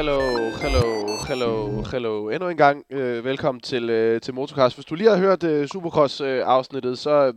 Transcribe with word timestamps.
Hallo, 0.00 0.50
hallo, 0.50 1.16
hallo, 1.28 1.82
hallo. 1.82 2.28
Endnu 2.28 2.48
en 2.48 2.56
gang 2.56 2.84
øh, 2.90 3.24
velkommen 3.24 3.60
til, 3.60 3.90
øh, 3.90 4.20
til 4.20 4.34
Motocast. 4.34 4.76
Hvis 4.76 4.84
du 4.84 4.94
lige 4.94 5.10
har 5.10 5.16
hørt 5.16 5.44
øh, 5.44 5.68
Supercross-afsnittet, 5.68 6.90
øh, 6.90 6.96
så 6.96 7.32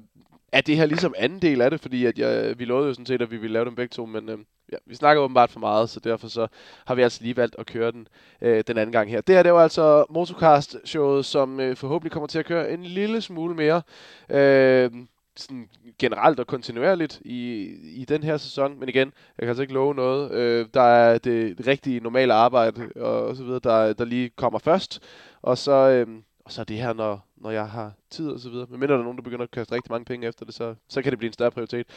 er 0.52 0.62
det 0.62 0.78
her 0.78 0.86
ligesom 0.86 1.14
anden 1.18 1.42
del 1.42 1.62
af 1.62 1.72
det, 1.72 1.80
fordi 1.80 2.06
at 2.06 2.20
jeg, 2.20 2.46
øh, 2.46 2.60
vi 2.60 2.66
lovede 2.66 2.88
jo 2.88 2.94
sådan 2.94 3.06
set, 3.06 3.22
at 3.22 3.32
vi 3.32 3.38
ville 3.38 3.54
lave 3.54 3.66
dem 3.66 3.76
begge 3.76 3.92
to, 3.94 4.06
men 4.06 4.30
øh, 4.30 4.38
ja, 4.72 4.78
vi 4.86 4.96
snakker 4.96 5.24
åbenbart 5.24 5.52
for 5.52 5.60
meget, 5.60 5.90
så 5.90 6.00
derfor 6.00 6.28
så 6.28 6.48
har 6.86 6.96
vi 6.96 7.02
altså 7.02 7.20
lige 7.22 7.38
valgt 7.38 7.56
at 7.60 7.66
køre 7.66 7.92
den 7.92 8.08
øh, 8.42 8.64
den 8.68 8.78
anden 8.78 8.92
gang 8.92 9.10
her. 9.10 9.22
Det 9.22 9.36
her 9.36 9.44
det 9.44 9.54
var 9.54 9.64
altså 9.64 10.06
Motocast-showet, 10.10 11.26
som 11.26 11.60
øh, 11.60 11.76
forhåbentlig 11.76 12.12
kommer 12.12 12.28
til 12.28 12.40
at 12.40 12.46
køre 12.46 12.72
en 12.72 12.84
lille 12.84 13.22
smule 13.22 13.56
mere. 13.56 13.82
Øh, 14.30 14.92
sådan 15.36 15.70
generelt 16.00 16.40
og 16.40 16.48
kontinuerligt 16.48 17.22
i, 17.26 17.64
i 17.84 18.06
den 18.06 18.24
her 18.24 18.38
sæson. 18.38 18.80
Men 18.80 18.90
igen, 18.90 19.08
jeg 19.08 19.40
kan 19.40 19.48
altså 19.48 19.62
ikke 19.62 19.74
love 19.74 19.96
noget. 19.96 20.32
Øh, 20.32 20.66
der 20.74 20.82
er 20.82 21.18
det 21.18 21.68
rigtige 21.68 22.00
normale 22.00 22.34
arbejde 22.34 22.90
og, 22.96 23.26
og 23.26 23.36
så 23.36 23.44
videre, 23.44 23.60
der, 23.64 23.94
der 23.94 24.06
lige 24.06 24.30
kommer 24.30 24.60
først. 24.60 25.00
Og 25.42 25.58
så, 25.58 25.72
øh, 25.72 26.08
og 26.46 26.52
så 26.52 26.62
er 26.62 26.66
det 26.66 26.78
her, 26.78 26.94
når, 26.94 27.28
når 27.38 27.52
jeg 27.52 27.70
har 27.70 27.92
tid 28.10 28.30
og 28.30 28.40
så 28.40 28.50
videre. 28.50 28.68
Men 28.70 28.80
mindre 28.80 28.94
der 28.94 29.00
er 29.00 29.04
nogen, 29.04 29.18
der 29.18 29.24
begynder 29.24 29.44
at 29.44 29.52
kaste 29.52 29.76
rigtig 29.76 29.92
mange 29.92 30.06
penge 30.06 30.28
efter 30.28 30.46
det, 30.46 30.54
så, 30.54 30.76
så 30.90 31.02
kan 31.02 31.12
det 31.12 31.20
blive 31.20 31.30
en 31.30 31.34
større 31.34 31.52
prioritet. 31.52 31.88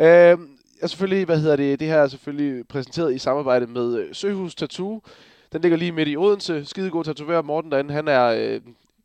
Øh, 0.00 0.38
er 0.82 0.86
selvfølgelig, 0.86 1.24
hvad 1.24 1.38
hedder 1.40 1.56
det, 1.56 1.80
det 1.80 1.88
her 1.88 1.96
er 1.96 2.06
selvfølgelig 2.06 2.68
præsenteret 2.68 3.14
i 3.14 3.18
samarbejde 3.18 3.66
med 3.66 3.98
øh, 3.98 4.14
Søhus 4.14 4.54
Tattoo. 4.54 5.02
Den 5.52 5.60
ligger 5.60 5.78
lige 5.78 5.92
midt 5.92 6.08
i 6.08 6.16
Odense. 6.16 6.64
Skidegod 6.64 7.04
tatoverer 7.04 7.42
Morten 7.42 7.72
derinde. 7.72 7.94
Han 7.94 8.08
er 8.08 8.24
øh, 8.26 8.60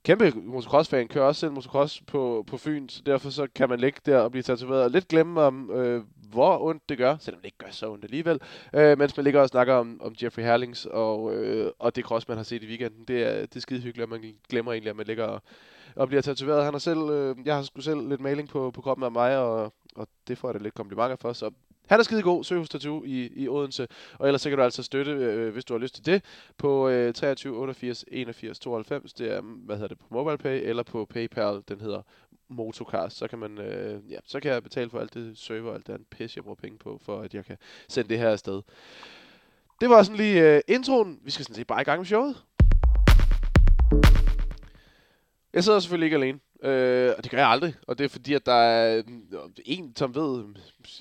kæmpe 0.07 0.31
motocross-fan, 0.35 1.07
kører 1.07 1.25
også 1.25 1.39
selv 1.39 1.51
motocross 1.51 2.01
på, 2.01 2.43
på 2.47 2.57
Fyn, 2.57 2.89
så 2.89 3.01
derfor 3.05 3.29
så 3.29 3.47
kan 3.55 3.69
man 3.69 3.79
ligge 3.79 3.99
der 4.05 4.17
og 4.19 4.31
blive 4.31 4.43
tatoveret 4.43 4.83
og 4.83 4.91
lidt 4.91 5.07
glemme 5.07 5.41
om, 5.41 5.71
øh, 5.71 6.03
hvor 6.31 6.63
ondt 6.63 6.89
det 6.89 6.97
gør, 6.97 7.17
selvom 7.19 7.41
det 7.41 7.45
ikke 7.45 7.57
gør 7.57 7.71
så 7.71 7.91
ondt 7.91 8.03
alligevel, 8.03 8.39
øh, 8.73 8.97
mens 8.97 9.17
man 9.17 9.23
ligger 9.23 9.41
og 9.41 9.47
snakker 9.47 9.73
om, 9.73 10.01
om 10.03 10.15
Jeffrey 10.23 10.43
Herlings 10.43 10.85
og, 10.85 11.35
øh, 11.35 11.71
og 11.79 11.95
det 11.95 12.05
cross, 12.05 12.27
man 12.27 12.37
har 12.37 12.43
set 12.43 12.63
i 12.63 12.67
weekenden. 12.67 13.03
Det 13.07 13.23
er, 13.23 13.41
det 13.41 13.55
er 13.55 13.59
skide 13.59 13.81
hyggeligt, 13.81 14.03
at 14.03 14.09
man 14.09 14.33
glemmer 14.49 14.71
egentlig, 14.71 14.89
at 14.89 14.95
man 14.95 15.05
ligger 15.05 15.23
og, 15.23 15.41
og 15.95 16.07
bliver 16.07 16.21
tatoveret. 16.21 16.63
Han 16.63 16.73
har 16.73 16.79
selv, 16.79 17.09
øh, 17.09 17.35
jeg 17.45 17.55
har 17.55 17.61
sgu 17.63 17.81
selv 17.81 18.09
lidt 18.09 18.21
maling 18.21 18.49
på, 18.49 18.71
på 18.71 18.81
kroppen 18.81 19.03
af 19.03 19.11
mig, 19.11 19.37
og, 19.37 19.73
og 19.95 20.07
det 20.27 20.37
får 20.37 20.47
jeg 20.47 20.53
da 20.53 20.63
lidt 20.63 20.75
komplimenter 20.75 21.15
for, 21.15 21.33
så 21.33 21.51
han 21.89 21.99
er 21.99 22.03
skide 22.03 22.21
god, 22.21 22.43
Søhus 22.43 22.69
Tattoo 22.69 23.03
i, 23.03 23.31
i 23.35 23.47
Odense. 23.47 23.87
Og 24.13 24.27
ellers 24.27 24.41
så 24.41 24.49
kan 24.49 24.57
du 24.57 24.63
altså 24.63 24.83
støtte, 24.83 25.11
øh, 25.11 25.53
hvis 25.53 25.65
du 25.65 25.73
har 25.73 25.79
lyst 25.79 25.95
til 25.95 26.05
det, 26.05 26.23
på 26.57 26.89
øh, 26.89 27.13
23 27.13 27.57
88 27.57 28.05
81 28.07 28.59
92. 28.59 29.13
Det 29.13 29.31
er, 29.31 29.41
hvad 29.41 29.75
hedder 29.75 29.87
det, 29.87 29.99
på 29.99 30.05
MobilePay 30.09 30.61
eller 30.63 30.83
på 30.83 31.05
PayPal. 31.05 31.61
Den 31.69 31.81
hedder 31.81 32.01
Motocast. 32.49 33.17
Så 33.17 33.27
kan 33.27 33.39
man, 33.39 33.57
øh, 33.57 34.11
ja, 34.11 34.17
så 34.25 34.39
kan 34.39 34.51
jeg 34.51 34.63
betale 34.63 34.89
for 34.89 34.99
alt 34.99 35.13
det 35.13 35.37
server 35.37 35.69
og 35.69 35.75
alt 35.75 35.87
det 35.87 35.93
andet 35.93 36.07
pis, 36.07 36.35
jeg 36.35 36.43
bruger 36.43 36.55
penge 36.55 36.77
på, 36.77 37.01
for 37.05 37.21
at 37.21 37.33
jeg 37.33 37.45
kan 37.45 37.57
sende 37.87 38.09
det 38.09 38.19
her 38.19 38.29
afsted. 38.29 38.61
Det 39.81 39.89
var 39.89 40.03
sådan 40.03 40.17
lige 40.17 40.55
øh, 40.55 40.61
introen. 40.67 41.19
Vi 41.23 41.31
skal 41.31 41.45
sådan 41.45 41.55
set 41.55 41.67
bare 41.67 41.81
i 41.81 41.83
gang 41.83 41.99
med 41.99 42.05
showet. 42.05 42.43
Jeg 45.53 45.63
sidder 45.63 45.79
selvfølgelig 45.79 46.05
ikke 46.05 46.15
alene. 46.15 46.39
Øh, 46.63 47.13
og 47.17 47.23
det 47.23 47.31
gør 47.31 47.37
jeg 47.37 47.47
aldrig. 47.47 47.73
Og 47.87 47.97
det 47.97 48.05
er 48.05 48.09
fordi, 48.09 48.33
at 48.33 48.45
der 48.45 48.53
er 48.53 48.97
øh, 48.97 49.03
en, 49.65 49.93
som 49.95 50.15
ved 50.15 50.43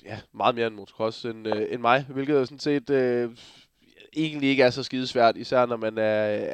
ja, 0.05 0.19
meget 0.33 0.55
mere 0.55 0.67
end 0.67 0.75
motocross 0.75 1.25
end, 1.25 1.47
øh, 1.47 1.67
end 1.69 1.81
mig. 1.81 2.05
Hvilket 2.09 2.37
er 2.37 2.45
sådan 2.45 2.59
set 2.59 2.89
øh, 2.89 3.29
egentlig 4.17 4.49
ikke 4.49 4.63
er 4.63 4.69
så 4.69 4.83
skidesvært, 4.83 5.37
især 5.37 5.65
når 5.65 5.77
man 5.77 5.97
er, 5.97 6.03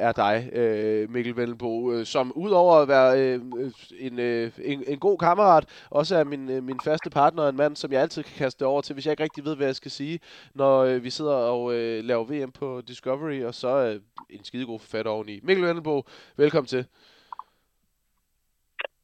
er 0.08 0.12
dig, 0.12 0.50
øh, 0.52 1.10
Mikkel 1.10 1.36
Vellenbo, 1.36 1.92
øh, 1.92 2.06
som 2.06 2.32
udover 2.36 2.76
at 2.76 2.88
være 2.88 3.20
øh, 3.20 3.40
øh, 3.58 3.70
en, 3.98 4.18
øh, 4.18 4.50
en, 4.64 4.84
en 4.86 4.98
god 4.98 5.18
kammerat, 5.18 5.64
også 5.90 6.16
er 6.16 6.24
min, 6.24 6.50
øh, 6.50 6.62
min 6.62 6.80
faste 6.84 7.10
partner, 7.10 7.48
en 7.48 7.56
mand, 7.56 7.76
som 7.76 7.92
jeg 7.92 8.02
altid 8.02 8.22
kan 8.22 8.32
kaste 8.36 8.66
over 8.66 8.80
til, 8.80 8.92
hvis 8.94 9.06
jeg 9.06 9.12
ikke 9.12 9.22
rigtig 9.22 9.44
ved, 9.44 9.56
hvad 9.56 9.66
jeg 9.66 9.76
skal 9.76 9.90
sige, 9.90 10.20
når 10.54 10.80
øh, 10.80 11.04
vi 11.04 11.10
sidder 11.10 11.34
og 11.34 11.74
øh, 11.74 12.04
laver 12.04 12.24
VM 12.24 12.52
på 12.52 12.80
Discovery, 12.88 13.42
og 13.42 13.54
så 13.54 13.68
øh, 13.68 14.00
en 14.30 14.44
skidegod 14.44 14.78
forfatter 14.78 15.10
oveni. 15.12 15.40
Mikkel 15.42 15.64
Vellenbo, 15.64 16.02
velkommen 16.36 16.68
til. 16.68 16.86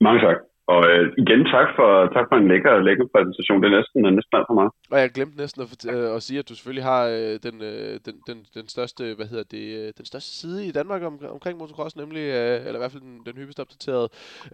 Mange 0.00 0.21
tak. 0.27 0.37
Og 0.75 0.83
øh, 0.91 1.05
igen, 1.22 1.41
tak 1.56 1.69
for, 1.77 1.91
tak 2.15 2.27
for 2.28 2.37
en 2.37 2.49
lækker, 2.49 2.75
lækker 2.88 3.06
præsentation. 3.15 3.62
Det 3.62 3.69
er 3.69 3.77
næsten, 3.78 4.05
er 4.05 4.11
næsten 4.11 4.37
alt 4.37 4.49
for 4.50 4.59
meget. 4.61 4.72
Og 4.93 4.99
jeg 5.00 5.11
glemte 5.11 5.37
næsten 5.43 5.62
at, 5.62 5.94
øh, 5.94 6.16
at 6.16 6.22
sige, 6.22 6.38
at 6.38 6.49
du 6.49 6.55
selvfølgelig 6.55 6.84
har 6.93 7.03
øh, 7.06 7.34
den, 7.47 7.56
øh, 7.71 7.94
den, 8.06 8.15
den, 8.28 8.38
den, 8.56 8.69
største, 8.69 9.15
hvad 9.16 9.27
hedder 9.27 9.44
det, 9.56 9.65
øh, 9.78 9.93
den 9.99 10.06
største 10.11 10.31
side 10.41 10.66
i 10.66 10.72
Danmark 10.78 11.03
om, 11.03 11.15
omkring 11.37 11.59
motocross, 11.59 11.97
nemlig, 11.97 12.25
øh, 12.41 12.66
eller 12.66 12.78
i 12.81 12.83
hvert 12.83 12.93
fald 12.93 13.03
den, 13.03 13.21
den 13.27 13.37
hyppigst 13.37 13.61
opdaterede, 13.61 14.09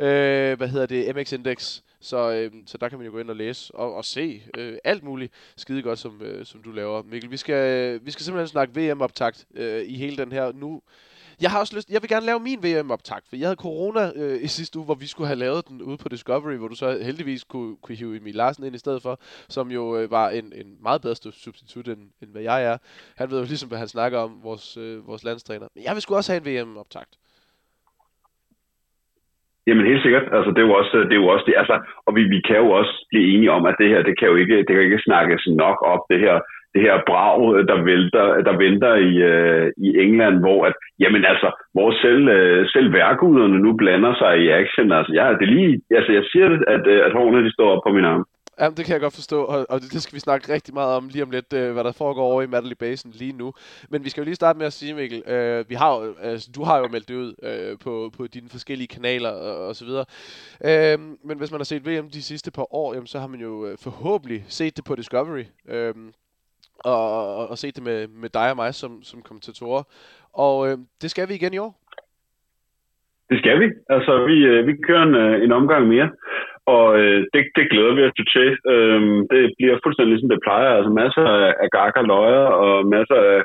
øh, 0.06 0.52
hvad 0.58 0.68
hedder 0.68 0.86
det, 0.86 1.16
MX 1.16 1.32
Index. 1.32 1.80
Så, 2.00 2.18
øh, 2.36 2.50
så 2.66 2.78
der 2.78 2.88
kan 2.88 2.98
man 2.98 3.06
jo 3.06 3.12
gå 3.12 3.18
ind 3.18 3.30
og 3.30 3.36
læse 3.36 3.74
og, 3.74 3.94
og 3.94 4.04
se 4.04 4.42
øh, 4.58 4.74
alt 4.84 5.02
muligt 5.04 5.52
skide 5.56 5.82
godt, 5.82 5.98
som, 5.98 6.22
øh, 6.22 6.44
som 6.44 6.62
du 6.62 6.70
laver. 6.70 7.02
Mikkel, 7.02 7.30
vi 7.30 7.36
skal, 7.36 7.60
øh, 7.76 8.06
vi 8.06 8.10
skal 8.10 8.24
simpelthen 8.24 8.48
snakke 8.48 8.72
VM-optakt 8.76 9.46
øh, 9.56 9.82
i 9.86 9.96
hele 9.96 10.16
den 10.16 10.32
her 10.32 10.52
nu 10.52 10.82
jeg 11.42 11.50
har 11.50 11.58
også 11.60 11.76
lyst, 11.76 11.90
jeg 11.90 12.02
vil 12.02 12.10
gerne 12.14 12.26
lave 12.26 12.40
min 12.48 12.60
VM-optag, 12.66 13.20
for 13.28 13.36
jeg 13.36 13.46
havde 13.48 13.64
corona 13.66 14.02
øh, 14.20 14.36
i 14.46 14.48
sidste 14.58 14.78
uge, 14.78 14.86
hvor 14.88 14.98
vi 15.04 15.08
skulle 15.12 15.28
have 15.32 15.42
lavet 15.46 15.68
den 15.68 15.82
ude 15.82 15.98
på 16.02 16.08
Discovery, 16.08 16.56
hvor 16.60 16.68
du 16.68 16.76
så 16.84 16.88
heldigvis 17.08 17.44
kunne, 17.44 17.76
kunne 17.82 17.96
hive 17.96 18.16
Emil 18.16 18.34
Larsen 18.34 18.64
ind 18.64 18.74
i 18.74 18.84
stedet 18.84 19.02
for, 19.02 19.14
som 19.56 19.70
jo 19.70 19.82
øh, 19.98 20.10
var 20.10 20.28
en, 20.38 20.46
en 20.60 20.68
meget 20.82 21.02
bedre 21.02 21.14
substitut, 21.14 21.88
end, 21.88 22.02
end 22.22 22.30
hvad 22.34 22.42
jeg 22.42 22.58
er. 22.70 22.76
Han 23.20 23.30
ved 23.30 23.38
jo 23.38 23.46
ligesom, 23.52 23.68
hvad 23.68 23.78
han 23.78 23.88
snakker 23.96 24.18
om, 24.18 24.30
vores, 24.42 24.76
øh, 24.76 25.06
vores 25.08 25.24
landstræner. 25.24 25.66
Men 25.74 25.84
jeg 25.84 25.92
vil 25.94 26.02
sgu 26.02 26.14
også 26.14 26.32
have 26.32 26.40
en 26.42 26.48
VM-optag. 26.48 27.06
Jamen 29.68 29.86
helt 29.90 30.02
sikkert. 30.02 30.26
Altså, 30.36 30.50
det 30.54 30.60
er 30.62 30.68
jo 30.70 30.74
også 30.80 30.92
det. 31.10 31.16
Er 31.16 31.22
jo 31.22 31.28
også 31.34 31.46
det. 31.48 31.54
Altså, 31.62 31.76
og 32.06 32.12
vi, 32.16 32.22
vi 32.34 32.40
kan 32.48 32.56
jo 32.64 32.68
også 32.80 32.94
blive 33.10 33.26
enige 33.34 33.52
om, 33.56 33.66
at 33.70 33.76
det 33.80 33.88
her, 33.92 34.00
det 34.08 34.14
kan 34.18 34.28
jo 34.28 34.36
ikke, 34.42 34.56
det 34.66 34.72
kan 34.74 34.84
ikke 34.88 35.06
snakkes 35.08 35.42
nok 35.62 35.78
op, 35.92 36.02
det 36.10 36.20
her 36.26 36.36
det 36.76 36.84
her 36.88 36.96
brag, 37.10 37.38
øh, 37.54 37.62
der, 37.70 37.78
vælter, 37.90 38.26
der 38.48 38.54
venter 38.64 38.94
i, 39.10 39.12
øh, 39.32 39.66
i 39.86 39.88
England, 40.04 40.36
hvor 40.44 40.58
at, 40.68 40.74
jamen 41.02 41.22
altså, 41.32 41.48
hvor 41.74 41.90
selv, 42.04 42.24
øh, 42.38 42.68
selv 42.74 42.88
værkuderne 42.92 43.58
nu 43.64 43.70
blander 43.80 44.14
sig 44.22 44.32
i 44.44 44.46
action. 44.60 44.88
Altså, 44.98 45.12
ja, 45.18 45.26
det 45.40 45.48
lige, 45.48 45.72
altså, 45.98 46.12
jeg 46.18 46.24
siger 46.32 46.48
det, 46.48 46.60
at, 46.74 46.84
øh, 46.92 47.00
at 47.06 47.12
hårene 47.12 47.44
de 47.46 47.52
står 47.52 47.68
op 47.74 47.82
på 47.86 47.92
min 47.96 48.10
arm. 48.12 48.24
Jamen, 48.60 48.76
det 48.76 48.84
kan 48.84 48.92
jeg 48.92 49.00
godt 49.00 49.14
forstå, 49.14 49.44
og, 49.44 49.66
og 49.68 49.80
det, 49.80 49.92
det 49.92 50.02
skal 50.02 50.14
vi 50.14 50.20
snakke 50.20 50.52
rigtig 50.52 50.74
meget 50.74 50.96
om 50.96 51.08
lige 51.08 51.22
om 51.22 51.30
lidt, 51.30 51.52
øh, 51.52 51.72
hvad 51.72 51.84
der 51.84 51.92
foregår 51.92 52.24
over 52.32 52.42
i 52.42 52.46
Madley 52.46 52.76
Basin 52.76 53.10
lige 53.10 53.32
nu. 53.32 53.52
Men 53.90 54.04
vi 54.04 54.10
skal 54.10 54.20
jo 54.20 54.24
lige 54.24 54.34
starte 54.34 54.58
med 54.58 54.66
at 54.66 54.72
sige, 54.72 54.94
Mikkel, 54.94 55.22
øh, 55.26 55.64
vi 55.68 55.74
har, 55.74 56.12
altså, 56.22 56.50
du 56.56 56.62
har 56.64 56.78
jo 56.78 56.88
meldt 56.88 57.08
det 57.08 57.14
ud 57.14 57.34
øh, 57.42 57.78
på, 57.84 58.10
på 58.16 58.26
dine 58.26 58.48
forskellige 58.48 58.88
kanaler 58.88 59.30
og, 59.30 59.66
og 59.66 59.76
så 59.76 59.84
videre. 59.84 60.04
Øh, 60.64 60.98
men 61.24 61.38
hvis 61.38 61.50
man 61.50 61.60
har 61.60 61.64
set 61.64 61.86
VM 61.86 62.10
de 62.10 62.22
sidste 62.22 62.50
par 62.50 62.74
år, 62.74 62.94
jamen, 62.94 63.06
så 63.06 63.18
har 63.18 63.26
man 63.26 63.40
jo 63.40 63.66
øh, 63.66 63.78
forhåbentlig 63.82 64.44
set 64.48 64.76
det 64.76 64.84
på 64.84 64.94
Discovery. 64.94 65.44
Øh, 65.68 65.94
og, 66.92 67.48
og 67.50 67.58
set 67.58 67.76
det 67.76 67.84
med, 67.84 68.08
med 68.22 68.30
dig 68.38 68.50
og 68.50 68.56
mig 68.56 68.74
som, 68.74 68.92
som 69.02 69.22
kommentatorer. 69.22 69.82
Og 70.44 70.54
øh, 70.68 70.76
det 71.02 71.10
skal 71.10 71.28
vi 71.28 71.34
igen 71.34 71.54
i 71.54 71.62
år. 71.66 71.72
Det 73.30 73.38
skal 73.38 73.60
vi. 73.60 73.68
Altså, 73.94 74.12
vi, 74.28 74.36
øh, 74.50 74.66
vi 74.66 74.72
kører 74.86 75.02
en, 75.02 75.14
øh, 75.14 75.44
en 75.44 75.52
omgang 75.52 75.88
mere, 75.94 76.08
og 76.66 76.86
øh, 77.00 77.18
det, 77.34 77.42
det 77.56 77.70
glæder 77.72 77.94
vi 77.94 78.02
os 78.08 78.16
til. 78.36 78.48
Øh, 78.72 79.00
det 79.32 79.42
bliver 79.58 79.82
fuldstændig 79.84 80.12
ligesom 80.12 80.32
det 80.32 80.44
plejer. 80.46 80.70
Altså 80.78 80.90
masser 81.02 81.24
af, 81.38 81.54
af 81.62 81.68
gakker 81.78 82.02
løjer 82.02 82.46
og 82.64 82.86
masser 82.86 83.18
af 83.32 83.38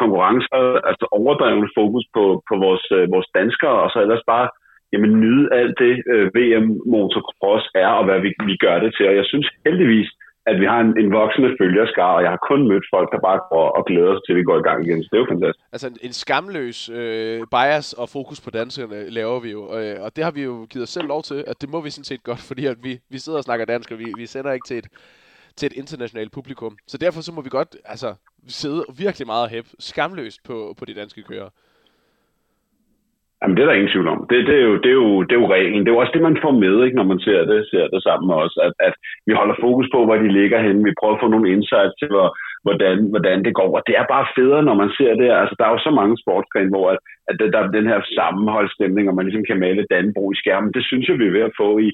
konkurrencer, 0.00 0.62
altså 0.90 1.06
overdrevet 1.20 1.70
fokus 1.78 2.04
på, 2.16 2.24
på 2.48 2.54
vores, 2.64 2.84
øh, 2.96 3.04
vores 3.14 3.28
danskere, 3.38 3.76
og 3.84 3.88
så 3.90 3.98
ellers 4.04 4.24
bare 4.32 4.48
jamen, 4.92 5.20
nyde 5.24 5.44
alt 5.60 5.74
det 5.84 5.94
øh, 6.12 6.26
VM 6.36 6.66
motocross 6.92 7.64
er, 7.74 7.90
og 7.98 8.04
hvad 8.04 8.20
vi, 8.24 8.30
vi 8.50 8.56
gør 8.64 8.76
det 8.84 8.90
til. 8.96 9.08
Og 9.10 9.16
jeg 9.20 9.26
synes 9.32 9.48
heldigvis, 9.66 10.08
at 10.50 10.60
vi 10.60 10.66
har 10.72 10.80
en, 10.80 10.92
en 11.02 11.12
voksende 11.12 11.50
følgerskar, 11.60 12.10
og 12.16 12.22
jeg 12.22 12.30
har 12.30 12.42
kun 12.50 12.68
mødt 12.68 12.86
folk, 12.94 13.08
der 13.12 13.20
bare 13.28 13.40
går 13.52 13.68
og 13.78 13.82
glæder 13.86 14.14
sig 14.14 14.22
til, 14.24 14.32
at 14.32 14.36
vi 14.40 14.48
går 14.50 14.58
i 14.58 14.66
gang 14.68 14.78
igen. 14.86 15.02
Så 15.02 15.08
det 15.10 15.16
er 15.16 15.24
jo 15.24 15.32
fantastisk. 15.34 15.64
Altså 15.72 15.86
en, 15.88 15.96
en 16.02 16.12
skamløs 16.12 16.78
øh, 16.88 17.40
bias 17.54 17.92
og 17.92 18.08
fokus 18.08 18.40
på 18.40 18.50
danskerne 18.50 19.10
laver 19.10 19.40
vi 19.40 19.50
jo, 19.50 19.62
øh, 19.78 19.96
og 20.04 20.16
det 20.16 20.24
har 20.24 20.30
vi 20.38 20.42
jo 20.42 20.66
givet 20.70 20.82
os 20.82 20.94
selv 20.96 21.08
lov 21.08 21.22
til, 21.22 21.44
at 21.46 21.56
det 21.60 21.68
må 21.74 21.80
vi 21.80 21.90
sådan 21.90 22.10
set 22.10 22.22
godt, 22.22 22.42
fordi 22.50 22.66
at 22.66 22.78
vi, 22.82 22.92
vi 23.10 23.18
sidder 23.18 23.38
og 23.38 23.44
snakker 23.44 23.64
dansk, 23.64 23.90
og 23.90 23.98
vi, 23.98 24.06
vi 24.16 24.26
sender 24.26 24.52
ikke 24.52 24.66
til 24.66 24.78
et, 24.78 24.88
til 25.56 25.66
et 25.66 25.76
internationalt 25.82 26.32
publikum. 26.32 26.76
Så 26.86 26.98
derfor 26.98 27.20
så 27.20 27.32
må 27.32 27.40
vi 27.40 27.48
godt 27.48 27.76
altså, 27.84 28.14
sidde 28.48 28.84
virkelig 28.98 29.26
meget 29.26 29.50
hæb 29.50 29.66
skamløst 29.78 30.40
på, 30.44 30.74
på 30.78 30.84
de 30.84 30.94
danske 30.94 31.22
kører. 31.22 31.48
Jamen, 33.44 33.56
det 33.56 33.62
er 33.62 33.68
der 33.68 33.80
ingen 33.80 33.94
tvivl 33.94 34.08
om. 34.14 34.20
Det, 34.30 34.38
det, 34.48 34.56
er 34.60 34.64
jo, 34.68 34.74
det, 34.84 34.90
er 34.94 34.98
jo, 35.02 35.22
det 35.26 35.32
er 35.34 35.40
jo 35.42 35.52
reglen. 35.56 35.80
Det 35.80 35.88
er 35.88 35.96
jo 35.96 36.02
også 36.02 36.14
det, 36.14 36.28
man 36.28 36.42
får 36.44 36.54
med, 36.64 36.76
ikke, 36.84 36.98
når 37.00 37.08
man 37.12 37.20
ser 37.26 37.40
det, 37.50 37.58
ser 37.72 37.86
det 37.94 38.00
sammen 38.02 38.26
med 38.30 38.36
os. 38.44 38.54
At, 38.66 38.72
at 38.88 38.94
vi 39.26 39.32
holder 39.40 39.56
fokus 39.66 39.86
på, 39.94 39.98
hvor 40.04 40.16
de 40.16 40.36
ligger 40.38 40.58
henne. 40.66 40.84
Vi 40.88 40.98
prøver 40.98 41.14
at 41.14 41.22
få 41.22 41.28
nogle 41.28 41.52
insights 41.56 41.94
til, 42.00 42.08
hvor, 42.14 42.28
hvordan, 42.66 42.96
hvordan 43.12 43.38
det 43.46 43.54
går. 43.60 43.70
Og 43.78 43.82
det 43.86 43.94
er 43.96 44.12
bare 44.14 44.32
federe, 44.36 44.62
når 44.68 44.76
man 44.82 44.90
ser 44.98 45.12
det. 45.20 45.28
Altså, 45.40 45.54
der 45.58 45.64
er 45.66 45.72
jo 45.74 45.80
så 45.86 45.92
mange 46.00 46.14
sportsgrene, 46.22 46.72
hvor 46.74 46.86
at, 46.94 46.98
at 47.28 47.34
der 47.52 47.60
er 47.62 47.76
den 47.78 47.86
her 47.92 48.00
sammenholdsstemning, 48.18 49.04
og 49.08 49.14
man 49.14 49.26
ligesom 49.26 49.44
kan 49.50 49.62
male 49.66 49.90
Danbro 49.92 50.24
i 50.32 50.40
skærmen. 50.42 50.74
Det 50.76 50.84
synes 50.84 51.04
jeg, 51.08 51.18
vi 51.18 51.26
er 51.26 51.36
ved 51.36 51.44
at 51.48 51.58
få 51.62 51.68
i, 51.86 51.88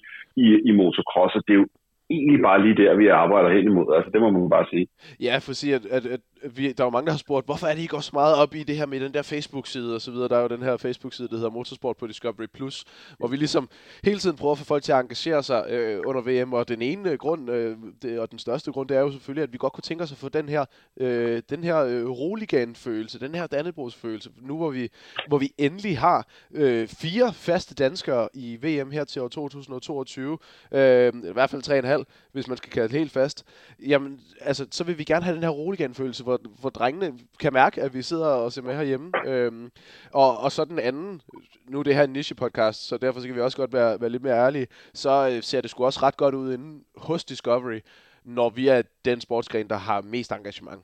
i, 0.45 0.47
i 0.69 0.71
motocross. 0.79 1.35
Og 1.39 1.43
det 1.47 1.53
er 1.55 1.61
jo 1.63 1.67
egentlig 2.11 2.41
bare 2.43 2.63
lige 2.65 2.77
der, 2.83 2.97
vi 2.97 3.07
arbejder 3.09 3.51
hen 3.57 3.65
imod. 3.71 3.89
Altså, 3.97 4.11
det 4.13 4.21
må 4.21 4.31
man 4.31 4.51
bare 4.51 4.67
sige. 4.73 4.87
Ja, 5.21 5.35
for 5.39 5.51
at 5.51 5.57
sige, 5.57 5.75
at, 5.75 5.87
at, 5.87 6.07
at 6.07 6.21
vi, 6.57 6.73
der 6.73 6.83
er 6.85 6.87
jo 6.87 6.91
mange, 6.91 7.07
der 7.07 7.13
har 7.13 7.19
spurgt, 7.27 7.47
hvorfor 7.47 7.67
er 7.67 7.75
det, 7.75 7.83
I 7.83 7.87
går 7.87 8.01
så 8.01 8.11
meget 8.13 8.35
op 8.43 8.55
i 8.55 8.63
det 8.63 8.77
her 8.77 8.87
med 8.87 9.01
den 9.01 9.15
der 9.15 9.23
Facebook-side 9.23 9.95
og 9.95 10.01
så 10.01 10.11
videre. 10.11 10.29
Der 10.29 10.37
er 10.37 10.43
jo 10.43 10.49
den 10.49 10.63
her 10.63 10.77
Facebook-side, 10.77 11.29
der 11.29 11.37
hedder 11.37 11.51
Motorsport 11.51 11.97
på 11.97 12.07
Discovery+, 12.07 12.47
Plus, 12.55 12.85
hvor 13.19 13.29
vi 13.29 13.37
ligesom 13.37 13.69
hele 14.05 14.19
tiden 14.19 14.37
prøver 14.37 14.53
at 14.53 14.59
få 14.59 14.65
folk 14.65 14.83
til 14.83 14.93
at 14.93 15.01
engagere 15.01 15.43
sig 15.43 15.67
øh, 15.71 16.01
under 16.07 16.23
VM. 16.23 16.53
Og 16.53 16.69
den 16.69 16.83
ene 16.83 17.11
øh, 17.11 17.19
grund, 17.19 17.51
øh, 17.51 17.77
det, 18.03 18.21
og 18.21 18.31
den 18.31 18.39
største 18.39 18.73
grund, 18.73 18.89
det 18.89 18.97
er 18.97 19.01
jo 19.01 19.11
selvfølgelig, 19.11 19.43
at 19.43 19.53
vi 19.53 19.59
godt 19.59 19.73
kunne 19.73 19.83
tænke 19.83 20.05
os 20.05 20.13
at 20.13 20.19
få 20.19 20.29
den 20.29 20.49
her, 20.49 20.65
øh, 21.01 21.43
den 21.51 21.65
her 21.65 21.79
øh, 21.85 22.05
roligan-følelse, 22.09 23.21
den 23.21 23.35
her 23.35 23.47
Dannebrogs-følelse, 23.47 24.31
nu 24.43 24.57
hvor 24.57 24.71
vi, 24.71 24.89
hvor 25.29 25.39
vi 25.39 25.51
endelig 25.59 25.99
har 25.99 26.27
øh, 26.55 26.89
fire 26.89 27.33
faste 27.33 27.75
danskere 27.75 28.29
i 28.35 28.59
VM 28.63 28.91
her 28.91 29.05
til 29.05 29.23
år 29.23 29.29
2022, 29.29 30.39
øh, 30.73 31.13
i 31.31 31.33
hvert 31.33 31.51
fald 31.51 31.63
tre 31.63 31.75
og 31.75 31.79
en 31.79 31.85
halv, 31.85 32.00
hvis 32.33 32.49
man 32.49 32.57
skal 32.57 32.71
kalde 32.71 32.89
det 32.89 32.99
helt 32.99 33.13
fast, 33.13 33.45
jamen, 33.87 34.21
altså, 34.41 34.67
så 34.71 34.85
vil 34.85 34.99
vi 34.99 35.05
gerne 35.05 35.25
have 35.25 35.35
den 35.35 35.43
her 35.43 35.51
roligan-følelse, 35.51 36.23
hvor, 36.23 36.41
hvor 36.61 36.71
drengene 36.71 37.19
kan 37.39 37.53
mærke, 37.53 37.83
at 37.83 37.95
vi 37.95 38.03
sidder 38.03 38.27
og 38.27 38.53
ser 38.53 38.63
med 38.63 38.77
herhjemme. 38.77 39.13
Øhm, 39.27 39.71
og, 40.13 40.39
og 40.39 40.53
så 40.53 40.65
den 40.65 40.79
anden, 40.79 41.23
nu 41.69 41.79
er 41.79 41.83
det 41.83 41.95
her 41.95 42.05
en 42.05 42.13
niche-podcast, 42.13 42.89
så 42.89 42.97
derfor 42.97 43.21
skal 43.21 43.35
vi 43.35 43.41
også 43.41 43.57
godt 43.57 43.73
være, 43.73 44.01
være 44.01 44.11
lidt 44.11 44.23
mere 44.23 44.35
ærlige, 44.35 44.67
så 44.95 45.31
øh, 45.33 45.43
ser 45.43 45.61
det 45.61 45.71
sgu 45.71 45.85
også 45.85 46.01
ret 46.03 46.17
godt 46.17 46.35
ud 46.35 46.53
inden 46.53 46.85
hos 46.97 47.25
Discovery, 47.25 47.81
når 48.25 48.51
vi 48.51 48.69
er 48.69 48.83
den 49.05 49.21
sportsgren, 49.21 49.69
der 49.69 49.77
har 49.77 50.03
mest 50.03 50.33
engagement. 50.33 50.83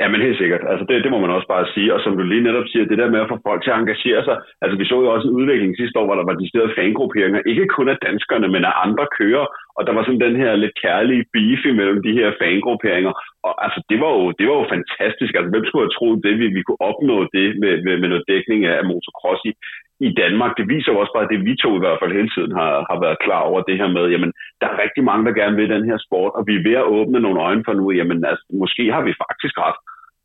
Ja, 0.00 0.06
men 0.08 0.20
helt 0.26 0.38
sikkert. 0.38 0.62
Altså 0.70 0.84
det, 0.88 1.04
det 1.04 1.10
må 1.12 1.18
man 1.20 1.34
også 1.36 1.48
bare 1.54 1.66
sige. 1.74 1.94
Og 1.94 2.00
som 2.00 2.16
du 2.16 2.22
lige 2.22 2.46
netop 2.48 2.66
siger, 2.68 2.84
det 2.84 2.98
der 2.98 3.10
med 3.14 3.20
at 3.20 3.30
få 3.32 3.36
folk 3.48 3.60
til 3.62 3.70
at 3.72 3.80
engagere 3.82 4.22
sig. 4.24 4.36
Altså 4.62 4.74
vi 4.78 4.84
så 4.84 4.96
jo 5.02 5.08
også 5.14 5.26
en 5.28 5.36
udvikling 5.40 5.72
sidste 5.76 5.98
år, 5.98 6.06
hvor 6.06 6.18
der 6.18 6.28
var 6.28 6.36
de 6.40 6.48
steder 6.48 6.76
fangrupperinger. 6.78 7.40
Ikke 7.52 7.66
kun 7.76 7.88
af 7.88 7.98
danskerne, 8.06 8.48
men 8.54 8.62
af 8.70 8.74
andre 8.84 9.06
kører. 9.18 9.46
Og 9.76 9.82
der 9.86 9.92
var 9.96 10.02
sådan 10.04 10.24
den 10.26 10.36
her 10.42 10.50
lidt 10.62 10.74
kærlige 10.84 11.24
beef 11.34 11.60
imellem 11.72 11.98
de 12.02 12.16
her 12.18 12.28
fangrupperinger. 12.42 13.12
Og 13.46 13.52
altså 13.64 13.80
det 13.90 13.98
var 14.02 14.10
jo, 14.18 14.24
det 14.38 14.44
var 14.48 14.56
jo 14.60 14.72
fantastisk. 14.76 15.32
Altså 15.34 15.50
hvem 15.52 15.64
skulle 15.66 15.84
have 15.84 15.96
troet 15.96 16.24
det, 16.26 16.34
vi, 16.40 16.46
vi 16.58 16.62
kunne 16.62 16.82
opnå 16.90 17.16
det 17.36 17.48
med, 17.62 17.74
med, 17.84 17.94
med 18.00 18.08
noget 18.08 18.28
dækning 18.32 18.60
af 18.72 18.86
motocross 18.90 19.40
i, 19.50 19.52
i 20.00 20.10
Danmark. 20.22 20.52
Det 20.58 20.66
viser 20.74 20.92
jo 20.92 20.98
også 21.02 21.12
bare, 21.14 21.26
at 21.26 21.32
det 21.32 21.44
vi 21.48 21.54
to 21.64 21.70
i 21.76 21.82
hvert 21.84 22.00
fald 22.00 22.18
hele 22.18 22.30
tiden 22.36 22.52
har, 22.60 22.72
har 22.90 22.98
været 23.04 23.22
klar 23.24 23.42
over 23.50 23.60
det 23.68 23.76
her 23.80 23.90
med, 23.96 24.04
jamen 24.14 24.32
der 24.60 24.66
er 24.68 24.82
rigtig 24.84 25.02
mange, 25.10 25.24
der 25.26 25.38
gerne 25.40 25.56
vil 25.56 25.74
den 25.76 25.84
her 25.90 25.98
sport, 26.06 26.32
og 26.38 26.42
vi 26.48 26.54
er 26.56 26.66
ved 26.68 26.76
at 26.82 26.90
åbne 26.96 27.20
nogle 27.20 27.42
øjne 27.48 27.64
for 27.66 27.74
nu, 27.80 27.86
jamen 27.98 28.18
altså, 28.30 28.44
måske 28.62 28.84
har 28.94 29.02
vi 29.08 29.12
faktisk 29.24 29.54
ret. 29.66 29.78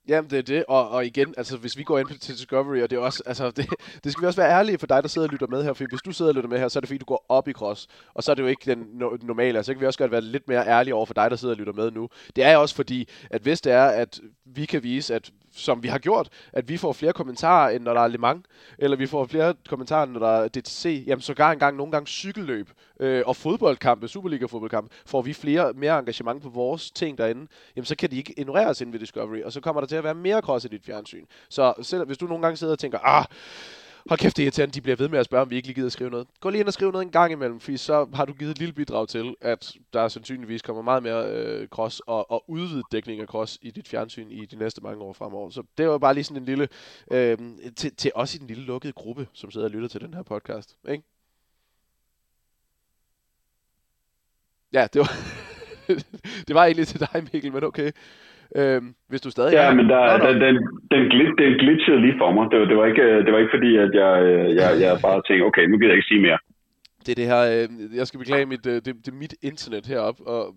Jamen, 0.08 0.30
det 0.30 0.38
er 0.40 0.44
det. 0.56 0.66
Og, 0.68 0.90
og 0.90 1.06
igen, 1.06 1.34
altså, 1.38 1.58
hvis 1.58 1.78
vi 1.78 1.84
går 1.84 2.00
ind 2.00 2.08
til 2.08 2.36
Discovery, 2.36 2.82
og 2.82 2.90
det 2.90 2.96
er 2.98 3.02
også, 3.02 3.24
altså, 3.26 3.46
det, 3.58 3.66
det 4.04 4.12
skal 4.12 4.22
vi 4.22 4.28
også 4.28 4.42
være 4.42 4.52
ærlige 4.52 4.78
for 4.78 4.88
dig, 4.88 5.04
der 5.04 5.10
sidder 5.10 5.28
og 5.28 5.32
lytter 5.32 5.48
med 5.48 5.64
her, 5.64 5.74
for 5.74 5.86
hvis 5.90 6.02
du 6.02 6.12
sidder 6.12 6.32
og 6.32 6.36
lytter 6.36 6.50
med 6.50 6.60
her, 6.60 6.68
så 6.68 6.80
er 6.80 6.82
det 6.82 6.88
fordi, 6.90 6.98
du 6.98 7.06
går 7.06 7.26
op 7.30 7.48
i 7.48 7.54
cross, 7.54 7.88
og 8.14 8.24
så 8.24 8.32
er 8.32 8.36
det 8.36 8.44
jo 8.44 8.48
ikke 8.48 8.66
den 8.66 8.80
no- 9.02 9.26
normale, 9.28 9.58
altså, 9.58 9.70
så 9.70 9.74
kan 9.74 9.82
vi 9.82 9.86
også 9.86 10.00
godt 10.00 10.12
være 10.12 10.22
lidt 10.22 10.48
mere 10.48 10.68
ærlige 10.68 10.96
over 10.96 11.06
for 11.06 11.14
dig, 11.14 11.32
der 11.32 11.36
sidder 11.36 11.54
og 11.54 11.60
lytter 11.60 11.74
med 11.74 11.92
nu. 11.92 12.10
Det 12.36 12.44
er 12.44 12.58
også 12.58 12.76
fordi, 12.76 13.10
at 13.32 13.42
hvis 13.42 13.62
det 13.62 13.74
er, 13.74 13.86
at 13.86 14.22
vi 14.46 14.66
kan 14.66 14.84
vise, 14.84 15.16
at 15.16 15.32
som 15.56 15.84
vi 15.84 15.88
har 15.88 16.00
gjort, 16.00 16.30
at 16.54 16.70
vi 16.70 16.78
får 16.78 16.94
flere 16.94 17.14
kommentarer, 17.14 17.70
end 17.70 17.84
når 17.84 17.94
der 17.94 18.02
er 18.02 18.08
Le 18.08 18.18
Mans, 18.18 18.46
eller 18.78 18.98
vi 18.98 19.08
får 19.08 19.26
flere 19.26 19.54
kommentarer, 19.70 20.06
når 20.06 20.20
der 20.20 20.28
er 20.28 20.48
DTC, 20.48 21.04
jamen 21.08 21.22
så 21.22 21.34
engang, 21.54 21.78
nogle 21.78 21.92
gange 21.92 22.08
cykelløb 22.08 22.70
øh, 23.00 23.24
og 23.26 23.36
fodboldkampe, 23.36 24.08
Superliga-fodboldkampe, 24.08 24.96
får 25.06 25.22
vi 25.22 25.34
flere, 25.34 25.74
mere 25.74 26.00
engagement 26.00 26.44
på 26.44 26.50
vores 26.50 26.92
ting 26.92 27.18
derinde, 27.18 27.48
jamen 27.76 27.86
så 27.86 27.96
kan 27.96 28.12
de 28.12 28.18
ikke 28.18 28.34
ignoreres 28.40 28.82
ind 28.82 28.92
ved 28.92 29.00
Discovery, 29.00 29.42
og 29.42 29.54
så 29.54 29.62
kommer 29.62 29.82
der 29.82 29.88
til 29.88 29.96
at 29.96 30.04
være 30.04 30.16
mere 30.16 30.42
cross 30.42 30.66
i 30.66 30.68
dit 30.68 30.84
fjernsyn. 30.86 31.26
Så 31.50 31.74
selv 31.82 32.06
hvis 32.06 32.18
du 32.18 32.26
nogle 32.26 32.42
gange 32.42 32.58
sidder 32.58 32.74
og 32.74 32.80
tænker, 32.80 33.00
ah, 33.00 33.26
hold 34.10 34.20
kæft, 34.20 34.38
det 34.38 34.44
er 34.44 34.46
irriterende, 34.46 34.74
de 34.74 34.82
bliver 34.82 34.96
ved 34.96 35.10
med 35.10 35.20
at 35.20 35.26
spørge, 35.26 35.42
om 35.42 35.50
vi 35.50 35.56
ikke 35.56 35.68
lige 35.68 35.76
gider 35.76 35.86
at 35.86 35.92
skrive 35.92 36.10
noget. 36.10 36.28
Gå 36.40 36.50
lige 36.50 36.60
ind 36.60 36.68
og 36.68 36.74
skriv 36.74 36.92
noget 36.92 37.06
en 37.06 37.12
gang 37.12 37.32
imellem, 37.32 37.60
for 37.60 37.78
så 37.78 38.08
har 38.14 38.26
du 38.26 38.34
givet 38.34 38.52
et 38.52 38.60
lille 38.60 38.74
bidrag 38.74 39.08
til, 39.08 39.36
at 39.42 39.74
der 39.94 40.08
sandsynligvis 40.08 40.62
kommer 40.62 40.82
meget 40.82 41.04
mere 41.04 41.30
øh, 41.30 41.68
cross 41.68 42.00
og, 42.00 42.32
og 42.32 42.50
udvidet 42.50 42.86
dækning 42.92 43.22
af 43.22 43.28
cross 43.28 43.60
i 43.62 43.72
dit 43.72 43.88
fjernsyn 43.88 44.32
i 44.32 44.46
de 44.46 44.56
næste 44.56 44.82
mange 44.82 45.04
år 45.04 45.14
fremover. 45.14 45.50
Så 45.50 45.64
det 45.78 45.88
var 45.88 45.98
bare 45.98 46.14
lige 46.14 46.24
sådan 46.24 46.42
en 46.42 46.46
lille, 46.46 46.68
øh, 47.12 47.38
til, 47.76 47.96
til 47.96 48.12
os 48.16 48.36
i 48.36 48.38
den 48.38 48.48
lille 48.48 48.64
lukkede 48.64 48.94
gruppe, 48.94 49.28
som 49.34 49.52
sidder 49.52 49.68
og 49.68 49.72
lytter 49.72 49.88
til 49.88 50.02
den 50.02 50.14
her 50.14 50.24
podcast. 50.24 50.78
Ikke? 50.90 51.04
Ja, 54.74 54.88
det 54.94 55.00
var, 55.00 55.12
det 56.48 56.56
var 56.56 56.66
egentlig 56.66 56.88
til 56.88 57.00
dig, 57.00 57.28
Mikkel, 57.34 57.54
men 57.54 57.64
okay. 57.64 57.92
Øhm, 58.60 58.88
hvis 59.10 59.22
du 59.22 59.30
stadig 59.32 59.54
Ja, 59.54 59.74
men 59.74 59.86
der, 59.90 60.02
nå, 60.18 60.26
den, 60.26 60.36
den, 60.46 60.56
den, 60.94 61.02
glit, 61.12 61.32
den 61.42 61.54
glitchede 61.62 62.02
lige 62.06 62.18
for 62.22 62.32
mig. 62.36 62.46
Det 62.52 62.60
var, 62.60 62.66
det 62.72 62.78
var, 62.78 62.86
ikke, 62.86 63.06
det 63.26 63.32
var 63.34 63.40
ikke 63.40 63.56
fordi, 63.58 63.72
at 63.86 63.92
jeg, 64.02 64.14
jeg, 64.60 64.70
jeg 64.84 64.94
bare 65.08 65.22
tænkte, 65.28 65.44
okay, 65.50 65.66
nu 65.68 65.78
gider 65.78 65.92
jeg 65.92 66.00
ikke 66.00 66.12
sige 66.12 66.26
mere 66.28 66.40
det 67.06 67.12
er 67.12 67.16
det 67.16 67.26
her, 67.26 67.40
øh, 67.40 67.96
jeg 67.96 68.08
skal 68.08 68.18
beklage 68.18 68.46
mit, 68.46 68.66
øh, 68.66 68.76
det, 68.76 68.86
det 68.86 69.08
er 69.08 69.16
mit 69.16 69.36
internet 69.42 69.86
herop 69.86 70.22
og 70.26 70.56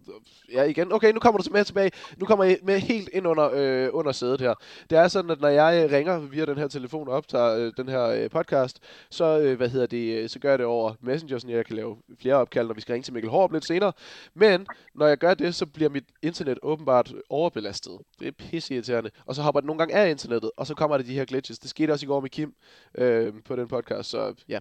ja 0.53 0.63
igen, 0.63 0.93
okay, 0.93 1.13
nu 1.13 1.21
kommer 1.21 1.41
du 1.41 1.51
med 1.53 1.65
tilbage, 1.65 1.91
nu 2.17 2.27
kommer 2.27 2.45
jeg 2.45 2.59
med 2.63 2.79
helt 2.79 3.09
ind 3.13 3.27
under, 3.27 3.51
øh, 3.55 3.89
under 3.93 4.13
sædet 4.13 4.41
her. 4.41 4.55
Det 4.91 4.99
er 4.99 5.09
sådan, 5.09 5.31
at 5.31 5.41
når 5.41 5.49
jeg 5.49 5.85
øh, 5.85 5.93
ringer 5.93 6.19
via 6.19 6.45
den 6.45 6.59
her 6.59 6.69
telefon 6.69 7.09
og 7.09 7.15
optager 7.15 7.57
øh, 7.57 7.73
den 7.77 7.89
her 7.89 8.03
øh, 8.03 8.31
podcast, 8.31 8.81
så, 9.11 9.41
øh, 9.41 9.57
hvad 9.57 9.69
hedder 9.69 9.87
det, 9.87 10.19
øh, 10.19 10.29
så 10.29 10.39
gør 10.39 10.51
jeg 10.51 10.59
det 10.59 10.67
over 10.67 10.95
Messenger, 11.01 11.39
så 11.39 11.49
jeg 11.49 11.67
kan 11.67 11.77
lave 11.77 11.97
flere 12.21 12.35
opkald, 12.35 12.67
når 12.67 12.75
vi 12.75 12.81
skal 12.81 12.93
ringe 12.93 13.05
til 13.05 13.15
Mikkel 13.15 13.31
Hårup 13.31 13.53
lidt 13.53 13.67
senere. 13.67 13.93
Men 14.35 14.67
når 14.95 15.07
jeg 15.07 15.19
gør 15.19 15.35
det, 15.35 15.55
så 15.55 15.67
bliver 15.67 15.91
mit 15.91 16.05
internet 16.23 16.59
åbenbart 16.63 17.13
overbelastet. 17.31 17.99
Det 18.21 18.29
er 18.29 18.33
pisseirriterende. 18.33 19.11
Og 19.27 19.35
så 19.35 19.43
hopper 19.43 19.61
det 19.61 19.67
nogle 19.67 19.79
gange 19.79 19.95
af 19.95 20.11
internettet, 20.11 20.51
og 20.57 20.67
så 20.67 20.75
kommer 20.75 20.97
der 20.97 21.05
de 21.05 21.15
her 21.15 21.25
glitches. 21.25 21.59
Det 21.59 21.71
skete 21.71 21.93
også 21.93 22.07
i 22.07 22.09
går 22.09 22.21
med 22.21 22.31
Kim 22.31 22.55
øh, 22.99 23.33
på 23.45 23.57
den 23.57 23.69
podcast, 23.69 24.11
så 24.11 24.35
ja, 24.49 24.59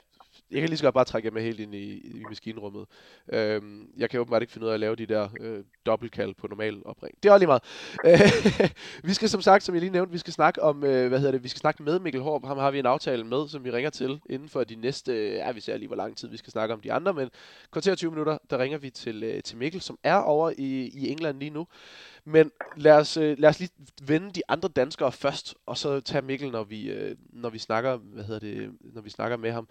jeg 0.51 0.59
kan 0.59 0.69
lige 0.69 0.77
så 0.77 0.83
godt 0.83 0.93
bare 0.93 1.05
trække 1.05 1.27
jer 1.27 1.33
med 1.33 1.41
helt 1.41 1.59
ind 1.59 1.75
i, 1.75 1.93
i 1.93 2.23
maskinrummet. 2.29 2.85
Øhm, 3.33 3.89
jeg 3.97 4.09
kan 4.09 4.19
åbenbart 4.19 4.41
ikke 4.41 4.53
finde 4.53 4.65
ud 4.65 4.69
af 4.69 4.73
at 4.73 4.79
lave 4.79 4.95
de 4.95 5.05
der 5.05 5.29
øh, 5.39 5.63
dobbeltkald 5.85 6.33
på 6.33 6.47
normal 6.47 6.81
opring. 6.85 7.17
Det 7.23 7.29
er 7.29 7.33
også 7.33 7.39
lige 7.39 7.47
meget. 7.47 8.75
vi 9.09 9.13
skal 9.13 9.29
som 9.29 9.41
sagt, 9.41 9.63
som 9.63 9.75
jeg 9.75 9.79
lige 9.81 9.91
nævnte, 9.91 10.11
vi 10.11 10.17
skal 10.17 10.33
snakke 10.33 10.63
om, 10.63 10.83
øh, 10.83 11.07
hvad 11.07 11.19
hedder 11.19 11.31
det, 11.31 11.43
vi 11.43 11.49
skal 11.49 11.59
snakke 11.59 11.83
med 11.83 11.99
Mikkel 11.99 12.21
Hård. 12.21 12.47
Ham 12.47 12.57
har 12.57 12.71
vi 12.71 12.79
en 12.79 12.85
aftale 12.85 13.23
med, 13.23 13.47
som 13.47 13.63
vi 13.63 13.71
ringer 13.71 13.89
til 13.89 14.19
inden 14.29 14.49
for 14.49 14.63
de 14.63 14.75
næste, 14.75 15.13
ja, 15.13 15.51
vi 15.51 15.59
ser 15.59 15.77
lige 15.77 15.87
hvor 15.87 15.95
lang 15.95 16.17
tid 16.17 16.27
vi 16.27 16.37
skal 16.37 16.51
snakke 16.51 16.73
om 16.73 16.81
de 16.81 16.93
andre, 16.93 17.13
men 17.13 17.29
kvarter 17.71 17.95
20 17.95 18.11
minutter, 18.11 18.37
der 18.49 18.57
ringer 18.57 18.77
vi 18.77 18.89
til, 18.89 19.23
øh, 19.23 19.43
til 19.43 19.57
Mikkel, 19.57 19.81
som 19.81 19.97
er 20.03 20.15
over 20.15 20.51
i, 20.57 20.91
i 20.93 21.09
England 21.09 21.39
lige 21.39 21.51
nu. 21.51 21.67
Men 22.25 22.51
lad 22.77 22.93
os, 22.93 23.17
øh, 23.17 23.39
lad 23.39 23.49
os 23.49 23.59
lige 23.59 23.71
vende 24.01 24.31
de 24.31 24.41
andre 24.47 24.69
danskere 24.69 25.11
først, 25.11 25.55
og 25.65 25.77
så 25.77 25.99
tage 25.99 26.21
Mikkel, 26.21 26.51
når 26.51 26.63
vi, 26.63 26.89
øh, 26.91 27.15
når 27.29 27.49
vi 27.49 27.59
snakker, 27.59 27.97
hvad 27.97 28.23
hedder 28.23 28.39
det, 28.39 28.71
når 28.81 29.01
vi 29.01 29.09
snakker 29.09 29.37
med 29.37 29.51
ham. 29.51 29.67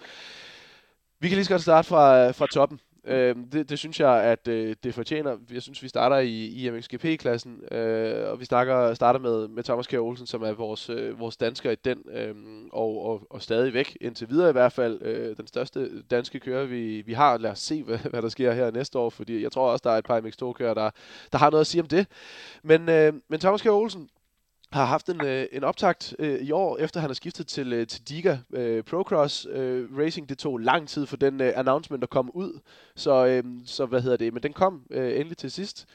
Vi 1.20 1.28
kan 1.28 1.36
lige 1.36 1.44
så 1.44 1.50
godt 1.50 1.62
starte 1.62 1.88
fra, 1.88 2.30
fra 2.30 2.46
toppen. 2.46 2.80
Øh, 3.06 3.36
det, 3.52 3.70
det 3.70 3.78
synes 3.78 4.00
jeg, 4.00 4.22
at 4.22 4.48
øh, 4.48 4.76
det 4.84 4.94
fortjener. 4.94 5.36
Jeg 5.52 5.62
synes, 5.62 5.82
vi 5.82 5.88
starter 5.88 6.16
i, 6.16 6.46
i 6.46 6.70
MXGP-klassen, 6.70 7.74
øh, 7.74 8.30
og 8.30 8.40
vi 8.40 8.44
snakker, 8.44 8.94
starter 8.94 9.20
med, 9.20 9.48
med 9.48 9.62
Thomas 9.62 9.86
Kjær 9.86 9.98
Olsen, 10.00 10.26
som 10.26 10.42
er 10.42 10.52
vores, 10.52 10.90
øh, 10.90 11.20
vores 11.20 11.36
dansker 11.36 11.70
i 11.70 11.74
den, 11.74 11.98
øh, 12.12 12.34
og, 12.72 13.06
og, 13.06 13.26
og 13.30 13.42
stadig 13.42 13.74
væk, 13.74 13.96
indtil 14.00 14.28
videre 14.28 14.48
i 14.48 14.52
hvert 14.52 14.72
fald, 14.72 15.02
øh, 15.02 15.36
den 15.36 15.46
største 15.46 16.02
danske 16.02 16.40
kører, 16.40 16.64
vi, 16.64 17.00
vi 17.00 17.12
har. 17.12 17.38
Lad 17.38 17.50
os 17.50 17.58
se, 17.58 17.82
hvad, 17.82 17.98
hvad 18.10 18.22
der 18.22 18.28
sker 18.28 18.52
her 18.52 18.70
næste 18.70 18.98
år, 18.98 19.10
fordi 19.10 19.42
jeg 19.42 19.52
tror 19.52 19.70
også, 19.70 19.82
der 19.84 19.90
er 19.90 19.98
et 19.98 20.04
par 20.04 20.20
MX2-kører, 20.20 20.74
der, 20.74 20.90
der 21.32 21.38
har 21.38 21.50
noget 21.50 21.60
at 21.60 21.66
sige 21.66 21.82
om 21.82 21.88
det. 21.88 22.06
Men, 22.62 22.88
øh, 22.88 23.12
men 23.28 23.40
Thomas 23.40 23.62
Kjær 23.62 23.72
Olsen, 23.72 24.08
har 24.74 24.84
haft 24.84 25.08
en, 25.08 25.24
øh, 25.24 25.46
en 25.52 25.64
optakt 25.64 26.16
øh, 26.18 26.40
i 26.40 26.52
år, 26.52 26.78
efter 26.78 27.00
han 27.00 27.10
har 27.10 27.14
skiftet 27.14 27.46
til, 27.46 27.72
øh, 27.72 27.86
til 27.86 28.08
Diga 28.08 28.36
øh, 28.52 28.84
Procross 28.84 29.46
øh, 29.50 29.98
Racing. 29.98 30.28
Det 30.28 30.38
tog 30.38 30.58
lang 30.58 30.88
tid 30.88 31.06
for 31.06 31.16
den 31.16 31.40
øh, 31.40 31.52
announcement 31.56 32.02
at 32.02 32.10
komme 32.10 32.36
ud, 32.36 32.60
så, 32.96 33.26
øh, 33.26 33.44
så 33.66 33.86
hvad 33.86 34.00
hedder 34.00 34.16
det, 34.16 34.32
men 34.32 34.42
den 34.42 34.52
kom 34.52 34.82
øh, 34.90 35.16
endelig 35.16 35.36
til 35.36 35.50
sidst. 35.50 35.86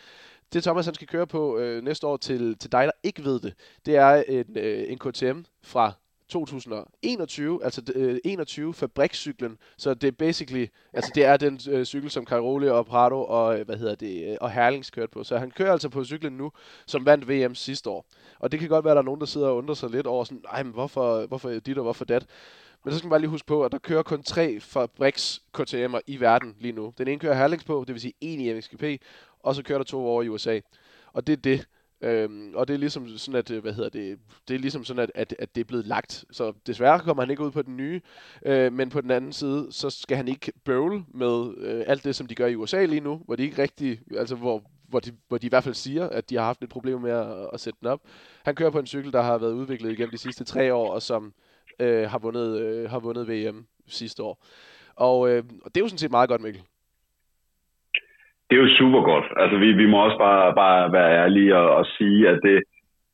Det 0.54 0.64
Thomas 0.64 0.86
han 0.86 0.96
skal 0.96 1.08
køre 1.08 1.28
på 1.28 1.58
øh, 1.58 1.84
næste 1.84 2.08
år 2.08 2.18
til, 2.18 2.58
til 2.58 2.72
dig, 2.72 2.86
der 2.86 2.92
ikke 3.04 3.24
ved 3.24 3.40
det, 3.40 3.54
det 3.86 3.96
er 3.96 4.24
en, 4.28 4.58
øh, 4.58 4.92
en 4.92 4.98
KTM 4.98 5.42
fra 5.64 5.94
2021, 6.30 7.64
altså 7.64 7.82
øh, 7.96 8.20
21 8.24 8.74
fabrikscyklen, 8.74 9.58
så 9.78 9.94
det 9.94 10.08
er 10.08 10.12
basically, 10.12 10.68
altså 10.94 11.12
det 11.16 11.26
er 11.26 11.38
den 11.38 11.60
øh, 11.70 11.86
cykel, 11.86 12.12
som 12.12 12.26
Cairoli 12.26 12.68
og 12.68 12.86
Prado 12.86 13.26
og, 13.26 13.60
øh, 13.60 13.66
hvad 13.66 13.78
hedder 13.78 13.96
det, 13.96 14.32
øh, 14.32 14.38
og 14.42 14.52
Herlings 14.52 14.90
kørte 14.90 15.12
på. 15.12 15.24
Så 15.24 15.38
han 15.38 15.52
kører 15.52 15.72
altså 15.72 15.90
på 15.90 16.06
cyklen 16.06 16.34
nu, 16.34 16.52
som 16.86 17.06
vandt 17.06 17.30
VM 17.30 17.56
sidste 17.56 17.90
år. 17.90 18.06
Og 18.40 18.52
det 18.52 18.60
kan 18.60 18.70
godt 18.70 18.86
være, 18.86 18.92
at 18.92 18.96
der 18.96 19.02
er 19.02 19.06
nogen, 19.06 19.20
der 19.20 19.26
sidder 19.26 19.48
og 19.48 19.58
undrer 19.58 19.76
sig 19.76 19.90
lidt 19.90 20.08
over 20.08 20.24
sådan, 20.24 20.42
nej, 20.52 20.64
men 20.64 20.74
hvorfor, 20.74 21.26
hvorfor 21.26 21.50
dit 21.50 21.78
og 21.78 21.84
hvorfor 21.84 22.06
dat? 22.06 22.26
Men 22.84 22.92
så 22.92 22.98
skal 22.98 23.08
man 23.08 23.10
bare 23.10 23.20
lige 23.20 23.30
huske 23.30 23.48
på, 23.48 23.64
at 23.66 23.72
der 23.72 23.78
kører 23.78 24.04
kun 24.04 24.24
tre 24.24 24.60
fabriks 24.60 25.42
KTM'er 25.58 26.00
i 26.08 26.20
verden 26.20 26.56
lige 26.60 26.72
nu. 26.72 26.94
Den 26.98 27.08
ene 27.08 27.20
kører 27.20 27.34
Herlings 27.34 27.64
på, 27.64 27.84
det 27.88 27.94
vil 27.94 28.02
sige 28.02 28.14
en 28.22 28.40
i 28.40 28.54
MXGP, 28.54 28.84
og 29.40 29.56
så 29.56 29.64
kører 29.64 29.80
der 29.80 29.86
to 29.86 30.08
over 30.08 30.24
i 30.24 30.30
USA. 30.30 30.60
Og 31.14 31.28
det 31.28 31.34
er 31.34 31.38
det. 31.38 31.68
Øhm, 32.02 32.52
og 32.56 32.68
det 32.68 32.74
er 32.74 32.78
ligesom 32.78 33.18
sådan, 33.18 33.38
at, 33.38 33.52
øh, 33.52 33.62
hvad 33.62 33.74
hedder 33.74 33.90
det, 33.90 34.20
det 34.48 34.54
er 34.54 34.60
ligesom 34.60 34.84
sådan, 34.84 35.04
at, 35.04 35.12
at, 35.16 35.36
at 35.40 35.56
det 35.56 35.62
er 35.62 35.66
blevet 35.66 35.86
lagt. 35.86 36.26
Så 36.32 36.54
desværre 36.68 37.00
kommer 37.00 37.24
han 37.24 37.30
ikke 37.30 37.44
ud 37.44 37.52
på 37.52 37.62
den 37.62 37.78
nye, 37.78 38.02
øh, 38.46 38.74
men 38.74 38.90
på 38.90 39.02
den 39.02 39.12
anden 39.12 39.34
side, 39.34 39.68
så 39.72 39.90
skal 39.90 40.18
han 40.18 40.28
ikke 40.28 40.52
bøvle 40.66 41.06
med 41.08 41.58
øh, 41.58 41.84
alt 41.88 42.04
det, 42.04 42.16
som 42.16 42.28
de 42.28 42.36
gør 42.36 42.48
i 42.48 42.56
USA 42.56 42.86
lige 42.86 43.02
nu, 43.02 43.22
hvor 43.26 43.36
de 43.36 43.44
ikke 43.44 43.62
rigtig, 43.62 44.02
altså 44.18 44.36
hvor, 44.36 44.64
hvor 44.88 45.00
de, 45.00 45.12
hvor 45.28 45.38
de 45.38 45.46
i 45.46 45.50
hvert 45.50 45.64
fald 45.64 45.76
siger, 45.76 46.10
at 46.10 46.30
de 46.30 46.36
har 46.36 46.44
haft 46.44 46.64
et 46.64 46.70
problem 46.70 47.02
med 47.02 47.12
at, 47.12 47.50
at 47.54 47.60
sætte 47.60 47.80
den 47.80 47.88
op. 47.88 48.02
Han 48.44 48.56
kører 48.56 48.70
på 48.70 48.80
en 48.80 48.88
cykel, 48.88 49.14
der 49.14 49.22
har 49.22 49.38
været 49.38 49.54
udviklet 49.54 49.92
igennem 49.92 50.12
de 50.12 50.18
sidste 50.18 50.44
tre 50.44 50.74
år, 50.74 50.94
og 50.94 51.02
som 51.02 51.34
øh, 51.80 52.10
har, 52.10 52.20
vundet, 52.20 52.60
øh, 52.60 52.90
har 52.90 53.00
vundet 53.00 53.28
VM 53.28 53.66
sidste 53.88 54.24
år. 54.24 54.46
Og, 54.96 55.30
øh, 55.30 55.44
og 55.62 55.76
det 55.76 55.82
er 55.82 55.86
jo 55.86 55.88
sådan 55.88 55.98
set 55.98 56.12
meget 56.12 56.30
godt, 56.30 56.42
Mikkel 56.42 56.64
det 58.50 58.58
er 58.58 58.62
jo 58.62 58.76
super 58.80 59.02
godt. 59.02 59.26
Altså, 59.42 59.58
vi, 59.58 59.72
vi 59.82 59.86
må 59.86 59.98
også 60.06 60.18
bare, 60.18 60.56
bare 60.56 60.92
være 60.92 61.16
ærlige 61.24 61.58
og, 61.58 61.76
og 61.76 61.86
sige, 61.86 62.30
at 62.30 62.40
det, 62.44 62.64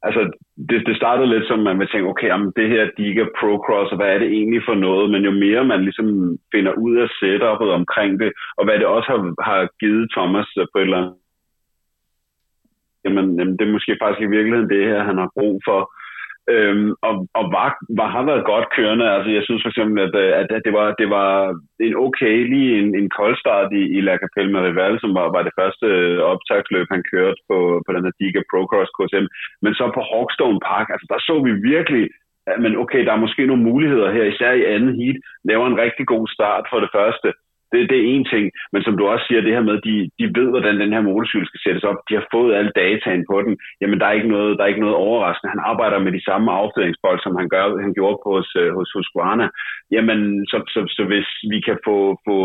altså, 0.03 0.21
det, 0.69 0.87
det 0.87 0.95
startede 0.95 1.29
lidt 1.29 1.47
som, 1.47 1.59
man 1.59 1.79
vil 1.79 1.87
tænke, 1.87 2.07
okay, 2.09 2.27
jamen, 2.27 2.53
det 2.55 2.69
her 2.69 2.83
Diga 2.97 3.25
Pro 3.39 3.51
Cross, 3.65 3.91
og 3.91 3.97
hvad 3.97 4.09
er 4.13 4.19
det 4.19 4.27
egentlig 4.27 4.61
for 4.65 4.73
noget? 4.73 5.11
Men 5.11 5.21
jo 5.23 5.31
mere 5.31 5.65
man 5.65 5.81
ligesom 5.81 6.37
finder 6.53 6.73
ud 6.85 6.95
af 6.97 7.07
setupet 7.19 7.69
omkring 7.79 8.19
det, 8.19 8.31
og 8.57 8.65
hvad 8.65 8.79
det 8.79 8.85
også 8.85 9.07
har, 9.11 9.43
har 9.49 9.69
givet 9.79 10.11
Thomas 10.15 10.47
på 10.55 10.77
et 10.79 10.81
eller 10.81 10.97
andet, 10.97 11.15
jamen, 13.05 13.39
jamen, 13.39 13.57
det 13.57 13.67
er 13.67 13.75
måske 13.75 13.97
faktisk 14.01 14.21
i 14.23 14.33
virkeligheden 14.35 14.69
det 14.69 14.87
her, 14.91 15.03
han 15.09 15.17
har 15.17 15.29
brug 15.37 15.61
for. 15.67 15.79
Øhm, 16.53 16.89
og 17.07 17.13
og 17.39 17.45
var, 17.57 17.69
var, 17.99 18.07
har 18.15 18.23
været 18.29 18.49
godt 18.51 18.67
kørende. 18.77 19.05
Altså, 19.15 19.29
jeg 19.37 19.43
synes 19.45 19.61
for 19.63 19.71
eksempel, 19.71 19.97
at, 20.07 20.15
øh, 20.23 20.31
at, 20.41 20.47
at 20.57 20.61
det, 20.65 20.73
var, 20.79 20.87
det 21.01 21.09
var 21.17 21.31
en 21.87 21.95
okay, 22.05 22.35
lige 22.53 22.69
en, 22.79 22.89
en 22.99 23.09
koldstart 23.19 23.69
i, 23.81 23.83
i 23.95 23.99
La 24.07 24.15
Capelle 24.21 24.51
med 24.53 24.61
Rival, 24.61 24.95
som 24.99 25.11
var, 25.17 25.27
var 25.35 25.43
det 25.43 25.57
første 25.59 25.85
øh, 25.85 26.19
optagsløb, 26.31 26.87
han 26.95 27.03
kørte 27.13 27.39
på, 27.49 27.57
på 27.85 27.89
den 27.95 28.05
her 28.05 28.13
Diga 28.19 28.41
Pro 28.51 28.61
Cross 28.71 28.91
KTM. 28.97 29.27
Men 29.63 29.73
så 29.79 29.85
på 29.95 30.01
Hawkstone 30.11 30.59
Park, 30.69 30.87
altså 30.93 31.07
der 31.11 31.19
så 31.29 31.35
vi 31.47 31.51
virkelig, 31.73 32.03
at 32.47 32.57
men 32.63 32.73
okay, 32.83 33.01
der 33.05 33.13
er 33.13 33.25
måske 33.25 33.45
nogle 33.47 33.67
muligheder 33.71 34.09
her, 34.15 34.23
især 34.23 34.51
i 34.51 34.69
anden 34.75 34.93
heat, 34.99 35.17
laver 35.49 35.65
en 35.67 35.81
rigtig 35.83 36.05
god 36.13 36.25
start 36.35 36.65
for 36.71 36.79
det 36.83 36.91
første. 36.97 37.27
Det, 37.75 37.89
det 37.91 37.97
er 37.99 38.11
en 38.15 38.25
ting, 38.33 38.45
men 38.73 38.81
som 38.83 38.97
du 38.97 39.03
også 39.07 39.25
siger, 39.27 39.41
det 39.41 39.55
her 39.57 39.65
med, 39.69 39.77
de, 39.87 39.95
de 40.19 40.25
ved, 40.37 40.47
hvordan 40.53 40.79
den 40.83 40.93
her 40.95 41.01
motorcykel 41.09 41.47
skal 41.47 41.63
sættes 41.63 41.83
op. 41.89 41.99
De 42.09 42.13
har 42.19 42.25
fået 42.35 42.55
alle 42.57 42.71
dataen 42.81 43.23
på 43.31 43.35
den. 43.45 43.53
Jamen, 43.81 43.99
der 43.99 44.05
er 44.07 44.17
ikke 44.17 44.33
noget, 44.35 44.51
der 44.57 44.63
er 44.63 44.71
ikke 44.71 44.85
noget 44.85 45.01
overraskende. 45.07 45.53
Han 45.55 45.67
arbejder 45.71 45.99
med 46.05 46.11
de 46.17 46.25
samme 46.29 46.47
affjedringsbold, 46.59 47.19
som 47.21 47.33
han, 47.39 47.47
gør, 47.53 47.63
han 47.85 47.93
gjorde 47.97 48.17
på 48.23 48.29
hos, 48.37 48.49
øh, 48.61 48.71
hos 48.77 48.89
Husqvarna. 48.95 49.47
Jamen, 49.95 50.19
så, 50.51 50.57
så, 50.73 50.79
så, 50.95 51.03
hvis 51.11 51.29
vi 51.51 51.59
kan 51.67 51.77
få, 51.87 51.97
få 52.27 52.37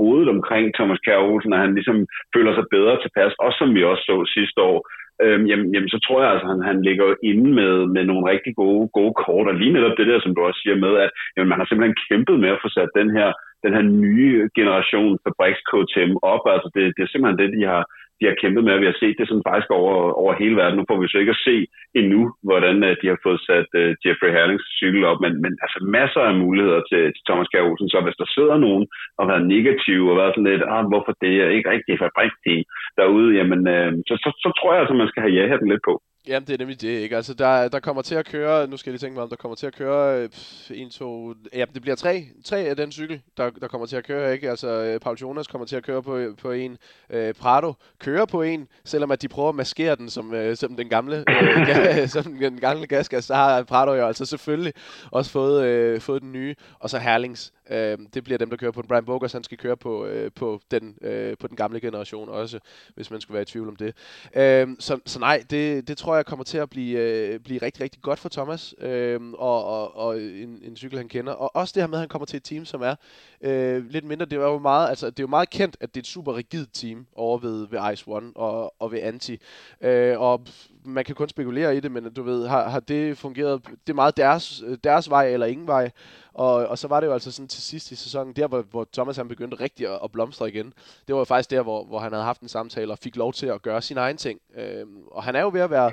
hovedet 0.00 0.28
omkring 0.36 0.66
Thomas 0.78 1.00
Kjær 1.04 1.26
Olsen, 1.30 1.52
og 1.52 1.60
han 1.64 1.74
ligesom 1.74 1.98
føler 2.34 2.52
sig 2.54 2.66
bedre 2.76 2.96
tilpas, 3.02 3.32
også 3.46 3.58
som 3.58 3.74
vi 3.74 3.82
også 3.90 4.04
så 4.10 4.16
sidste 4.36 4.60
år, 4.70 4.78
øhm, 5.22 5.44
jamen, 5.50 5.68
jamen, 5.74 5.90
så 5.94 5.98
tror 6.06 6.18
jeg 6.22 6.30
altså, 6.32 6.46
han, 6.52 6.62
han 6.70 6.78
ligger 6.88 7.06
inde 7.30 7.48
med, 7.60 7.72
med 7.94 8.04
nogle 8.04 8.24
rigtig 8.32 8.52
gode, 8.62 8.88
gode 8.98 9.14
kort. 9.24 9.46
Og 9.50 9.54
lige 9.54 9.72
netop 9.76 9.96
det 9.98 10.06
der, 10.10 10.20
som 10.20 10.34
du 10.34 10.40
også 10.48 10.60
siger 10.62 10.76
med, 10.84 10.92
at 11.04 11.10
jamen, 11.34 11.50
man 11.50 11.58
har 11.58 11.66
simpelthen 11.66 12.00
kæmpet 12.08 12.36
med 12.40 12.50
at 12.54 12.62
få 12.62 12.68
sat 12.68 12.90
den 13.00 13.10
her 13.18 13.28
den 13.64 13.72
her 13.76 13.84
nye 14.06 14.48
generation 14.58 15.18
fabriks 15.24 15.60
KTM 15.70 16.12
op. 16.32 16.42
Altså 16.54 16.68
det, 16.74 16.82
det 16.96 17.02
er 17.02 17.10
simpelthen 17.10 17.40
det, 17.42 17.50
de 17.58 17.64
har, 17.72 17.82
de 18.18 18.24
har 18.28 18.36
kæmpet 18.42 18.62
med, 18.64 18.74
og 18.74 18.80
vi 18.82 18.90
har 18.90 18.98
set 19.02 19.16
det 19.18 19.28
sådan 19.28 19.48
faktisk 19.48 19.70
over, 19.80 19.94
over 20.22 20.32
hele 20.42 20.56
verden. 20.60 20.76
Nu 20.78 20.84
får 20.88 20.98
vi 21.00 21.08
så 21.08 21.18
ikke 21.18 21.36
at 21.36 21.44
se 21.48 21.56
endnu, 22.00 22.20
hvordan 22.48 22.76
øh, 22.88 22.96
de 23.00 23.06
har 23.12 23.18
fået 23.26 23.40
sat 23.48 23.70
uh, 23.80 23.90
Jeffrey 24.02 24.30
Herlings 24.36 24.66
cykel 24.78 25.02
op, 25.10 25.18
men, 25.24 25.32
men 25.44 25.52
altså 25.64 25.78
masser 25.98 26.22
af 26.30 26.34
muligheder 26.44 26.82
til, 26.90 27.02
til 27.14 27.22
Thomas 27.28 27.48
Kjær 27.48 27.68
Olsen. 27.68 27.88
Så 27.92 27.98
hvis 28.06 28.20
der 28.22 28.28
sidder 28.36 28.56
nogen 28.66 28.84
og 29.18 29.24
været 29.30 29.48
negativ 29.54 30.00
og 30.10 30.16
været 30.20 30.34
sådan 30.34 30.50
lidt, 30.52 30.64
ah, 30.74 30.84
hvorfor 30.90 31.12
det 31.22 31.32
er 31.44 31.48
ikke 31.56 31.70
rigtig 31.74 31.94
fabriksteam 32.02 32.62
derude, 32.98 33.28
jamen 33.38 33.60
uh, 33.74 33.90
så, 34.08 34.14
så, 34.24 34.30
så, 34.44 34.48
tror 34.58 34.70
jeg 34.72 34.80
altså, 34.82 34.94
man 34.94 35.10
skal 35.10 35.22
have 35.24 35.36
ja 35.38 35.56
den 35.62 35.68
lidt 35.72 35.84
på. 35.90 35.94
Jamen, 36.28 36.46
det 36.46 36.54
er 36.54 36.58
nemlig 36.58 36.80
det, 36.80 36.88
ikke? 36.88 37.16
Altså, 37.16 37.34
der, 37.34 37.68
der 37.68 37.80
kommer 37.80 38.02
til 38.02 38.14
at 38.14 38.26
køre, 38.26 38.66
nu 38.66 38.76
skal 38.76 38.90
jeg 38.90 38.92
lige 38.92 39.06
tænke 39.06 39.14
mig 39.14 39.22
om, 39.22 39.28
der 39.28 39.36
kommer 39.36 39.56
til 39.56 39.66
at 39.66 39.74
køre 39.74 40.22
øh, 40.22 40.28
en, 40.70 40.90
to, 40.90 41.34
ja, 41.54 41.64
det 41.74 41.82
bliver 41.82 41.96
tre, 41.96 42.26
tre 42.44 42.58
af 42.58 42.76
den 42.76 42.92
cykel, 42.92 43.20
der, 43.36 43.50
der 43.50 43.68
kommer 43.68 43.86
til 43.86 43.96
at 43.96 44.04
køre, 44.04 44.32
ikke? 44.32 44.50
Altså, 44.50 44.68
øh, 44.68 45.00
Paul 45.00 45.16
Jonas 45.16 45.46
kommer 45.46 45.66
til 45.66 45.76
at 45.76 45.82
køre 45.82 46.02
på, 46.02 46.20
på 46.42 46.52
en, 46.52 46.78
øh, 47.10 47.34
Prado 47.34 47.74
kører 47.98 48.24
på 48.24 48.42
en, 48.42 48.68
selvom 48.84 49.10
at 49.10 49.22
de 49.22 49.28
prøver 49.28 49.48
at 49.48 49.54
maskere 49.54 49.96
den 49.96 50.10
som, 50.10 50.34
øh, 50.34 50.56
som 50.56 50.76
den 50.76 50.88
gamle, 50.88 51.24
øh, 51.28 52.08
som 52.14 52.22
den 52.24 52.60
gamle 52.60 52.86
gasgas, 52.86 53.24
så 53.24 53.34
har 53.34 53.62
Prado 53.62 53.94
jo 53.94 54.06
altså 54.06 54.24
selvfølgelig 54.24 54.72
også 55.10 55.30
fået, 55.30 55.64
øh, 55.64 56.00
fået 56.00 56.22
den 56.22 56.32
nye, 56.32 56.54
og 56.78 56.90
så 56.90 56.98
Herlings, 56.98 57.52
øh, 57.70 57.98
det 58.14 58.24
bliver 58.24 58.38
dem, 58.38 58.50
der 58.50 58.56
kører 58.56 58.72
på 58.72 58.82
den. 58.82 58.88
Brian 58.88 59.04
Bogers, 59.04 59.32
han 59.32 59.44
skal 59.44 59.58
køre 59.58 59.76
på, 59.76 60.06
øh, 60.06 60.30
på, 60.32 60.60
den, 60.70 60.98
øh, 61.02 61.36
på 61.38 61.48
den 61.48 61.56
gamle 61.56 61.80
generation 61.80 62.28
også, 62.28 62.58
hvis 62.94 63.10
man 63.10 63.20
skulle 63.20 63.34
være 63.34 63.42
i 63.42 63.44
tvivl 63.44 63.68
om 63.68 63.76
det. 63.76 63.94
Øh, 64.36 64.68
så, 64.78 65.00
så 65.06 65.18
nej, 65.18 65.44
det, 65.50 65.88
det 65.88 65.98
tror 65.98 66.16
jeg 66.16 66.26
kommer 66.26 66.44
til 66.44 66.58
at 66.58 66.70
blive, 66.70 66.98
øh, 66.98 67.40
blive 67.40 67.62
rigtig, 67.62 67.82
rigtig 67.82 68.02
godt 68.02 68.18
for 68.18 68.28
Thomas, 68.28 68.74
øh, 68.80 69.20
og, 69.32 69.64
og, 69.64 69.96
og 69.96 70.20
en, 70.22 70.60
en 70.62 70.76
cykel, 70.76 70.98
han 70.98 71.08
kender. 71.08 71.32
Og 71.32 71.56
også 71.56 71.72
det 71.74 71.82
her 71.82 71.88
med, 71.88 71.98
at 71.98 72.00
han 72.00 72.08
kommer 72.08 72.26
til 72.26 72.36
et 72.36 72.44
team, 72.44 72.64
som 72.64 72.82
er 72.82 72.94
øh, 73.40 73.90
lidt 73.90 74.04
mindre. 74.04 74.26
Det 74.26 74.38
er 74.38 74.42
jo 74.42 74.58
meget, 74.58 74.88
altså, 74.88 75.06
det 75.06 75.18
er 75.18 75.22
jo 75.22 75.28
meget 75.28 75.50
kendt, 75.50 75.76
at 75.80 75.94
det 75.94 76.00
er 76.00 76.02
et 76.02 76.06
super 76.06 76.36
rigidt 76.36 76.68
team 76.72 77.06
over 77.16 77.38
ved, 77.38 77.66
ved 77.68 77.92
Ice 77.92 78.04
One 78.06 78.32
og, 78.34 78.74
og 78.82 78.92
ved 78.92 78.98
Anti. 79.02 79.40
Øh, 79.80 80.20
og 80.20 80.46
man 80.84 81.04
kan 81.04 81.14
kun 81.14 81.28
spekulere 81.28 81.76
i 81.76 81.80
det, 81.80 81.92
men 81.92 82.12
du 82.12 82.22
ved, 82.22 82.46
har, 82.46 82.68
har 82.68 82.80
det 82.80 83.18
fungeret, 83.18 83.60
det 83.86 83.92
er 83.92 83.94
meget 83.94 84.16
deres, 84.16 84.62
øh, 84.66 84.78
deres 84.84 85.10
vej 85.10 85.32
eller 85.32 85.46
ingen 85.46 85.66
vej. 85.66 85.90
Og, 86.38 86.54
og 86.54 86.78
så 86.78 86.88
var 86.88 87.00
det 87.00 87.06
jo 87.06 87.12
altså 87.12 87.30
sådan 87.30 87.48
til 87.48 87.62
sidst 87.62 87.90
i 87.90 87.96
sæsonen, 87.96 88.32
der 88.32 88.46
hvor, 88.46 88.62
hvor 88.62 88.88
Thomas 88.92 89.16
han 89.16 89.28
begyndte 89.28 89.60
rigtig 89.60 89.86
at, 89.86 89.98
at 90.04 90.12
blomstre 90.12 90.48
igen. 90.48 90.72
Det 91.06 91.14
var 91.14 91.20
jo 91.20 91.24
faktisk 91.24 91.50
der, 91.50 91.62
hvor, 91.62 91.84
hvor 91.84 91.98
han 91.98 92.12
havde 92.12 92.24
haft 92.24 92.40
en 92.40 92.48
samtale 92.48 92.92
og 92.92 92.98
fik 92.98 93.16
lov 93.16 93.32
til 93.32 93.46
at 93.46 93.62
gøre 93.62 93.82
sin 93.82 93.98
egen 93.98 94.16
ting. 94.16 94.40
Øhm, 94.56 95.02
og 95.10 95.22
han 95.22 95.36
er 95.36 95.40
jo 95.40 95.50
ved 95.52 95.60
at 95.60 95.70
være, 95.70 95.92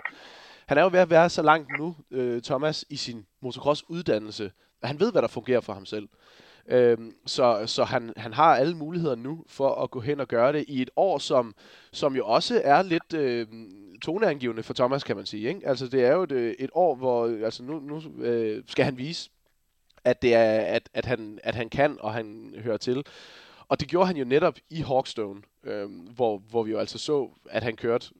han 0.65 0.77
er 0.77 0.81
jo 0.81 0.89
ved 0.91 0.99
at 0.99 1.09
være 1.09 1.29
så 1.29 1.41
langt 1.41 1.67
nu, 1.79 1.95
øh, 2.11 2.41
Thomas, 2.41 2.85
i 2.89 2.95
sin 2.95 3.25
motocross-uddannelse, 3.41 4.51
at 4.81 4.87
han 4.87 4.99
ved, 4.99 5.11
hvad 5.11 5.21
der 5.21 5.27
fungerer 5.27 5.61
for 5.61 5.73
ham 5.73 5.85
selv. 5.85 6.07
Øhm, 6.67 7.13
så 7.25 7.63
så 7.65 7.83
han, 7.83 8.13
han 8.17 8.33
har 8.33 8.55
alle 8.55 8.77
muligheder 8.77 9.15
nu 9.15 9.43
for 9.47 9.75
at 9.75 9.91
gå 9.91 9.99
hen 9.99 10.19
og 10.19 10.27
gøre 10.27 10.53
det 10.53 10.65
i 10.67 10.81
et 10.81 10.89
år, 10.95 11.17
som, 11.17 11.55
som 11.91 12.15
jo 12.15 12.25
også 12.25 12.61
er 12.63 12.81
lidt 12.81 13.13
øh, 13.13 13.47
toneangivende 14.01 14.63
for 14.63 14.73
Thomas, 14.73 15.03
kan 15.03 15.15
man 15.15 15.25
sige. 15.25 15.47
Ikke? 15.47 15.67
Altså 15.67 15.87
det 15.87 16.05
er 16.05 16.13
jo 16.13 16.23
et, 16.23 16.31
øh, 16.31 16.55
et 16.59 16.69
år, 16.73 16.95
hvor 16.95 17.45
altså 17.45 17.63
nu, 17.63 17.79
nu 17.79 18.23
øh, 18.23 18.63
skal 18.67 18.85
han 18.85 18.97
vise, 18.97 19.29
at, 20.05 20.21
det 20.21 20.33
er, 20.35 20.59
at, 20.59 20.89
at, 20.93 21.05
han, 21.05 21.39
at 21.43 21.55
han 21.55 21.69
kan, 21.69 21.97
og 21.99 22.13
han 22.13 22.55
hører 22.57 22.77
til. 22.77 23.05
Og 23.67 23.79
det 23.79 23.87
gjorde 23.87 24.07
han 24.07 24.17
jo 24.17 24.25
netop 24.25 24.55
i 24.69 24.81
Hawkstone, 24.81 25.41
øh, 25.63 25.89
hvor, 26.15 26.37
hvor 26.37 26.63
vi 26.63 26.71
jo 26.71 26.79
altså 26.79 26.97
så, 26.97 27.29
at 27.49 27.63
han 27.63 27.75
kørte 27.75 28.11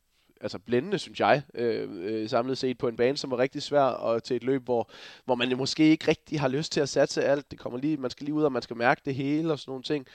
altså 0.41 0.59
blændende, 0.59 0.99
synes 0.99 1.19
jeg, 1.19 1.41
øh, 1.53 1.89
øh, 1.91 2.29
samlet 2.29 2.57
set 2.57 2.77
på 2.77 2.87
en 2.87 2.95
bane, 2.95 3.17
som 3.17 3.31
var 3.31 3.37
rigtig 3.37 3.61
svær, 3.61 3.81
og 3.81 4.23
til 4.23 4.35
et 4.35 4.43
løb, 4.43 4.63
hvor, 4.63 4.89
hvor 5.25 5.35
man 5.35 5.57
måske 5.57 5.83
ikke 5.83 6.07
rigtig 6.07 6.39
har 6.39 6.47
lyst 6.47 6.71
til 6.71 6.81
at 6.81 6.89
satse 6.89 7.23
alt. 7.23 7.51
Det 7.51 7.59
kommer 7.59 7.79
lige, 7.79 7.97
man 7.97 8.11
skal 8.11 8.25
lige 8.25 8.35
ud, 8.35 8.43
og 8.43 8.51
man 8.51 8.61
skal 8.61 8.77
mærke 8.77 9.01
det 9.05 9.15
hele 9.15 9.51
og 9.51 9.59
sådan 9.59 9.71
nogle 9.71 9.83
ting. 9.83 10.07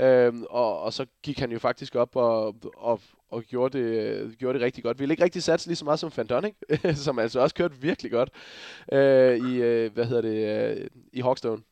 Øh, 0.00 0.34
og, 0.50 0.80
og 0.80 0.92
så 0.92 1.06
gik 1.22 1.38
han 1.38 1.52
jo 1.52 1.58
faktisk 1.58 1.94
op 1.94 2.16
og, 2.16 2.56
og, 2.76 3.00
og 3.30 3.42
gjorde 3.42 3.78
det, 3.78 4.38
gjorde 4.38 4.58
det 4.58 4.64
rigtig 4.64 4.84
godt. 4.84 4.98
Vi 4.98 5.02
ville 5.02 5.12
ikke 5.12 5.24
rigtig 5.24 5.42
satse 5.42 5.66
lige 5.66 5.76
så 5.76 5.84
meget 5.84 6.00
som 6.00 6.10
Fandonic, 6.10 6.54
som 7.04 7.18
altså 7.18 7.40
også 7.40 7.54
kørte 7.54 7.80
virkelig 7.80 8.12
godt 8.12 8.30
øh, 8.92 9.36
i, 9.36 9.62
øh, 9.62 9.92
hvad 9.92 10.04
hedder 10.04 10.22
det, 10.22 10.78
øh, 10.80 10.90
i 11.12 11.20
Hawkstone. 11.20 11.62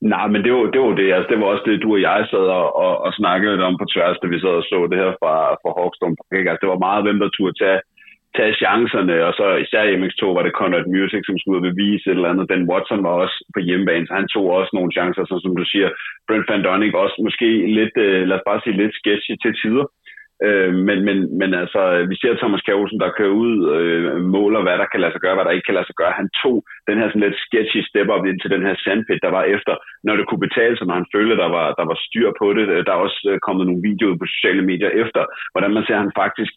Nej, 0.00 0.26
men 0.28 0.44
det 0.44 0.52
var, 0.52 0.64
det 0.74 0.80
var 0.80 0.94
det. 0.94 1.12
Altså, 1.12 1.28
det 1.30 1.40
var 1.40 1.46
også 1.46 1.64
det, 1.66 1.82
du 1.82 1.92
og 1.92 2.00
jeg 2.00 2.26
sad 2.30 2.46
og, 2.60 2.76
og, 2.84 2.92
og 3.06 3.12
snakkede 3.20 3.64
om 3.68 3.78
på 3.78 3.86
tværs, 3.94 4.18
da 4.22 4.26
vi 4.26 4.40
sad 4.40 4.54
og 4.60 4.62
så 4.62 4.88
det 4.90 4.98
her 5.02 5.12
fra, 5.22 5.34
fra 5.62 5.70
Hawkstone. 5.78 6.16
Altså, 6.50 6.62
det 6.62 6.72
var 6.72 6.86
meget, 6.86 7.04
hvem 7.04 7.18
der 7.20 7.28
turde 7.36 7.58
tage, 7.62 7.80
tage 8.36 8.54
chancerne, 8.62 9.14
og 9.28 9.32
så 9.38 9.46
især 9.64 9.82
i 9.82 9.96
MX2 10.00 10.22
var 10.36 10.42
det 10.44 10.58
Conrad 10.60 10.86
Music, 10.96 11.22
som 11.26 11.38
skulle 11.38 11.66
bevise 11.68 12.06
et 12.10 12.16
eller 12.16 12.32
andet. 12.32 12.52
Den 12.54 12.68
Watson 12.70 13.04
var 13.06 13.14
også 13.24 13.36
på 13.54 13.60
hjemmebane, 13.66 14.06
så 14.06 14.14
han 14.20 14.28
tog 14.34 14.46
også 14.58 14.72
nogle 14.74 14.94
chancer, 14.96 15.24
så 15.24 15.36
som 15.44 15.56
du 15.56 15.64
siger, 15.72 15.88
Brent 16.26 16.48
Van 16.48 16.64
Donning 16.66 16.94
også 16.94 17.16
måske 17.26 17.48
lidt, 17.78 17.96
øh, 18.06 18.22
lad 18.28 18.36
os 18.38 18.48
bare 18.48 18.60
sige, 18.62 18.80
lidt 18.82 18.94
sketchy 19.00 19.34
til 19.42 19.52
tider. 19.62 19.86
Øh, 20.46 20.72
men, 20.88 20.98
men, 21.08 21.18
men 21.40 21.50
altså, 21.62 21.80
vi 22.10 22.16
ser 22.16 22.34
Thomas 22.42 22.62
Kjærhusen, 22.62 23.00
der 23.00 23.16
kører 23.18 23.38
ud, 23.44 23.54
øh, 23.74 24.20
måler, 24.34 24.62
hvad 24.62 24.76
der 24.78 24.88
kan 24.90 25.00
lade 25.00 25.12
sig 25.12 25.22
gøre, 25.24 25.36
hvad 25.36 25.46
der 25.46 25.56
ikke 25.56 25.68
kan 25.68 25.78
lade 25.78 25.88
sig 25.88 25.98
gøre. 26.00 26.18
Han 26.20 26.28
tog 26.42 26.56
den 26.88 26.98
her 26.98 27.08
sådan 27.08 27.26
lidt 27.26 27.38
sketchy 27.46 27.80
step 27.88 28.08
op 28.16 28.24
ind 28.26 28.38
til 28.40 28.50
den 28.54 28.62
her 28.66 28.74
sandpit, 28.84 29.24
der 29.26 29.32
var 29.38 29.44
efter, 29.56 29.74
når 30.06 30.14
det 30.16 30.26
kunne 30.26 30.46
betale 30.48 30.74
sig, 30.76 30.86
når 30.86 30.98
han 31.00 31.12
følte, 31.14 31.36
der 31.42 31.50
var, 31.58 31.66
der 31.78 31.84
var 31.90 31.98
styr 32.06 32.28
på 32.40 32.46
det. 32.56 32.64
Der 32.86 32.92
er 32.94 33.04
også 33.06 33.20
øh, 33.30 33.38
kommet 33.46 33.64
nogle 33.66 33.84
videoer 33.88 34.16
på 34.18 34.26
sociale 34.34 34.62
medier 34.70 34.90
efter, 35.02 35.22
hvordan 35.52 35.72
man 35.76 35.84
ser, 35.84 35.96
at 35.96 36.04
han 36.06 36.20
faktisk 36.22 36.52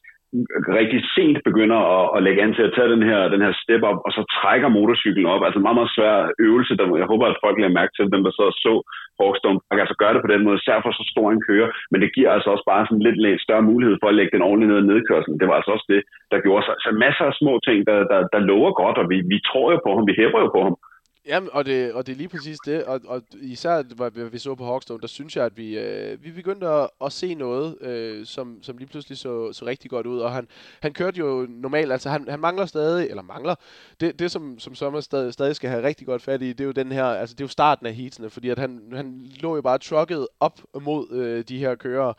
rigtig 0.79 0.99
sent 1.15 1.37
begynder 1.49 1.79
at, 1.97 2.05
at 2.15 2.23
lægge 2.25 2.41
an 2.43 2.53
til 2.55 2.67
at 2.67 2.73
tage 2.75 2.93
den 2.95 3.03
her, 3.09 3.19
den 3.33 3.41
her 3.45 3.53
step 3.63 3.83
op, 3.89 3.99
og 4.05 4.11
så 4.17 4.21
trækker 4.37 4.75
motorcyklen 4.77 5.27
op. 5.33 5.43
Altså 5.43 5.57
en 5.59 5.65
meget, 5.67 5.79
meget 5.79 5.95
svær 5.95 6.15
øvelse. 6.47 6.77
Der, 6.77 6.85
jeg 7.01 7.11
håber, 7.11 7.25
at 7.27 7.41
folk 7.43 7.55
lægger 7.57 7.79
mærke 7.79 7.93
til, 7.93 8.13
dem 8.15 8.23
der 8.25 8.33
så 8.39 8.45
så 8.65 8.73
Hawkstone, 9.19 9.59
og 9.67 9.73
kan 9.73 9.85
altså 9.85 9.99
gøre 10.01 10.13
det 10.13 10.23
på 10.23 10.31
den 10.33 10.43
måde, 10.45 10.59
især 10.59 10.77
for 10.81 10.91
så 10.91 11.03
stor 11.13 11.27
en 11.27 11.45
kører, 11.49 11.69
men 11.91 11.99
det 12.03 12.13
giver 12.15 12.29
altså 12.35 12.49
også 12.53 12.65
bare 12.71 12.83
sådan 12.85 13.05
lidt, 13.07 13.19
lidt 13.25 13.45
større 13.45 13.69
mulighed 13.71 13.95
for 13.99 14.07
at 14.09 14.17
lægge 14.17 14.33
den 14.35 14.47
ordentligt 14.47 14.71
ned 14.71 14.79
i 14.83 14.89
nedkørslen. 14.91 15.39
Det 15.39 15.47
var 15.47 15.55
altså 15.57 15.71
også 15.75 15.87
det, 15.93 16.01
der 16.31 16.43
gjorde 16.45 16.63
sig. 16.65 16.75
Så 16.83 16.89
masser 17.05 17.25
af 17.29 17.33
små 17.41 17.53
ting, 17.67 17.77
der, 17.89 17.97
der, 18.11 18.19
der 18.33 18.47
lover 18.49 18.71
godt, 18.81 18.97
og 19.01 19.05
vi, 19.11 19.17
vi 19.33 19.37
tror 19.49 19.67
jo 19.73 19.79
på 19.85 19.91
ham, 19.95 20.05
vi 20.09 20.19
hæber 20.19 20.39
jo 20.45 20.49
på 20.57 20.61
ham. 20.67 20.75
Jamen, 21.25 21.49
og 21.53 21.65
det, 21.65 21.93
og 21.93 22.07
det 22.07 22.13
er 22.13 22.17
lige 22.17 22.29
præcis 22.29 22.57
det, 22.65 22.83
og, 22.83 23.01
og 23.05 23.21
især 23.41 23.83
hvad 24.09 24.29
vi 24.29 24.37
så 24.37 24.55
på 24.55 24.65
Hawkstone, 24.65 25.01
der 25.01 25.07
synes 25.07 25.35
jeg, 25.35 25.45
at 25.45 25.57
vi, 25.57 25.79
øh, 25.79 26.23
vi 26.23 26.31
begyndte 26.31 26.67
at, 26.67 26.89
at 27.05 27.13
se 27.13 27.35
noget, 27.35 27.81
øh, 27.81 28.25
som, 28.25 28.63
som 28.63 28.77
lige 28.77 28.87
pludselig 28.87 29.17
så, 29.17 29.53
så 29.53 29.65
rigtig 29.65 29.89
godt 29.89 30.07
ud, 30.07 30.19
og 30.19 30.31
han, 30.31 30.47
han 30.79 30.93
kørte 30.93 31.19
jo 31.19 31.47
normalt, 31.49 31.91
altså 31.91 32.09
han, 32.09 32.27
han 32.29 32.39
mangler 32.39 32.65
stadig, 32.65 33.09
eller 33.09 33.23
mangler, 33.23 33.55
det, 33.99 34.19
det 34.19 34.31
som, 34.31 34.59
som 34.59 34.75
Sommer 34.75 35.01
stadig, 35.01 35.33
stadig 35.33 35.55
skal 35.55 35.69
have 35.69 35.83
rigtig 35.83 36.07
godt 36.07 36.21
fat 36.21 36.41
i, 36.41 36.47
det 36.47 36.61
er 36.61 36.65
jo 36.65 36.71
den 36.71 36.91
her, 36.91 37.05
altså 37.05 37.35
det 37.35 37.41
er 37.41 37.45
jo 37.45 37.49
starten 37.49 37.85
af 37.85 37.93
heatsene, 37.93 38.29
fordi 38.29 38.49
at 38.49 38.59
han, 38.59 38.91
han 38.93 39.31
lå 39.39 39.55
jo 39.55 39.61
bare 39.61 39.77
trucket 39.77 40.27
op 40.39 40.59
mod 40.81 41.11
øh, 41.11 41.43
de 41.43 41.57
her 41.57 41.75
kører, 41.75 42.13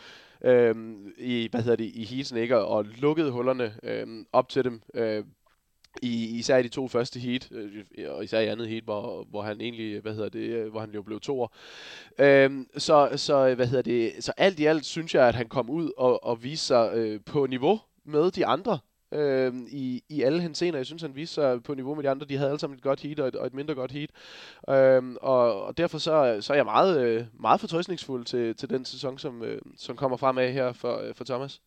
øh, 0.45 0.75
i, 1.19 1.49
hvad 1.51 1.63
hedder 1.63 1.77
det, 1.77 1.91
i 1.95 2.05
heatsene, 2.05 2.41
ikke, 2.41 2.59
og 2.59 2.85
lukkede 2.85 3.31
hullerne 3.31 3.75
øh, 3.83 4.07
op 4.33 4.49
til 4.49 4.65
dem, 4.65 4.83
øh, 4.95 5.25
i, 6.03 6.39
især 6.39 6.57
i 6.57 6.63
de 6.63 6.69
to 6.69 6.89
første 6.89 7.21
heat, 7.21 7.49
øh, 7.53 7.85
og 8.09 8.25
især 8.25 8.41
i 8.41 8.47
andet 8.47 8.69
heat, 8.69 8.85
hvor, 8.85 9.27
hvor 9.31 9.43
han 9.43 9.61
egentlig, 9.61 10.01
hvad 10.01 10.15
hedder 10.15 10.29
det, 10.29 10.49
øh, 10.49 10.71
hvor 10.71 10.81
han 10.81 10.91
jo 10.91 11.03
blev 11.03 11.21
toer. 11.21 11.49
Øhm, 12.19 12.67
så, 12.77 13.09
så, 13.17 13.49
øh, 13.49 13.57
hvad 13.57 13.67
hedder 13.67 13.83
det, 13.83 14.13
så 14.21 14.33
alt 14.37 14.61
i 14.61 14.65
alt 14.65 14.85
synes 14.85 15.15
jeg, 15.15 15.29
at 15.29 15.35
han 15.35 15.49
kom 15.49 15.71
ud 15.71 15.91
og, 15.97 16.25
og 16.25 16.43
viste 16.43 16.67
sig 16.67 16.91
øh, 16.95 17.21
på 17.27 17.47
niveau 17.47 17.81
med 18.05 18.31
de 18.31 18.47
andre 18.47 18.79
øh, 19.13 19.55
i, 19.69 20.03
i 20.09 20.23
alle 20.23 20.41
henseender. 20.43 20.79
Jeg 20.79 20.87
synes, 20.87 21.03
han 21.03 21.17
viste 21.17 21.35
sig 21.35 21.63
på 21.63 21.75
niveau 21.75 21.95
med 21.95 22.03
de 22.03 22.11
andre. 22.11 22.27
De 22.27 22.37
havde 22.37 22.51
alle 22.51 22.61
sammen 22.61 22.77
et 22.77 22.83
godt 22.83 23.01
heat 23.01 23.21
og 23.21 23.29
et, 23.29 23.37
og 23.37 23.47
et 23.47 23.55
mindre 23.55 23.75
godt 23.75 23.93
heat. 23.93 24.11
Øh, 24.69 25.17
og, 25.23 25.65
og 25.65 25.79
derfor 25.79 25.99
så, 25.99 26.39
så 26.41 26.53
er 26.53 26.57
jeg 26.57 26.65
meget, 26.65 27.29
meget 27.41 27.61
fortrøstningsfuld 27.61 28.25
til, 28.25 28.55
til 28.57 28.71
den 28.71 28.85
sæson, 28.85 29.19
som, 29.19 29.43
som 29.77 29.97
kommer 29.97 30.17
fremad 30.17 30.53
her 30.53 30.73
for, 30.73 31.03
for 31.15 31.25
Thomas. 31.25 31.61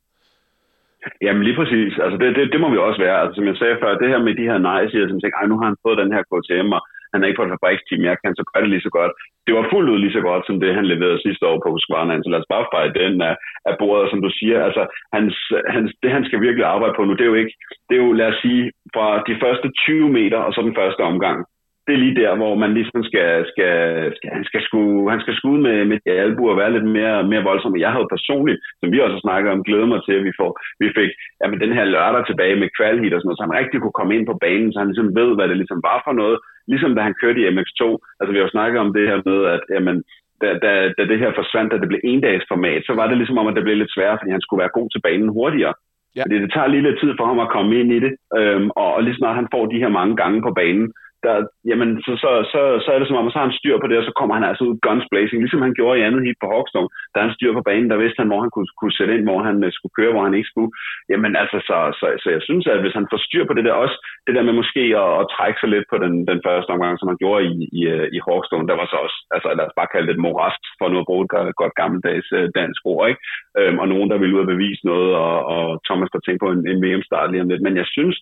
Jamen 1.26 1.44
lige 1.44 1.60
præcis. 1.62 1.94
Altså 2.04 2.18
det, 2.22 2.36
det, 2.36 2.52
det 2.54 2.60
må 2.62 2.70
vi 2.70 2.78
også 2.78 3.00
være. 3.06 3.18
Altså 3.22 3.36
som 3.36 3.48
jeg 3.48 3.58
sagde 3.58 3.78
før, 3.82 4.00
det 4.02 4.12
her 4.14 4.22
med 4.28 4.34
de 4.36 4.50
her 4.52 4.60
nej-siger, 4.70 5.08
som 5.08 5.20
tænker, 5.20 5.48
nu 5.48 5.58
har 5.60 5.68
han 5.72 5.82
fået 5.86 6.02
den 6.02 6.14
her 6.16 6.24
KTM, 6.32 6.70
og 6.78 6.82
han 7.12 7.24
er 7.24 7.28
ikke 7.28 7.40
på 7.40 7.46
et 7.46 7.54
fabriksteam, 7.54 8.02
jeg 8.10 8.18
kan 8.22 8.36
så 8.36 8.44
gøre 8.50 8.64
det 8.64 8.72
lige 8.74 8.88
så 8.88 8.92
godt. 9.00 9.12
Det 9.46 9.54
var 9.58 9.70
fuldt 9.72 9.92
ud 9.94 10.00
lige 10.02 10.18
så 10.18 10.22
godt, 10.30 10.44
som 10.46 10.60
det 10.60 10.76
han 10.78 10.86
leverede 10.92 11.24
sidste 11.26 11.44
år 11.52 11.58
på 11.62 11.70
Husqvarna, 11.72 12.14
så 12.24 12.30
lad 12.30 12.42
os 12.42 12.52
bare 12.54 12.70
fejre 12.74 12.98
den 13.02 13.22
af, 13.30 13.36
af 13.70 13.74
bordet, 13.82 14.10
som 14.10 14.22
du 14.26 14.30
siger. 14.40 14.58
Altså, 14.68 14.84
hans, 15.16 15.34
hans, 15.76 15.90
det 16.04 16.12
han 16.16 16.26
skal 16.26 16.42
virkelig 16.46 16.66
arbejde 16.74 16.94
på 16.96 17.04
nu, 17.04 17.14
det 17.14 17.26
er 17.26 17.34
jo 17.34 17.42
ikke, 17.44 17.56
det 17.88 17.94
er 17.96 18.04
jo, 18.06 18.12
lad 18.20 18.28
os 18.32 18.40
sige, 18.46 18.64
fra 18.96 19.08
de 19.28 19.36
første 19.44 19.68
20 19.86 20.10
meter, 20.20 20.40
og 20.48 20.52
så 20.54 20.62
den 20.62 20.76
første 20.80 21.02
omgang 21.12 21.38
det 21.86 21.94
er 21.94 22.04
lige 22.04 22.20
der, 22.24 22.32
hvor 22.40 22.54
man 22.64 22.72
ligesom 22.80 23.02
skal, 23.10 23.30
skal, 23.52 23.74
skal 24.18 24.30
han 24.38 24.44
skal 24.50 24.62
skue, 24.68 25.12
han 25.14 25.22
skal 25.24 25.36
skue 25.40 25.60
med, 25.68 25.78
med 25.86 25.98
de 26.06 26.12
albuer 26.24 26.52
og 26.52 26.60
være 26.62 26.74
lidt 26.76 26.90
mere, 26.98 27.18
mere 27.32 27.48
voldsom. 27.50 27.84
Jeg 27.86 27.92
havde 27.96 28.14
personligt, 28.16 28.60
som 28.80 28.92
vi 28.92 29.00
også 29.00 29.16
har 29.18 29.26
snakket 29.28 29.50
om, 29.52 29.66
glædet 29.68 29.90
mig 29.94 30.02
til, 30.04 30.14
at 30.20 30.26
vi, 30.28 30.34
får, 30.40 30.52
vi 30.82 30.88
fik 30.98 31.12
jamen, 31.42 31.60
den 31.64 31.74
her 31.78 31.86
lørdag 31.94 32.24
tilbage 32.26 32.56
med 32.62 32.70
kvalhit 32.78 33.14
og 33.14 33.20
sådan 33.20 33.28
noget, 33.28 33.40
så 33.40 33.46
han 33.48 33.60
rigtig 33.62 33.78
kunne 33.80 34.00
komme 34.00 34.16
ind 34.16 34.26
på 34.28 34.36
banen, 34.46 34.70
så 34.72 34.78
han 34.80 34.90
ligesom 34.92 35.10
ved, 35.20 35.30
hvad 35.36 35.48
det 35.50 35.58
ligesom 35.62 35.82
var 35.90 36.00
for 36.06 36.14
noget. 36.22 36.38
Ligesom 36.72 36.92
da 36.96 37.02
han 37.08 37.20
kørte 37.22 37.40
i 37.42 37.50
MX2. 37.56 37.82
Altså 38.20 38.32
vi 38.32 38.38
har 38.38 38.46
jo 38.46 38.56
snakket 38.56 38.80
om 38.86 38.94
det 38.98 39.06
her 39.10 39.20
med, 39.30 39.40
at 39.56 39.64
jamen, 39.76 39.98
da, 40.42 40.48
da, 40.64 40.72
da 40.98 41.02
det 41.12 41.20
her 41.24 41.32
forsvandt, 41.40 41.72
da 41.72 41.78
det 41.78 41.92
blev 41.92 42.02
en 42.04 42.22
dags 42.28 42.46
format, 42.54 42.82
så 42.86 42.94
var 43.00 43.08
det 43.08 43.18
ligesom 43.18 43.38
om, 43.38 43.48
at 43.48 43.56
det 43.56 43.64
blev 43.64 43.78
lidt 43.78 43.94
sværere, 43.96 44.18
fordi 44.20 44.32
han 44.36 44.46
skulle 44.46 44.62
være 44.64 44.78
god 44.78 44.88
til 44.92 45.02
banen 45.08 45.30
hurtigere. 45.38 45.74
Ja. 46.16 46.22
Fordi 46.24 46.36
det 46.44 46.52
tager 46.52 46.68
lige 46.72 46.86
lidt 46.88 47.00
tid 47.00 47.12
for 47.18 47.26
ham 47.26 47.40
at 47.40 47.54
komme 47.56 47.72
ind 47.80 47.92
i 47.98 48.00
det, 48.06 48.14
øhm, 48.40 48.70
og, 48.82 48.90
og 48.96 49.04
lige 49.04 49.18
snart 49.18 49.40
han 49.42 49.52
får 49.54 49.66
de 49.66 49.82
her 49.84 49.92
mange 50.00 50.16
gange 50.22 50.42
på 50.42 50.52
banen, 50.62 50.88
der, 51.28 51.36
jamen, 51.72 51.90
så, 52.06 52.12
så, 52.24 52.30
så, 52.52 52.62
så 52.84 52.90
er 52.92 53.00
det 53.00 53.08
som 53.08 53.20
om, 53.20 53.30
så 53.30 53.38
har 53.40 53.48
han 53.48 53.60
styr 53.60 53.78
på 53.80 53.88
det, 53.88 53.98
og 54.00 54.06
så 54.08 54.14
kommer 54.20 54.34
han 54.38 54.46
altså 54.50 54.64
ud 54.68 54.76
guns 54.88 55.08
blazing, 55.12 55.40
ligesom 55.42 55.66
han 55.68 55.78
gjorde 55.80 56.00
i 56.00 56.06
andet 56.08 56.26
hit 56.26 56.40
på 56.42 56.48
Hawkstone. 56.54 56.90
Der 57.12 57.18
er 57.20 57.28
han 57.28 57.38
styr 57.38 57.54
på 57.56 57.64
banen, 57.70 57.90
der 57.92 58.02
vidste 58.04 58.22
han, 58.22 58.32
hvor 58.32 58.42
han 58.46 58.52
kunne, 58.56 58.70
kunne 58.80 58.98
sætte 58.98 59.14
ind, 59.16 59.24
hvor 59.28 59.40
han 59.48 59.58
øh, 59.66 59.72
skulle 59.78 59.96
køre, 60.00 60.14
hvor 60.14 60.26
han 60.28 60.38
ikke 60.38 60.52
skulle. 60.52 60.72
Jamen 61.12 61.32
altså, 61.42 61.58
så, 61.70 61.78
så, 62.00 62.06
så 62.24 62.28
jeg 62.36 62.42
synes, 62.48 62.66
at 62.74 62.82
hvis 62.84 62.98
han 63.00 63.08
får 63.12 63.20
styr 63.28 63.44
på 63.48 63.54
det 63.58 63.66
der 63.68 63.76
også, 63.84 63.98
det 64.28 64.36
der 64.36 64.44
med 64.48 64.56
måske 64.62 64.84
at, 65.04 65.12
at 65.22 65.26
trække 65.36 65.58
sig 65.60 65.70
lidt 65.76 65.88
på 65.92 65.98
den, 66.04 66.14
den 66.32 66.40
første 66.48 66.70
omgang, 66.76 66.94
som 66.98 67.10
han 67.12 67.22
gjorde 67.24 67.42
i, 67.52 67.54
i, 67.80 67.82
øh, 67.96 68.08
i 68.18 68.20
Hawkstone, 68.28 68.68
der 68.70 68.76
var 68.82 68.88
så 68.90 68.98
også, 69.06 69.18
altså 69.36 69.48
lad 69.58 69.66
os 69.70 69.80
bare 69.80 69.92
kalde 69.94 70.08
det 70.08 70.16
et 70.16 70.24
morast, 70.26 70.64
for 70.80 70.86
nu 70.88 70.98
at 71.00 71.10
bruge 71.10 71.24
et 71.26 71.60
godt 71.62 71.76
gammeldags 71.82 72.30
øh, 72.38 72.48
dansk 72.60 72.82
ord, 72.94 73.04
ikke? 73.12 73.22
Øhm, 73.60 73.78
og 73.82 73.88
nogen, 73.94 74.10
der 74.12 74.18
ville 74.22 74.36
ud 74.36 74.46
og 74.46 74.52
bevise 74.54 74.84
noget, 74.92 75.12
og, 75.26 75.38
og 75.56 75.64
Thomas 75.88 76.10
der 76.14 76.20
tænkte 76.24 76.44
på 76.46 76.52
en, 76.56 76.62
en 76.72 76.80
VM-start 76.84 77.32
lige 77.32 77.44
om 77.44 77.50
lidt. 77.50 77.66
Men 77.68 77.76
jeg 77.82 77.88
synes, 77.96 78.16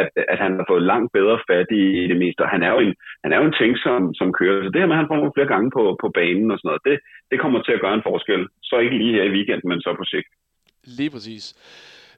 at, 0.00 0.08
at 0.32 0.38
han 0.44 0.52
har 0.58 0.66
fået 0.68 0.88
langt 0.92 1.12
bedre 1.12 1.38
fat 1.48 1.68
i, 1.70 1.82
i 2.02 2.04
det 2.08 2.18
meste. 2.22 2.40
Og 2.40 2.48
han 2.54 2.62
er 2.62 2.70
jo 2.74 2.78
en, 2.86 2.94
han 3.24 3.32
er 3.32 3.38
jo 3.40 3.46
en 3.46 3.58
ting, 3.60 3.72
som, 3.84 4.14
som 4.14 4.32
kører. 4.32 4.64
Så 4.64 4.70
det 4.70 4.80
her 4.80 4.86
med, 4.86 4.96
at 4.96 5.02
han 5.02 5.10
får 5.10 5.16
nogle 5.20 5.36
flere 5.36 5.52
gange 5.54 5.70
på, 5.76 5.82
på 6.02 6.08
banen 6.18 6.50
og 6.50 6.58
sådan 6.58 6.68
noget, 6.68 6.86
det, 6.88 6.96
det 7.30 7.40
kommer 7.40 7.62
til 7.62 7.72
at 7.72 7.82
gøre 7.84 7.94
en 7.94 8.08
forskel. 8.10 8.42
Så 8.62 8.74
ikke 8.78 8.98
lige 8.98 9.14
her 9.16 9.24
i 9.28 9.34
weekenden, 9.36 9.68
men 9.68 9.80
så 9.80 9.90
på 9.98 10.04
sigt. 10.04 10.28
Lige 10.98 11.10
præcis. 11.10 11.44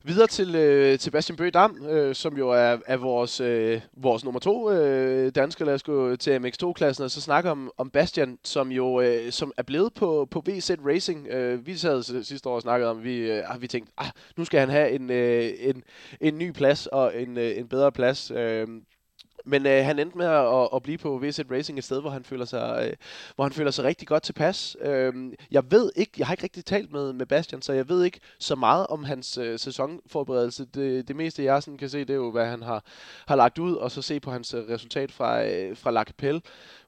Videre 0.04 0.26
til, 0.26 0.54
øh, 0.54 0.98
til 0.98 1.10
Bastian 1.10 1.36
Bøge 1.36 1.50
Dam, 1.50 1.86
øh, 1.86 2.14
som 2.14 2.36
jo 2.36 2.50
er, 2.50 2.76
er 2.86 2.96
vores, 2.96 3.40
øh, 3.40 3.80
vores 3.96 4.24
nummer 4.24 4.40
to 4.40 4.70
øh, 4.70 5.32
dansker. 5.34 5.64
Lad 5.64 5.74
os 5.74 5.82
gå 5.82 6.16
til 6.16 6.38
MX2-klassen 6.38 7.04
og 7.04 7.10
så 7.10 7.20
snakke 7.20 7.50
om, 7.50 7.70
om 7.78 7.90
Bastian, 7.90 8.38
som 8.44 8.72
jo 8.72 9.00
øh, 9.00 9.32
som 9.32 9.52
er 9.56 9.62
blevet 9.62 9.94
på, 9.94 10.28
på 10.30 10.42
VZ 10.46 10.70
Racing. 10.86 11.28
Øh, 11.28 11.66
vi 11.66 11.76
sad 11.76 12.24
sidste 12.24 12.48
år 12.48 12.54
og 12.54 12.62
snakkede 12.62 12.90
om, 12.90 13.04
vi 13.04 13.16
øh, 13.18 13.54
ah, 13.54 13.62
vi 13.62 13.66
tænkte, 13.66 13.92
ah, 13.98 14.10
nu 14.36 14.44
skal 14.44 14.60
han 14.60 14.68
have 14.68 14.90
en, 14.90 15.10
øh, 15.10 15.50
en, 15.58 15.82
en 16.20 16.38
ny 16.38 16.50
plads 16.50 16.86
og 16.86 17.22
en, 17.22 17.38
øh, 17.38 17.58
en 17.58 17.68
bedre 17.68 17.92
plads. 17.92 18.30
Øh, 18.30 18.66
men 19.44 19.66
øh, 19.66 19.84
han 19.84 19.98
endte 19.98 20.18
med 20.18 20.26
at, 20.26 20.68
at 20.74 20.82
blive 20.82 20.98
på 20.98 21.18
VZ 21.18 21.40
Racing 21.50 21.78
et 21.78 21.84
sted, 21.84 22.00
hvor 22.00 22.10
han 22.10 22.24
føler 22.24 22.44
sig, 22.44 22.88
øh, 22.88 22.96
hvor 23.34 23.44
han 23.44 23.52
føler 23.52 23.70
sig 23.70 23.84
rigtig 23.84 24.08
godt 24.08 24.22
tilpas. 24.22 24.76
Øh, 24.80 25.14
jeg 25.50 25.70
ved 25.70 25.92
ikke, 25.96 26.12
jeg 26.18 26.26
har 26.26 26.34
ikke 26.34 26.44
rigtig 26.44 26.64
talt 26.64 26.92
med, 26.92 27.12
med 27.12 27.26
Bastian, 27.26 27.62
så 27.62 27.72
jeg 27.72 27.88
ved 27.88 28.04
ikke 28.04 28.20
så 28.38 28.54
meget 28.54 28.86
om 28.86 29.04
hans 29.04 29.38
øh, 29.38 29.58
sæsonforberedelse. 29.58 30.64
Det, 30.64 31.08
det 31.08 31.16
meste 31.16 31.44
jeg 31.44 31.62
sådan 31.62 31.78
kan 31.78 31.88
se, 31.88 31.98
det 31.98 32.10
er 32.10 32.14
jo, 32.14 32.30
hvad 32.30 32.46
han 32.46 32.62
har, 32.62 32.84
har 33.28 33.36
lagt 33.36 33.58
ud, 33.58 33.74
og 33.74 33.90
så 33.90 34.02
se 34.02 34.20
på 34.20 34.30
hans 34.30 34.54
øh, 34.54 34.68
resultat 34.68 35.12
fra, 35.12 35.44
øh, 35.44 35.76
fra 35.76 35.90
La 35.90 36.04
Capelle, 36.04 36.40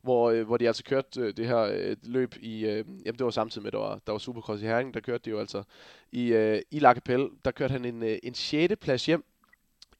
hvor, 0.03 0.31
øh, 0.31 0.46
hvor 0.46 0.57
de 0.57 0.66
altså 0.66 0.85
kørte 0.85 1.20
øh, 1.20 1.37
det 1.37 1.46
her 1.46 1.59
øh, 1.59 1.96
løb 2.03 2.35
i, 2.40 2.64
øh, 2.64 2.85
jamen 3.05 3.18
det 3.18 3.24
var 3.24 3.31
samtidig 3.31 3.62
med, 3.62 3.68
at 3.68 3.72
der 3.72 3.79
var, 3.79 4.00
der 4.07 4.12
var 4.12 4.18
Supercross 4.18 4.62
i 4.62 4.66
Herning, 4.66 4.94
der 4.94 5.00
kørte 5.00 5.24
de 5.24 5.31
jo 5.31 5.38
altså 5.38 5.62
i, 6.12 6.33
øh, 6.33 6.61
i 6.70 6.79
La 6.79 6.94
Capelle, 6.94 7.29
der 7.44 7.50
kørte 7.50 7.72
han 7.72 7.85
en, 7.85 8.03
øh, 8.03 8.18
en 8.22 8.35
6. 8.35 8.74
plads 8.81 9.07
hjem, 9.07 9.24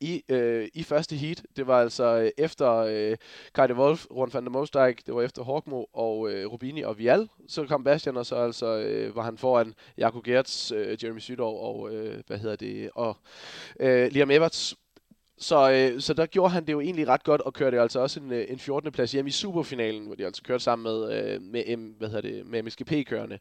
i, 0.03 0.25
øh, 0.29 0.69
i 0.75 0.83
første 0.83 1.17
heat. 1.17 1.43
Det 1.57 1.67
var 1.67 1.81
altså 1.81 2.05
øh, 2.05 2.31
efter 2.39 2.73
øh, 2.77 3.17
Kai 3.55 3.69
de 3.69 3.75
Wolf, 3.75 4.07
Ron 4.11 4.31
van 4.33 4.45
der 4.45 4.51
Moosdijk, 4.51 5.07
det 5.07 5.15
var 5.15 5.23
efter 5.23 5.43
Horkmo 5.43 5.85
og 5.93 6.31
øh, 6.31 6.47
Rubini 6.47 6.83
og 6.83 6.99
Vial. 6.99 7.29
Så 7.49 7.67
kom 7.67 7.85
Bastian, 7.85 8.17
og 8.17 8.27
så 8.27 8.35
altså 8.35 8.67
øh, 8.67 9.17
var 9.17 9.23
han 9.23 9.39
foran 9.39 9.75
Jakob 9.99 10.25
Gertz, 10.25 10.73
øh, 10.73 11.05
Jeremy 11.05 11.19
Sydov 11.19 11.61
og, 11.61 11.95
øh, 11.95 12.23
hvad 12.27 12.39
hedder 12.39 12.57
det, 12.57 12.91
og 12.95 13.17
øh, 13.81 14.13
Liam 14.13 14.31
Everts. 14.31 14.75
Så, 15.39 15.73
øh, 15.73 16.01
så 16.01 16.15
der 16.15 16.27
gjorde 16.27 16.53
han 16.53 16.67
det 16.67 16.73
jo 16.73 16.81
egentlig 16.81 17.09
ret 17.09 17.25
godt, 17.25 17.41
og 17.41 17.53
kørte 17.53 17.81
altså 17.81 18.01
også 18.01 18.21
en, 18.21 18.33
øh, 18.33 18.47
en 18.49 18.59
14. 18.59 18.93
plads 18.93 19.13
hjem 19.13 19.27
i 19.27 19.31
superfinalen, 19.31 20.07
hvor 20.07 20.15
de 20.15 20.25
altså 20.25 20.43
kørte 20.43 20.65
sammen 20.65 20.83
med, 20.85 21.13
øh, 21.13 21.43
med, 21.43 21.77
M, 21.77 21.95
hvad 21.99 22.09
hedder 22.09 22.21
det, 22.21 22.47
med 22.47 22.63
MSGP-kørende 22.63 23.39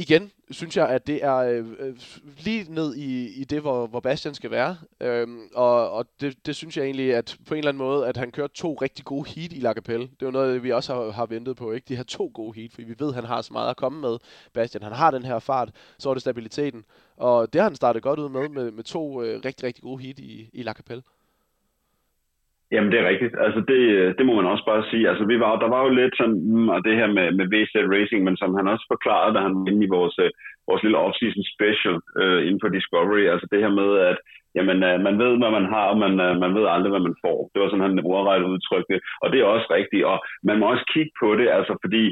igen 0.00 0.30
synes 0.50 0.76
jeg, 0.76 0.88
at 0.88 1.06
det 1.06 1.24
er 1.24 1.36
øh, 1.36 1.66
øh, 1.78 1.96
lige 2.38 2.74
ned 2.74 2.94
i, 2.94 3.40
i 3.40 3.44
det, 3.44 3.60
hvor, 3.60 3.86
hvor 3.86 4.00
Bastian 4.00 4.34
skal 4.34 4.50
være. 4.50 4.76
Øhm, 5.00 5.40
og 5.54 5.90
og 5.90 6.06
det, 6.20 6.46
det 6.46 6.56
synes 6.56 6.76
jeg 6.76 6.84
egentlig, 6.84 7.14
at 7.14 7.36
på 7.46 7.54
en 7.54 7.58
eller 7.58 7.68
anden 7.68 7.78
måde, 7.78 8.06
at 8.06 8.16
han 8.16 8.30
kører 8.30 8.46
to 8.46 8.74
rigtig 8.74 9.04
gode 9.04 9.30
heat 9.30 9.52
i 9.52 9.60
La 9.60 9.72
Capelle. 9.72 10.02
Det 10.02 10.22
er 10.22 10.26
jo 10.26 10.30
noget, 10.30 10.62
vi 10.62 10.72
også 10.72 10.94
har, 10.94 11.10
har 11.10 11.26
ventet 11.26 11.56
på, 11.56 11.72
ikke? 11.72 11.84
De 11.88 11.96
her 11.96 12.02
to 12.02 12.30
gode 12.34 12.60
heat, 12.60 12.72
fordi 12.72 12.86
vi 12.86 12.94
ved, 12.98 13.08
at 13.08 13.14
han 13.14 13.24
har 13.24 13.42
så 13.42 13.52
meget 13.52 13.70
at 13.70 13.76
komme 13.76 14.00
med. 14.00 14.18
Bastian, 14.52 14.82
han 14.82 14.92
har 14.92 15.10
den 15.10 15.24
her 15.24 15.38
fart, 15.38 15.70
så 15.98 16.10
er 16.10 16.14
det 16.14 16.20
stabiliteten. 16.20 16.84
Og 17.16 17.52
det 17.52 17.60
har 17.60 17.68
han 17.68 17.76
startet 17.76 18.02
godt 18.02 18.18
ud 18.18 18.28
med, 18.28 18.48
med, 18.48 18.70
med 18.70 18.84
to 18.84 19.22
øh, 19.22 19.40
rigtig, 19.44 19.66
rigtig 19.66 19.82
gode 19.82 20.02
heat 20.02 20.18
i, 20.18 20.50
i 20.52 20.62
La 20.62 20.72
Capelle. 20.72 21.02
Jamen, 22.72 22.90
det 22.92 22.98
er 23.00 23.08
rigtigt. 23.12 23.34
Altså, 23.44 23.60
det, 23.70 23.80
det 24.18 24.24
må 24.26 24.32
man 24.34 24.50
også 24.52 24.64
bare 24.70 24.84
sige. 24.90 25.08
Altså, 25.10 25.24
vi 25.32 25.36
var, 25.40 25.52
der 25.62 25.68
var 25.74 25.82
jo 25.84 25.90
lidt 26.00 26.14
sådan, 26.16 26.38
mm, 26.52 26.68
og 26.74 26.80
det 26.86 26.94
her 27.00 27.08
med, 27.16 27.26
med 27.38 27.46
VZ 27.52 27.72
Racing, 27.94 28.20
men 28.24 28.36
som 28.36 28.54
han 28.58 28.68
også 28.72 28.84
forklarede, 28.92 29.34
da 29.34 29.40
han 29.46 29.54
var 29.56 29.64
inde 29.70 29.86
i 29.86 29.94
vores, 29.96 30.16
øh, 30.24 30.30
vores 30.68 30.82
lille 30.82 30.98
off-season 31.04 31.44
special 31.54 31.96
øh, 32.20 32.40
inden 32.46 32.60
for 32.62 32.70
Discovery, 32.76 33.24
altså 33.32 33.46
det 33.52 33.60
her 33.64 33.72
med, 33.80 33.90
at 34.10 34.18
jamen, 34.56 34.78
øh, 34.88 34.96
man 35.06 35.16
ved, 35.22 35.32
hvad 35.40 35.52
man 35.58 35.66
har, 35.74 35.86
og 35.92 35.98
man, 36.04 36.14
øh, 36.26 36.34
man 36.44 36.52
ved 36.58 36.66
aldrig, 36.74 36.90
hvad 36.92 37.06
man 37.08 37.20
får. 37.24 37.38
Det 37.50 37.58
var 37.60 37.68
sådan, 37.68 37.86
han 37.86 38.06
ordret 38.14 38.50
udtrykte, 38.54 38.96
og 39.22 39.26
det 39.30 39.38
er 39.38 39.54
også 39.54 39.68
rigtigt. 39.78 40.04
Og 40.12 40.18
man 40.48 40.58
må 40.58 40.64
også 40.72 40.86
kigge 40.94 41.12
på 41.22 41.28
det, 41.40 41.48
altså 41.58 41.72
fordi 41.84 42.04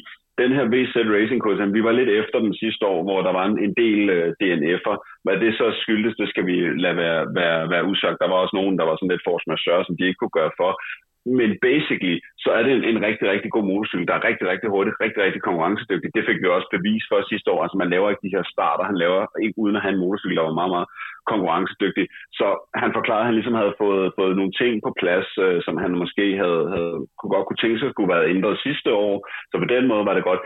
den 0.42 0.50
her 0.56 0.64
VZ 0.74 0.94
Racing 1.16 1.40
Course, 1.42 1.72
vi 1.76 1.82
var 1.86 1.92
lidt 1.98 2.10
efter 2.20 2.38
den 2.46 2.54
sidste 2.62 2.84
år, 2.92 3.00
hvor 3.06 3.20
der 3.26 3.32
var 3.38 3.44
en, 3.46 3.56
en 3.66 3.74
del 3.82 4.00
øh, 4.16 4.28
DNF'er. 4.40 4.96
Hvad 5.24 5.36
det 5.44 5.52
så 5.60 5.66
skyldes, 5.82 6.14
det 6.20 6.28
skal 6.28 6.44
vi 6.50 6.56
lade 6.84 6.96
være, 7.02 7.20
være, 7.40 7.60
være 7.72 7.86
usagt. 7.90 8.20
Der 8.22 8.28
var 8.32 8.38
også 8.42 8.56
nogen, 8.56 8.78
der 8.78 8.84
var 8.88 8.96
sådan 8.96 9.12
lidt 9.12 9.26
force 9.28 9.46
majeure, 9.50 9.84
som 9.84 9.96
de 9.96 10.06
ikke 10.06 10.20
kunne 10.20 10.38
gøre 10.40 10.52
for 10.60 10.72
men 11.40 11.50
basically, 11.68 12.16
så 12.44 12.48
er 12.56 12.62
det 12.62 12.72
en, 12.72 12.84
en 12.84 13.00
rigtig, 13.06 13.26
rigtig 13.32 13.50
god 13.50 13.64
motorcykel, 13.72 14.06
der 14.08 14.14
er 14.16 14.28
rigtig, 14.28 14.46
rigtig 14.52 14.68
hurtig, 14.74 14.92
rigtig, 15.04 15.20
rigtig 15.22 15.42
konkurrencedygtig. 15.42 16.08
Det 16.16 16.26
fik 16.28 16.38
vi 16.40 16.48
også 16.56 16.68
bevis 16.76 17.04
for 17.08 17.16
sidste 17.32 17.50
år. 17.54 17.62
Altså 17.62 17.76
man 17.82 17.90
laver 17.94 18.10
ikke 18.10 18.26
de 18.26 18.34
her 18.36 18.44
starter, 18.54 18.84
han 18.90 18.98
laver 19.04 19.22
ikke 19.44 19.58
uden 19.62 19.76
at 19.76 19.82
have 19.82 19.94
en 19.94 20.02
motorcykel, 20.04 20.36
der 20.36 20.48
var 20.48 20.60
meget, 20.60 20.72
meget 20.76 20.88
konkurrencedygtig. 21.32 22.04
Så 22.38 22.46
han 22.82 22.90
forklarede, 22.98 23.24
at 23.24 23.28
han 23.30 23.38
ligesom 23.38 23.58
havde 23.60 23.74
fået, 23.82 24.06
fået 24.18 24.36
nogle 24.36 24.52
ting 24.60 24.72
på 24.86 24.90
plads, 25.00 25.28
øh, 25.44 25.58
som 25.66 25.74
han 25.84 25.92
måske 26.02 26.26
havde, 26.42 26.62
havde 26.74 26.96
kunne 27.18 27.34
godt 27.36 27.46
kunne 27.46 27.62
tænke 27.62 27.78
sig 27.78 27.90
skulle 27.90 28.12
være 28.14 28.30
ændret 28.34 28.64
sidste 28.66 28.90
år. 29.06 29.14
Så 29.50 29.54
på 29.62 29.68
den 29.74 29.84
måde 29.90 30.04
var 30.08 30.14
det 30.16 30.24
godt. 30.30 30.42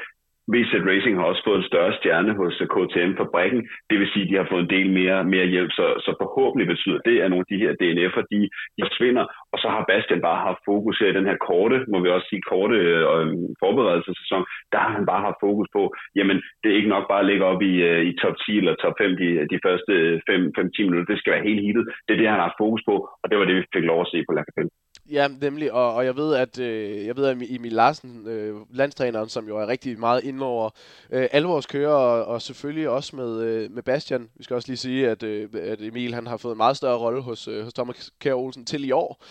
VZ 0.50 0.72
Racing 0.90 1.14
har 1.16 1.26
også 1.30 1.42
fået 1.46 1.58
en 1.60 1.70
større 1.70 1.92
stjerne 1.98 2.32
hos 2.40 2.54
øh, 2.62 2.68
KTM-fabrikken. 2.74 3.60
Det 3.90 3.96
vil 3.98 4.12
sige, 4.12 4.24
at 4.24 4.30
de 4.30 4.40
har 4.40 4.48
fået 4.50 4.64
en 4.64 4.74
del 4.76 4.88
mere, 4.98 5.18
mere 5.34 5.46
hjælp, 5.54 5.70
så, 5.78 5.86
så 6.04 6.10
forhåbentlig 6.22 6.66
betyder 6.72 7.00
det, 7.08 7.16
at 7.20 7.30
nogle 7.30 7.44
af 7.44 7.50
de 7.52 7.62
her 7.62 7.72
DNF'er, 7.80 8.24
de, 8.32 8.38
de 8.76 8.80
forsvinder. 8.88 9.24
Og 9.52 9.58
så 9.62 9.68
har 9.74 9.88
Bastian 9.90 10.26
bare 10.28 10.46
haft 10.48 10.60
fokus 10.70 10.98
her 11.00 11.08
i 11.10 11.18
den 11.18 11.28
her 11.30 11.38
korte, 11.48 11.78
må 11.92 11.96
vi 12.00 12.08
også 12.08 12.26
sige, 12.30 12.48
korte 12.52 12.76
øh, 12.76 13.02
øhm, 13.14 13.46
forberedelsessæson. 13.62 14.44
Der 14.72 14.78
har 14.84 14.92
han 14.96 15.06
bare 15.10 15.26
haft 15.28 15.42
fokus 15.46 15.68
på, 15.76 15.82
jamen 16.18 16.36
det 16.60 16.68
er 16.68 16.78
ikke 16.78 16.94
nok 16.94 17.06
bare 17.12 17.22
at 17.24 17.30
ligge 17.30 17.44
op 17.52 17.62
i, 17.70 17.74
øh, 17.90 18.02
i 18.10 18.12
top 18.22 18.36
10 18.46 18.58
eller 18.58 18.74
top 18.74 18.94
5 19.00 19.16
de, 19.22 19.28
de 19.52 19.58
første 19.66 19.92
øh, 19.92 20.20
5-10 20.30 20.86
minutter. 20.86 21.10
Det 21.10 21.18
skal 21.18 21.32
være 21.34 21.48
helt 21.48 21.62
hittet. 21.66 21.84
Det 22.04 22.12
er 22.12 22.18
det, 22.20 22.28
han 22.28 22.38
har 22.40 22.48
haft 22.48 22.62
fokus 22.64 22.82
på, 22.90 22.94
og 23.22 23.26
det 23.30 23.36
var 23.38 23.44
det, 23.44 23.56
vi 23.56 23.64
fik 23.74 23.84
lov 23.90 24.00
at 24.00 24.10
se 24.12 24.18
på 24.26 24.32
La 24.34 24.42
Capelle. 24.48 24.72
Ja, 25.10 25.28
nemlig, 25.28 25.72
og, 25.72 25.94
og 25.94 26.04
jeg 26.04 26.16
ved, 26.16 26.34
at 26.34 26.58
øh, 26.58 27.06
jeg 27.06 27.16
ved, 27.16 27.26
at 27.26 27.36
Emil 27.50 27.72
Larsen, 27.72 28.26
øh, 28.26 28.56
landstræneren, 28.70 29.28
som 29.28 29.48
jo 29.48 29.58
er 29.58 29.66
rigtig 29.66 30.00
meget 30.00 30.24
inde 30.24 30.46
over 30.46 30.70
øh, 31.10 31.28
alle 31.32 31.48
vores 31.48 31.66
kører, 31.66 31.92
og, 31.92 32.24
og 32.24 32.42
selvfølgelig 32.42 32.88
også 32.88 33.16
med, 33.16 33.40
øh, 33.42 33.70
med 33.70 33.82
Bastian. 33.82 34.30
Vi 34.34 34.44
skal 34.44 34.54
også 34.54 34.68
lige 34.68 34.76
sige, 34.76 35.08
at, 35.08 35.22
øh, 35.22 35.48
at 35.54 35.82
Emil 35.82 36.14
han 36.14 36.26
har 36.26 36.36
fået 36.36 36.52
en 36.52 36.56
meget 36.56 36.76
større 36.76 36.98
rolle 36.98 37.20
hos, 37.22 37.48
øh, 37.48 37.64
hos 37.64 37.72
Thomas 37.72 38.10
Kjær 38.18 38.34
Olsen 38.34 38.64
til 38.64 38.84
i 38.84 38.90
år, 38.90 39.24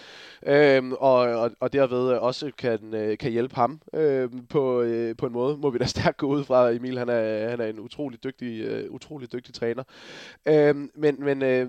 øh, 0.45 0.91
og, 0.91 1.15
og, 1.19 1.51
og 1.59 1.73
derved 1.73 2.07
også 2.07 2.51
kan, 2.57 2.93
øh, 2.93 3.17
kan 3.17 3.31
hjælpe 3.31 3.55
ham 3.55 3.81
øh, 3.93 4.29
på, 4.49 4.81
øh, 4.81 5.15
på 5.17 5.25
en 5.25 5.33
måde, 5.33 5.57
må 5.57 5.69
vi 5.69 5.77
da 5.77 5.85
stærkt 5.85 6.17
gå 6.17 6.27
ud 6.27 6.43
fra. 6.43 6.69
Emil 6.69 6.97
han 6.97 7.09
er, 7.09 7.49
han 7.49 7.61
er 7.61 7.65
en 7.65 7.79
utrolig 7.79 8.23
dygtig, 8.23 8.61
øh, 8.61 8.91
utrolig 8.91 9.33
dygtig 9.33 9.53
træner. 9.53 9.83
Øh, 10.45 10.75
men 10.95 11.15
men 11.19 11.41
øh, 11.41 11.67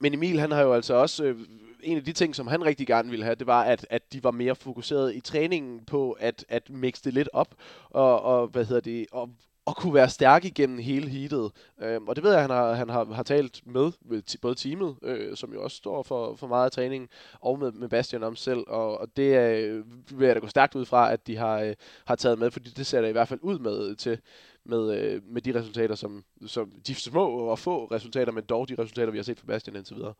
men 0.00 0.14
Emil, 0.14 0.40
han 0.40 0.50
har 0.50 0.62
jo 0.62 0.72
altså 0.72 0.94
også... 0.94 1.24
Øh, 1.24 1.36
en 1.84 1.96
af 1.96 2.04
de 2.04 2.12
ting, 2.12 2.34
som 2.34 2.46
han 2.46 2.64
rigtig 2.64 2.86
gerne 2.86 3.10
ville 3.10 3.24
have, 3.24 3.34
det 3.34 3.46
var, 3.46 3.62
at, 3.62 3.86
at 3.90 4.12
de 4.12 4.24
var 4.24 4.30
mere 4.30 4.54
fokuseret 4.54 5.14
i 5.14 5.20
træningen 5.20 5.84
på 5.84 6.12
at, 6.12 6.44
at 6.48 6.70
mixe 6.70 7.04
det 7.04 7.14
lidt 7.14 7.28
op, 7.32 7.54
og, 7.90 8.22
og 8.22 8.46
hvad 8.46 8.64
hedder 8.64 8.80
det, 8.80 9.06
og, 9.12 9.30
og 9.66 9.76
kunne 9.76 9.94
være 9.94 10.08
stærk 10.08 10.44
igennem 10.44 10.78
hele 10.78 11.08
heatet. 11.08 11.52
Øhm, 11.82 12.08
og 12.08 12.16
det 12.16 12.24
ved 12.24 12.30
jeg, 12.30 12.40
at 12.40 12.48
han 12.48 12.50
har, 12.50 12.72
han 12.72 12.88
har, 12.88 13.04
har 13.04 13.22
talt 13.22 13.66
med, 13.66 13.92
med 14.00 14.38
både 14.42 14.54
teamet, 14.54 14.96
øh, 15.02 15.36
som 15.36 15.52
jo 15.52 15.62
også 15.62 15.76
står 15.76 16.02
for, 16.02 16.34
for 16.34 16.46
meget 16.46 16.64
af 16.64 16.72
træningen, 16.72 17.08
og 17.40 17.58
med, 17.58 17.72
med 17.72 17.88
Bastian 17.88 18.22
om 18.22 18.36
selv. 18.36 18.64
Og, 18.66 18.98
og 18.98 19.16
det 19.16 19.38
øh, 19.38 19.84
vil 20.18 20.26
jeg 20.26 20.34
da 20.34 20.40
gå 20.40 20.48
stærkt 20.48 20.74
ud 20.74 20.84
fra, 20.84 21.12
at 21.12 21.26
de 21.26 21.36
har, 21.36 21.60
øh, 21.60 21.74
har 22.04 22.16
taget 22.16 22.38
med, 22.38 22.50
fordi 22.50 22.70
det 22.70 22.86
ser 22.86 23.00
der 23.00 23.08
i 23.08 23.12
hvert 23.12 23.28
fald 23.28 23.40
ud 23.42 23.58
med 23.58 23.94
til 23.96 24.18
med, 24.64 24.98
øh, 24.98 25.22
med 25.24 25.42
de 25.42 25.58
resultater, 25.58 25.94
som, 25.94 26.24
som 26.46 26.72
de 26.86 26.94
små 26.94 27.26
og 27.26 27.58
få 27.58 27.84
resultater, 27.84 28.32
men 28.32 28.44
dog 28.44 28.68
de 28.68 28.74
resultater, 28.78 29.12
vi 29.12 29.18
har 29.18 29.22
set 29.22 29.38
fra 29.38 29.46
Bastian 29.46 29.76
indtil 29.76 29.96
videre. 29.96 30.14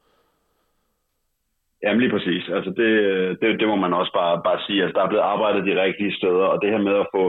Jamen 1.84 2.00
lige 2.00 2.14
præcis. 2.16 2.44
Altså 2.56 2.70
det, 2.80 2.90
det, 3.40 3.60
det 3.60 3.66
må 3.68 3.76
man 3.76 3.92
også 4.00 4.12
bare, 4.20 4.34
bare 4.48 4.60
sige. 4.66 4.82
Altså, 4.82 4.96
der 4.96 5.04
er 5.04 5.12
blevet 5.12 5.30
arbejdet 5.32 5.66
de 5.68 5.82
rigtige 5.84 6.16
steder, 6.18 6.46
og 6.52 6.58
det 6.62 6.70
her 6.70 6.82
med 6.88 6.96
at 7.04 7.10
få 7.14 7.22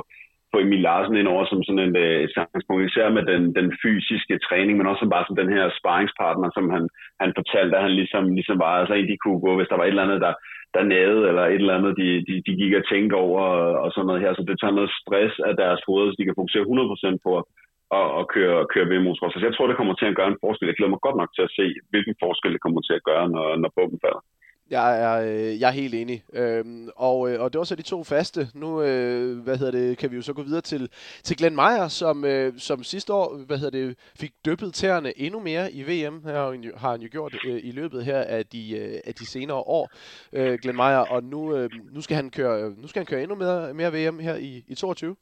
få 0.55 0.59
Emil 0.65 0.81
Larsen 0.87 1.15
ind 1.17 1.27
over 1.33 1.43
som 1.45 1.63
sådan 1.63 1.85
en, 1.87 1.95
øh, 2.05 2.17
et 2.25 2.31
samlingspunkt, 2.35 2.81
især 2.83 3.07
med 3.17 3.23
den, 3.31 3.41
den 3.59 3.67
fysiske 3.83 4.35
træning, 4.47 4.75
men 4.77 4.87
også 4.89 5.01
som 5.03 5.13
bare 5.15 5.25
som 5.27 5.39
den 5.41 5.51
her 5.55 5.65
sparringspartner, 5.79 6.49
som 6.57 6.65
han, 6.75 6.83
han 7.21 7.31
fortalte, 7.39 7.73
at 7.77 7.85
han 7.87 7.95
ligesom, 8.01 8.23
ligesom 8.39 8.57
var, 8.65 8.73
altså 8.81 8.93
en, 8.93 9.07
de 9.11 9.23
kunne 9.23 9.41
gå, 9.45 9.51
hvis 9.55 9.69
der 9.71 9.77
var 9.77 9.85
et 9.85 9.93
eller 9.93 10.07
andet, 10.07 10.21
der, 10.25 10.33
der 10.75 10.83
nede, 10.93 11.19
eller 11.29 11.43
et 11.45 11.61
eller 11.63 11.77
andet, 11.77 11.93
de, 12.01 12.07
de, 12.27 12.33
de 12.47 12.53
gik 12.61 12.73
og 12.79 12.85
tænkte 12.91 13.15
over, 13.25 13.41
og 13.83 13.89
sådan 13.91 14.07
noget 14.07 14.23
her, 14.23 14.31
så 14.33 14.43
det 14.49 14.57
tager 14.59 14.77
noget 14.77 14.91
stress 15.01 15.33
af 15.49 15.53
deres 15.61 15.81
hoved, 15.87 16.05
så 16.07 16.15
de 16.19 16.27
kan 16.27 16.39
fokusere 16.39 16.65
100% 17.13 17.25
på 17.25 17.31
at, 17.99 18.07
at 18.19 18.23
køre, 18.33 18.59
køre 18.73 18.89
VM 18.91 19.07
Så 19.15 19.23
altså, 19.25 19.47
jeg 19.47 19.55
tror, 19.55 19.67
det 19.67 19.79
kommer 19.79 19.95
til 19.97 20.09
at 20.11 20.17
gøre 20.19 20.31
en 20.31 20.43
forskel. 20.45 20.67
Jeg 20.67 20.77
glæder 20.77 20.93
mig 20.95 21.05
godt 21.05 21.17
nok 21.21 21.31
til 21.33 21.43
at 21.47 21.55
se, 21.57 21.65
hvilken 21.91 22.15
forskel 22.23 22.53
det 22.53 22.61
kommer 22.65 22.81
til 22.81 22.95
at 22.99 23.07
gøre, 23.09 23.25
når, 23.35 23.47
når 23.61 23.71
bomben 23.75 23.99
falder. 24.05 24.21
Jeg 24.69 25.01
er, 25.01 25.21
øh, 25.21 25.59
jeg 25.59 25.67
er 25.67 25.71
helt 25.71 25.93
enig. 25.95 26.23
Øhm, 26.33 26.89
og, 26.95 27.31
øh, 27.31 27.41
og 27.41 27.53
det 27.53 27.59
var 27.59 27.65
så 27.65 27.75
de 27.75 27.81
to 27.81 28.03
faste. 28.03 28.49
Nu 28.53 28.81
øh, 28.81 29.39
hvad 29.39 29.57
hedder 29.57 29.71
det, 29.71 29.97
kan 29.97 30.11
vi 30.11 30.15
jo 30.15 30.21
så 30.21 30.33
gå 30.33 30.43
videre 30.43 30.61
til, 30.61 30.89
til 31.23 31.37
Glenn 31.37 31.55
Meyer, 31.55 31.87
som, 31.87 32.25
øh, 32.25 32.53
som 32.57 32.83
sidste 32.83 33.13
år 33.13 33.37
hvad 33.37 33.57
hedder 33.57 33.79
det, 33.79 33.97
fik 34.15 34.31
dyppet 34.45 34.73
tæerne 34.73 35.19
endnu 35.19 35.39
mere 35.39 35.71
i 35.71 35.83
VM. 35.83 36.23
Her 36.23 36.77
har 36.77 36.91
han 36.91 37.01
jo 37.01 37.07
gjort 37.11 37.35
øh, 37.47 37.59
i 37.63 37.71
løbet 37.71 38.05
her 38.05 38.19
af 38.19 38.45
de, 38.45 38.77
øh, 38.77 38.99
af 39.05 39.15
de 39.15 39.25
senere 39.25 39.57
år, 39.57 39.89
øh, 40.33 40.59
Glenn 40.61 40.77
Meyer. 40.77 40.97
Og 40.97 41.23
nu, 41.23 41.55
øh, 41.55 41.69
nu, 41.91 42.01
skal 42.01 42.15
han 42.15 42.29
køre, 42.29 42.73
nu 42.77 42.87
skal 42.87 42.99
han 42.99 43.05
køre 43.05 43.21
endnu 43.21 43.35
mere, 43.35 43.73
mere 43.73 44.09
VM 44.09 44.19
her 44.19 44.35
i, 44.35 44.63
i 44.67 44.75
22. 44.75 45.15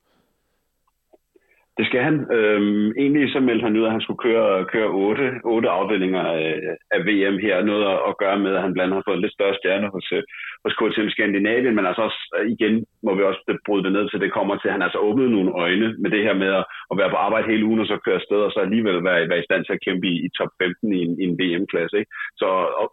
Det 1.77 1.85
skal 1.87 2.01
han. 2.07 2.15
Øhm, 2.37 2.87
egentlig 3.01 3.31
så 3.31 3.39
meldte 3.39 3.65
han 3.67 3.77
ud, 3.77 3.85
at 3.85 3.95
han 3.95 4.01
skulle 4.01 4.23
køre, 4.27 4.65
køre 4.73 4.89
otte, 5.05 5.27
otte 5.53 5.69
afdelinger 5.69 6.23
af, 6.39 6.49
af 6.95 6.99
VM 7.07 7.37
her. 7.45 7.55
Noget 7.69 7.85
at, 7.93 7.99
at 8.09 8.17
gøre 8.23 8.39
med, 8.39 8.51
at 8.55 8.61
han 8.65 8.73
blandt 8.73 8.87
andet 8.87 8.99
har 8.99 9.09
fået 9.09 9.21
lidt 9.21 9.33
større 9.37 9.55
stjerne 9.59 9.87
hos, 9.95 10.07
øh, 10.17 10.23
hos 10.65 10.73
KTM 10.79 11.09
Skandinavien, 11.09 11.75
men 11.75 11.85
altså 11.85 12.01
også 12.07 12.21
øh, 12.37 12.45
igen 12.55 12.85
må 13.05 13.11
vi 13.15 13.23
også 13.23 13.41
bryde 13.65 13.83
det 13.83 13.91
ned 13.93 14.05
til, 14.09 14.21
det 14.21 14.37
kommer 14.37 14.55
til, 14.57 14.67
at 14.67 14.75
han 14.77 14.85
altså 14.87 14.99
åbnede 15.07 15.31
nogle 15.35 15.51
øjne 15.65 15.87
med 16.01 16.09
det 16.11 16.23
her 16.27 16.35
med 16.43 16.51
at, 16.59 16.65
at 16.91 16.97
være 16.99 17.11
på 17.13 17.19
arbejde 17.25 17.51
hele 17.51 17.65
ugen 17.65 17.79
og 17.83 17.87
så 17.87 17.97
køre 18.05 18.19
afsted, 18.21 18.41
og 18.47 18.51
så 18.51 18.59
alligevel 18.59 19.03
være, 19.03 19.29
være 19.29 19.43
i 19.43 19.47
stand 19.47 19.61
til 19.65 19.73
at 19.73 19.83
kæmpe 19.85 20.07
i, 20.13 20.15
i 20.25 20.29
top 20.37 20.51
15 20.61 20.93
i 20.93 20.99
en, 21.05 21.13
i 21.21 21.23
en 21.29 21.37
VM-klasse. 21.39 21.95
Ikke? 22.01 22.11
Så 22.41 22.47
og, 22.81 22.87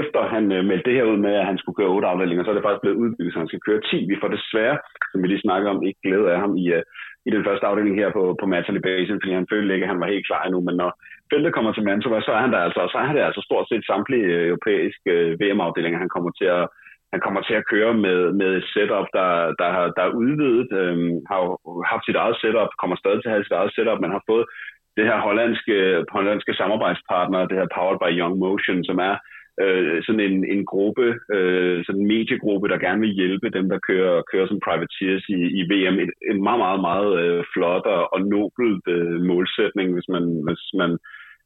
efter 0.00 0.20
han 0.34 0.44
øh, 0.52 0.64
meldte 0.64 0.86
det 0.90 0.98
her 0.98 1.10
ud 1.12 1.18
med, 1.26 1.34
at 1.40 1.46
han 1.50 1.58
skulle 1.58 1.76
køre 1.76 1.94
otte 1.94 2.08
afdelinger, 2.08 2.44
så 2.44 2.50
er 2.50 2.56
det 2.56 2.66
faktisk 2.66 2.84
blevet 2.84 3.00
udbygget, 3.02 3.32
så 3.32 3.38
han 3.38 3.48
skal 3.48 3.64
køre 3.66 3.80
10. 3.80 4.06
Vi 4.12 4.20
får 4.20 4.30
desværre, 4.36 4.76
som 5.10 5.22
vi 5.22 5.26
lige 5.28 5.46
snakker 5.46 5.70
om, 5.70 5.82
ikke 5.82 6.00
glæde 6.04 6.32
af 6.34 6.38
ham 6.44 6.52
i, 6.56 6.66
øh, 6.76 6.82
i 7.28 7.30
den 7.34 7.44
første 7.46 7.66
afdeling 7.66 7.96
her 8.00 8.10
på, 8.16 8.22
på 8.40 8.46
Matterley 8.52 8.82
Basin, 8.86 9.20
fordi 9.20 9.32
han 9.38 9.50
følte 9.52 9.74
ikke, 9.74 9.86
at 9.86 9.92
han 9.92 10.00
var 10.02 10.12
helt 10.12 10.26
klar 10.26 10.42
endnu. 10.44 10.60
Men 10.68 10.76
når 10.82 10.90
feltet 11.30 11.54
kommer 11.54 11.72
til 11.72 11.86
Mantua, 11.88 12.20
så 12.20 12.32
er 12.36 12.40
han 12.44 12.52
der 12.52 12.60
altså, 12.66 12.80
så 12.92 12.96
er 12.98 13.06
det 13.06 13.16
der 13.16 13.26
altså 13.30 13.42
stort 13.48 13.66
set 13.68 13.84
samtlige 13.90 14.28
øh, 14.36 14.46
europæiske 14.50 15.10
øh, 15.10 15.30
VM-afdelinger, 15.40 15.98
han 16.04 16.14
kommer 16.14 16.30
til 16.40 16.48
at, 16.58 16.64
han 17.12 17.20
kommer 17.24 17.40
til 17.44 17.54
at 17.60 17.68
køre 17.72 17.94
med, 18.04 18.18
med 18.40 18.50
et 18.58 18.66
setup, 18.74 19.06
der, 19.18 19.30
der, 19.60 19.68
har, 19.74 19.84
der 19.96 20.02
er 20.06 20.16
udvidet, 20.22 20.70
øhm, 20.80 21.14
har 21.30 21.40
haft 21.92 22.04
sit 22.06 22.18
eget 22.22 22.36
setup, 22.42 22.70
kommer 22.80 22.96
stadig 22.96 23.18
til 23.20 23.28
at 23.28 23.34
have 23.34 23.46
sit 23.46 23.58
eget 23.60 23.72
setup, 23.74 24.00
men 24.00 24.10
har 24.16 24.24
fået 24.30 24.44
det 24.96 25.04
her 25.08 25.18
hollandske, 25.26 25.76
hollandske 26.16 26.54
samarbejdspartner, 26.60 27.48
det 27.48 27.58
her 27.60 27.68
Powered 27.74 28.00
by 28.02 28.10
Young 28.20 28.36
Motion, 28.44 28.78
som 28.88 28.98
er 29.08 29.14
øh, 29.64 30.02
sådan 30.06 30.20
en, 30.28 30.38
en 30.54 30.64
gruppe, 30.72 31.06
øh, 31.36 31.84
sådan 31.84 32.00
en 32.00 32.10
mediegruppe, 32.14 32.68
der 32.68 32.84
gerne 32.86 33.00
vil 33.00 33.18
hjælpe 33.20 33.48
dem, 33.50 33.68
der 33.68 33.78
kører, 33.88 34.22
kører 34.30 34.46
som 34.48 34.60
privateers 34.66 35.24
i, 35.28 35.38
i 35.60 35.62
VM. 35.70 35.96
Et, 36.04 36.10
en 36.30 36.42
meget, 36.42 36.60
meget, 36.66 36.80
meget 36.88 37.10
øh, 37.22 37.44
flot 37.52 37.86
og, 37.96 38.02
og 38.14 38.20
nobelt 38.34 38.84
øh, 38.96 39.20
målsætning, 39.30 39.88
hvis 39.94 40.08
man, 40.14 40.24
hvis 40.46 40.64
man 40.82 40.90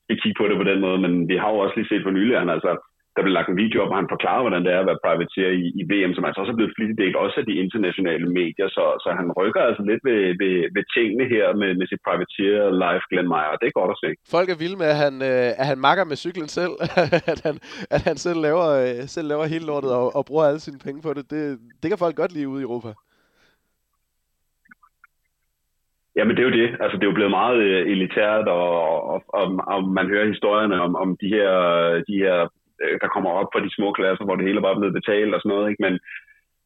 vil 0.09 0.20
kigge 0.22 0.38
på 0.38 0.48
det 0.48 0.57
på 0.59 0.68
den 0.70 0.81
måde. 0.81 0.98
Men 1.05 1.29
vi 1.29 1.37
har 1.37 1.51
jo 1.53 1.59
også 1.59 1.77
lige 1.77 1.88
set 1.88 2.03
for 2.05 2.11
nylig, 2.11 2.35
at 2.35 2.42
han 2.44 2.55
altså 2.57 2.72
der 3.14 3.22
blev 3.22 3.35
lagt 3.35 3.48
en 3.51 3.62
video 3.64 3.79
op, 3.83 3.92
og 3.92 4.01
han 4.01 4.12
forklarer, 4.14 4.42
hvordan 4.44 4.64
det 4.64 4.72
er 4.72 4.81
at 4.81 4.90
være 4.90 5.05
privateer 5.07 5.51
i, 5.62 5.64
i 5.81 5.83
VM, 5.90 6.12
som 6.14 6.25
altså 6.25 6.40
også 6.40 6.53
er 6.53 6.59
blevet 6.59 6.77
flittigt 6.77 7.01
delt 7.03 7.16
også 7.25 7.37
af 7.40 7.46
de 7.46 7.61
internationale 7.64 8.27
medier, 8.40 8.68
så, 8.77 8.85
så 9.05 9.09
han 9.20 9.29
rykker 9.40 9.62
altså 9.68 9.83
lidt 9.90 10.03
ved, 10.09 10.20
ved, 10.42 10.57
ved 10.77 10.85
tingene 10.96 11.25
her 11.35 11.46
med, 11.61 11.70
med 11.81 11.87
sit 11.87 12.03
privateer 12.09 12.62
live 12.83 13.05
Glenn 13.11 13.29
Meyer, 13.33 13.57
det 13.61 13.66
er 13.66 13.79
godt 13.81 13.94
at 13.94 14.01
se. 14.05 14.11
Folk 14.37 14.48
er 14.51 14.61
vilde 14.62 14.79
med, 14.83 14.88
at 14.94 14.98
han, 15.05 15.14
øh, 15.31 15.48
at 15.61 15.66
han 15.70 15.79
makker 15.87 16.05
med 16.11 16.16
cyklen 16.25 16.51
selv, 16.59 16.75
at, 17.33 17.40
han, 17.46 17.57
at 17.96 18.03
han 18.09 18.16
selv 18.27 18.40
laver, 18.46 18.66
øh, 18.83 18.98
selv 19.14 19.29
laver 19.33 19.44
hele 19.53 19.66
lortet 19.70 19.92
og, 20.01 20.07
og 20.16 20.22
bruger 20.29 20.44
alle 20.48 20.62
sine 20.66 20.81
penge 20.87 21.01
på 21.07 21.11
det. 21.16 21.25
det. 21.33 21.42
Det 21.81 21.87
kan 21.88 22.03
folk 22.05 22.16
godt 22.16 22.33
lide 22.35 22.53
ude 22.53 22.62
i 22.62 22.68
Europa. 22.68 22.90
Jamen 26.16 26.37
det 26.37 26.42
er 26.42 26.48
jo 26.51 26.59
det. 26.61 26.68
Altså 26.83 26.96
det 26.96 27.05
er 27.05 27.11
jo 27.12 27.18
blevet 27.18 27.37
meget 27.40 27.59
øh, 27.68 27.90
elitært, 27.92 28.46
og, 28.48 28.68
og, 29.12 29.18
og, 29.38 29.44
og 29.72 29.81
man 29.98 30.07
hører 30.12 30.33
historierne 30.33 30.77
om, 30.87 30.92
om 30.96 31.16
de 31.20 31.29
her, 31.37 31.51
de 32.09 32.16
her 32.25 32.37
øh, 32.83 32.97
der 33.03 33.09
kommer 33.14 33.31
op 33.40 33.51
fra 33.53 33.64
de 33.64 33.75
små 33.77 33.88
klasser, 33.99 34.25
hvor 34.25 34.37
det 34.37 34.47
hele 34.47 34.61
bare 34.62 34.75
er 34.75 34.81
blevet 34.81 34.99
betalt 35.01 35.35
og 35.35 35.40
sådan 35.40 35.53
noget, 35.55 35.71
ikke? 35.71 35.85
Men 35.87 35.95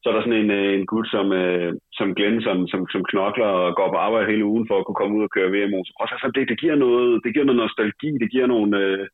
så 0.01 0.05
er 0.09 0.13
der 0.13 0.23
sådan 0.25 0.41
en, 0.43 0.51
øh, 0.59 0.71
en 0.79 0.85
gut 0.91 1.07
som, 1.15 1.27
øh, 1.41 1.71
som 1.97 2.07
Glenn, 2.17 2.41
som, 2.47 2.57
som, 2.71 2.81
som 2.93 3.01
knokler 3.11 3.49
og 3.61 3.75
går 3.79 3.89
på 3.91 3.97
arbejde 4.05 4.31
hele 4.31 4.49
ugen 4.51 4.67
for 4.67 4.75
at 4.79 4.85
kunne 4.85 5.01
komme 5.01 5.17
ud 5.17 5.23
og 5.27 5.33
køre 5.35 5.53
VM. 5.53 5.73
Og 6.01 6.05
så, 6.09 6.15
så 6.21 6.27
det, 6.35 6.49
det, 6.51 6.57
giver 6.63 6.77
noget, 6.85 7.07
det 7.23 7.33
giver 7.33 7.45
noget 7.45 7.61
nostalgi, 7.63 8.11
det 8.23 8.29
giver 8.33 8.47
nogle 8.53 8.71
øh, 8.83 9.05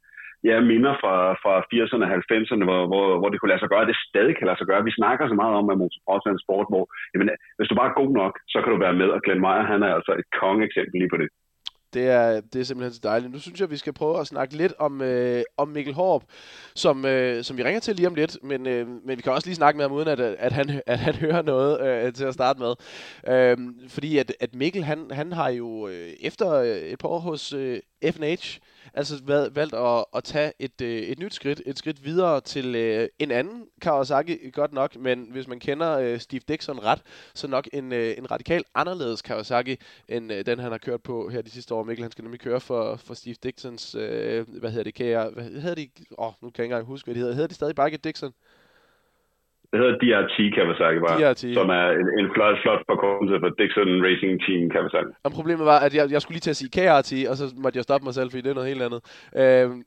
ja, 0.49 0.55
minder 0.71 0.93
fra, 1.01 1.15
fra 1.43 1.53
80'erne 1.71 2.05
og 2.05 2.11
90'erne, 2.17 2.65
hvor, 2.69 2.81
hvor, 2.91 3.05
hvor 3.19 3.29
det 3.29 3.39
kunne 3.39 3.53
lade 3.53 3.63
sig 3.63 3.71
gøre, 3.73 3.89
det 3.89 4.03
stadig 4.09 4.33
kan 4.35 4.47
lade 4.47 4.59
sig 4.59 4.67
gøre. 4.69 4.87
Vi 4.89 4.99
snakker 4.99 5.23
så 5.27 5.35
meget 5.41 5.55
om, 5.59 5.69
at 5.71 5.79
motocross 5.81 6.25
er 6.25 6.33
en 6.33 6.45
sport, 6.45 6.67
hvor 6.71 6.83
jamen, 7.11 7.29
hvis 7.57 7.69
du 7.69 7.75
bare 7.79 7.89
er 7.91 8.01
god 8.01 8.11
nok, 8.21 8.33
så 8.53 8.57
kan 8.61 8.71
du 8.71 8.79
være 8.85 8.99
med. 9.01 9.09
Og 9.15 9.19
Glenn 9.23 9.43
Meyer, 9.45 9.71
han 9.73 9.83
er 9.83 9.91
altså 9.97 10.11
et 10.21 10.27
kongeksempel 10.41 10.97
lige 10.99 11.13
på 11.13 11.19
det. 11.21 11.29
Det 11.93 12.07
er, 12.07 12.41
det 12.41 12.61
er 12.61 12.65
simpelthen 12.65 12.93
så 12.93 12.99
dejligt. 13.03 13.33
Nu 13.33 13.39
synes 13.39 13.59
jeg, 13.59 13.71
vi 13.71 13.77
skal 13.77 13.93
prøve 13.93 14.19
at 14.19 14.27
snakke 14.27 14.57
lidt 14.57 14.73
om, 14.79 15.01
øh, 15.01 15.43
om 15.57 15.67
Mikkel 15.67 15.93
Hårup, 15.93 16.23
som, 16.75 17.05
øh, 17.05 17.43
som 17.43 17.57
vi 17.57 17.63
ringer 17.63 17.79
til 17.79 17.95
lige 17.95 18.07
om 18.07 18.15
lidt, 18.15 18.37
men, 18.43 18.67
øh, 18.67 18.87
men 18.87 19.17
vi 19.17 19.21
kan 19.21 19.31
også 19.31 19.47
lige 19.47 19.55
snakke 19.55 19.77
med 19.77 19.85
ham, 19.85 19.91
uden 19.91 20.07
at, 20.07 20.19
at, 20.19 20.51
han, 20.51 20.81
at 20.85 20.99
han 20.99 21.15
hører 21.15 21.41
noget 21.41 21.81
øh, 21.81 22.13
til 22.13 22.25
at 22.25 22.33
starte 22.33 22.59
med. 22.59 22.73
Øh, 23.27 23.57
fordi 23.87 24.17
at, 24.17 24.33
at 24.39 24.55
Mikkel, 24.55 24.83
han, 24.83 25.11
han 25.11 25.31
har 25.31 25.49
jo 25.49 25.87
øh, 25.87 26.13
efter 26.19 26.53
øh, 26.53 26.77
et 26.77 26.99
par 26.99 27.07
år 27.07 27.19
hos 27.19 27.53
øh, 27.53 27.79
FNH, 28.11 28.57
altså 28.93 29.21
valgt 29.53 29.73
at, 29.73 30.05
at 30.15 30.23
tage 30.23 30.53
et, 30.59 30.81
øh, 30.81 31.01
et 31.01 31.19
nyt 31.19 31.33
skridt, 31.33 31.61
et 31.65 31.77
skridt 31.77 32.05
videre 32.05 32.41
til 32.41 32.75
øh, 32.75 33.09
en 33.19 33.31
anden 33.31 33.67
Kawasaki, 33.81 34.49
godt 34.53 34.73
nok, 34.73 34.95
men 34.95 35.27
hvis 35.31 35.47
man 35.47 35.59
kender 35.59 35.97
øh, 35.97 36.19
Steve 36.19 36.41
Dixon 36.47 36.79
ret, 36.83 37.01
så 37.33 37.47
nok 37.47 37.67
en, 37.73 37.91
øh, 37.91 38.17
en 38.17 38.31
radikal 38.31 38.63
anderledes 38.75 39.21
Kawasaki, 39.21 39.77
end 40.07 40.31
øh, 40.31 40.45
den 40.45 40.59
han 40.59 40.71
har 40.71 40.77
kørt 40.77 41.01
på 41.01 41.29
her 41.29 41.41
de 41.41 41.49
sidste 41.49 41.73
år. 41.73 41.83
Mikkel, 41.83 42.03
han 42.03 42.11
skal 42.11 42.23
nemlig 42.23 42.39
køre 42.39 42.59
for, 42.59 42.95
for 42.95 43.13
Steve 43.13 43.35
Dixons, 43.43 43.95
øh, 43.95 44.45
hvad 44.59 44.69
hedder 44.69 44.83
det, 44.83 44.93
kan 44.93 45.05
jeg, 45.05 45.29
hvad 45.33 45.43
hedder 45.43 45.75
de, 45.75 45.89
åh, 46.17 46.27
oh, 46.27 46.33
nu 46.41 46.49
kan 46.49 46.57
jeg 46.57 46.65
ikke 46.65 46.73
engang 46.73 46.85
huske, 46.85 47.05
hvad 47.07 47.15
de 47.15 47.19
hedder. 47.19 47.33
Hedder 47.33 47.47
de 47.47 47.53
stadig 47.53 47.75
bare 47.75 47.89
Dixon? 47.89 48.33
Det 49.73 49.81
hedder 49.81 49.97
DRT 50.03 50.37
Kawasaki 50.55 50.99
bare, 51.05 51.17
DRT. 51.21 51.43
som 51.59 51.69
er 51.69 51.85
en, 52.01 52.07
en 52.19 52.27
flot, 52.35 52.57
flot 52.63 52.81
forkortelse 52.91 53.35
for 53.43 53.49
Dixon 53.59 53.91
Racing 54.07 54.35
Team 54.45 54.69
Kawasaki. 54.69 55.11
Og 55.23 55.31
problemet 55.31 55.65
var, 55.71 55.79
at 55.87 55.93
jeg, 55.97 56.05
jeg 56.11 56.21
skulle 56.21 56.35
lige 56.35 56.47
til 56.47 56.55
at 56.55 56.61
sige 56.61 56.73
KRT, 56.77 57.11
og 57.29 57.35
så 57.39 57.45
måtte 57.63 57.77
jeg 57.77 57.83
stoppe 57.83 58.05
mig 58.05 58.13
selv, 58.13 58.29
fordi 58.29 58.41
det 58.41 58.49
er 58.49 58.59
noget 58.59 58.71
helt 58.73 58.85
andet. 58.87 59.01
Øhm, 59.41 59.79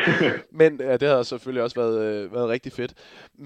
men 0.60 0.70
ja, 0.88 0.94
det 1.00 1.08
har 1.08 1.22
selvfølgelig 1.22 1.62
også 1.66 1.76
været, 1.82 1.96
øh, 2.06 2.34
været 2.36 2.48
rigtig 2.54 2.72
fedt. 2.78 2.92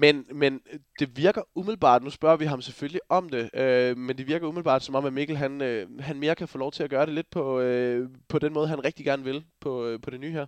Men, 0.03 0.15
men 0.41 0.51
det 0.99 1.07
virker 1.23 1.41
umiddelbart, 1.59 2.03
nu 2.03 2.11
spørger 2.19 2.37
vi 2.41 2.45
ham 2.53 2.61
selvfølgelig 2.61 3.03
om 3.19 3.23
det, 3.35 3.45
øh, 3.61 3.91
men 4.05 4.13
det 4.17 4.25
virker 4.31 4.45
umiddelbart 4.51 4.81
som 4.83 4.95
om, 4.99 5.05
at 5.09 5.13
Mikkel 5.13 5.37
han, 5.45 5.53
øh, 5.69 5.81
han 6.07 6.15
mere 6.23 6.35
kan 6.35 6.47
få 6.53 6.57
lov 6.63 6.71
til 6.71 6.83
at 6.83 6.93
gøre 6.95 7.05
det 7.07 7.13
lidt 7.19 7.29
på, 7.37 7.43
øh, 7.65 7.99
på 8.31 8.37
den 8.43 8.53
måde, 8.53 8.67
han 8.73 8.85
rigtig 8.87 9.05
gerne 9.05 9.23
vil 9.29 9.39
på, 9.65 9.71
øh, 9.87 9.95
på 10.03 10.09
det 10.13 10.19
nye 10.23 10.35
her. 10.39 10.45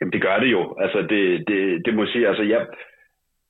Jamen 0.00 0.12
det 0.12 0.22
gør 0.22 0.36
det 0.44 0.50
jo. 0.56 0.62
Altså 0.84 0.98
det, 1.12 1.22
det, 1.48 1.60
det 1.86 1.94
må 1.94 2.06
sige, 2.06 2.28
altså 2.28 2.42
jeg, 2.42 2.60
Ja, 2.60 2.64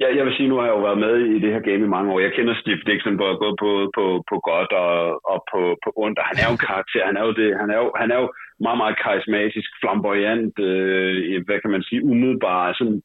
jeg 0.00 0.24
vil 0.24 0.36
sige, 0.36 0.48
nu 0.48 0.56
har 0.56 0.66
jeg 0.66 0.76
jo 0.76 0.86
været 0.88 0.98
med 1.06 1.14
i 1.34 1.38
det 1.44 1.52
her 1.54 1.60
game 1.68 1.84
i 1.84 1.94
mange 1.94 2.12
år. 2.12 2.20
Jeg 2.20 2.32
kender 2.32 2.54
Steve 2.54 2.82
Dixon 2.86 3.16
både 3.16 3.36
på, 3.42 3.48
på, 3.62 3.70
på, 3.96 4.04
på 4.30 4.36
godt 4.50 4.72
og, 4.84 4.96
og 5.32 5.38
på, 5.50 5.60
på 5.84 5.88
ondt, 6.04 6.18
han 6.30 6.36
er 6.40 6.46
jo 6.48 6.54
en 6.56 6.66
karakter. 6.70 7.06
Han 7.10 7.16
er 7.16 7.24
jo, 7.26 7.32
det, 7.40 7.48
han 7.60 7.68
er 7.74 7.78
jo, 7.82 7.88
han 8.00 8.10
er 8.14 8.18
jo 8.22 8.28
meget, 8.66 8.78
meget 8.82 8.96
karismatisk, 9.04 9.70
flamboyant, 9.80 10.54
øh, 10.68 11.44
hvad 11.46 11.58
kan 11.60 11.70
man 11.74 11.82
sige, 11.88 12.04
umiddelbar, 12.10 12.72
sådan 12.78 13.02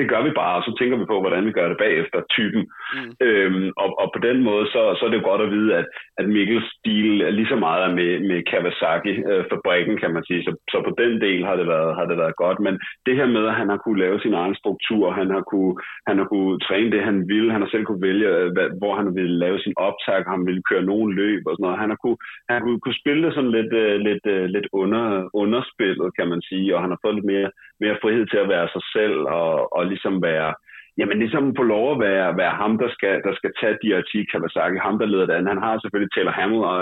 det 0.00 0.08
gør 0.12 0.22
vi 0.28 0.32
bare, 0.42 0.54
og 0.58 0.62
så 0.66 0.72
tænker 0.78 0.96
vi 0.98 1.06
på, 1.12 1.16
hvordan 1.20 1.46
vi 1.46 1.52
gør 1.58 1.68
det 1.68 1.78
bagefter, 1.84 2.18
typen. 2.36 2.62
Mm. 2.96 3.10
Øhm, 3.26 3.66
og, 3.82 3.88
og 4.02 4.06
på 4.14 4.20
den 4.28 4.38
måde, 4.48 4.64
så, 4.74 4.80
så 4.96 5.02
er 5.04 5.10
det 5.10 5.20
jo 5.20 5.28
godt 5.30 5.42
at 5.46 5.52
vide, 5.56 5.70
at, 5.80 5.86
at 6.20 6.26
Mikkels 6.36 6.68
stil 6.76 7.20
er 7.20 7.32
lige 7.38 7.52
så 7.52 7.58
meget 7.66 7.94
med, 7.98 8.10
med 8.30 8.38
Kawasaki-fabrikken, 8.50 9.94
kan 10.02 10.12
man 10.14 10.24
sige. 10.28 10.42
Så, 10.46 10.52
så 10.72 10.76
på 10.86 10.92
den 11.02 11.12
del 11.24 11.40
har 11.48 11.56
det, 11.60 11.66
været, 11.74 11.90
har 11.98 12.06
det 12.10 12.16
været 12.22 12.36
godt. 12.42 12.58
Men 12.66 12.74
det 13.06 13.16
her 13.18 13.26
med, 13.36 13.44
at 13.46 13.58
han 13.60 13.68
har 13.72 13.78
kunne 13.84 14.00
lave 14.04 14.20
sin 14.20 14.34
egen 14.42 14.54
struktur, 14.60 15.04
han 15.20 15.28
har 15.36 15.42
kunne, 15.52 15.74
han 16.08 16.16
har 16.18 16.26
kunne 16.32 16.58
træne 16.66 16.90
det, 16.94 17.02
han 17.10 17.18
ville, 17.32 17.52
han 17.52 17.62
har 17.62 17.70
selv 17.70 17.84
kunne 17.84 18.06
vælge, 18.08 18.28
hvad, 18.54 18.68
hvor 18.80 18.94
han 19.00 19.14
ville 19.14 19.38
lave 19.44 19.58
sin 19.60 19.74
optag, 19.76 20.24
han 20.36 20.46
ville 20.46 20.62
køre 20.70 20.88
nogen 20.92 21.10
løb 21.20 21.42
og 21.46 21.52
sådan 21.54 21.64
noget. 21.64 21.82
Han 21.84 21.90
har 21.92 22.00
kunne, 22.04 22.18
han 22.48 22.54
har 22.56 22.62
kunne, 22.64 22.80
kunne 22.80 23.00
spille 23.02 23.22
det 23.26 23.34
sådan 23.34 23.54
lidt, 23.58 23.72
uh, 23.82 23.96
lidt, 24.08 24.24
uh, 24.34 24.44
lidt 24.54 24.66
under, 24.72 25.04
underspillet, 25.42 26.08
kan 26.18 26.28
man 26.32 26.42
sige, 26.48 26.74
og 26.74 26.80
han 26.82 26.90
har 26.90 27.00
fået 27.02 27.14
lidt 27.14 27.30
mere, 27.34 27.50
mere 27.82 28.00
frihed 28.02 28.26
til 28.26 28.40
at 28.44 28.48
være 28.54 28.68
sig 28.74 28.84
selv 28.96 29.16
og, 29.40 29.52
og 29.76 29.82
ligesom 29.92 30.14
være, 30.22 30.50
jamen 30.98 31.18
ligesom 31.18 31.44
få 31.58 31.62
lov 31.74 31.86
at 31.92 32.00
være, 32.08 32.36
være 32.42 32.54
ham, 32.62 32.72
der 32.82 32.90
skal, 32.96 33.14
der 33.26 33.34
skal 33.38 33.52
tage 33.60 33.78
de 33.82 33.92
her 33.92 34.02
10 34.02 34.24
Kawasaki, 34.30 34.76
ham 34.86 34.98
der 34.98 35.06
leder 35.12 35.26
det 35.26 35.34
andet. 35.34 35.54
Han 35.54 35.64
har 35.66 35.72
selvfølgelig 35.74 36.12
Taylor 36.12 36.34
Hamill 36.40 36.64
og, 36.74 36.80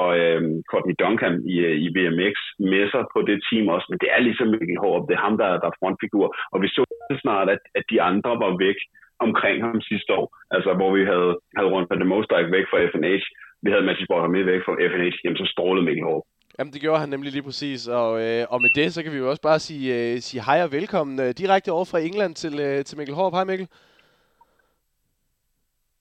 og 0.00 0.08
øh, 0.22 0.40
Courtney 0.70 0.94
Duncan 1.02 1.34
i, 1.52 1.54
øh, 1.68 1.76
i 1.86 1.88
BMX 1.94 2.34
med 2.72 2.84
sig 2.92 3.04
på 3.14 3.18
det 3.28 3.38
team 3.48 3.66
også, 3.74 3.86
men 3.90 3.98
det 4.02 4.08
er 4.14 4.20
ligesom 4.26 4.48
Mikkel 4.48 4.82
Håb, 4.84 5.02
det 5.08 5.14
er 5.14 5.26
ham, 5.26 5.36
der, 5.42 5.50
der 5.62 5.68
er 5.68 5.78
frontfigur, 5.80 6.26
og 6.52 6.58
vi 6.62 6.68
så 6.68 6.82
snart, 7.24 7.48
at, 7.54 7.62
at 7.78 7.84
de 7.92 8.02
andre 8.10 8.32
var 8.44 8.52
væk 8.66 8.78
omkring 9.26 9.56
ham 9.64 9.80
sidste 9.80 10.10
år, 10.20 10.26
altså 10.50 10.70
hvor 10.78 10.90
vi 10.96 11.02
havde, 11.12 11.32
havde 11.56 11.72
rundt 11.74 11.88
på 11.88 11.94
The 11.94 12.10
Most 12.12 12.30
væk 12.54 12.66
fra 12.70 12.82
FNH, 12.90 13.24
vi 13.62 13.68
havde 13.70 13.86
Matthew 13.88 14.08
Borger 14.10 14.34
med 14.34 14.44
væk 14.52 14.62
fra 14.64 14.74
FNH, 14.90 15.14
jamen 15.24 15.40
så 15.42 15.46
strålede 15.54 15.86
Mikkel 15.86 16.04
Håb. 16.04 16.22
Jamen, 16.58 16.72
det 16.72 16.80
gjorde 16.80 17.00
han 17.00 17.08
nemlig 17.08 17.32
lige 17.32 17.42
præcis, 17.42 17.88
og, 17.88 18.22
øh, 18.22 18.46
og 18.50 18.62
med 18.62 18.70
det, 18.74 18.94
så 18.94 19.02
kan 19.02 19.12
vi 19.12 19.18
jo 19.18 19.30
også 19.30 19.42
bare 19.42 19.58
sige, 19.58 20.14
øh, 20.14 20.20
sige 20.20 20.44
hej 20.44 20.62
og 20.62 20.72
velkommen 20.72 21.20
øh, 21.20 21.30
direkte 21.38 21.72
over 21.72 21.84
fra 21.84 21.98
England 21.98 22.34
til, 22.34 22.60
øh, 22.60 22.84
til 22.84 22.98
Mikkel 22.98 23.14
Håb. 23.14 23.32
Hej 23.32 23.44
Mikkel. 23.44 23.68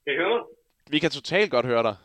Kan 0.06 0.13
I 0.13 0.17
høre 0.17 0.46
Vi 0.89 1.00
kan 1.00 1.10
totalt 1.10 1.52
godt 1.52 1.65
høre 1.65 1.84
dig. 1.84 1.96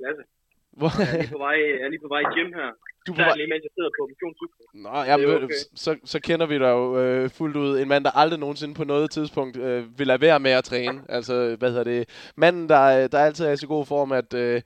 Lasse. 0.00 0.22
Hvor? 0.70 0.90
Jeg 1.00 1.14
er 1.14 1.20
lige 1.20 1.30
på 1.32 1.38
vej, 1.38 1.56
jeg 1.78 1.84
er 1.86 1.88
lige 1.88 2.00
på 2.00 2.08
vej 2.08 2.20
i 2.20 2.34
gym 2.34 2.52
her. 2.52 2.70
Du 3.06 3.12
er 3.12 3.16
på 3.16 3.22
vej... 3.22 3.36
lige 3.36 3.48
mens 3.48 3.62
jeg 3.62 3.70
sidder 3.74 3.90
på 3.98 4.08
motionscyklen. 4.10 4.82
Nå, 4.82 4.98
jamen, 5.10 5.44
okay. 5.44 5.54
så, 5.74 5.96
så 6.04 6.20
kender 6.20 6.46
vi 6.46 6.54
dig 6.54 6.70
jo 6.70 6.98
øh, 7.00 7.30
fuldt 7.30 7.56
ud. 7.56 7.78
En 7.78 7.88
mand, 7.88 8.04
der 8.04 8.10
aldrig 8.10 8.40
nogensinde 8.40 8.74
på 8.74 8.84
noget 8.84 9.10
tidspunkt 9.10 9.56
øh, 9.56 9.98
vil 9.98 10.06
lade 10.06 10.20
være 10.20 10.40
med 10.40 10.50
at 10.50 10.64
træne. 10.64 11.02
Altså, 11.08 11.56
hvad 11.58 11.70
hedder 11.70 11.84
det? 11.84 12.32
Manden, 12.36 12.68
der, 12.68 13.08
der 13.08 13.18
altid 13.18 13.46
er 13.46 13.52
i 13.52 13.56
så 13.56 13.66
god 13.66 13.86
form, 13.86 14.12
at... 14.12 14.34
Øh, 14.34 14.62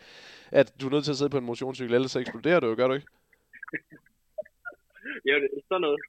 at 0.52 0.74
du 0.80 0.86
er 0.86 0.90
nødt 0.90 1.04
til 1.04 1.10
at 1.10 1.16
sidde 1.16 1.30
på 1.30 1.38
en 1.38 1.44
motionscykel, 1.44 1.94
ellers 1.94 2.10
så 2.10 2.18
eksploderer 2.18 2.60
du 2.60 2.66
jo, 2.66 2.74
gør 2.76 2.88
du 2.88 2.94
ikke? 2.94 3.06
ja, 5.28 5.34
det 5.42 5.48
er 5.56 5.60
sådan 5.68 5.80
noget. 5.80 6.00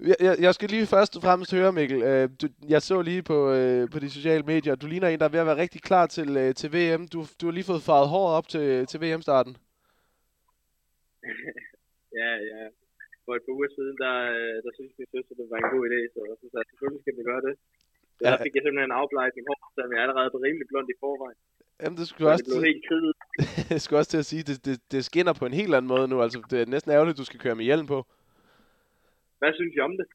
jeg, 0.26 0.34
jeg 0.46 0.52
skal 0.54 0.68
lige 0.68 0.86
først 0.96 1.16
og 1.16 1.22
fremmest 1.22 1.54
høre, 1.56 1.72
Mikkel. 1.72 2.02
Øh, 2.10 2.28
du, 2.40 2.46
jeg 2.68 2.82
så 2.82 2.96
lige 3.02 3.22
på, 3.22 3.38
øh, 3.58 3.90
på 3.92 3.98
de 3.98 4.10
sociale 4.10 4.44
medier, 4.52 4.74
du 4.74 4.86
ligner 4.86 5.08
en, 5.08 5.20
der 5.20 5.26
er 5.26 5.34
ved 5.34 5.44
at 5.44 5.50
være 5.50 5.62
rigtig 5.64 5.80
klar 5.88 6.06
til, 6.16 6.28
øh, 6.42 6.54
til 6.60 6.68
VM. 6.76 7.02
Du, 7.14 7.18
du 7.40 7.44
har 7.46 7.54
lige 7.54 7.70
fået 7.70 7.86
farvet 7.88 8.12
håret 8.14 8.32
op 8.38 8.48
til, 8.54 8.86
til 8.90 8.98
VM-starten. 9.02 9.54
ja, 12.20 12.30
ja. 12.52 12.62
For 13.24 13.32
et 13.38 13.44
par 13.46 13.56
uger 13.58 13.70
siden, 13.76 13.96
der, 14.04 14.14
der 14.64 14.72
synes 14.76 14.92
min 14.98 15.08
søster, 15.14 15.34
det 15.38 15.46
var 15.52 15.58
en 15.58 15.72
god 15.74 15.82
idé, 15.88 16.00
så 16.14 16.18
jeg 16.30 16.36
synes, 16.40 16.54
at 16.60 16.66
selvfølgelig 16.70 17.02
skal 17.02 17.16
vi 17.18 17.24
gøre 17.30 17.42
det. 17.48 17.54
Så 18.16 18.22
ja. 18.24 18.30
der 18.32 18.38
fik 18.44 18.54
jeg 18.54 18.62
simpelthen 18.62 18.90
en 18.90 19.00
afblejning 19.00 19.44
hår, 19.50 19.60
så 19.74 19.78
jeg 19.80 19.98
er 19.98 20.04
allerede 20.04 20.30
rimelig 20.46 20.66
blond 20.70 20.88
i 20.94 21.00
forvejen. 21.02 21.40
Jamen, 21.82 21.98
det 21.98 22.08
skulle 22.08 22.30
også... 22.30 22.44
Det 22.44 22.82
kridet. 22.88 23.14
jeg 23.70 23.80
skulle 23.80 23.98
også 23.98 24.10
til 24.10 24.18
at 24.18 24.26
sige, 24.26 24.42
det, 24.42 24.64
det, 24.64 24.80
det 24.92 25.04
skinner 25.04 25.32
på 25.32 25.46
en 25.46 25.52
helt 25.52 25.74
anden 25.74 25.88
måde 25.88 26.08
nu. 26.08 26.22
Altså, 26.22 26.42
det 26.50 26.60
er 26.60 26.66
næsten 26.66 26.92
ærgerligt, 26.92 27.14
at 27.14 27.18
du 27.18 27.24
skal 27.24 27.40
køre 27.40 27.54
med 27.54 27.64
hjelm 27.64 27.86
på. 27.86 28.06
Hvad 29.38 29.52
synes 29.54 29.74
I 29.76 29.80
om 29.80 29.90
det? 29.90 30.06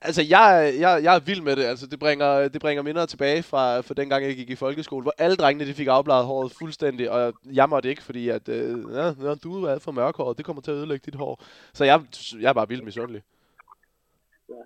Altså, 0.00 0.22
jeg, 0.22 0.74
jeg, 0.78 1.00
jeg 1.02 1.14
er 1.14 1.20
vild 1.20 1.40
med 1.40 1.56
det. 1.56 1.64
Altså, 1.64 1.86
det 1.86 1.98
bringer, 1.98 2.48
det 2.48 2.60
bringer 2.60 2.82
minder 2.82 3.06
tilbage 3.06 3.42
fra, 3.42 3.80
fra 3.80 3.94
dengang, 3.94 4.24
jeg 4.24 4.36
gik 4.36 4.50
i 4.50 4.56
folkeskole, 4.56 5.02
hvor 5.02 5.14
alle 5.18 5.36
drengene 5.36 5.70
de 5.70 5.74
fik 5.74 5.86
afbladet 5.86 6.24
håret 6.24 6.52
fuldstændig, 6.52 7.10
og 7.10 7.34
jeg 7.52 7.68
måtte 7.68 7.88
ikke, 7.88 8.02
fordi 8.02 8.28
at, 8.28 8.48
øh, 8.48 8.78
ja, 8.94 9.34
du 9.34 9.64
er 9.64 9.78
for 9.78 9.92
mørkhåret, 9.92 10.38
det 10.38 10.46
kommer 10.46 10.62
til 10.62 10.70
at 10.70 10.76
ødelægge 10.76 11.02
dit 11.04 11.14
hår. 11.14 11.44
Så 11.72 11.84
jeg, 11.84 12.00
jeg 12.40 12.48
er 12.48 12.52
bare 12.52 12.68
vildt 12.68 12.84
misundelig. 12.84 13.22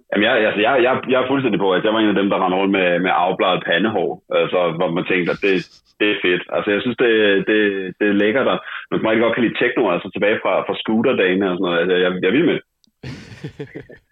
Jamen, 0.09 0.25
jeg, 0.27 0.33
altså, 0.49 0.61
jeg, 0.67 0.75
jeg, 0.87 0.93
jeg 1.13 1.19
er 1.23 1.31
fuldstændig 1.31 1.61
på, 1.61 1.69
at 1.73 1.85
jeg 1.85 1.93
var 1.93 2.01
en 2.01 2.15
af 2.15 2.19
dem, 2.21 2.31
der 2.31 2.43
rendte 2.43 2.59
rundt 2.59 2.73
med, 2.79 2.89
med 3.05 3.13
afbladet 3.25 3.67
pandehår. 3.67 4.11
Altså, 4.41 4.59
hvor 4.79 4.91
man 4.91 5.05
tænkte, 5.11 5.33
at 5.35 5.41
det, 5.47 5.55
det 6.01 6.09
er 6.11 6.23
fedt. 6.25 6.43
Altså, 6.57 6.69
jeg 6.75 6.81
synes, 6.83 6.97
det, 7.05 7.11
det, 7.49 7.59
det 8.01 8.07
er 8.09 8.21
lækkert. 8.23 8.49
Og 8.53 8.59
man 8.91 9.01
kan 9.01 9.09
rigtig 9.11 9.25
godt 9.25 9.35
kan 9.35 9.45
lide 9.45 9.59
techno, 9.61 9.83
altså 9.95 10.09
tilbage 10.11 10.39
fra, 10.43 10.53
fra 10.67 10.79
scooter-dagene 10.83 11.51
og 11.51 11.55
sådan 11.57 11.67
noget. 11.67 11.79
Altså, 11.83 11.97
jeg, 12.03 12.11
jeg 12.23 12.29
er 12.29 12.37
vild 12.37 12.49
med 12.51 12.59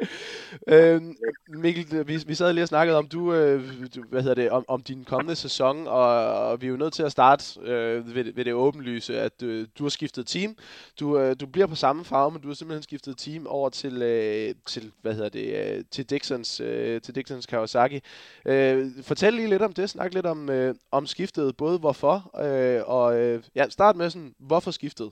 øhm, 0.74 1.16
Mikkel, 1.48 2.08
vi, 2.08 2.18
vi 2.26 2.34
sad 2.34 2.52
lige 2.52 2.64
og 2.64 2.68
snakkede 2.68 2.98
om, 2.98 3.08
du, 3.08 3.34
øh, 3.34 3.60
du 3.94 4.02
hvad 4.02 4.22
hedder 4.22 4.34
det, 4.34 4.50
om, 4.50 4.64
om 4.68 4.82
din 4.82 5.04
kommende 5.04 5.36
sæson, 5.36 5.86
og, 5.86 6.34
og 6.48 6.60
vi 6.60 6.66
er 6.66 6.70
jo 6.70 6.76
nødt 6.76 6.94
til 6.94 7.02
at 7.02 7.12
starte 7.12 7.60
øh, 7.60 8.14
ved, 8.14 8.32
ved 8.32 8.44
det 8.44 8.54
åbenlyse, 8.54 9.20
at 9.20 9.42
øh, 9.42 9.66
du 9.78 9.84
har 9.84 9.88
skiftet 9.88 10.26
team. 10.26 10.56
Du, 11.00 11.18
øh, 11.18 11.36
du 11.40 11.46
bliver 11.46 11.66
på 11.66 11.74
samme 11.74 12.04
farve, 12.04 12.30
men 12.30 12.42
du 12.42 12.48
har 12.48 12.54
simpelthen 12.54 12.82
skiftet 12.82 13.18
team 13.18 13.46
over 13.46 13.68
til, 13.68 14.02
øh, 14.02 14.54
til 14.66 14.92
hvad 15.02 15.14
hedder 15.14 15.28
det, 15.28 15.76
øh, 15.76 15.84
til 15.90 16.10
Dixons, 16.10 16.60
øh, 16.60 17.00
til 17.00 17.14
Dixons 17.14 17.46
Kawasaki. 17.46 18.00
Øh, 18.46 18.86
fortæl 19.02 19.32
lige 19.32 19.48
lidt 19.48 19.62
om 19.62 19.72
det, 19.72 19.90
snak 19.90 20.14
lidt 20.14 20.26
om, 20.26 20.50
øh, 20.50 20.74
om 20.90 21.06
skiftet, 21.06 21.56
både 21.56 21.78
hvorfor, 21.78 22.40
øh, 22.44 22.82
og 22.86 23.20
øh, 23.20 23.42
ja, 23.54 23.68
start 23.68 23.96
med 23.96 24.10
sådan, 24.10 24.34
hvorfor 24.38 24.70
skiftet? 24.70 25.10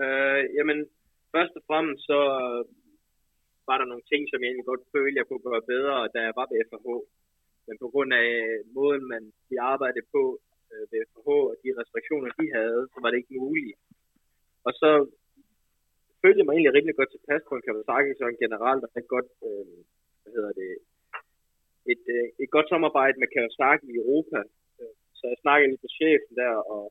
Øh, 0.00 0.44
jamen, 0.58 0.86
først 1.34 1.54
og 1.58 1.62
fremmest 1.68 2.02
så 2.10 2.20
øh, 2.44 2.62
var 3.68 3.76
der 3.78 3.86
nogle 3.90 4.06
ting, 4.10 4.22
som 4.26 4.38
jeg 4.40 4.48
egentlig 4.48 4.70
godt 4.72 4.84
følte, 4.94 5.18
jeg 5.20 5.28
kunne 5.28 5.46
gøre 5.48 5.68
bedre, 5.72 5.96
da 6.14 6.18
jeg 6.26 6.34
var 6.38 6.46
ved 6.50 6.60
FH. 6.70 6.88
Men 7.66 7.76
på 7.82 7.86
grund 7.92 8.10
af 8.22 8.28
måden, 8.76 9.04
man 9.12 9.22
de 9.50 9.56
arbejdede 9.72 10.06
på 10.14 10.22
øh, 10.72 10.84
ved 10.90 11.00
FH, 11.10 11.28
og 11.50 11.56
de 11.62 11.68
restriktioner, 11.80 12.28
de 12.40 12.46
havde, 12.58 12.82
så 12.92 12.98
var 13.02 13.10
det 13.10 13.18
ikke 13.18 13.42
muligt. 13.44 13.78
Og 14.66 14.72
så 14.80 14.90
følte 16.22 16.38
jeg 16.38 16.46
mig 16.46 16.54
egentlig 16.54 16.74
rimelig 16.74 16.96
godt 17.00 17.12
tilpas 17.12 17.42
på 17.48 17.54
en 17.54 17.64
Kawasaki, 17.66 18.10
så 18.18 18.24
generelt 18.44 18.82
og 18.84 18.90
et 19.00 19.08
godt, 19.14 19.30
øh, 19.46 19.78
hvad 20.20 20.32
hedder 20.36 20.52
det, 20.60 20.70
et, 21.92 22.04
øh, 22.16 22.26
et 22.42 22.50
godt 22.56 22.68
samarbejde 22.72 23.16
med 23.22 23.28
Kawasaki 23.34 23.86
i 23.90 24.00
Europa. 24.02 24.40
Øh, 24.80 24.94
så 25.18 25.22
jeg 25.32 25.38
snakkede 25.44 25.70
lidt 25.70 25.84
med 25.84 25.96
chefen 25.98 26.32
der, 26.42 26.54
og 26.74 26.82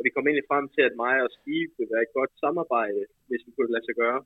og 0.00 0.04
vi 0.06 0.14
kom 0.14 0.26
egentlig 0.26 0.50
frem 0.52 0.66
til, 0.74 0.82
at 0.88 0.98
mig 1.04 1.16
og 1.24 1.30
Steve 1.36 1.70
ville 1.76 1.94
være 1.94 2.06
et 2.06 2.16
godt 2.18 2.32
samarbejde, 2.44 3.02
hvis 3.28 3.42
vi 3.46 3.50
kunne 3.52 3.72
lade 3.74 3.86
sig 3.86 3.96
gøre. 4.04 4.20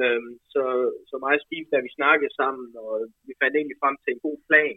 Øhm, 0.00 0.32
så, 0.52 0.64
så 1.08 1.14
mig 1.24 1.34
og 1.38 1.44
Steve, 1.46 1.66
da 1.72 1.78
vi 1.86 1.98
snakkede 1.98 2.32
sammen, 2.40 2.66
og 2.84 2.92
vi 3.28 3.32
fandt 3.40 3.54
egentlig 3.56 3.78
frem 3.82 3.96
til 4.00 4.10
en 4.12 4.24
god 4.26 4.38
plan, 4.48 4.76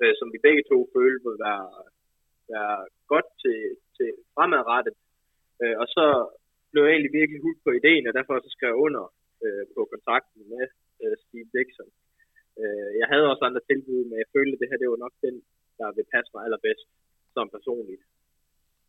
øh, 0.00 0.14
som 0.18 0.28
vi 0.34 0.38
begge 0.46 0.64
to 0.70 0.78
følte 0.94 1.24
ville 1.26 1.42
være, 1.48 1.68
være 2.52 2.76
godt 3.12 3.28
til, 3.42 3.60
til 3.96 4.10
fremadrettet. 4.34 4.96
Øh, 5.62 5.76
og 5.82 5.86
så 5.96 6.06
blev 6.70 6.82
jeg 6.84 6.92
egentlig 6.92 7.18
virkelig 7.20 7.40
hudt 7.46 7.60
på 7.64 7.70
ideen, 7.80 8.08
og 8.08 8.14
derfor 8.18 8.34
så 8.36 8.50
skrev 8.56 8.70
jeg 8.72 8.82
under 8.86 9.04
øh, 9.44 9.64
på 9.74 9.80
kontrakten 9.92 10.42
med 10.52 10.64
øh, 11.02 11.14
Steve 11.24 11.48
Dixon. 11.54 11.90
Øh, 12.60 12.90
jeg 13.00 13.06
havde 13.12 13.30
også 13.32 13.44
andre 13.44 13.66
tilbud, 13.70 14.02
men 14.08 14.16
jeg 14.22 14.32
følte, 14.36 14.54
at 14.54 14.60
det 14.60 14.68
her 14.70 14.80
det 14.82 14.92
var 14.92 15.04
nok 15.06 15.16
den, 15.26 15.36
der 15.78 15.88
vil 15.96 16.10
passe 16.14 16.30
mig 16.34 16.42
allerbedst 16.46 16.88
som 17.36 17.46
personligt. 17.56 18.02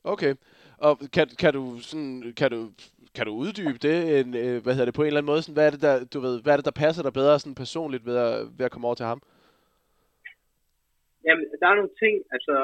Okay. 0.03 0.35
Og 0.77 0.93
kan, 1.13 1.27
kan 1.39 1.53
du 1.53 1.63
sådan, 1.79 2.33
kan 2.37 2.51
du, 2.51 2.59
kan 3.15 3.25
du 3.25 3.33
uddybe 3.43 3.79
det, 3.87 3.95
en, 4.19 4.29
øh, 4.43 4.63
hvad 4.63 4.73
hedder 4.73 4.89
det, 4.89 4.97
på 4.99 5.01
en 5.03 5.07
eller 5.07 5.21
anden 5.21 5.31
måde? 5.31 5.41
Sådan, 5.41 5.57
hvad 5.57 5.67
er 5.67 5.73
det, 5.75 5.81
der, 5.87 5.95
du 6.13 6.19
ved, 6.25 6.35
hvad 6.41 6.53
er 6.53 6.59
det, 6.59 6.69
der 6.69 6.81
passer 6.83 7.03
dig 7.03 7.13
bedre 7.19 7.39
sådan 7.39 7.61
personligt 7.63 8.05
ved 8.09 8.17
at, 8.27 8.35
ved 8.57 8.65
at 8.65 8.71
komme 8.71 8.87
over 8.87 8.99
til 8.99 9.11
ham? 9.11 9.21
Jamen, 11.25 11.45
der 11.59 11.67
er 11.67 11.75
nogle 11.79 11.95
ting, 12.03 12.15
altså, 12.35 12.55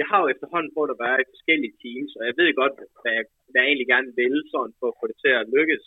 jeg 0.00 0.06
har 0.10 0.18
jo 0.22 0.26
efterhånden 0.34 0.74
prøvet 0.74 0.94
at 0.94 1.02
være 1.06 1.18
i 1.20 1.30
forskellige 1.32 1.74
teams, 1.84 2.10
og 2.18 2.22
jeg 2.28 2.34
ved 2.40 2.48
godt, 2.62 2.74
hvad 3.02 3.12
jeg, 3.18 3.24
hvad 3.50 3.60
jeg 3.60 3.68
egentlig 3.68 3.90
gerne 3.94 4.10
vil, 4.20 4.34
sådan 4.52 4.74
for 4.80 4.88
at 4.90 4.98
få 5.00 5.04
det 5.10 5.18
til 5.24 5.32
at 5.40 5.48
lykkes. 5.56 5.84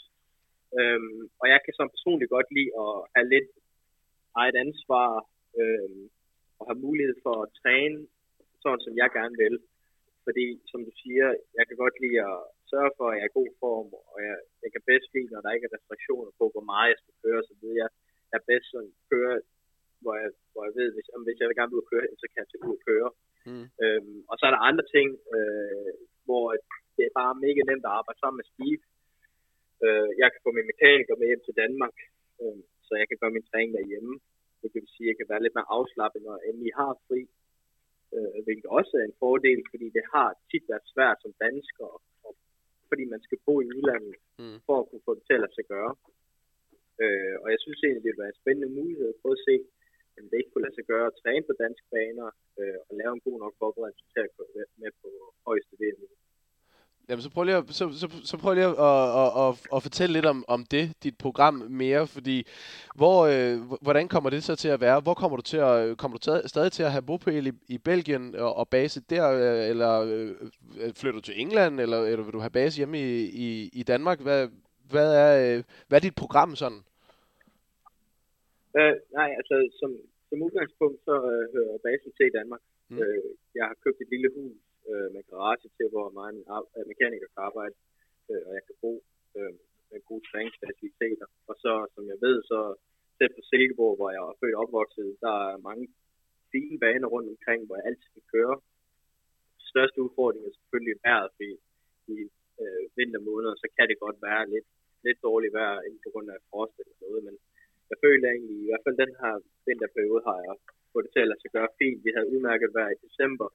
Øhm, 0.80 1.22
og 1.42 1.46
jeg 1.54 1.60
kan 1.62 1.74
som 1.76 1.94
personligt 1.96 2.34
godt 2.36 2.50
lide 2.58 2.72
at 2.84 2.94
have 3.16 3.28
lidt 3.34 3.50
eget 4.42 4.56
ansvar, 4.66 5.10
øhm, 5.60 6.04
og 6.60 6.64
have 6.70 6.84
mulighed 6.88 7.16
for 7.26 7.36
at 7.44 7.52
træne, 7.62 7.98
sådan 8.64 8.84
som 8.86 8.94
jeg 9.02 9.10
gerne 9.18 9.36
vil 9.44 9.56
fordi, 10.30 10.48
som 10.72 10.80
du 10.88 10.92
siger, 11.04 11.28
jeg 11.58 11.66
kan 11.68 11.78
godt 11.84 11.96
lide 12.04 12.20
at 12.32 12.38
sørge 12.72 12.92
for, 12.98 13.06
at 13.10 13.16
jeg 13.18 13.26
er 13.26 13.32
i 13.34 13.40
god 13.40 13.52
form, 13.64 13.88
og 14.14 14.18
jeg, 14.28 14.38
jeg 14.64 14.70
kan 14.74 14.84
bedst 14.90 15.10
lide, 15.16 15.34
når 15.34 15.42
der 15.44 15.56
ikke 15.56 15.68
er 15.70 15.76
restriktioner 15.78 16.32
på, 16.40 16.46
hvor 16.54 16.66
meget 16.72 16.92
jeg 16.92 17.00
skal 17.02 17.16
køre, 17.24 17.42
så 17.48 17.54
ved 17.64 17.74
jeg, 17.82 17.90
jeg 18.32 18.38
er 18.40 18.50
bedst 18.52 18.68
sådan 18.72 18.94
køre, 19.12 19.36
hvor 20.04 20.14
jeg, 20.22 20.30
hvor 20.52 20.64
jeg 20.68 20.74
ved, 20.80 20.88
hvis, 20.96 21.08
om 21.16 21.22
hvis 21.26 21.40
jeg 21.40 21.48
vil 21.48 21.60
gerne 21.60 21.74
ud 21.76 21.84
og 21.84 21.90
køre, 21.94 22.06
så 22.22 22.26
kan 22.28 22.40
jeg 22.42 22.50
tage 22.50 22.66
ud 22.68 22.76
og 22.80 22.84
køre. 22.90 23.10
Mm. 23.50 23.66
Øhm, 23.84 24.20
og 24.30 24.36
så 24.38 24.44
er 24.46 24.54
der 24.54 24.68
andre 24.70 24.86
ting, 24.96 25.08
øh, 25.36 25.92
hvor 26.28 26.46
det 26.96 27.04
er 27.06 27.18
bare 27.22 27.42
mega 27.46 27.62
nemt 27.70 27.88
at 27.88 27.96
arbejde 28.00 28.20
sammen 28.20 28.40
med 28.40 28.50
Steve. 28.52 28.84
Øh, 29.86 30.10
jeg 30.22 30.28
kan 30.30 30.44
få 30.44 30.50
min 30.58 30.70
mekaniker 30.72 31.16
med 31.20 31.28
hjem 31.30 31.44
til 31.46 31.60
Danmark, 31.64 31.96
øh, 32.42 32.62
så 32.88 32.92
jeg 33.02 33.08
kan 33.08 33.20
gøre 33.22 33.36
min 33.36 33.48
træning 33.50 33.72
derhjemme. 33.78 34.14
Det 34.62 34.70
vil 34.74 34.94
sige, 34.96 35.08
at 35.08 35.12
jeg 35.12 35.18
kan 35.20 35.32
være 35.32 35.44
lidt 35.44 35.56
mere 35.58 35.72
afslappet, 35.78 36.20
når 36.26 36.34
jeg 36.38 36.46
endelig 36.50 36.74
har 36.82 36.92
fri 37.08 37.22
øh, 38.16 38.38
hvilket 38.46 38.68
også 38.80 38.94
er 39.02 39.06
en 39.06 39.20
fordel, 39.24 39.60
fordi 39.72 39.88
det 39.98 40.04
har 40.14 40.30
tit 40.52 40.66
været 40.72 40.86
svært 40.94 41.18
som 41.24 41.34
dansker 41.46 41.86
at 41.96 42.36
fordi 42.92 43.06
man 43.14 43.22
skal 43.28 43.40
bo 43.46 43.54
i 43.62 43.68
udlandet, 43.78 44.16
Mm. 44.42 44.60
for 44.68 44.76
at 44.82 44.88
kunne 44.90 45.06
få 45.08 45.14
det 45.18 45.24
til 45.26 45.38
at 45.38 45.44
lade 45.44 45.56
sig 45.58 45.66
gøre. 45.76 45.94
Øh, 47.04 47.36
og 47.44 47.48
jeg 47.54 47.60
synes 47.62 47.80
egentlig, 47.80 48.04
det 48.04 48.12
vil 48.12 48.24
være 48.24 48.34
en 48.36 48.42
spændende 48.44 48.70
mulighed 48.80 49.08
at 49.10 49.20
prøve 49.22 49.38
at 49.40 49.46
se, 49.50 49.56
om 50.20 50.26
det 50.30 50.38
ikke 50.38 50.52
kunne 50.52 50.66
lade 50.68 50.78
sig 50.78 50.86
gøre 50.94 51.08
at 51.12 51.18
træne 51.22 51.44
på 51.50 51.54
danske 51.64 51.88
baner, 51.96 52.30
øh, 52.60 52.80
og 52.88 52.92
lave 53.02 53.12
en 53.16 53.26
god 53.28 53.38
nok 53.44 53.54
forberedelse 53.64 54.06
til 54.14 54.22
at 54.28 54.32
gå 54.38 54.44
med 54.82 54.92
på 55.02 55.10
højeste 55.48 55.74
VM. 55.82 56.04
Jamen, 57.10 57.22
så 57.22 57.30
prøv 57.30 57.44
lige 57.44 57.56
at, 57.56 57.64
så, 57.68 57.86
så, 58.02 58.08
så 58.24 58.38
prøv 58.38 58.54
lige 58.54 58.66
at, 58.66 58.78
at, 58.90 59.28
at, 59.44 59.52
at, 59.76 59.84
fortælle 59.84 60.14
lidt 60.14 60.26
om, 60.26 60.46
om 60.48 60.66
det, 60.66 61.04
dit 61.04 61.18
program 61.18 61.54
mere, 61.54 62.08
fordi 62.08 62.48
hvor, 62.96 63.18
øh, 63.34 63.58
hvordan 63.82 64.08
kommer 64.08 64.30
det 64.30 64.44
så 64.44 64.56
til 64.56 64.70
at 64.70 64.82
være? 64.82 65.00
Hvor 65.00 65.14
kommer 65.14 65.36
du 65.38 65.42
til 65.42 65.58
at, 65.58 65.98
kommer 65.98 66.18
du 66.18 66.24
stadig 66.48 66.72
til 66.72 66.84
at 66.84 66.92
have 66.92 67.02
bopæl 67.02 67.48
i, 67.48 67.52
i 67.68 67.78
Belgien 67.78 68.36
og, 68.36 68.56
og 68.56 68.70
base 68.70 69.02
der, 69.10 69.26
øh, 69.32 69.70
eller 69.70 70.02
øh, 70.02 70.30
øh, 70.82 70.94
flytter 71.00 71.20
du 71.20 71.26
til 71.26 71.42
England, 71.42 71.80
eller, 71.80 72.00
eller 72.04 72.24
vil 72.24 72.34
du 72.34 72.40
have 72.40 72.58
base 72.60 72.78
hjemme 72.78 73.00
i, 73.00 73.30
i, 73.46 73.70
i 73.74 73.84
Danmark? 73.84 74.20
Hvad, 74.22 74.48
hvad, 74.92 75.10
er, 75.24 75.58
øh, 75.58 75.64
hvad 75.88 75.98
er 75.98 76.06
dit 76.08 76.16
program 76.16 76.56
sådan? 76.56 76.82
Øh, 78.78 78.96
nej, 79.20 79.30
altså 79.40 79.56
som, 79.80 79.92
som 80.30 80.42
udgangspunkt, 80.42 81.00
så 81.06 81.16
øh, 81.32 81.44
hører 81.54 81.78
basen 81.88 82.12
til 82.18 82.26
i 82.28 82.36
Danmark. 82.40 82.62
Mm. 82.90 82.98
Øh, 82.98 83.24
jeg 83.56 83.66
har 83.66 83.76
købt 83.84 84.02
et 84.02 84.10
lille 84.10 84.30
hus 84.36 84.58
øh, 84.92 85.08
med 85.16 85.24
garage 85.32 85.68
til, 85.78 85.88
hvor 85.94 86.06
mig 86.18 86.28
en 86.30 86.44
mekaniker 86.92 87.28
kan 87.34 87.42
arbejde, 87.50 87.76
øh, 88.30 88.42
og 88.48 88.52
jeg 88.58 88.64
kan 88.68 88.76
bo 88.84 88.92
øh, 89.38 89.54
med 89.92 90.00
gode 90.10 90.24
træningsfaciliteter. 90.30 91.28
Og 91.50 91.56
så, 91.64 91.74
som 91.96 92.04
jeg 92.12 92.18
ved, 92.26 92.38
så 92.52 92.60
selv 93.18 93.34
på 93.38 93.42
Silkeborg, 93.50 93.96
hvor 93.98 94.10
jeg 94.16 94.22
er 94.24 94.38
født 94.42 94.56
og 94.56 94.62
opvokset, 94.64 95.08
der 95.26 95.36
er 95.52 95.66
mange 95.70 95.86
fine 96.52 96.78
baner 96.84 97.08
rundt 97.14 97.30
omkring, 97.34 97.60
hvor 97.66 97.76
jeg 97.78 97.86
altid 97.90 98.10
kan 98.18 98.26
køre. 98.34 98.56
Største 99.72 99.98
udfordring 100.06 100.44
er 100.46 100.58
selvfølgelig 100.60 100.96
vejret, 101.04 101.30
fordi 101.36 101.52
i 102.16 102.18
øh, 102.62 102.84
vintermåneder, 102.98 103.56
så 103.64 103.68
kan 103.76 103.86
det 103.90 104.04
godt 104.06 104.18
være 104.28 104.44
lidt, 104.54 104.68
lidt 105.06 105.20
dårligt 105.28 105.54
vejr, 105.60 105.86
inden 105.86 106.02
på 106.06 106.10
grund 106.14 106.28
af 106.34 106.40
frost 106.50 106.76
eller 106.82 106.98
noget, 107.06 107.22
men 107.28 107.36
jeg 107.92 107.98
føler 108.06 108.28
egentlig, 108.30 108.58
i 108.62 108.68
hvert 108.70 108.86
fald 108.86 108.98
den 109.04 109.14
her 109.22 109.34
vinterperiode 109.68 110.24
har 110.28 110.40
jeg 110.48 110.56
fået 110.92 111.06
det 111.06 111.12
til 111.14 111.24
at 111.24 111.30
lade 111.30 111.42
sig 111.42 111.52
gøre 111.58 111.76
fint. 111.80 112.00
Vi 112.06 112.12
havde 112.16 112.32
udmærket 112.34 112.70
vejr 112.78 112.92
i 112.94 113.04
december, 113.06 113.48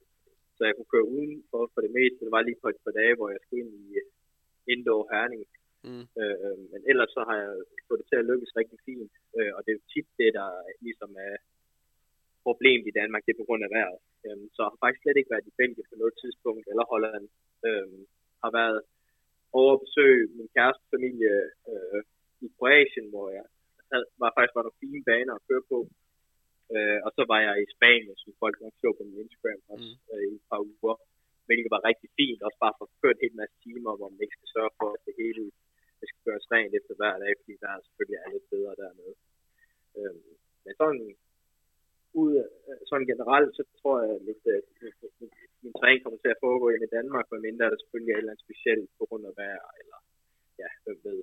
så 0.57 0.61
jeg 0.69 0.75
kunne 0.75 0.93
køre 0.95 1.11
udenfor 1.19 1.63
for 1.75 1.81
det 1.87 1.93
meste. 1.99 2.25
Det 2.25 2.35
var 2.37 2.43
lige 2.43 2.63
på 2.63 2.69
et 2.73 2.81
par 2.85 2.95
dage, 3.01 3.15
hvor 3.19 3.29
jeg 3.31 3.41
skulle 3.41 3.63
ind 3.63 3.73
i 3.85 3.87
øh, 4.03 4.09
indoor 4.73 5.03
herning. 5.13 5.43
Mm. 5.89 6.05
Øh, 6.21 6.37
øh, 6.45 6.59
men 6.73 6.81
ellers 6.91 7.11
så 7.17 7.23
har 7.29 7.37
jeg 7.45 7.53
fået 7.87 8.01
det 8.01 8.09
til 8.09 8.21
at 8.21 8.29
lykkes 8.31 8.57
rigtig 8.61 8.79
fint. 8.89 9.13
Øh, 9.39 9.51
og 9.57 9.61
det 9.65 9.73
er 9.73 9.91
tit 9.93 10.09
det, 10.21 10.31
der 10.39 10.49
ligesom 10.87 11.11
er 11.29 11.37
problemet 12.47 12.87
i 12.89 12.97
Danmark, 13.01 13.23
det 13.25 13.33
er 13.33 13.43
på 13.43 13.49
grund 13.49 13.63
af 13.67 13.71
vejret. 13.77 14.01
Øh, 14.27 14.45
så 14.55 14.59
jeg 14.63 14.71
har 14.73 14.83
faktisk 14.83 15.03
slet 15.03 15.19
ikke 15.19 15.33
været 15.35 15.51
i 15.51 15.59
Belgien 15.61 15.91
på 15.91 15.97
noget 16.03 16.15
tidspunkt, 16.23 16.65
eller 16.71 16.85
Holland. 16.93 17.27
Øh, 17.67 17.89
har 18.45 18.53
været 18.61 18.81
over 19.61 19.73
at 19.75 19.83
besøge 19.85 20.23
min 20.39 20.49
kæreste 20.57 20.85
familie 20.95 21.35
øh, 21.71 22.01
i 22.47 22.49
Kroatien, 22.57 23.09
hvor 23.13 23.27
jeg 23.39 23.47
havde, 23.93 24.07
var 24.23 24.31
faktisk 24.37 24.57
var 24.57 24.65
nogle 24.65 24.83
fine 24.85 25.03
baner 25.09 25.35
at 25.35 25.47
køre 25.49 25.65
på. 25.73 25.79
Øh, 26.75 26.99
og 27.07 27.11
så 27.17 27.23
var 27.33 27.41
jeg 27.47 27.55
i 27.65 27.67
Spanien, 27.77 28.17
som 28.23 28.33
folk 28.43 28.57
nok 28.65 28.75
så 28.83 28.89
på 28.99 29.03
min 29.09 29.21
Instagram 29.25 29.61
også, 29.75 29.91
Mm. 29.95 30.13
øh, 30.13 30.25
i 30.33 30.35
et 30.39 30.45
par 30.51 30.61
uger. 30.73 30.97
Hvilket 31.49 31.71
var 31.75 31.83
rigtig 31.91 32.09
fint, 32.19 32.41
også 32.47 32.59
bare 32.65 32.77
for 32.79 32.85
at 32.89 32.95
køre 33.03 33.17
en 33.27 33.37
masse 33.41 33.57
timer, 33.65 33.93
hvor 33.99 34.09
man 34.13 34.21
ikke 34.25 34.37
skal 34.39 34.51
sørge 34.57 34.73
for, 34.81 34.89
at 34.97 35.03
det 35.07 35.15
hele 35.23 35.45
det 36.01 36.07
skal 36.11 36.23
gøres 36.29 36.51
rent 36.55 36.75
efter 36.79 36.95
hver 37.01 37.15
dag, 37.23 37.33
fordi 37.41 37.55
der 37.63 37.71
er 37.75 37.81
selvfølgelig 37.87 38.19
er 38.19 38.33
lidt 38.35 38.47
bedre 38.55 38.75
dernede. 38.83 39.15
Øh, 39.99 40.17
men 40.65 40.73
sådan, 40.81 41.05
ud, 42.23 42.33
af- 42.43 42.53
sådan 42.91 43.07
generelt, 43.13 43.51
så 43.59 43.63
tror 43.81 43.97
jeg, 44.03 44.11
at 44.17 44.23
mit, 44.29 44.43
øh, 44.55 44.61
min, 45.63 45.73
træning 45.81 46.01
kommer 46.03 46.19
til 46.21 46.35
at 46.35 46.43
foregå 46.45 46.67
i 46.71 46.95
Danmark, 46.99 47.27
medmindre 47.33 47.71
der 47.71 47.79
selvfølgelig 47.81 48.13
er 48.13 48.17
et 48.17 48.23
eller 48.23 48.33
andet 48.33 48.47
specielt 48.47 48.89
på 48.99 49.03
grund 49.09 49.25
af 49.31 49.35
vejr, 49.43 49.65
eller 49.81 49.99
ja, 50.63 50.69
hvem 50.85 50.99
ved. 51.09 51.21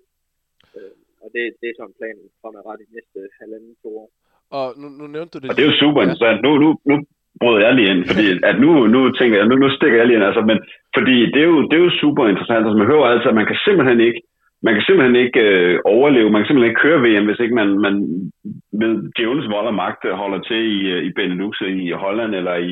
Øh, 0.77 0.95
og 1.23 1.27
det, 1.34 1.43
det 1.62 1.67
er 1.69 1.75
sådan 1.77 1.97
planen 1.99 2.25
fremadrettet 2.41 2.88
de 2.89 2.93
næste 2.97 3.19
halvanden 3.39 3.75
to 3.84 3.89
år. 4.04 4.10
Og 4.58 4.68
nu, 4.82 4.88
nu 5.00 5.04
nævnte 5.16 5.32
du 5.34 5.40
det. 5.40 5.50
Og 5.50 5.56
det 5.56 5.64
er 5.64 5.70
jo 5.72 5.82
super 5.84 6.02
interessant. 6.02 6.38
Nu, 6.46 6.52
nu, 6.64 6.70
nu 6.90 6.96
brød 7.42 7.58
jeg 7.62 7.76
lige 7.76 7.92
ind, 7.94 8.02
fordi 8.10 8.26
at 8.50 8.56
nu, 8.64 8.72
nu 8.96 9.00
tænker 9.20 9.38
jeg, 9.38 9.48
nu, 9.48 9.56
nu 9.64 9.70
stikker 9.78 9.98
jeg 9.98 10.08
lige 10.08 10.18
ind, 10.18 10.30
altså, 10.30 10.42
men 10.50 10.58
fordi 10.96 11.16
det 11.34 11.42
er 11.46 11.50
jo, 11.54 11.60
det 11.70 11.76
er 11.76 11.84
jo 11.88 12.00
super 12.04 12.24
interessant. 12.28 12.66
Altså, 12.66 12.78
man 12.82 12.92
hører 12.92 13.12
altid, 13.12 13.30
at 13.34 13.40
man 13.40 13.50
kan 13.50 13.60
simpelthen 13.66 14.00
ikke, 14.08 14.22
man 14.66 14.74
kan 14.74 14.84
simpelthen 14.86 15.16
ikke 15.26 15.42
øh, 15.50 15.80
overleve, 15.86 16.30
man 16.32 16.40
kan 16.40 16.48
simpelthen 16.48 16.72
ikke 16.72 16.84
køre 16.86 17.04
VM, 17.06 17.26
hvis 17.28 17.42
ikke 17.44 17.56
man, 17.62 17.70
man 17.86 17.96
med 18.80 18.92
djævelens 19.16 19.50
vold 19.54 19.68
og 19.72 19.78
magt 19.84 20.02
holder 20.22 20.40
til 20.50 20.62
i, 20.76 20.80
øh, 20.94 21.02
i 21.08 21.10
Benelux, 21.16 21.56
i 21.86 21.92
Holland 22.04 22.36
eller 22.36 22.56
i, 22.56 22.72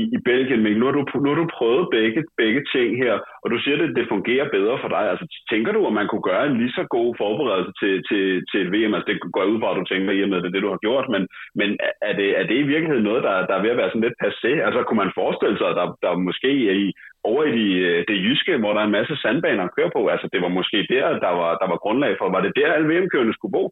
i, 0.00 0.02
i 0.16 0.18
Belgien. 0.28 0.62
Men 0.62 0.72
nu 0.80 0.84
har, 0.86 0.94
du, 0.98 1.02
nu 1.24 1.28
har 1.30 1.38
du 1.42 1.46
prøvet 1.58 1.84
begge, 1.96 2.20
begge 2.42 2.62
ting 2.74 2.88
her, 3.04 3.14
og 3.42 3.46
du 3.52 3.56
siger, 3.58 3.76
at 3.82 3.96
det 3.98 4.12
fungerer 4.14 4.54
bedre 4.56 4.76
for 4.82 4.90
dig. 4.96 5.04
Altså, 5.12 5.24
tænker 5.52 5.72
du, 5.72 5.80
at 5.86 5.96
man 5.98 6.08
kunne 6.08 6.28
gøre 6.30 6.44
en 6.46 6.58
lige 6.60 6.76
så 6.78 6.84
god 6.96 7.08
forberedelse 7.22 7.72
til, 7.80 7.94
til, 8.08 8.22
til 8.50 8.58
et 8.64 8.72
VM? 8.74 8.94
Altså, 8.94 9.08
det 9.10 9.18
går 9.36 9.44
ud 9.52 9.58
fra, 9.60 9.70
at 9.70 9.78
du 9.80 9.84
tænker, 9.84 10.12
i 10.12 10.24
og 10.24 10.28
med 10.28 10.38
det, 10.40 10.48
er 10.48 10.54
det 10.54 10.64
du 10.66 10.72
har 10.74 10.84
gjort, 10.86 11.06
men, 11.14 11.22
men 11.60 11.68
er, 12.08 12.14
det, 12.20 12.28
er 12.40 12.44
det 12.50 12.56
i 12.60 12.70
virkeligheden 12.72 13.08
noget, 13.08 13.22
der, 13.26 13.34
der 13.48 13.54
er 13.56 13.62
ved 13.64 13.74
at 13.74 13.80
være 13.80 13.90
sådan 13.90 14.06
lidt 14.06 14.22
passé? 14.24 14.50
Altså, 14.66 14.78
kunne 14.82 15.02
man 15.04 15.16
forestille 15.20 15.58
sig, 15.58 15.68
at 15.70 15.78
der, 15.80 15.86
der 16.04 16.24
måske 16.28 16.50
er 16.72 16.76
i, 16.84 16.86
over 17.30 17.42
i 17.50 17.52
de, 17.58 17.66
øh, 17.88 17.98
det 18.08 18.22
jyske, 18.26 18.52
hvor 18.62 18.72
der 18.72 18.80
er 18.80 18.88
en 18.88 18.98
masse 18.98 19.14
sandbaner 19.22 19.64
at 19.64 19.74
køre 19.76 19.90
på, 19.96 20.00
altså, 20.14 20.26
det 20.32 20.40
var 20.44 20.52
måske 20.58 20.78
der, 20.94 21.06
der 21.26 21.32
var, 21.40 21.50
der 21.60 21.66
var 21.72 21.82
grundlag 21.84 22.12
for. 22.18 22.26
Var 22.36 22.42
det 22.46 22.56
der, 22.58 22.72
alle 22.72 22.88
VM-kørende 22.90 23.34
skulle 23.34 23.56
bo? 23.58 23.64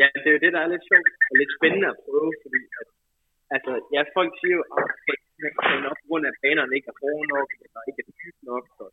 Ja, 0.00 0.06
det 0.20 0.28
er 0.28 0.36
jo 0.36 0.42
det, 0.44 0.52
der 0.54 0.60
er 0.62 0.70
lidt 0.74 0.84
sjovt 0.90 1.08
og 1.30 1.36
lidt 1.40 1.52
spændende 1.58 1.88
at 1.92 1.98
prøve, 2.04 2.30
fordi 2.44 2.60
at, 2.80 2.86
altså, 3.54 3.72
ja, 3.94 4.02
folk 4.16 4.32
siger 4.40 4.54
jo, 4.58 4.62
at 4.78 4.84
man 5.44 5.52
kan 5.54 5.88
op, 5.90 5.98
på 6.02 6.06
grund 6.08 6.24
af, 6.26 6.30
at 6.32 6.40
banerne 6.44 6.74
ikke 6.76 6.90
er 6.92 6.98
hårde 7.00 7.26
nok, 7.36 7.48
eller 7.64 7.80
ikke 7.88 8.00
er 8.04 8.10
dybe 8.20 8.42
nok. 8.50 8.64
Så. 8.76 8.84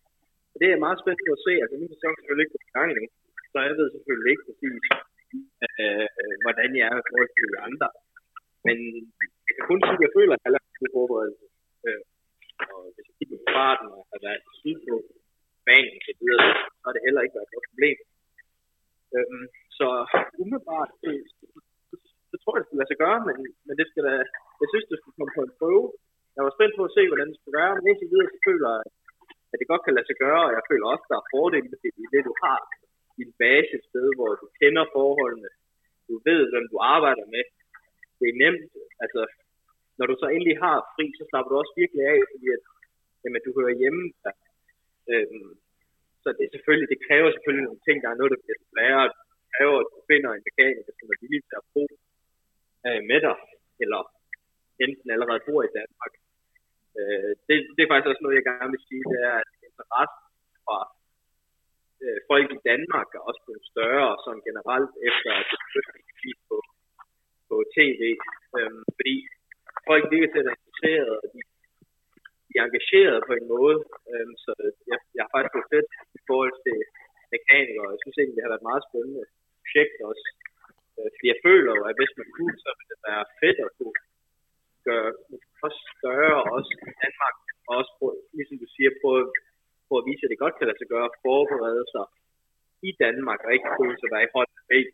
så 0.51 0.55
det 0.61 0.67
er 0.69 0.85
meget 0.85 1.01
spændende 1.01 1.35
at 1.37 1.43
se. 1.47 1.53
Altså, 1.63 1.75
min 1.81 1.91
sæson 1.93 2.11
er 2.13 2.17
selvfølgelig 2.17 2.45
ikke 2.45 2.55
på 2.55 2.61
gang 2.77 2.89
nu, 2.97 3.03
så 3.51 3.57
jeg 3.67 3.75
ved 3.79 3.87
selvfølgelig 3.95 4.31
ikke 4.33 4.47
præcis, 4.47 4.83
øh, 5.65 6.07
hvordan 6.43 6.69
jeg 6.79 6.85
er 6.91 6.97
i 7.01 7.07
forhold 7.09 7.29
til 7.31 7.47
de 7.53 7.59
andre. 7.67 7.87
Men 8.67 8.77
jeg 9.47 9.53
kan 9.55 9.65
kun 9.69 9.79
sige, 9.85 9.99
at 9.99 10.05
jeg 10.07 10.15
føler, 10.17 10.33
at 10.33 10.39
jeg 10.39 10.47
har 10.47 10.55
lavet 10.55 10.81
en 10.85 10.95
forberedelse. 10.97 11.45
Øh, 11.87 12.03
og 12.73 12.81
hvis 12.93 13.07
jeg 13.09 13.15
kigger 13.17 13.37
på 13.43 13.47
farten, 13.57 13.87
og 13.95 14.01
har 14.11 14.19
været 14.27 14.41
syd 14.61 14.77
på 14.87 14.95
banen 15.67 15.97
og 15.99 16.03
så 16.07 16.13
videre, 16.21 16.41
så 16.79 16.83
har 16.85 16.93
det 16.95 17.05
heller 17.07 17.21
ikke 17.23 17.37
været 17.37 17.49
et 17.49 17.67
problem. 17.69 17.97
Øhm, 19.15 19.45
så 19.77 19.87
umiddelbart, 20.41 20.89
så, 21.01 21.09
så, 21.89 21.95
så 22.29 22.35
tror 22.41 22.53
jeg, 22.53 22.61
det 22.61 22.67
skal 22.67 22.79
lade 22.79 22.91
sig 22.91 23.01
gøre, 23.05 23.19
men, 23.27 23.37
men 23.67 23.75
det 23.79 23.85
skal 23.87 24.03
da, 24.07 24.13
jeg 24.61 24.67
synes, 24.69 24.87
det 24.89 24.97
skal 24.99 25.13
komme 25.17 25.33
på 25.37 25.43
en 25.45 25.57
prøve. 25.59 25.85
Jeg 26.37 26.43
var 26.45 26.53
spændt 26.57 26.75
på 26.77 26.83
at 26.87 26.95
se, 26.97 27.03
hvordan 27.09 27.29
det 27.29 27.37
skulle 27.37 27.57
gøre, 27.59 27.73
men 27.75 27.85
indtil 27.89 28.11
videre, 28.11 28.33
så 28.33 28.39
føler 28.47 28.69
jeg, 28.75 28.85
at 29.51 29.57
det 29.59 29.71
godt 29.71 29.83
kan 29.85 29.95
lade 29.95 30.07
sig 30.07 30.17
gøre, 30.25 30.43
og 30.47 30.53
jeg 30.57 30.63
føler 30.69 30.85
også, 30.87 31.05
at 31.05 31.11
der 31.11 31.19
er 31.19 31.29
fordele 31.33 31.69
ved 31.71 31.79
det, 31.83 31.91
i 32.03 32.05
det, 32.13 32.21
du 32.29 32.33
har 32.43 32.59
din 33.19 33.31
base 33.41 33.71
et 33.77 33.87
sted, 33.89 34.07
hvor 34.17 34.31
du 34.41 34.47
kender 34.59 34.83
forholdene, 34.95 35.51
du 36.07 36.13
ved, 36.27 36.41
hvem 36.51 36.65
du 36.71 36.77
arbejder 36.95 37.25
med. 37.35 37.43
Det 38.19 38.27
er 38.29 38.39
nemt, 38.43 38.71
altså, 39.03 39.21
når 39.97 40.05
du 40.07 40.15
så 40.21 40.27
endelig 40.35 40.55
har 40.65 40.77
fri, 40.93 41.05
så 41.19 41.23
slapper 41.29 41.49
du 41.51 41.57
også 41.61 41.73
virkelig 41.81 42.03
af, 42.13 42.19
fordi 42.31 42.47
at, 42.57 42.63
jamen, 43.23 43.41
du 43.45 43.51
hører 43.57 43.79
hjemme. 43.81 44.03
Der. 44.23 44.33
Øhm, 45.11 45.51
så 46.23 46.27
det, 46.37 46.43
er 46.45 46.53
selvfølgelig, 46.55 46.89
det 46.93 47.05
kræver 47.07 47.29
selvfølgelig 47.31 47.67
nogle 47.67 47.85
ting, 47.87 47.97
der 48.03 48.09
er 48.09 48.19
noget, 48.19 48.33
der 48.33 48.43
bliver 48.43 48.59
sværere. 48.69 49.07
Det 49.41 49.49
kræver, 49.55 49.77
at 49.81 49.89
du 49.93 49.99
finder 50.11 50.29
en 50.31 50.45
mekaniker, 50.47 50.93
som 50.99 51.07
er 51.13 51.19
villig 51.23 51.41
til 51.49 51.57
at 51.61 51.67
bo 51.73 51.83
øh, 52.87 53.01
med 53.09 53.19
dig, 53.27 53.37
eller 53.83 54.01
enten 54.85 55.07
allerede 55.15 55.45
bor 55.47 55.61
i 55.69 55.75
Danmark. 55.79 56.13
Øh, 56.99 57.31
det, 57.47 57.55
det 57.75 57.81
er 57.81 57.91
faktisk 57.91 58.11
også 58.11 58.23
noget, 58.23 58.39
jeg 58.39 58.47
gerne 58.49 58.71
vil 58.73 58.87
sige, 58.89 59.03
det 59.11 59.19
er, 59.29 59.35
at 59.43 59.49
interessen 59.67 60.23
fra 60.65 60.79
øh, 62.03 62.19
folk 62.29 62.47
i 62.57 62.59
Danmark 62.69 63.07
er 63.17 63.23
også 63.29 63.41
blevet 63.45 63.65
større, 63.71 64.11
sådan 64.23 64.43
generelt, 64.49 64.91
efter 65.09 65.29
at 65.39 65.45
det 65.51 65.59
blev 65.69 66.37
på, 66.49 66.57
på 67.49 67.55
tv. 67.77 68.01
Øhm, 68.57 68.83
fordi 68.97 69.15
folk 69.89 70.03
virker 70.13 70.29
til 70.31 70.41
at 70.43 70.57
interesseret, 70.77 71.13
og 71.23 71.27
de, 71.33 71.39
de 72.47 72.53
er 72.59 72.65
engageret 72.67 73.17
på 73.27 73.33
en 73.39 73.47
måde. 73.55 73.79
Øhm, 74.11 74.35
så 74.45 74.51
jeg, 74.91 74.99
jeg 75.15 75.21
har 75.25 75.31
faktisk 75.33 75.55
fået 75.57 75.71
fedt 75.73 75.89
i 76.17 76.19
forhold 76.29 76.55
til 76.65 76.77
mekanikere. 77.35 77.93
Jeg 77.93 78.01
synes 78.01 78.17
egentlig, 78.17 78.35
det 78.37 78.43
har 78.45 78.53
været 78.53 78.63
et 78.63 78.69
meget 78.71 78.87
spændende 78.89 79.23
projekt 79.59 79.95
også. 80.11 80.25
Øh, 80.97 81.07
fordi 81.13 81.25
jeg 81.33 81.39
føler 81.47 81.71
jo, 81.77 81.83
at 81.89 81.97
hvis 81.99 82.13
man 82.19 82.29
kunne, 82.35 82.57
så 82.63 82.69
ville 82.77 82.91
det 82.93 83.01
være 83.09 83.23
fedt 83.41 83.59
at 83.67 83.71
kunne 83.77 83.97
gøre 84.91 85.09
også 85.65 85.79
større 85.95 86.39
også 86.55 86.69
i 86.75 86.91
Danmark. 87.03 87.35
Og 87.67 87.73
også, 87.79 87.93
på, 87.99 88.05
ligesom 88.37 88.57
du 88.63 88.67
siger, 88.75 88.89
prøve, 89.01 89.23
prøve 89.87 90.01
at 90.01 90.07
vise, 90.09 90.23
at 90.25 90.31
det 90.31 90.43
godt 90.43 90.55
kan 90.57 90.67
lade 90.67 90.79
sig 90.79 90.89
gøre 90.93 91.07
at 91.11 91.17
forberede 91.25 91.85
sig 91.93 92.05
i 92.89 92.91
Danmark, 93.03 93.39
og 93.45 93.51
ikke 93.55 93.69
føle 93.79 93.97
sig 93.97 94.07
at 94.09 94.13
være 94.15 94.25
i 94.27 94.33
Holland. 94.35 94.87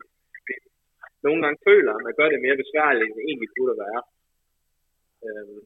Nogle 1.26 1.40
gange 1.44 1.58
føler 1.68 1.92
at 1.94 2.02
man 2.06 2.14
gør 2.18 2.28
det 2.32 2.44
mere 2.46 2.60
besværligt, 2.62 3.04
end 3.06 3.14
det 3.16 3.24
egentlig 3.28 3.50
burde 3.56 3.76
være. 3.84 4.00
Øhm, 5.26 5.60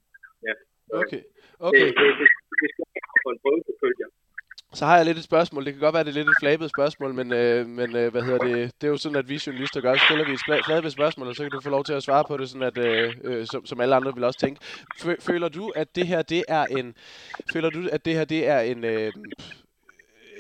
ja. 0.47 0.55
Okay, 1.01 1.23
okay. 1.67 1.87
Det, 1.87 1.99
det, 2.01 2.09
det, 2.21 2.29
det 2.61 2.69
skal 2.73 2.85
jeg 2.95 3.21
få 3.25 3.31
en 3.35 3.41
prøve 3.43 3.61
selvfølgelig. 3.69 4.09
Så 4.75 4.87
har 4.87 4.97
jeg 4.97 5.05
lidt 5.05 5.19
et 5.19 5.25
spørgsmål. 5.25 5.65
Det 5.65 5.73
kan 5.73 5.81
godt 5.81 5.95
være, 5.95 6.05
det 6.05 6.11
er 6.11 6.15
lidt 6.15 6.29
et 6.29 6.35
flabet 6.41 6.71
spørgsmål, 6.71 7.15
men, 7.15 7.33
øh, 7.33 7.67
men 7.67 7.97
øh, 7.97 8.11
hvad 8.13 8.23
hedder 8.23 8.39
det? 8.39 8.73
Det 8.81 8.87
er 8.87 8.91
jo 8.91 8.97
sådan, 8.97 9.17
at 9.17 9.29
vi 9.29 9.41
journalister 9.47 9.81
gør. 9.81 9.95
Så 9.95 10.05
stiller 10.05 10.25
vi 10.25 10.33
et 10.33 10.65
flabet 10.65 10.93
spørgsmål, 10.93 11.29
og 11.29 11.35
så 11.35 11.43
kan 11.43 11.51
du 11.51 11.61
få 11.61 11.71
lov 11.71 11.85
til 11.85 11.93
at 11.93 12.03
svare 12.03 12.25
på 12.29 12.37
det, 12.37 12.49
sådan 12.49 12.63
at, 12.63 12.79
øh, 12.79 13.15
øh, 13.25 13.47
som, 13.47 13.67
som 13.67 13.81
alle 13.81 13.95
andre 13.95 14.15
vil 14.15 14.25
også 14.25 14.39
tænke. 14.39 14.61
Føler 15.21 15.49
du, 15.49 15.73
at 15.77 15.97
det 15.97 16.07
her, 16.07 16.23
det 16.23 16.45
er 16.49 16.65
en... 16.65 16.95
Føler 17.53 17.71
du, 17.71 17.89
at 17.93 18.05
det 18.05 18.15
her, 18.15 18.25
det 18.25 18.49
er 18.49 18.61
en... 18.61 18.85
Øh, 18.85 19.13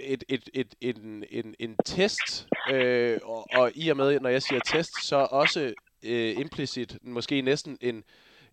et, 0.01 0.24
et, 0.29 0.49
et, 0.55 0.74
en, 0.81 1.24
en, 1.31 1.55
en 1.59 1.76
test, 1.85 2.47
øh, 2.70 3.18
og, 3.22 3.47
og 3.55 3.70
i 3.74 3.89
og 3.89 3.97
med, 3.97 4.20
når 4.20 4.31
jeg 4.31 4.43
siger 4.43 4.61
test, 4.61 4.91
så 5.05 5.16
også 5.16 5.72
øh, 6.03 6.41
implicit, 6.41 6.99
måske 7.03 7.43
næsten 7.43 7.79
en, 7.81 8.05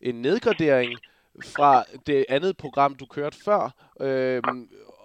en 0.02 0.22
nedgradering 0.22 1.00
fra 1.46 1.84
det 2.08 2.26
andet 2.30 2.58
program, 2.58 2.96
du 2.96 3.06
kørte 3.06 3.38
før. 3.46 3.70
Øh, 4.02 4.42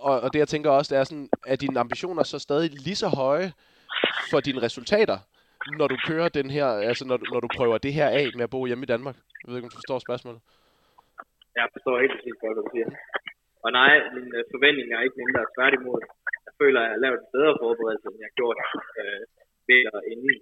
og, 0.09 0.15
og 0.25 0.29
det 0.33 0.39
jeg 0.39 0.49
tænker 0.49 0.71
også, 0.71 0.89
det 0.93 1.01
er 1.01 1.05
sådan, 1.05 1.29
at 1.53 1.61
dine 1.61 1.81
ambitioner 1.85 2.23
så 2.23 2.39
stadig 2.39 2.71
lige 2.87 3.01
så 3.05 3.09
høje 3.23 3.49
for 4.31 4.41
dine 4.47 4.61
resultater, 4.67 5.19
når 5.79 5.87
du 5.93 5.97
kører 6.09 6.29
den 6.39 6.49
her, 6.57 6.67
altså 6.91 7.05
når, 7.11 7.19
når 7.33 7.41
du 7.45 7.49
prøver 7.59 7.77
det 7.79 7.93
her 7.99 8.09
af 8.21 8.27
med 8.37 8.45
at 8.47 8.53
bo 8.55 8.61
hjemme 8.67 8.85
i 8.87 8.93
Danmark? 8.95 9.17
Jeg 9.41 9.47
ved 9.49 9.57
ikke, 9.57 9.69
om 9.69 9.75
du 9.75 9.81
forstår 9.81 9.99
spørgsmålet. 10.07 10.41
Jeg 11.59 11.67
forstår 11.75 11.95
helt 12.05 12.15
præcis, 12.17 12.37
hvad 12.41 12.55
du 12.61 12.65
siger. 12.75 12.89
Og 13.65 13.71
nej, 13.81 13.93
mine 14.17 14.31
forventning 14.33 14.47
øh, 14.47 14.53
forventninger 14.55 14.95
er 14.97 15.05
ikke 15.07 15.21
mindre. 15.23 15.41
Tværtimod, 15.57 16.01
jeg 16.47 16.55
føler, 16.61 16.79
at 16.81 16.87
jeg 16.87 16.95
har 16.95 17.03
lavet 17.05 17.19
en 17.23 17.31
bedre 17.37 17.55
forberedelse, 17.63 18.07
end 18.09 18.21
jeg 18.23 18.29
har 18.31 18.39
gjort 18.41 18.59
øh, 19.01 19.23
ved 19.69 19.81
inden. 20.13 20.37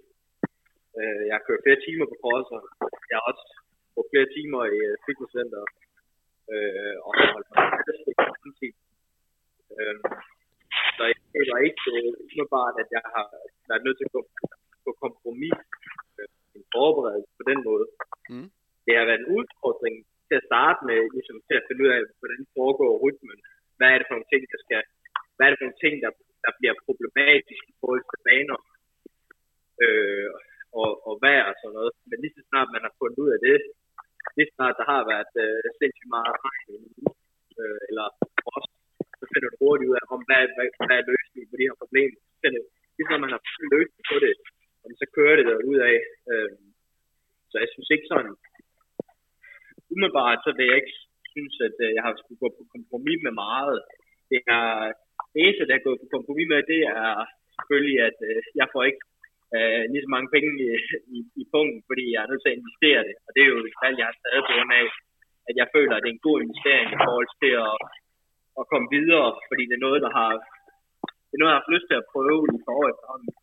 Øh, 0.99 1.21
jeg 1.27 1.35
har 1.37 1.43
kørt 1.47 1.63
flere 1.65 1.83
timer 1.85 2.05
på 2.11 2.15
crosser. 2.23 2.61
Jeg 3.09 3.15
har 3.19 3.25
også 3.31 3.43
brugt 3.93 4.11
flere 4.13 4.29
timer 4.35 4.61
i 4.75 4.77
øh, 4.89 4.95
fitnesscenter. 5.05 5.61
Øh, 6.53 6.95
og 7.05 7.11
holdt 7.33 7.49
mig. 7.51 7.59
Øh, 9.79 9.95
så 10.95 11.01
jeg 11.11 11.17
føler 11.33 11.55
ikke 11.67 11.83
øh, 11.95 12.11
umiddelbart, 12.23 12.75
at 12.83 12.89
jeg 12.95 13.03
har 13.15 13.25
været 13.69 13.83
nødt 13.85 13.97
til 13.97 14.07
at 14.09 14.15
gå 14.15 14.21
på 14.85 14.91
kompromis 15.03 15.57
med 16.17 16.27
min 16.53 16.65
forberedelse 16.75 17.31
på 17.39 17.43
den 17.51 17.59
måde. 17.69 17.85
Mm. 18.31 18.47
Det 18.85 18.93
har 18.97 19.05
været 19.09 19.21
en 19.21 19.31
udfordring 19.37 19.95
til 20.27 20.35
at 20.39 20.47
starte 20.49 20.81
med, 20.89 20.99
ligesom 21.15 21.37
til 21.47 21.55
at 21.59 21.65
finde 21.67 21.81
ud 21.85 21.91
af, 21.95 22.01
hvordan 22.19 22.41
foregår 22.57 22.91
rytmen. 23.05 23.39
Hvad 23.77 23.89
er 23.91 23.97
det 23.97 24.07
for 24.07 24.15
nogle 24.15 24.31
ting, 24.33 24.43
der 24.53 24.59
skal, 24.65 24.81
hvad 25.35 25.43
er 25.45 25.51
det 25.51 25.59
for 25.59 25.67
nogle 25.67 25.83
ting, 25.85 25.95
der, 26.03 26.11
der 26.45 26.51
bliver 26.59 26.75
problematisk 26.85 27.63
i 27.71 27.75
forhold 27.79 28.03
til 28.09 28.19
baner 28.27 28.59
øh, 29.83 30.29
og, 30.81 30.89
og 31.07 31.13
vejr 31.25 31.45
og 31.51 31.55
sådan 31.59 31.75
noget. 31.77 31.93
Men 32.09 32.17
lige 32.23 32.35
så 32.37 32.41
snart 32.49 32.69
man 32.75 32.85
har 32.87 32.93
fundet 32.99 33.19
ud 33.23 33.29
af 33.35 33.39
det, 33.47 33.57
lige 34.35 34.49
så 34.49 34.53
snart 34.57 34.79
der 34.79 34.85
har 34.93 35.01
været 35.13 35.33
øh, 35.43 35.65
sindssygt 35.79 36.13
meget 36.15 36.35
regn 36.45 36.83
øh, 37.59 37.79
eller 37.89 38.07
frost, 38.43 38.73
finder 39.31 39.49
du 39.51 39.57
hurtigt 39.63 39.89
ud 39.89 39.97
af, 39.99 40.05
om 40.15 40.21
hvad, 40.27 40.43
hvad, 40.55 40.67
hvad 40.87 40.97
er 40.99 41.09
løsningen 41.11 41.49
på 41.51 41.55
de 41.59 41.67
her 41.67 41.77
problemer. 41.81 42.19
Øh, 42.45 42.61
så 42.63 42.95
lige 42.95 43.07
så 43.09 43.15
man 43.23 43.33
har 43.35 43.41
fundet 43.45 43.73
løsning 43.75 44.03
på 44.11 44.17
det, 44.25 44.33
og 44.83 44.87
så 45.01 45.05
kører 45.15 45.35
det 45.39 45.45
der 45.49 45.67
ud 45.71 45.77
af. 45.91 45.97
Øh, 46.31 46.51
så 47.51 47.55
jeg 47.63 47.69
synes 47.73 47.89
ikke 47.95 48.11
sådan, 48.11 48.33
umiddelbart, 49.91 50.39
så 50.45 50.49
vil 50.57 50.69
jeg 50.69 50.77
ikke 50.81 50.95
synes, 51.33 51.55
at 51.67 51.75
øh, 51.85 51.89
jeg 51.95 52.03
har 52.05 52.11
skulle 52.15 52.43
gå 52.43 52.49
på 52.57 52.63
kompromis 52.75 53.19
med 53.25 53.33
meget. 53.45 53.77
Det, 54.31 54.39
er, 54.57 54.67
det 55.31 55.39
eneste, 55.41 55.67
der 55.67 55.75
er 55.75 55.87
gået 55.87 56.01
på 56.01 56.07
kompromis 56.15 56.47
med, 56.51 56.69
det 56.73 56.81
er 57.03 57.13
selvfølgelig, 57.55 57.99
at 58.09 58.17
øh, 58.29 58.41
jeg 58.59 58.67
får 58.73 58.83
ikke 58.89 59.03
øh, 59.55 59.83
lige 59.91 60.05
så 60.05 60.09
mange 60.15 60.29
penge 60.35 60.49
i, 60.65 60.67
i, 61.15 61.19
i 61.41 61.43
punkten, 61.53 61.81
fordi 61.89 62.03
jeg 62.13 62.21
er 62.21 62.29
nødt 62.29 62.43
til 62.43 62.53
at 62.53 62.59
investere 62.59 63.01
det. 63.07 63.15
Og 63.25 63.29
det 63.33 63.41
er 63.41 63.49
jo 63.51 63.57
et 63.69 63.77
valg, 63.83 63.95
jeg 63.99 64.07
har 64.09 64.17
taget 64.17 64.43
på 64.47 64.51
grund 64.55 64.71
af, 64.79 64.85
at 65.49 65.55
jeg 65.61 65.67
føler, 65.75 65.93
at 65.95 66.01
det 66.03 66.09
er 66.09 66.17
en 66.17 66.27
god 66.29 66.37
investering 66.45 66.87
i 66.91 66.99
forhold 67.05 67.29
til 67.41 67.53
at, 67.67 67.75
at 68.61 68.65
komme 68.71 68.87
videre, 68.97 69.27
fordi 69.49 69.63
det 69.69 69.75
er 69.77 69.85
noget, 69.87 69.99
der 70.05 70.11
har 70.19 70.31
det 71.29 71.35
er 71.35 71.41
noget, 71.41 71.53
jeg 71.53 71.61
har 71.61 71.73
lyst 71.75 71.87
til 71.89 71.97
at 72.01 72.09
prøve 72.13 72.41
i 72.57 72.59
forhold 72.67 72.93
til 72.97 73.33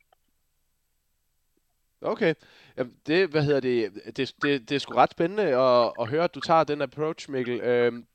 Okay. 2.03 2.35
Jamen, 2.77 2.95
det, 3.07 3.31
hvad 3.31 3.43
hedder 3.43 3.61
det, 3.61 3.93
det, 4.17 4.35
det, 4.43 4.69
det 4.69 4.75
er 4.75 4.79
sgu 4.79 4.95
ret 4.95 5.11
spændende 5.11 5.43
at, 5.43 5.93
at 6.01 6.09
høre, 6.11 6.25
at 6.25 6.35
du 6.35 6.41
tager 6.41 6.65
den 6.65 6.83
approach, 6.83 7.31
Mikkel. 7.31 7.61
Øhm, 7.61 8.07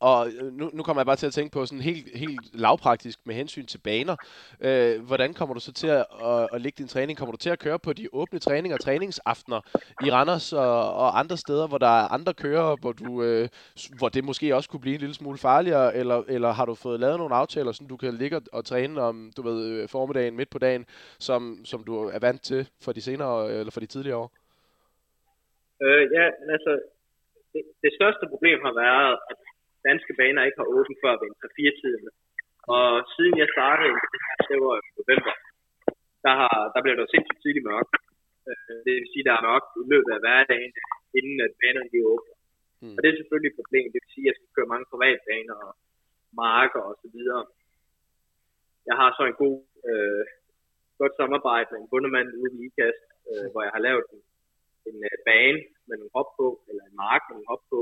og 0.00 0.28
øh, 0.28 0.52
nu, 0.52 0.70
nu 0.72 0.82
kommer 0.82 1.00
jeg 1.00 1.06
bare 1.06 1.16
til 1.16 1.26
at 1.26 1.32
tænke 1.32 1.52
på 1.52 1.66
sådan 1.66 1.82
helt, 1.82 2.16
helt 2.18 2.40
lavpraktisk 2.52 3.18
med 3.24 3.34
hensyn 3.34 3.66
til 3.66 3.78
baner. 3.78 4.16
Øh, 4.60 5.06
hvordan 5.06 5.34
kommer 5.34 5.54
du 5.54 5.60
så 5.60 5.72
til 5.72 5.86
at, 5.86 6.06
at, 6.24 6.48
at 6.52 6.60
lægge 6.60 6.76
din 6.78 6.88
træning? 6.88 7.18
Kommer 7.18 7.32
du 7.32 7.38
til 7.38 7.50
at 7.50 7.58
køre 7.58 7.78
på 7.78 7.92
de 7.92 8.08
åbne 8.12 8.38
træninger, 8.38 8.76
og 8.76 8.80
træningsaftener 8.80 9.60
i 10.04 10.10
Randers 10.10 10.52
og, 10.52 10.94
og 10.94 11.18
andre 11.18 11.36
steder, 11.36 11.68
hvor 11.68 11.78
der 11.78 11.86
er 11.86 12.12
andre 12.12 12.34
kører, 12.34 12.76
hvor, 12.80 12.92
du, 12.92 13.22
øh, 13.22 13.48
hvor 13.98 14.08
det 14.08 14.24
måske 14.24 14.56
også 14.56 14.70
kunne 14.70 14.80
blive 14.80 14.94
en 14.94 15.00
lille 15.00 15.14
smule 15.14 15.38
farligere? 15.38 15.96
Eller, 15.96 16.22
eller 16.28 16.52
har 16.52 16.64
du 16.64 16.74
fået 16.74 17.00
lavet 17.00 17.18
nogle 17.18 17.34
aftaler, 17.34 17.72
så 17.72 17.84
du 17.88 17.96
kan 17.96 18.14
ligge 18.14 18.40
og 18.52 18.64
træne 18.64 19.00
om 19.00 19.32
du 19.36 19.42
ved, 19.42 19.68
øh, 19.68 19.88
formiddagen, 19.88 20.36
midt 20.36 20.50
på 20.50 20.58
dagen, 20.58 20.86
som, 21.18 21.60
som 21.64 21.84
du 21.84 22.08
er 22.08 22.18
vant 22.18 22.42
til 22.42 22.68
for 22.84 22.92
de 22.92 23.00
senere 23.00 23.52
eller 23.52 23.70
for 23.70 23.80
de 23.80 23.86
tidligere 23.86 24.16
år? 24.16 24.30
Øh, 25.82 26.04
ja, 26.18 26.26
altså, 26.54 26.72
det, 27.52 27.62
det 27.84 27.92
største 27.98 28.24
problem 28.32 28.58
har 28.66 28.74
været, 28.84 29.12
at 29.30 29.36
danske 29.88 30.12
baner 30.20 30.46
ikke 30.46 30.60
har 30.62 30.72
åbent 30.76 30.98
før 31.02 31.14
ved 31.20 31.30
3-4-tiden. 31.42 32.04
Og 32.74 32.86
siden 33.14 33.34
jeg 33.42 33.48
startede, 33.56 33.94
det 34.48 34.56
var 34.64 34.74
i 34.78 34.88
november, 34.98 35.34
der, 36.24 36.34
har, 36.40 36.56
der 36.74 36.80
blev 36.84 36.94
der 36.98 37.06
sindssygt 37.12 37.42
tidligt 37.42 37.68
mørkt. 37.70 37.92
Øh, 38.48 38.76
det 38.84 38.92
vil 38.96 39.10
sige, 39.12 39.26
der 39.28 39.34
er 39.36 39.46
mørkt 39.48 39.70
i 39.80 39.84
løbet 39.92 40.10
af 40.16 40.20
hverdagen, 40.24 40.72
inden 41.18 41.38
at 41.46 41.52
banerne 41.60 41.92
de 41.92 42.00
åbner. 42.12 42.36
Mm. 42.82 42.94
Og 42.96 42.98
det 43.00 43.08
er 43.08 43.18
selvfølgelig 43.20 43.50
et 43.50 43.60
problem. 43.60 43.86
Det 43.92 44.00
vil 44.02 44.14
sige, 44.14 44.26
at 44.26 44.28
jeg 44.28 44.36
skal 44.36 44.54
køre 44.56 44.72
mange 44.72 44.90
privatbaner 44.92 45.56
og 45.66 45.72
marker 46.44 46.82
og 46.90 46.94
så 47.02 47.08
videre. 47.16 47.44
Jeg 48.88 48.96
har 49.00 49.10
så 49.18 49.22
en 49.26 49.38
god, 49.44 49.58
øh, 49.88 50.24
godt 51.00 51.14
samarbejde 51.20 51.68
med 51.72 51.78
en 51.80 51.90
bundemand 51.92 52.28
ude 52.40 52.52
i 52.56 52.60
IKAST, 52.66 53.04
øh, 53.30 53.46
hvor 53.52 53.62
jeg 53.66 53.72
har 53.76 53.82
lavet 53.88 54.06
en, 54.14 54.22
en 54.88 54.96
uh, 55.08 55.16
bane 55.28 55.60
med 55.88 55.96
nogle 55.98 56.14
hop 56.16 56.30
på, 56.38 56.46
eller 56.68 56.84
en 56.86 56.96
mark 57.04 57.22
med 57.26 57.34
nogle 57.36 57.50
hop 57.52 57.64
på, 57.72 57.80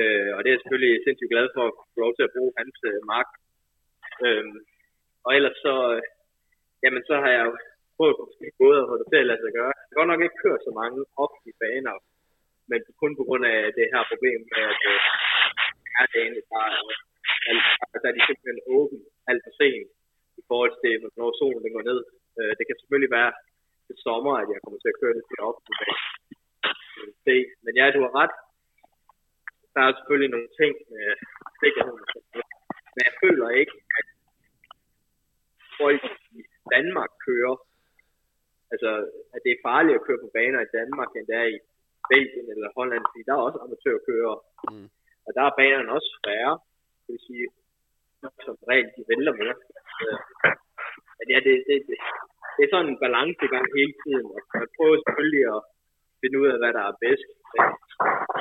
Øh, 0.00 0.30
og 0.34 0.38
det 0.40 0.48
er 0.48 0.54
jeg 0.54 0.62
selvfølgelig 0.62 0.94
sindssygt 1.04 1.32
glad 1.34 1.46
for 1.56 1.64
at 1.66 1.76
få 1.92 1.98
lov 2.04 2.12
til 2.14 2.26
at 2.26 2.34
bruge 2.34 2.52
hans 2.60 2.76
øh, 2.90 3.00
mark. 3.12 3.30
Øh, 4.26 4.44
og 5.26 5.30
ellers 5.36 5.56
så, 5.66 5.74
øh, 5.94 6.02
jamen 6.82 7.02
så 7.08 7.14
har 7.22 7.30
jeg 7.36 7.42
jo 7.48 7.52
prøvet 7.96 8.16
på 8.18 8.24
forskellige 8.28 8.62
måder 8.62 8.80
at 8.82 8.90
få 8.90 8.96
det 9.00 9.08
til 9.10 9.22
at 9.22 9.28
lade 9.30 9.42
sig 9.42 9.52
gøre. 9.58 9.72
Jeg 9.76 9.86
har 9.90 9.98
godt 9.98 10.10
nok 10.12 10.22
ikke 10.24 10.42
kørt 10.44 10.66
så 10.66 10.72
mange 10.80 10.98
offentlige 11.22 11.60
baner, 11.62 11.94
men 12.70 12.80
kun 13.02 13.12
på 13.18 13.24
grund 13.28 13.44
af 13.54 13.58
det 13.78 13.86
her 13.92 14.02
problem 14.12 14.40
med, 14.52 14.62
at 14.72 14.82
øh, 14.92 15.00
er 16.00 16.06
dagene 16.14 16.42
bare, 16.54 16.72
øh, 17.48 17.62
altså, 17.82 17.96
der 18.02 18.08
er 18.08 18.16
de 18.16 18.22
simpelthen 18.28 18.60
åbent 18.76 19.04
alt 19.30 19.42
for 19.46 19.52
sent 19.60 19.88
i 20.40 20.42
forhold 20.50 20.74
til, 20.82 20.94
når 21.18 21.28
solen 21.40 21.62
den 21.64 21.76
går 21.76 21.84
ned. 21.90 22.00
Øh, 22.38 22.52
det 22.58 22.64
kan 22.64 22.76
selvfølgelig 22.78 23.12
være 23.18 23.32
til 23.86 23.96
sommer, 24.06 24.34
at 24.42 24.48
jeg 24.52 24.60
kommer 24.62 24.78
til 24.80 24.92
at 24.92 25.00
køre 25.00 25.14
det 25.18 25.24
til 25.28 25.38
op. 25.48 25.58
Men 27.64 27.72
ja, 27.80 27.86
du 27.94 28.00
har 28.06 28.12
ret 28.22 28.34
der 29.74 29.82
er 29.82 29.92
selvfølgelig 29.96 30.32
nogle 30.34 30.50
ting 30.60 30.72
med 30.92 31.06
sikkerheden. 31.62 32.06
Men 32.94 33.00
jeg 33.08 33.14
føler 33.22 33.48
ikke, 33.60 33.74
at 33.98 34.06
folk 35.80 36.02
i 36.38 36.40
Danmark 36.74 37.10
kører, 37.26 37.56
altså 38.72 38.90
at 39.34 39.40
det 39.44 39.52
er 39.52 39.64
farligt 39.68 39.98
at 39.98 40.06
køre 40.06 40.22
på 40.24 40.30
baner 40.36 40.60
i 40.62 40.72
Danmark, 40.78 41.10
end 41.16 41.26
det 41.30 41.36
er 41.42 41.48
i 41.56 41.58
Belgien 42.10 42.48
eller 42.52 42.76
Holland, 42.78 43.04
fordi 43.08 43.22
der 43.26 43.34
er 43.34 43.46
også 43.46 43.58
amatørkører. 43.64 44.36
Mm. 44.70 44.88
Og 45.26 45.30
der 45.36 45.42
er 45.44 45.58
banerne 45.60 45.94
også 45.96 46.10
færre, 46.26 46.54
det 47.04 47.12
vil 47.14 47.26
sige, 47.28 47.46
som 48.46 48.54
regel 48.70 48.88
de 48.96 49.02
vælter 49.10 49.34
mere. 49.42 49.56
Men 51.18 51.26
ja, 51.32 51.38
det, 51.46 51.54
det, 51.68 51.76
det, 51.88 51.96
det 52.54 52.62
er 52.64 52.72
sådan 52.72 52.90
en 52.92 53.02
balancegang 53.04 53.66
hele 53.78 53.94
tiden, 54.02 54.26
og 54.34 54.40
man 54.60 54.68
prøver 54.76 54.96
selvfølgelig 55.04 55.44
at 55.54 55.60
finde 56.20 56.36
ud 56.40 56.48
af, 56.52 56.58
hvad 56.62 56.72
der 56.78 56.84
er 56.90 57.00
bedst. 57.04 57.28
Men 57.54 57.64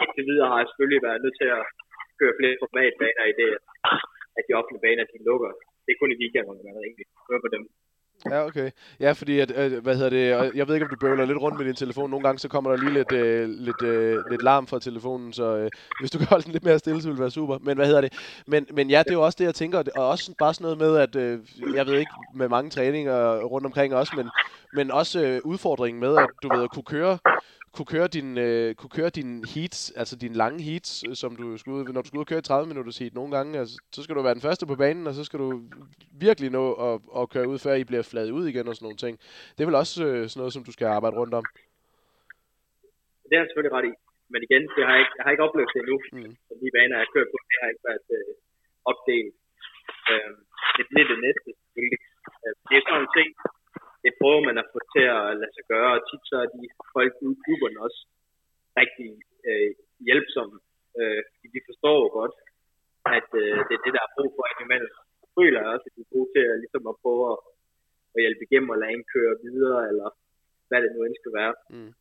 indtil 0.04 0.28
videre 0.30 0.50
har 0.52 0.60
jeg 0.60 0.68
selvfølgelig 0.70 1.02
været 1.08 1.24
nødt 1.24 1.38
til 1.42 1.50
at 1.58 1.64
køre 2.20 2.38
flere 2.40 2.62
formatbaner 2.64 3.24
i 3.32 3.34
det, 3.42 3.50
at 4.38 4.44
de 4.48 4.58
offentlige 4.60 4.84
baner, 4.86 5.04
de 5.14 5.28
lukker. 5.30 5.52
Det 5.84 5.92
er 5.92 6.00
kun 6.02 6.14
i 6.14 6.20
weekenderne, 6.22 6.62
man 6.66 6.88
egentlig 6.88 7.08
kører 7.28 7.44
på 7.46 7.50
dem. 7.56 7.64
Ja, 8.26 8.46
okay. 8.46 8.72
Ja, 9.00 9.12
fordi, 9.12 9.40
at, 9.40 9.52
øh, 9.58 9.84
hvad 9.84 9.96
hedder 9.96 10.10
det, 10.10 10.56
jeg 10.56 10.68
ved 10.68 10.76
ikke, 10.76 10.86
om 10.86 10.90
du 10.90 10.96
bøvler 11.00 11.26
lidt 11.26 11.38
rundt 11.38 11.58
med 11.58 11.66
din 11.66 11.76
telefon. 11.76 12.10
Nogle 12.10 12.24
gange, 12.24 12.40
så 12.40 12.48
kommer 12.48 12.72
der 12.72 12.78
lige 12.78 12.94
lidt, 12.94 13.12
øh, 13.12 13.50
lidt, 13.50 13.82
øh, 13.82 14.24
lidt 14.32 14.44
larm 14.44 14.68
fra 14.68 14.80
telefonen, 14.80 15.34
så 15.34 15.58
øh, 15.58 15.70
hvis 16.00 16.12
du 16.12 16.18
kan 16.18 16.28
holde 16.28 16.44
den 16.44 16.52
lidt 16.52 16.64
mere 16.64 16.80
stille, 16.80 17.02
så 17.02 17.08
ville 17.08 17.16
det 17.18 17.22
være 17.22 17.32
super. 17.32 17.58
Men 17.62 17.78
hvad 17.78 17.86
hedder 17.86 18.02
det? 18.02 18.14
Men, 18.48 18.66
men 18.74 18.90
ja, 18.90 19.00
det 19.00 19.10
er 19.10 19.14
jo 19.14 19.26
også 19.26 19.36
det, 19.40 19.46
jeg 19.46 19.56
tænker, 19.56 19.84
og 19.96 20.08
også 20.08 20.34
bare 20.40 20.54
sådan 20.54 20.64
noget 20.64 20.78
med, 20.78 20.98
at 20.98 21.16
øh, 21.16 21.40
jeg 21.76 21.86
ved 21.86 22.00
ikke, 22.00 22.12
med 22.36 22.50
mange 22.50 22.70
træninger 22.70 23.40
rundt 23.40 23.66
omkring 23.66 23.96
også, 23.96 24.14
men, 24.16 24.30
men 24.74 24.92
også 24.92 25.20
øh, 25.20 25.42
udfordringen 25.44 26.00
med, 26.00 26.18
at 26.18 26.28
du 26.44 26.56
ved, 26.56 26.64
at 26.64 26.72
kunne 26.72 26.84
køre 26.84 27.18
kunne 27.78 27.86
køre 27.86 28.08
din, 28.08 28.38
øh, 28.38 28.76
kunne 28.76 28.90
køre 28.90 29.10
din 29.10 29.46
heats, 29.56 29.92
altså 29.96 30.16
dine 30.16 30.36
lange 30.36 30.64
heats, 30.64 31.04
øh, 31.10 31.16
som 31.16 31.36
du 31.36 31.58
skulle 31.58 31.78
ud, 31.78 31.94
når 31.94 32.02
du 32.02 32.08
skal 32.08 32.18
ud 32.18 32.24
og 32.24 32.28
køre 32.28 32.42
30 32.42 32.68
minutters 32.68 32.98
heat 32.98 33.14
nogle 33.14 33.38
gange, 33.38 33.60
altså, 33.60 33.78
så 33.92 34.04
skal 34.04 34.16
du 34.16 34.22
være 34.22 34.34
den 34.34 34.42
første 34.42 34.66
på 34.66 34.76
banen, 34.76 35.08
og 35.08 35.14
så 35.14 35.24
skal 35.24 35.40
du 35.40 35.62
virkelig 36.12 36.50
nå 36.50 36.74
at, 36.74 37.02
at 37.18 37.30
køre 37.30 37.48
ud, 37.48 37.60
før 37.60 37.74
I 37.74 37.84
bliver 37.84 38.02
fladet 38.12 38.38
ud 38.38 38.46
igen 38.52 38.70
og 38.70 38.76
sådan 38.76 38.86
nogle 38.88 39.04
ting. 39.06 39.16
Det 39.54 39.62
er 39.62 39.70
vel 39.70 39.82
også 39.84 39.96
øh, 40.08 40.22
sådan 40.30 40.40
noget, 40.42 40.54
som 40.56 40.64
du 40.68 40.72
skal 40.76 40.88
arbejde 40.98 41.20
rundt 41.22 41.34
om? 41.40 41.46
Det 43.28 43.34
har 43.36 43.42
jeg 43.44 43.50
selvfølgelig 43.50 43.76
ret 43.78 43.90
i. 43.92 43.94
Men 44.34 44.40
igen, 44.48 44.64
det 44.76 44.84
har 44.88 44.94
jeg, 44.96 45.02
ikke, 45.04 45.16
jeg 45.18 45.24
har 45.26 45.32
ikke 45.34 45.48
oplevet 45.48 45.72
det 45.74 45.80
endnu. 45.84 45.98
Mm. 46.16 46.34
Så 46.48 46.54
de 46.62 46.76
baner, 46.76 46.96
jeg 47.02 47.14
kørt 47.16 47.30
på, 47.34 47.38
det 47.50 47.58
har 47.62 47.70
ikke 47.74 47.88
været 47.90 48.08
øh, 48.18 48.34
opdelt. 48.92 49.36
Øh, 50.12 50.32
det 50.78 50.86
bliver 50.90 51.08
det 51.14 51.20
næste. 51.26 51.50
Øh, 51.80 51.98
det 52.68 52.76
er 52.76 52.84
sådan 52.86 53.06
en 53.06 53.16
ting, 53.18 53.30
det 54.04 54.14
prøver 54.22 54.42
man 54.48 54.58
at 54.62 54.70
få 54.74 54.80
til 54.96 55.06
at 55.18 55.24
lade 55.42 55.54
sig 55.56 55.66
gøre, 55.74 55.92
og 55.96 56.02
tit 56.08 56.24
så 56.30 56.36
er 56.44 56.50
de 56.56 56.62
folk 56.96 57.14
ude 57.26 57.36
i 57.38 57.42
klubberne 57.44 57.80
også 57.86 58.00
rigtig 58.82 59.10
øh, 59.50 59.72
hjælpsomme, 60.08 60.58
øh, 61.00 61.20
fordi 61.30 61.48
de 61.56 61.62
forstår 61.70 62.00
godt, 62.20 62.36
at 63.18 63.30
øh, 63.42 63.58
det 63.68 63.74
er 63.76 63.84
det, 63.86 63.94
der 63.96 64.04
er 64.04 64.14
brug 64.16 64.30
for 64.36 64.46
imellem. 64.66 64.94
føler 65.38 65.60
jeg 65.62 65.70
også, 65.74 65.88
at 65.90 65.96
de 65.96 66.02
er 66.06 66.14
gode 66.16 66.30
til 66.34 66.44
at, 66.52 66.58
ligesom 66.64 66.84
at 66.92 67.00
prøve 67.04 67.24
at, 67.34 67.40
at 68.16 68.22
hjælpe 68.24 68.44
igennem 68.46 68.74
og 68.74 68.80
lade 68.82 68.94
en 68.94 69.06
køre 69.14 69.34
videre, 69.46 69.82
eller 69.92 70.08
hvad 70.68 70.80
det 70.84 70.92
nu 70.94 71.00
end 71.04 71.16
skal 71.22 71.34
være. 71.40 71.54
Mm. 71.74 71.92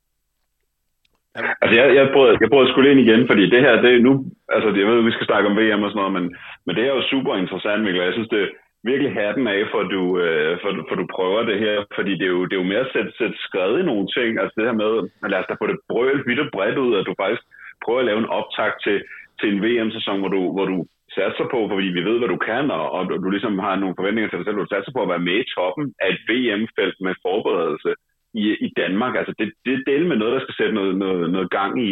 Altså, 1.62 1.74
jeg, 1.80 1.86
jeg, 1.98 2.04
prøvede, 2.14 2.38
jeg 2.40 2.48
prøvede 2.50 2.68
at 2.68 2.72
skulle 2.72 2.90
ind 2.90 3.00
igen, 3.06 3.22
fordi 3.30 3.44
det 3.54 3.60
her, 3.64 3.74
det 3.84 3.90
er 3.92 4.06
nu, 4.08 4.12
altså, 4.54 4.68
jeg 4.80 4.86
ved, 4.88 5.08
vi 5.08 5.16
skal 5.16 5.28
snakke 5.30 5.48
om 5.50 5.58
VM 5.58 5.84
og 5.84 5.90
sådan 5.90 6.00
noget, 6.02 6.16
men, 6.18 6.26
men 6.66 6.72
det 6.76 6.82
er 6.84 6.92
jo 6.96 7.02
super 7.12 7.32
interessant, 7.36 7.82
Mikkel. 7.82 8.08
Jeg 8.08 8.16
synes, 8.16 8.32
det 8.34 8.42
er 8.42 8.54
virkelig 8.90 9.12
hatten 9.20 9.46
af, 9.54 9.60
for 9.72 9.82
du, 9.94 10.02
øh, 10.24 10.52
for, 10.62 10.70
for 10.88 10.96
du 11.00 11.06
prøver 11.16 11.40
det 11.50 11.58
her, 11.64 11.74
fordi 11.96 12.12
det 12.20 12.26
er 12.28 12.34
jo, 12.36 12.42
det 12.46 12.54
er 12.54 12.62
jo 12.62 12.70
mere 12.72 12.86
at 12.86 12.92
sætte, 12.94 13.12
sætte 13.18 13.36
skrevet 13.46 13.76
i 13.80 13.88
nogle 13.90 14.06
ting, 14.16 14.30
altså 14.40 14.54
det 14.56 14.68
her 14.68 14.76
med, 14.82 14.92
at 15.24 15.30
lad 15.30 15.40
os 15.40 15.48
da 15.48 15.54
få 15.54 15.66
det 15.72 15.78
brøl 15.90 16.18
vidt 16.28 16.44
og 16.44 16.48
bredt 16.54 16.78
ud, 16.84 16.92
at 16.98 17.06
du 17.08 17.14
faktisk 17.22 17.42
prøver 17.84 18.00
at 18.00 18.08
lave 18.10 18.20
en 18.22 18.32
optag 18.38 18.70
til, 18.84 18.96
til 19.40 19.48
en 19.52 19.62
VM-sæson, 19.64 20.18
hvor 20.20 20.32
du, 20.36 20.42
hvor 20.56 20.66
du 20.72 20.78
satser 21.18 21.46
på, 21.54 21.58
fordi 21.72 21.88
vi 21.96 22.02
ved, 22.08 22.16
hvad 22.18 22.30
du 22.34 22.40
kan, 22.50 22.64
og, 22.78 22.84
og 22.96 23.02
du 23.24 23.28
ligesom 23.30 23.54
har 23.66 23.74
nogle 23.76 23.98
forventninger 23.98 24.28
til 24.28 24.38
dig 24.38 24.46
selv, 24.46 24.56
du 24.56 24.74
satser 24.74 24.92
på 24.94 25.02
at 25.02 25.12
være 25.12 25.26
med 25.28 25.36
i 25.40 25.50
toppen 25.56 25.84
af 26.02 26.08
et 26.12 26.20
VM-felt 26.28 26.96
med 27.06 27.14
forberedelse 27.26 27.90
i, 28.44 28.46
i 28.66 28.68
Danmark. 28.80 29.12
Altså 29.20 29.32
det, 29.38 29.46
det 29.64 29.72
er 29.74 29.88
del 29.90 30.02
med 30.06 30.16
noget, 30.16 30.34
der 30.36 30.42
skal 30.44 30.58
sætte 30.58 30.74
noget, 30.78 30.94
noget, 31.04 31.30
noget 31.34 31.50
gang 31.58 31.72
i, 31.88 31.90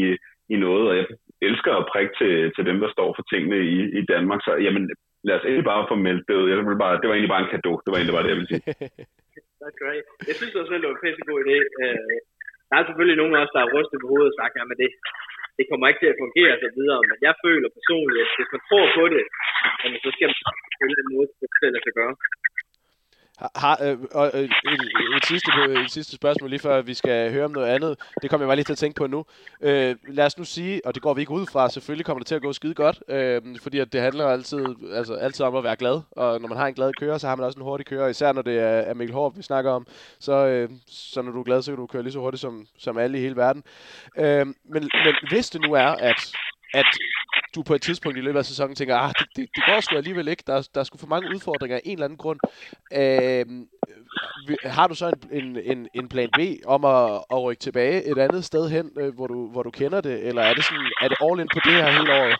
i 0.54 0.56
noget, 0.66 0.84
og 0.90 0.94
jeg 0.98 1.06
elsker 1.48 1.72
at 1.76 1.88
prikke 1.92 2.12
til, 2.20 2.34
til 2.56 2.64
dem, 2.68 2.78
der 2.84 2.90
står 2.96 3.08
for 3.16 3.24
tingene 3.32 3.58
i, 3.74 3.78
i 4.00 4.02
Danmark. 4.12 4.40
Så 4.46 4.52
jamen, 4.66 4.84
lad 5.26 5.34
os 5.38 5.46
egentlig 5.46 5.70
bare 5.72 5.88
få 5.90 5.96
meldt 6.06 6.24
det 6.28 6.34
ud. 6.40 6.48
Jeg 6.50 6.56
vil 6.58 6.82
bare, 6.84 6.94
det 7.00 7.06
var 7.08 7.14
egentlig 7.14 7.34
bare 7.34 7.44
en 7.44 7.50
gave. 7.52 7.78
Det 7.84 7.90
var 7.90 7.98
egentlig 7.98 8.16
bare 8.16 8.24
det, 8.24 8.32
jeg 8.32 8.40
ville 8.40 8.52
sige. 8.52 8.64
That's 9.60 9.78
great. 9.82 10.04
Jeg 10.28 10.34
synes 10.40 10.54
også, 10.58 10.70
det 10.72 10.88
var 10.88 10.96
en 10.96 11.02
pisse 11.04 11.22
god 11.30 11.38
idé. 11.44 11.58
Uh, 11.82 12.16
der 12.68 12.76
er 12.76 12.84
selvfølgelig 12.86 13.18
nogen 13.20 13.34
også, 13.40 13.54
der 13.54 13.62
har 13.64 13.74
rystet 13.76 13.98
på 14.00 14.06
hovedet 14.10 14.30
og 14.32 14.36
sagt, 14.40 14.54
at 14.60 14.78
det, 14.82 14.90
det 15.59 15.64
kommer 15.68 15.86
ikke 15.88 16.02
til 16.02 16.12
at 16.12 16.20
fungere 16.24 16.52
og 16.57 16.61
så 16.64 16.70
videre, 16.78 17.00
men 17.11 17.18
jeg 17.26 17.34
føler 17.44 17.68
personligt, 17.78 18.22
at 18.24 18.30
hvis 18.36 18.50
man 18.55 18.62
tror 18.68 18.86
på 18.98 19.05
det, 19.14 19.24
så 20.05 20.11
skal 20.14 20.28
man 20.30 20.38
på 20.78 20.84
en 20.84 21.09
måde, 21.14 21.28
det 21.40 21.48
kan 21.52 21.72
lade 21.74 21.84
sig 21.86 21.94
gøre. 22.00 22.14
Har, 23.39 23.78
øh, 23.82 23.99
og, 24.12 24.30
øh, 24.35 24.41
et, 24.41 24.51
et, 25.16 25.26
sidste, 25.26 25.51
øh, 25.68 25.85
et 25.85 25.91
sidste 25.91 26.16
spørgsmål 26.16 26.51
lige 26.51 26.61
før 26.61 26.82
vi 26.82 26.95
skal 26.95 27.32
høre 27.32 27.45
om 27.45 27.51
noget 27.51 27.66
andet. 27.66 27.99
Det 28.22 28.30
kommer 28.30 28.45
jeg 28.45 28.49
bare 28.49 28.57
lige 28.57 28.64
til 28.64 28.72
at 28.72 28.78
tænke 28.78 28.97
på 28.97 29.07
nu. 29.07 29.24
Øh, 29.61 29.97
lad 30.09 30.26
os 30.26 30.39
nu 30.39 30.45
sige, 30.45 30.87
og 30.87 30.95
det 30.95 31.03
går 31.03 31.14
vi 31.14 31.20
ikke 31.20 31.32
ud 31.32 31.47
fra, 31.47 31.70
selvfølgelig 31.70 32.07
kommer 32.07 32.18
det 32.20 32.26
til 32.26 32.35
at 32.35 32.43
gå 32.43 32.53
skide 32.53 32.74
godt, 32.74 33.03
øh, 33.09 33.43
fordi 33.62 33.78
at 33.78 33.93
det 33.93 34.01
handler 34.01 34.26
altid, 34.26 34.66
altså, 34.93 35.14
altid 35.14 35.45
om 35.45 35.57
at 35.57 35.64
være 35.64 35.76
glad. 35.76 36.01
Og 36.11 36.41
når 36.41 36.49
man 36.49 36.59
har 36.59 36.66
en 36.66 36.74
glad 36.74 36.93
kører, 36.93 37.18
så 37.18 37.28
har 37.28 37.37
man 37.37 37.47
også 37.47 37.59
en 37.59 37.64
hurtig 37.64 37.87
kører, 37.87 38.09
især 38.09 38.32
når 38.32 38.43
det 38.43 38.59
er, 38.59 38.95
Mikkel 38.95 39.14
Hård, 39.14 39.37
vi 39.37 39.43
snakker 39.43 39.70
om. 39.70 39.87
Så, 40.20 40.32
øh, 40.32 40.70
så 40.87 41.22
når 41.22 41.32
du 41.32 41.41
er 41.41 41.45
glad, 41.45 41.62
så 41.62 41.70
kan 41.70 41.76
du 41.76 41.87
køre 41.87 42.03
lige 42.03 42.12
så 42.12 42.18
hurtigt 42.18 42.41
som, 42.41 42.66
som 42.78 42.99
alle 42.99 43.18
i 43.18 43.20
hele 43.20 43.37
verden. 43.37 43.62
Øh, 44.18 44.47
men, 44.47 44.55
men 45.05 45.14
hvis 45.30 45.51
det 45.51 45.61
nu 45.61 45.72
er, 45.72 45.89
at, 45.89 46.32
at 46.74 46.87
du 47.55 47.62
på 47.62 47.74
et 47.74 47.82
tidspunkt 47.82 48.18
i 48.18 48.20
løbet 48.26 48.38
af 48.38 48.44
sæsonen 48.44 48.74
tænker, 48.76 48.94
ah, 49.05 49.12
det, 49.18 49.26
det, 49.36 49.44
det 49.57 49.62
går 49.68 49.80
sgu 49.80 49.96
alligevel 49.96 50.28
ikke, 50.28 50.44
der, 50.46 50.68
der 50.74 50.80
er 50.80 50.84
sgu 50.84 50.96
for 50.98 51.12
mange 51.14 51.28
udfordringer 51.34 51.76
af 51.76 51.84
en 51.84 51.96
eller 51.96 52.09
anden 52.09 52.22
grund. 52.24 52.40
Øh, 53.00 53.44
har 54.78 54.86
du 54.90 54.94
så 55.02 55.07
en, 55.11 55.18
en, 55.40 55.48
en, 55.72 55.80
en 56.00 56.07
plan 56.12 56.30
B 56.38 56.40
om 56.74 56.80
at, 56.94 57.05
at 57.34 57.38
rykke 57.44 57.64
tilbage 57.66 57.98
et 58.11 58.18
andet 58.26 58.42
sted 58.50 58.64
hen, 58.76 58.86
øh, 59.00 59.11
hvor, 59.16 59.26
du, 59.32 59.38
hvor 59.52 59.62
du 59.68 59.72
kender 59.80 60.00
det, 60.09 60.16
eller 60.28 60.42
er 60.48 60.55
det, 60.57 60.64
sådan, 60.68 60.90
er 61.05 61.09
det 61.11 61.18
all 61.26 61.40
in 61.42 61.55
på 61.57 61.61
det 61.66 61.74
her 61.80 61.88
hele 61.96 62.11
året? 62.20 62.36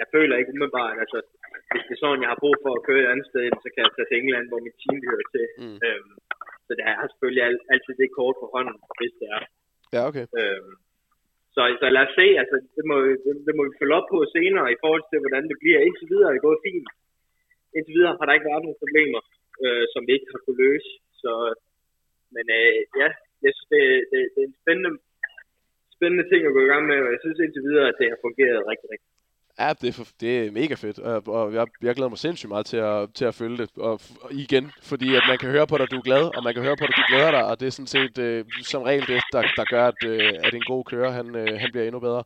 Jeg 0.00 0.08
føler 0.14 0.34
ikke 0.36 0.52
umiddelbart, 0.54 0.96
altså 1.04 1.18
hvis 1.72 1.84
det 1.88 1.94
er 1.96 2.02
sådan, 2.02 2.22
jeg 2.24 2.30
har 2.32 2.42
brug 2.44 2.56
for 2.64 2.72
at 2.78 2.84
køre 2.88 3.02
et 3.04 3.10
andet 3.12 3.26
sted, 3.30 3.42
så 3.64 3.68
kan 3.72 3.80
jeg 3.84 3.90
tage 3.96 4.08
til 4.08 4.18
England, 4.20 4.44
hvor 4.50 4.60
mit 4.66 4.76
team 4.82 4.96
hører 5.10 5.26
til. 5.34 5.46
Mm. 5.62 5.78
Øhm, 5.86 6.12
så 6.66 6.70
det 6.78 6.84
er 6.90 7.10
selvfølgelig 7.12 7.44
altid 7.74 7.92
det 8.00 8.16
kort 8.18 8.36
for 8.40 8.48
hånden, 8.54 8.76
hvis 9.00 9.14
det 9.20 9.28
er. 9.36 9.42
Ja, 9.94 10.00
okay. 10.10 10.24
Øhm, 10.40 10.72
så, 11.58 11.64
så 11.82 11.86
lad 11.96 12.04
os 12.06 12.14
se, 12.20 12.26
altså, 12.42 12.56
det, 12.76 12.84
må, 12.90 12.96
det, 13.24 13.32
det 13.46 13.52
må 13.56 13.62
vi 13.68 13.78
følge 13.80 13.98
op 13.98 14.08
på 14.12 14.18
senere 14.36 14.66
i 14.74 14.80
forhold 14.82 15.04
til, 15.06 15.18
hvordan 15.22 15.44
det 15.50 15.56
bliver. 15.62 15.80
Indtil 15.80 16.10
videre 16.12 16.28
er 16.28 16.34
det 16.34 16.46
gået 16.48 16.64
fint. 16.66 16.88
Indtil 17.76 17.96
videre 17.98 18.16
har 18.18 18.24
der 18.26 18.36
ikke 18.36 18.50
været 18.50 18.64
nogen 18.64 18.82
problemer, 18.82 19.20
øh, 19.64 19.84
som 19.92 20.02
vi 20.06 20.12
ikke 20.16 20.30
har 20.32 20.40
kunne 20.42 20.62
løse. 20.66 20.90
Så, 21.22 21.32
men 22.34 22.44
øh, 22.58 22.78
ja, 23.00 23.08
jeg 23.44 23.52
synes, 23.54 23.70
det, 23.74 23.82
det, 24.10 24.20
det 24.34 24.40
er 24.42 24.48
en 24.50 24.58
spændende, 24.62 24.92
spændende 25.96 26.26
ting 26.30 26.40
at 26.44 26.54
gå 26.56 26.60
i 26.64 26.70
gang 26.72 26.84
med, 26.90 26.98
og 27.04 27.10
jeg 27.14 27.20
synes 27.22 27.38
indtil 27.38 27.66
videre, 27.68 27.88
at 27.90 27.98
det 28.00 28.08
har 28.12 28.24
fungeret 28.26 28.68
rigtig, 28.70 28.88
rigtig 28.92 29.08
Ja, 29.60 29.68
det 29.80 29.88
er, 29.88 29.92
for, 29.92 30.04
det 30.20 30.30
er 30.46 30.50
mega 30.50 30.74
fedt, 30.74 30.98
og, 30.98 31.22
og 31.26 31.54
jeg, 31.54 31.66
jeg 31.82 31.94
glæder 31.94 32.08
mig 32.08 32.18
sindssygt 32.18 32.48
meget 32.48 32.66
til 32.66 32.76
at, 32.76 33.14
til 33.14 33.24
at 33.24 33.34
følge 33.34 33.56
det. 33.56 33.70
Og, 33.76 34.00
og 34.24 34.30
igen, 34.44 34.72
fordi 34.82 35.08
at 35.14 35.24
man 35.28 35.38
kan 35.38 35.50
høre 35.50 35.66
på 35.66 35.76
dig, 35.76 35.84
at 35.84 35.90
du 35.90 35.96
er 35.96 36.08
glad, 36.10 36.24
og 36.36 36.44
man 36.44 36.54
kan 36.54 36.62
høre 36.62 36.76
på 36.76 36.84
dig, 36.86 36.94
at 36.94 37.00
du 37.00 37.04
glæder 37.12 37.30
dig, 37.30 37.44
og 37.50 37.60
det 37.60 37.66
er 37.66 37.70
sådan 37.70 37.94
set 37.96 38.18
øh, 38.18 38.44
som 38.72 38.82
regel 38.82 39.06
det, 39.06 39.22
der, 39.32 39.42
der 39.56 39.64
gør, 39.74 39.84
at, 39.92 40.00
øh, 40.06 40.32
at 40.46 40.54
en 40.54 40.66
god 40.72 40.84
kører, 40.84 41.10
han, 41.10 41.26
øh, 41.36 41.60
han 41.62 41.68
bliver 41.72 41.84
endnu 41.86 42.00
bedre. 42.00 42.22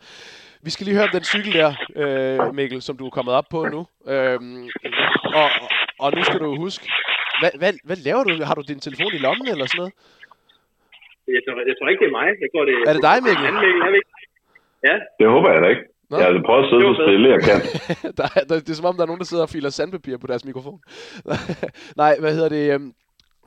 Vi 0.66 0.70
skal 0.70 0.84
lige 0.84 0.96
høre 0.96 1.08
om 1.10 1.14
den 1.18 1.24
cykel 1.24 1.52
der, 1.60 1.70
øh, 2.02 2.54
Mikkel, 2.54 2.82
som 2.82 2.96
du 2.96 3.06
er 3.06 3.10
kommet 3.10 3.34
op 3.34 3.48
på 3.50 3.60
nu. 3.74 3.80
Øhm, 4.14 4.68
og, 5.40 5.48
og 6.04 6.08
nu 6.16 6.22
skal 6.24 6.40
du 6.40 6.56
huske, 6.56 6.84
hvad, 7.40 7.52
hvad, 7.60 7.72
hvad 7.88 7.98
laver 8.06 8.24
du? 8.24 8.44
Har 8.48 8.54
du 8.54 8.62
din 8.68 8.80
telefon 8.86 9.12
i 9.18 9.22
lommen 9.26 9.46
eller 9.52 9.66
sådan 9.66 9.78
noget? 9.82 9.92
Jeg 11.36 11.42
tror, 11.44 11.54
jeg 11.70 11.76
tror 11.78 11.88
ikke, 11.90 12.02
det 12.04 12.10
er 12.12 12.16
mig. 12.20 12.28
Jeg 12.44 12.48
tror, 12.52 12.62
det 12.68 12.74
er, 12.74 12.82
er 12.90 12.94
det 12.96 13.02
dig, 13.10 13.16
Mikkel? 13.26 13.44
Mikkel 13.94 14.12
Ja. 14.88 14.96
Det 15.18 15.26
håber 15.34 15.48
jeg 15.54 15.62
da 15.62 15.68
ikke. 15.74 15.84
Nå. 16.12 16.18
Jeg 16.18 16.26
har 16.26 16.42
prøvet 16.46 16.64
at 16.64 16.70
sidde 16.70 16.94
så 16.96 17.02
stille, 17.06 17.28
jeg 17.30 17.40
kan. 17.42 17.60
der, 18.18 18.26
der, 18.48 18.60
det 18.60 18.70
er 18.70 18.74
som 18.74 18.84
om, 18.84 18.96
der 18.96 19.02
er 19.02 19.06
nogen, 19.06 19.18
der 19.18 19.24
sidder 19.24 19.42
og 19.42 19.48
filer 19.48 19.70
sandpapir 19.70 20.16
på 20.16 20.26
deres 20.26 20.44
mikrofon. 20.44 20.80
Nej, 22.02 22.16
hvad 22.20 22.34
hedder 22.34 22.48
det? 22.48 22.74
Øhm, 22.74 22.92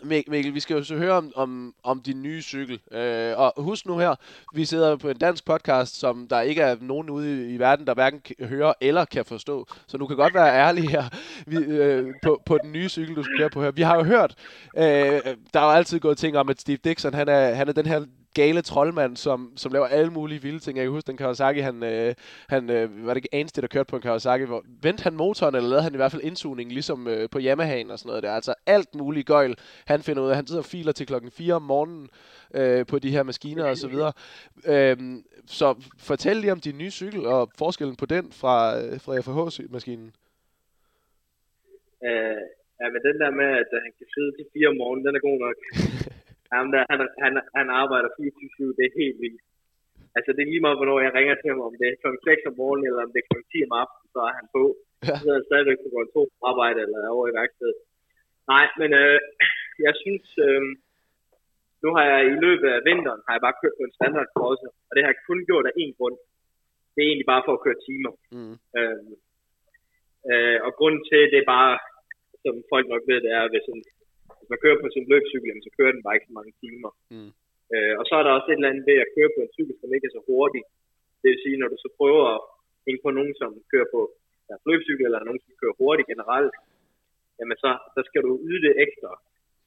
Mikkel, 0.03 0.53
vi 0.53 0.59
skal 0.59 0.77
jo 0.77 0.83
så 0.83 0.95
høre 0.95 1.13
om, 1.13 1.31
om, 1.35 1.73
om 1.83 2.01
din 2.01 2.21
nye 2.21 2.41
cykel. 2.41 2.79
Øh, 2.91 3.33
og 3.39 3.53
husk 3.57 3.85
nu 3.85 3.97
her, 3.97 4.15
vi 4.55 4.65
sidder 4.65 4.95
på 4.95 5.09
en 5.09 5.17
dansk 5.17 5.45
podcast, 5.45 5.99
som 5.99 6.27
der 6.27 6.41
ikke 6.41 6.61
er 6.61 6.75
nogen 6.81 7.09
ude 7.09 7.49
i, 7.49 7.55
i 7.55 7.59
verden, 7.59 7.87
der 7.87 7.93
hverken 7.93 8.21
hører 8.39 8.73
eller 8.81 9.05
kan 9.05 9.25
forstå. 9.25 9.67
Så 9.87 9.97
du 9.97 10.07
kan 10.07 10.17
godt 10.17 10.33
være 10.33 10.67
ærlig 10.67 10.89
her 10.89 11.03
vi, 11.47 11.57
øh, 11.57 12.13
på, 12.23 12.41
på 12.45 12.57
den 12.63 12.71
nye 12.71 12.89
cykel, 12.89 13.15
du 13.15 13.23
skal 13.23 13.37
køre 13.37 13.49
på 13.49 13.63
her. 13.63 13.71
Vi 13.71 13.81
har 13.81 13.95
jo 13.95 14.03
hørt, 14.03 14.35
øh, 14.77 14.83
der 15.53 15.59
er 15.59 15.65
jo 15.65 15.71
altid 15.71 15.99
gået 15.99 16.17
ting 16.17 16.37
om, 16.37 16.49
at 16.49 16.61
Steve 16.61 16.77
Dixon, 16.83 17.13
han 17.13 17.29
er, 17.29 17.53
han 17.53 17.67
er 17.67 17.73
den 17.73 17.85
her 17.85 18.05
gale 18.35 18.61
troldmand, 18.61 19.17
som, 19.17 19.53
som 19.55 19.71
laver 19.71 19.85
alle 19.85 20.11
mulige 20.11 20.41
vilde 20.41 20.59
ting. 20.59 20.77
Jeg 20.77 20.85
kan 20.85 20.91
huske, 20.91 21.07
den 21.07 21.17
Kawasaki, 21.17 21.59
han, 21.59 21.83
øh, 21.83 22.15
han 22.49 22.69
øh, 22.69 23.05
var 23.05 23.13
det 23.13 23.17
ikke 23.17 23.35
Anstey, 23.35 23.61
der 23.61 23.67
kørte 23.67 23.89
på 23.89 23.95
en 23.95 24.01
Kawasaki, 24.01 24.43
hvor 24.43 24.63
vendte 24.81 25.03
han 25.03 25.13
motoren, 25.13 25.55
eller 25.55 25.69
lavede 25.69 25.83
han 25.83 25.93
i 25.93 25.95
hvert 26.01 26.11
fald 26.11 26.21
indsugning, 26.21 26.71
ligesom 26.71 27.07
øh, 27.07 27.29
på 27.29 27.39
Yamaha'en 27.39 27.91
og 27.91 27.99
sådan 27.99 28.09
noget 28.09 28.23
der. 28.23 28.31
Altså 28.31 28.53
alt 28.65 28.95
muligt 28.95 29.27
gøjl, 29.27 29.55
han 29.85 30.01
finder 30.01 30.23
ud 30.23 30.29
af. 30.29 30.35
Han 30.35 30.47
sidder 30.47 30.61
og 30.61 30.65
filer 30.65 30.91
til 30.91 31.07
klokken 31.07 31.31
4 31.31 31.53
om 31.53 31.61
morgenen 31.61 32.09
øh, 32.55 32.85
på 32.85 32.99
de 32.99 33.11
her 33.11 33.23
maskiner 33.23 33.65
og 33.65 33.77
så 33.77 33.87
videre. 33.87 34.13
Øh, 34.67 34.97
så 35.47 35.67
fortæl 35.99 36.35
lige 36.35 36.51
om 36.51 36.59
din 36.59 36.77
nye 36.77 36.91
cykel 36.91 37.25
og 37.25 37.51
forskellen 37.57 37.95
på 37.95 38.05
den 38.05 38.31
fra, 38.31 38.55
øh, 38.81 38.99
fra 39.03 39.13
FH-maskinen. 39.25 40.13
Øh, 42.07 42.41
ja, 42.79 42.85
men 42.93 43.01
den 43.07 43.15
der 43.21 43.31
med, 43.39 43.49
at 43.63 43.69
han 43.85 43.91
kan 43.97 44.07
sidde 44.15 44.31
til 44.37 44.45
4 44.53 44.67
om 44.67 44.75
morgenen, 44.81 45.05
den 45.05 45.15
er 45.15 45.19
god 45.29 45.39
nok. 45.45 45.57
Jamen, 46.51 46.71
der, 46.73 46.81
han, 46.91 46.99
han, 47.23 47.33
han 47.57 47.67
arbejder 47.81 48.09
24-7, 48.09 48.77
det 48.77 48.83
er 48.85 48.99
helt 49.01 49.17
vildt. 49.23 49.41
Altså, 50.17 50.29
det 50.35 50.41
er 50.41 50.51
lige 50.53 50.65
meget, 50.65 50.79
hvornår 50.79 50.99
jeg 51.05 51.15
ringer 51.17 51.35
til 51.37 51.49
ham, 51.51 51.61
om 51.67 51.75
det 51.79 51.85
er 51.87 51.99
kl. 52.01 52.07
6 52.23 52.49
om 52.49 52.55
morgenen, 52.61 52.85
eller 52.87 53.01
om 53.05 53.11
det 53.13 53.21
er 53.21 53.29
kl. 53.29 53.39
10 53.51 53.67
om 53.67 53.73
aftenen, 53.81 54.09
så 54.13 54.19
er 54.29 54.33
han 54.39 54.47
på. 54.57 54.63
Ja. 55.07 55.07
Så 55.07 55.11
sidder 55.21 55.37
han 55.39 55.49
stadigvæk 55.49 55.79
på 55.83 55.99
to 56.15 56.23
arbejde, 56.49 56.79
eller 56.85 56.97
er 56.99 57.15
over 57.17 57.27
i 57.27 57.37
værkstedet. 57.39 57.79
Nej, 58.53 58.65
men 58.79 58.89
øh, 59.01 59.19
jeg 59.85 59.93
synes, 60.03 60.25
øh, 60.47 60.63
nu 61.83 61.89
har 61.95 62.03
jeg 62.11 62.19
i 62.31 62.35
løbet 62.45 62.69
af 62.75 62.85
vinteren, 62.89 63.21
har 63.25 63.33
jeg 63.35 63.45
bare 63.47 63.59
kørt 63.61 63.77
på 63.77 63.83
en 63.85 63.97
standard 63.99 64.27
også, 64.51 64.67
og 64.87 64.91
det 64.93 65.01
har 65.03 65.11
jeg 65.11 65.25
kun 65.27 65.39
gjort 65.49 65.65
af 65.69 65.77
én 65.83 65.93
grund. 65.97 66.17
Det 66.91 66.99
er 67.01 67.09
egentlig 67.09 67.31
bare 67.33 67.45
for 67.45 67.53
at 67.55 67.63
køre 67.65 67.83
timer. 67.87 68.13
Mm. 68.35 68.55
Øh, 68.77 69.03
øh, 70.31 70.57
og 70.65 70.71
grunden 70.79 71.03
til, 71.09 71.21
det 71.31 71.39
er 71.39 71.51
bare, 71.55 71.73
som 72.43 72.55
folk 72.71 72.85
nok 72.93 73.03
ved, 73.09 73.19
det 73.25 73.31
er, 73.39 73.43
hvis 73.51 73.67
en 73.73 73.81
hvis 74.45 74.53
man 74.53 74.63
kører 74.65 74.83
på 74.83 74.89
sin 74.95 75.05
løbscykel, 75.11 75.49
så 75.65 75.71
kører 75.77 75.93
den 75.95 76.03
bare 76.05 76.15
ikke 76.15 76.29
så 76.29 76.37
mange 76.39 76.53
timer. 76.63 76.91
Mm. 77.13 77.31
Øh, 77.73 77.93
og 77.99 78.03
så 78.07 78.13
er 78.19 78.23
der 78.23 78.31
også 78.37 78.49
et 78.49 78.57
eller 78.59 78.71
andet 78.71 78.87
ved 78.89 78.97
at 79.03 79.11
køre 79.15 79.31
på 79.35 79.39
en 79.41 79.53
cykel, 79.55 79.75
som 79.77 79.93
ikke 79.95 80.07
er 80.09 80.15
så 80.17 80.23
hurtig. 80.29 80.61
Det 81.21 81.27
vil 81.31 81.43
sige, 81.45 81.59
når 81.61 81.69
du 81.73 81.77
så 81.83 81.89
prøver 81.99 82.23
at 82.35 82.41
hænge 82.85 83.01
på 83.05 83.11
nogen, 83.17 83.33
som 83.41 83.49
kører 83.71 83.89
på 83.95 84.01
deres 84.47 84.63
løbscykel, 84.69 85.05
eller 85.05 85.27
nogen, 85.27 85.41
som 85.45 85.59
kører 85.61 85.79
hurtigt 85.81 86.09
generelt, 86.11 86.55
jamen 87.37 87.57
så, 87.63 87.69
så 87.95 87.99
skal 88.09 88.21
du 88.27 88.31
yde 88.49 88.61
det 88.65 88.73
ekstra 88.85 89.11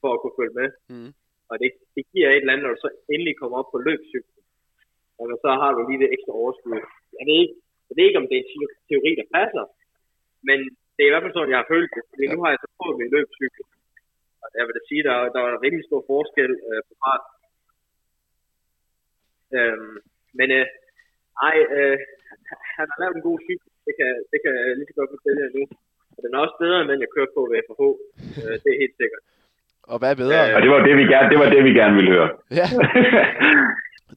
for 0.01 0.09
at 0.13 0.19
kunne 0.21 0.37
følge 0.39 0.57
med. 0.61 0.69
Mm. 0.93 1.11
Og 1.49 1.55
det, 1.61 1.69
det 1.95 2.03
giver 2.11 2.27
et 2.29 2.41
eller 2.41 2.53
andet, 2.53 2.65
når 2.65 2.73
du 2.75 2.81
så 2.85 2.91
endelig 3.13 3.35
kommer 3.41 3.55
op 3.61 3.69
på 3.71 3.79
løbscyklen. 3.87 4.43
Jamen 5.17 5.37
så 5.43 5.49
har 5.61 5.71
du 5.75 5.79
lige 5.89 6.01
det 6.03 6.13
ekstra 6.15 6.33
overskud. 6.41 6.79
Jeg 7.17 7.23
ved 7.29 7.37
ikke, 7.43 7.55
jeg 7.87 7.93
ved 7.95 8.05
ikke 8.07 8.21
om 8.21 8.27
det 8.29 8.35
er 8.37 8.43
en 8.43 8.77
teori, 8.89 9.11
der 9.19 9.27
passer, 9.37 9.65
men 10.47 10.59
det 10.93 11.01
er 11.01 11.09
i 11.09 11.13
hvert 11.13 11.23
fald 11.23 11.35
sådan, 11.35 11.53
jeg 11.53 11.61
har 11.61 11.73
følt 11.73 11.91
det. 11.95 12.03
Fordi 12.11 12.23
nu 12.33 12.39
har 12.43 12.49
jeg 12.51 12.59
så 12.61 12.67
på 12.79 12.85
min 12.99 13.13
løbscykel, 13.15 13.63
jeg 14.57 14.65
vil 14.65 14.77
da 14.77 14.81
sige, 14.89 15.03
der, 15.07 15.15
der 15.33 15.39
var 15.43 15.49
en 15.51 15.63
rimelig 15.65 15.85
stor 15.89 16.01
forskel 16.11 16.51
øh, 16.69 16.81
på 16.87 16.93
fart. 17.01 17.23
Øhm, 19.57 19.95
men 20.39 20.47
øh, 20.57 20.65
ej, 21.47 21.57
øh, 21.77 21.97
han 22.77 22.85
har 22.91 22.97
lavet 23.01 23.15
en 23.15 23.27
god 23.29 23.37
cykel. 23.47 23.69
Det 23.87 23.93
kan, 23.99 24.09
det 24.31 24.37
kan 24.43 24.51
jeg 24.57 24.77
lige 24.79 24.89
så 24.89 24.95
godt 24.99 25.13
fortælle 25.15 25.39
jer 25.43 25.51
nu. 25.57 25.63
Og 26.15 26.19
den 26.23 26.31
er 26.35 26.39
også 26.45 26.57
bedre, 26.63 26.77
end 26.81 26.89
den 26.91 27.03
jeg 27.05 27.11
kørte 27.15 27.33
på 27.37 27.41
ved 27.49 27.57
FH. 27.67 27.81
Øh, 28.41 28.55
det 28.63 28.69
er 28.73 28.79
helt 28.83 28.95
sikkert. 29.01 29.23
Og 29.91 29.97
hvad 29.99 30.09
er 30.11 30.17
bedre? 30.23 30.33
Øh, 30.49 30.55
og 30.55 30.61
det 30.63 30.69
var 30.73 30.79
det, 30.87 30.93
vi 31.01 31.05
gerne, 31.13 31.27
det 31.31 31.39
var 31.41 31.49
det, 31.53 31.61
vi 31.69 31.73
gerne 31.79 31.95
ville 31.99 32.11
høre. 32.15 32.29
Ja. 32.59 32.67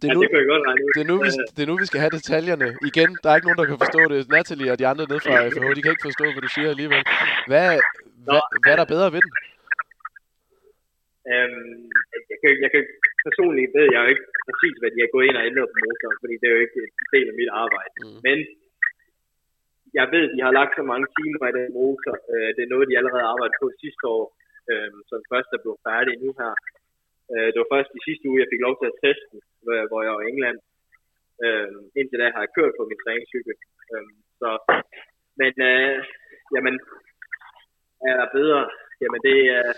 Det 0.00 0.08
er, 0.08 0.12
Ja, 0.12 0.14
nu, 0.16 0.22
det 0.22 0.30
kunne 0.30 0.42
jeg 0.44 0.50
godt 0.52 0.62
det, 0.96 1.02
er 1.04 1.08
nu, 1.12 1.16
vi, 1.24 1.30
Øh, 1.40 1.46
det 1.56 1.62
er 1.64 1.68
nu, 1.72 1.76
vi 1.82 1.86
skal 1.90 2.00
have 2.04 2.14
detaljerne. 2.18 2.68
Igen, 2.90 3.10
der 3.22 3.28
er 3.30 3.36
ikke 3.36 3.48
nogen, 3.48 3.60
der 3.62 3.68
kan 3.70 3.78
forstå 3.84 4.00
det. 4.12 4.18
Natalie 4.36 4.72
og 4.72 4.78
de 4.80 4.86
andre 4.90 5.04
nede 5.10 5.20
fra 5.24 5.34
FH, 5.54 5.64
de 5.76 5.82
kan 5.82 5.92
ikke 5.94 6.08
forstå, 6.08 6.24
hvad 6.32 6.42
du 6.46 6.50
siger 6.56 6.68
alligevel. 6.74 7.02
Hvad, 7.50 7.66
hvad, 8.26 8.40
hvad 8.62 8.72
er 8.74 8.78
der 8.82 8.92
bedre 8.94 9.08
ved 9.14 9.22
den? 9.26 9.32
Øhm, 11.30 11.82
jeg, 12.30 12.38
kan, 12.42 12.50
jeg 12.64 12.70
kan 12.74 12.82
personligt 13.26 13.70
ved 13.76 13.86
jeg 13.92 14.00
jo 14.02 14.08
ikke 14.12 14.26
præcis, 14.46 14.76
hvad 14.80 14.90
de 14.92 15.02
har 15.02 15.14
gået 15.14 15.26
ind 15.26 15.38
og 15.40 15.46
ændret 15.50 15.72
på 15.72 15.78
motoren, 15.84 16.18
fordi 16.22 16.34
det 16.40 16.46
er 16.46 16.54
jo 16.56 16.64
ikke 16.64 16.78
en 16.82 17.10
del 17.14 17.26
af 17.32 17.36
mit 17.40 17.52
arbejde. 17.64 17.94
Mm. 18.02 18.18
Men 18.26 18.38
jeg 19.98 20.06
ved, 20.14 20.24
de 20.34 20.40
har 20.46 20.52
lagt 20.58 20.72
så 20.74 20.84
mange 20.92 21.06
timer 21.18 21.46
i 21.48 21.56
den 21.58 21.68
motor. 21.78 22.14
Øh, 22.32 22.50
det 22.56 22.62
er 22.62 22.72
noget, 22.72 22.90
de 22.90 22.98
allerede 23.00 23.30
arbejdede 23.32 23.60
på 23.62 23.66
sidste 23.82 24.04
år, 24.16 24.24
øh, 24.70 24.90
så 25.08 25.12
den 25.20 25.28
første 25.32 25.52
er 25.54 25.62
blevet 25.64 25.84
færdig 25.88 26.12
nu 26.24 26.30
her. 26.40 26.52
Øh, 27.32 27.48
det 27.52 27.58
var 27.62 27.72
først 27.74 27.90
i 27.98 28.06
sidste 28.06 28.24
uge, 28.28 28.42
jeg 28.42 28.50
fik 28.52 28.64
lov 28.66 28.74
til 28.76 28.90
at 28.90 28.98
teste 29.04 29.26
den, 29.32 29.40
hvor, 29.64 29.74
hvor 29.90 30.00
jeg 30.04 30.12
var 30.14 30.22
i 30.24 30.30
England. 30.32 30.58
Øh, 31.44 31.68
indtil 31.98 32.20
da 32.20 32.26
har 32.34 32.42
jeg 32.44 32.54
kørt 32.56 32.76
på 32.78 32.84
min 32.90 33.02
træningscykel. 33.04 33.54
Øh, 33.92 34.08
så, 34.40 34.50
men 35.40 35.52
øh, 35.70 35.96
jamen, 36.54 36.74
er 38.08 38.14
der 38.20 38.36
bedre? 38.38 38.62
Jamen 39.02 39.20
det 39.28 39.38
er, 39.58 39.68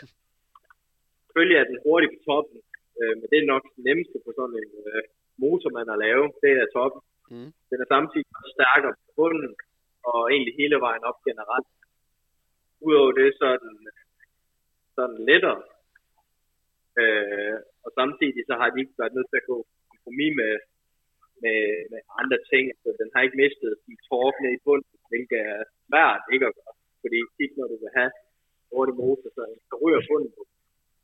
selvfølgelig 1.35 1.61
er 1.61 1.71
den 1.71 1.79
hurtig 1.85 2.09
på 2.15 2.21
toppen, 2.29 2.59
øh, 2.99 3.15
men 3.19 3.27
det 3.31 3.39
er 3.39 3.53
nok 3.53 3.65
det 3.75 3.83
nemmeste 3.89 4.17
på 4.25 4.31
sådan 4.39 4.57
en 4.63 4.73
øh, 4.91 5.03
motor, 5.43 5.71
man 5.79 5.87
har 5.93 5.99
lavet. 6.07 6.29
Det 6.43 6.51
er 6.63 6.75
toppen. 6.77 7.01
Mm. 7.33 7.51
Den 7.71 7.79
er 7.85 7.89
samtidig 7.95 8.27
også 8.39 8.53
stærkere 8.59 8.95
på 9.03 9.09
bunden, 9.19 9.51
og 10.11 10.21
egentlig 10.33 10.55
hele 10.63 10.77
vejen 10.87 11.05
op 11.11 11.19
generelt. 11.29 11.69
Udover 12.87 13.13
det, 13.21 13.29
så 13.39 13.45
er 13.55 13.59
den, 13.65 13.75
så 14.95 14.99
er 15.07 15.11
den 15.15 15.23
lettere. 15.31 15.61
Øh, 17.01 17.57
og 17.85 17.91
samtidig 17.99 18.43
så 18.49 18.55
har 18.61 18.69
de 18.71 18.81
ikke 18.83 18.99
været 19.01 19.17
nødt 19.17 19.31
til 19.31 19.41
at 19.41 19.49
gå 19.53 19.59
kompromis 19.91 20.33
med, 20.41 20.55
med, 21.43 21.61
med 21.93 22.01
andre 22.21 22.39
ting. 22.51 22.65
Så 22.83 22.89
den 23.01 23.09
har 23.13 23.21
ikke 23.23 23.41
mistet 23.45 23.71
sin 23.85 23.99
torque 24.09 24.41
ned 24.43 24.53
i 24.55 24.65
bunden, 24.67 24.95
hvilket 25.11 25.41
er 25.53 25.61
svært 25.87 26.23
ikke 26.35 26.47
at 26.51 26.57
gøre. 26.59 26.75
Fordi 27.03 27.19
tit, 27.37 27.53
når 27.59 27.67
du 27.73 27.77
vil 27.83 27.97
have 27.99 28.13
hurtig 28.73 28.95
motor, 29.03 29.29
så, 29.37 29.43
så 29.69 29.75
ryger 29.83 30.03
bunden 30.11 30.33
på, 30.37 30.43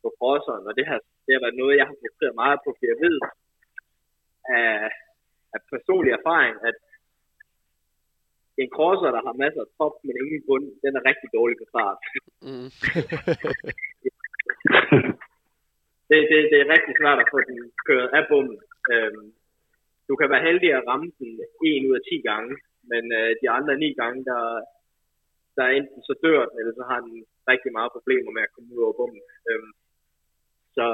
på 0.02 0.08
crosseren, 0.18 0.64
og 0.68 0.72
det 0.78 0.84
har, 0.90 0.98
det 1.24 1.32
har 1.34 1.42
været 1.44 1.60
noget, 1.60 1.78
jeg 1.80 1.86
har 1.88 1.96
fokuseret 2.04 2.40
meget 2.42 2.58
på, 2.64 2.70
for 2.78 2.84
jeg 2.92 2.98
ved 3.04 3.16
af, 4.58 4.74
af 5.54 5.60
personlig 5.72 6.12
erfaring, 6.18 6.54
at 6.68 6.76
en 8.62 8.70
crosser, 8.76 9.10
der 9.16 9.22
har 9.26 9.40
masser 9.42 9.62
af 9.66 9.70
top, 9.78 9.94
men 10.04 10.14
ingen 10.22 10.42
bund, 10.46 10.66
den 10.84 10.92
er 10.98 11.02
rigtig 11.10 11.28
dårlig 11.36 11.56
på 11.58 11.66
start. 11.72 11.98
Mm. 12.46 12.68
det, 16.08 16.18
det, 16.30 16.38
det 16.50 16.58
er 16.60 16.72
rigtig 16.74 16.94
svært 17.00 17.18
at 17.22 17.30
få 17.32 17.38
den 17.48 17.58
kørt 17.88 18.10
af 18.18 18.24
bommen. 18.30 18.58
Øhm, 18.92 19.26
du 20.08 20.12
kan 20.16 20.28
være 20.32 20.46
heldig 20.48 20.70
at 20.74 20.86
ramme 20.90 21.08
den 21.18 21.30
en 21.70 21.86
ud 21.88 21.94
af 21.98 22.02
10 22.08 22.20
gange, 22.30 22.52
men 22.92 23.04
øh, 23.18 23.30
de 23.42 23.46
andre 23.56 23.72
9 23.78 23.94
gange, 24.00 24.20
der, 24.30 24.42
der 25.56 25.62
er 25.64 25.72
enten 25.78 26.00
så 26.08 26.14
dør 26.24 26.42
den, 26.48 26.56
eller 26.60 26.74
så 26.78 26.84
har 26.90 27.00
den 27.06 27.16
rigtig 27.52 27.70
meget 27.78 27.94
problemer 27.96 28.30
med 28.32 28.42
at 28.42 28.52
komme 28.54 28.68
ud 28.74 28.80
over 28.86 28.96
bommen. 29.00 29.22
Øhm, 29.50 29.72
så 30.80 30.88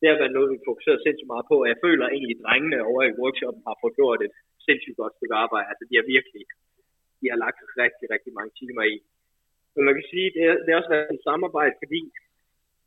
det 0.00 0.06
har 0.10 0.20
været 0.22 0.36
noget, 0.36 0.52
vi 0.54 0.66
fokuserer 0.68 1.04
sindssygt 1.04 1.32
meget 1.32 1.46
på, 1.50 1.56
og 1.62 1.68
jeg 1.72 1.82
føler 1.86 2.06
egentlig, 2.06 2.36
at 2.38 2.44
drengene 2.46 2.78
over 2.90 3.00
i 3.02 3.16
workshoppen 3.20 3.62
har 3.68 3.76
fået 3.82 3.98
gjort 4.00 4.20
et 4.26 4.34
sindssygt 4.66 4.98
godt 5.00 5.14
stykke 5.16 5.36
arbejde. 5.44 5.68
Altså, 5.70 5.84
de 5.90 5.98
har 5.98 6.06
virkelig 6.16 6.42
de 7.20 7.26
har 7.32 7.38
lagt 7.44 7.60
rigtig, 7.84 8.06
rigtig 8.14 8.32
mange 8.38 8.52
timer 8.60 8.84
i. 8.92 8.96
Men 9.74 9.82
man 9.86 9.94
kan 9.98 10.06
sige, 10.12 10.28
det, 10.36 10.42
er, 10.50 10.56
det 10.62 10.70
har 10.70 10.80
også 10.80 10.94
været 10.96 11.14
et 11.16 11.26
samarbejde, 11.30 11.74
fordi 11.82 12.00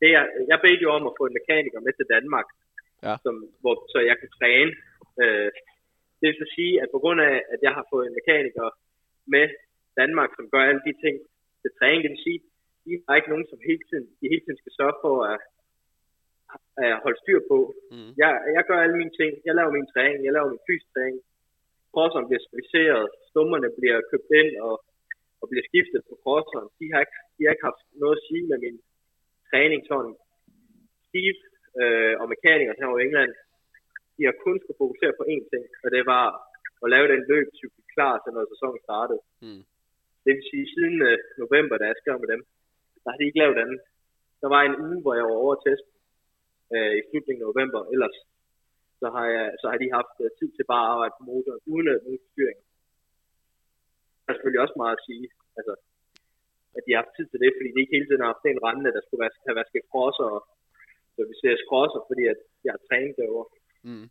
det 0.00 0.10
er, 0.18 0.24
jeg 0.50 0.58
bedte 0.64 0.84
jo 0.86 0.90
om 0.98 1.04
at 1.10 1.16
få 1.18 1.24
en 1.26 1.36
mekaniker 1.40 1.80
med 1.86 1.92
til 1.96 2.10
Danmark, 2.16 2.48
Ja. 3.08 3.14
som, 3.24 3.34
hvor, 3.62 3.74
så 3.92 3.98
jeg 4.10 4.16
kan 4.20 4.30
træne. 4.38 4.72
Øh, 5.22 5.50
det 6.18 6.26
vil 6.28 6.40
så 6.42 6.48
sige, 6.56 6.74
at 6.82 6.88
på 6.94 6.98
grund 7.02 7.20
af, 7.30 7.36
at 7.52 7.58
jeg 7.66 7.72
har 7.78 7.84
fået 7.92 8.04
en 8.06 8.16
mekaniker 8.20 8.66
med 9.34 9.46
Danmark, 10.00 10.30
som 10.36 10.50
gør 10.52 10.62
alle 10.68 10.82
de 10.88 10.94
ting 11.04 11.16
til 11.62 11.70
træning, 11.78 12.00
det 12.02 12.10
vil 12.14 12.26
sige, 12.28 12.40
de 12.84 12.90
har 13.06 13.16
ikke 13.16 13.32
nogen, 13.32 13.48
som 13.50 13.58
hele 13.68 13.84
tiden, 13.88 14.06
de 14.20 14.30
hele 14.32 14.42
tiden 14.44 14.60
skal 14.62 14.76
sørge 14.78 14.96
for 15.04 15.14
at, 15.32 15.40
at 16.84 17.00
holde 17.04 17.20
styr 17.22 17.40
på. 17.50 17.58
Mm. 17.94 18.10
Jeg, 18.22 18.30
jeg 18.56 18.62
gør 18.68 18.78
alle 18.84 18.96
mine 19.00 19.14
ting. 19.20 19.32
Jeg 19.46 19.54
laver 19.58 19.72
min 19.78 19.90
træning, 19.94 20.20
jeg 20.24 20.34
laver 20.36 20.50
min 20.52 20.66
fysisk 20.68 20.88
træning. 20.94 21.20
Crosseren 21.92 22.26
bliver 22.28 22.42
serviceret, 22.48 23.04
stummerne 23.30 23.68
bliver 23.78 23.98
købt 24.10 24.30
ind 24.40 24.50
og, 24.68 24.74
og 25.40 25.46
bliver 25.50 25.66
skiftet 25.70 26.00
på 26.08 26.14
crosseren. 26.22 26.68
De 26.78 26.84
har, 26.92 27.00
ikke, 27.04 27.18
de 27.34 27.40
har 27.44 27.52
ikke 27.52 27.68
haft 27.70 27.82
noget 28.02 28.16
at 28.18 28.24
sige 28.28 28.44
med 28.50 28.58
min 28.64 28.76
træning. 29.50 29.80
Sådan. 29.90 30.14
Steve 31.08 31.40
øh, 31.80 32.14
og 32.20 32.26
mekanikeren 32.34 32.80
her 32.80 32.90
i 32.98 33.04
England, 33.06 33.32
de 34.16 34.22
har 34.28 34.36
kun 34.44 34.56
skulle 34.60 34.82
fokusere 34.84 35.14
på 35.18 35.24
én 35.34 35.44
ting, 35.52 35.64
og 35.84 35.88
det 35.94 36.02
var 36.14 36.26
at 36.84 36.88
lave 36.94 37.06
den 37.12 37.22
løb, 37.32 37.48
så 37.58 37.64
vi 37.76 37.82
klar 37.96 38.14
til, 38.18 38.30
når 38.32 38.52
sæsonen 38.54 38.80
startede. 38.88 39.22
Mm. 39.44 39.62
Det 40.24 40.30
vil 40.36 40.48
sige, 40.50 40.66
siden 40.74 40.96
øh, 41.08 41.18
november, 41.42 41.74
da 41.78 41.84
jeg 41.88 41.98
skrev 42.00 42.16
med 42.22 42.30
dem, 42.34 42.42
der 43.02 43.08
har 43.10 43.18
de 43.18 43.28
ikke 43.28 43.42
lavet 43.42 43.58
andet. 43.64 43.80
Der 44.42 44.48
var 44.54 44.62
en 44.62 44.76
uge, 44.86 44.98
hvor 45.02 45.14
jeg 45.18 45.24
var 45.30 45.36
over 45.42 45.52
at 45.56 45.62
teste 45.66 45.88
øh, 46.74 46.92
i 46.98 47.02
slutningen 47.08 47.42
af 47.42 47.48
november. 47.50 47.80
Ellers 47.94 48.16
så 49.00 49.06
har, 49.14 49.26
jeg, 49.36 49.46
så 49.60 49.66
har 49.70 49.78
de 49.82 49.96
haft 49.98 50.16
øh, 50.24 50.30
tid 50.38 50.48
til 50.56 50.64
bare 50.72 50.84
at 50.84 50.92
arbejde 50.92 51.14
på 51.16 51.22
motoren, 51.28 51.62
uden 51.72 51.88
at 51.92 52.04
nogen 52.06 52.22
styring. 52.30 52.58
Der 54.22 54.28
er 54.30 54.36
selvfølgelig 54.36 54.64
også 54.64 54.76
meget 54.82 54.96
at 54.98 55.06
sige, 55.08 55.26
altså, 55.58 55.74
at 56.76 56.82
de 56.84 56.90
har 56.92 57.00
haft 57.02 57.16
tid 57.16 57.26
til 57.28 57.42
det, 57.44 57.50
fordi 57.56 57.68
de 57.70 57.80
ikke 57.82 57.96
hele 57.96 58.06
tiden 58.06 58.22
har 58.24 58.32
haft 58.32 58.44
en 58.44 58.64
rende, 58.66 58.94
der 58.96 59.02
skulle 59.02 59.22
være, 59.24 59.36
have 59.48 59.58
vasket 59.60 59.84
crosser 59.92 60.28
og 60.36 60.40
serviceres 61.16 61.62
crosser, 61.68 62.00
fordi 62.10 62.24
at 62.32 62.40
jeg 62.64 62.72
har 62.76 62.82
trænet 62.88 63.14
derovre. 63.20 63.48
Mm. 63.88 64.08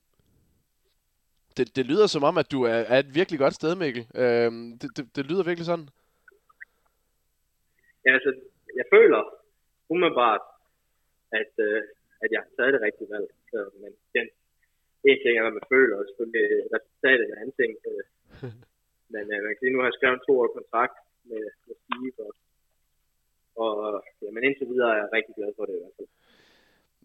Det, 1.58 1.66
det 1.78 1.86
lyder 1.92 2.08
som 2.08 2.24
om, 2.30 2.36
at 2.42 2.52
du 2.54 2.60
er, 2.74 2.80
er 2.94 3.00
et 3.00 3.16
virkelig 3.20 3.40
godt 3.44 3.56
sted, 3.60 3.72
Mikkel. 3.76 4.04
Øhm, 4.24 4.66
det, 4.80 4.90
det, 4.98 5.04
det 5.16 5.24
lyder 5.30 5.44
virkelig 5.44 5.66
sådan. 5.72 5.90
Ja, 8.06 8.12
altså, 8.18 8.32
jeg 8.80 8.86
føler 8.94 9.22
umiddelbart, 9.90 10.44
at, 11.32 11.54
øh, 11.68 11.82
at 12.24 12.30
jeg 12.34 12.42
har 12.44 12.52
taget 12.58 12.74
det 12.76 12.86
rigtige 12.88 13.12
valg. 13.14 13.28
Så, 13.52 13.60
men 13.82 13.92
den, 14.16 14.26
en 15.10 15.20
ting 15.24 15.34
er, 15.36 15.44
hvad 15.46 15.58
man 15.60 15.72
føler, 15.76 15.96
og 15.98 16.06
selvfølgelig 16.08 16.46
resultatet 16.76 17.24
er 17.26 17.34
en 17.34 17.42
anden 17.42 17.58
ting. 17.62 17.72
Øh. 17.90 18.04
Men 19.14 19.24
øh, 19.34 19.40
man 19.44 19.52
kan 19.52 19.62
sige, 19.62 19.74
nu 19.74 19.80
har 19.80 19.88
jeg 19.90 19.98
skrevet 19.98 20.18
en 20.18 20.28
to 20.28 20.34
år 20.42 20.50
kontrakt 20.58 20.98
med, 21.30 21.44
med 21.68 21.76
Steve, 21.84 22.20
og, 22.26 22.32
og 23.64 23.72
jamen, 24.24 24.44
indtil 24.44 24.72
videre 24.72 24.92
er 24.94 25.00
jeg 25.02 25.14
rigtig 25.18 25.34
glad 25.40 25.52
for 25.58 25.66
det 25.66 25.76
i 25.76 25.82
hvert 25.82 25.98
fald. 25.98 26.10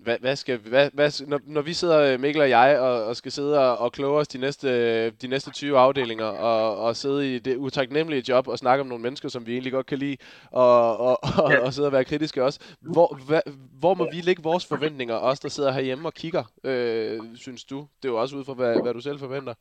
Hvad, 0.04 0.16
hvad 0.20 0.36
skal, 0.36 0.58
hvad, 0.58 0.90
hvad, 0.94 1.26
når, 1.28 1.40
når 1.46 1.62
vi 1.62 1.72
sidder, 1.72 2.18
Mikkel 2.18 2.42
og 2.42 2.50
jeg, 2.50 2.80
og, 2.80 3.04
og 3.04 3.16
skal 3.16 3.32
sidde 3.32 3.58
og, 3.64 3.78
og 3.78 3.92
kloge 3.92 4.18
os 4.20 4.28
de 4.28 4.40
næste, 4.40 4.68
de 5.10 5.28
næste 5.28 5.50
20 5.52 5.78
afdelinger, 5.78 6.24
og, 6.26 6.78
og 6.84 6.96
sidde 6.96 7.34
i 7.34 7.38
det 7.38 7.56
utaknemmelige 7.56 8.24
job 8.28 8.48
og 8.48 8.58
snakke 8.58 8.80
om 8.80 8.86
nogle 8.86 9.02
mennesker, 9.02 9.28
som 9.28 9.46
vi 9.46 9.52
egentlig 9.52 9.72
godt 9.72 9.86
kan 9.86 9.98
lide, 9.98 10.16
og, 10.52 10.96
og, 11.00 11.18
og, 11.44 11.52
Ja. 11.52 11.58
og 11.66 11.72
sidde 11.72 11.88
og 11.88 11.92
være 11.92 12.04
kritiske 12.04 12.44
også. 12.44 12.76
Hvor, 12.94 13.08
hvad, 13.28 13.42
hvor 13.80 13.94
må 13.94 14.04
vi 14.14 14.20
lægge 14.28 14.42
vores 14.42 14.64
forventninger, 14.72 15.16
os 15.30 15.40
der 15.40 15.48
sidder 15.48 15.72
herhjemme 15.72 16.08
og 16.08 16.14
kigger, 16.14 16.44
øh, 16.68 17.18
synes 17.44 17.64
du? 17.64 17.78
Det 17.98 18.08
er 18.08 18.12
jo 18.12 18.20
også 18.22 18.36
ud 18.38 18.44
fra, 18.44 18.54
hvad, 18.60 18.74
hvad 18.82 18.92
du 18.94 19.00
selv 19.00 19.18
forventer. 19.18 19.54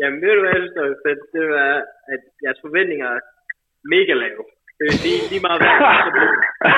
Jamen, 0.00 0.18
ved 0.22 0.32
du 0.36 0.40
hvad, 0.44 0.56
jeg? 0.76 1.16
Det 1.34 1.42
er, 1.66 1.76
at 2.14 2.22
jeres 2.44 2.60
forventninger 2.66 3.08
er 3.16 3.20
mega 3.94 4.12
lave. 4.24 4.42
Det 4.78 4.84
er 4.90 4.96
lige, 5.06 5.20
lige 5.32 5.42
meget, 5.46 5.58
hvad, 5.62 5.74
så 6.06 6.10
bliver, 6.16 6.32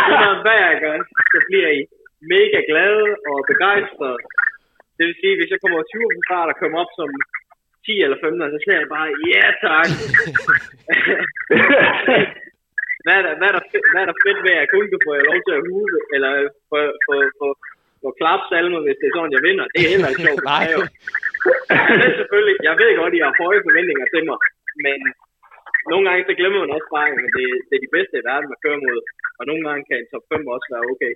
lige 0.08 0.20
meget, 0.26 0.40
hvad 0.46 0.58
jeg 0.66 0.74
gør, 0.84 0.94
så 1.32 1.38
bliver 1.48 1.68
I 1.78 1.80
mega 2.34 2.58
glade 2.70 3.08
og 3.30 3.38
begejstrede. 3.50 4.20
Det 4.96 5.04
vil 5.08 5.20
sige, 5.22 5.34
hvis 5.38 5.50
jeg 5.52 5.60
kommer 5.62 5.78
20 5.82 6.16
på 6.16 6.20
start 6.28 6.48
og 6.52 6.56
kommer 6.60 6.78
op 6.82 6.92
som 6.98 7.10
10 7.86 7.92
eller 8.04 8.18
15, 8.20 8.54
så 8.54 8.58
siger 8.64 8.76
jeg 8.82 8.90
bare, 8.96 9.08
ja 9.32 9.46
tak. 9.66 9.88
hvad, 13.04 13.14
er 13.20 13.24
der, 13.26 13.32
hvad, 13.38 13.48
er 13.50 13.56
der 13.58 13.64
fedt, 13.72 13.86
hvad 13.92 14.02
er 14.04 14.08
der 14.10 14.18
fedt 14.24 14.38
ved, 14.44 14.52
at 14.54 14.60
jeg 14.62 14.72
kun 14.74 14.86
kan 14.92 15.00
få 15.06 15.12
lov 15.30 15.38
til 15.46 15.54
at 15.58 15.64
huse, 15.68 15.98
eller 16.14 16.30
få, 16.70 16.78
få, 17.06 17.14
få, 17.38 17.46
få 18.02 18.08
klapsalmer, 18.20 18.80
hvis 18.84 18.98
det 19.00 19.06
er 19.08 19.14
sådan, 19.14 19.34
jeg 19.36 19.44
vinder. 19.48 19.66
Det 19.74 19.80
er 19.82 19.92
heller 19.94 20.10
ikke 20.10 20.24
sjovt. 20.26 20.42
Nej. 20.52 20.64
Jeg 21.90 21.96
ved 22.02 22.12
selvfølgelig, 22.20 22.56
jeg 22.68 22.74
ved 22.80 22.90
godt, 23.00 23.12
at 23.12 23.18
I 23.18 23.26
har 23.26 23.34
høje 23.42 23.60
forventninger 23.66 24.06
til 24.14 24.22
mig, 24.28 24.38
men 24.86 24.98
nogle 25.90 26.04
gange 26.06 26.22
så 26.28 26.32
glemmer 26.38 26.60
man 26.60 26.74
også 26.76 26.88
bare, 26.96 27.08
at 27.10 27.32
det, 27.36 27.46
det 27.68 27.74
er 27.76 27.84
de 27.86 27.94
bedste 27.96 28.14
i 28.18 28.26
verden, 28.30 28.50
man 28.52 28.62
kører 28.64 28.80
mod, 28.86 29.00
og 29.38 29.42
nogle 29.50 29.62
gange 29.66 29.82
kan 29.88 29.96
en 29.98 30.10
top 30.12 30.24
5 30.32 30.54
også 30.54 30.68
være 30.74 30.88
okay. 30.92 31.12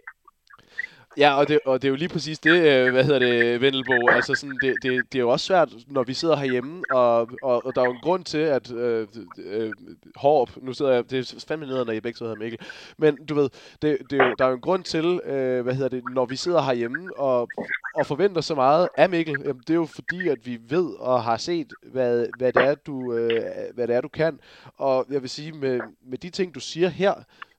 Ja, 1.19 1.35
og 1.39 1.49
det, 1.49 1.61
og 1.65 1.83
det 1.83 1.89
er 1.89 1.91
jo 1.91 1.97
lige 1.97 2.09
præcis 2.09 2.39
det, 2.39 2.63
øh, 2.63 2.93
hvad 2.93 3.05
hedder 3.05 3.19
det, 3.19 3.61
Vendelbo, 3.61 4.09
altså 4.09 4.35
sådan, 4.35 4.59
det, 4.61 4.83
det, 4.83 5.13
det 5.13 5.19
er 5.19 5.23
jo 5.23 5.31
også 5.31 5.47
svært, 5.47 5.69
når 5.89 6.03
vi 6.03 6.15
sidder 6.15 6.37
herhjemme, 6.37 6.85
og, 6.91 7.31
og, 7.43 7.67
og 7.67 7.75
der 7.75 7.81
er 7.81 7.87
jo 7.87 7.93
en 7.93 8.01
grund 8.03 8.25
til, 8.25 8.39
at 8.39 8.73
øh, 8.73 9.07
øh, 9.39 9.75
Hårp, 10.17 10.51
nu 10.63 10.73
sidder 10.73 10.93
jeg, 10.93 11.11
det 11.11 11.19
er 11.19 11.45
fandme 11.49 11.67
nede, 11.67 11.85
når 11.85 11.93
I 11.93 12.01
begge 12.01 12.19
så 12.19 12.25
hedder 12.25 12.37
Mikkel, 12.37 12.61
men 12.99 13.27
du 13.27 13.35
ved, 13.35 13.51
det, 13.83 13.99
det 14.11 14.21
er 14.21 14.27
jo, 14.27 14.35
der 14.39 14.45
er 14.45 14.49
jo 14.49 14.55
en 14.55 14.61
grund 14.61 14.85
til, 14.85 15.21
øh, 15.25 15.63
hvad 15.63 15.75
hedder 15.75 15.89
det, 15.89 16.03
når 16.15 16.27
vi 16.27 16.37
sidder 16.37 16.63
herhjemme 16.63 17.17
og, 17.17 17.49
og 17.95 18.07
forventer 18.07 18.41
så 18.41 18.55
meget 18.55 18.89
af 18.97 19.11
Mikkel, 19.11 19.41
jamen, 19.45 19.61
det 19.67 19.71
er 19.71 19.75
jo 19.75 19.87
fordi, 19.87 20.29
at 20.29 20.39
vi 20.47 20.59
ved 20.69 20.95
og 20.99 21.23
har 21.23 21.37
set, 21.37 21.73
hvad, 21.93 22.27
hvad, 22.39 22.53
det 22.53 22.63
er, 22.63 22.75
du, 22.75 23.15
øh, 23.15 23.43
hvad 23.75 23.89
det 23.89 23.97
er, 23.97 24.01
du 24.01 24.09
kan, 24.09 24.39
og 24.77 25.07
jeg 25.11 25.23
vil 25.23 25.31
sige, 25.31 25.53
med, 25.53 25.81
med 26.11 26.19
de 26.19 26.31
ting, 26.31 26.55
du 26.55 26.61
siger 26.61 26.89
her, 26.89 27.15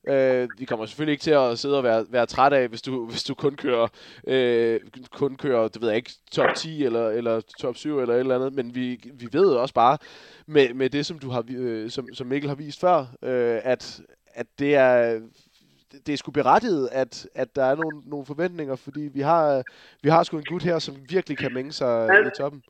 Øh, 0.08 0.50
vi 0.58 0.66
kommer 0.66 0.86
selvfølgelig 0.86 1.12
ikke 1.12 1.24
til 1.24 1.32
at 1.32 1.60
sidde 1.60 1.78
og 1.78 1.84
være, 1.84 2.06
være 2.10 2.26
træt 2.26 2.54
af, 2.54 2.68
hvis 2.68 2.82
du, 2.82 3.06
hvis 3.06 3.24
du 3.24 3.34
kun 3.34 3.56
kører, 3.56 3.88
øh, 4.28 4.80
kun 5.12 5.36
kører, 5.36 5.68
det 5.68 5.82
ved 5.82 5.90
jeg 5.90 5.98
ikke, 5.98 6.12
top 6.32 6.56
10 6.56 6.86
eller, 6.86 7.10
eller 7.10 7.42
top 7.60 7.76
7 7.76 8.00
eller 8.00 8.14
et 8.14 8.20
eller 8.20 8.36
andet, 8.36 8.54
men 8.54 8.76
vi, 8.76 9.00
vi 9.14 9.30
ved 9.32 9.50
også 9.50 9.74
bare, 9.74 9.98
med, 10.46 10.74
med 10.74 10.90
det, 10.90 11.06
som 11.06 11.20
du 11.20 11.30
har, 11.30 11.44
øh, 11.50 11.90
som, 11.90 12.14
som 12.14 12.28
Mikkel 12.28 12.50
har 12.50 12.56
vist 12.56 12.80
før, 12.80 13.00
øh, 13.00 13.60
at, 13.64 14.02
at 14.34 14.48
det 14.60 14.76
er 14.76 15.20
det 16.06 16.14
er 16.14 16.18
sgu 16.18 16.32
berettiget, 16.32 16.90
at, 16.92 17.28
at 17.36 17.56
der 17.56 17.64
er 17.66 17.76
nogle, 17.76 18.02
nogle 18.06 18.26
forventninger, 18.26 18.76
fordi 18.76 19.02
vi 19.02 19.22
har, 19.22 19.64
vi 20.02 20.10
har 20.10 20.24
sgu 20.24 20.38
en 20.38 20.44
gut 20.44 20.64
her, 20.64 20.80
som 20.80 20.96
virkelig 21.10 21.38
kan 21.38 21.54
mænge 21.54 21.72
sig 21.72 22.10
i 22.28 22.30
toppen. 22.38 22.64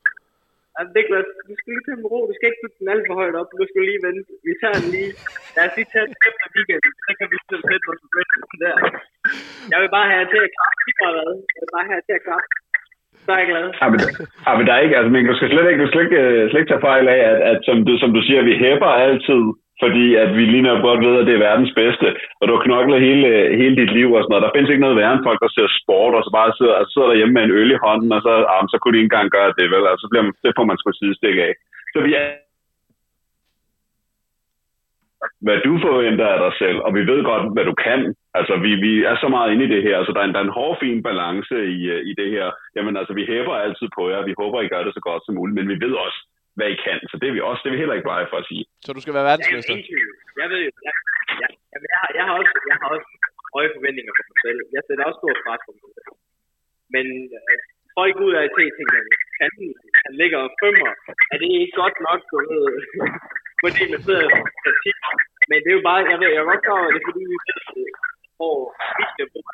Altså, 0.78 0.92
Niklas, 0.96 1.28
du 1.48 1.54
skal 1.58 1.70
lige 1.74 1.84
tage 1.86 1.98
en 2.00 2.10
ro. 2.12 2.18
Du 2.30 2.34
skal 2.36 2.48
ikke 2.48 2.62
putte 2.62 2.78
den 2.80 2.92
alt 2.92 3.04
for 3.08 3.14
højt 3.20 3.36
op. 3.40 3.48
Du 3.60 3.66
skal 3.70 3.82
lige 3.90 4.02
vente. 4.06 4.30
Vi 4.46 4.52
tager 4.60 4.78
den 4.80 4.88
lige. 4.96 5.12
Lad 5.54 5.64
os 5.68 5.74
lige 5.78 5.90
tage 5.92 6.06
den 6.08 6.16
efter 6.28 6.46
weekenden. 6.54 6.92
Så 7.06 7.10
kan 7.18 7.26
vi 7.32 7.36
sætte 7.48 7.84
vores 7.88 8.02
bedste 8.16 8.56
der. 8.64 8.76
Jeg 9.72 9.78
vil 9.82 9.90
bare 9.96 10.08
have 10.12 10.26
til 10.32 10.40
at 10.46 10.50
klappe. 10.56 10.80
Jeg 11.56 11.62
vil 11.62 11.74
bare 11.76 11.88
have 11.90 12.02
til 12.08 12.14
at 12.18 12.24
klappe. 12.26 12.48
Så 13.24 13.30
er 13.34 13.40
jeg 13.42 13.48
glad. 13.52 13.66
Ja, 13.82 13.86
men, 13.92 14.00
ja, 14.46 14.50
men 14.56 14.64
der 14.68 14.84
ikke, 14.84 14.96
altså, 14.98 15.10
men 15.14 15.22
du 15.30 15.34
skal 15.36 15.48
slet 15.52 15.68
ikke, 15.70 15.82
du 15.82 15.88
skal 15.88 15.96
slet 15.96 16.06
ikke, 16.08 16.20
øh, 16.26 16.42
slet 16.48 16.60
ikke 16.60 16.72
tage 16.72 16.86
fejl 16.90 17.06
af, 17.16 17.20
at, 17.30 17.38
at 17.50 17.58
som, 17.66 17.76
du, 17.86 17.92
som 18.02 18.10
du 18.16 18.20
siger, 18.28 18.48
vi 18.50 18.54
hæpper 18.64 18.90
altid 19.06 19.42
fordi 19.82 20.04
at 20.22 20.30
vi 20.36 20.44
lige 20.44 20.68
nok 20.70 20.80
godt 20.88 21.00
ved, 21.06 21.14
at 21.20 21.26
det 21.26 21.34
er 21.34 21.46
verdens 21.48 21.72
bedste, 21.82 22.08
og 22.40 22.44
du 22.44 22.52
har 22.54 22.62
knoklet 22.66 23.04
hele, 23.06 23.28
hele 23.60 23.76
dit 23.80 23.92
liv 23.98 24.08
og 24.12 24.20
sådan 24.22 24.32
noget. 24.32 24.46
Der 24.46 24.54
findes 24.54 24.70
ikke 24.70 24.84
noget 24.86 24.98
værre 25.00 25.14
end 25.14 25.26
folk, 25.28 25.40
der 25.44 25.50
ser 25.52 25.68
sport, 25.80 26.14
og 26.18 26.22
så 26.24 26.30
bare 26.38 26.50
sidder, 26.58 26.74
og 26.82 26.86
sidder 26.92 27.08
derhjemme 27.08 27.34
med 27.34 27.44
en 27.44 27.56
øl 27.60 27.70
i 27.76 27.82
hånden, 27.84 28.10
og 28.16 28.20
så, 28.26 28.32
ah, 28.54 28.62
så 28.72 28.76
kunne 28.78 28.92
de 28.94 28.98
ikke 29.00 29.10
engang 29.10 29.30
gøre 29.36 29.52
det, 29.58 29.66
vel? 29.74 29.84
Altså, 29.90 30.02
så 30.04 30.08
bliver 30.10 30.24
man, 30.26 30.34
det 30.44 30.52
får 30.58 30.66
man 30.68 30.78
sgu 30.78 30.88
sidestik 30.92 31.36
af. 31.48 31.52
Så 31.94 31.98
vi 32.06 32.12
er 32.20 32.26
hvad 35.46 35.58
du 35.66 35.72
forventer 35.86 36.26
af 36.26 36.38
dig 36.44 36.52
selv, 36.62 36.78
og 36.86 36.90
vi 36.94 37.02
ved 37.10 37.20
godt, 37.30 37.44
hvad 37.54 37.64
du 37.64 37.74
kan. 37.86 38.00
Altså, 38.38 38.54
vi, 38.64 38.70
vi 38.86 38.92
er 39.10 39.16
så 39.22 39.28
meget 39.28 39.52
inde 39.52 39.64
i 39.64 39.72
det 39.74 39.82
her, 39.82 40.04
så 40.04 40.12
der 40.12 40.20
er 40.20 40.24
en, 40.28 40.34
der 40.34 40.40
er 40.40 40.48
en 40.48 40.58
hård, 40.58 40.76
fin 40.80 41.02
balance 41.02 41.56
i, 41.76 41.80
øh, 41.94 42.00
i 42.10 42.12
det 42.20 42.30
her. 42.30 42.46
Jamen, 42.76 42.96
altså, 42.96 43.12
vi 43.14 43.24
hæber 43.32 43.54
altid 43.54 43.88
på 43.96 44.10
jer, 44.10 44.22
vi 44.22 44.34
håber, 44.38 44.60
I 44.60 44.68
gør 44.68 44.82
det 44.84 44.94
så 44.94 45.00
godt 45.00 45.22
som 45.24 45.34
muligt, 45.34 45.54
men 45.58 45.68
vi 45.68 45.86
ved 45.86 45.94
også, 46.06 46.18
hvad 46.58 46.68
I 46.74 46.76
kan. 46.86 46.98
Så 47.10 47.14
det 47.20 47.26
er 47.28 47.34
vi 47.36 47.40
også, 47.50 47.60
det 47.62 47.68
er 47.68 47.74
vi 47.76 47.82
heller 47.82 47.96
ikke 47.98 48.10
bare 48.12 48.30
for 48.32 48.38
at 48.42 48.48
sige. 48.50 48.64
Så 48.84 48.90
du 48.96 49.00
skal 49.02 49.14
være 49.16 49.28
verdensmester? 49.30 49.74
Jeg 50.42 50.48
ved 50.52 50.60
jo, 50.66 50.70
jeg, 50.86 50.94
jeg, 51.42 51.50
jeg, 51.72 51.80
jeg, 51.92 51.98
har, 52.02 52.10
jeg, 52.18 52.24
har 52.28 52.34
også, 52.40 52.54
jeg 52.70 52.76
har 52.82 52.88
også 52.94 53.08
høje 53.54 53.70
forventninger 53.76 54.12
på 54.18 54.22
mig 54.30 54.38
selv. 54.46 54.58
Jeg 54.76 54.82
sætter 54.86 55.04
også 55.08 55.20
stor 55.20 55.34
pres 55.44 55.62
på 55.66 55.70
mig 55.74 55.90
selv. 55.96 56.12
Men 56.94 57.06
øh, 57.38 57.58
folk 57.98 58.16
ud 58.26 58.32
af 58.40 58.46
til 58.56 58.68
tænker, 58.78 59.00
han, 59.40 59.50
han 60.04 60.12
ligger 60.20 60.38
og 60.46 60.50
femmer. 60.62 60.90
Er 61.32 61.36
det 61.42 61.48
ikke 61.60 61.76
godt 61.82 61.96
nok, 62.08 62.20
du 62.30 62.36
ved, 62.50 62.66
fordi 63.62 63.82
man 63.92 64.00
sidder 64.06 64.26
og. 64.36 64.42
Men 65.50 65.58
det 65.62 65.70
er 65.70 65.78
jo 65.80 65.84
bare, 65.90 66.00
jeg 66.12 66.18
ved, 66.20 66.30
jeg 66.34 66.42
er 66.42 66.50
godt 66.52 66.64
klar 66.66 66.80
over, 66.82 66.92
det 66.94 67.00
er 67.02 67.08
fordi, 67.10 67.22
vi 67.32 67.36
ved, 67.48 67.90
hvor 68.38 68.56
vi 68.98 69.04
skal 69.12 69.26
bruge 69.32 69.52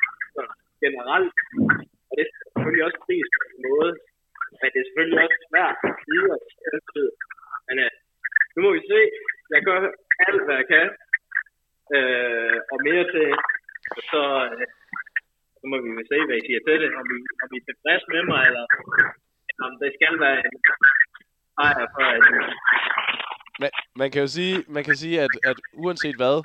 generelt. 0.83 1.35
Og 2.09 2.13
det 2.17 2.23
er 2.25 2.31
selvfølgelig 2.37 2.83
også 2.87 2.99
pris 3.05 3.27
på 3.35 3.39
en 3.49 3.57
måde, 3.67 3.91
men 4.59 4.67
det 4.71 4.79
er 4.79 4.87
selvfølgelig 4.87 5.19
også 5.25 5.39
svært 5.49 5.77
videre 6.11 6.39
altid. 6.71 7.07
Men 7.67 7.75
øh, 7.85 7.91
nu 8.53 8.59
må 8.65 8.69
vi 8.77 8.81
se. 8.91 8.99
Jeg 9.53 9.61
gør 9.67 9.79
alt, 10.27 10.41
hvad 10.45 10.57
jeg 10.61 10.67
kan. 10.75 10.87
Øh, 11.95 12.57
og 12.71 12.77
mere 12.87 13.05
til. 13.13 13.27
Og 13.95 14.01
Så, 14.11 14.23
øh, 14.47 14.65
så 15.57 15.63
må 15.69 15.75
vi 15.99 16.03
se, 16.11 16.17
hvad 16.27 16.37
I 16.39 16.45
siger 16.47 16.61
til 16.67 16.77
det. 16.81 16.89
Om 17.01 17.05
I, 17.15 17.17
om 17.43 17.49
I 17.55 17.57
er 17.61 17.65
tilfreds 17.69 18.03
med 18.13 18.23
mig, 18.31 18.41
eller, 18.49 18.65
eller 19.49 19.65
om 19.69 19.75
det 19.81 19.91
skal 19.97 20.15
være 20.25 20.39
en 20.47 20.57
ejer 21.65 21.87
for, 21.95 22.05
at 22.15 22.23
man, 23.61 23.71
man 24.01 24.11
kan 24.11 24.21
jo 24.21 24.29
sige, 24.37 24.55
man 24.75 24.83
kan 24.87 24.95
sige 25.03 25.17
at, 25.25 25.33
at 25.51 25.57
uanset 25.83 26.15
hvad, 26.21 26.35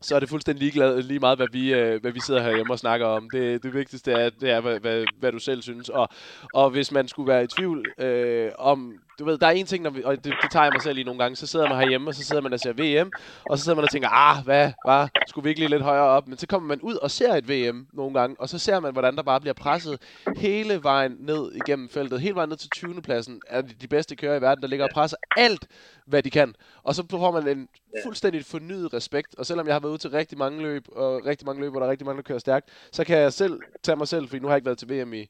så 0.00 0.14
er 0.16 0.20
det 0.20 0.28
fuldstændig 0.28 0.60
ligeglad, 0.60 1.02
lige 1.02 1.20
meget, 1.20 1.38
hvad 1.38 1.48
vi, 1.52 1.74
øh, 1.74 2.00
hvad 2.00 2.12
vi 2.12 2.20
sidder 2.20 2.42
herhjemme 2.42 2.72
og 2.72 2.78
snakker 2.78 3.06
om. 3.06 3.30
Det, 3.30 3.62
det 3.62 3.74
vigtigste 3.74 4.12
er, 4.12 4.30
det 4.30 4.50
er 4.50 4.60
hvad, 4.60 4.80
hvad, 4.80 5.04
hvad 5.18 5.32
du 5.32 5.38
selv 5.38 5.62
synes. 5.62 5.88
Og, 5.88 6.08
og 6.54 6.70
hvis 6.70 6.92
man 6.92 7.08
skulle 7.08 7.28
være 7.28 7.44
i 7.44 7.46
tvivl 7.46 7.92
øh, 7.98 8.50
om... 8.58 9.03
Du 9.18 9.24
ved, 9.24 9.38
der 9.38 9.46
er 9.46 9.50
en 9.50 9.66
ting, 9.66 9.82
når 9.82 9.90
vi, 9.90 10.02
og 10.04 10.24
det, 10.24 10.34
det 10.42 10.50
tager 10.50 10.64
jeg 10.64 10.72
mig 10.72 10.82
selv 10.82 10.98
i 10.98 11.02
nogle 11.02 11.18
gange, 11.18 11.36
så 11.36 11.46
sidder 11.46 11.68
man 11.68 11.78
herhjemme, 11.78 12.10
og 12.10 12.14
så 12.14 12.24
sidder 12.24 12.42
man 12.42 12.52
og 12.52 12.60
ser 12.60 12.72
VM, 12.72 13.10
og 13.50 13.58
så 13.58 13.64
sidder 13.64 13.76
man 13.76 13.84
og 13.84 13.90
tænker, 13.90 14.08
ah, 14.08 14.44
hvad, 14.44 14.72
hvad, 14.84 15.08
skulle 15.26 15.42
vi 15.42 15.48
ikke 15.48 15.60
lige 15.60 15.70
lidt 15.70 15.82
højere 15.82 16.04
op? 16.04 16.28
Men 16.28 16.38
så 16.38 16.46
kommer 16.46 16.68
man 16.68 16.80
ud 16.80 16.94
og 16.94 17.10
ser 17.10 17.34
et 17.34 17.48
VM 17.48 17.86
nogle 17.92 18.20
gange, 18.20 18.36
og 18.38 18.48
så 18.48 18.58
ser 18.58 18.80
man, 18.80 18.92
hvordan 18.92 19.16
der 19.16 19.22
bare 19.22 19.40
bliver 19.40 19.54
presset 19.54 19.98
hele 20.36 20.82
vejen 20.82 21.16
ned 21.18 21.52
igennem 21.52 21.88
feltet, 21.88 22.20
hele 22.20 22.34
vejen 22.34 22.48
ned 22.48 22.56
til 22.56 22.70
20. 22.70 23.02
pladsen, 23.02 23.40
er 23.46 23.60
de 23.60 23.88
bedste 23.88 24.16
kører 24.16 24.36
i 24.36 24.40
verden, 24.40 24.62
der 24.62 24.68
ligger 24.68 24.84
og 24.84 24.90
presser 24.94 25.16
alt, 25.36 25.66
hvad 26.06 26.22
de 26.22 26.30
kan. 26.30 26.54
Og 26.82 26.94
så 26.94 27.04
får 27.10 27.40
man 27.40 27.48
en 27.48 27.68
fuldstændig 28.04 28.44
fornyet 28.44 28.94
respekt, 28.94 29.34
og 29.38 29.46
selvom 29.46 29.66
jeg 29.66 29.74
har 29.74 29.80
været 29.80 29.90
ude 29.90 29.98
til 29.98 30.10
rigtig 30.10 30.38
mange 30.38 30.62
løb, 30.62 30.88
og 30.92 31.26
rigtig 31.26 31.46
mange 31.46 31.62
løb, 31.62 31.70
hvor 31.70 31.80
der 31.80 31.86
er 31.86 31.90
rigtig 31.90 32.06
mange, 32.06 32.16
der 32.16 32.22
kører 32.22 32.38
stærkt, 32.38 32.68
så 32.92 33.04
kan 33.04 33.18
jeg 33.18 33.32
selv 33.32 33.60
tage 33.82 33.96
mig 33.96 34.08
selv, 34.08 34.28
fordi 34.28 34.40
nu 34.40 34.48
har 34.48 34.54
jeg 34.54 34.58
ikke 34.58 34.66
været 34.66 34.78
til 34.78 34.88
VM 34.90 35.14
i 35.14 35.28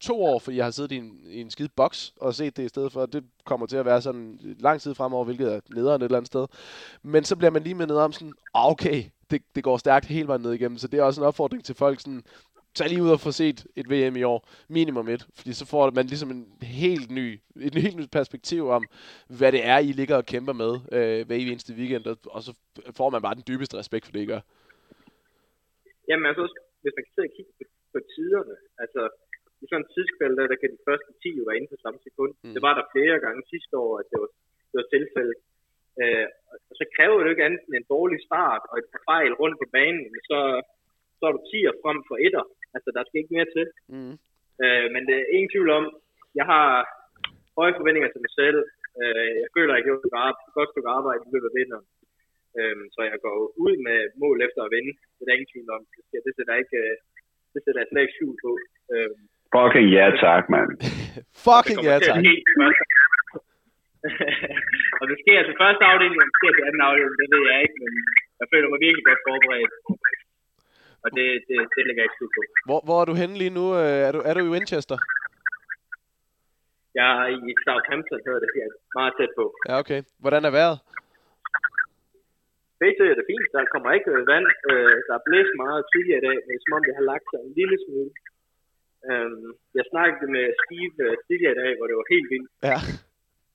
to 0.00 0.22
år, 0.22 0.38
fordi 0.38 0.56
jeg 0.56 0.64
har 0.64 0.70
siddet 0.70 0.92
i 0.92 0.96
en, 0.96 1.20
i 1.24 1.40
en 1.40 1.50
skide 1.50 1.68
boks 1.76 2.14
og 2.20 2.34
set 2.34 2.56
det 2.56 2.62
i 2.62 2.68
stedet 2.68 2.92
for. 2.92 3.06
Det 3.06 3.24
kommer 3.44 3.66
til 3.66 3.76
at 3.76 3.84
være 3.84 4.02
sådan 4.02 4.38
lang 4.60 4.80
tid 4.80 4.94
fremover, 4.94 5.24
hvilket 5.24 5.52
er 5.52 5.60
nederen 5.74 6.02
et 6.02 6.04
eller 6.04 6.18
andet 6.18 6.26
sted. 6.26 6.46
Men 7.02 7.24
så 7.24 7.36
bliver 7.36 7.50
man 7.50 7.62
lige 7.62 7.74
med 7.74 7.86
ned 7.86 7.96
om 7.96 8.12
sådan, 8.12 8.34
ah, 8.54 8.70
okay, 8.70 9.04
det, 9.30 9.42
det 9.54 9.64
går 9.64 9.76
stærkt 9.76 10.06
hele 10.06 10.28
vejen 10.28 10.42
ned 10.42 10.52
igennem. 10.52 10.78
Så 10.78 10.88
det 10.88 11.00
er 11.00 11.04
også 11.04 11.20
en 11.20 11.26
opfordring 11.26 11.64
til 11.64 11.74
folk 11.74 12.00
sådan, 12.00 12.22
tag 12.76 12.88
lige 12.88 13.02
ud 13.02 13.10
og 13.16 13.20
få 13.20 13.32
set 13.32 13.66
et 13.76 13.86
VM 13.92 14.16
i 14.16 14.22
år, 14.22 14.48
minimum 14.68 15.08
et, 15.08 15.22
fordi 15.36 15.52
så 15.52 15.66
får 15.66 15.90
man 15.90 16.06
ligesom 16.06 16.30
en 16.30 16.42
helt 16.62 17.10
ny, 17.10 17.40
et 17.60 17.74
helt 17.74 17.96
nyt 17.96 18.10
perspektiv 18.10 18.62
om, 18.76 18.82
hvad 19.38 19.52
det 19.52 19.66
er, 19.66 19.78
I 19.78 19.92
ligger 20.00 20.16
og 20.16 20.26
kæmper 20.26 20.52
med 20.52 20.72
øh, 20.96 21.26
hver 21.26 21.36
eneste 21.36 21.74
weekend, 21.80 22.06
og, 22.06 22.16
og 22.34 22.42
så 22.42 22.52
får 22.98 23.10
man 23.10 23.22
bare 23.22 23.34
den 23.34 23.46
dybeste 23.48 23.78
respekt 23.78 24.04
for 24.04 24.12
det, 24.12 24.20
I 24.22 24.26
gør. 24.26 24.40
Jamen 26.08 26.26
altså, 26.26 26.42
hvis 26.82 26.92
man 26.96 27.04
kan 27.04 27.12
sidde 27.14 27.28
og 27.30 27.34
kigge 27.36 27.52
på, 27.58 27.64
på 27.92 27.98
tiderne, 28.14 28.56
altså 28.82 29.02
i 29.62 29.64
sådan 29.68 29.82
en 29.82 29.92
tidskvælde, 29.94 30.36
der, 30.38 30.46
der 30.52 30.58
kan 30.60 30.70
de 30.74 30.86
første 30.88 31.10
10 31.22 31.38
jo 31.38 31.44
være 31.46 31.56
inden 31.58 31.72
for 31.72 31.80
samme 31.84 32.00
sekund. 32.06 32.32
Mm. 32.44 32.54
Det 32.54 32.62
var 32.66 32.74
der 32.78 32.92
flere 32.94 33.18
gange 33.24 33.50
sidste 33.52 33.74
år, 33.84 33.92
at 34.00 34.06
det 34.10 34.18
var, 34.22 34.30
det 34.70 34.76
var 34.80 34.88
tilfældet. 34.94 35.38
Øh, 36.02 36.26
og 36.70 36.74
så 36.80 36.84
kræver 36.96 37.16
det 37.16 37.26
jo 37.26 37.34
ikke 37.34 37.46
andet 37.48 37.62
end 37.64 37.74
en 37.76 37.90
dårlig 37.94 38.18
start 38.28 38.62
og 38.70 38.76
et 38.78 38.88
par 38.92 39.02
fejl 39.10 39.32
rundt 39.40 39.56
på 39.60 39.66
banen, 39.76 40.04
så, 40.30 40.38
så 41.18 41.22
er 41.28 41.32
du 41.34 41.40
10'er 41.50 41.74
frem 41.82 41.98
for 42.08 42.16
etter. 42.26 42.44
Altså, 42.74 42.88
der 42.96 43.02
skal 43.04 43.18
ikke 43.20 43.36
mere 43.36 43.50
til. 43.56 43.66
Mm. 43.94 44.14
Øh, 44.64 44.86
men 44.94 45.02
det 45.08 45.16
er 45.18 45.32
ingen 45.36 45.52
tvivl 45.52 45.70
om, 45.78 45.84
jeg 46.38 46.46
har 46.52 46.68
høje 47.58 47.76
forventninger 47.78 48.10
til 48.12 48.24
mig 48.24 48.32
selv. 48.40 48.58
Øh, 49.00 49.32
jeg 49.42 49.50
føler, 49.56 49.72
at 49.74 49.84
jeg 49.86 49.94
et 50.48 50.56
godt 50.58 50.70
stykke 50.72 50.94
arbejde 50.98 51.22
i 51.24 51.32
løbet 51.34 51.50
af 51.50 51.56
vinteren. 51.60 51.86
Øh, 52.58 52.76
så 52.94 53.00
jeg 53.10 53.18
går 53.26 53.36
ud 53.64 53.74
med 53.86 53.98
mål 54.22 54.38
efter 54.46 54.60
at 54.64 54.72
vinde. 54.76 54.92
Det 55.14 55.20
er 55.22 55.26
der 55.26 55.36
ingen 55.38 55.52
tvivl 55.52 55.70
om. 55.76 55.82
Det, 56.10 56.18
det 56.26 56.32
sætter 56.34 56.52
jeg 56.54 56.62
ikke, 56.64 56.80
øh, 56.84 56.96
det 57.52 57.60
sætter 57.62 57.80
jeg 57.80 57.88
slet 57.88 58.04
ikke 58.04 58.16
skjul 58.16 58.36
på. 58.46 58.52
Øh, 58.92 59.10
Fucking 59.54 59.88
ja 59.98 60.06
tak, 60.26 60.44
mand. 60.54 60.70
Fucking 61.46 61.80
ja 61.88 61.96
tak. 62.08 62.22
og 65.00 65.04
det 65.10 65.16
sker 65.22 65.38
til 65.46 65.54
første 65.62 65.82
afdeling, 65.90 66.18
og 66.22 66.26
det 66.28 66.36
sker 66.38 66.52
til 66.56 66.64
anden 66.68 66.82
afdeling, 66.88 67.14
det 67.22 67.28
ved 67.34 67.42
jeg 67.50 67.58
ikke, 67.64 67.76
men 67.82 67.92
jeg 68.40 68.46
føler 68.52 68.68
mig 68.72 68.80
virkelig 68.86 69.04
godt 69.10 69.20
forberedt. 69.28 69.74
Og 71.04 71.08
det, 71.16 71.28
det, 71.48 71.58
det 71.74 71.82
lægger 71.86 72.02
jeg 72.02 72.08
ikke 72.08 72.20
på. 72.36 72.40
Hvor, 72.68 72.80
hvor 72.86 72.98
er 73.00 73.06
du 73.10 73.14
henne 73.22 73.36
lige 73.42 73.54
nu? 73.58 73.66
Øh, 73.80 73.98
er 74.08 74.12
du, 74.16 74.20
er 74.28 74.32
du 74.34 74.40
i 74.44 74.52
Winchester? 74.54 74.98
Jeg 76.98 77.08
er 77.22 77.26
i 77.48 77.52
Southampton, 77.64 78.20
hedder 78.26 78.42
det 78.44 78.52
her. 78.56 78.68
Meget 78.98 79.12
tæt 79.18 79.32
på. 79.38 79.44
Ja, 79.68 79.74
okay. 79.82 80.00
Hvordan 80.22 80.42
er 80.48 80.52
vejret? 80.58 80.78
PT 82.80 83.00
er 83.12 83.16
det 83.20 83.26
fint. 83.32 83.46
Der 83.54 83.72
kommer 83.74 83.90
ikke 83.96 84.10
vand. 84.32 84.46
Øh, 84.70 84.96
der 85.06 85.14
er 85.18 85.22
blæst 85.26 85.52
meget 85.64 85.82
tidligere 85.92 86.20
i 86.20 86.26
dag, 86.28 86.36
men 86.46 86.56
som 86.62 86.76
om 86.76 86.82
det 86.86 86.94
har 86.98 87.06
lagt 87.12 87.26
sig 87.30 87.40
en 87.46 87.54
lille 87.60 87.76
smule. 87.84 88.10
Øhm, 89.10 89.48
jeg 89.78 89.84
snakkede 89.92 90.28
med 90.36 90.44
Steve 90.62 90.96
uh, 91.06 91.14
tidligere 91.26 91.54
i 91.56 91.60
dag, 91.62 91.72
hvor 91.76 91.86
det 91.88 91.96
var 92.00 92.12
helt 92.14 92.28
vildt. 92.32 92.50
Ja. 92.70 92.78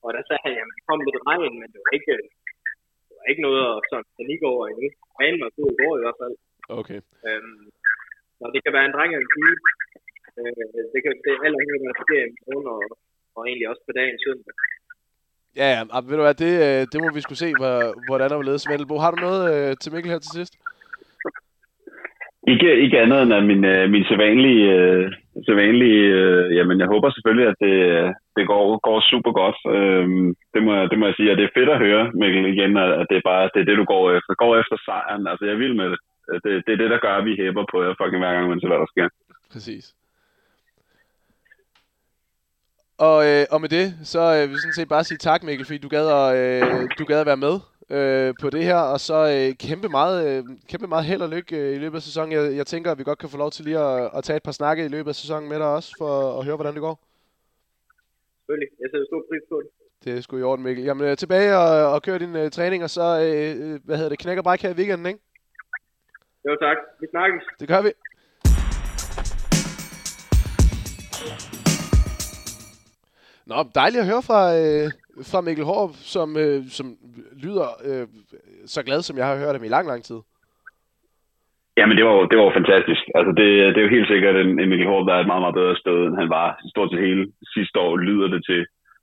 Og 0.06 0.10
der 0.16 0.22
sagde 0.28 0.44
han, 0.46 0.54
at 0.64 0.76
det 0.76 0.84
kom 0.90 1.00
lidt 1.08 1.24
regn, 1.30 1.56
men 1.62 1.70
det 1.74 1.80
var 1.84 1.92
ikke, 1.98 2.16
det 3.08 3.14
var 3.20 3.28
ikke 3.32 3.46
noget 3.48 3.62
at 3.74 3.80
sådan 3.90 4.10
panik 4.20 4.42
over 4.52 4.64
endnu. 4.70 4.88
Banen 5.18 5.44
var 5.44 5.52
god 5.58 5.70
i 5.74 5.80
går 5.82 5.94
i 6.00 6.04
hvert 6.04 6.20
fald. 6.22 6.36
Okay. 6.80 7.00
Øhm, 7.28 7.66
så 8.38 8.44
det 8.54 8.62
kan 8.64 8.74
være 8.76 8.88
en 8.88 8.96
dreng 8.96 9.12
og 9.16 9.22
en 9.22 9.34
pige. 9.36 9.58
Øh, 10.40 10.84
det 10.94 11.00
kan 11.04 11.12
det 11.24 11.32
er 11.34 11.42
allerede, 11.46 11.80
hvad 11.82 11.90
der 11.92 12.06
sker 12.06 12.22
i 12.30 12.34
morgen, 12.40 12.68
og, 12.76 12.82
og 13.36 13.42
egentlig 13.48 13.68
også 13.72 13.84
på 13.88 13.94
dagen 14.00 14.18
søndag. 14.26 14.56
Ja, 15.60 15.68
ja, 15.76 15.82
ah, 15.96 16.02
ved 16.08 16.16
du 16.18 16.24
hvad, 16.26 16.38
det, 16.46 16.54
øh, 16.66 16.82
det 16.92 16.98
må 17.04 17.08
vi 17.14 17.22
skulle 17.26 17.44
se, 17.46 17.50
hvordan 18.08 18.30
der 18.30 18.38
vil 18.38 18.50
ledes. 18.50 18.70
Vendelbo, 18.70 18.96
har 19.04 19.12
du 19.12 19.20
noget 19.28 19.44
øh, 19.54 19.72
til 19.82 19.92
Mikkel 19.94 20.12
her 20.12 20.20
til 20.24 20.36
sidst? 20.38 20.54
Ikke, 22.48 22.70
ikke 22.84 23.00
andet 23.04 23.22
end 23.22 23.34
at 23.34 23.44
min, 23.52 23.64
øh, 23.74 23.90
min 23.94 24.06
sædvanlige, 24.10 24.64
øh, 24.78 25.12
sædvanlige 25.46 26.04
øh, 26.20 26.56
jamen 26.58 26.78
jeg 26.80 26.88
håber 26.94 27.10
selvfølgelig, 27.10 27.48
at 27.52 27.58
det, 27.66 27.76
det 28.38 28.44
går, 28.52 28.64
går 28.88 29.00
super 29.12 29.32
godt. 29.42 29.58
Øhm, 29.76 30.28
det, 30.54 30.62
må, 30.66 30.72
det 30.92 30.98
må 31.00 31.06
jeg 31.06 31.18
sige, 31.18 31.32
at 31.32 31.38
det 31.38 31.46
er 31.46 31.58
fedt 31.58 31.70
at 31.76 31.84
høre, 31.86 32.04
Mikkel, 32.22 32.46
igen, 32.54 32.72
at 32.78 33.08
det 33.10 33.18
er 33.18 33.28
bare 33.32 33.50
det, 33.54 33.60
er 33.62 33.68
det 33.70 33.78
du 33.82 33.86
går 33.94 34.04
efter. 34.18 34.32
Går 34.44 34.54
efter 34.62 34.78
sejren, 34.86 35.28
altså 35.32 35.46
jeg 35.52 35.58
vil 35.64 35.76
med 35.76 35.88
det. 35.92 36.00
Det, 36.44 36.52
det 36.66 36.72
er 36.74 36.82
det, 36.82 36.90
der 36.94 37.04
gør, 37.06 37.16
at 37.18 37.26
vi 37.26 37.36
hæber 37.42 37.66
på 37.72 37.78
jer 37.84 37.94
fucking 38.00 38.22
hver 38.24 38.34
gang, 38.34 38.50
man 38.50 38.60
hvad 38.68 38.82
der 38.84 38.92
sker. 38.94 39.08
Præcis. 39.54 39.86
Og, 43.10 43.18
øh, 43.30 43.44
og 43.54 43.62
med 43.62 43.70
det, 43.70 43.86
så 44.04 44.22
øh, 44.36 44.42
vil 44.48 44.56
jeg 44.56 44.64
sådan 44.64 44.80
set 44.80 44.90
bare 44.96 45.04
sige 45.04 45.18
tak, 45.18 45.44
Mikkel, 45.44 45.66
fordi 45.66 45.80
du 45.86 45.88
gad 45.96 46.08
at, 46.22 46.30
øh, 46.42 46.90
du 47.00 47.06
gad 47.06 47.20
at 47.20 47.30
være 47.32 47.44
med 47.48 47.56
øh, 47.96 48.34
på 48.42 48.50
det 48.50 48.64
her, 48.64 48.82
og 48.94 49.00
så 49.00 49.18
øh, 49.36 49.58
kæmpe, 49.68 49.90
meget, 49.90 50.18
øh, 50.28 50.44
kæmpe 50.70 50.88
meget 50.88 51.06
held 51.06 51.22
og 51.22 51.30
lykke 51.30 51.58
øh, 51.58 51.76
i 51.76 51.80
løbet 51.80 51.96
af 51.96 52.02
sæsonen. 52.02 52.32
Jeg, 52.32 52.56
jeg 52.56 52.68
tænker, 52.68 52.92
at 52.92 52.98
vi 53.00 53.04
godt 53.04 53.20
kan 53.20 53.30
få 53.30 53.38
lov 53.38 53.52
til 53.52 53.66
lige 53.66 53.80
at, 53.80 54.10
at 54.18 54.24
tage 54.24 54.38
et 54.38 54.44
par 54.44 54.52
snakke 54.52 54.86
i 54.86 54.88
løbet 54.88 55.10
af 55.10 55.16
sæsonen 55.16 55.50
med 55.50 55.58
dig 55.60 55.68
også, 55.68 55.96
for 55.98 56.40
at 56.40 56.46
høre, 56.46 56.56
hvordan 56.56 56.74
det 56.74 56.82
går. 56.82 56.96
Selvfølgelig. 58.40 58.70
Jeg 58.82 58.90
sætter 58.92 59.08
stor 59.12 59.24
pris 59.30 59.44
på 59.50 59.62
det. 59.64 59.70
Det 60.04 60.18
er 60.18 60.22
sgu 60.22 60.38
i 60.38 60.44
orden, 60.44 60.64
Mikkel. 60.66 60.86
Jamen, 60.86 61.08
øh, 61.08 61.18
tilbage 61.18 61.58
og, 61.58 61.94
og 61.94 62.02
køre 62.02 62.20
din 62.20 62.36
uh, 62.36 62.50
træning, 62.50 62.84
og 62.84 62.90
så, 62.90 63.02
øh, 63.02 63.80
hvad 63.86 63.96
hedder 63.98 64.10
det, 64.10 64.20
knækker 64.20 64.44
bræk 64.44 64.62
her 64.62 64.70
i 64.70 64.74
weekenden, 64.74 65.06
ikke? 65.06 65.20
Jo, 66.48 66.56
tak. 66.56 66.78
Vi 67.02 67.08
snakkes. 67.10 67.44
Det 67.60 67.68
gør 67.68 67.82
vi. 67.82 67.92
Nå, 73.46 73.56
dejligt 73.76 74.02
at 74.02 74.08
høre 74.08 74.22
fra, 74.22 74.42
øh, 74.58 74.92
fra 75.32 75.42
Mikkel 75.42 75.66
Hårup, 75.66 75.94
som, 76.14 76.28
øh, 76.44 76.60
som 76.78 76.88
lyder 77.44 77.68
øh, 77.88 78.08
så 78.66 78.80
glad, 78.88 79.02
som 79.02 79.18
jeg 79.18 79.26
har 79.28 79.38
hørt 79.38 79.56
ham 79.56 79.64
i 79.64 79.76
lang, 79.76 79.88
lang 79.88 80.04
tid. 80.04 80.20
Jamen, 81.78 81.98
det 81.98 82.06
var, 82.06 82.16
det 82.32 82.38
var 82.40 82.58
fantastisk. 82.60 83.04
Altså, 83.18 83.32
det, 83.40 83.48
det 83.74 83.80
er 83.80 83.88
jo 83.88 83.96
helt 83.98 84.12
sikkert 84.14 84.36
en, 84.36 84.52
en 84.60 84.70
Mikkel 84.70 84.88
Hårup, 84.88 85.08
der 85.08 85.14
er 85.16 85.22
et 85.22 85.32
meget, 85.32 85.44
meget 85.46 85.60
bedre 85.62 85.76
sted, 85.84 85.98
end 86.06 86.16
han 86.22 86.30
var 86.38 86.48
stort 86.74 86.90
set 86.92 87.08
hele 87.10 87.24
sidste 87.56 87.78
år, 87.86 87.98
lyder 87.98 88.28
det 88.36 88.42
til, 88.50 88.62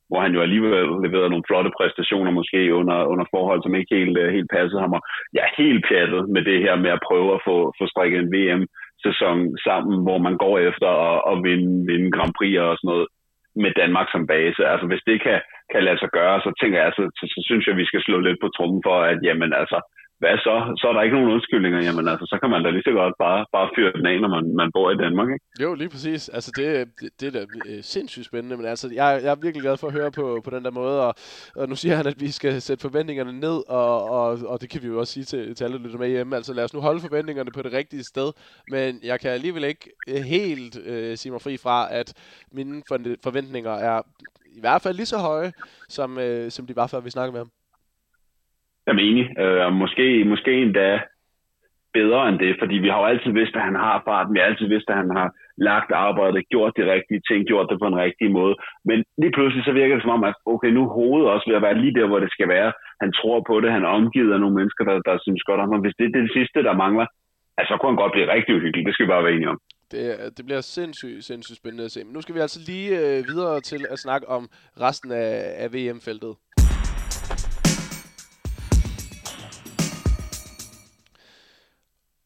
hvor 0.08 0.20
han 0.24 0.34
jo 0.36 0.40
alligevel 0.46 0.88
leverede 1.04 1.32
nogle 1.32 1.48
flotte 1.48 1.70
præstationer, 1.78 2.30
måske 2.30 2.60
under, 2.80 2.98
under 3.12 3.26
forhold, 3.34 3.60
som 3.62 3.74
ikke 3.74 3.94
helt, 3.98 4.16
øh, 4.22 4.28
helt 4.36 4.50
passede 4.56 4.80
ham. 4.84 4.92
Og 4.96 5.02
jeg 5.34 5.42
er 5.44 5.56
helt 5.62 5.82
pjattet 5.88 6.22
med 6.34 6.42
det 6.48 6.58
her 6.64 6.74
med 6.84 6.90
at 6.96 7.04
prøve 7.08 7.30
at 7.36 7.40
få, 7.48 7.56
få 7.78 7.84
strikket 7.92 8.18
en 8.20 8.32
VM-sæson 8.34 9.38
sammen, 9.66 9.96
hvor 10.06 10.18
man 10.26 10.36
går 10.44 10.58
efter 10.70 10.90
at, 11.10 11.18
at 11.30 11.36
vinde, 11.46 11.72
vinde 11.90 12.10
Grand 12.16 12.32
Prix 12.38 12.54
og 12.58 12.76
sådan 12.76 12.88
noget 12.92 13.06
med 13.64 13.72
Danmark 13.80 14.08
som 14.10 14.26
base. 14.26 14.60
Altså 14.72 14.86
hvis 14.90 15.06
det 15.10 15.18
kan, 15.26 15.40
kan 15.72 15.82
lade 15.84 15.98
sig 16.00 16.10
gøre, 16.18 16.36
så 16.46 16.50
tænker 16.60 16.78
jeg, 16.82 16.92
så, 16.96 17.02
så, 17.18 17.24
så 17.34 17.40
synes 17.48 17.64
jeg, 17.64 17.74
at 17.74 17.82
vi 17.82 17.90
skal 17.90 18.02
slå 18.02 18.16
lidt 18.20 18.40
på 18.42 18.48
trummen 18.56 18.80
for, 18.86 18.96
at 19.10 19.18
jamen 19.26 19.52
altså, 19.62 19.78
hvad 20.20 20.36
så? 20.46 20.54
Så 20.80 20.84
er 20.88 20.92
der 20.92 21.02
ikke 21.02 21.16
nogen 21.16 21.34
undskyldninger. 21.34 21.80
Jamen 21.88 22.08
altså, 22.08 22.26
så 22.32 22.36
kan 22.40 22.50
man 22.50 22.62
da 22.62 22.70
lige 22.70 22.88
så 22.88 22.92
godt 22.92 23.14
bare, 23.18 23.40
bare 23.52 23.70
fyre 23.76 23.92
den 23.92 24.06
af, 24.06 24.20
når 24.20 24.28
man, 24.36 24.44
man 24.60 24.70
bor 24.76 24.90
i 24.90 24.96
Danmark, 25.04 25.28
ikke? 25.34 25.44
Jo, 25.64 25.74
lige 25.74 25.88
præcis. 25.88 26.28
Altså, 26.28 26.50
det, 26.56 26.66
det, 27.00 27.08
det 27.20 27.26
er 27.28 27.34
da 27.38 27.42
øh, 27.68 27.82
sindssygt 27.82 28.26
spændende, 28.26 28.56
men 28.56 28.66
altså, 28.66 28.86
jeg, 28.94 29.20
jeg 29.24 29.30
er 29.30 29.42
virkelig 29.42 29.62
glad 29.62 29.76
for 29.76 29.86
at 29.86 29.92
høre 29.92 30.10
på, 30.10 30.40
på 30.44 30.50
den 30.50 30.64
der 30.64 30.70
måde, 30.70 31.06
og, 31.06 31.14
og 31.56 31.68
nu 31.68 31.74
siger 31.74 31.94
han, 31.96 32.06
at 32.06 32.20
vi 32.20 32.30
skal 32.38 32.60
sætte 32.60 32.82
forventningerne 32.82 33.40
ned, 33.40 33.58
og, 33.68 34.10
og, 34.18 34.38
og 34.46 34.60
det 34.60 34.70
kan 34.70 34.82
vi 34.82 34.88
jo 34.88 34.98
også 34.98 35.12
sige 35.12 35.24
til, 35.24 35.54
til 35.54 35.64
alle, 35.64 35.76
der 35.78 35.84
lytter 35.84 35.98
med 35.98 36.08
hjemme. 36.08 36.36
Altså, 36.36 36.54
lad 36.54 36.64
os 36.64 36.74
nu 36.74 36.80
holde 36.80 37.00
forventningerne 37.00 37.50
på 37.50 37.62
det 37.62 37.72
rigtige 37.72 38.04
sted, 38.04 38.32
men 38.70 39.00
jeg 39.04 39.20
kan 39.20 39.30
alligevel 39.30 39.64
ikke 39.64 39.90
øh, 40.08 40.22
helt 40.36 40.78
øh, 40.86 41.16
sige 41.16 41.32
mig 41.32 41.40
fri 41.40 41.56
fra, 41.56 41.78
at 41.90 42.08
mine 42.52 42.82
forventninger 43.24 43.72
er 43.72 44.02
i 44.58 44.62
hvert 44.64 44.82
fald 44.82 44.96
lige 44.96 45.12
så 45.14 45.18
høje, 45.28 45.50
som, 45.96 46.10
øh, 46.24 46.44
som 46.54 46.66
de 46.68 46.76
var, 46.80 46.86
før 46.86 47.00
vi 47.00 47.10
snakkede 47.16 47.34
med 47.34 47.42
ham. 47.44 47.50
Jeg 48.86 48.94
er 48.94 49.08
enig. 49.10 49.26
Øh, 49.42 49.72
måske, 49.82 50.24
måske 50.32 50.52
endda 50.64 50.90
bedre 51.98 52.28
end 52.28 52.38
det, 52.44 52.52
fordi 52.60 52.76
vi 52.84 52.88
har 52.88 52.98
jo 53.00 53.10
altid 53.12 53.32
vidst, 53.40 53.54
at 53.56 53.66
han 53.68 53.78
har 53.84 53.96
farten. 54.08 54.34
Vi 54.34 54.38
har 54.40 54.46
altid 54.50 54.68
vidst, 54.74 54.88
at 54.90 55.00
han 55.02 55.10
har 55.18 55.28
lagt 55.68 55.90
arbejdet, 56.06 56.48
gjort 56.52 56.72
de 56.78 56.90
rigtige 56.94 57.22
ting, 57.28 57.40
gjort 57.50 57.68
det 57.70 57.78
på 57.80 57.88
en 57.88 58.00
rigtig 58.04 58.28
måde. 58.38 58.54
Men 58.88 58.98
lige 59.22 59.34
pludselig 59.36 59.64
så 59.64 59.72
virker 59.72 59.94
det 59.94 60.04
som 60.04 60.16
om, 60.16 60.24
at 60.30 60.34
okay, 60.52 60.70
nu 60.78 60.82
hovedet 60.98 61.30
også 61.34 61.46
ved 61.48 61.56
at 61.56 61.66
være 61.66 61.80
lige 61.82 61.96
der, 61.98 62.06
hvor 62.10 62.20
det 62.24 62.30
skal 62.36 62.48
være. 62.56 62.70
Han 63.02 63.10
tror 63.18 63.38
på 63.48 63.54
det, 63.60 63.70
han 63.76 63.84
er 63.84 63.96
omgivet 63.98 64.32
af 64.34 64.40
nogle 64.40 64.56
mennesker, 64.58 64.84
der, 64.84 64.96
der 65.08 65.14
synes 65.24 65.42
godt 65.48 65.60
om 65.60 65.70
ham. 65.72 65.80
Hvis 65.80 65.96
det 65.98 66.04
er 66.06 66.14
det 66.18 66.32
sidste, 66.38 66.58
der 66.68 66.80
mangler, 66.84 67.06
altså, 67.58 67.70
så 67.70 67.76
kunne 67.76 67.90
han 67.92 68.02
godt 68.02 68.14
blive 68.14 68.32
rigtig 68.34 68.52
uhyggelig. 68.56 68.86
Det 68.86 68.94
skal 68.94 69.06
vi 69.06 69.14
bare 69.14 69.24
være 69.24 69.36
enige 69.36 69.52
om. 69.54 69.60
Det, 69.90 70.36
det 70.36 70.44
bliver 70.44 70.60
sindssygt, 70.60 71.24
sindssygt 71.24 71.56
spændende 71.56 71.84
at 71.84 71.92
se. 71.92 72.04
Men 72.04 72.12
nu 72.12 72.20
skal 72.20 72.34
vi 72.34 72.40
altså 72.40 72.60
lige 72.60 72.98
øh, 72.98 73.28
videre 73.28 73.60
til 73.60 73.86
at 73.90 73.98
snakke 73.98 74.28
om 74.28 74.50
resten 74.80 75.12
af, 75.12 75.54
af 75.56 75.72
VM-feltet. 75.72 76.36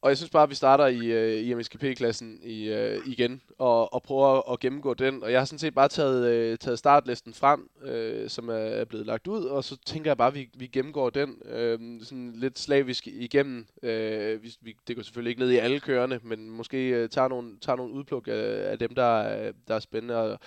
Og 0.02 0.08
jeg 0.08 0.16
synes 0.16 0.30
bare, 0.30 0.42
at 0.42 0.50
vi 0.50 0.54
starter 0.54 0.86
i, 0.86 1.06
øh, 1.06 1.44
i 1.44 1.54
MSKP-klassen 1.54 2.40
i, 2.42 2.68
øh, 2.68 3.00
igen, 3.06 3.42
og, 3.58 3.94
og 3.94 4.02
prøver 4.02 4.52
at 4.52 4.60
gennemgå 4.60 4.94
den. 4.94 5.22
Og 5.22 5.32
jeg 5.32 5.40
har 5.40 5.44
sådan 5.44 5.58
set 5.58 5.74
bare 5.74 5.88
taget, 5.88 6.26
øh, 6.26 6.58
taget 6.58 6.78
startlisten 6.78 7.34
frem, 7.34 7.70
øh, 7.84 8.30
som 8.30 8.48
er, 8.48 8.84
blevet 8.84 9.06
lagt 9.06 9.26
ud, 9.26 9.44
og 9.44 9.64
så 9.64 9.76
tænker 9.86 10.10
jeg 10.10 10.16
bare, 10.16 10.28
at 10.28 10.34
vi, 10.34 10.48
vi 10.54 10.66
gennemgår 10.66 11.10
den 11.10 11.36
øh, 11.48 11.78
sådan 12.02 12.32
lidt 12.36 12.58
slavisk 12.58 13.06
igennem. 13.06 13.66
Øh, 13.82 14.42
vi, 14.42 14.56
vi, 14.60 14.76
det 14.88 14.96
går 14.96 15.02
selvfølgelig 15.02 15.30
ikke 15.30 15.42
ned 15.42 15.50
i 15.50 15.56
alle 15.56 15.80
kørende, 15.80 16.20
men 16.22 16.50
måske 16.50 16.88
øh, 16.88 17.08
tager, 17.08 17.28
nogle, 17.28 17.52
tager 17.60 17.76
nogle 17.76 17.92
udpluk 17.92 18.28
af, 18.28 18.70
af 18.70 18.78
dem, 18.78 18.94
der 18.94 19.20
er, 19.20 19.52
der 19.68 19.74
er 19.74 19.80
spændende. 19.80 20.16
Og, 20.16 20.38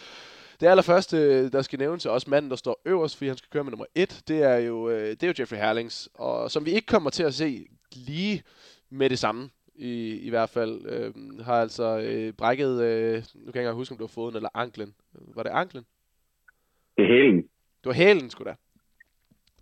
det 0.60 0.68
allerførste, 0.68 1.50
der 1.50 1.62
skal 1.62 1.80
nævnes, 1.80 2.06
er 2.06 2.10
også 2.10 2.30
manden, 2.30 2.52
der 2.52 2.58
står 2.58 2.82
øverst, 2.86 3.18
fordi 3.18 3.28
han 3.28 3.38
skal 3.38 3.50
køre 3.50 3.64
med 3.64 3.72
nummer 3.72 3.86
1. 3.96 4.22
Det 4.28 4.44
er 4.44 4.56
jo, 4.58 4.90
øh, 4.90 5.10
det 5.10 5.24
er 5.24 5.28
jo 5.28 5.34
Jeffrey 5.40 5.58
Herlings, 5.58 6.10
og 6.14 6.52
som 6.52 6.66
vi 6.66 6.72
ikke 6.72 6.86
kommer 6.86 7.10
til 7.10 7.24
at 7.24 7.34
se 7.34 7.68
lige 7.96 8.44
med 8.90 9.10
det 9.10 9.20
samme, 9.20 9.50
i, 9.76 10.20
i 10.20 10.30
hvert 10.30 10.50
fald. 10.50 10.86
Øh, 10.86 11.40
har 11.46 11.62
altså 11.62 12.00
øh, 12.00 12.34
brækket, 12.34 12.82
øh, 12.82 13.14
nu 13.14 13.22
kan 13.22 13.26
jeg 13.36 13.48
ikke 13.48 13.60
engang 13.60 13.76
huske, 13.76 13.92
om 13.92 13.98
det 13.98 14.04
var 14.04 14.08
foden 14.08 14.36
eller 14.36 14.50
anklen. 14.54 14.96
Var 15.14 15.44
det 15.44 15.50
anklen? 15.50 15.86
Det 16.98 17.04
er 17.04 17.08
hælen. 17.08 17.42
Det 17.84 17.86
var 17.86 17.94
hælen, 17.94 18.30
sgu 18.30 18.44
da. 18.44 18.56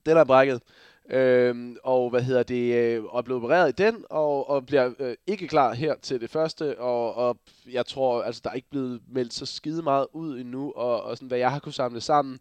Den 0.05 0.17
er 0.17 0.23
brækket. 0.23 0.61
Øhm, 1.09 1.77
og 1.83 2.09
hvad 2.09 2.21
hedder 2.21 2.43
det, 2.43 2.75
øh, 2.75 3.03
og 3.03 3.25
blevet 3.25 3.43
opereret 3.43 3.69
i 3.79 3.83
den, 3.83 4.05
og, 4.09 4.49
og 4.49 4.65
bliver 4.65 4.93
øh, 4.99 5.15
ikke 5.27 5.47
klar 5.47 5.73
her 5.73 5.95
til 5.95 6.21
det 6.21 6.29
første, 6.29 6.79
og, 6.79 7.15
og 7.15 7.37
jeg 7.71 7.85
tror, 7.85 8.23
altså 8.23 8.41
der 8.43 8.49
er 8.49 8.53
ikke 8.53 8.69
blevet 8.69 9.01
meldt 9.07 9.33
så 9.33 9.45
skide 9.45 9.83
meget 9.83 10.07
ud 10.13 10.39
endnu, 10.39 10.71
og, 10.75 11.03
og 11.03 11.17
sådan, 11.17 11.27
hvad 11.27 11.37
jeg 11.37 11.51
har 11.51 11.59
kunne 11.59 11.73
samle 11.73 12.01
sammen, 12.01 12.39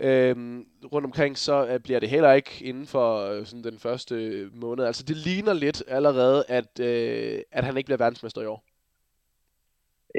Øhm, 0.00 0.64
rundt 0.92 1.06
omkring, 1.06 1.36
så 1.36 1.56
øh, 1.70 1.80
bliver 1.84 2.00
det 2.00 2.08
heller 2.08 2.32
ikke 2.32 2.52
inden 2.64 2.86
for 2.86 3.06
øh, 3.30 3.44
sådan 3.44 3.64
den 3.70 3.78
første 3.86 4.14
øh, 4.14 4.46
måned. 4.62 4.84
Altså 4.84 5.04
det 5.08 5.16
ligner 5.26 5.54
lidt 5.54 5.82
allerede, 5.88 6.44
at, 6.48 6.72
øh, 6.90 7.38
at 7.52 7.64
han 7.64 7.76
ikke 7.76 7.88
bliver 7.88 8.04
verdensmester 8.04 8.42
i 8.42 8.46
år. 8.54 8.60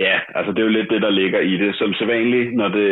Ja, 0.06 0.18
altså 0.38 0.52
det 0.52 0.60
er 0.60 0.70
jo 0.70 0.78
lidt 0.78 0.90
det, 0.94 1.02
der 1.02 1.20
ligger 1.22 1.40
i 1.40 1.56
det. 1.64 1.76
Som 1.76 1.94
sædvanligt, 1.94 2.56
når 2.60 2.70
det, 2.78 2.90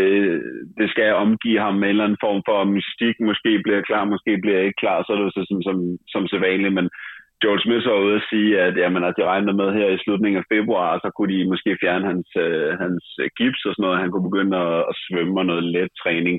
det 0.80 0.90
skal 0.90 1.14
omgive 1.14 1.60
ham 1.60 1.76
med 1.76 1.88
en 1.88 1.90
eller 1.90 2.04
anden 2.04 2.24
form 2.28 2.42
for 2.48 2.64
mystik, 2.64 3.16
måske 3.20 3.52
bliver 3.66 3.82
klar, 3.82 4.04
måske 4.14 4.32
bliver 4.44 4.60
ikke 4.60 4.82
klar, 4.84 4.98
så 5.04 5.10
er 5.12 5.18
det 5.18 5.26
jo 5.28 5.36
så 5.38 5.44
som, 5.50 5.62
som, 5.68 5.78
som 6.14 6.28
sædvanligt. 6.28 6.74
Men 6.74 6.90
Joel 7.44 7.62
Smith 7.62 7.86
var 7.86 8.06
ude 8.06 8.16
at 8.22 8.28
sige, 8.32 8.50
at, 8.66 8.74
jamen, 8.78 9.04
at 9.04 9.14
de 9.18 9.24
regner 9.32 9.54
med 9.54 9.70
her 9.78 9.88
i 9.90 10.02
slutningen 10.04 10.40
af 10.42 10.50
februar, 10.54 11.00
så 11.04 11.10
kunne 11.16 11.32
de 11.34 11.50
måske 11.52 11.78
fjerne 11.82 12.06
hans, 12.12 12.30
øh, 12.46 12.70
hans 12.84 13.04
gips 13.38 13.62
og 13.66 13.72
sådan 13.74 13.84
noget. 13.86 14.02
Han 14.04 14.12
kunne 14.12 14.30
begynde 14.30 14.58
at, 14.58 14.80
at 14.92 14.96
svømme 15.04 15.40
og 15.42 15.46
noget 15.46 15.64
let 15.76 15.92
træning. 16.04 16.38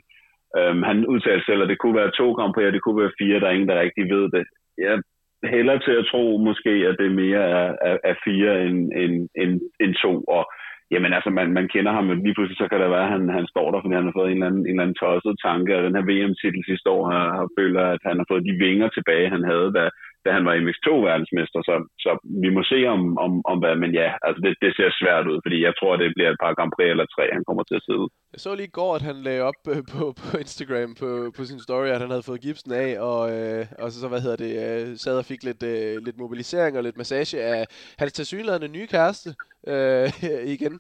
Øhm, 0.59 0.83
han 0.91 1.07
udtalte 1.07 1.45
selv, 1.47 1.63
at 1.63 1.69
det 1.69 1.79
kunne 1.79 1.97
være 2.01 2.17
to 2.21 2.27
Grand 2.33 2.55
Prix, 2.55 2.67
og 2.67 2.73
det 2.73 2.83
kunne 2.83 3.03
være 3.03 3.19
fire, 3.21 3.41
der 3.41 3.47
er 3.47 3.57
ingen, 3.57 3.69
der 3.69 3.81
rigtig 3.81 4.05
ved 4.15 4.25
det. 4.37 4.45
Jeg 4.79 4.97
hælder 5.45 5.79
til 5.79 5.95
at 6.01 6.09
tro 6.13 6.25
måske, 6.49 6.73
at 6.91 6.97
det 6.99 7.11
mere 7.23 7.43
er, 7.59 7.69
er, 7.89 7.97
er 8.11 8.15
fire 8.27 8.53
end, 8.67 8.79
end, 9.03 9.29
end, 9.43 9.53
end 9.83 9.95
to, 10.05 10.13
og 10.37 10.43
jamen 10.91 11.13
altså, 11.17 11.31
man, 11.31 11.49
man 11.59 11.69
kender 11.75 11.93
ham, 11.93 12.05
men 12.05 12.23
lige 12.23 12.35
pludselig 12.35 12.59
så 12.59 12.67
kan 12.69 12.81
det 12.81 12.91
være, 12.91 13.09
at 13.09 13.15
han, 13.17 13.29
han 13.39 13.47
står 13.53 13.67
der, 13.71 13.81
fordi 13.81 13.95
han 13.95 14.09
har 14.09 14.17
fået 14.19 14.31
en 14.31 14.37
eller 14.37 14.47
anden, 14.51 14.65
en 14.65 14.71
eller 14.71 14.83
anden 14.83 15.01
tosset 15.03 15.37
tanke, 15.47 15.77
og 15.77 15.83
den 15.83 15.97
her 15.97 16.09
VM-titel 16.11 16.63
sidste 16.71 16.89
år 16.97 17.03
har, 17.13 17.27
har 17.39 17.49
føler, 17.59 17.83
at 17.95 18.03
han 18.09 18.17
har 18.21 18.27
fået 18.31 18.47
de 18.49 18.55
vinger 18.65 18.89
tilbage, 18.89 19.35
han 19.37 19.45
havde, 19.51 19.69
da, 19.79 19.85
da 20.27 20.31
han 20.37 20.47
var 20.49 20.55
MX2-verdensmester, 20.65 21.61
så, 21.69 21.75
så 22.05 22.11
vi 22.45 22.49
må 22.57 22.63
se 22.73 22.79
om, 22.95 23.03
om, 23.25 23.33
om 23.51 23.57
hvad, 23.61 23.75
men 23.83 23.91
ja, 24.01 24.09
altså 24.27 24.41
det, 24.45 24.53
det 24.65 24.71
ser 24.79 24.91
svært 25.01 25.27
ud, 25.33 25.39
fordi 25.45 25.59
jeg 25.67 25.75
tror, 25.79 25.93
det 25.97 26.17
bliver 26.17 26.31
et 26.31 26.43
par 26.43 26.57
Grand 26.59 26.73
Prix 26.77 26.89
eller 26.91 27.07
tre, 27.15 27.25
han 27.37 27.45
kommer 27.49 27.63
til 27.67 27.79
at 27.81 27.87
sidde. 27.89 28.07
Jeg 28.35 28.41
så 28.41 28.51
lige 28.55 28.71
i 28.73 28.77
går, 28.81 28.93
at 28.99 29.07
han 29.11 29.17
lagde 29.27 29.43
op 29.51 29.61
øh, 29.73 29.83
på, 29.93 30.03
på 30.21 30.29
Instagram 30.45 30.91
på, 31.03 31.11
på 31.37 31.43
sin 31.51 31.61
story, 31.67 31.89
at 31.95 32.01
han 32.05 32.13
havde 32.15 32.29
fået 32.29 32.45
gipsen 32.47 32.73
af, 32.85 32.91
og, 33.11 33.23
øh, 33.37 33.63
og 33.83 33.87
så, 33.93 33.97
så, 34.01 34.09
hvad 34.09 34.21
hedder 34.25 34.41
det, 34.45 34.53
øh, 34.65 34.97
sad 35.05 35.19
og 35.23 35.29
fik 35.33 35.43
lidt, 35.49 35.63
øh, 35.73 35.95
lidt 36.07 36.19
mobilisering 36.25 36.73
og 36.77 36.83
lidt 36.83 37.01
massage 37.03 37.37
af 37.53 37.61
hans 38.01 38.13
tilsyneladende 38.13 38.69
nye 38.77 38.89
kæreste 38.95 39.31
øh, 39.73 40.09
igen. 40.57 40.75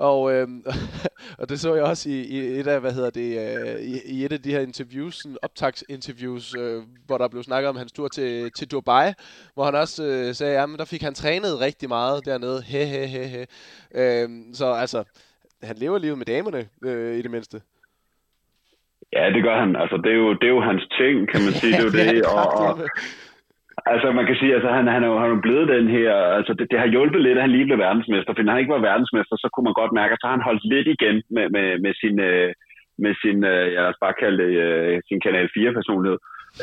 Og, 0.00 0.32
øh, 0.34 0.48
og 1.40 1.48
det 1.48 1.60
så 1.60 1.74
jeg 1.74 1.84
også 1.84 2.10
i, 2.10 2.18
i 2.36 2.38
et 2.38 2.66
af, 2.66 2.80
hvad 2.80 2.92
hedder 2.92 3.10
det, 3.10 3.30
øh, 3.44 3.80
i, 3.80 3.94
i 4.14 4.24
et 4.24 4.32
af 4.32 4.42
de 4.42 4.50
her 4.50 4.60
interviews, 4.60 5.14
sådan 5.14 5.36
optagsinterviews, 5.42 6.54
øh, 6.54 6.82
hvor 7.06 7.18
der 7.18 7.28
blev 7.28 7.42
snakket 7.42 7.68
om 7.68 7.76
hans 7.76 7.92
tur 7.92 8.08
til, 8.08 8.52
til 8.52 8.70
Dubai, 8.70 9.12
hvor 9.54 9.64
han 9.64 9.74
også 9.74 10.04
øh, 10.04 10.34
sagde, 10.34 10.62
at 10.62 10.68
der 10.78 10.84
fik 10.84 11.02
han 11.02 11.14
trænet 11.14 11.60
rigtig 11.60 11.88
meget 11.88 12.24
dernede. 12.24 12.62
He, 12.72 12.84
he, 12.84 13.06
he, 13.06 13.24
he. 13.34 13.46
Øh, 13.94 14.28
så 14.52 14.66
altså, 14.72 15.04
han 15.62 15.76
lever 15.76 15.98
livet 15.98 16.18
med 16.18 16.26
damerne, 16.26 16.68
øh, 16.84 17.18
i 17.18 17.22
det 17.22 17.30
mindste. 17.30 17.60
Ja, 19.12 19.30
det 19.34 19.42
gør 19.42 19.60
han. 19.60 19.76
Altså, 19.76 19.96
det 19.96 20.12
er 20.12 20.16
jo, 20.16 20.32
det 20.32 20.44
er 20.44 20.54
jo 20.58 20.60
hans 20.60 20.84
ting, 21.00 21.28
kan 21.32 21.40
man 21.44 21.52
sige. 21.52 21.72
det 21.76 21.80
er 21.80 21.84
jo 21.84 21.90
det. 21.90 22.26
Og, 22.26 22.46
og, 22.52 22.88
Altså 23.86 24.12
man 24.12 24.26
kan 24.26 24.36
sige, 24.36 24.50
at 24.50 24.56
altså, 24.56 24.70
han, 24.76 24.86
han, 24.94 25.02
er 25.04 25.08
jo, 25.12 25.18
han 25.18 25.30
er 25.30 25.40
blevet 25.46 25.68
den 25.68 25.88
her, 25.88 26.12
altså 26.38 26.52
det, 26.58 26.66
det 26.70 26.78
har 26.78 26.86
hjulpet 26.94 27.22
lidt, 27.22 27.38
at 27.38 27.44
han 27.44 27.50
lige 27.50 27.64
blev 27.64 27.78
verdensmester, 27.78 28.32
for 28.34 28.42
når 28.42 28.52
han 28.52 28.60
ikke 28.60 28.76
var 28.76 28.88
verdensmester, 28.90 29.36
så 29.36 29.48
kunne 29.50 29.64
man 29.68 29.80
godt 29.80 29.92
mærke, 29.92 30.12
at 30.12 30.20
så 30.20 30.26
har 30.26 30.36
han 30.36 30.48
holdt 30.48 30.64
lidt 30.74 30.88
igen 30.96 31.16
med, 31.34 31.46
med, 31.54 31.66
med 31.84 31.92
sin, 32.02 32.20
øh, 32.20 32.52
med 33.04 33.14
sin 33.22 33.38
øh, 33.52 33.66
jeg 33.74 33.82
lad 33.82 33.92
os 33.92 34.04
bare 34.04 34.20
kalde 34.22 34.38
det, 34.42 34.50
øh, 34.66 35.00
sin 35.08 35.20
Kanal 35.24 35.48
4-personlighed. 35.56 36.18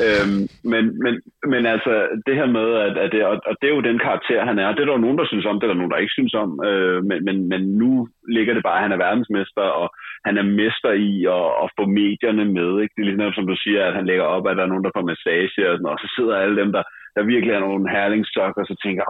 Øhm, 0.06 0.42
men, 0.72 0.84
men, 1.04 1.14
men 1.52 1.62
altså, 1.74 1.92
det 2.26 2.34
her 2.40 2.48
med, 2.58 2.68
at, 2.86 2.94
at 3.04 3.10
det, 3.12 3.20
og 3.48 3.54
det 3.60 3.66
er 3.68 3.74
jo 3.76 3.88
den 3.88 3.98
karakter, 4.06 4.48
han 4.50 4.58
er. 4.58 4.68
Det 4.72 4.82
er 4.82 4.90
der 4.90 5.04
nogen, 5.04 5.18
der 5.18 5.26
synes 5.28 5.46
om, 5.46 5.56
det 5.56 5.64
er 5.66 5.72
der 5.72 5.80
nogen, 5.80 5.94
der 5.94 6.04
ikke 6.04 6.18
synes 6.18 6.34
om. 6.44 6.50
Øh, 6.68 6.98
men, 7.08 7.18
men, 7.26 7.36
men 7.52 7.62
nu 7.82 8.08
ligger 8.36 8.54
det 8.54 8.62
bare, 8.62 8.78
at 8.78 8.86
han 8.86 8.94
er 8.94 9.04
verdensmester, 9.06 9.66
og 9.80 9.88
han 10.26 10.34
er 10.38 10.46
mester 10.60 10.92
i 11.10 11.12
at, 11.38 11.48
at 11.62 11.68
få 11.78 11.84
medierne 12.00 12.44
med. 12.58 12.70
Ikke? 12.82 12.92
Det 12.94 13.02
er 13.02 13.08
ligesom, 13.08 13.32
som 13.32 13.46
du 13.46 13.56
siger, 13.64 13.82
at 13.84 13.96
han 13.98 14.06
lægger 14.06 14.26
op, 14.34 14.44
at 14.48 14.56
der 14.56 14.64
er 14.64 14.72
nogen, 14.72 14.84
der 14.86 14.96
får 14.96 15.10
massage, 15.12 15.60
og, 15.68 15.74
sådan, 15.74 15.90
og 15.92 15.98
så 16.02 16.08
sidder 16.16 16.34
alle 16.36 16.56
dem, 16.62 16.70
der, 16.76 16.82
der 17.18 17.32
virkelig 17.34 17.52
er 17.54 17.66
nogle 17.66 17.90
herlingssokker, 17.96 18.60
og 18.62 18.68
så 18.70 18.74
tænker 18.82 19.00
jeg, 19.02 19.08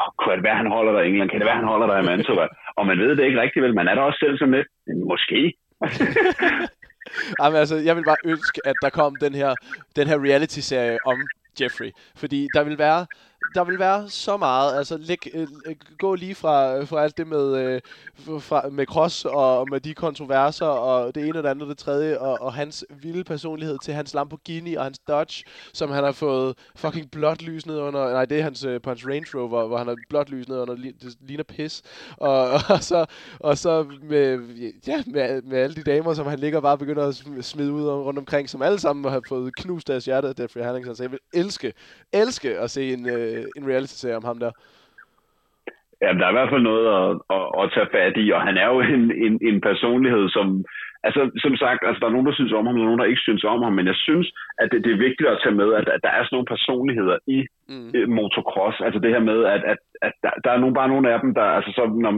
oh, 0.00 0.08
kunne 0.18 0.36
det 0.36 0.46
være, 0.48 0.60
han 0.62 0.74
holder 0.76 0.92
der 0.92 1.02
i 1.02 1.08
England? 1.10 1.30
Kan 1.30 1.40
det 1.40 1.48
være, 1.50 1.62
han 1.62 1.72
holder 1.72 1.86
der 1.86 1.98
i 1.98 2.06
Mantova? 2.08 2.46
og 2.78 2.86
man 2.86 2.98
ved 2.98 3.10
det 3.16 3.24
ikke 3.24 3.40
rigtigt, 3.40 3.62
vel? 3.64 3.74
Man 3.74 3.88
er 3.88 3.94
der 3.94 4.02
også 4.02 4.20
selv 4.24 4.38
som 4.38 4.52
lidt, 4.56 4.68
måske. 5.10 5.40
Jamen, 7.40 7.56
altså, 7.62 7.76
jeg 7.88 7.96
vil 7.96 8.04
bare 8.04 8.22
ønske, 8.24 8.58
at 8.70 8.76
der 8.82 8.90
kom 8.90 9.16
den 9.24 9.34
her, 9.34 9.50
den 9.96 10.06
her 10.10 10.18
reality-serie 10.26 10.98
om 11.06 11.18
Jeffrey. 11.60 11.90
Fordi 12.16 12.48
der 12.54 12.64
vil 12.64 12.78
være 12.78 13.06
der 13.54 13.64
vil 13.64 13.78
være 13.78 14.08
så 14.08 14.36
meget. 14.36 14.76
Altså, 14.76 14.96
læg, 14.96 15.18
øh, 15.34 15.46
øh 15.66 15.74
gå 15.98 16.14
lige 16.14 16.34
fra, 16.34 16.76
øh, 16.76 16.86
fra 16.86 17.02
alt 17.02 17.18
det 17.18 17.26
med, 17.26 17.56
øh, 17.56 17.80
fra, 18.40 18.68
med 18.68 18.86
Cross 18.86 19.24
og 19.24 19.68
med 19.70 19.80
de 19.80 19.94
kontroverser 19.94 20.66
og 20.66 21.14
det 21.14 21.28
ene 21.28 21.38
og 21.38 21.42
det 21.42 21.48
andet 21.48 21.62
og 21.62 21.68
det 21.68 21.78
tredje, 21.78 22.18
og, 22.18 22.40
og 22.40 22.54
hans 22.54 22.84
vilde 23.02 23.24
personlighed 23.24 23.78
til 23.78 23.94
hans 23.94 24.14
Lamborghini 24.14 24.74
og 24.74 24.84
hans 24.84 24.98
Dodge, 24.98 25.44
som 25.72 25.90
han 25.90 26.04
har 26.04 26.12
fået 26.12 26.58
fucking 26.76 27.10
blåt 27.10 27.42
lys 27.42 27.66
ned 27.66 27.78
under. 27.78 28.12
Nej, 28.12 28.24
det 28.24 28.38
er 28.38 28.42
hans, 28.42 28.64
øh, 28.64 28.80
på 28.80 28.90
hans 28.90 29.06
Range 29.06 29.26
Rover, 29.34 29.66
hvor 29.66 29.78
han 29.78 29.86
har 29.86 29.96
blåt 30.08 30.30
lys 30.30 30.48
ned 30.48 30.58
under. 30.58 30.74
Det 30.74 31.16
ligner 31.20 31.44
pis. 31.44 31.82
Og, 32.16 32.50
og, 32.74 32.82
så, 32.82 33.06
og 33.40 33.58
så 33.58 33.86
med, 34.02 34.38
ja, 34.86 35.02
med, 35.06 35.42
med 35.42 35.58
alle 35.58 35.76
de 35.76 35.82
damer, 35.82 36.14
som 36.14 36.26
han 36.26 36.38
ligger 36.38 36.60
bare 36.60 36.78
begynder 36.78 37.06
at 37.08 37.44
smide 37.44 37.72
ud 37.72 37.84
rundt 37.88 38.18
omkring, 38.18 38.50
som 38.50 38.62
alle 38.62 38.78
sammen 38.78 39.12
har 39.12 39.22
fået 39.28 39.56
knust 39.56 39.88
deres 39.88 40.04
hjerte 40.04 40.28
af 40.28 40.34
Jeffrey 40.40 40.62
Harrington. 40.62 40.96
Så 40.96 41.02
jeg 41.02 41.10
vil 41.10 41.18
elske, 41.32 41.72
elske 42.12 42.58
at 42.58 42.70
se 42.70 42.92
en, 42.92 43.08
øh, 43.08 43.33
en 43.56 43.68
reality-serie 43.70 44.16
om 44.16 44.24
ham 44.24 44.38
der. 44.38 44.52
Ja, 46.02 46.08
der 46.18 46.24
er 46.26 46.32
i 46.32 46.38
hvert 46.38 46.52
fald 46.52 46.70
noget 46.70 46.86
at, 46.98 47.08
at, 47.36 47.46
at 47.60 47.70
tage 47.74 47.92
fat 47.96 48.14
i, 48.24 48.26
og 48.36 48.40
han 48.48 48.56
er 48.62 48.68
jo 48.72 48.78
en, 48.96 49.04
en, 49.26 49.34
en 49.48 49.60
personlighed, 49.60 50.24
som, 50.36 50.46
altså 51.06 51.20
som 51.44 51.54
sagt, 51.62 51.80
altså, 51.86 52.00
der 52.00 52.06
er 52.08 52.16
nogen, 52.16 52.28
der 52.28 52.38
synes 52.38 52.52
om 52.52 52.66
ham, 52.66 52.78
og 52.78 52.84
nogen, 52.84 53.00
der 53.00 53.12
ikke 53.12 53.26
synes 53.28 53.44
om 53.44 53.62
ham, 53.62 53.72
men 53.78 53.86
jeg 53.92 53.98
synes, 54.06 54.26
at 54.60 54.68
det, 54.72 54.84
det 54.84 54.92
er 54.92 55.04
vigtigt 55.06 55.28
at 55.28 55.40
tage 55.42 55.58
med, 55.60 55.68
at, 55.78 55.86
at 55.94 56.00
der 56.06 56.12
er 56.18 56.22
sådan 56.22 56.34
nogle 56.36 56.52
personligheder 56.54 57.16
i 57.36 57.38
mm. 57.68 58.10
motocross, 58.16 58.76
altså 58.86 58.98
det 59.04 59.10
her 59.14 59.24
med, 59.30 59.38
at, 59.54 59.62
at, 59.72 59.80
at 60.06 60.12
der, 60.24 60.32
der 60.44 60.50
er 60.52 60.58
nogle, 60.62 60.74
bare 60.74 60.92
nogle 60.94 61.12
af 61.12 61.20
dem, 61.20 61.34
der, 61.38 61.46
altså 61.58 61.70
så 61.78 61.82
når 62.04 62.12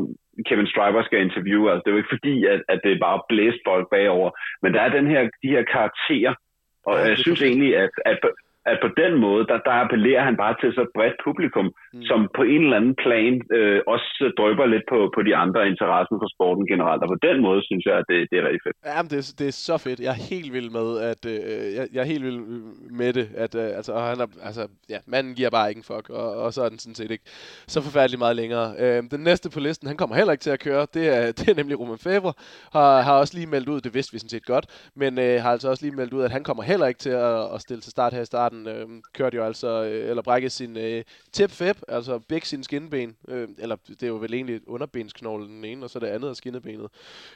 Kevin 0.49 0.71
Striver 0.73 1.03
skal 1.05 1.21
interviewe, 1.21 1.71
altså 1.71 1.83
det 1.83 1.91
er 1.91 1.97
jo 1.97 2.03
ikke 2.03 2.17
fordi, 2.17 2.37
at, 2.53 2.61
at 2.73 2.81
det 2.85 2.93
er 2.93 3.05
bare 3.07 3.27
blæst 3.29 3.61
folk 3.69 3.87
bagover, 3.95 4.31
men 4.63 4.75
der 4.75 4.81
er 4.81 4.97
den 4.99 5.07
her, 5.13 5.23
de 5.43 5.49
her 5.55 5.65
karakterer, 5.75 6.35
og 6.87 6.95
ja, 6.97 7.09
jeg 7.11 7.19
synes 7.19 7.43
egentlig, 7.43 7.77
at, 7.77 7.91
at 8.05 8.19
at 8.71 8.79
på 8.85 8.91
den 9.03 9.13
måde, 9.25 9.43
der, 9.51 9.59
der 9.67 9.75
appellerer 9.83 10.25
han 10.29 10.37
bare 10.43 10.55
til 10.61 10.71
så 10.79 10.85
bredt 10.97 11.19
publikum, 11.27 11.67
mm. 11.67 12.03
som 12.09 12.19
på 12.39 12.43
en 12.55 12.63
eller 12.65 12.77
anden 12.81 12.97
plan 13.05 13.35
øh, 13.59 13.81
også 13.95 14.33
drøber 14.39 14.67
lidt 14.75 14.87
på, 14.93 14.99
på 15.17 15.21
de 15.29 15.37
andre 15.45 15.61
interesser 15.73 16.17
for 16.23 16.29
sporten 16.35 16.65
generelt. 16.73 17.03
Og 17.05 17.09
på 17.15 17.21
den 17.29 17.37
måde 17.47 17.61
synes 17.69 17.85
jeg, 17.89 17.97
at 18.01 18.07
det, 18.11 18.19
det 18.31 18.37
er 18.39 18.45
rigtig 18.49 18.63
fedt. 18.67 18.77
Jamen, 18.87 19.11
det, 19.13 19.21
det 19.41 19.47
er 19.53 19.57
så 19.69 19.77
fedt. 19.87 20.01
Jeg 20.01 20.13
er 20.17 20.23
helt 20.33 20.51
vild 20.57 20.71
med, 20.79 20.89
at 21.11 21.23
øh, 21.33 21.41
jeg, 21.77 21.85
jeg 21.93 22.01
er 22.05 22.11
helt 22.15 22.25
vild 22.29 22.41
med 23.01 23.11
det. 23.19 23.27
At, 23.45 23.53
øh, 23.63 23.69
altså, 23.79 23.93
han 24.11 24.19
er, 24.25 24.29
altså, 24.49 24.63
ja, 24.95 24.99
manden 25.13 25.35
giver 25.39 25.51
bare 25.57 25.69
ikke 25.71 25.79
en 25.83 25.89
fuck, 25.93 26.07
og, 26.21 26.29
og 26.45 26.49
så 26.55 26.61
er 26.67 26.69
den 26.69 26.79
sådan 26.85 26.99
set 27.01 27.11
ikke 27.11 27.27
så 27.75 27.79
forfærdelig 27.87 28.19
meget 28.25 28.37
længere. 28.37 28.67
Øh, 28.83 28.99
den 29.15 29.23
næste 29.29 29.47
på 29.55 29.61
listen, 29.61 29.89
han 29.89 29.97
kommer 29.97 30.17
heller 30.21 30.33
ikke 30.33 30.47
til 30.47 30.57
at 30.59 30.65
køre. 30.69 30.87
Det 30.97 31.05
er, 31.17 31.23
det 31.39 31.47
er 31.49 31.57
nemlig 31.61 31.81
Roman 31.81 32.03
Favre. 32.07 32.33
Har, 32.77 33.03
har 33.07 33.15
også 33.23 33.35
lige 33.39 33.53
meldt 33.55 33.69
ud, 33.69 33.81
det 33.81 33.95
vidste 33.95 34.13
vi 34.13 34.19
sådan 34.19 34.35
set 34.37 34.47
godt, 34.47 34.67
men 35.03 35.19
øh, 35.19 35.43
har 35.43 35.51
altså 35.51 35.69
også 35.71 35.85
lige 35.85 35.97
meldt 35.97 36.13
ud, 36.13 36.23
at 36.23 36.31
han 36.31 36.45
kommer 36.45 36.63
heller 36.63 36.87
ikke 36.87 36.99
til 37.07 37.15
at, 37.29 37.55
at 37.55 37.61
stille 37.61 37.81
til 37.81 37.91
start 37.91 38.13
her 38.13 38.23
i 38.23 38.33
starten 38.35 38.56
starten 38.65 38.93
øh, 38.97 39.03
kørte 39.13 39.37
jo 39.37 39.45
altså, 39.45 39.85
øh, 39.85 40.11
eller 40.11 40.23
brækkede 40.23 40.51
sin 40.51 40.77
øh, 40.77 41.05
tip-fib, 41.33 41.77
altså 41.89 42.19
begge 42.19 42.47
sine 42.47 42.65
skinben, 42.65 43.17
øh, 43.29 43.49
eller 43.59 43.77
det 43.89 44.03
er 44.03 44.07
jo 44.07 44.17
vel 44.17 44.35
egentlig 44.35 44.69
underbensknoglen 44.69 45.51
den 45.51 45.65
ene, 45.65 45.85
og 45.85 45.91
så 45.91 45.99
det 45.99 46.07
andet 46.07 46.31
er 46.31 46.35
skinnebenet, 46.35 46.89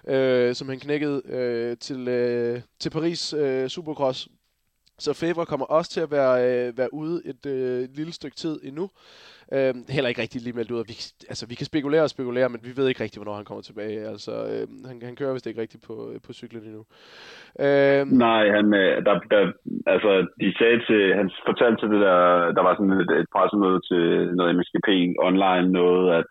øh, 0.09 0.55
som 0.55 0.69
han 0.69 0.81
knækkede 0.81 1.23
øh, 1.25 1.77
til, 1.77 2.09
øh, 2.09 2.61
til 2.79 2.91
Paris 2.91 3.33
øh, 3.33 3.69
Supercross. 3.69 4.29
Så 4.99 5.13
Favre 5.13 5.47
kommer 5.47 5.67
også 5.67 5.91
til 5.91 6.01
at 6.01 6.11
være, 6.11 6.69
øh, 6.69 6.79
være 6.79 6.95
ude 6.95 7.23
et 7.25 7.47
øh, 7.47 7.89
lille 7.95 8.13
stykke 8.13 8.37
tid 8.37 8.61
endnu. 8.63 8.91
Øh, 9.57 9.75
heller 9.95 10.09
ikke 10.09 10.23
rigtig 10.23 10.41
lige 10.43 10.57
meldt 10.59 10.71
ud. 10.71 10.85
Vi, 10.93 10.97
altså, 11.33 11.45
vi 11.51 11.55
kan 11.55 11.67
spekulere 11.73 12.03
og 12.03 12.11
spekulere, 12.11 12.49
men 12.49 12.61
vi 12.67 12.73
ved 12.77 12.89
ikke 12.89 13.03
rigtig, 13.05 13.19
hvornår 13.21 13.37
han 13.41 13.49
kommer 13.49 13.63
tilbage. 13.63 14.01
Altså, 14.13 14.33
øh, 14.53 14.65
han, 14.89 14.97
han 15.09 15.17
kører 15.17 15.33
vist 15.33 15.47
ikke 15.47 15.61
rigtigt 15.61 15.85
på, 15.89 15.95
øh, 16.11 16.19
på 16.27 16.33
cyklen 16.33 16.63
endnu. 16.69 16.83
Øh, 17.65 18.03
Nej, 18.27 18.43
han, 18.57 18.67
øh, 18.83 18.95
der, 19.07 19.15
der, 19.33 19.43
altså, 19.95 20.11
de 20.41 20.49
sagde 20.59 20.79
til, 20.89 21.03
han 21.21 21.31
fortalte 21.49 21.79
til 21.81 21.89
det 21.95 22.01
der, 22.09 22.19
der 22.57 22.63
var 22.67 22.75
sådan 22.75 22.97
et, 23.03 23.11
et 23.21 23.29
pressemøde 23.35 23.81
til 23.91 24.05
noget 24.39 24.57
MSGP 24.57 24.89
online, 25.29 25.67
noget, 25.81 26.05
at 26.19 26.27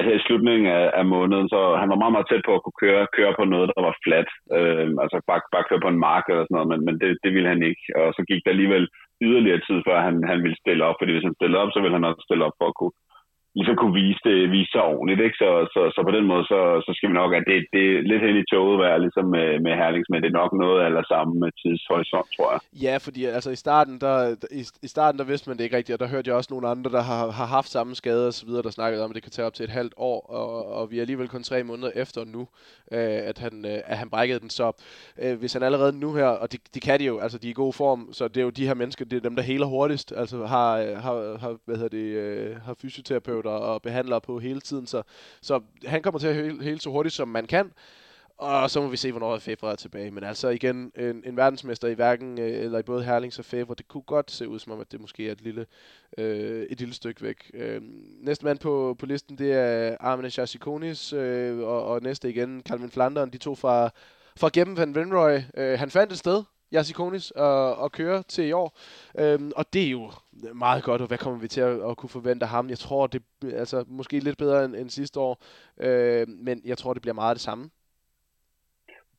altså 0.00 0.12
i 0.16 0.24
slutningen 0.26 0.66
af, 0.78 0.84
af 1.00 1.04
måneden, 1.14 1.46
så 1.54 1.60
han 1.80 1.88
var 1.92 1.98
meget, 2.02 2.14
meget 2.14 2.28
tæt 2.28 2.46
på 2.46 2.54
at 2.54 2.62
kunne 2.64 2.80
køre, 2.84 3.02
køre 3.18 3.32
på 3.38 3.44
noget, 3.52 3.66
der 3.76 3.82
var 3.88 3.94
flat. 4.04 4.28
Øh, 4.56 4.86
altså 5.02 5.16
bare, 5.30 5.40
bare 5.54 5.68
køre 5.68 5.84
på 5.84 5.90
en 5.92 6.04
mark 6.08 6.24
eller 6.26 6.44
sådan 6.44 6.56
noget, 6.56 6.70
men, 6.72 6.80
men 6.86 6.94
det, 7.02 7.10
det 7.24 7.30
ville 7.34 7.48
han 7.54 7.62
ikke. 7.70 7.82
Og 8.00 8.08
så 8.16 8.22
gik 8.30 8.40
der 8.42 8.54
alligevel 8.54 8.84
yderligere 9.26 9.64
tid, 9.68 9.78
før 9.88 9.98
han, 10.06 10.14
han 10.30 10.38
ville 10.44 10.58
stille 10.62 10.82
op, 10.88 10.96
fordi 10.98 11.12
hvis 11.12 11.28
han 11.28 11.38
stillede 11.38 11.62
op, 11.62 11.72
så 11.72 11.80
ville 11.80 11.96
han 11.98 12.08
også 12.08 12.22
stille 12.28 12.44
op 12.48 12.56
for 12.60 12.66
at 12.68 12.76
kunne, 12.78 12.94
ligesom 13.58 13.76
kunne 13.76 13.96
vise, 14.02 14.20
det, 14.28 14.36
vise 14.56 14.70
sig 14.72 14.82
ordentligt. 14.94 15.20
Ikke? 15.26 15.36
Så, 15.42 15.50
så, 15.74 15.80
så 15.94 16.00
på 16.08 16.12
den 16.16 16.26
måde, 16.30 16.44
så, 16.52 16.60
så 16.86 16.90
skal 16.96 17.08
vi 17.10 17.14
nok, 17.22 17.32
at 17.38 17.44
det, 17.50 17.58
det 17.74 17.84
er 17.86 18.02
lidt 18.10 18.22
hen 18.26 18.36
i 18.42 18.48
toget 18.52 18.82
være 18.84 19.02
ligesom 19.04 19.26
med, 19.36 19.48
med 19.64 19.72
Herlings, 19.80 20.08
men 20.10 20.22
det 20.22 20.28
er 20.28 20.40
nok 20.42 20.52
noget 20.64 20.78
eller 20.86 21.02
sammen 21.12 21.34
med 21.42 21.50
tidshorisont, 21.60 22.28
tror 22.36 22.48
jeg. 22.54 22.60
Ja, 22.86 22.94
fordi 23.06 23.20
altså 23.24 23.50
i 23.50 23.60
starten, 23.66 23.94
der, 24.04 24.14
i, 24.60 24.62
i 24.86 24.88
starten, 24.94 25.18
der 25.20 25.26
vidste 25.30 25.46
man 25.48 25.56
det 25.56 25.64
ikke 25.64 25.76
rigtigt, 25.76 25.96
og 25.96 26.00
der 26.02 26.12
hørte 26.14 26.28
jeg 26.28 26.36
også 26.36 26.52
nogle 26.54 26.68
andre, 26.68 26.90
der 26.96 27.02
har, 27.10 27.22
har 27.40 27.48
haft 27.56 27.70
samme 27.76 27.94
skade 27.94 28.26
og 28.30 28.34
så 28.34 28.46
videre, 28.46 28.62
der 28.62 28.70
snakkede 28.70 29.04
om, 29.04 29.10
at 29.10 29.14
det 29.14 29.22
kan 29.22 29.32
tage 29.32 29.46
op 29.46 29.54
til 29.54 29.64
et 29.64 29.76
halvt 29.80 29.94
år, 29.96 30.18
og, 30.38 30.48
og 30.76 30.90
vi 30.90 30.96
er 30.96 31.00
alligevel 31.00 31.28
kun 31.28 31.42
tre 31.42 31.58
måneder 31.62 31.90
efter 32.02 32.20
nu, 32.24 32.42
øh, 32.92 33.20
at, 33.30 33.38
han, 33.38 33.54
øh, 33.70 33.78
at 33.92 33.96
han 33.98 34.10
brækkede 34.10 34.40
den. 34.40 34.50
Så 34.50 34.66
øh, 35.22 35.38
hvis 35.38 35.52
han 35.52 35.62
allerede 35.62 36.00
nu 36.00 36.14
her, 36.14 36.26
og 36.26 36.52
det, 36.52 36.60
de 36.74 36.80
kan 36.80 37.00
de 37.00 37.04
jo, 37.04 37.18
altså 37.18 37.38
de 37.38 37.46
er 37.46 37.50
i 37.50 37.62
god 37.64 37.72
form, 37.72 38.08
så 38.12 38.28
det 38.28 38.36
er 38.36 38.42
jo 38.42 38.50
de 38.50 38.66
her 38.66 38.74
mennesker, 38.74 39.04
det 39.04 39.16
er 39.16 39.28
dem, 39.28 39.36
der 39.36 39.42
heler 39.42 39.66
hurtigst, 39.66 40.12
altså 40.16 40.36
har, 40.46 41.00
har, 41.00 41.38
har 41.38 41.56
hvad 41.64 41.76
hedder 41.76 41.96
det, 41.98 42.06
øh, 42.16 42.56
har 42.56 42.74
fysioterapeuter 43.40 43.50
og 43.50 43.82
behandlere 43.82 44.20
på 44.20 44.38
hele 44.38 44.60
tiden, 44.60 44.86
så, 44.86 45.02
så 45.42 45.60
han 45.86 46.02
kommer 46.02 46.18
til 46.18 46.28
at 46.28 46.34
hele, 46.34 46.62
hele 46.62 46.80
så 46.80 46.90
hurtigt, 46.90 47.14
som 47.14 47.28
man 47.28 47.46
kan. 47.46 47.72
Og 48.38 48.70
så 48.70 48.80
må 48.80 48.88
vi 48.88 48.96
se, 48.96 49.10
hvornår 49.10 49.38
Favre 49.38 49.72
er 49.72 49.76
tilbage. 49.76 50.10
Men 50.10 50.24
altså 50.24 50.48
igen, 50.48 50.92
en, 50.96 51.22
en 51.26 51.36
verdensmester 51.36 51.88
i 51.88 51.94
hverken, 51.94 52.40
øh, 52.40 52.64
eller 52.64 52.78
i 52.78 52.82
både 52.82 53.04
Herlings 53.04 53.38
og 53.38 53.44
Favre, 53.44 53.74
det 53.78 53.88
kunne 53.88 54.02
godt 54.02 54.30
se 54.30 54.48
ud 54.48 54.58
som 54.58 54.72
om, 54.72 54.80
at 54.80 54.92
det 54.92 55.00
måske 55.00 55.28
er 55.28 55.32
et 55.32 55.40
lille, 55.40 55.66
øh, 56.18 56.66
et 56.70 56.78
lille 56.78 56.94
stykke 56.94 57.22
væk. 57.22 57.50
Øh, 57.54 57.80
næste 58.20 58.44
mand 58.44 58.58
på, 58.58 58.96
på 58.98 59.06
listen, 59.06 59.38
det 59.38 59.52
er 59.52 59.96
Armin 60.00 60.30
Chasikonis, 60.30 61.12
øh, 61.12 61.58
og, 61.58 61.84
og 61.84 62.02
næste 62.02 62.30
igen, 62.30 62.62
Calvin 62.68 62.90
Flanderen, 62.90 63.30
de 63.30 63.38
to 63.38 63.54
fra, 63.54 63.90
fra 64.36 64.50
Gennem 64.52 64.76
Van 64.76 64.94
Venroy. 64.94 65.38
Øh, 65.56 65.78
han 65.78 65.90
fandt 65.90 66.12
et 66.12 66.18
sted, 66.18 66.42
Jasikonis 66.72 67.32
at, 67.36 67.42
øh, 67.42 67.84
at 67.84 67.92
køre 67.92 68.22
til 68.22 68.44
i 68.48 68.52
år. 68.52 68.78
Øhm, 69.20 69.52
og 69.56 69.64
det 69.72 69.86
er 69.86 69.90
jo 69.90 70.10
meget 70.54 70.82
godt, 70.84 71.00
og 71.00 71.08
hvad 71.08 71.18
kommer 71.18 71.40
vi 71.40 71.48
til 71.48 71.60
at, 71.60 71.90
at 71.90 71.96
kunne 71.96 72.16
forvente 72.18 72.44
af 72.44 72.50
ham? 72.50 72.68
Jeg 72.68 72.78
tror, 72.78 73.06
det 73.06 73.22
altså 73.62 73.84
måske 73.88 74.18
lidt 74.18 74.38
bedre 74.38 74.64
end, 74.64 74.76
end 74.76 74.88
sidste 74.88 75.20
år, 75.20 75.34
øh, 75.86 76.26
men 76.46 76.56
jeg 76.64 76.78
tror, 76.78 76.92
det 76.92 77.02
bliver 77.02 77.14
meget 77.14 77.34
det 77.34 77.42
samme. 77.42 77.64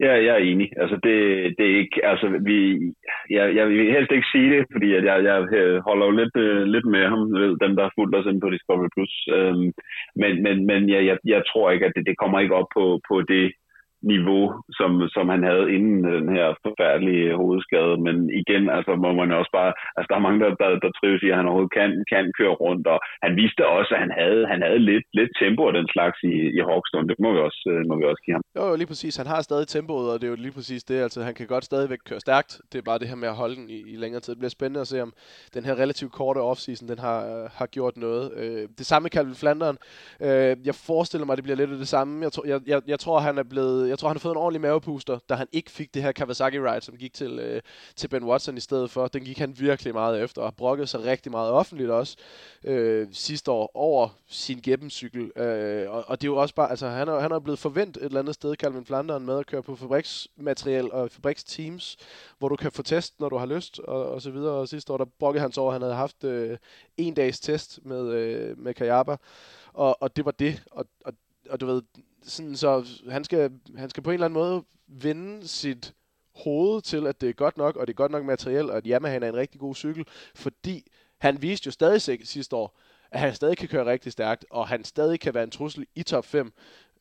Ja, 0.06 0.14
jeg 0.26 0.34
er 0.36 0.44
enig. 0.52 0.70
Altså, 0.82 0.96
det, 1.06 1.18
det 1.58 1.66
er 1.72 1.78
ikke, 1.84 2.06
altså, 2.12 2.28
vi, 2.50 2.58
jeg, 3.30 3.56
jeg 3.56 3.68
vil 3.68 3.96
helst 3.98 4.12
ikke 4.12 4.32
sige 4.34 4.50
det, 4.56 4.64
fordi 4.72 4.90
at 5.00 5.04
jeg, 5.10 5.18
jeg 5.24 5.38
holder 5.88 6.06
jo 6.06 6.14
lidt, 6.22 6.36
øh, 6.46 6.64
lidt 6.64 6.86
med 6.86 7.04
ham, 7.12 7.22
ved, 7.34 7.58
dem 7.64 7.76
der 7.76 7.84
har 7.84 7.94
fulgt 7.98 8.16
os 8.16 8.26
ind 8.32 8.42
på 8.42 8.50
Discovery 8.50 8.90
Plus. 8.96 9.14
Øhm, 9.38 9.72
men 10.22 10.44
men, 10.46 10.56
men 10.70 10.90
jeg, 10.90 11.02
jeg, 11.10 11.18
jeg 11.26 11.42
tror 11.50 11.72
ikke, 11.72 11.86
at 11.86 11.94
det, 11.96 12.06
det 12.10 12.18
kommer 12.18 12.40
ikke 12.40 12.56
op 12.56 12.70
på, 12.78 13.00
på 13.10 13.16
det 13.22 13.46
niveau, 14.14 14.44
som, 14.80 14.92
som 15.16 15.26
han 15.34 15.44
havde 15.50 15.66
inden 15.76 16.06
øh, 16.12 16.22
den 16.22 16.32
her 16.38 16.48
forfærdelige 16.66 17.36
hovedskade. 17.42 17.94
Men 18.06 18.16
igen, 18.42 18.64
altså 18.78 18.92
må 18.96 19.10
man 19.22 19.32
også 19.40 19.52
bare, 19.60 19.72
altså 19.96 20.08
der 20.10 20.18
er 20.18 20.26
mange, 20.28 20.40
der, 20.44 20.50
der, 20.62 20.70
der 20.84 20.92
trives 21.00 21.24
i, 21.24 21.30
at 21.30 21.38
han 21.40 21.48
overhovedet 21.48 21.78
kan, 21.80 21.90
kan 22.14 22.26
køre 22.40 22.56
rundt, 22.64 22.86
og 22.94 23.00
han 23.26 23.32
viste 23.42 23.64
også, 23.78 23.92
at 23.96 24.02
han 24.06 24.14
havde, 24.22 24.42
han 24.54 24.62
havde 24.68 24.80
lidt, 24.90 25.06
lidt 25.20 25.32
tempo 25.42 25.62
af 25.70 25.74
den 25.80 25.88
slags 25.96 26.18
i, 26.32 26.36
i 26.58 26.60
Hawkstone. 26.70 27.08
Det 27.12 27.18
må 27.24 27.30
vi, 27.36 27.40
også, 27.48 27.62
øh, 27.72 27.82
må 27.90 27.94
vi 28.00 28.06
også 28.12 28.24
give 28.26 28.36
ham. 28.36 28.44
Jo, 28.58 28.64
jo, 28.70 28.76
lige 28.76 28.92
præcis. 28.94 29.14
Han 29.22 29.28
har 29.34 29.42
stadig 29.42 29.68
tempoet, 29.68 30.08
og 30.12 30.16
det 30.20 30.26
er 30.28 30.34
jo 30.36 30.40
lige 30.46 30.58
præcis 30.60 30.84
det. 30.84 30.98
Altså, 31.06 31.20
han 31.28 31.34
kan 31.34 31.48
godt 31.48 31.66
stadigvæk 31.72 32.02
køre 32.10 32.20
stærkt. 32.20 32.52
Det 32.72 32.78
er 32.78 32.86
bare 32.90 33.00
det 33.00 33.08
her 33.12 33.20
med 33.24 33.30
at 33.34 33.40
holde 33.42 33.56
den 33.60 33.68
i, 33.70 33.80
i 33.94 33.96
længere 34.04 34.22
tid. 34.22 34.34
Det 34.34 34.40
bliver 34.40 34.58
spændende 34.58 34.82
at 34.86 34.88
se, 34.88 35.02
om 35.02 35.14
den 35.56 35.64
her 35.68 35.76
relativt 35.84 36.12
korte 36.12 36.40
offseason, 36.52 36.88
den 36.88 37.00
har, 37.00 37.20
øh, 37.32 37.46
har 37.60 37.68
gjort 37.78 37.98
noget. 37.98 38.26
Det 38.80 38.86
samme 38.86 39.04
med 39.06 39.12
Calvin 39.12 39.36
Flanderen. 39.42 39.78
Jeg 40.70 40.76
forestiller 40.90 41.26
mig, 41.26 41.34
at 41.34 41.38
det 41.38 41.44
bliver 41.44 41.58
lidt 41.58 41.72
af 41.72 41.78
det 41.78 41.88
samme. 41.88 42.24
Jeg, 42.24 42.32
tror, 42.32 42.46
jeg, 42.48 42.60
jeg, 42.68 42.82
jeg 42.88 43.00
tror, 43.00 43.20
han 43.20 43.38
er 43.38 43.44
blevet 43.54 43.91
jeg 43.92 44.00
tror, 44.00 44.10
han 44.10 44.18
har 44.18 44.20
fået 44.20 44.34
en 44.34 44.38
ordentlig 44.38 44.62
mavepuster, 44.62 45.20
da 45.30 45.36
han 45.36 45.48
ikke 45.52 45.72
fik 45.72 45.94
det 45.94 46.02
her 46.02 46.12
Kawasaki 46.12 46.60
ride, 46.60 46.82
som 46.82 46.98
gik 46.98 47.14
til, 47.14 47.40
øh, 47.40 47.62
til 47.96 48.08
Ben 48.08 48.24
Watson 48.24 48.58
i 48.58 48.60
stedet 48.60 48.92
for. 48.92 49.08
Den 49.08 49.24
gik 49.24 49.38
han 49.38 49.60
virkelig 49.60 49.94
meget 49.94 50.24
efter, 50.24 50.42
og 50.42 50.48
har 50.48 50.52
brokket 50.52 50.90
sig 50.90 51.04
rigtig 51.04 51.32
meget 51.32 51.52
offentligt 51.52 51.90
også 51.90 52.18
øh, 52.64 53.08
sidste 53.12 53.52
år 53.52 53.72
over 53.74 54.10
sin 54.28 54.60
Geppen-cykel. 54.64 55.32
Øh, 55.42 55.92
og, 55.92 56.04
og, 56.08 56.22
det 56.22 56.28
er 56.28 56.32
jo 56.32 56.38
også 56.38 56.56
bare, 56.56 56.70
altså 56.70 56.88
han 56.88 57.08
er, 57.08 57.20
han 57.20 57.32
er 57.32 57.40
blevet 57.40 57.60
forventet 57.60 58.04
et 58.04 58.06
eller 58.06 58.20
andet 58.20 58.36
sted, 58.36 58.56
Calvin 58.56 58.86
Flanderen, 58.86 59.26
med 59.26 59.40
at 59.40 59.46
køre 59.46 59.64
på 59.64 59.76
fabriksmateriel 59.76 60.92
og 60.92 61.12
fabriksteams, 61.12 61.98
hvor 62.40 62.50
du 62.50 62.56
kan 62.56 62.72
få 62.72 62.84
test, 62.84 63.20
når 63.20 63.30
du 63.30 63.38
har 63.38 63.46
lyst, 63.46 63.80
og, 63.80 64.12
og 64.12 64.22
så 64.22 64.32
videre. 64.32 64.54
Og 64.54 64.68
sidste 64.68 64.94
år, 64.94 64.98
der 64.98 65.06
brokkede 65.06 65.42
han 65.42 65.52
så 65.52 65.62
over, 65.62 65.70
at 65.70 65.76
han 65.76 65.82
havde 65.82 65.96
haft 65.96 66.24
øh, 66.24 66.58
en 66.98 67.14
dags 67.14 67.40
test 67.40 67.80
med, 67.86 68.14
øh, 68.14 68.60
med 68.60 68.74
Kayaba, 68.74 69.16
og, 69.74 70.02
og 70.02 70.16
det 70.16 70.26
var 70.26 70.32
det. 70.32 70.64
Og, 70.72 70.86
og, 71.06 71.14
og 71.50 71.62
du 71.62 71.66
ved, 71.66 71.82
sådan, 72.22 72.56
så 72.56 72.86
han 73.10 73.24
skal, 73.24 73.52
han 73.78 73.90
skal 73.90 74.04
på 74.04 74.10
en 74.10 74.14
eller 74.14 74.26
anden 74.26 74.40
måde 74.40 74.64
vende 74.88 75.48
sit 75.48 75.94
hoved 76.44 76.82
til, 76.82 77.08
at 77.08 77.22
det 77.22 77.30
er 77.30 77.34
godt 77.34 77.58
nok, 77.58 77.76
og 77.76 77.88
det 77.88 77.94
er 77.94 78.04
godt 78.04 78.12
nok 78.12 78.26
materiel, 78.26 78.70
og 78.70 78.78
at 78.78 78.84
Yamaha 78.86 79.16
er 79.18 79.30
en 79.30 79.36
rigtig 79.36 79.60
god 79.60 79.76
cykel, 79.76 80.06
fordi 80.36 80.92
han 81.22 81.42
viste 81.42 81.68
jo 81.68 81.72
stadig 81.72 82.02
sidste 82.02 82.56
år, 82.56 82.80
at 83.12 83.20
han 83.20 83.34
stadig 83.34 83.58
kan 83.58 83.68
køre 83.68 83.86
rigtig 83.86 84.12
stærkt, 84.12 84.46
og 84.52 84.68
han 84.68 84.84
stadig 84.84 85.20
kan 85.20 85.34
være 85.34 85.44
en 85.44 85.52
trussel 85.52 85.86
i 85.96 86.04
top 86.04 86.26
5. 86.26 86.52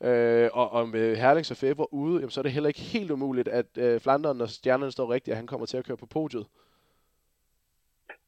Øh, 0.05 0.49
og, 0.53 0.73
og 0.73 0.89
med 0.89 1.17
Herlings 1.17 1.51
og 1.51 1.57
Faber 1.57 1.95
ude, 1.95 2.15
jamen, 2.15 2.31
så 2.31 2.41
er 2.41 2.43
det 2.43 2.53
heller 2.53 2.69
ikke 2.69 2.81
helt 2.81 3.11
umuligt, 3.11 3.49
at 3.49 3.67
øh, 3.79 4.01
Flanderen 4.01 4.41
og 4.41 4.49
stjernerne 4.49 4.93
står 4.93 5.13
rigtigt, 5.13 5.33
at 5.33 5.37
han 5.37 5.47
kommer 5.47 5.67
til 5.67 5.77
at 5.77 5.87
køre 5.87 5.97
på 5.97 6.07
podiet. 6.07 6.47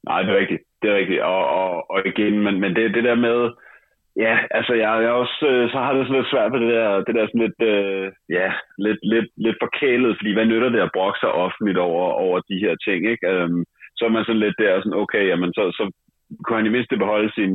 Nej, 0.03 0.21
det 0.21 0.31
er 0.31 0.37
rigtigt. 0.37 0.61
Det 0.81 0.89
er 0.89 0.95
rigtigt. 0.95 1.21
Og, 1.21 1.47
og, 1.47 1.89
og 1.89 2.07
igen, 2.07 2.39
men, 2.43 2.59
men 2.59 2.75
det, 2.75 2.93
det 2.93 3.03
der 3.03 3.15
med, 3.15 3.51
Ja, 4.15 4.39
altså 4.51 4.73
jeg, 4.73 5.03
jeg 5.03 5.11
også, 5.11 5.47
øh, 5.51 5.71
så 5.71 5.77
har 5.77 5.93
det 5.93 6.05
sådan 6.07 6.21
lidt 6.21 6.31
svært 6.31 6.51
med 6.51 6.59
det 6.59 6.71
der, 6.73 7.03
det 7.05 7.15
der 7.15 7.27
sådan 7.27 7.45
lidt, 7.45 7.61
øh, 7.73 8.11
ja, 8.29 8.47
lidt, 8.77 8.99
lidt, 9.13 9.29
lidt 9.45 9.57
forkælet, 9.65 10.17
fordi 10.17 10.33
hvad 10.33 10.45
nytter 10.45 10.69
det 10.69 10.79
at 10.79 10.93
brokke 10.93 11.19
sig 11.19 11.31
offentligt 11.31 11.77
over, 11.77 12.05
over 12.25 12.37
de 12.49 12.57
her 12.63 12.75
ting, 12.85 12.99
ikke? 13.11 13.27
Øhm, 13.33 13.63
så 13.95 14.05
er 14.05 14.09
man 14.09 14.25
sådan 14.25 14.43
lidt 14.45 14.57
der, 14.59 14.81
sådan, 14.81 15.01
okay, 15.03 15.27
jamen 15.27 15.53
så, 15.53 15.63
så 15.77 15.83
kunne 16.43 16.57
han 16.57 16.65
i 16.65 16.75
mindste 16.75 16.97
beholde 16.97 17.31
sin, 17.33 17.53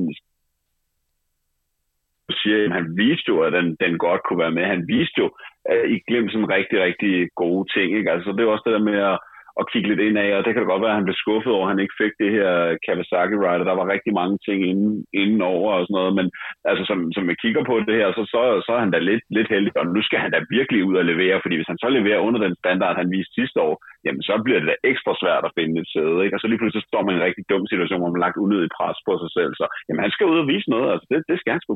siger, 2.41 2.65
at 2.65 2.73
han 2.73 2.97
viste 2.97 3.29
jo, 3.29 3.41
at 3.47 3.53
den, 3.53 3.77
den 3.81 3.99
godt 3.99 4.21
kunne 4.23 4.43
være 4.45 4.57
med. 4.59 4.65
Han 4.65 4.85
viste 4.89 5.19
jo 5.19 5.27
at 5.65 5.91
I 5.95 5.97
glemt 6.09 6.33
sådan 6.33 6.51
rigtig, 6.57 6.79
rigtig 6.81 7.29
gode 7.43 7.65
ting. 7.75 7.89
Ikke? 7.99 8.11
Altså, 8.11 8.33
det 8.33 8.41
er 8.43 8.55
også 8.55 8.67
det 8.67 8.77
der 8.77 8.89
med 8.91 8.99
at, 9.13 9.19
at 9.61 9.69
kigge 9.73 9.89
lidt 9.89 10.03
ind 10.07 10.19
af, 10.25 10.31
og 10.37 10.43
det 10.43 10.51
kan 10.53 10.63
det 10.63 10.73
godt 10.73 10.85
være, 10.85 10.95
at 10.95 11.01
han 11.01 11.09
blev 11.09 11.23
skuffet 11.23 11.53
over, 11.57 11.67
at 11.67 11.73
han 11.73 11.83
ikke 11.85 11.99
fik 12.03 12.15
det 12.23 12.31
her 12.37 12.51
Kawasaki 12.85 13.37
Rider. 13.45 13.69
Der 13.69 13.81
var 13.81 13.93
rigtig 13.95 14.13
mange 14.21 14.37
ting 14.47 14.59
inden, 14.71 14.93
inden 15.23 15.41
over 15.55 15.71
og 15.77 15.83
sådan 15.85 15.99
noget, 16.01 16.13
men 16.19 16.27
altså, 16.71 16.83
som, 16.91 16.99
som 17.17 17.25
jeg 17.31 17.37
kigger 17.43 17.63
på 17.71 17.75
det 17.89 17.97
her, 18.01 18.09
så, 18.17 18.23
så, 18.35 18.41
så 18.67 18.71
er 18.77 18.81
han 18.85 18.95
da 18.95 18.99
lidt, 19.11 19.25
lidt 19.37 19.49
heldig, 19.55 19.73
og 19.81 19.87
nu 19.95 20.01
skal 20.05 20.21
han 20.25 20.33
da 20.35 20.51
virkelig 20.57 20.81
ud 20.89 20.97
og 21.01 21.07
levere, 21.13 21.43
fordi 21.43 21.55
hvis 21.57 21.71
han 21.73 21.83
så 21.83 21.89
leverer 21.99 22.25
under 22.27 22.41
den 22.47 22.55
standard, 22.63 23.01
han 23.01 23.13
viste 23.17 23.37
sidste 23.39 23.59
år, 23.69 23.75
jamen 24.05 24.23
så 24.29 24.35
bliver 24.45 24.61
det 24.61 24.69
da 24.71 24.77
ekstra 24.91 25.13
svært 25.23 25.45
at 25.49 25.55
finde 25.59 25.81
et 25.81 25.89
sæde, 25.95 26.19
ikke? 26.25 26.35
og 26.37 26.41
så 26.41 26.47
lige 26.49 26.59
pludselig 26.59 26.83
så 26.83 26.89
står 26.91 27.03
man 27.05 27.15
i 27.15 27.19
en 27.19 27.27
rigtig 27.29 27.45
dum 27.51 27.65
situation, 27.73 28.01
hvor 28.01 28.11
man 28.11 28.19
har 28.19 28.27
lagt 28.27 28.43
unødig 28.45 28.71
pres 28.79 28.99
på 29.07 29.13
sig 29.23 29.31
selv, 29.39 29.53
så 29.61 29.65
jamen, 29.87 30.05
han 30.05 30.15
skal 30.15 30.31
ud 30.33 30.39
og 30.43 30.49
vise 30.53 30.69
noget, 30.75 30.89
altså 30.93 31.07
det, 31.11 31.19
det 31.31 31.37
skal 31.39 31.53
han 31.55 31.63
sgu. 31.65 31.75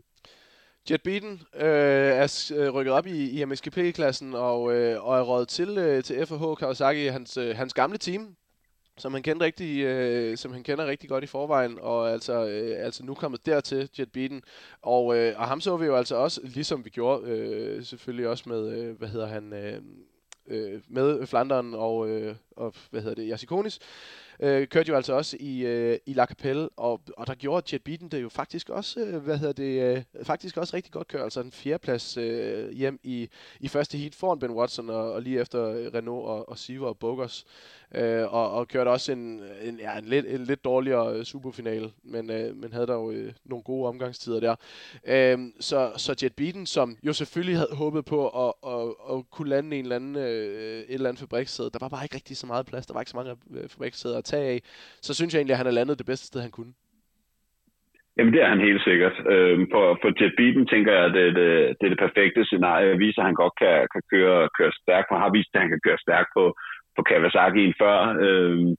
Jet 0.90 1.02
Beaton 1.02 1.40
øh, 1.54 1.62
er 1.64 2.52
øh, 2.56 2.74
rykket 2.74 2.94
op 2.94 3.06
i, 3.06 3.40
i 3.40 3.44
MSGP-klassen 3.44 4.34
og, 4.34 4.74
øh, 4.74 5.04
og 5.04 5.18
er 5.18 5.22
rådet 5.22 5.48
til, 5.48 5.78
øh, 5.78 6.04
til 6.04 6.26
FH 6.26 6.54
Kawasaki, 6.58 7.06
hans, 7.06 7.36
øh, 7.36 7.56
hans 7.56 7.74
gamle 7.74 7.98
team, 7.98 8.36
som 8.98 9.12
han 9.14 9.22
kender 9.22 9.44
rigtig, 9.46 9.82
øh, 9.82 10.36
som 10.36 10.52
han 10.52 10.62
kender 10.62 10.86
rigtig 10.86 11.08
godt 11.08 11.24
i 11.24 11.26
forvejen, 11.26 11.78
og 11.80 12.10
altså, 12.10 12.46
øh, 12.46 12.84
altså 12.84 13.04
nu 13.04 13.14
kommet 13.14 13.46
dertil, 13.46 13.90
Jet 13.98 14.12
Beaton. 14.12 14.42
Og, 14.82 15.16
øh, 15.16 15.40
og 15.40 15.48
ham 15.48 15.60
så 15.60 15.76
vi 15.76 15.86
jo 15.86 15.96
altså 15.96 16.16
også, 16.16 16.40
ligesom 16.44 16.84
vi 16.84 16.90
gjorde 16.90 17.30
øh, 17.30 17.84
selvfølgelig 17.84 18.28
også 18.28 18.48
med, 18.48 18.78
øh, 18.78 18.98
hvad 18.98 19.08
hedder 19.08 19.26
han, 19.26 19.52
øh, 19.52 19.82
øh, 20.46 20.80
med 20.88 21.26
Flanderen 21.26 21.74
og, 21.74 22.08
øh, 22.08 22.34
og 22.56 22.74
hvad 22.90 23.00
hedder 23.00 23.14
det, 23.14 23.28
Jasikonis 23.28 23.78
øh, 24.40 24.68
kørte 24.68 24.88
jo 24.88 24.96
altså 24.96 25.12
også 25.12 25.36
i, 25.40 25.64
øh, 25.64 25.98
i 26.06 26.12
La 26.12 26.26
Capelle, 26.26 26.68
og, 26.76 27.00
og 27.16 27.26
der 27.26 27.34
gjorde 27.34 27.66
Jet 27.72 27.82
Beaton 27.82 28.08
det 28.08 28.22
jo 28.22 28.28
faktisk 28.28 28.68
også, 28.68 29.00
øh, 29.00 29.16
hvad 29.16 29.38
hedder 29.38 29.52
det, 29.52 29.96
øh, 29.96 30.24
faktisk 30.24 30.56
også 30.56 30.76
rigtig 30.76 30.92
godt 30.92 31.08
kørt, 31.08 31.22
altså 31.22 31.40
en 31.40 31.52
fjerdeplads 31.52 32.16
øh, 32.16 32.70
hjem 32.70 33.00
i, 33.02 33.28
i 33.60 33.68
første 33.68 33.98
heat 33.98 34.14
foran 34.14 34.38
Ben 34.38 34.50
Watson, 34.50 34.90
og, 34.90 35.12
og 35.12 35.22
lige 35.22 35.40
efter 35.40 35.60
Renault 35.94 36.28
og, 36.28 36.48
og 36.48 36.58
Siver 36.58 36.88
og 36.88 36.98
Bogers 36.98 37.44
øh, 37.94 38.34
og, 38.34 38.52
og 38.52 38.68
kørte 38.68 38.88
også 38.88 39.12
en, 39.12 39.42
en, 39.62 39.74
ja, 39.78 39.98
en, 39.98 40.04
lidt, 40.04 40.26
en 40.26 40.44
lidt 40.44 40.64
dårligere 40.64 41.18
øh, 41.18 41.24
superfinale, 41.24 41.88
men, 42.04 42.30
øh, 42.30 42.56
men 42.56 42.72
havde 42.72 42.86
der 42.86 42.94
jo 42.94 43.10
øh, 43.10 43.32
nogle 43.44 43.62
gode 43.62 43.88
omgangstider 43.88 44.40
der. 44.40 44.54
Øh, 45.14 45.38
så, 45.60 45.92
så 45.96 46.10
Jet 46.22 46.36
Beaton, 46.36 46.66
som 46.66 46.96
jo 47.06 47.12
selvfølgelig 47.12 47.56
havde 47.56 47.76
håbet 47.76 48.04
på 48.04 48.20
at, 48.44 48.52
at, 48.72 48.82
at 49.12 49.30
kunne 49.30 49.48
lande 49.48 49.76
en 49.76 49.84
eller 49.84 49.96
anden, 49.96 50.16
øh, 50.16 50.22
et 50.22 50.94
eller 50.94 51.08
andet 51.08 51.20
fabrikssæde, 51.20 51.70
der 51.72 51.78
var 51.80 51.88
bare 51.88 52.04
ikke 52.04 52.14
rigtig 52.14 52.36
så 52.36 52.46
meget 52.46 52.66
plads, 52.66 52.86
der 52.86 52.94
var 52.94 53.00
ikke 53.00 53.10
så 53.10 53.16
mange 53.16 53.36
øh, 53.56 53.68
fabrikssæder 53.68 54.18
at 54.18 54.24
tage 54.24 54.46
af, 54.54 54.58
så 55.06 55.14
synes 55.14 55.34
jeg 55.34 55.38
egentlig, 55.38 55.54
at 55.54 55.58
han 55.58 55.66
har 55.66 55.72
landet 55.72 55.98
det 55.98 56.06
bedste 56.06 56.26
sted, 56.26 56.40
han 56.40 56.50
kunne. 56.50 56.72
Jamen, 58.16 58.32
det 58.34 58.42
er 58.42 58.48
han 58.54 58.66
helt 58.68 58.82
sikkert. 58.88 59.16
Øhm, 59.34 59.64
for, 59.72 59.84
for 60.00 60.08
Jet 60.18 60.34
Beaton 60.38 60.66
tænker 60.72 60.92
jeg, 60.96 61.04
at 61.08 61.14
det, 61.18 61.26
det, 61.38 61.48
det 61.78 61.84
er 61.86 61.92
det 61.92 62.04
perfekte 62.06 62.44
scenarie. 62.44 62.88
Jeg 62.92 62.98
viser, 63.04 63.20
at 63.20 63.28
han 63.30 63.40
godt 63.42 63.54
kan, 63.62 63.76
kan 63.94 64.02
køre, 64.12 64.40
køre 64.58 64.72
stærkt. 64.80 65.12
Han 65.12 65.24
har 65.24 65.36
vist, 65.36 65.54
at 65.54 65.60
han 65.64 65.72
kan 65.72 65.84
køre 65.86 66.04
stærkt 66.06 66.30
på, 66.36 66.44
på 66.96 67.02
Kawasaki 67.02 67.72
før. 67.80 68.16
Øh, 68.20 68.76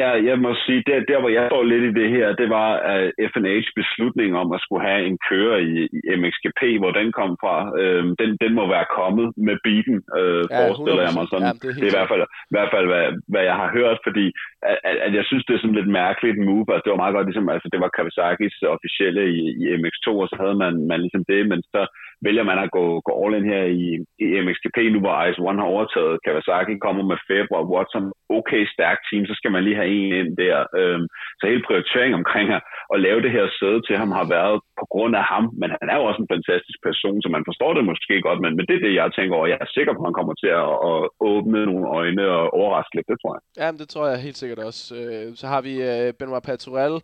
jeg, 0.00 0.12
jeg 0.28 0.38
må 0.44 0.50
sige, 0.66 0.82
der, 0.86 0.98
der 1.10 1.18
hvor 1.20 1.32
jeg 1.36 1.44
står 1.50 1.62
lidt 1.62 1.84
i 1.90 1.98
det 2.00 2.08
her, 2.16 2.26
det 2.40 2.48
var 2.58 2.68
uh, 2.90 3.08
FNH 3.32 3.66
beslutning 3.80 4.30
om 4.42 4.48
at 4.56 4.60
skulle 4.64 4.84
have 4.90 5.02
en 5.08 5.18
kører 5.30 5.58
i, 5.70 5.74
i 5.96 6.00
MXGP, 6.20 6.60
hvor 6.80 6.92
den 7.00 7.08
kom 7.12 7.32
fra. 7.42 7.56
Øhm, 7.80 8.10
den, 8.20 8.30
den 8.42 8.52
må 8.58 8.64
være 8.74 8.86
kommet 8.98 9.26
med 9.46 9.56
beaten, 9.66 9.96
øh, 10.18 10.44
ja, 10.50 10.56
forestiller 10.60 11.02
jeg 11.06 11.14
mig 11.18 11.26
sådan. 11.32 11.48
Ja, 11.48 11.54
det, 11.62 11.68
er 11.70 11.76
det 11.80 11.86
er 11.86 11.92
i 11.92 11.96
hvert 11.98 12.10
fald, 12.12 12.22
i 12.50 12.54
hvert 12.56 12.72
fald 12.74 12.86
hvad, 12.92 13.06
hvad 13.32 13.44
jeg 13.50 13.56
har 13.62 13.70
hørt, 13.78 13.98
fordi 14.06 14.26
at, 14.70 14.78
at, 14.88 14.96
at 15.06 15.12
jeg 15.18 15.24
synes, 15.26 15.44
det 15.44 15.54
er 15.54 15.62
sådan 15.62 15.78
lidt 15.78 15.96
mærkeligt 16.02 16.38
move. 16.48 16.66
Altså, 16.72 16.84
det 16.84 16.92
var 16.94 17.02
meget 17.04 17.16
godt, 17.16 17.26
ligesom, 17.28 17.48
altså, 17.54 17.68
det 17.72 17.80
var 17.84 17.94
Kawasakis 17.96 18.54
officielle 18.76 19.22
i, 19.38 19.42
i 19.62 19.64
MX2, 19.80 20.06
og 20.22 20.28
så 20.28 20.36
havde 20.42 20.56
man, 20.64 20.74
man 20.90 21.00
ligesom 21.04 21.24
det, 21.32 21.42
men 21.52 21.60
så 21.74 21.82
vælger 22.26 22.44
man 22.50 22.58
at 22.64 22.70
gå, 22.76 22.84
gå 23.06 23.12
all 23.22 23.34
in 23.38 23.50
her 23.52 23.64
i, 23.82 23.86
i 24.24 24.26
MXGP, 24.44 24.78
nu 24.92 24.98
hvor 25.00 25.14
Ice 25.26 25.40
One 25.48 25.60
har 25.60 25.68
overtaget. 25.74 26.22
Kawasaki 26.24 26.74
kommer 26.84 27.02
med 27.10 27.18
Faber 27.26 27.56
og 27.60 27.70
Watson, 27.72 28.06
okay 28.38 28.62
stærk 28.74 28.98
team, 29.08 29.22
så 29.26 29.34
skal 29.36 29.52
man 29.52 29.64
lige 29.64 29.69
have 29.80 29.90
en 29.98 30.12
ind 30.20 30.30
der. 30.42 30.56
Øhm, 30.78 31.06
så 31.38 31.44
hele 31.50 31.66
prioriteringen 31.68 32.20
omkring 32.22 32.46
at, 32.56 32.62
at 32.94 33.00
lave 33.06 33.20
det 33.24 33.30
her 33.36 33.46
sæde 33.58 33.80
til 33.88 33.96
ham 34.02 34.10
har 34.18 34.26
været 34.36 34.56
på 34.80 34.84
grund 34.94 35.14
af 35.20 35.24
ham, 35.32 35.44
men 35.60 35.68
han 35.80 35.88
er 35.92 35.96
jo 35.98 36.04
også 36.08 36.20
en 36.22 36.32
fantastisk 36.34 36.78
person, 36.88 37.22
så 37.22 37.28
man 37.36 37.44
forstår 37.48 37.70
det 37.74 37.84
måske 37.90 38.14
godt, 38.28 38.40
men, 38.44 38.52
men 38.56 38.64
det 38.68 38.74
er 38.76 38.84
det, 38.86 38.94
jeg 39.00 39.08
tænker 39.18 39.34
over. 39.36 39.46
Jeg 39.52 39.58
er 39.60 39.70
sikker 39.76 39.92
på, 39.92 40.00
at 40.02 40.08
han 40.08 40.18
kommer 40.20 40.34
til 40.42 40.50
at, 40.62 40.70
at 40.90 40.98
åbne 41.32 41.60
nogle 41.70 41.86
øjne 42.00 42.24
og 42.36 42.42
overraske 42.60 42.94
lidt, 42.96 43.08
det 43.10 43.18
tror 43.22 43.32
jeg. 43.36 43.42
Ja, 43.60 43.68
det 43.80 43.88
tror 43.92 44.06
jeg 44.08 44.26
helt 44.26 44.38
sikkert 44.42 44.60
også. 44.68 44.82
Øh, 45.00 45.26
så 45.40 45.46
har 45.52 45.60
vi 45.68 45.74
øh, 45.90 46.12
Benoit 46.18 46.44
Paturel. 46.50 46.94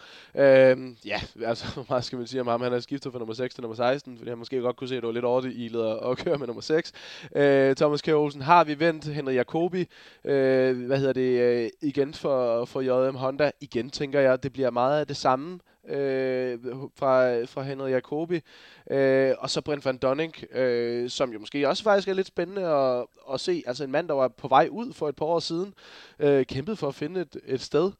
Øh, 0.44 0.76
ja, 1.12 1.18
altså, 1.50 1.64
hvor 1.74 1.86
meget 1.90 2.04
skal 2.04 2.18
man 2.18 2.26
sige 2.30 2.40
om 2.44 2.46
ham? 2.52 2.60
Han 2.66 2.72
er 2.72 2.80
skiftet 2.88 3.12
fra 3.12 3.18
nummer 3.18 3.34
6 3.34 3.54
til 3.54 3.62
nummer 3.62 3.76
16, 3.76 4.18
fordi 4.18 4.28
han 4.30 4.38
måske 4.38 4.60
godt 4.60 4.76
kunne 4.76 4.88
se, 4.88 4.96
at 4.96 5.02
det 5.02 5.08
var 5.08 5.18
lidt 5.18 5.30
oddet 5.34 5.52
i 5.62 5.68
leder 5.74 5.94
at 6.10 6.18
køre 6.24 6.38
med 6.38 6.46
nummer 6.46 6.62
6. 6.62 6.92
Øh, 7.36 7.76
Thomas 7.80 8.02
K. 8.02 8.08
Olsen 8.08 8.42
har 8.42 8.64
vi 8.64 8.74
vendt. 8.84 9.04
Henrik 9.18 9.36
Jacobi, 9.36 9.82
hvad 10.88 10.98
hedder 10.98 11.12
det, 11.12 11.70
igen 11.82 12.14
for, 12.14 12.55
for 12.64 12.80
JM 12.80 13.14
Honda. 13.14 13.50
Igen 13.60 13.90
tænker 13.90 14.20
jeg, 14.20 14.42
det 14.42 14.52
bliver 14.52 14.70
meget 14.70 15.00
af 15.00 15.06
det 15.06 15.16
samme 15.16 15.58
øh, 15.88 16.58
fra, 16.96 17.44
fra 17.44 17.62
Henrik 17.62 17.92
Jacobi. 17.92 18.40
Øh, 18.90 19.34
og 19.38 19.50
så 19.50 19.60
Brent 19.60 19.84
van 19.84 19.96
Donning, 19.96 20.34
øh, 20.52 21.10
som 21.10 21.32
jo 21.32 21.38
måske 21.38 21.68
også 21.68 21.82
faktisk 21.82 22.08
er 22.08 22.14
lidt 22.14 22.26
spændende 22.26 22.62
at, 22.62 23.06
at 23.32 23.40
se. 23.40 23.62
Altså 23.66 23.84
en 23.84 23.92
mand, 23.92 24.08
der 24.08 24.14
var 24.14 24.28
på 24.28 24.48
vej 24.48 24.68
ud 24.70 24.92
for 24.92 25.08
et 25.08 25.16
par 25.16 25.26
år 25.26 25.38
siden, 25.40 25.74
øh, 26.18 26.46
kæmpede 26.46 26.76
for 26.76 26.88
at 26.88 26.94
finde 26.94 27.20
et, 27.20 27.36
et 27.46 27.60
sted. 27.60 27.92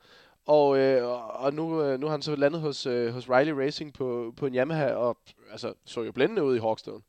Og, 0.46 0.78
øh, 0.78 1.08
og 1.42 1.54
nu, 1.54 1.82
øh, 1.82 2.00
nu 2.00 2.06
har 2.06 2.10
han 2.10 2.22
så 2.22 2.36
landet 2.36 2.60
hos, 2.60 2.86
øh, 2.86 3.12
hos 3.12 3.28
Riley 3.28 3.52
Racing 3.52 3.94
på, 3.94 4.34
på 4.36 4.46
en 4.46 4.54
Yamaha, 4.54 4.92
og 4.92 5.18
altså, 5.50 5.72
så 5.84 6.02
jo 6.02 6.12
blændende 6.12 6.44
ud 6.44 6.56
i 6.56 6.60
Hawkstone. 6.60 7.02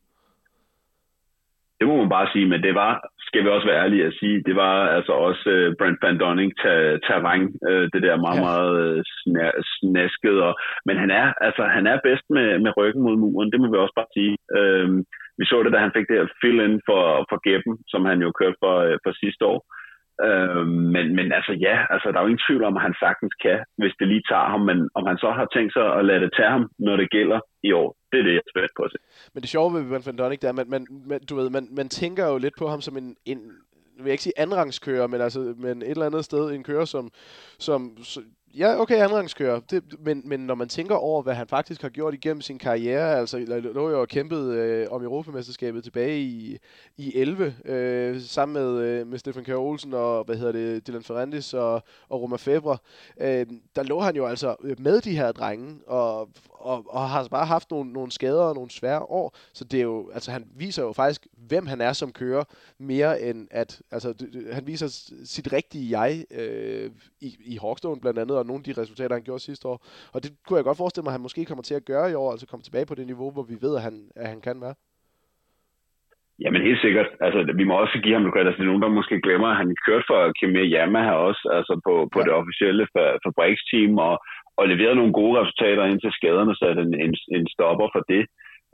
Det 1.80 1.88
må 1.88 1.96
man 1.96 2.10
bare 2.10 2.28
sige, 2.34 2.48
men 2.52 2.62
det 2.64 2.76
var, 2.76 2.92
skal 3.28 3.44
vi 3.44 3.50
også 3.50 3.68
være 3.68 3.84
ærlige 3.84 4.06
at 4.06 4.18
sige, 4.20 4.44
det 4.48 4.56
var 4.56 4.74
altså 4.98 5.12
også 5.12 5.44
uh, 5.56 5.76
Brent 5.80 6.00
Van 6.04 6.20
Donning 6.20 6.52
ter, 6.62 6.98
terræn, 7.06 7.44
uh, 7.70 7.86
det 7.94 8.02
der 8.06 8.24
meget, 8.26 8.40
ja. 8.40 8.46
meget 8.48 8.74
uh, 8.98 9.64
snasket. 9.78 10.38
Og, 10.48 10.54
men 10.88 10.96
han 11.04 11.12
er, 11.12 11.28
altså, 11.48 11.64
han 11.78 11.88
er 11.88 11.98
bedst 12.08 12.26
med, 12.30 12.60
med 12.60 12.72
ryggen 12.78 13.02
mod 13.04 13.16
muren, 13.24 13.52
det 13.52 13.60
må 13.60 13.68
vi 13.72 13.78
også 13.78 13.96
bare 14.00 14.14
sige. 14.18 14.34
Uh, 14.58 14.90
vi 15.40 15.46
så 15.46 15.58
det, 15.64 15.74
da 15.74 15.80
han 15.86 15.96
fik 15.96 16.08
det 16.08 16.18
her 16.20 16.28
fill-in 16.42 16.76
for, 16.88 17.04
for 17.30 17.38
Geppen, 17.46 17.76
som 17.92 18.02
han 18.10 18.20
jo 18.26 18.30
kørte 18.40 18.58
for, 18.64 18.76
uh, 18.88 18.98
for 19.04 19.12
sidste 19.24 19.46
år. 19.54 19.60
Uh, 20.28 20.66
men, 20.94 21.06
men 21.18 21.28
altså 21.38 21.54
ja, 21.68 21.76
altså, 21.94 22.08
der 22.08 22.18
er 22.18 22.24
jo 22.24 22.32
ingen 22.32 22.48
tvivl 22.48 22.64
om, 22.64 22.78
at 22.78 22.86
han 22.88 22.96
sagtens 23.04 23.34
kan, 23.46 23.60
hvis 23.80 23.96
det 24.00 24.08
lige 24.08 24.28
tager 24.32 24.50
ham. 24.54 24.62
Men 24.70 24.90
om 24.98 25.04
han 25.10 25.18
så 25.24 25.30
har 25.40 25.48
tænkt 25.56 25.74
sig 25.74 25.86
at 25.98 26.06
lade 26.06 26.22
det 26.24 26.32
tage 26.38 26.54
ham, 26.56 26.66
når 26.80 26.96
det 27.02 27.10
gælder 27.18 27.40
i 27.64 27.72
år, 27.72 27.90
det 28.12 28.20
er 28.20 28.24
det, 28.24 28.32
jeg 28.32 28.38
er 28.38 28.50
spændt 28.50 28.72
på 28.78 28.84
at 28.84 28.92
se. 28.92 28.98
Men 29.34 29.42
det 29.42 29.50
sjove 29.50 29.74
ved 29.74 29.82
Van 29.82 30.06
Van 30.06 30.16
Donnik, 30.16 30.42
der, 30.42 30.50
at 30.50 30.68
man, 30.68 30.88
man, 31.06 31.22
du 31.30 31.36
ved, 31.36 31.50
man, 31.50 31.68
man 31.72 31.90
tænker 31.90 32.28
jo 32.28 32.38
lidt 32.38 32.54
på 32.58 32.68
ham 32.68 32.82
som 32.82 32.98
en, 32.98 33.18
en 33.26 33.52
vil 33.98 34.06
jeg 34.06 34.12
ikke 34.12 34.24
sige 34.24 34.40
andenrangskører, 34.40 35.08
men 35.08 35.22
altså 35.22 35.40
men 35.58 35.82
et 35.82 35.90
eller 35.90 36.06
andet 36.06 36.26
sted 36.26 36.52
en 36.52 36.64
kører, 36.64 36.86
som, 36.86 37.12
som 37.60 37.98
Ja, 38.56 38.80
okay, 38.80 38.96
andenrangskører. 38.96 39.60
Det, 39.60 39.84
men, 40.00 40.22
men 40.26 40.40
når 40.40 40.56
man 40.56 40.70
tænker 40.70 40.96
over, 40.96 41.22
hvad 41.22 41.34
han 41.34 41.48
faktisk 41.48 41.82
har 41.82 41.90
gjort 41.90 42.14
igennem 42.14 42.42
sin 42.42 42.60
karriere, 42.60 43.18
altså 43.20 43.38
lå 43.38 43.90
jo 43.90 44.02
og 44.02 44.08
kæmpet 44.08 44.54
øh, 44.54 44.88
om 44.92 45.04
Europamesterskabet 45.04 45.84
tilbage 45.84 46.20
i, 46.20 46.58
i 46.98 47.16
11, 47.16 47.56
øh, 47.66 48.22
sammen 48.22 48.64
med, 48.64 48.82
øh, 48.82 49.08
med 49.08 49.20
Stefan 49.20 49.44
Kjær 49.44 49.56
Olsen 49.56 49.94
og, 49.94 50.24
hvad 50.24 50.36
hedder 50.36 50.52
det, 50.52 50.88
Dylan 50.88 51.04
Ferrandis 51.04 51.54
og, 51.54 51.84
og 52.10 52.22
Roma 52.22 52.36
Febre. 52.36 52.78
Øh, 53.22 53.46
der 53.76 53.84
lå 53.84 54.00
han 54.00 54.16
jo 54.16 54.26
altså 54.26 54.56
med 54.78 55.02
de 55.02 55.18
her 55.18 55.32
drenge, 55.32 55.80
og, 55.88 56.30
og, 56.50 56.86
og 56.90 57.10
har 57.10 57.28
bare 57.28 57.46
haft 57.46 57.72
nogle, 57.72 57.94
nogle 57.94 58.12
skader 58.12 58.44
og 58.44 58.56
nogle 58.56 58.72
svære 58.72 59.02
år, 59.02 59.36
så 59.54 59.64
det 59.64 59.78
er 59.78 59.84
jo, 59.84 60.10
altså 60.14 60.32
han 60.32 60.48
viser 60.56 60.84
jo 60.84 60.94
faktisk, 60.94 61.28
hvem 61.48 61.66
han 61.66 61.82
er 61.82 61.94
som 61.94 62.12
kører, 62.12 62.44
mere 62.78 63.22
end 63.22 63.48
at, 63.52 63.82
altså 63.92 64.14
han 64.52 64.68
viser 64.68 65.12
sit 65.26 65.54
rigtige 65.54 66.00
jeg 66.00 66.26
øh, 66.32 66.92
i, 67.22 67.38
i 67.40 67.58
Hawkstone 67.62 68.02
blandt 68.02 68.20
andet, 68.20 68.37
og 68.40 68.46
nogle 68.50 68.62
af 68.62 68.68
de 68.68 68.82
resultater, 68.82 69.16
han 69.16 69.28
gjorde 69.28 69.48
sidste 69.50 69.68
år. 69.72 69.78
Og 70.14 70.20
det 70.24 70.30
kunne 70.46 70.58
jeg 70.58 70.68
godt 70.70 70.82
forestille 70.84 71.04
mig, 71.06 71.12
at 71.12 71.18
han 71.18 71.28
måske 71.28 71.46
kommer 71.50 71.66
til 71.68 71.80
at 71.80 71.88
gøre 71.92 72.12
i 72.12 72.20
år, 72.22 72.32
altså 72.32 72.48
komme 72.48 72.64
tilbage 72.66 72.90
på 72.90 72.96
det 72.96 73.06
niveau, 73.12 73.30
hvor 73.32 73.46
vi 73.52 73.58
ved, 73.66 73.74
at 73.78 73.84
han, 73.88 73.96
at 74.16 74.28
han 74.34 74.42
kan 74.48 74.58
være. 74.66 74.76
Jamen 76.44 76.62
helt 76.68 76.82
sikkert. 76.86 77.10
Altså, 77.26 77.40
vi 77.60 77.66
må 77.68 77.74
også 77.84 77.98
give 78.04 78.16
ham 78.16 78.24
noget 78.24 78.48
altså, 78.48 78.58
det 78.58 78.66
er 78.66 78.72
nogen, 78.72 78.86
der 78.86 79.00
måske 79.00 79.16
glemmer, 79.26 79.50
at 79.52 79.60
han 79.62 79.70
kørte 79.88 80.06
for 80.12 80.20
Kimi 80.40 80.64
Yamaha 80.74 81.14
også, 81.28 81.44
altså 81.58 81.74
på, 81.86 81.94
på 82.14 82.20
ja. 82.20 82.26
det 82.26 82.34
officielle 82.42 82.84
fabriksteam, 83.24 83.94
og, 84.08 84.16
og 84.60 84.64
leverede 84.72 85.00
nogle 85.00 85.18
gode 85.20 85.40
resultater 85.42 85.84
indtil 85.86 86.18
skaderne, 86.18 86.54
så 86.56 86.66
en, 86.86 86.94
en, 87.06 87.14
en 87.38 87.48
stopper 87.56 87.88
for 87.96 88.04
det. 88.14 88.24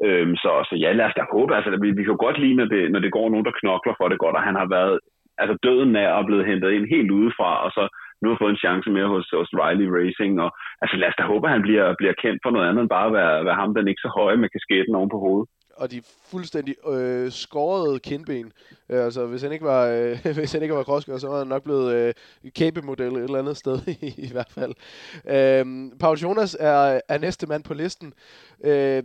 Øhm, 0.06 0.36
så, 0.44 0.52
så 0.70 0.76
ja, 0.84 0.90
lad 0.92 1.06
os 1.06 1.18
da 1.18 1.24
håbe. 1.34 1.56
Altså, 1.56 1.70
vi, 1.84 1.90
vi 1.98 2.04
kan 2.04 2.14
jo 2.16 2.24
godt 2.26 2.38
lide, 2.44 2.56
når 2.60 2.68
det, 2.74 2.82
når 2.94 3.00
det 3.00 3.12
går 3.18 3.28
nogen, 3.30 3.46
der 3.48 3.60
knokler 3.62 3.94
for 3.98 4.08
det 4.10 4.20
godt, 4.24 4.36
og 4.40 4.44
han 4.50 4.56
har 4.62 4.68
været 4.78 4.96
altså 5.42 5.56
døden 5.64 5.96
er 5.96 6.10
og 6.20 6.26
blevet 6.26 6.46
hentet 6.46 6.72
ind 6.72 6.86
helt 6.96 7.12
udefra, 7.12 7.52
og 7.66 7.72
så 7.78 7.84
nu 8.24 8.30
har 8.30 8.38
fået 8.40 8.54
en 8.54 8.64
chance 8.66 8.88
mere 8.98 9.10
hos, 9.14 9.28
hos 9.40 9.52
Riley 9.62 9.88
Racing. 9.98 10.34
Og, 10.46 10.50
altså 10.84 10.96
lad 10.98 11.10
os 11.12 11.18
da 11.20 11.24
håbe, 11.32 11.46
at 11.48 11.56
han 11.56 11.66
bliver, 11.68 11.86
bliver 12.00 12.16
kendt 12.24 12.40
for 12.44 12.52
noget 12.52 12.68
andet 12.70 12.82
end 12.82 12.94
bare 12.98 13.08
at 13.10 13.16
være, 13.20 13.46
være 13.48 13.60
ham, 13.62 13.74
den 13.74 13.92
ikke 13.92 14.06
så 14.06 14.12
høje 14.20 14.38
med 14.42 14.50
kasketten 14.56 14.96
oven 15.00 15.14
på 15.14 15.20
hovedet 15.26 15.50
og 15.78 15.92
de 15.92 16.02
fuldstændig 16.28 16.88
øh, 16.88 17.32
skårede 17.32 18.00
kindben. 18.00 18.52
Øh, 18.90 19.06
altså, 19.06 19.26
hvis 19.26 19.42
han 19.42 19.52
ikke 19.52 19.66
var, 19.66 19.88
øh, 19.88 20.26
hvis 20.38 20.52
han 20.52 20.62
ikke 20.62 20.76
var 20.76 20.84
krosskør, 20.84 21.18
så 21.18 21.28
var 21.28 21.38
han 21.38 21.48
nok 21.48 21.64
blevet 21.64 21.94
øh, 21.94 22.14
kæbemodel 22.50 23.16
et 23.16 23.24
eller 23.24 23.40
andet 23.40 23.58
sted 23.58 23.82
i, 24.02 24.14
i 24.18 24.32
hvert 24.32 24.52
fald. 24.52 24.74
Øh, 25.26 25.92
Paul 26.00 26.18
Jonas 26.18 26.58
er, 26.60 27.02
er 27.08 27.18
næste 27.18 27.48
mand 27.48 27.64
på 27.64 27.74
listen. 27.74 28.14
Øh, 28.64 29.04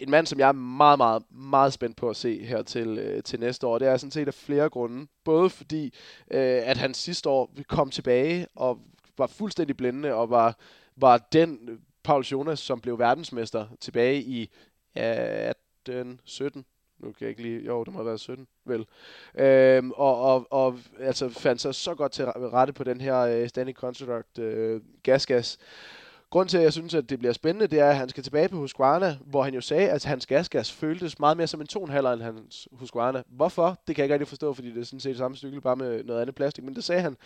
en 0.00 0.10
mand, 0.10 0.26
som 0.26 0.38
jeg 0.38 0.48
er 0.48 0.52
meget, 0.52 0.98
meget, 0.98 1.22
meget 1.30 1.72
spændt 1.72 1.96
på 1.96 2.10
at 2.10 2.16
se 2.16 2.44
her 2.44 2.62
til, 2.62 2.98
øh, 2.98 3.22
til 3.22 3.40
næste 3.40 3.66
år. 3.66 3.78
Det 3.78 3.88
er 3.88 3.96
sådan 3.96 4.10
set 4.10 4.28
af 4.28 4.34
flere 4.34 4.68
grunde. 4.68 5.06
Både 5.24 5.50
fordi, 5.50 5.94
øh, 6.30 6.60
at 6.64 6.76
han 6.76 6.94
sidste 6.94 7.28
år 7.28 7.50
kom 7.68 7.90
tilbage 7.90 8.46
og 8.54 8.78
var 9.18 9.26
fuldstændig 9.26 9.76
blændende 9.76 10.14
og 10.14 10.30
var, 10.30 10.56
var 10.96 11.18
den 11.32 11.58
Paul 12.04 12.22
Jonas, 12.22 12.58
som 12.58 12.80
blev 12.80 12.98
verdensmester 12.98 13.66
tilbage 13.80 14.22
i 14.22 14.50
øh, 14.98 15.52
den 15.92 16.20
17, 16.24 16.64
nu 16.98 17.12
kan 17.12 17.16
jeg 17.20 17.28
ikke 17.30 17.42
lige, 17.42 17.64
jo, 17.64 17.84
det 17.84 17.92
må 17.92 17.98
have 17.98 18.06
været 18.06 18.20
17, 18.20 18.46
vel. 18.64 18.86
Øhm, 19.34 19.90
og, 19.90 20.20
og, 20.20 20.46
og 20.50 20.78
altså 20.98 21.28
fandt 21.28 21.60
sig 21.60 21.74
så 21.74 21.94
godt 21.94 22.12
til 22.12 22.24
rette 22.26 22.72
på 22.72 22.84
den 22.84 23.00
her 23.00 23.18
øh, 23.18 23.42
uh, 23.42 23.48
Standing 23.48 23.76
Construct 23.76 24.38
uh, 24.38 24.80
gas-gas. 25.02 25.58
Grunden 26.30 26.48
til, 26.48 26.58
at 26.58 26.64
jeg 26.64 26.72
synes, 26.72 26.94
at 26.94 27.10
det 27.10 27.18
bliver 27.18 27.32
spændende, 27.32 27.66
det 27.66 27.80
er, 27.80 27.90
at 27.90 27.96
han 27.96 28.08
skal 28.08 28.22
tilbage 28.22 28.48
på 28.48 28.56
Husqvarna, 28.56 29.16
hvor 29.26 29.42
han 29.42 29.54
jo 29.54 29.60
sagde, 29.60 29.90
at 29.90 30.04
hans 30.04 30.26
gasgas 30.26 30.72
føltes 30.72 31.18
meget 31.18 31.36
mere 31.36 31.46
som 31.46 31.60
en 31.60 31.66
2,5 31.72 32.12
end 32.12 32.22
hans 32.22 32.68
Husqvarna. 32.72 33.22
Hvorfor? 33.28 33.80
Det 33.86 33.96
kan 33.96 34.02
jeg 34.02 34.04
ikke 34.04 34.12
rigtig 34.12 34.28
forstå, 34.28 34.52
fordi 34.52 34.70
det 34.70 34.80
er 34.80 34.84
sådan 34.84 35.00
set 35.00 35.16
samme 35.16 35.36
cykel, 35.36 35.60
bare 35.60 35.76
med 35.76 36.04
noget 36.04 36.20
andet 36.20 36.34
plastik. 36.34 36.64
Men 36.64 36.74
det 36.74 36.84
sagde 36.84 37.02
han 37.02 37.16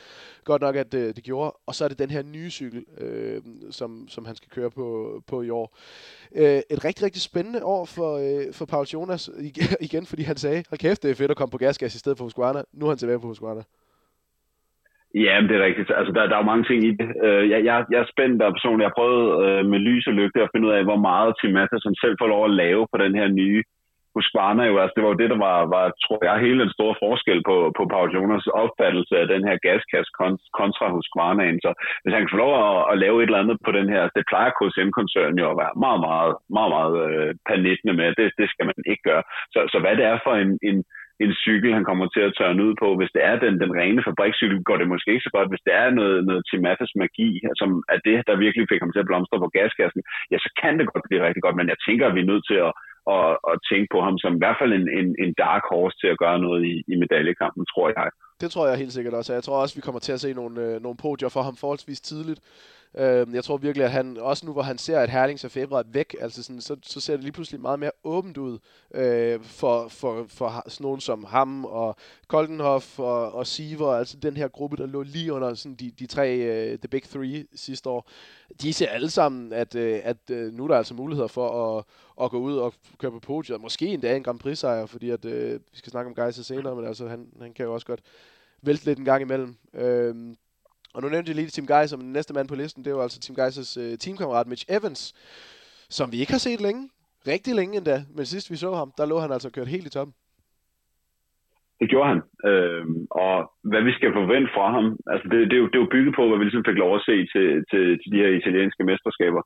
godt 0.44 0.62
nok, 0.62 0.76
at 0.76 0.92
det, 0.92 1.16
det 1.16 1.24
gjorde. 1.24 1.52
Og 1.66 1.74
så 1.74 1.84
er 1.84 1.88
det 1.88 1.98
den 1.98 2.10
her 2.10 2.22
nye 2.22 2.50
cykel, 2.50 2.84
øh, 2.98 3.42
som, 3.70 4.08
som 4.08 4.24
han 4.24 4.36
skal 4.36 4.48
køre 4.50 4.70
på, 4.70 5.22
på 5.26 5.42
i 5.42 5.50
år. 5.50 5.76
Øh, 6.34 6.62
et 6.70 6.84
rigtig, 6.84 7.04
rigtig 7.04 7.22
spændende 7.22 7.64
år 7.64 7.84
for, 7.84 8.16
øh, 8.16 8.52
for 8.52 8.64
Paul 8.64 8.86
Jonas, 8.86 9.30
igen, 9.80 10.06
fordi 10.10 10.22
han 10.22 10.36
sagde, 10.36 10.64
hold 10.68 10.78
kæft, 10.78 11.02
det 11.02 11.10
er 11.10 11.14
fedt 11.14 11.30
at 11.30 11.36
komme 11.36 11.50
på 11.50 11.58
gasgas 11.58 11.94
i 11.94 11.98
stedet 11.98 12.18
for 12.18 12.24
Husqvarna. 12.24 12.62
Nu 12.72 12.84
er 12.84 12.90
han 12.90 12.98
tilbage 12.98 13.20
på 13.20 13.26
Husqvarna. 13.26 13.62
Ja, 15.14 15.34
det 15.48 15.56
er 15.56 15.64
rigtigt. 15.64 15.90
Altså, 15.98 16.12
der, 16.12 16.26
der 16.26 16.34
er 16.34 16.42
jo 16.42 16.50
mange 16.52 16.64
ting 16.64 16.84
i 16.84 16.92
det. 17.00 17.08
Øh, 17.24 17.50
jeg, 17.50 17.64
jeg, 17.64 17.84
jeg 17.92 18.00
er 18.00 18.12
spændt 18.12 18.40
der 18.40 18.56
personligt. 18.56 18.84
Jeg 18.84 18.90
har 18.90 19.00
prøvet 19.00 19.24
øh, 19.44 19.64
med 19.72 19.78
lys 19.78 20.06
og 20.06 20.14
lygte 20.20 20.42
at 20.42 20.50
finde 20.52 20.66
ud 20.68 20.72
af, 20.72 20.82
hvor 20.84 21.00
meget 21.10 21.36
Tim 21.40 21.52
Matheson 21.52 21.94
selv 22.02 22.16
får 22.20 22.28
lov 22.34 22.44
at 22.44 22.56
lave 22.62 22.82
på 22.92 22.96
den 23.04 23.14
her 23.14 23.28
nye 23.28 23.62
Husqvarna. 24.14 24.62
Jo. 24.70 24.74
Altså, 24.78 24.94
det 24.94 25.02
var 25.04 25.10
jo 25.12 25.20
det, 25.22 25.30
der 25.34 25.40
var, 25.48 25.58
var, 25.74 25.86
tror 26.04 26.20
jeg, 26.28 26.44
hele 26.46 26.60
den 26.64 26.72
store 26.76 26.94
forskel 27.04 27.40
på, 27.48 27.56
på 27.78 27.82
Paul 27.92 28.08
Jonas 28.16 28.46
opfattelse 28.62 29.14
af 29.22 29.26
den 29.34 29.42
her 29.48 29.56
gaskasse 29.66 30.12
kontra 30.58 30.86
Husqvarnaen. 30.94 31.58
Så 31.64 31.70
hvis 32.02 32.14
han 32.14 32.22
kan 32.22 32.32
få 32.34 32.42
lov 32.44 32.52
at, 32.66 32.80
at, 32.92 32.96
lave 33.04 33.16
et 33.18 33.28
eller 33.28 33.42
andet 33.42 33.58
på 33.66 33.72
den 33.78 33.88
her, 33.94 34.02
det 34.16 34.24
plejer 34.30 34.50
KCM-koncernen 34.58 35.38
jo 35.42 35.46
at 35.50 35.60
være 35.62 35.74
meget, 35.84 36.00
meget, 36.08 36.30
meget, 36.56 36.70
meget, 36.74 36.92
meget 36.94 36.94
øh, 37.06 37.30
panittende 37.48 37.94
med. 38.00 38.08
Det, 38.18 38.26
det 38.40 38.48
skal 38.52 38.66
man 38.70 38.78
ikke 38.92 39.04
gøre. 39.10 39.22
Så, 39.54 39.58
så 39.72 39.76
hvad 39.82 39.94
det 39.98 40.04
er 40.12 40.18
for 40.26 40.34
en, 40.42 40.52
en 40.70 40.78
en 41.24 41.32
cykel, 41.44 41.76
han 41.78 41.88
kommer 41.88 42.06
til 42.06 42.22
at 42.28 42.34
tørne 42.38 42.64
ud 42.66 42.74
på. 42.82 42.88
Hvis 42.98 43.14
det 43.16 43.22
er 43.30 43.36
den, 43.44 43.54
den 43.64 43.72
rene 43.80 44.02
fabrikscykel, 44.08 44.58
går 44.68 44.76
det 44.78 44.92
måske 44.92 45.12
ikke 45.12 45.28
så 45.28 45.34
godt. 45.36 45.52
Hvis 45.52 45.66
det 45.66 45.74
er 45.82 45.88
noget, 45.98 46.18
noget 46.28 46.42
Timatas 46.50 46.92
magi, 47.00 47.30
som 47.60 47.70
er 47.94 47.98
det, 48.08 48.18
der 48.28 48.42
virkelig 48.44 48.66
fik 48.68 48.82
ham 48.82 48.92
til 48.92 49.02
at 49.02 49.08
blomstre 49.10 49.42
på 49.42 49.48
gaskassen, 49.56 50.02
ja, 50.30 50.36
så 50.44 50.50
kan 50.60 50.72
det 50.78 50.90
godt 50.92 51.06
blive 51.08 51.24
rigtig 51.26 51.42
godt, 51.42 51.56
men 51.58 51.68
jeg 51.72 51.78
tænker, 51.86 52.04
at 52.06 52.14
vi 52.16 52.20
er 52.22 52.30
nødt 52.32 52.44
til 52.50 52.58
at, 52.66 52.72
at, 53.16 53.30
at 53.50 53.56
tænke 53.70 53.88
på 53.94 53.98
ham 54.06 54.16
som 54.22 54.32
i 54.34 54.40
hvert 54.42 54.60
fald 54.60 54.72
en, 54.78 54.86
en, 55.00 55.08
en 55.24 55.32
dark 55.44 55.64
horse 55.70 55.96
til 56.00 56.08
at 56.12 56.20
gøre 56.24 56.38
noget 56.46 56.60
i, 56.72 56.74
i 56.92 56.94
medaljekampen, 57.02 57.64
tror 57.72 57.86
jeg. 57.96 58.08
Det 58.42 58.50
tror 58.50 58.66
jeg 58.66 58.76
helt 58.76 58.92
sikkert 58.92 59.14
også. 59.14 59.32
Jeg 59.32 59.44
tror 59.44 59.56
også, 59.56 59.74
vi 59.74 59.80
kommer 59.80 59.98
til 59.98 60.12
at 60.12 60.20
se 60.20 60.32
nogle, 60.32 60.60
øh, 60.60 60.82
nogle 60.82 60.96
podier 60.96 61.28
for 61.28 61.42
ham 61.42 61.56
forholdsvis 61.56 62.00
tidligt. 62.00 62.40
Øh, 62.94 63.34
jeg 63.34 63.44
tror 63.44 63.56
virkelig, 63.56 63.84
at 63.84 63.90
han, 63.90 64.16
også 64.16 64.46
nu 64.46 64.52
hvor 64.52 64.62
han 64.62 64.78
ser, 64.78 65.00
at 65.00 65.10
Herlings 65.10 65.44
og 65.44 65.50
Fabre 65.50 65.78
er 65.78 65.84
væk, 65.86 66.16
altså 66.20 66.42
sådan, 66.42 66.60
så, 66.60 66.76
så 66.82 67.00
ser 67.00 67.14
det 67.14 67.22
lige 67.22 67.32
pludselig 67.32 67.60
meget 67.60 67.78
mere 67.78 67.90
åbent 68.04 68.38
ud 68.38 68.58
øh, 68.94 69.40
for, 69.42 69.88
for, 69.88 70.26
for 70.28 70.62
sådan 70.68 70.84
nogen 70.84 71.00
som 71.00 71.24
ham 71.24 71.64
og 71.64 71.96
Koldenhoff 72.26 72.98
og, 72.98 73.34
og 73.34 73.46
Siver, 73.46 73.92
altså 73.92 74.16
den 74.16 74.36
her 74.36 74.48
gruppe, 74.48 74.76
der 74.76 74.86
lå 74.86 75.02
lige 75.02 75.32
under 75.32 75.54
sådan 75.54 75.74
de, 75.74 75.90
de 75.90 76.06
tre, 76.06 76.36
øh, 76.36 76.78
The 76.78 76.88
Big 76.88 77.02
Three 77.02 77.44
sidste 77.54 77.90
år. 77.90 78.08
De 78.62 78.72
ser 78.72 78.88
alle 78.88 79.10
sammen, 79.10 79.52
at, 79.52 79.74
øh, 79.74 80.00
at 80.04 80.30
øh, 80.30 80.52
nu 80.52 80.64
er 80.64 80.68
der 80.68 80.76
altså 80.76 80.94
muligheder 80.94 81.28
for 81.28 81.78
at, 81.78 81.84
at 82.24 82.30
gå 82.30 82.38
ud 82.38 82.56
og 82.56 82.74
køre 82.98 83.10
på 83.10 83.20
podiet. 83.20 83.60
Måske 83.60 83.86
endda 83.86 84.16
en 84.16 84.22
Grand 84.22 84.38
Prix-sejr, 84.38 84.86
fordi 84.86 85.10
at, 85.10 85.24
øh, 85.24 85.52
vi 85.52 85.78
skal 85.78 85.90
snakke 85.90 86.08
om 86.08 86.14
Geiser 86.14 86.42
senere, 86.42 86.76
men 86.76 86.86
altså 86.86 87.08
han, 87.08 87.26
han 87.40 87.52
kan 87.52 87.64
jo 87.64 87.74
også 87.74 87.86
godt 87.86 88.00
vælte 88.66 88.86
lidt 88.86 88.98
en 88.98 89.04
gang 89.04 89.22
imellem. 89.22 89.54
Uh, 89.82 90.14
og 90.94 91.02
nu 91.02 91.08
nævnte 91.08 91.28
jeg 91.30 91.36
lige 91.36 91.54
Tim 91.56 91.66
Geis 91.66 91.90
som 91.90 92.00
den 92.00 92.12
næste 92.12 92.34
mand 92.34 92.48
på 92.48 92.54
listen. 92.54 92.84
Det 92.84 92.90
er 92.90 92.96
jo 92.96 93.02
altså 93.06 93.20
Tim 93.20 93.36
Geis' 93.40 93.80
øh, 93.82 93.98
teamkammerat 93.98 94.46
Mitch 94.46 94.66
Evans, 94.76 95.02
som 95.98 96.12
vi 96.12 96.18
ikke 96.20 96.32
har 96.32 96.44
set 96.48 96.60
længe. 96.60 96.82
Rigtig 97.32 97.54
længe 97.54 97.76
endda. 97.76 97.96
Men 98.16 98.24
sidst 98.26 98.50
vi 98.50 98.56
så 98.56 98.70
ham, 98.80 98.92
der 98.98 99.06
lå 99.06 99.16
han 99.24 99.32
altså 99.32 99.50
kørt 99.50 99.74
helt 99.74 99.86
i 99.86 99.90
toppen. 99.90 100.14
Det 101.80 101.90
gjorde 101.90 102.08
han. 102.12 102.20
Øhm, 102.50 103.06
og 103.24 103.34
hvad 103.70 103.82
vi 103.88 103.92
skal 103.92 104.12
forvente 104.12 104.50
fra 104.56 104.66
ham, 104.76 104.86
altså 105.12 105.26
det, 105.30 105.38
det, 105.50 105.56
er 105.56 105.62
jo, 105.62 105.68
det 105.70 105.76
er 105.76 105.84
jo 105.84 105.94
bygget 105.94 106.14
på, 106.16 106.22
hvad 106.28 106.38
vi 106.38 106.44
ligesom 106.44 106.66
fik 106.68 106.78
lov 106.84 106.92
at 106.96 107.06
se 107.08 107.16
til, 107.32 107.46
til, 107.70 107.82
til 108.00 108.08
de 108.12 108.22
her 108.22 108.30
italienske 108.40 108.84
mesterskaber, 108.90 109.42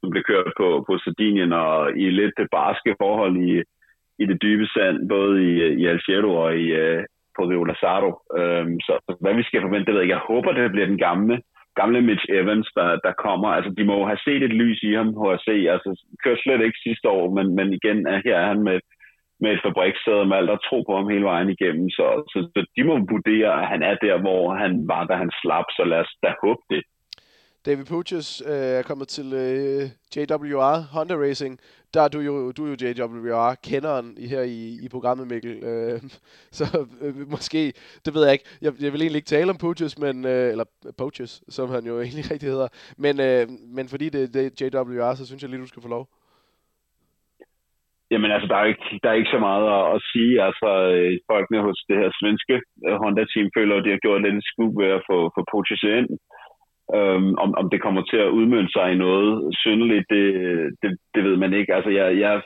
som 0.00 0.10
blev 0.10 0.22
kørt 0.30 0.52
på, 0.60 0.68
på 0.86 0.92
Sardinien 0.98 1.52
og 1.52 1.98
i 2.04 2.06
lidt 2.20 2.38
barske 2.56 2.92
forhold 3.02 3.34
i, 3.50 3.52
i 4.22 4.24
det 4.30 4.42
dybe 4.42 4.66
sand, 4.74 5.08
både 5.08 5.34
i, 5.48 5.52
i 5.80 5.82
Algero 5.92 6.30
og 6.44 6.50
i, 6.64 6.66
øh, 6.82 7.04
på 7.36 7.42
Viola 7.50 7.74
Sardo. 7.80 8.10
Øhm, 8.38 8.76
så 8.86 8.92
hvad 9.22 9.34
vi 9.34 9.42
skal 9.42 9.62
forvente, 9.62 9.86
det 9.86 9.94
ved 9.94 10.02
jeg 10.02 10.14
Jeg 10.16 10.26
håber, 10.30 10.52
det 10.52 10.72
bliver 10.74 10.92
den 10.92 11.02
gamle, 11.08 11.36
gamle 11.80 12.00
Mitch 12.08 12.26
Evans, 12.40 12.68
der, 12.78 12.88
der 13.06 13.20
kommer. 13.26 13.48
Altså, 13.56 13.70
de 13.78 13.84
må 13.90 13.96
have 14.10 14.24
set 14.26 14.42
et 14.42 14.54
lys 14.62 14.80
i 14.82 14.92
ham, 14.98 15.08
HRC. 15.20 15.48
Altså, 15.74 15.90
kørte 16.22 16.42
slet 16.42 16.62
ikke 16.64 16.84
sidste 16.86 17.08
år, 17.08 17.26
men, 17.36 17.46
men 17.58 17.68
igen, 17.78 17.98
her 18.24 18.36
er 18.42 18.46
han 18.52 18.62
med, 18.68 18.78
med 19.42 19.50
et 19.52 19.64
fabrikssæde 19.64 20.24
med 20.26 20.36
alt 20.36 20.54
og 20.56 20.60
tro 20.68 20.78
på 20.88 20.92
ham 20.96 21.08
hele 21.12 21.26
vejen 21.32 21.50
igennem. 21.56 21.86
Så, 21.98 22.06
så, 22.32 22.38
så 22.54 22.60
de 22.76 22.82
må 22.88 22.94
vurdere, 23.14 23.52
at 23.60 23.66
han 23.72 23.82
er 23.90 23.96
der, 24.06 24.16
hvor 24.24 24.54
han 24.62 24.72
var, 24.92 25.02
da 25.06 25.14
han 25.22 25.30
slap. 25.40 25.68
Så 25.76 25.82
lad 25.84 26.00
os 26.04 26.12
da 26.22 26.30
håbe 26.44 26.62
det. 26.70 26.82
David 27.66 27.84
Puches 27.84 28.42
øh, 28.46 28.78
er 28.80 28.82
kommet 28.82 29.08
til 29.08 29.28
øh, 29.44 29.82
JWR 30.16 30.76
Honda 30.94 31.14
Racing. 31.14 31.60
Der 31.94 32.00
er 32.00 32.08
du 32.08 32.20
jo, 32.20 32.52
du 32.52 32.60
er 32.64 32.70
jo 32.70 32.76
JWR-kenderen 32.82 34.08
her 34.32 34.42
i, 34.42 34.60
i 34.84 34.88
programmet, 34.94 35.26
Mikkel. 35.32 35.54
Øh, 35.70 36.00
så 36.58 36.64
øh, 37.02 37.14
måske, 37.34 37.62
det 38.04 38.14
ved 38.14 38.22
jeg 38.24 38.32
ikke. 38.32 38.48
Jeg, 38.62 38.72
jeg 38.84 38.92
vil 38.92 39.02
egentlig 39.02 39.20
ikke 39.22 39.34
tale 39.36 39.50
om 39.50 39.58
Poaches, 39.64 39.98
men, 40.04 40.16
øh, 40.32 40.48
eller 40.54 40.66
Poaches, 40.98 41.32
som 41.56 41.66
han 41.74 41.82
jo 41.90 41.94
egentlig 42.06 42.26
rigtig 42.32 42.48
hedder. 42.48 42.68
Men, 43.04 43.14
øh, 43.28 43.42
men 43.76 43.84
fordi 43.92 44.06
det, 44.14 44.34
det 44.34 44.42
er 44.46 44.50
JWR, 44.60 45.14
så 45.14 45.26
synes 45.26 45.42
jeg 45.42 45.50
lige, 45.50 45.64
du 45.66 45.72
skal 45.72 45.82
få 45.82 45.88
lov. 45.88 46.04
Jamen 48.12 48.30
altså, 48.34 48.48
der 48.52 48.56
er 48.62 48.66
ikke, 48.72 48.88
der 49.02 49.08
er 49.10 49.18
ikke 49.20 49.34
så 49.36 49.40
meget 49.48 49.66
at, 49.78 49.84
at 49.94 50.00
sige. 50.12 50.32
Altså, 50.48 50.68
øh, 50.92 51.10
folkene 51.30 51.60
hos 51.66 51.78
det 51.88 51.96
her 52.00 52.10
svenske 52.20 52.54
øh, 52.86 52.96
Honda-team 53.02 53.48
føler, 53.56 53.74
at 53.76 53.84
de 53.84 53.94
har 53.94 54.04
gjort 54.04 54.22
lidt 54.22 54.34
en 54.34 54.48
skub 54.50 54.72
ved 54.80 54.90
at 54.98 55.02
få, 55.08 55.16
få 55.34 55.40
Poaches 55.52 55.82
ind. 55.96 56.08
Øhm, 56.96 57.34
om, 57.44 57.50
om 57.60 57.66
det 57.72 57.80
kommer 57.82 58.02
til 58.02 58.16
at 58.16 58.34
udmønte 58.38 58.72
sig 58.72 58.92
i 58.92 59.02
noget 59.06 59.54
syndeligt, 59.62 60.06
det, 60.10 60.24
det, 60.82 60.90
det 61.14 61.24
ved 61.24 61.36
man 61.36 61.52
ikke. 61.52 61.74
Altså, 61.74 61.90
jeg, 61.90 62.18
jeg 62.18 62.42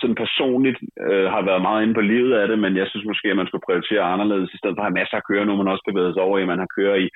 sådan 0.00 0.20
personligt 0.24 0.78
øh, 1.06 1.26
har 1.34 1.42
været 1.48 1.62
meget 1.66 1.82
inde 1.82 1.94
på 1.98 2.04
livet 2.12 2.32
af 2.40 2.46
det, 2.48 2.58
men 2.64 2.72
jeg 2.80 2.86
synes 2.88 3.06
måske, 3.10 3.28
at 3.30 3.40
man 3.40 3.46
skulle 3.48 3.66
prioritere 3.68 4.12
anderledes. 4.12 4.54
I 4.54 4.58
stedet 4.58 4.76
for 4.76 4.82
at 4.82 4.88
have 4.88 5.00
masser 5.00 5.16
af 5.16 5.26
kører 5.30 5.44
nu, 5.44 5.56
man 5.56 5.72
også 5.72 5.84
bevæger 5.88 6.12
sig 6.12 6.22
over 6.28 6.38
i. 6.38 6.50
Man 6.52 6.62
har 6.62 6.70
kører 6.78 6.96
i, 7.04 7.06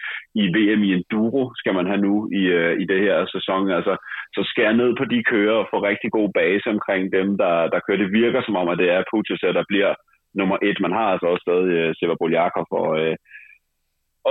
i 0.42 0.44
VM 0.56 0.82
i 0.88 0.92
Enduro, 0.96 1.42
skal 1.60 1.74
man 1.78 1.86
have 1.90 2.02
nu 2.08 2.14
i, 2.40 2.42
øh, 2.58 2.72
i 2.82 2.84
det 2.92 3.00
her 3.06 3.16
sæson. 3.34 3.70
Altså, 3.78 3.94
så 4.34 4.40
skær 4.50 4.72
ned 4.72 4.90
på 4.96 5.04
de 5.12 5.20
kører 5.32 5.56
og 5.62 5.68
få 5.72 5.76
rigtig 5.90 6.10
god 6.18 6.28
base 6.40 6.66
omkring 6.74 7.02
dem, 7.18 7.28
der, 7.42 7.54
der 7.72 7.84
kører. 7.84 8.02
Det 8.04 8.12
virker 8.22 8.40
som 8.42 8.56
om, 8.60 8.68
at 8.72 8.78
det 8.82 8.88
er 8.96 9.08
Putis, 9.10 9.40
der 9.58 9.64
bliver 9.70 9.92
nummer 10.38 10.56
et. 10.68 10.78
Man 10.80 10.92
har 10.98 11.06
altså 11.12 11.26
også 11.26 11.44
stadig 11.46 11.70
øh, 11.80 11.90
Seva 11.98 12.14
Boljakov 12.20 12.66
og, 12.82 12.90
øh, 13.02 13.16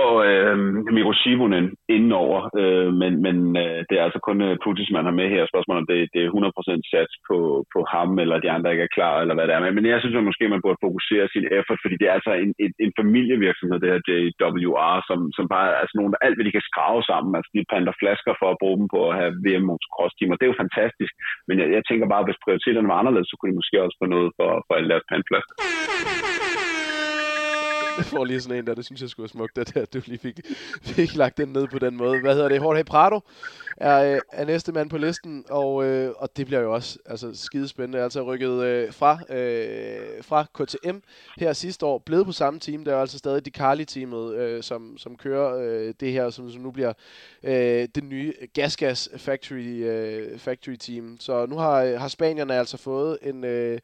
og 0.04 0.14
øh, 0.30 0.56
Miro 0.94 1.12
Sivonen 1.22 1.66
indenover, 1.94 2.40
øh, 2.60 2.90
men, 3.02 3.12
men 3.26 3.36
øh, 3.62 3.80
det 3.88 3.94
er 3.96 4.04
altså 4.06 4.20
kun 4.28 4.38
øh, 4.46 4.56
Putis, 4.62 4.90
man 4.96 5.06
har 5.08 5.16
med 5.20 5.28
her. 5.34 5.50
Spørgsmålet 5.52 5.82
om 5.82 5.88
det, 5.92 5.98
det 6.14 6.20
er 6.22 6.30
100% 6.30 6.92
sats 6.92 7.12
på, 7.28 7.38
på 7.74 7.80
ham, 7.94 8.10
eller 8.22 8.36
de 8.44 8.50
andre 8.54 8.72
ikke 8.72 8.86
er 8.88 8.96
klar, 8.98 9.14
eller 9.14 9.34
hvad 9.36 9.46
det 9.46 9.54
er. 9.54 9.62
Men, 9.64 9.74
men 9.76 9.86
jeg 9.92 10.00
synes 10.00 10.16
at 10.16 10.28
måske, 10.30 10.44
man 10.54 10.64
burde 10.64 10.84
fokusere 10.86 11.26
sin 11.34 11.46
effort, 11.58 11.80
fordi 11.84 11.96
det 12.00 12.06
er 12.08 12.16
altså 12.18 12.32
en, 12.44 12.50
en, 12.64 12.72
en 12.84 12.92
familievirksomhed, 13.00 13.78
det 13.80 13.92
her 13.92 14.02
JWR, 14.40 14.96
som, 15.08 15.18
som 15.36 15.44
bare 15.54 15.66
er 15.72 15.78
altså 15.82 15.94
nogen, 15.96 16.12
der 16.12 16.24
alt, 16.26 16.36
hvad 16.36 16.46
de 16.46 16.56
kan 16.56 16.68
skrave 16.70 17.00
sammen. 17.10 17.32
Altså, 17.38 17.50
de 17.54 17.70
panter 17.72 17.94
flasker 18.02 18.32
for 18.40 18.48
at 18.50 18.60
bruge 18.62 18.78
dem 18.80 18.88
på 18.94 19.00
at 19.08 19.16
have 19.20 19.32
VM 19.44 19.64
motocross-timer. 19.68 20.34
og 20.34 20.38
det 20.38 20.46
er 20.46 20.52
jo 20.52 20.62
fantastisk. 20.64 21.12
Men 21.48 21.54
jeg, 21.60 21.68
jeg 21.76 21.82
tænker 21.88 22.06
bare, 22.12 22.22
at 22.22 22.28
hvis 22.28 22.42
prioriteterne 22.44 22.90
var 22.92 22.98
anderledes, 23.00 23.28
så 23.28 23.34
kunne 23.36 23.50
de 23.52 23.60
måske 23.60 23.76
også 23.84 23.96
få 24.02 24.06
noget 24.14 24.30
for, 24.38 24.50
for 24.66 24.72
alle 24.74 24.90
deres 24.92 25.08
pandflasker. 25.12 25.54
Jeg 28.00 28.06
får 28.16 28.24
lige 28.24 28.40
sådan 28.40 28.58
en 28.58 28.66
der, 28.66 28.74
det 28.74 28.84
synes 28.84 29.00
jeg 29.00 29.10
skulle 29.10 29.24
være 29.24 29.28
smukt, 29.28 29.58
at, 29.58 29.76
at 29.76 29.94
du 29.94 30.00
lige 30.06 30.18
fik, 30.18 30.40
fik 30.82 31.14
lagt 31.16 31.36
den 31.36 31.48
ned 31.48 31.66
på 31.68 31.78
den 31.78 31.96
måde. 31.96 32.20
Hvad 32.20 32.34
hedder 32.34 32.48
det? 32.48 32.56
Jorge 32.56 32.84
Prado 32.84 33.20
er, 33.76 34.14
øh, 34.14 34.20
er 34.32 34.44
næste 34.44 34.72
mand 34.72 34.90
på 34.90 34.98
listen, 34.98 35.44
og, 35.50 35.84
øh, 35.84 36.12
og 36.16 36.36
det 36.36 36.46
bliver 36.46 36.60
jo 36.60 36.74
også 36.74 36.98
altså, 37.06 37.30
skidespændende. 37.34 38.02
Altså 38.02 38.22
rykket 38.22 38.62
øh, 38.64 38.92
fra, 38.92 39.18
øh, 39.34 40.22
fra 40.22 40.46
KTM 40.54 40.96
her 41.38 41.52
sidste 41.52 41.86
år, 41.86 41.98
blevet 41.98 42.26
på 42.26 42.32
samme 42.32 42.60
team. 42.60 42.84
Der 42.84 42.94
er 42.94 43.00
altså 43.00 43.18
stadig 43.18 43.44
de 43.44 43.50
Carly-teamet, 43.50 44.34
øh, 44.34 44.62
som, 44.62 44.98
som 44.98 45.16
kører 45.16 45.56
øh, 45.56 45.94
det 46.00 46.12
her, 46.12 46.30
som, 46.30 46.50
som 46.50 46.62
nu 46.62 46.70
bliver 46.70 46.92
øh, 47.42 47.88
det 47.94 48.04
nye 48.04 48.32
Gasgas 48.54 49.08
Factory, 49.16 49.84
øh, 49.84 50.38
Factory 50.38 50.76
Team. 50.76 51.16
Så 51.20 51.46
nu 51.46 51.56
har, 51.56 51.96
har 51.96 52.08
spanierne 52.08 52.54
altså 52.54 52.76
fået 52.76 53.18
en, 53.22 53.44
øh, 53.44 53.78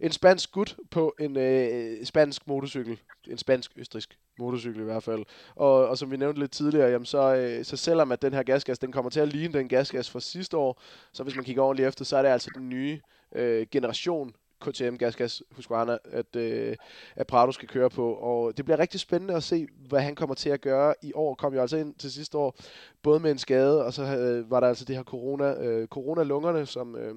en 0.00 0.12
spansk 0.12 0.52
gut 0.52 0.76
på 0.90 1.14
en 1.20 1.36
øh, 1.36 2.04
spansk 2.04 2.46
motorcykel. 2.46 2.98
En 3.28 3.38
spansk-østrisk 3.38 4.18
motorcykel 4.38 4.80
i 4.80 4.84
hvert 4.84 5.02
fald. 5.02 5.24
Og, 5.54 5.88
og 5.88 5.98
som 5.98 6.10
vi 6.10 6.16
nævnte 6.16 6.40
lidt 6.40 6.52
tidligere, 6.52 6.90
jamen 6.90 7.06
så, 7.06 7.34
øh, 7.34 7.64
så 7.64 7.76
selvom 7.76 8.12
at 8.12 8.22
den 8.22 8.34
her 8.34 8.42
gasgas, 8.42 8.78
den 8.78 8.92
kommer 8.92 9.10
til 9.10 9.20
at 9.20 9.28
ligne 9.28 9.54
den 9.54 9.68
gasgas 9.68 10.10
fra 10.10 10.20
sidste 10.20 10.56
år, 10.56 10.80
så 11.12 11.22
hvis 11.22 11.36
man 11.36 11.44
kigger 11.44 11.62
ordentligt 11.62 11.88
efter, 11.88 12.04
så 12.04 12.16
er 12.16 12.22
det 12.22 12.28
altså 12.28 12.50
den 12.54 12.68
nye 12.68 13.00
øh, 13.34 13.66
generation 13.70 14.34
KTM 14.62 14.96
Gasgas 14.96 15.42
Husqvarna, 15.50 15.98
at, 16.04 16.36
øh, 16.36 16.76
at 17.16 17.26
Prado 17.26 17.52
skal 17.52 17.68
køre 17.68 17.90
på. 17.90 18.14
Og 18.14 18.56
det 18.56 18.64
bliver 18.64 18.78
rigtig 18.78 19.00
spændende 19.00 19.34
at 19.34 19.42
se, 19.42 19.66
hvad 19.88 20.00
han 20.00 20.14
kommer 20.14 20.34
til 20.34 20.50
at 20.50 20.60
gøre 20.60 20.94
i 21.02 21.12
år. 21.14 21.34
Kom 21.34 21.54
jo 21.54 21.60
altså 21.60 21.76
ind 21.76 21.94
til 21.94 22.12
sidste 22.12 22.38
år, 22.38 22.56
både 23.02 23.20
med 23.20 23.30
en 23.30 23.38
skade, 23.38 23.84
og 23.84 23.92
så 23.92 24.02
øh, 24.02 24.50
var 24.50 24.60
der 24.60 24.68
altså 24.68 24.84
det 24.84 24.96
her 24.96 25.02
corona, 25.02 25.54
øh, 25.64 25.88
corona-lungerne, 25.88 26.66
som, 26.66 26.96
øh, 26.96 27.14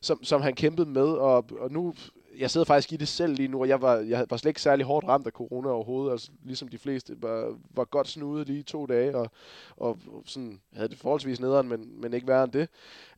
som, 0.00 0.24
som 0.24 0.40
han 0.40 0.54
kæmpede 0.54 0.88
med. 0.88 1.06
Og, 1.06 1.44
og 1.58 1.72
nu 1.72 1.94
jeg 2.38 2.50
sidder 2.50 2.64
faktisk 2.64 2.92
i 2.92 2.96
det 2.96 3.08
selv 3.08 3.34
lige 3.34 3.48
nu, 3.48 3.60
og 3.60 3.68
jeg 3.68 3.82
var, 3.82 3.96
jeg 3.96 4.26
var 4.30 4.36
slet 4.36 4.50
ikke 4.50 4.62
særlig 4.62 4.86
hårdt 4.86 5.08
ramt 5.08 5.26
af 5.26 5.32
corona 5.32 5.68
overhovedet, 5.68 6.12
altså 6.12 6.30
ligesom 6.42 6.68
de 6.68 6.78
fleste, 6.78 7.22
var, 7.22 7.58
var 7.70 7.84
godt 7.84 8.08
snudet 8.08 8.46
lige 8.46 8.62
to 8.62 8.86
dage, 8.86 9.16
og, 9.16 9.30
og 9.76 9.98
sådan, 10.24 10.60
havde 10.72 10.88
det 10.88 10.98
forholdsvis 10.98 11.40
nederen, 11.40 11.68
men, 11.68 12.00
men 12.00 12.14
ikke 12.14 12.26
værre 12.26 12.44
end 12.44 12.52
det. 12.52 12.68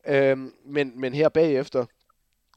Øhm, 0.09 0.53
men, 0.65 0.93
men 1.01 1.15
her 1.15 1.29
bagefter, 1.29 1.87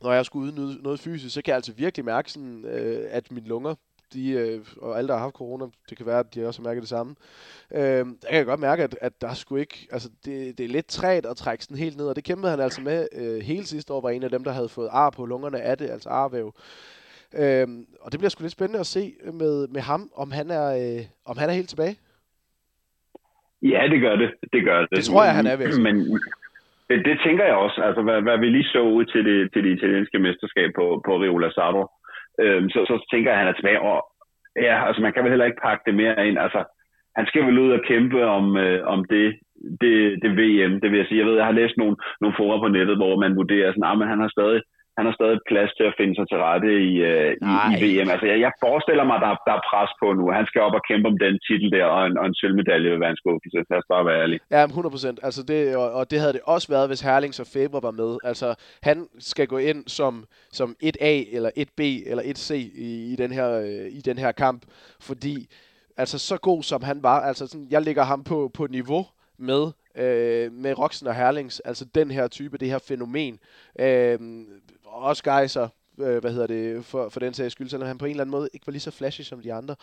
når 0.02 0.14
jeg 0.14 0.26
skulle 0.26 0.48
udnyde 0.48 0.84
noget 0.84 1.00
fysisk, 1.00 1.34
så 1.34 1.42
kan 1.42 1.52
jeg 1.52 1.56
altså 1.56 1.74
virkelig 1.74 2.06
mærke 2.06 2.32
sådan, 2.32 2.66
øh, 2.66 3.08
at 3.12 3.32
mine 3.32 3.48
lunger, 3.48 3.76
de, 4.14 4.32
øh, 4.32 4.60
og 4.82 4.98
alle, 4.98 5.08
der 5.08 5.14
har 5.14 5.22
haft 5.22 5.36
corona, 5.36 5.66
det 5.90 5.98
kan 5.98 6.06
være, 6.06 6.20
at 6.20 6.36
de 6.36 6.48
også 6.48 6.62
har 6.62 6.70
mærket 6.70 6.82
det 6.82 6.90
samme. 6.90 7.16
Øh, 7.76 7.82
der 7.82 8.28
kan 8.30 8.38
jeg 8.38 8.46
godt 8.46 8.60
mærke, 8.60 8.84
at, 8.84 8.98
at 9.02 9.22
der 9.22 9.34
skulle 9.34 9.62
ikke, 9.62 9.88
altså 9.92 10.10
det, 10.26 10.58
det 10.58 10.64
er 10.64 10.70
lidt 10.70 10.88
træt 10.88 11.26
at 11.26 11.38
trække 11.38 11.64
sådan 11.64 11.78
helt 11.78 11.98
ned, 11.98 12.08
og 12.08 12.16
det 12.16 12.24
kæmpede 12.24 12.52
han 12.52 12.60
altså 12.60 12.82
med 12.82 13.08
øh, 13.20 13.42
hele 13.42 13.66
sidste 13.66 13.94
år, 13.94 14.02
var 14.02 14.10
en 14.10 14.24
af 14.24 14.30
dem, 14.30 14.44
der 14.44 14.52
havde 14.52 14.70
fået 14.70 14.90
ar 14.92 15.10
på 15.10 15.26
lungerne 15.26 15.62
af 15.62 15.78
det, 15.78 15.90
altså 15.90 16.10
arvæv. 16.10 16.54
Øh, 17.34 17.68
og 18.02 18.12
det 18.12 18.20
bliver 18.20 18.30
sgu 18.30 18.42
lidt 18.42 18.52
spændende 18.52 18.80
at 18.80 18.86
se 18.86 19.14
med, 19.34 19.68
med 19.68 19.82
ham, 19.82 20.12
om 20.16 20.32
han 20.32 20.52
er, 20.52 20.68
øh, 20.80 21.06
om 21.26 21.38
han 21.38 21.50
er 21.50 21.54
helt 21.54 21.70
tilbage. 21.70 21.96
Ja, 23.62 23.82
det 23.92 24.02
gør 24.02 24.16
det. 24.16 24.30
Det 24.54 24.64
gør 24.64 24.80
det. 24.80 24.90
Det 24.96 25.04
tror 25.04 25.24
jeg, 25.24 25.36
han 25.36 25.48
er 25.48 25.56
ved. 25.56 25.80
Men 25.88 25.96
det, 26.90 27.06
det 27.06 27.20
tænker 27.26 27.46
jeg 27.46 27.56
også. 27.56 27.82
Altså, 27.82 28.02
hvad, 28.02 28.22
hvad 28.22 28.38
vi 28.38 28.50
lige 28.50 28.64
så 28.64 28.82
ud 28.82 29.06
til 29.06 29.26
det, 29.26 29.54
til 29.54 29.64
det 29.64 29.78
italienske 29.78 30.20
mesterskab 30.20 30.70
på, 30.76 31.02
på 31.06 31.12
Rio 31.22 31.38
Lazaro, 31.38 31.82
øh, 32.44 32.62
så, 32.74 32.80
så 32.90 32.96
tænker 33.12 33.32
jeg, 33.32 33.40
at 33.40 33.46
han 33.46 33.52
er 33.54 33.58
tilbage. 33.58 33.82
Og 33.82 33.98
ja, 34.68 34.88
altså 34.88 35.02
man 35.02 35.14
kan 35.14 35.24
vel 35.24 35.32
heller 35.32 35.50
ikke 35.50 35.64
pakke 35.68 35.84
det 35.86 35.96
mere 35.96 36.28
ind. 36.28 36.38
Altså, 36.40 36.64
han 37.18 37.26
skal 37.28 37.46
vel 37.46 37.60
ud 37.60 37.72
og 37.72 37.82
kæmpe 37.92 38.26
om, 38.26 38.58
øh, 38.58 38.88
om 38.94 39.00
det, 39.14 39.26
det, 39.82 39.96
det 40.24 40.32
VM, 40.40 40.74
det 40.82 40.92
vil 40.92 40.98
jeg 40.98 41.08
sige. 41.08 41.20
Jeg 41.20 41.28
ved, 41.28 41.36
jeg 41.36 41.46
har 41.46 41.60
læst 41.62 41.78
nogle, 41.78 41.96
nogle 42.22 42.36
forer 42.40 42.60
på 42.60 42.68
nettet, 42.68 42.96
hvor 42.98 43.20
man 43.24 43.36
vurderer 43.36 43.72
sådan, 43.72 43.84
ah, 43.84 44.02
at 44.02 44.08
han 44.14 44.20
har 44.20 44.32
stadig 44.38 44.62
han 45.00 45.08
har 45.10 45.16
stadig 45.20 45.40
plads 45.52 45.72
til 45.78 45.86
at 45.90 45.98
finde 46.00 46.14
sig 46.16 46.26
til 46.28 46.40
rette 46.48 46.72
i, 46.92 46.92
uh, 47.12 47.32
i, 47.50 47.54
i 47.72 47.76
VM. 47.84 48.10
Altså, 48.14 48.26
jeg, 48.32 48.38
jeg 48.46 48.52
forestiller 48.66 49.06
mig, 49.10 49.16
at 49.20 49.24
der, 49.26 49.34
der 49.48 49.54
er 49.60 49.64
pres 49.70 49.92
på 50.02 50.08
nu. 50.20 50.24
Han 50.40 50.48
skal 50.50 50.62
op 50.68 50.78
og 50.80 50.84
kæmpe 50.90 51.08
om 51.12 51.18
den 51.26 51.36
titel 51.48 51.68
der, 51.76 51.86
og 51.96 52.02
en, 52.08 52.16
og 52.22 52.26
en 52.30 52.36
sølvmedalje 52.40 52.90
vil 52.92 53.04
være 53.04 53.14
en 53.16 53.22
skuffelse. 53.24 53.58
Lad 53.72 53.80
os 53.82 53.90
bare 53.94 54.06
være 54.10 54.20
ærlig. 54.24 54.38
Ja, 54.56 54.64
100 54.64 54.94
procent. 54.96 55.18
Altså 55.28 55.42
det, 55.50 55.60
og, 55.82 55.88
og, 56.00 56.04
det 56.12 56.20
havde 56.22 56.34
det 56.38 56.44
også 56.56 56.68
været, 56.76 56.90
hvis 56.90 57.02
Herlings 57.08 57.40
og 57.44 57.48
Faber 57.54 57.80
var 57.88 57.96
med. 58.02 58.12
Altså, 58.30 58.48
han 58.90 58.98
skal 59.30 59.48
gå 59.54 59.58
ind 59.70 59.82
som, 59.98 60.14
som 60.58 60.70
1A, 60.90 61.14
eller 61.36 61.52
1B, 61.64 61.82
eller 62.12 62.24
1C 62.34 62.50
i, 62.88 62.90
i, 63.12 63.16
den 63.24 63.32
her, 63.38 63.50
øh, 63.68 63.88
i 64.00 64.02
den 64.10 64.18
her 64.24 64.32
kamp, 64.32 64.62
fordi 65.10 65.36
altså 65.98 66.18
så 66.30 66.38
god 66.38 66.64
som 66.64 66.82
han 66.84 66.98
var, 67.04 67.20
altså 67.30 67.48
sådan, 67.48 67.68
jeg 67.72 67.82
ligger 67.82 68.04
ham 68.04 68.24
på, 68.24 68.52
på 68.58 68.68
niveau 68.70 69.04
med 69.38 69.64
øh, 70.00 70.54
med 70.54 70.80
Roxen 70.80 71.08
og 71.08 71.16
Herlings, 71.16 71.60
altså 71.60 71.86
den 71.96 72.12
her 72.12 72.28
type, 72.28 72.58
det 72.58 72.68
her 72.68 72.80
fænomen. 72.80 73.40
Øh, 73.80 74.20
også 74.92 75.24
Geiser, 75.24 75.68
øh, 76.00 76.18
hvad 76.18 76.32
hedder 76.32 76.48
det, 76.48 76.86
for, 76.86 77.10
for 77.10 77.20
den 77.20 77.34
sags 77.34 77.52
skyld, 77.52 77.70
selvom 77.70 77.88
han 77.88 77.98
på 77.98 78.06
en 78.06 78.12
eller 78.12 78.24
anden 78.24 78.32
måde 78.32 78.50
ikke 78.54 78.68
var 78.68 78.72
lige 78.72 78.82
så 78.82 78.92
flashy 78.92 79.22
som 79.22 79.42
de 79.42 79.54
andre. 79.54 79.76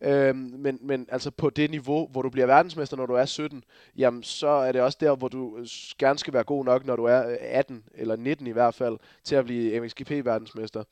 Øh, 0.00 0.36
men, 0.36 0.78
men 0.80 1.06
altså 1.08 1.30
på 1.30 1.50
det 1.50 1.70
niveau, 1.70 2.08
hvor 2.08 2.22
du 2.22 2.30
bliver 2.30 2.46
verdensmester, 2.46 2.96
når 2.96 3.06
du 3.06 3.14
er 3.14 3.24
17, 3.24 3.64
jamen 3.96 4.22
så 4.22 4.48
er 4.48 4.72
det 4.72 4.80
også 4.82 4.98
der, 5.00 5.16
hvor 5.16 5.28
du 5.28 5.58
øh, 5.58 5.66
gerne 5.98 6.18
skal 6.18 6.34
være 6.34 6.44
god 6.44 6.64
nok, 6.64 6.86
når 6.86 6.96
du 6.96 7.04
er 7.04 7.28
øh, 7.28 7.36
18 7.40 7.84
eller 7.94 8.16
19 8.16 8.46
i 8.46 8.50
hvert 8.50 8.74
fald, 8.74 8.98
til 9.24 9.34
at 9.36 9.44
blive 9.44 9.80
MXGP-verdensmester. 9.80 10.84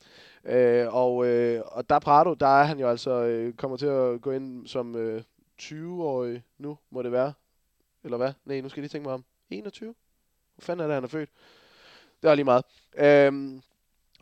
Øh, 0.45 0.95
og, 0.95 1.27
øh, 1.27 1.63
og 1.67 1.91
der 1.91 1.99
Prado, 1.99 2.35
der 2.35 2.61
er 2.61 2.65
han 2.65 2.81
jo 2.81 2.89
altså, 2.89 3.11
øh, 3.11 3.55
kommer 3.55 3.77
til 3.77 3.87
at 3.87 4.21
gå 4.21 4.31
ind 4.31 4.67
som 4.67 4.97
øh, 4.97 5.23
20-årig 5.63 6.43
nu, 6.59 6.79
må 6.91 7.03
det 7.03 7.13
være. 7.13 7.33
Eller 8.05 8.17
hvad? 8.17 8.33
Nej, 8.45 8.61
nu 8.61 8.69
skal 8.69 8.81
jeg 8.81 8.83
lige 8.83 8.91
tænke 8.91 9.07
mig 9.07 9.15
om. 9.15 9.25
21? 9.51 9.95
Hvor 10.55 10.63
fanden 10.63 10.85
er 10.85 10.87
det, 10.87 10.95
han 10.95 11.05
er 11.05 11.09
født? 11.09 11.31
Det 12.23 12.31
er 12.31 12.35
lige 12.35 12.45
meget. 12.45 12.65
Øhm, 12.99 13.63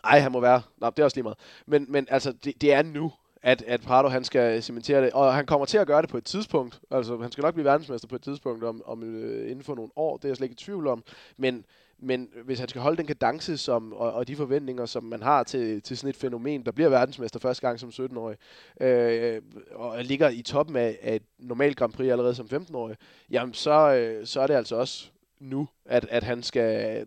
ej, 0.04 0.18
han 0.18 0.32
må 0.32 0.40
være. 0.40 0.62
Nå, 0.78 0.90
det 0.90 0.98
er 0.98 1.04
også 1.04 1.16
lige 1.16 1.22
meget. 1.22 1.38
Men, 1.66 1.86
men 1.88 2.06
altså, 2.10 2.32
det, 2.32 2.60
det 2.60 2.72
er 2.72 2.82
nu, 2.82 3.12
at, 3.44 3.62
at 3.62 3.80
Prado 3.80 4.08
han 4.08 4.24
skal 4.24 4.62
cementere 4.62 5.02
det. 5.02 5.12
Og 5.12 5.34
han 5.34 5.46
kommer 5.46 5.66
til 5.66 5.78
at 5.78 5.86
gøre 5.86 6.02
det 6.02 6.10
på 6.10 6.16
et 6.16 6.24
tidspunkt. 6.24 6.80
Altså, 6.90 7.16
han 7.16 7.32
skal 7.32 7.42
nok 7.42 7.54
blive 7.54 7.64
verdensmester 7.64 8.08
på 8.08 8.14
et 8.14 8.22
tidspunkt 8.22 8.64
om, 8.64 8.82
om 8.86 9.02
øh, 9.02 9.50
inden 9.50 9.64
for 9.64 9.74
nogle 9.74 9.90
år. 9.96 10.16
Det 10.16 10.24
er 10.24 10.28
jeg 10.28 10.36
slet 10.36 10.44
ikke 10.44 10.60
i 10.60 10.64
tvivl 10.64 10.86
om. 10.86 11.04
Men, 11.36 11.64
men 11.98 12.28
hvis 12.44 12.58
han 12.58 12.68
skal 12.68 12.82
holde 12.82 12.96
den 12.96 13.06
kadence 13.06 13.56
som, 13.56 13.92
og, 13.92 14.12
og 14.12 14.28
de 14.28 14.36
forventninger, 14.36 14.86
som 14.86 15.04
man 15.04 15.22
har 15.22 15.42
til, 15.42 15.82
til 15.82 15.96
sådan 15.96 16.10
et 16.10 16.16
fænomen, 16.16 16.66
der 16.66 16.72
bliver 16.72 16.88
verdensmester 16.88 17.40
første 17.40 17.66
gang 17.66 17.80
som 17.80 17.88
17-årig, 17.88 18.36
øh, 18.80 19.42
og 19.74 20.04
ligger 20.04 20.28
i 20.28 20.42
toppen 20.42 20.76
af, 20.76 20.98
af 21.02 21.16
et 21.16 21.22
normalt 21.38 21.76
Grand 21.76 21.92
Prix 21.92 22.10
allerede 22.10 22.34
som 22.34 22.46
15-årig, 22.52 22.96
jamen 23.30 23.54
så, 23.54 23.94
øh, 23.94 24.26
så 24.26 24.40
er 24.40 24.46
det 24.46 24.54
altså 24.54 24.76
også 24.76 25.06
nu, 25.40 25.68
at, 25.84 26.06
at 26.10 26.22
han 26.22 26.42
skal 26.42 27.06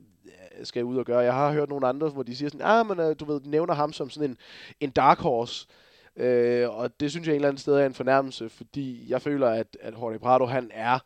skal 0.63 0.83
ud 0.83 0.97
og 0.97 1.05
gøre. 1.05 1.19
Jeg 1.19 1.33
har 1.33 1.51
hørt 1.51 1.69
nogle 1.69 1.87
andre, 1.87 2.09
hvor 2.09 2.23
de 2.23 2.35
siger 2.35 2.49
sådan, 2.49 2.65
ah, 2.67 2.87
men 2.87 2.99
øh, 2.99 3.15
du 3.19 3.25
ved, 3.25 3.39
de 3.39 3.49
nævner 3.49 3.73
ham 3.73 3.93
som 3.93 4.09
sådan 4.09 4.29
en, 4.29 4.37
en 4.79 4.89
dark 4.89 5.19
horse. 5.19 5.67
Øh, 6.15 6.69
og 6.69 6.99
det 6.99 7.11
synes 7.11 7.27
jeg 7.27 7.33
et 7.33 7.35
eller 7.35 7.47
andet 7.47 7.61
sted 7.61 7.73
er 7.75 7.85
en 7.85 7.93
fornærmelse, 7.93 8.49
fordi 8.49 9.05
jeg 9.09 9.21
føler, 9.21 9.49
at, 9.49 9.77
at 9.81 9.93
Jorge 9.93 10.19
Prado, 10.19 10.45
han 10.45 10.71
er 10.73 10.99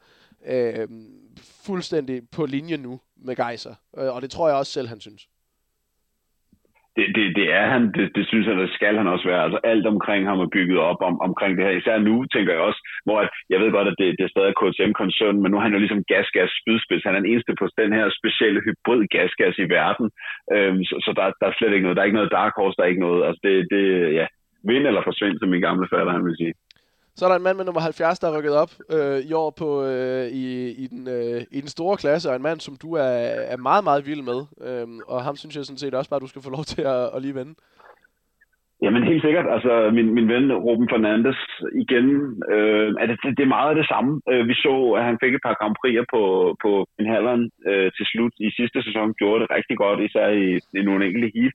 øh, 0.45 0.87
fuldstændig 1.37 2.29
på 2.29 2.45
linje 2.45 2.77
nu 2.77 2.99
med 3.15 3.35
Geiser. 3.35 3.75
Øh, 3.97 4.15
og 4.15 4.21
det 4.21 4.31
tror 4.31 4.47
jeg 4.47 4.57
også 4.57 4.71
selv, 4.71 4.87
han 4.87 5.01
synes 5.01 5.27
det, 6.95 7.05
det, 7.15 7.26
det 7.39 7.47
er 7.59 7.65
han, 7.73 7.84
det, 7.95 8.05
det 8.18 8.26
synes 8.27 8.45
jeg, 8.47 8.55
det 8.57 8.69
skal 8.77 8.95
han 8.97 9.07
også 9.13 9.26
være. 9.31 9.43
Altså 9.43 9.59
alt 9.72 9.85
omkring 9.93 10.22
ham 10.30 10.39
er 10.39 10.53
bygget 10.55 10.80
op 10.89 11.01
om, 11.09 11.15
omkring 11.27 11.53
det 11.57 11.65
her. 11.65 11.80
Især 11.80 11.97
nu, 11.99 12.15
tænker 12.26 12.53
jeg 12.53 12.61
også, 12.69 12.81
hvor 13.05 13.18
at, 13.23 13.30
jeg 13.49 13.59
ved 13.59 13.72
godt, 13.72 13.88
at 13.91 13.99
det, 14.01 14.07
det 14.18 14.23
er 14.26 14.35
stadig 14.35 14.53
KTM-koncern, 14.59 15.41
men 15.41 15.51
nu 15.51 15.57
er 15.57 15.65
han 15.65 15.76
jo 15.76 15.84
ligesom 15.84 16.03
gasgas 16.11 16.51
spydspids. 16.61 17.03
Han 17.05 17.15
er 17.15 17.22
den 17.22 17.31
eneste 17.31 17.53
på 17.59 17.65
den 17.81 17.93
her 17.97 18.05
specielle 18.19 18.61
hybrid 18.65 19.01
gasgas 19.15 19.57
i 19.65 19.68
verden. 19.77 20.07
Øhm, 20.55 20.84
så, 20.89 20.95
så 21.05 21.09
der, 21.18 21.26
der 21.39 21.47
er 21.47 21.55
slet 21.57 21.73
ikke 21.73 21.85
noget. 21.85 21.95
Der 21.95 22.01
er 22.01 22.09
ikke 22.09 22.19
noget 22.22 22.38
dark 22.39 22.53
horse, 22.57 22.77
der 22.77 22.84
er 22.84 22.93
ikke 22.93 23.05
noget. 23.07 23.22
Altså 23.27 23.41
det, 23.47 23.55
det 23.73 23.84
ja, 24.19 24.26
vind 24.72 24.85
eller 24.88 25.03
forsvind, 25.09 25.35
som 25.39 25.49
min 25.49 25.65
gamle 25.68 25.88
fatter, 25.93 26.11
han 26.18 26.26
vil 26.26 26.39
sige. 26.41 26.53
Så 27.15 27.25
er 27.25 27.29
der 27.29 27.35
en 27.35 27.43
mand 27.43 27.57
med 27.57 27.65
nummer 27.65 27.81
70, 27.81 28.19
der 28.19 28.27
er 28.27 28.38
rykket 28.38 28.55
op 28.63 28.71
øh, 28.95 29.19
i 29.29 29.33
år 29.33 29.49
på, 29.61 29.85
øh, 29.85 30.25
i, 30.27 30.45
i, 30.83 30.88
den, 30.88 31.07
øh, 31.07 31.41
i 31.51 31.59
den 31.61 31.67
store 31.67 31.97
klasse, 31.97 32.29
og 32.29 32.35
en 32.35 32.41
mand, 32.41 32.59
som 32.59 32.75
du 32.81 32.93
er, 32.93 33.13
er 33.53 33.57
meget, 33.57 33.83
meget 33.83 34.07
vild 34.07 34.23
med. 34.31 34.39
Øh, 34.67 34.88
og 35.07 35.23
ham 35.23 35.35
synes 35.35 35.55
jeg 35.55 35.65
sådan 35.65 35.83
set 35.83 35.93
også 35.93 36.09
bare, 36.09 36.19
du 36.19 36.31
skal 36.31 36.41
få 36.41 36.49
lov 36.49 36.63
til 36.73 36.81
at, 36.81 37.03
at 37.15 37.21
lige 37.21 37.35
vende. 37.35 37.55
Jamen 38.83 39.03
helt 39.03 39.23
sikkert. 39.23 39.47
Altså 39.55 39.73
min, 39.97 40.13
min 40.17 40.27
ven 40.33 40.45
Ruben 40.65 40.89
Fernandes 40.91 41.39
igen, 41.83 42.07
øh, 42.53 42.89
er 43.01 43.05
det, 43.09 43.17
det, 43.23 43.38
det 43.38 43.43
er 43.43 43.55
meget 43.57 43.69
af 43.73 43.77
det 43.81 43.88
samme. 43.93 44.11
Øh, 44.31 44.43
vi 44.49 44.55
så, 44.65 44.73
at 44.97 45.03
han 45.09 45.17
fik 45.23 45.33
et 45.33 45.45
par 45.45 45.55
Grand 45.59 45.75
Prix'er 45.79 46.05
på, 46.13 46.23
på 46.63 46.71
en 46.99 47.07
øh, 47.69 47.91
til 47.97 48.05
slut 48.11 48.33
i 48.45 48.49
sidste 48.59 48.79
sæson, 48.83 49.17
gjorde 49.19 49.41
det 49.41 49.53
rigtig 49.57 49.77
godt, 49.83 49.99
især 50.07 50.27
i, 50.43 50.47
i 50.79 50.81
nogle 50.88 51.05
enkelte 51.05 51.31
heat. 51.35 51.53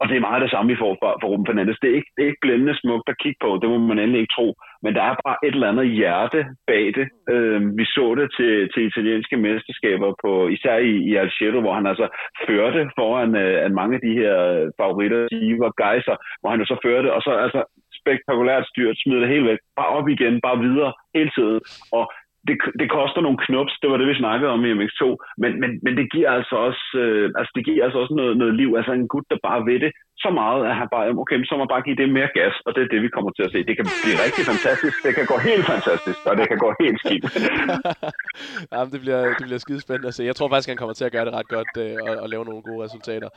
Og 0.00 0.04
det 0.08 0.16
er 0.16 0.26
meget 0.28 0.44
det 0.44 0.50
samme, 0.50 0.68
vi 0.72 0.82
får 0.82 0.92
fra, 1.00 1.10
fra 1.20 1.28
Ruben 1.30 1.46
Fernandes. 1.46 1.78
Det 1.82 1.88
er, 1.90 1.96
ikke, 2.00 2.10
det 2.14 2.22
er 2.22 2.30
ikke 2.30 2.44
blændende 2.44 2.76
smukt 2.82 3.08
at 3.12 3.20
kigge 3.22 3.40
på, 3.44 3.50
det 3.60 3.68
må 3.70 3.78
man 3.78 3.98
endelig 3.98 4.20
ikke 4.20 4.36
tro. 4.36 4.46
Men 4.86 4.94
der 4.94 5.04
er 5.10 5.14
bare 5.26 5.38
et 5.46 5.54
eller 5.54 5.72
andet 5.72 5.88
hjerte 6.00 6.40
bag 6.70 6.84
det. 6.98 7.06
Øh, 7.32 7.60
vi 7.78 7.84
så 7.96 8.06
det 8.18 8.28
til, 8.38 8.52
til 8.72 8.82
italienske 8.90 9.36
mesterskaber, 9.46 10.10
på, 10.22 10.30
især 10.56 10.76
i, 10.90 10.92
i 11.10 11.12
Algero, 11.22 11.60
hvor 11.60 11.74
han 11.78 11.86
altså 11.92 12.06
førte 12.46 12.82
foran 12.98 13.30
øh, 13.44 13.72
mange 13.80 13.94
af 13.96 14.02
de 14.06 14.12
her 14.20 14.36
øh, 14.54 14.66
favoritter, 14.80 15.20
Siver, 15.32 15.70
Geiser, 15.82 16.16
hvor 16.40 16.50
han 16.50 16.60
jo 16.62 16.66
så 16.72 16.76
førte, 16.84 17.08
og 17.16 17.20
så 17.26 17.30
altså 17.44 17.60
spektakulært 18.00 18.70
styrt, 18.72 18.96
smider 18.98 19.20
det 19.20 19.34
helt 19.34 19.48
væk, 19.50 19.60
bare 19.78 19.94
op 19.98 20.08
igen, 20.08 20.34
bare 20.46 20.58
videre, 20.66 20.92
hele 21.16 21.30
tiden. 21.36 21.60
Og 21.98 22.04
det, 22.48 22.56
det 22.80 22.88
koster 22.98 23.20
nogle 23.20 23.42
knups, 23.46 23.74
det 23.82 23.88
var 23.90 23.96
det, 23.98 24.08
vi 24.08 24.22
snakkede 24.22 24.50
om 24.54 24.64
i 24.64 24.72
MX2, 24.78 25.02
men, 25.42 25.52
men, 25.60 25.70
men 25.84 25.92
det 25.98 26.06
giver 26.14 26.30
altså 26.38 26.54
også, 26.68 26.84
øh, 27.02 27.26
altså 27.38 27.52
det 27.56 27.64
giver 27.68 27.84
altså 27.84 27.98
også 28.02 28.14
noget, 28.20 28.36
noget 28.42 28.54
liv, 28.60 28.70
altså 28.78 28.92
en 28.92 29.08
gut, 29.12 29.26
der 29.30 29.38
bare 29.48 29.66
ved 29.70 29.78
det 29.84 29.92
så 30.24 30.30
meget, 30.40 30.60
at 30.70 30.74
han 30.80 30.88
bare, 30.94 31.06
okay, 31.22 31.36
så 31.44 31.54
må 31.54 31.58
man 31.58 31.72
bare 31.74 31.86
give 31.86 31.96
det 32.00 32.16
mere 32.18 32.30
gas, 32.38 32.54
og 32.66 32.70
det 32.74 32.80
er 32.82 32.90
det, 32.92 33.00
vi 33.06 33.14
kommer 33.14 33.30
til 33.32 33.46
at 33.46 33.52
se. 33.54 33.58
Det 33.68 33.76
kan 33.78 33.86
blive 34.04 34.18
rigtig 34.26 34.44
fantastisk, 34.52 34.96
det 35.06 35.12
kan 35.18 35.26
gå 35.32 35.36
helt 35.50 35.64
fantastisk, 35.72 36.18
og 36.28 36.34
det 36.38 36.46
kan 36.50 36.58
gå 36.64 36.70
helt 36.82 36.98
skidt. 37.04 37.24
Jamen, 38.72 38.90
det 38.94 39.00
bliver, 39.04 39.22
det 39.38 39.44
bliver 39.48 39.62
skidespændende 39.66 40.08
at 40.08 40.16
se. 40.18 40.22
Jeg 40.30 40.36
tror 40.36 40.48
faktisk, 40.48 40.68
han 40.72 40.80
kommer 40.80 40.94
til 40.96 41.08
at 41.08 41.12
gøre 41.14 41.26
det 41.28 41.34
ret 41.38 41.48
godt 41.56 41.72
øh, 41.84 41.96
og, 42.06 42.12
og 42.22 42.26
lave 42.32 42.44
nogle 42.48 42.62
gode 42.68 42.80
resultater. 42.86 43.28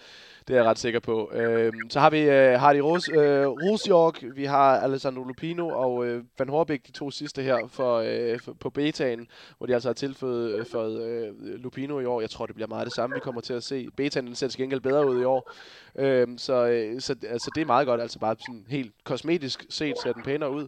Det 0.45 0.51
er 0.53 0.59
jeg 0.61 0.69
ret 0.69 0.83
sikker 0.85 0.99
på. 0.99 1.15
Øh, 1.39 1.71
så 1.89 1.99
har 1.99 2.09
vi 2.09 2.21
øh, 2.37 2.53
Hardy 2.63 2.81
Ros, 2.87 3.05
øh, 3.09 3.45
Rosjorg, 3.63 4.15
vi 4.39 4.45
har 4.55 4.69
Alessandro 4.85 5.23
Lupino 5.23 5.67
og 5.83 5.93
øh, 6.07 6.23
Van 6.39 6.49
Horbæk, 6.49 6.81
de 6.87 6.91
to 6.91 7.11
sidste 7.11 7.41
her 7.41 7.57
for, 7.77 7.91
øh, 8.09 8.39
for, 8.45 8.53
på 8.61 8.69
betaen, 8.99 9.27
hvor 9.57 9.67
de 9.67 9.73
altså 9.73 9.89
har 9.89 9.93
tilføjet 9.93 10.59
øh, 10.59 10.65
for, 10.65 10.83
øh, 11.01 11.33
Lupino 11.55 11.99
i 11.99 12.05
år. 12.05 12.21
Jeg 12.21 12.29
tror, 12.29 12.45
det 12.45 12.55
bliver 12.55 12.67
meget 12.67 12.85
det 12.85 12.93
samme, 12.93 13.13
vi 13.13 13.19
kommer 13.19 13.41
til 13.41 13.53
at 13.53 13.63
se. 13.63 13.87
Betaen 13.95 14.35
ser 14.35 14.47
til 14.47 14.59
gengæld 14.59 14.81
bedre 14.81 15.07
ud 15.07 15.21
i 15.21 15.23
år. 15.23 15.51
Øh, 15.95 16.27
så 16.37 16.67
øh, 16.67 17.01
så 17.01 17.15
altså, 17.27 17.51
det 17.55 17.61
er 17.61 17.65
meget 17.65 17.87
godt, 17.87 18.01
altså 18.01 18.19
bare 18.19 18.35
sådan 18.39 18.65
helt 18.69 18.93
kosmetisk 19.03 19.65
set 19.69 19.95
ser 20.03 20.13
den 20.13 20.23
pænere 20.23 20.51
ud. 20.51 20.67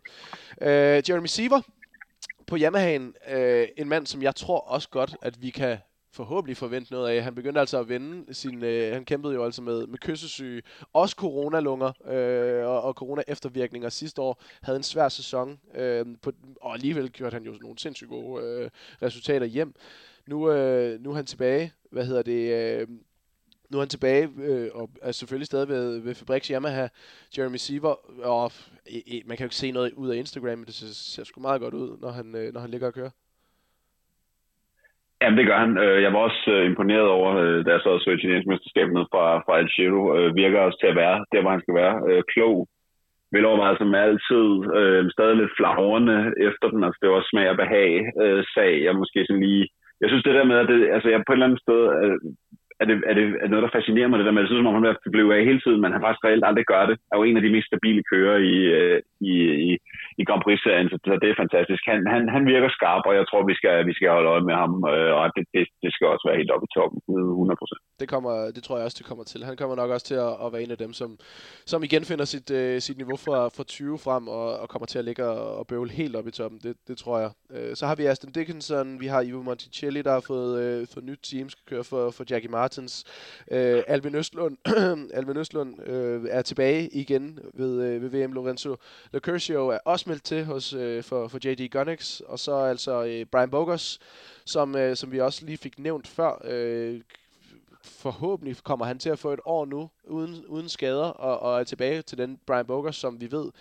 Øh, 0.62 1.04
Jeremy 1.10 1.26
Siever 1.26 1.62
på 2.48 2.56
Yamaha'en, 2.56 3.34
øh, 3.36 3.68
en 3.78 3.90
mand, 3.90 4.08
som 4.08 4.22
jeg 4.22 4.36
tror 4.36 4.60
også 4.60 4.90
godt, 4.90 5.16
at 5.22 5.42
vi 5.42 5.50
kan 5.50 5.78
forhåbentlig 6.14 6.58
forvente 6.58 6.92
noget 6.92 7.10
af. 7.10 7.24
Han 7.24 7.36
begyndte 7.36 7.60
altså 7.60 7.80
at 7.80 7.90
vende 7.90 8.34
sin, 8.34 8.64
øh, 8.64 8.94
han 8.94 9.06
kæmpede 9.06 9.34
jo 9.34 9.46
altså 9.46 9.62
med, 9.62 9.88
med 9.88 9.98
kyssesyge, 9.98 10.62
også 10.94 11.16
coronalunger 11.16 11.92
øh, 12.06 12.68
og, 12.68 12.82
og 12.82 12.94
corona-eftervirkninger 12.94 13.90
sidste 13.90 14.22
år, 14.22 14.42
havde 14.62 14.78
en 14.78 14.84
svær 14.84 15.10
sæson, 15.10 15.60
øh, 15.76 16.06
på, 16.22 16.32
og 16.62 16.74
alligevel 16.74 17.10
gjorde 17.12 17.34
han 17.34 17.44
jo 17.44 17.54
nogle 17.62 17.80
sindssygt 17.80 18.10
gode 18.10 18.44
øh, 18.44 18.70
resultater 19.02 19.46
hjem. 19.46 19.74
Nu, 20.28 20.52
øh, 20.52 21.02
nu 21.02 21.12
er 21.12 21.16
han 21.16 21.26
tilbage, 21.26 21.74
hvad 21.92 22.06
hedder 22.06 22.22
det, 22.22 22.54
øh, 22.54 22.88
nu 23.70 23.78
er 23.78 23.82
han 23.82 23.90
tilbage, 23.90 24.30
øh, 24.38 24.70
og 24.74 24.90
er 25.02 25.12
selvfølgelig 25.12 25.46
stadig 25.46 25.68
ved, 25.68 26.00
ved 26.00 26.16
Fabriks 26.16 26.48
Yamaha, 26.48 26.88
Jeremy 27.38 27.56
Siever, 27.56 28.24
og 28.26 28.52
øh, 28.92 29.22
man 29.26 29.38
kan 29.38 29.44
jo 29.44 29.46
ikke 29.46 29.56
se 29.56 29.72
noget 29.72 29.94
ud 29.94 30.10
af 30.10 30.16
Instagram, 30.16 30.58
men 30.58 30.66
det 30.66 30.74
ser, 30.74 30.88
ser 30.88 31.24
sgu 31.24 31.42
meget 31.42 31.62
godt 31.62 31.74
ud, 31.74 31.98
når 31.98 32.12
han, 32.12 32.36
øh, 32.36 32.54
når 32.54 32.62
han 32.62 32.72
ligger 32.72 32.88
og 32.88 32.94
kører. 32.94 33.10
Jamen, 35.22 35.38
det 35.38 35.48
gør 35.48 35.60
han. 35.66 35.74
Øh, 35.86 36.02
jeg 36.06 36.14
var 36.14 36.20
også 36.20 36.44
øh, 36.56 36.66
imponeret 36.66 37.08
over, 37.18 37.30
øh, 37.44 37.66
da 37.66 37.70
jeg 37.72 37.82
så 37.84 37.92
så 38.00 38.10
italiensk 38.10 38.48
mesterskab 38.48 38.88
ned 38.90 39.06
fra, 39.12 39.24
fra 39.46 39.58
Algero. 39.60 40.02
Virker 40.42 40.60
også 40.60 40.80
til 40.80 40.92
at 40.92 41.00
være 41.04 41.18
der, 41.32 41.42
hvor 41.42 41.52
han 41.56 41.64
skal 41.64 41.76
være. 41.82 42.24
Klog. 42.34 42.58
Velovervejet 43.36 43.78
som 43.78 43.96
altid. 44.06 44.48
Stadig 45.16 45.36
lidt 45.38 45.58
flagrende 45.60 46.18
efter 46.48 46.68
den. 46.74 46.84
Altså, 46.84 47.00
det 47.02 47.10
var 47.10 47.30
smag 47.30 47.48
og 47.50 47.58
behag 47.64 47.90
sag. 48.56 48.72
Jeg 48.86 48.96
måske 49.02 49.20
sådan 49.26 49.44
lige... 49.48 49.68
Jeg 50.02 50.10
synes 50.10 50.24
det 50.24 50.38
der 50.38 50.50
med, 50.52 50.58
at 50.64 50.68
det, 50.72 50.80
altså, 50.96 51.08
jeg 51.10 51.24
på 51.28 51.32
et 51.32 51.36
eller 51.36 51.50
andet 51.50 51.64
sted 51.66 51.82
er 52.82 52.86
det, 52.90 52.96
er 53.10 53.14
det 53.20 53.26
er 53.44 53.50
noget, 53.52 53.66
der 53.66 53.76
fascinerer 53.78 54.08
mig, 54.08 54.18
det 54.18 54.28
der 54.28 54.36
med, 54.36 54.42
det 54.42 54.50
synes, 54.50 54.62
som 54.62 54.72
om 54.72 54.78
han 54.78 54.96
bliver 55.14 55.34
af 55.36 55.50
hele 55.50 55.62
tiden, 55.66 55.82
men 55.82 55.94
han 55.94 56.04
faktisk 56.04 56.24
reelt 56.26 56.48
aldrig 56.50 56.66
gør 56.74 56.84
det. 56.90 56.96
Er 57.12 57.16
jo 57.18 57.24
en 57.28 57.38
af 57.40 57.44
de 57.46 57.54
mest 57.56 57.68
stabile 57.72 58.04
kører 58.14 58.38
i, 58.54 58.56
øh, 58.80 58.98
i, 59.32 59.34
i, 59.70 59.72
i 60.22 60.24
Grand 60.28 60.44
Prix-serien, 60.46 60.88
så, 60.90 60.96
det 61.22 61.28
er 61.30 61.42
fantastisk. 61.44 61.82
Han, 61.92 62.00
han, 62.14 62.22
han 62.36 62.44
virker 62.54 62.70
skarp, 62.78 63.04
og 63.10 63.14
jeg 63.20 63.26
tror, 63.30 63.42
vi 63.52 63.56
skal, 63.60 63.76
vi 63.90 63.94
skal 63.98 64.10
holde 64.16 64.32
øje 64.34 64.46
med 64.50 64.56
ham, 64.62 64.74
øh, 64.94 65.12
og 65.18 65.24
det, 65.36 65.44
det, 65.56 65.64
det 65.84 65.90
skal 65.94 66.08
også 66.14 66.26
være 66.28 66.40
helt 66.42 66.52
oppe 66.54 66.68
i 66.70 66.74
toppen, 66.78 67.00
100%. 67.10 68.02
Det, 68.02 68.08
kommer, 68.14 68.34
det 68.56 68.62
tror 68.64 68.76
jeg 68.78 68.86
også, 68.86 69.00
det 69.02 69.10
kommer 69.10 69.26
til. 69.32 69.40
Han 69.50 69.58
kommer 69.60 69.76
nok 69.82 69.90
også 69.96 70.08
til 70.12 70.18
at, 70.28 70.34
at 70.44 70.48
være 70.54 70.64
en 70.66 70.76
af 70.76 70.82
dem, 70.84 70.92
som, 71.00 71.10
som 71.72 71.80
igen 71.88 72.04
finder 72.12 72.26
sit, 72.34 72.48
uh, 72.60 72.78
sit 72.88 72.98
niveau 73.02 73.18
fra, 73.26 73.40
fra 73.56 73.64
20 73.64 73.98
frem, 74.06 74.24
og, 74.38 74.48
og 74.62 74.68
kommer 74.74 74.88
til 74.92 75.00
at 75.02 75.06
ligge 75.10 75.24
og, 75.26 75.58
og 75.60 75.64
bøvle 75.72 75.92
helt 76.02 76.16
op 76.20 76.28
i 76.28 76.32
toppen. 76.40 76.60
Det, 76.66 76.74
det 76.88 76.96
tror 76.98 77.18
jeg. 77.24 77.32
Uh, 77.56 77.72
så 77.80 77.84
har 77.90 77.96
vi 77.96 78.06
Aston 78.06 78.32
Dickinson, 78.38 78.88
vi 79.04 79.08
har 79.14 79.22
Ivo 79.22 79.42
Monticelli, 79.50 80.02
der 80.08 80.14
har 80.18 80.24
fået, 80.32 80.52
uh, 80.62 80.88
fået 80.94 81.06
nyt 81.06 81.22
team, 81.30 81.50
skal 81.50 81.66
køre 81.72 81.86
for, 81.92 82.04
for 82.18 82.24
Jackie 82.32 82.52
Martins. 82.72 83.04
Øh, 83.52 83.84
Alvin 83.88 84.16
Østlund, 84.16 84.58
Alvin 85.14 85.38
Østlund 85.38 85.88
øh, 85.88 86.26
er 86.30 86.42
tilbage 86.42 86.90
igen 86.90 87.40
ved, 87.54 87.84
øh, 87.84 88.02
ved 88.02 88.10
VM. 88.10 88.34
Lorenzo 88.34 88.76
Lecurcio 89.14 89.68
er 89.68 89.78
også 89.86 90.10
meldt 90.10 90.24
til 90.24 90.46
hos, 90.46 90.74
øh, 90.74 91.04
for, 91.04 91.28
for 91.28 91.40
JD 91.44 91.70
Gunix, 91.70 92.20
og 92.20 92.40
så 92.40 92.56
altså 92.56 93.04
øh, 93.04 93.26
Brian 93.26 93.50
Bogers, 93.50 94.00
som, 94.46 94.76
øh, 94.76 94.96
som 94.96 95.12
vi 95.12 95.20
også 95.20 95.46
lige 95.46 95.58
fik 95.58 95.80
nævnt 95.80 96.08
før, 96.08 96.42
øh, 96.44 97.02
forhåbentlig 97.84 98.58
kommer 98.64 98.86
han 98.86 99.00
til 99.00 99.10
at 99.10 99.20
få 99.20 99.34
et 99.34 99.40
år 99.46 99.66
nu, 99.66 99.90
uden, 100.08 100.46
uden 100.46 100.70
skader, 100.70 101.06
og, 101.06 101.40
og 101.40 101.60
er 101.60 101.64
tilbage 101.64 102.02
til 102.02 102.18
den 102.18 102.40
Brian 102.46 102.66
Bogers, 102.66 102.96
som 102.96 103.22
vi 103.22 103.32
ved 103.32 103.52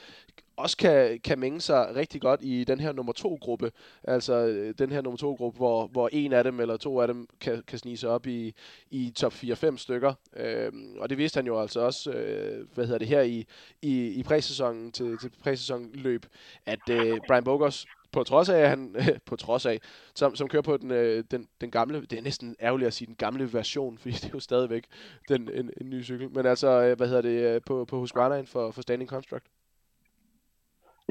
også 0.60 0.76
kan, 0.76 1.20
kan 1.24 1.38
mænge 1.38 1.60
sig 1.60 1.96
rigtig 1.96 2.20
godt 2.20 2.40
i 2.42 2.64
den 2.64 2.80
her 2.80 2.92
nummer 2.92 3.12
to 3.12 3.38
gruppe. 3.40 3.72
Altså 4.04 4.34
øh, 4.34 4.74
den 4.78 4.92
her 4.92 5.00
nummer 5.00 5.16
to 5.16 5.34
gruppe, 5.34 5.56
hvor, 5.56 5.86
hvor 5.86 6.08
en 6.12 6.32
af 6.32 6.44
dem 6.44 6.60
eller 6.60 6.76
to 6.76 7.00
af 7.00 7.06
dem 7.06 7.28
kan, 7.40 7.62
kan 7.66 7.78
snige 7.78 7.96
sig 7.96 8.10
op 8.10 8.26
i, 8.26 8.54
i 8.90 9.12
top 9.16 9.32
4-5 9.32 9.76
stykker. 9.76 10.14
Øhm, 10.36 10.96
og 10.98 11.10
det 11.10 11.18
vidste 11.18 11.38
han 11.38 11.46
jo 11.46 11.60
altså 11.60 11.80
også, 11.80 12.10
øh, 12.10 12.66
hvad 12.74 12.84
hedder 12.84 12.98
det 12.98 13.08
her 13.08 13.22
i, 13.22 13.46
i, 13.82 14.08
i 14.08 14.22
præsæsonen 14.22 14.92
til, 14.92 15.18
til 15.18 15.30
præsæsonløb, 15.42 16.26
at 16.66 16.88
øh, 16.90 17.18
Brian 17.28 17.44
Bogers 17.44 17.86
på 18.12 18.20
trods 18.30 18.48
af, 18.50 18.58
at 18.64 18.68
han, 18.68 18.94
på 19.30 19.36
trods 19.36 19.66
af, 19.66 19.76
som, 20.14 20.34
som 20.34 20.48
kører 20.48 20.62
på 20.70 20.76
den, 20.76 20.90
øh, 20.90 21.24
den, 21.30 21.42
den 21.60 21.70
gamle, 21.70 22.00
det 22.10 22.18
er 22.18 22.22
næsten 22.22 22.56
ærgerligt 22.62 22.86
at 22.86 22.92
sige 22.92 23.06
den 23.06 23.20
gamle 23.24 23.44
version, 23.52 23.98
fordi 24.00 24.14
det 24.22 24.28
er 24.28 24.38
jo 24.38 24.40
stadigvæk 24.40 24.84
den, 25.28 25.40
en, 25.58 25.70
en 25.80 25.90
ny 25.90 26.02
cykel, 26.02 26.28
men 26.36 26.46
altså, 26.46 26.68
øh, 26.84 26.96
hvad 26.96 27.06
hedder 27.10 27.26
det, 27.30 27.54
øh, 27.54 27.60
på, 27.68 27.74
på 27.90 27.96
Husqvarna 27.98 28.36
for, 28.52 28.64
for 28.74 28.82
Standing 28.82 29.10
Construct. 29.10 29.46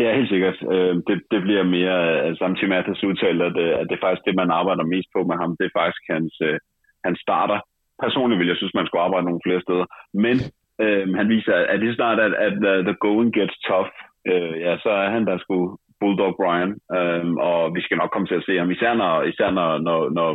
Ja, 0.01 0.15
helt 0.17 0.30
sikkert. 0.30 0.57
Øh, 0.73 0.95
det, 1.07 1.17
det 1.31 1.39
bliver 1.45 1.63
mere, 1.77 1.99
øh, 2.23 2.38
samtidig 2.38 2.69
med 2.69 2.77
at 2.77 2.85
det 2.85 3.03
udtalt, 3.11 3.41
at, 3.47 3.55
at 3.81 3.85
det 3.89 3.95
er 3.95 4.05
faktisk 4.05 4.26
det, 4.27 4.35
man 4.41 4.51
arbejder 4.59 4.91
mest 4.93 5.09
på 5.15 5.19
med 5.30 5.38
ham. 5.41 5.51
Det 5.59 5.65
er 5.65 5.80
faktisk 5.80 6.03
hans, 6.13 6.34
øh, 6.47 6.57
hans 7.05 7.19
starter. 7.26 7.59
Personligt 8.03 8.39
vil 8.39 8.51
jeg 8.51 8.59
synes, 8.59 8.77
man 8.77 8.88
skulle 8.88 9.05
arbejde 9.07 9.26
nogle 9.26 9.45
flere 9.45 9.61
steder. 9.65 9.85
Men 10.26 10.35
øh, 10.84 11.05
han 11.19 11.30
viser, 11.30 11.55
at 11.73 11.80
det 11.81 11.95
snart, 11.95 12.19
at, 12.19 12.34
at 12.47 12.53
the 12.88 12.95
going 13.05 13.30
gets 13.38 13.57
tough, 13.67 13.89
øh, 14.31 14.55
ja, 14.65 14.71
så 14.84 14.89
er 14.89 15.09
han 15.15 15.26
der 15.26 15.38
skulle 15.38 15.69
Bulldog 15.99 16.34
Brian, 16.39 16.71
øhm, 16.97 17.34
og 17.38 17.76
vi 17.76 17.81
skal 17.81 17.97
nok 17.97 18.11
komme 18.11 18.27
til 18.27 18.39
at 18.39 18.45
se 18.47 18.57
ham, 18.57 18.71
især 18.71 18.93
når, 18.93 19.23
især 19.31 19.49
når, 19.51 19.69
når, 19.88 19.99
når 20.17 20.30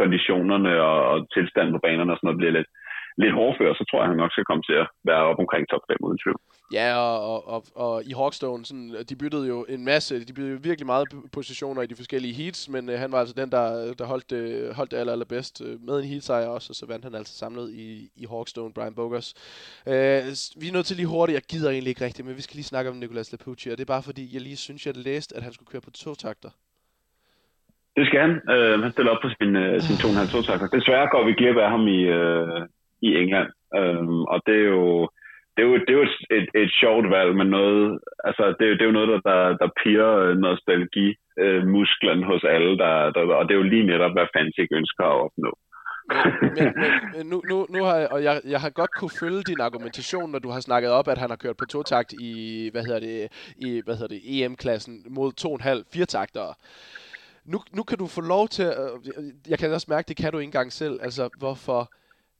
konditionerne 0.00 0.72
og, 0.90 0.98
og 1.12 1.18
tilstanden 1.34 1.72
på 1.74 1.80
banerne 1.86 2.12
og 2.12 2.16
sådan 2.16 2.26
noget 2.28 2.40
bliver 2.40 2.56
lidt, 2.56 2.70
lidt 3.16 3.34
hårdfør, 3.34 3.74
så 3.74 3.84
tror 3.84 4.00
jeg, 4.00 4.08
han 4.08 4.16
nok 4.16 4.32
skal 4.32 4.44
komme 4.44 4.62
til 4.62 4.76
at 4.82 4.86
være 5.04 5.22
op 5.30 5.38
omkring 5.38 5.68
top 5.68 5.84
5 5.90 5.96
uden 6.00 6.18
tvivl. 6.18 6.40
Ja, 6.72 6.96
og, 6.96 7.48
og, 7.48 7.64
og 7.74 8.04
i 8.04 8.12
Hawkstone, 8.12 8.64
sådan, 8.64 8.94
de 9.08 9.16
byttede 9.16 9.46
jo 9.48 9.66
en 9.68 9.84
masse, 9.84 10.24
de 10.28 10.32
byttede 10.32 10.62
virkelig 10.62 10.86
meget 10.86 11.08
positioner 11.32 11.82
i 11.82 11.86
de 11.86 11.96
forskellige 11.96 12.34
heats, 12.34 12.68
men 12.68 12.90
øh, 12.90 12.98
han 12.98 13.12
var 13.12 13.18
altså 13.18 13.34
den, 13.40 13.50
der, 13.50 13.94
der 13.98 14.04
holdt, 14.04 14.30
det, 14.30 14.74
holdt 14.74 14.90
det 14.90 14.96
aller, 14.96 15.12
allerbedst 15.12 15.62
øh, 15.66 15.80
med 15.86 15.98
en 15.98 16.04
heat 16.04 16.22
sejr 16.22 16.46
også, 16.46 16.70
og 16.70 16.74
så 16.74 16.86
vandt 16.86 17.04
han 17.04 17.14
altså 17.14 17.34
samlet 17.38 17.70
i, 17.70 18.10
i 18.16 18.26
Hawkstone, 18.30 18.74
Brian 18.74 18.94
Bogers. 18.94 19.28
Øh, 19.86 20.22
vi 20.60 20.66
er 20.68 20.72
nødt 20.72 20.86
til 20.86 20.96
lige 20.96 21.06
hurtigt, 21.06 21.34
jeg 21.34 21.42
gider 21.42 21.70
egentlig 21.70 21.90
ikke 21.90 22.04
rigtigt, 22.04 22.26
men 22.26 22.36
vi 22.36 22.42
skal 22.42 22.56
lige 22.56 22.72
snakke 22.72 22.90
om 22.90 22.96
Nicolas 22.96 23.32
Lapucci, 23.32 23.70
og 23.70 23.78
det 23.78 23.84
er 23.84 23.94
bare 23.94 24.02
fordi, 24.02 24.34
jeg 24.34 24.42
lige 24.42 24.56
synes, 24.56 24.86
jeg 24.86 24.96
læste, 24.96 25.36
at 25.36 25.42
han 25.42 25.52
skulle 25.52 25.70
køre 25.72 25.80
på 25.80 25.90
to 25.90 26.14
takter. 26.14 26.50
Det 27.96 28.06
skal 28.06 28.20
han. 28.20 28.34
Øh, 28.54 28.82
han 28.82 28.92
stiller 28.92 29.12
op 29.12 29.22
på 29.22 29.30
sin, 29.36 29.56
øh, 29.56 29.80
sin 29.80 29.96
2,5 29.96 30.46
takter. 30.48 30.66
Desværre 30.78 31.08
går 31.12 31.24
vi 31.26 31.32
glip 31.32 31.56
af 31.56 31.70
ham 31.70 31.88
i, 31.88 32.00
øh, 32.18 32.60
i 33.02 33.16
England, 33.16 33.50
Øhm, 33.78 34.22
og 34.32 34.38
det 34.46 34.56
er 34.64 34.68
jo 34.76 35.08
det 35.56 35.62
er 35.62 35.68
jo, 35.68 35.74
det 35.74 35.90
er 35.90 35.98
jo 36.00 36.02
et, 36.02 36.16
et, 36.38 36.48
et 36.62 36.72
sjovt 36.80 37.10
valg, 37.10 37.36
men 37.36 37.46
noget, 37.46 37.98
altså, 38.24 38.44
det, 38.58 38.64
er, 38.66 38.72
det 38.76 38.82
er 38.82 38.90
jo 38.90 38.98
noget, 38.98 39.08
der, 39.08 39.20
der, 39.30 39.56
der 39.56 39.68
piger 39.82 40.34
nostalgi 40.34 41.14
øh, 41.38 41.66
musklen 41.66 42.20
øh, 42.22 42.26
hos 42.30 42.44
alle, 42.44 42.78
der, 42.78 43.10
der, 43.14 43.20
og 43.38 43.44
det 43.44 43.54
er 43.54 43.62
jo 43.62 43.72
lige 43.72 43.86
netop, 43.86 44.12
hvad 44.12 44.26
fans 44.36 44.54
ikke 44.58 44.76
ønsker 44.76 45.04
at 45.04 45.20
opnå. 45.24 45.52
men, 46.56 46.64
men, 46.82 46.92
men 47.14 47.26
nu, 47.26 47.42
nu, 47.50 47.66
nu 47.74 47.84
har 47.84 47.96
jeg, 47.96 48.08
og 48.12 48.24
jeg, 48.24 48.40
jeg 48.44 48.60
har 48.60 48.70
godt 48.70 48.94
kunne 48.98 49.18
følge 49.20 49.42
din 49.42 49.60
argumentation, 49.60 50.30
når 50.30 50.38
du 50.38 50.50
har 50.50 50.60
snakket 50.60 50.90
op, 50.90 51.08
at 51.08 51.18
han 51.18 51.30
har 51.30 51.36
kørt 51.36 51.56
på 51.56 51.64
totakt 51.64 52.12
i, 52.12 52.68
hvad 52.72 52.82
hedder 52.84 53.00
det, 53.00 53.18
i, 53.66 53.82
hvad 53.84 53.94
hedder 53.94 54.14
det, 54.14 54.22
EM-klassen 54.24 54.94
mod 55.10 55.30
2,5 55.40 55.90
firetaktere. 55.92 56.54
Nu, 57.44 57.58
nu 57.76 57.82
kan 57.82 57.98
du 57.98 58.06
få 58.06 58.20
lov 58.20 58.48
til, 58.48 58.64
øh, 58.64 59.50
jeg 59.50 59.58
kan 59.58 59.72
også 59.72 59.86
mærke, 59.90 60.08
det 60.08 60.16
kan 60.16 60.32
du 60.32 60.38
ikke 60.38 60.48
engang 60.48 60.72
selv, 60.72 60.98
altså 61.02 61.30
hvorfor 61.38 61.90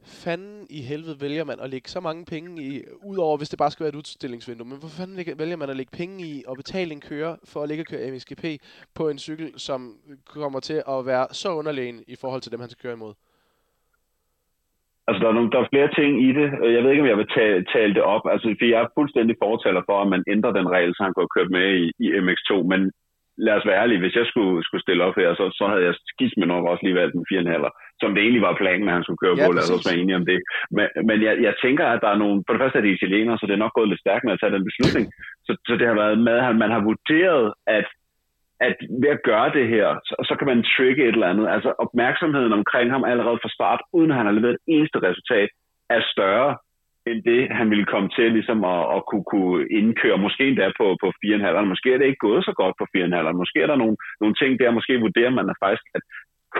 fanden 0.05 0.67
i 0.71 0.83
helvede 0.83 1.21
vælger 1.21 1.45
man 1.45 1.61
at 1.61 1.71
lægge 1.71 1.89
så 1.89 2.01
mange 2.01 2.25
penge 2.25 2.63
i, 2.63 2.83
udover 3.05 3.37
hvis 3.37 3.49
det 3.49 3.59
bare 3.59 3.71
skal 3.71 3.85
være 3.85 3.89
et 3.89 3.95
udstillingsvindue, 3.95 4.67
men 4.67 4.79
hvor 4.79 4.89
fanden 4.89 5.39
vælger 5.39 5.57
man 5.57 5.71
at 5.71 5.77
lægge 5.77 5.97
penge 5.97 6.25
i 6.25 6.45
og 6.49 6.57
betale 6.57 6.93
en 6.93 7.01
kører 7.01 7.37
for 7.45 7.63
at 7.63 7.69
ligge 7.69 7.83
og 7.83 7.87
køre 7.87 8.11
MXGP 8.11 8.45
på 8.95 9.09
en 9.09 9.19
cykel, 9.19 9.53
som 9.57 9.97
kommer 10.27 10.61
til 10.61 10.83
at 10.89 11.07
være 11.07 11.27
så 11.33 11.49
underlegen 11.55 12.05
i 12.09 12.17
forhold 12.21 12.41
til 12.41 12.53
dem, 12.53 12.61
han 12.61 12.71
skal 12.71 12.83
køre 12.83 12.99
imod? 13.01 13.15
Altså, 15.07 15.21
der 15.23 15.29
er, 15.29 15.37
nogle, 15.39 15.51
der 15.51 15.61
er 15.61 15.73
flere 15.73 15.91
ting 15.99 16.11
i 16.29 16.31
det. 16.39 16.49
Øh, 16.63 16.75
jeg 16.75 16.83
ved 16.83 16.91
ikke, 16.91 17.03
om 17.03 17.13
jeg 17.13 17.21
vil 17.23 17.35
tale, 17.39 17.65
tale 17.75 17.95
det 17.95 18.03
op. 18.15 18.25
Altså, 18.33 18.47
for 18.59 18.67
jeg 18.73 18.81
er 18.83 18.95
fuldstændig 18.99 19.37
fortaler 19.45 19.83
for, 19.89 19.97
at 20.03 20.09
man 20.15 20.25
ændrer 20.35 20.53
den 20.59 20.69
regel, 20.75 20.93
så 20.95 21.01
han 21.03 21.13
kunne 21.13 21.27
have 21.27 21.37
kørt 21.37 21.51
med 21.59 21.67
i, 21.83 21.85
i 22.05 22.07
MX2. 22.25 22.51
Men 22.73 22.81
lad 23.47 23.55
os 23.59 23.67
være 23.69 23.81
ærlige, 23.83 24.03
hvis 24.03 24.19
jeg 24.21 24.27
skulle, 24.31 24.57
skulle 24.67 24.85
stille 24.87 25.05
op 25.09 25.17
her, 25.21 25.29
så, 25.39 25.45
så 25.59 25.65
havde 25.71 25.85
jeg 25.89 25.95
skidt 26.13 26.35
med 26.39 26.47
nok 26.47 26.65
også 26.71 26.83
lige 26.85 26.99
valgt 27.01 27.15
en 27.15 27.27
4,5, 27.31 27.97
som 28.01 28.11
det 28.15 28.21
egentlig 28.23 28.47
var 28.49 28.61
planen, 28.63 28.89
at 28.89 28.97
han 28.97 29.05
skulle 29.05 29.23
køre 29.25 29.37
ja, 29.39 29.45
på. 29.45 29.53
Lad 29.53 29.65
os 29.65 29.75
også 29.75 29.89
være 29.89 30.01
enige 30.03 30.21
om 30.21 30.27
det. 30.31 30.39
Men, 30.77 30.87
men 31.09 31.17
jeg, 31.27 31.35
jeg 31.47 31.55
tænker, 31.65 31.87
at 31.95 32.01
der 32.05 32.11
er 32.13 32.23
nogle... 32.23 32.37
For 32.45 32.53
det 32.53 32.63
første 32.63 32.79
er 32.79 32.85
det 32.85 32.97
italienere, 32.99 33.39
så 33.39 33.45
det 33.47 33.55
er 33.55 33.65
nok 33.65 33.77
gået 33.79 33.91
lidt 33.91 34.05
stærkt 34.05 34.25
med 34.25 34.35
at 34.35 34.41
tage 34.41 34.55
den 34.57 34.69
beslutning. 34.69 35.05
Så, 35.47 35.53
så 35.69 35.73
det 35.81 35.87
har 35.91 35.99
været 36.03 36.19
med, 36.29 36.39
at 36.51 36.57
man 36.63 36.71
har 36.75 36.83
vurderet, 36.91 37.47
at 37.79 37.87
at 38.69 38.77
ved 39.03 39.11
at 39.17 39.25
gøre 39.31 39.49
det 39.59 39.67
her, 39.75 39.87
så, 40.09 40.15
så 40.29 40.35
kan 40.39 40.47
man 40.53 40.61
trigge 40.75 41.03
et 41.03 41.17
eller 41.17 41.33
andet. 41.33 41.47
Altså 41.55 41.71
opmærksomheden 41.85 42.53
omkring 42.53 42.89
ham 42.95 43.05
allerede 43.05 43.39
fra 43.43 43.55
start, 43.57 43.81
uden 43.97 44.11
at 44.11 44.17
han 44.17 44.27
har 44.27 44.33
leveret 44.33 44.55
et 44.55 44.67
eneste 44.75 44.99
resultat, 45.09 45.51
er 45.97 46.01
større 46.15 46.51
end 47.11 47.19
det, 47.31 47.41
han 47.59 47.71
ville 47.73 47.87
komme 47.93 48.09
til 48.17 48.29
ligesom 48.33 48.65
at, 48.75 48.83
at 48.97 49.01
kunne, 49.11 49.27
kunne 49.33 49.69
indkøre, 49.79 50.25
måske 50.27 50.43
endda 50.49 50.67
på, 50.81 50.87
på 51.03 51.09
4,5. 51.25 51.73
Måske 51.73 51.89
er 51.93 51.99
det 51.99 52.07
ikke 52.07 52.27
gået 52.29 52.45
så 52.45 52.53
godt 52.61 52.75
på 52.79 52.85
4,5. 52.97 53.33
Måske 53.43 53.59
er 53.63 53.69
der 53.71 53.77
nogle, 53.83 53.97
nogle 54.21 54.35
ting 54.41 54.51
der, 54.61 54.77
måske 54.79 55.05
vurderer 55.07 55.33
man 55.39 55.51
at 55.53 55.61
faktisk, 55.65 55.85
at 55.97 56.03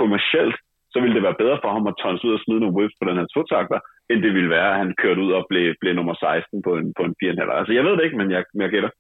kommercielt, 0.01 0.57
så 0.93 0.97
ville 1.01 1.15
det 1.17 1.27
være 1.29 1.41
bedre 1.43 1.59
for 1.63 1.71
ham 1.77 1.87
at 1.87 1.99
tonse 2.03 2.27
ud 2.29 2.37
og 2.37 2.43
smide 2.45 2.61
nogle 2.61 2.77
whips 2.77 2.97
på 2.99 3.05
den 3.09 3.19
her 3.21 3.29
totakter, 3.35 3.79
end 4.11 4.19
det 4.25 4.33
ville 4.37 4.55
være, 4.57 4.71
at 4.73 4.81
han 4.83 4.95
kørte 5.03 5.21
ud 5.25 5.33
og 5.39 5.47
blev, 5.51 5.67
blev 5.81 5.93
nummer 5.95 6.15
16 6.15 6.63
på 6.67 6.73
en, 6.81 6.89
på 6.97 7.03
en 7.09 7.15
4,5. 7.25 7.59
Altså 7.59 7.73
jeg 7.77 7.85
ved 7.85 7.93
det 7.97 8.05
ikke, 8.05 8.21
men 8.21 8.31
jeg, 8.31 8.43
jeg 8.63 8.71
gætter. 8.75 8.91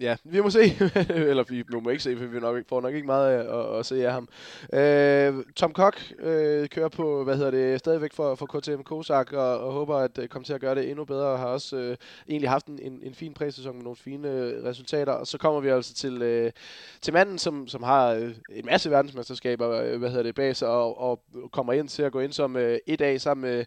Ja, 0.00 0.16
vi 0.24 0.40
må 0.40 0.50
se. 0.50 0.60
Eller 1.30 1.42
vi 1.42 1.64
må 1.82 1.90
ikke 1.90 2.02
se, 2.02 2.16
for 2.16 2.24
vi 2.24 2.40
nok, 2.40 2.68
får 2.68 2.80
nok 2.80 2.94
ikke 2.94 3.06
meget 3.06 3.38
at, 3.38 3.78
at 3.78 3.86
se 3.86 4.06
af 4.06 4.12
ham. 4.12 4.28
Øh, 4.72 5.44
Tom 5.56 5.72
Koch 5.72 6.12
øh, 6.18 6.68
kører 6.68 6.88
på, 6.88 7.24
hvad 7.24 7.36
hedder 7.36 7.50
det, 7.50 7.78
stadigvæk 7.78 8.12
for, 8.12 8.34
for 8.34 8.46
KTM 8.46 8.82
Kozak, 8.82 9.32
og, 9.32 9.58
og 9.58 9.72
håber 9.72 9.96
at 9.96 10.18
øh, 10.18 10.28
komme 10.28 10.44
til 10.44 10.52
at 10.52 10.60
gøre 10.60 10.74
det 10.74 10.90
endnu 10.90 11.04
bedre, 11.04 11.26
og 11.26 11.38
har 11.38 11.46
også 11.46 11.76
øh, 11.76 11.96
egentlig 12.28 12.50
haft 12.50 12.66
en, 12.66 12.78
en, 12.82 13.00
en 13.02 13.14
fin 13.14 13.34
præsæson 13.34 13.74
med 13.74 13.82
nogle 13.82 13.96
fine 13.96 14.30
øh, 14.30 14.64
resultater. 14.64 15.12
Og 15.12 15.26
så 15.26 15.38
kommer 15.38 15.60
vi 15.60 15.68
altså 15.68 15.94
til, 15.94 16.22
øh, 16.22 16.52
til 17.00 17.12
manden, 17.12 17.38
som, 17.38 17.68
som 17.68 17.82
har 17.82 18.10
øh, 18.10 18.34
en 18.50 18.66
masse 18.66 18.90
verdensmesterskaber, 18.90 19.70
øh, 19.70 19.98
hvad 19.98 20.08
hedder 20.08 20.22
det, 20.22 20.34
bag 20.34 20.56
sig, 20.56 20.68
og, 20.68 21.00
og 21.00 21.20
kommer 21.52 21.72
ind 21.72 21.88
til 21.88 22.02
at 22.02 22.12
gå 22.12 22.20
ind 22.20 22.32
som 22.32 22.56
øh, 22.56 22.78
et 22.86 23.00
af 23.00 23.20
sammen 23.20 23.50
med 23.50 23.64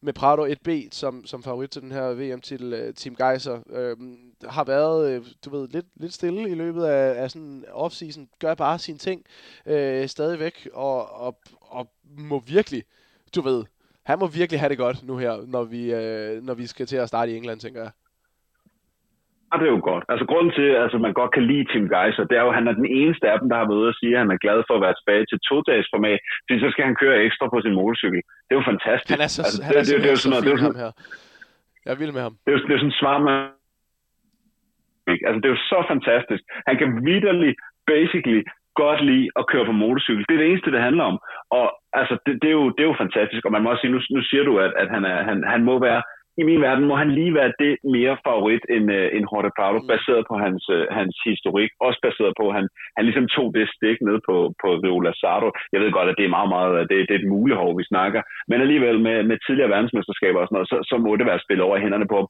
med 0.00 0.12
Prado 0.12 0.46
1B 0.46 0.88
som, 0.90 1.26
som 1.26 1.42
favorit 1.42 1.70
til 1.70 1.82
den 1.82 1.92
her 1.92 2.02
VM-titel. 2.02 2.72
Øh, 2.72 2.94
Team 2.94 3.16
Geiser 3.16 3.60
øh, 3.70 3.96
har 4.48 4.64
været, 4.64 5.18
uh, 5.18 5.26
du 5.44 5.50
ved, 5.50 5.68
lidt, 5.68 5.86
lidt 5.96 6.12
stille 6.12 6.50
i 6.50 6.54
løbet 6.54 6.84
af, 6.84 7.22
af 7.22 7.30
sådan 7.30 7.64
off-season. 7.68 8.38
Gør 8.40 8.54
bare 8.54 8.78
sine 8.78 8.98
ting 8.98 9.24
uh, 9.66 10.06
stadigvæk, 10.06 10.68
og, 10.74 11.20
og, 11.20 11.38
og 11.60 11.90
må 12.18 12.42
virkelig, 12.48 12.82
du 13.36 13.40
ved, 13.40 13.64
han 14.06 14.18
må 14.18 14.26
virkelig 14.26 14.60
have 14.60 14.70
det 14.70 14.78
godt 14.78 15.06
nu 15.06 15.16
her, 15.16 15.32
når 15.46 15.64
vi, 15.64 15.82
uh, 15.94 16.44
når 16.46 16.54
vi 16.54 16.66
skal 16.66 16.86
til 16.86 16.96
at 16.96 17.08
starte 17.08 17.32
i 17.32 17.36
England, 17.36 17.60
tænker 17.60 17.80
jeg. 17.80 17.90
Ja, 19.50 19.54
det 19.60 19.66
er 19.68 19.76
jo 19.76 19.82
godt. 19.90 20.04
Altså 20.12 20.24
grunden 20.30 20.52
til, 20.58 20.68
at 20.76 20.82
altså, 20.84 20.98
man 21.06 21.14
godt 21.20 21.32
kan 21.36 21.44
lide 21.50 21.64
Tim 21.72 21.86
Geiser, 21.94 22.24
det 22.28 22.36
er 22.36 22.42
jo, 22.44 22.50
at 22.52 22.58
han 22.60 22.68
er 22.70 22.74
den 22.80 22.88
eneste 23.00 23.24
af 23.32 23.36
dem, 23.40 23.48
der 23.50 23.56
har 23.60 23.66
været 23.68 23.80
ude 23.82 23.92
og 23.94 23.98
sige, 24.00 24.12
at 24.14 24.22
han 24.22 24.30
er 24.34 24.44
glad 24.44 24.58
for 24.68 24.74
at 24.76 24.84
være 24.86 24.96
tilbage 25.00 25.24
til 25.30 25.38
to-dages 25.48 25.88
format, 25.94 26.20
fordi 26.44 26.56
så 26.64 26.68
skal 26.72 26.84
han 26.88 26.96
køre 27.02 27.16
ekstra 27.26 27.46
på 27.54 27.58
sin 27.64 27.74
motorcykel. 27.80 28.20
Det 28.46 28.52
er 28.54 28.60
jo 28.60 28.66
fantastisk. 28.72 29.12
Han 29.16 29.24
er 29.26 29.30
så, 29.36 29.42
altså, 29.46 29.62
han 29.66 29.72
det, 29.72 29.80
er, 29.80 29.84
det, 29.90 30.02
det, 30.04 30.10
er 30.12 30.18
sådan 30.22 30.30
noget, 30.32 30.44
det 30.46 30.52
er 30.56 30.60
sådan, 30.64 30.80
her. 30.84 30.92
Jeg 31.84 31.90
er 31.94 31.98
vild 32.02 32.14
med 32.16 32.22
ham. 32.26 32.34
Det 32.44 32.50
er, 32.54 32.58
det 32.68 32.74
er 32.76 32.80
sådan 32.84 33.00
svar 33.02 33.16
ikke? 35.12 35.22
Altså 35.26 35.38
det 35.40 35.48
er 35.48 35.56
jo 35.56 35.66
så 35.72 35.78
fantastisk. 35.92 36.42
Han 36.68 36.76
kan 36.80 36.90
vidderligt, 37.08 37.56
basically, 37.92 38.42
godt 38.82 39.00
lide 39.10 39.28
at 39.40 39.46
køre 39.52 39.66
på 39.66 39.72
motorcykel. 39.72 40.24
Det 40.28 40.34
er 40.34 40.42
det 40.42 40.50
eneste, 40.50 40.72
det 40.72 40.86
handler 40.88 41.04
om. 41.12 41.16
Og 41.58 41.66
altså, 42.00 42.14
det, 42.26 42.32
det, 42.42 42.48
er, 42.48 42.56
jo, 42.60 42.66
det 42.74 42.82
er 42.82 42.90
jo 42.92 43.02
fantastisk. 43.04 43.42
Og 43.44 43.52
man 43.52 43.62
må 43.62 43.70
også 43.70 43.80
sige, 43.80 43.94
nu, 43.94 44.00
nu 44.16 44.22
siger 44.22 44.44
du, 44.44 44.52
at, 44.64 44.72
at 44.82 44.88
han, 44.94 45.04
er, 45.04 45.18
han, 45.28 45.38
han 45.52 45.62
må 45.68 45.74
være 45.88 46.02
i 46.40 46.42
min 46.48 46.60
verden 46.66 46.84
må 46.90 46.94
han 47.02 47.10
lige 47.18 47.34
være 47.40 47.52
det 47.62 47.72
mere 47.96 48.16
favorit 48.26 48.64
end, 48.74 48.86
uh, 48.98 49.06
end 49.16 49.24
Jorge 49.30 49.52
Prado, 49.58 49.78
mm. 49.82 49.88
baseret 49.92 50.22
på 50.30 50.34
hans, 50.44 50.62
uh, 50.76 50.84
hans 50.98 51.14
historik, 51.30 51.70
også 51.86 51.98
baseret 52.06 52.32
på, 52.40 52.44
at 52.48 52.54
han, 52.58 52.66
han 52.96 53.04
ligesom 53.08 53.26
tog 53.36 53.48
det 53.56 53.66
stik 53.76 53.98
ned 54.08 54.18
på, 54.28 54.36
på 54.62 54.68
Rio 54.84 54.98
Lazaro. 55.06 55.48
Jeg 55.72 55.80
ved 55.80 55.90
godt, 55.96 56.08
at 56.10 56.18
det 56.18 56.26
er 56.26 56.36
meget, 56.36 56.50
meget, 56.54 56.72
det, 56.90 56.96
det 57.08 57.14
er 57.14 57.20
et 57.22 57.32
mulehov, 57.34 57.70
vi 57.78 57.84
snakker, 57.92 58.20
men 58.48 58.60
alligevel 58.60 58.98
med, 59.06 59.16
med 59.30 59.36
tidligere 59.46 59.72
verdensmesterskaber 59.74 60.40
og 60.40 60.46
sådan 60.46 60.56
noget, 60.56 60.70
så, 60.72 60.78
så 60.90 60.96
må 61.04 61.10
det 61.16 61.26
være 61.30 61.44
spillet 61.44 61.64
over 61.66 61.78
hænderne 61.84 62.08
på 62.14 62.20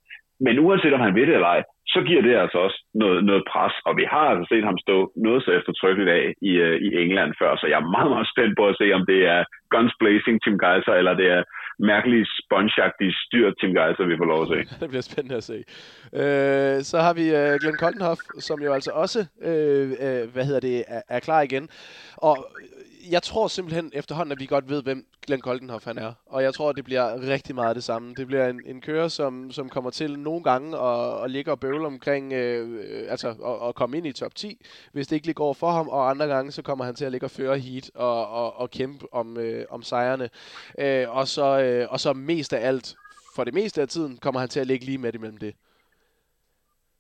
Men 0.41 0.59
uanset 0.59 0.95
om 0.95 1.01
han 1.01 1.15
ved 1.15 1.27
det 1.27 1.35
eller 1.35 1.53
ej, 1.55 1.63
så 1.95 2.01
giver 2.09 2.23
det 2.23 2.35
altså 2.45 2.59
også 2.67 2.79
noget, 2.95 3.25
noget 3.25 3.45
pres, 3.53 3.75
og 3.89 3.97
vi 4.01 4.05
har 4.13 4.27
altså 4.33 4.47
set 4.49 4.65
ham 4.65 4.79
stå 4.79 4.97
noget 5.27 5.41
så 5.43 5.51
eftertrykkeligt 5.59 6.11
af 6.19 6.25
i, 6.51 6.53
uh, 6.67 6.77
i 6.87 6.89
England 7.03 7.33
før, 7.41 7.57
så 7.57 7.67
jeg 7.67 7.79
er 7.81 7.93
meget, 7.97 8.11
meget 8.15 8.29
spændt 8.33 8.55
på 8.59 8.65
at 8.69 8.79
se, 8.81 8.87
om 8.99 9.03
det 9.11 9.21
er 9.35 9.41
guns 9.75 9.95
blazing 10.01 10.37
Tim 10.41 10.59
Geiser, 10.65 10.95
eller 11.01 11.15
det 11.21 11.29
er 11.37 11.43
mærkelige 11.79 12.27
spongeagtige 12.41 13.15
styr 13.27 13.51
Tim 13.61 13.69
Geiser, 13.69 13.83
altså, 13.83 14.05
vi 14.05 14.17
får 14.19 14.25
lov 14.25 14.43
at 14.43 14.49
se. 14.49 14.59
det 14.81 14.89
bliver 14.89 15.03
spændende 15.03 15.37
at 15.37 15.45
se. 15.45 15.59
Øh, 16.13 16.83
så 16.83 16.99
har 16.99 17.15
vi 17.15 17.25
øh, 17.35 17.53
Glenn 17.61 17.77
Koldenhoff, 17.77 18.21
som 18.39 18.63
jo 18.63 18.73
altså 18.73 18.91
også 18.91 19.27
øh, 19.43 19.91
øh, 19.91 20.33
hvad 20.33 20.45
hedder 20.45 20.61
det, 20.61 20.85
er, 20.89 21.03
er 21.09 21.21
klar 21.21 21.41
igen. 21.41 21.69
Og 22.17 22.37
jeg 23.13 23.23
tror 23.23 23.49
simpelthen 23.49 23.91
efterhånden, 23.95 24.33
at 24.33 24.41
vi 24.41 24.47
godt 24.47 24.69
ved, 24.69 24.83
hvem 24.83 25.07
Glenn 25.27 25.43
Koldenhoff 25.43 25.85
han 25.85 25.99
er. 25.99 26.13
Og 26.27 26.43
jeg 26.43 26.55
tror, 26.55 26.71
at 26.71 26.77
det 26.77 26.85
bliver 26.85 27.29
rigtig 27.29 27.55
meget 27.55 27.77
det 27.77 27.85
samme. 27.85 28.15
Det 28.15 28.27
bliver 28.27 28.49
en, 28.49 28.61
en 28.67 28.81
kører, 28.81 29.09
som, 29.09 29.51
som 29.51 29.69
kommer 29.69 29.91
til 29.91 30.19
nogle 30.19 30.43
gange 30.43 30.79
at, 30.79 31.25
at 31.25 31.31
ligge 31.31 31.51
og 31.51 31.61
bøvle 31.61 31.87
omkring, 31.87 32.33
øh, 32.33 33.11
altså 33.11 33.29
at, 33.29 33.69
at 33.69 33.75
komme 33.75 33.97
ind 33.97 34.07
i 34.07 34.13
top 34.13 34.35
10, 34.35 34.67
hvis 34.93 35.07
det 35.07 35.17
ikke 35.17 35.27
lige 35.27 35.35
går 35.35 35.53
for 35.53 35.71
ham. 35.71 35.89
Og 35.89 36.11
andre 36.11 36.27
gange, 36.27 36.51
så 36.51 36.63
kommer 36.63 36.85
han 36.85 36.95
til 36.95 37.05
at 37.05 37.13
ligge 37.13 37.27
og 37.27 37.31
føre 37.31 37.59
heat 37.59 37.91
og, 37.95 38.29
og, 38.29 38.61
og 38.61 38.71
kæmpe 38.71 39.07
om, 39.13 39.37
øh, 39.39 39.65
om 39.71 39.83
sejrene. 39.83 40.29
Øh, 40.79 41.17
og, 41.17 41.27
så, 41.27 41.61
øh, 41.61 41.93
og 41.93 42.01
så 42.01 42.13
mest 42.13 42.53
af 42.53 42.69
alt, 42.69 42.97
for 43.37 43.45
det 43.45 43.55
meste 43.55 43.83
af 43.83 43.89
tiden, 43.89 44.19
kommer 44.23 44.41
han 44.41 44.49
til 44.49 44.61
at 44.61 44.67
ligge 44.67 44.85
lige 44.85 44.99
midt 44.99 45.15
imellem 45.15 45.39
det. 45.39 45.55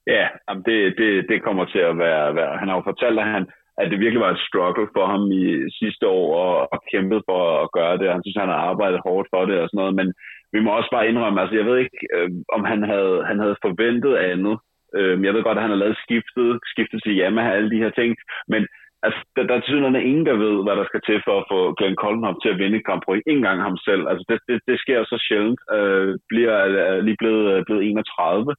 Ja, 0.07 0.29
det, 0.67 0.95
det, 0.99 1.29
det 1.29 1.43
kommer 1.43 1.65
til 1.65 1.79
at 1.79 1.99
være, 1.99 2.35
være... 2.35 2.59
Han 2.59 2.69
har 2.69 2.77
jo 2.77 2.83
fortalt, 2.83 3.19
at 3.19 3.27
han, 3.27 3.47
at 3.81 3.91
det 3.91 3.99
virkelig 4.01 4.23
var 4.25 4.33
et 4.33 4.45
struggle 4.49 4.89
for 4.97 5.07
ham 5.13 5.23
i 5.43 5.45
sidste 5.81 6.07
år 6.09 6.27
og, 6.45 6.55
og 6.73 6.79
kæmpet 6.93 7.21
for 7.29 7.41
at 7.63 7.69
gøre 7.79 7.99
det. 7.99 8.15
Han 8.15 8.23
synes, 8.25 8.43
han 8.45 8.53
har 8.55 8.61
arbejdet 8.71 9.01
hårdt 9.07 9.29
for 9.33 9.43
det 9.47 9.57
og 9.61 9.69
sådan 9.69 9.81
noget, 9.83 9.95
men 10.01 10.09
vi 10.55 10.61
må 10.61 10.71
også 10.71 10.91
bare 10.93 11.09
indrømme, 11.09 11.41
altså 11.41 11.57
jeg 11.57 11.67
ved 11.67 11.77
ikke, 11.85 11.99
øh, 12.17 12.31
om 12.57 12.63
han 12.73 12.81
havde, 12.93 13.17
han 13.31 13.39
havde 13.43 13.57
forventet 13.67 14.15
andet. 14.33 14.57
Øh, 14.99 15.25
jeg 15.25 15.35
ved 15.35 15.43
godt, 15.43 15.59
at 15.59 15.67
han 15.67 15.75
har 15.75 15.83
lavet 15.85 16.03
skiftet, 16.05 16.51
skiftet 16.73 16.99
til 17.03 17.17
Yamaha, 17.19 17.51
alle 17.51 17.71
de 17.71 17.83
her 17.85 17.91
ting, 17.91 18.11
men 18.53 18.63
altså, 19.07 19.21
der, 19.37 19.43
der 19.49 19.55
er 19.57 19.65
tydeligvis 19.65 20.09
ingen, 20.11 20.27
der 20.27 20.43
ved, 20.45 20.55
hvad 20.65 20.77
der 20.81 20.87
skal 20.89 21.03
til 21.09 21.19
for 21.27 21.35
at 21.39 21.49
få 21.53 21.59
Glenn 21.79 22.01
Koldenhoff 22.03 22.39
til 22.43 22.53
at 22.53 22.59
vinde 22.63 22.87
Grand 22.87 23.03
Prix. 23.07 23.23
Ikke 23.27 23.41
engang 23.43 23.61
ham 23.69 23.77
selv. 23.89 24.03
Altså, 24.11 24.25
det, 24.29 24.39
det, 24.49 24.59
det 24.69 24.77
sker 24.85 25.01
så 25.05 25.17
sjældent. 25.27 25.61
Øh, 25.77 26.11
bliver 26.31 26.53
er 26.53 27.01
lige 27.07 27.21
blevet, 27.23 27.45
øh, 27.53 27.65
blevet 27.67 27.83
31. 27.91 28.55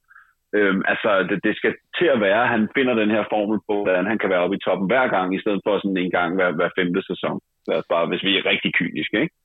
Øhm, 0.58 0.82
altså, 0.92 1.10
det, 1.30 1.38
det 1.46 1.54
skal 1.60 1.74
til 2.00 2.08
at 2.16 2.22
være, 2.28 2.42
at 2.44 2.54
han 2.56 2.64
finder 2.76 2.94
den 3.02 3.12
her 3.16 3.24
formel 3.34 3.60
på, 3.70 3.76
hvordan 3.84 4.06
han 4.12 4.20
kan 4.20 4.30
være 4.30 4.44
oppe 4.46 4.58
i 4.58 4.64
toppen 4.66 4.88
hver 4.92 5.08
gang, 5.16 5.28
i 5.36 5.42
stedet 5.44 5.62
for 5.66 5.74
sådan 5.78 5.98
en 5.98 6.12
gang 6.18 6.30
hver, 6.36 6.50
hver 6.58 6.70
femte 6.78 7.02
sæson. 7.10 7.38
Lad 7.68 7.78
os 7.82 7.92
bare, 7.94 8.06
hvis 8.10 8.24
vi 8.28 8.32
er 8.38 8.50
rigtig 8.52 8.72
kyniske, 8.80 9.18
ikke? 9.24 9.36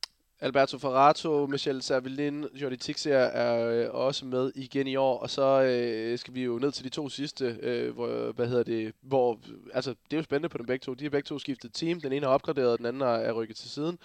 Alberto 0.43 0.79
Ferrato, 0.79 1.47
Michel 1.47 1.83
Servillin, 1.83 2.47
Jordi 2.55 2.77
Tixier 2.77 3.19
er 3.19 3.69
øh, 3.69 3.95
også 3.95 4.27
med 4.27 4.53
igen 4.55 4.87
i 4.87 4.97
år, 4.97 5.19
og 5.19 5.31
så 5.31 5.63
øh, 5.63 6.19
skal 6.19 6.35
vi 6.35 6.45
jo 6.45 6.59
ned 6.59 6.73
til 6.73 6.85
de 6.85 6.89
to 6.89 7.09
sidste, 7.09 7.57
øh, 7.63 7.95
hvor, 7.95 8.33
hvad 8.33 8.47
hedder 8.47 8.63
det, 8.63 8.93
hvor, 9.03 9.39
altså 9.75 9.91
det 9.91 10.13
er 10.13 10.17
jo 10.17 10.23
spændende 10.23 10.49
på 10.49 10.59
dem 10.59 10.67
begge 10.67 10.85
to, 10.85 10.95
de 10.95 11.05
har 11.05 11.11
begge 11.11 11.27
to 11.27 11.39
skiftet 11.39 11.73
team, 11.73 12.01
den 12.01 12.13
ene 12.13 12.27
har 12.27 12.33
opgraderet, 12.33 12.79
den 12.79 12.87
anden 12.87 13.03
er 13.03 13.33
rykket 13.33 13.57
til 13.57 13.71
siden, 13.71 13.99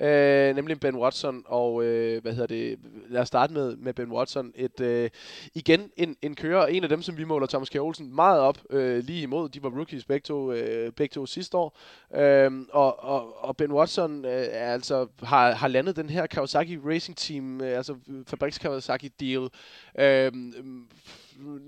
øh, 0.00 0.56
nemlig 0.56 0.80
Ben 0.80 0.96
Watson, 0.96 1.42
og 1.46 1.84
øh, 1.84 2.22
hvad 2.22 2.32
hedder 2.32 2.46
det, 2.46 2.78
lad 3.08 3.20
os 3.20 3.28
starte 3.28 3.52
med, 3.52 3.76
med 3.76 3.94
Ben 3.94 4.12
Watson, 4.12 4.52
et, 4.54 4.80
øh, 4.80 5.10
igen 5.54 5.90
en, 5.96 6.16
en 6.22 6.34
kører, 6.34 6.66
en 6.66 6.82
af 6.82 6.88
dem, 6.88 7.02
som 7.02 7.16
vi 7.16 7.24
måler 7.24 7.46
Thomas 7.46 7.68
K. 7.68 7.74
Olsen 7.74 8.14
meget 8.14 8.40
op, 8.40 8.58
øh, 8.70 9.04
lige 9.04 9.22
imod, 9.22 9.48
de 9.48 9.62
var 9.62 9.70
rookies 9.70 10.04
begge 10.04 10.24
to, 10.24 10.52
øh, 10.52 10.92
begge 10.92 11.12
to 11.12 11.26
sidste 11.26 11.56
år, 11.56 11.78
øh, 12.14 12.52
og, 12.72 13.04
og, 13.04 13.44
og 13.44 13.56
Ben 13.56 13.72
Watson 13.72 14.24
øh, 14.24 14.46
altså 14.50 15.06
har, 15.22 15.52
har 15.52 15.68
landet 15.68 15.83
landet 15.84 15.96
den 15.96 16.10
her 16.10 16.26
Kawasaki 16.26 16.78
Racing 16.78 17.16
Team, 17.16 17.60
øh, 17.60 17.76
altså 17.76 17.96
øh, 18.08 18.24
Fabriks 18.26 18.58
Kawasaki 18.58 19.08
deal. 19.08 19.48
Øh, 19.98 20.32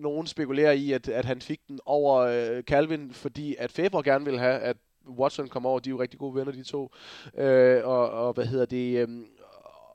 nogen 0.01 0.27
spekulerer 0.27 0.73
i, 0.73 0.93
at, 0.93 1.09
at 1.09 1.25
han 1.25 1.41
fik 1.41 1.61
den 1.69 1.79
over 1.87 2.17
øh, 2.17 2.63
Calvin, 2.63 3.13
fordi 3.13 3.57
at 3.59 3.73
Faber 3.73 4.03
gerne 4.03 4.25
vil 4.25 4.39
have, 4.39 4.59
at 4.59 4.77
Watson 5.19 5.49
kommer 5.49 5.71
over. 5.71 5.79
De 5.79 5.89
er 5.89 5.91
jo 5.91 6.01
rigtig 6.01 6.19
gode 6.19 6.35
venner, 6.35 6.53
de 6.53 6.63
to. 6.63 6.91
Øh, 7.39 7.85
og, 7.85 8.11
og 8.11 8.33
hvad 8.33 8.47
hedder 8.47 8.67
det? 8.67 9.09
Øh, 9.09 9.09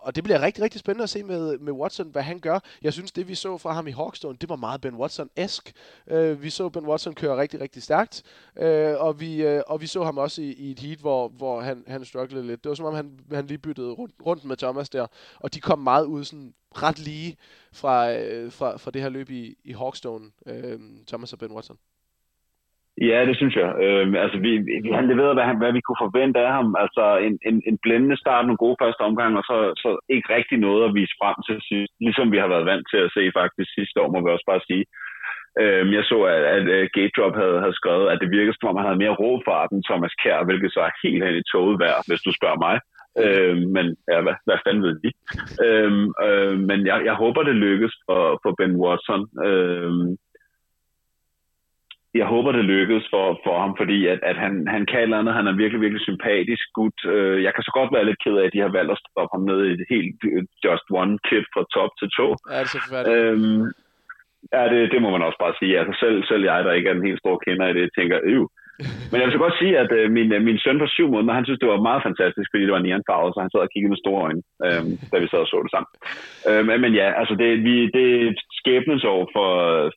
og 0.01 0.15
det 0.15 0.23
bliver 0.23 0.41
rigtig, 0.41 0.63
rigtig 0.63 0.79
spændende 0.79 1.03
at 1.03 1.09
se 1.09 1.23
med, 1.23 1.57
med 1.57 1.73
Watson, 1.73 2.09
hvad 2.09 2.21
han 2.21 2.39
gør. 2.39 2.59
Jeg 2.81 2.93
synes, 2.93 3.11
det 3.11 3.27
vi 3.27 3.35
så 3.35 3.57
fra 3.57 3.73
ham 3.73 3.87
i 3.87 3.91
Hawkstone, 3.91 4.37
det 4.41 4.49
var 4.49 4.55
meget 4.55 4.81
Ben 4.81 4.95
Watson-esk. 4.95 5.71
Øh, 6.07 6.43
vi 6.43 6.49
så 6.49 6.69
Ben 6.69 6.85
Watson 6.85 7.13
køre 7.13 7.37
rigtig, 7.37 7.61
rigtig 7.61 7.83
stærkt, 7.83 8.23
øh, 8.57 8.95
og, 8.97 9.19
vi, 9.19 9.43
øh, 9.43 9.61
og 9.67 9.81
vi 9.81 9.87
så 9.87 10.03
ham 10.03 10.17
også 10.17 10.41
i, 10.41 10.53
i 10.53 10.71
et 10.71 10.79
heat, 10.79 10.99
hvor, 10.99 11.27
hvor 11.27 11.61
han, 11.61 11.83
han 11.87 12.05
strugglede 12.05 12.47
lidt. 12.47 12.63
Det 12.63 12.69
var 12.69 12.75
som 12.75 12.85
om, 12.85 12.93
han, 12.93 13.19
han 13.31 13.47
lige 13.47 13.57
byttede 13.57 13.91
rundt, 13.91 14.15
rundt 14.25 14.45
med 14.45 14.57
Thomas 14.57 14.89
der, 14.89 15.07
og 15.39 15.53
de 15.53 15.61
kom 15.61 15.79
meget 15.79 16.05
ud 16.05 16.23
sådan 16.23 16.53
ret 16.71 16.99
lige 16.99 17.37
fra, 17.73 18.13
øh, 18.13 18.51
fra, 18.51 18.77
fra 18.77 18.91
det 18.91 19.01
her 19.01 19.09
løb 19.09 19.29
i, 19.29 19.57
i 19.63 19.73
Hawkstone, 19.73 20.31
øh, 20.45 20.79
Thomas 21.07 21.33
og 21.33 21.39
Ben 21.39 21.51
Watson. 21.51 21.77
Ja, 23.09 23.19
det 23.29 23.35
synes 23.37 23.55
jeg. 23.61 23.69
Øh, 23.85 24.07
altså, 24.23 24.37
vi, 24.45 24.51
vi 24.83 24.89
han 24.99 25.07
leverede, 25.11 25.37
hvad, 25.37 25.47
han, 25.49 25.57
hvad 25.61 25.73
vi 25.73 25.81
kunne 25.83 26.03
forvente 26.05 26.39
af 26.45 26.51
ham. 26.57 26.67
Altså, 26.83 27.03
en, 27.27 27.33
en, 27.49 27.57
en 27.69 27.77
blændende 27.83 28.17
start, 28.23 28.45
nogle 28.45 28.63
gode 28.65 28.77
første 28.81 29.01
omgang, 29.09 29.31
og 29.39 29.43
så, 29.49 29.57
så 29.83 29.89
ikke 30.15 30.33
rigtig 30.35 30.57
noget 30.67 30.81
at 30.85 30.95
vise 30.99 31.15
frem 31.21 31.37
til 31.47 31.57
sidst. 31.69 31.91
Ligesom 32.05 32.31
vi 32.31 32.37
har 32.41 32.49
været 32.53 32.69
vant 32.71 32.85
til 32.91 32.99
at 33.05 33.13
se 33.15 33.23
faktisk 33.39 33.69
sidste 33.77 33.97
år, 34.01 34.09
må 34.11 34.17
vi 34.21 34.29
også 34.31 34.47
bare 34.51 34.67
sige. 34.69 34.85
Øh, 35.61 35.83
jeg 35.97 36.03
så, 36.11 36.19
at, 36.33 36.43
at, 36.55 36.63
at 36.79 36.91
Gate 36.95 37.13
Drop 37.17 37.35
havde, 37.41 37.57
havde 37.63 37.79
skrevet, 37.81 38.07
at 38.09 38.21
det 38.21 38.29
virkede 38.37 38.55
som 38.57 38.69
om, 38.69 38.77
han 38.77 38.87
havde 38.87 39.03
mere 39.03 39.19
ro 39.21 39.31
for 39.45 39.55
den 39.71 39.83
Thomas 39.89 40.15
Kær, 40.21 40.47
hvilket 40.47 40.73
så 40.73 40.79
er 40.87 40.99
helt 41.03 41.23
hen 41.25 41.35
i 41.41 41.49
toget 41.51 41.79
værd, 41.83 41.99
hvis 42.07 42.21
du 42.27 42.31
spørger 42.39 42.59
mig. 42.67 42.75
Øh, 43.23 43.57
men 43.75 43.85
ja, 44.11 44.17
hvad, 44.25 44.35
hvad 44.47 44.57
fanden 44.65 44.83
ved 44.87 44.95
de? 45.03 45.11
Øh, 45.65 45.93
øh, 46.25 46.55
men 46.69 46.79
jeg, 46.89 46.97
jeg 47.09 47.15
håber, 47.23 47.43
det 47.43 47.63
lykkes 47.67 47.93
for, 48.05 48.21
for 48.43 48.51
Ben 48.57 48.75
Watson. 48.83 49.21
Øh, 49.47 49.91
jeg 52.13 52.25
håber, 52.33 52.51
det 52.51 52.65
lykkes 52.65 53.05
for, 53.13 53.25
for 53.45 53.55
ham, 53.59 53.73
fordi 53.79 54.07
at, 54.07 54.19
at 54.23 54.37
han, 54.43 54.53
han 54.67 54.85
kan 54.85 54.99
et 54.99 55.03
eller 55.03 55.19
andet. 55.19 55.33
Han 55.39 55.47
er 55.47 55.55
virkelig, 55.61 55.81
virkelig 55.81 56.03
sympatisk 56.09 56.65
gut. 56.79 56.97
Øh, 57.13 57.43
jeg 57.43 57.51
kan 57.53 57.63
så 57.63 57.71
godt 57.79 57.93
være 57.95 58.05
lidt 58.05 58.23
ked 58.23 58.35
af, 58.37 58.45
at 58.45 58.53
de 58.53 58.63
har 58.65 58.71
valgt 58.77 58.91
at 58.91 59.01
stoppe 59.01 59.33
ham 59.35 59.43
ned 59.51 59.59
i 59.65 59.71
et 59.77 59.85
helt 59.93 60.19
øh, 60.31 60.43
just 60.65 60.85
one 61.01 61.13
kit 61.27 61.45
fra 61.53 61.63
top 61.75 61.91
til 61.99 62.09
to. 62.19 62.27
Ja, 62.53 62.59
det 62.65 62.75
er 62.79 62.83
så 62.87 63.11
øhm, 63.15 63.63
Ja, 64.55 64.63
det, 64.73 64.91
det 64.91 65.01
må 65.01 65.09
man 65.11 65.27
også 65.27 65.39
bare 65.45 65.55
sige. 65.59 65.79
Altså 65.79 65.93
selv, 66.03 66.17
selv 66.29 66.43
jeg, 66.43 66.63
der 66.65 66.73
ikke 66.77 66.89
er 66.89 66.95
en 66.95 67.07
helt 67.07 67.21
stor 67.23 67.35
kender 67.45 67.67
i 67.67 67.73
det, 67.73 67.89
tænker, 67.97 68.17
øh, 68.23 68.45
men 69.09 69.17
jeg 69.17 69.25
vil 69.25 69.35
så 69.35 69.43
godt 69.45 69.59
sige, 69.61 69.73
at 69.83 69.91
øh, 69.99 70.05
min, 70.17 70.29
øh, 70.35 70.41
min 70.47 70.59
søn 70.63 70.81
på 70.81 70.87
syv 70.95 71.07
måneder, 71.13 71.39
han 71.39 71.45
synes, 71.45 71.61
det 71.61 71.73
var 71.73 71.87
meget 71.89 72.05
fantastisk, 72.07 72.47
fordi 72.49 72.63
det 72.67 72.75
var 72.77 72.85
neonfarvet, 72.85 73.31
så 73.33 73.39
han 73.43 73.51
sad 73.51 73.67
og 73.67 73.71
kiggede 73.73 73.93
med 73.93 74.03
store 74.03 74.23
øjne, 74.27 74.41
øh, 74.65 74.83
da 75.11 75.15
vi 75.19 75.27
sad 75.27 75.45
og 75.45 75.49
så 75.51 75.57
det 75.63 75.71
sammen. 75.73 75.91
Øh, 76.49 76.61
men, 76.67 76.77
men 76.83 76.91
ja, 77.01 77.07
altså 77.21 77.33
det, 77.41 77.49
vi, 77.67 77.75
det 77.95 78.05
er 78.11 78.23
et 78.31 78.41
skæbnesår 78.59 79.19
for, 79.35 79.51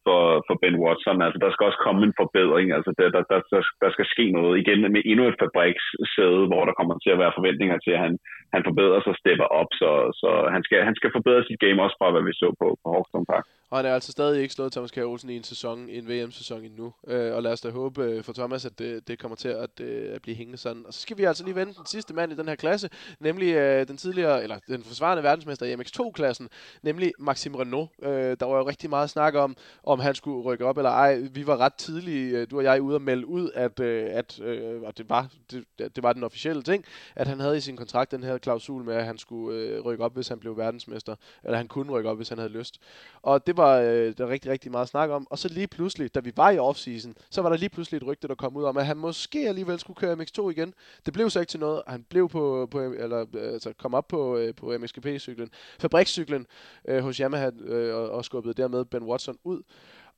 for, 0.04 0.20
for 0.46 0.54
Ben 0.62 0.76
Watson. 0.82 1.24
Altså 1.26 1.38
der 1.42 1.50
skal 1.50 1.66
også 1.68 1.80
komme 1.86 2.00
en 2.04 2.18
forbedring. 2.20 2.66
Altså 2.76 2.90
der, 2.98 3.08
der, 3.16 3.22
der, 3.32 3.40
der 3.82 3.90
skal 3.94 4.06
ske 4.14 4.24
noget 4.38 4.54
igen 4.62 4.80
med 4.94 5.02
endnu 5.10 5.24
et 5.28 5.40
fabrikssæde, 5.42 6.44
hvor 6.50 6.62
der 6.64 6.78
kommer 6.78 6.94
til 6.98 7.10
at 7.14 7.20
være 7.22 7.36
forventninger 7.38 7.78
til, 7.84 7.92
at 7.96 8.02
han, 8.06 8.14
han 8.56 8.62
forbedrer 8.68 9.00
sig 9.00 9.12
og 9.14 9.20
stepper 9.22 9.48
op. 9.60 9.70
Så, 9.80 9.90
så 10.20 10.30
han, 10.54 10.62
skal, 10.66 10.78
han 10.88 10.96
skal 10.98 11.10
forbedre 11.16 11.42
sit 11.48 11.60
game 11.64 11.82
også 11.84 11.96
fra, 12.00 12.12
hvad 12.12 12.22
vi 12.28 12.32
så 12.42 12.48
på, 12.60 12.66
på 12.82 12.86
Hawkstone 12.94 13.26
Park. 13.32 13.46
Og 13.74 13.78
han 13.78 13.86
er 13.86 13.94
altså 13.94 14.12
stadig 14.12 14.42
ikke 14.42 14.54
slået 14.54 14.72
Thomas 14.72 14.90
Kjær 14.90 15.04
Olsen 15.04 15.30
i 15.30 15.36
en 15.36 15.44
sæson, 15.44 15.88
i 15.88 15.98
en 15.98 16.08
VM-sæson 16.08 16.64
endnu. 16.64 16.92
Øh, 17.08 17.34
og 17.34 17.42
lad 17.42 17.52
os 17.52 17.60
da 17.60 17.70
håbe 17.70 18.02
øh, 18.02 18.24
for 18.24 18.32
Thomas, 18.32 18.64
at 18.64 18.78
det, 18.78 19.08
det 19.08 19.18
kommer 19.18 19.36
til 19.36 19.48
at, 19.48 19.80
øh, 19.80 20.14
at 20.14 20.22
blive 20.22 20.36
hængende 20.36 20.58
sådan. 20.58 20.82
Og 20.86 20.94
så 20.94 21.00
skal 21.00 21.18
vi 21.18 21.24
altså 21.24 21.44
lige 21.44 21.54
vende 21.54 21.74
den 21.74 21.86
sidste 21.86 22.14
mand 22.14 22.32
i 22.32 22.36
den 22.36 22.48
her 22.48 22.54
klasse, 22.54 22.88
nemlig 23.20 23.54
øh, 23.54 23.88
den 23.88 23.96
tidligere, 23.96 24.42
eller 24.42 24.58
den 24.68 24.82
forsvarende 24.82 25.22
verdensmester 25.22 25.66
i 25.66 25.74
MX2-klassen, 25.74 26.48
nemlig 26.82 27.12
Maxim 27.18 27.54
Renault. 27.54 27.90
Øh, 28.02 28.36
der 28.40 28.46
var 28.46 28.56
jo 28.58 28.68
rigtig 28.68 28.90
meget 28.90 29.10
snak 29.10 29.34
om, 29.34 29.56
om 29.84 30.00
han 30.00 30.14
skulle 30.14 30.42
rykke 30.42 30.64
op 30.66 30.78
eller 30.78 30.90
ej. 30.90 31.18
Vi 31.34 31.46
var 31.46 31.56
ret 31.56 31.74
tidlige, 31.74 32.38
øh, 32.38 32.46
du 32.50 32.58
og 32.58 32.64
jeg, 32.64 32.82
ude 32.82 32.96
og 32.96 33.02
melde 33.02 33.26
ud, 33.26 33.50
at, 33.54 33.80
øh, 33.80 34.06
at 34.10 34.40
øh, 34.40 34.82
og 34.82 34.98
det, 34.98 35.08
var, 35.08 35.26
det, 35.50 35.64
det 35.78 36.02
var 36.02 36.12
den 36.12 36.24
officielle 36.24 36.62
ting, 36.62 36.84
at 37.16 37.26
han 37.26 37.40
havde 37.40 37.56
i 37.56 37.60
sin 37.60 37.76
kontrakt 37.76 38.10
den 38.10 38.22
her 38.22 38.38
klausul 38.44 38.84
med, 38.84 38.94
at 38.94 39.04
han 39.04 39.18
skulle 39.18 39.58
øh, 39.58 39.80
rykke 39.80 40.04
op, 40.04 40.14
hvis 40.14 40.28
han 40.28 40.38
blev 40.38 40.56
verdensmester. 40.56 41.16
Eller 41.44 41.56
han 41.56 41.68
kunne 41.68 41.92
rykke 41.92 42.10
op, 42.10 42.16
hvis 42.16 42.28
han 42.28 42.38
havde 42.38 42.52
lyst. 42.52 42.80
Og 43.22 43.46
det 43.46 43.56
var 43.56 43.78
øh, 43.78 44.14
der 44.18 44.28
rigtig, 44.28 44.50
rigtig 44.50 44.70
meget 44.70 44.88
snak 44.88 45.10
om. 45.10 45.26
Og 45.30 45.38
så 45.38 45.48
lige 45.48 45.66
pludselig, 45.66 46.14
da 46.14 46.20
vi 46.20 46.32
var 46.36 46.50
i 46.50 46.58
offseason, 46.58 47.14
så 47.30 47.42
var 47.42 47.48
der 47.48 47.56
lige 47.56 47.68
pludselig 47.68 47.96
et 47.96 48.06
rygte, 48.06 48.28
der 48.28 48.34
kom 48.34 48.56
ud 48.56 48.64
om, 48.64 48.76
at 48.76 48.86
han 48.86 48.96
måske 48.96 49.48
alligevel 49.48 49.78
skulle 49.78 49.96
køre 49.96 50.16
MX2 50.16 50.48
igen. 50.48 50.74
Det 51.06 51.12
blev 51.12 51.30
så 51.30 51.40
ikke 51.40 51.50
til 51.50 51.60
noget. 51.60 51.82
Han 51.86 52.02
blev 52.02 52.28
på, 52.28 52.68
på 52.70 52.80
eller, 52.80 53.26
øh, 53.34 53.52
altså, 53.52 53.72
kom 53.78 53.94
op 53.94 54.08
på, 54.08 54.36
øh, 54.36 54.54
på 54.54 54.72
MXGP-cyklen, 54.78 55.48
fabrikscyklen 55.78 56.46
øh, 56.88 57.02
hos 57.02 57.16
Yamaha, 57.16 57.50
øh, 57.60 57.94
og, 57.96 58.10
og 58.10 58.24
skubbede 58.24 58.54
dermed 58.54 58.84
Ben 58.84 59.02
Watson 59.02 59.38
ud. 59.44 59.62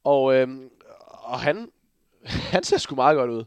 Og, 0.05 0.35
øh, 0.35 0.49
og 1.09 1.41
han, 1.41 1.71
han 2.55 2.63
ser 2.63 2.79
sgu 2.79 2.95
meget 2.95 3.17
godt 3.17 3.31
ud. 3.31 3.45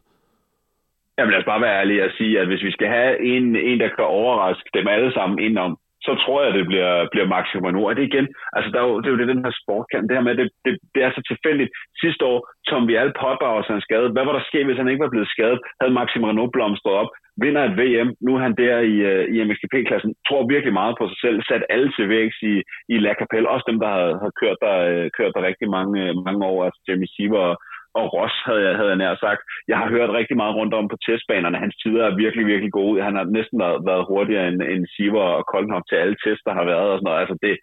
Jamen 1.20 1.32
lad 1.32 1.42
os 1.42 1.50
bare 1.52 1.64
være 1.64 1.78
ærlige 1.80 2.04
og 2.04 2.10
sige, 2.18 2.40
at 2.40 2.46
hvis 2.46 2.62
vi 2.62 2.72
skal 2.76 2.88
have 2.88 3.12
en, 3.32 3.56
en 3.56 3.80
der 3.80 3.88
kan 3.88 4.04
overraske 4.04 4.70
dem 4.74 4.88
alle 4.88 5.12
sammen 5.12 5.38
indenom, 5.38 5.76
så 6.06 6.12
tror 6.22 6.38
jeg, 6.44 6.52
det 6.58 6.66
bliver, 6.70 6.92
bliver 7.12 7.26
Max 7.34 7.44
Romano. 7.54 7.80
Og 7.84 7.96
det 7.96 8.04
igen, 8.10 8.26
altså 8.56 8.68
der 8.72 8.78
er 8.80 8.86
jo, 8.88 8.94
det 9.00 9.06
er 9.06 9.14
jo 9.14 9.20
det, 9.20 9.32
den 9.32 9.44
her 9.44 9.54
sport 9.62 9.86
kan. 9.92 10.02
Det 10.08 10.16
her 10.16 10.26
med, 10.26 10.34
det, 10.40 10.46
det, 10.64 10.72
det 10.94 11.00
er 11.02 11.10
så 11.12 11.22
tilfældigt. 11.30 11.70
Sidste 12.02 12.22
år, 12.32 12.38
Tom 12.68 12.88
Vial 12.88 13.12
pådrager 13.24 13.62
sig 13.62 13.74
en 13.74 13.86
skade. 13.86 14.12
Hvad 14.14 14.24
var 14.26 14.34
der 14.34 14.48
sket, 14.50 14.66
hvis 14.66 14.80
han 14.80 14.88
ikke 14.88 15.04
var 15.04 15.14
blevet 15.14 15.32
skadet? 15.34 15.60
Havde 15.80 15.96
Max 15.98 16.08
Romano 16.16 16.42
blomstret 16.46 16.94
op? 17.02 17.10
Vinder 17.42 17.62
et 17.64 17.78
VM. 17.80 18.08
Nu 18.24 18.30
er 18.36 18.40
han 18.46 18.54
der 18.62 18.76
i, 18.92 18.94
øh, 19.10 19.24
i 19.34 19.36
MXGP-klassen. 19.46 20.10
Tror 20.28 20.52
virkelig 20.54 20.74
meget 20.80 20.94
på 20.98 21.04
sig 21.08 21.18
selv. 21.24 21.36
Sat 21.42 21.64
alle 21.74 21.90
til 21.92 22.08
vægs 22.08 22.38
i, 22.52 22.54
i 22.92 22.94
La 23.04 23.12
Capelle. 23.20 23.50
Også 23.54 23.66
dem, 23.70 23.78
der 23.82 23.90
har, 23.96 24.06
har 24.24 24.32
kørt, 24.40 24.58
der, 24.64 24.76
øh, 24.92 25.06
kørt 25.16 25.32
der 25.34 25.48
rigtig 25.48 25.68
mange, 25.76 25.94
øh, 26.04 26.12
mange 26.26 26.42
år. 26.52 26.64
Altså 26.64 26.80
Jamie 26.88 27.12
Siever 27.12 27.44
og 27.50 27.56
Ross, 27.94 28.34
havde 28.46 28.62
jeg, 28.66 28.76
havde 28.76 28.88
jeg 28.88 28.96
nær 28.96 29.14
sagt. 29.14 29.42
Jeg 29.68 29.78
har 29.78 29.88
hørt 29.88 30.10
rigtig 30.18 30.36
meget 30.36 30.54
rundt 30.54 30.74
om 30.74 30.88
på 30.88 30.96
testbanerne. 31.06 31.58
Hans 31.58 31.76
tider 31.82 32.04
er 32.06 32.20
virkelig, 32.22 32.46
virkelig 32.46 32.72
gode. 32.72 33.02
Han 33.02 33.16
har 33.16 33.24
næsten 33.24 33.58
været, 33.60 33.86
været 33.90 34.08
hurtigere 34.10 34.48
end, 34.48 34.62
end 34.62 34.86
Siver 34.94 35.26
og 35.38 35.46
Koldenhoff 35.52 35.84
til 35.88 35.96
alle 36.02 36.16
tester, 36.24 36.50
der 36.50 36.58
har 36.60 36.64
været 36.64 36.88
og 36.92 36.98
sådan 36.98 37.08
noget. 37.08 37.20
Altså 37.22 37.36
det, 37.44 37.54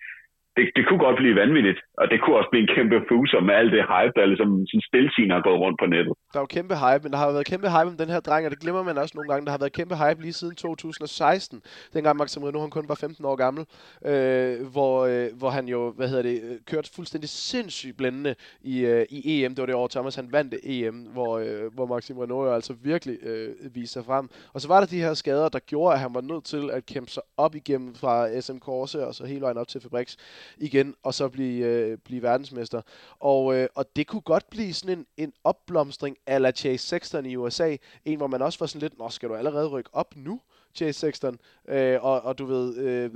det, 0.58 0.66
det 0.78 0.84
kunne 0.88 1.02
godt 1.08 1.18
blive 1.22 1.36
vanvittigt, 1.44 1.80
og 2.02 2.06
det 2.12 2.18
kunne 2.22 2.38
også 2.40 2.52
blive 2.52 2.64
en 2.66 2.74
kæmpe 2.76 2.98
fuser 3.10 3.40
med 3.48 3.54
alt 3.60 3.72
det 3.76 3.84
hype, 3.94 4.14
der 4.18 4.26
ligesom 4.32 4.52
sin 4.72 4.82
stiltigende 4.90 5.36
har 5.38 5.44
gået 5.48 5.60
rundt 5.64 5.78
på 5.82 5.86
nettet. 5.94 6.14
Der 6.34 6.38
er 6.40 6.44
jo 6.46 6.52
kæmpe 6.58 6.76
hype, 6.84 7.04
men 7.04 7.12
der 7.12 7.18
har 7.20 7.28
jo 7.28 7.34
været 7.38 7.52
kæmpe 7.54 7.70
hype 7.76 7.90
om 7.94 7.98
den 8.04 8.10
her 8.14 8.22
dreng, 8.28 8.44
og 8.46 8.52
det 8.54 8.60
glemmer 8.64 8.84
man 8.90 8.98
også 9.04 9.14
nogle 9.18 9.30
gange. 9.32 9.46
Der 9.46 9.52
har 9.56 9.62
været 9.64 9.78
kæmpe 9.80 9.96
hype 10.02 10.20
lige 10.26 10.38
siden 10.42 10.56
2016, 10.56 11.62
dengang 11.94 12.18
Maxim 12.18 12.44
han 12.44 12.76
kun 12.78 12.90
var 12.92 12.96
15 12.96 13.26
år 13.26 13.36
gammel, 13.36 13.64
øh, 14.12 14.56
hvor, 14.76 14.96
øh, 15.12 15.28
hvor 15.40 15.50
han 15.58 15.66
jo, 15.74 15.80
hvad 15.98 16.08
hedder 16.12 16.26
det, 16.30 16.38
øh, 16.48 16.56
kørte 16.72 16.90
fuldstændig 16.96 17.30
sindssygt 17.30 17.98
blændende 17.98 18.36
i, 18.74 18.76
øh, 18.86 19.06
i 19.10 19.20
EM. 19.36 19.52
Det 19.56 19.62
var 19.62 19.66
det 19.66 19.76
år, 19.76 19.88
Thomas 19.88 20.16
han 20.16 20.30
vandt 20.32 20.56
EM, 20.64 20.96
hvor, 20.96 21.32
øh, 21.40 21.74
hvor 21.76 21.86
Maxim 21.86 22.18
jo 22.18 22.54
altså 22.54 22.74
virkelig 22.84 23.18
øh, 23.24 23.50
viste 23.76 23.94
sig 23.94 24.06
frem. 24.06 24.30
Og 24.54 24.62
så 24.62 24.68
var 24.68 24.80
der 24.80 24.88
de 24.88 25.02
her 25.06 25.14
skader, 25.14 25.50
der 25.50 25.60
gjorde, 25.60 25.94
at 25.94 26.00
han 26.00 26.14
var 26.14 26.22
nødt 26.22 26.46
til 26.46 26.70
at 26.74 26.86
kæmpe 26.86 27.12
sig 27.12 27.24
op 27.38 27.56
igennem 27.56 27.96
fra 27.96 28.42
SM 28.42 28.58
Corse 28.58 29.08
og 29.08 29.16
så 29.16 29.26
hele 29.26 29.42
vejen 29.42 29.58
op 29.58 29.68
til 29.68 29.82
Fabriks 29.82 30.18
igen, 30.58 30.96
og 31.04 31.14
så 31.14 31.30
blive, 31.30 31.66
øh, 31.66 31.98
blive 31.98 32.22
verdensmester. 32.22 32.82
Og, 33.20 33.56
øh, 33.56 33.68
og 33.76 33.86
det 33.96 34.08
kunne 34.08 34.22
godt 34.22 34.50
blive 34.50 34.74
sådan 34.74 34.98
en, 34.98 35.06
en 35.18 35.34
opblomstring 35.44 36.18
ala 36.28 36.52
Chase 36.52 36.88
Sexton 36.88 37.26
i 37.26 37.36
USA. 37.36 37.76
En, 38.06 38.18
hvor 38.18 38.28
man 38.28 38.42
også 38.42 38.60
var 38.60 38.66
sådan 38.68 38.82
lidt, 38.82 38.98
nå, 38.98 39.10
skal 39.10 39.30
du 39.30 39.36
allerede 39.36 39.68
rykke 39.68 39.90
op 39.94 40.14
nu? 40.16 40.42
Chase 40.76 41.00
Sexton, 41.00 41.40
øh, 41.68 42.04
og, 42.04 42.22
og 42.22 42.38
du 42.38 42.46
ved, 42.46 42.78
øh, 42.78 43.12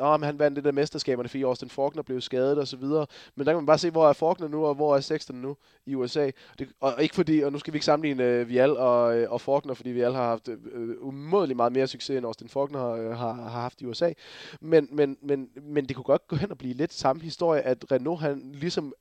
ah, 0.00 0.14
om 0.14 0.22
han 0.22 0.38
vandt 0.38 0.56
det 0.56 0.64
der 0.64 0.72
mesterskaberne, 0.72 1.28
fordi 1.28 1.42
Austin 1.42 1.68
Faulkner 1.68 2.02
blev 2.02 2.20
skadet 2.20 2.58
og 2.58 2.68
så 2.68 2.76
videre. 2.76 3.06
Men 3.34 3.46
der 3.46 3.52
kan 3.52 3.56
man 3.56 3.66
bare 3.66 3.78
se, 3.78 3.90
hvor 3.90 4.08
er 4.08 4.12
Faulkner 4.12 4.48
nu, 4.48 4.66
og 4.66 4.74
hvor 4.74 4.96
er 4.96 5.00
Sexton 5.00 5.36
nu 5.36 5.56
i 5.86 5.94
USA. 5.94 6.30
Det, 6.58 6.68
og 6.80 7.02
ikke 7.02 7.14
fordi, 7.14 7.40
og 7.40 7.52
nu 7.52 7.58
skal 7.58 7.72
vi 7.72 7.76
ikke 7.76 7.84
sammenligne 7.84 8.24
øh, 8.24 8.48
Vial 8.48 8.76
og, 8.76 9.18
øh, 9.18 9.32
og 9.32 9.40
Faulkner, 9.40 9.74
fordi 9.74 9.90
Vial 9.90 10.14
har 10.14 10.28
haft 10.28 10.48
øh, 10.48 10.58
øh 10.72 10.96
umådeligt 11.00 11.56
meget 11.56 11.72
mere 11.72 11.86
succes, 11.86 12.16
end 12.16 12.26
Austin 12.26 12.48
Faulkner 12.48 12.78
har, 12.78 12.92
øh, 12.92 13.10
har, 13.10 13.32
har 13.32 13.60
haft 13.60 13.80
i 13.80 13.86
USA. 13.86 14.12
Men, 14.60 14.88
men, 14.92 15.16
men, 15.22 15.48
men 15.62 15.86
det 15.86 15.96
kunne 15.96 16.04
godt 16.04 16.28
gå 16.28 16.36
hen 16.36 16.50
og 16.50 16.58
blive 16.58 16.74
lidt 16.74 16.92
samme 16.92 17.22
historie, 17.22 17.62
at 17.62 17.84
Renault 17.92 18.20
han 18.20 18.52
ligesom 18.54 18.94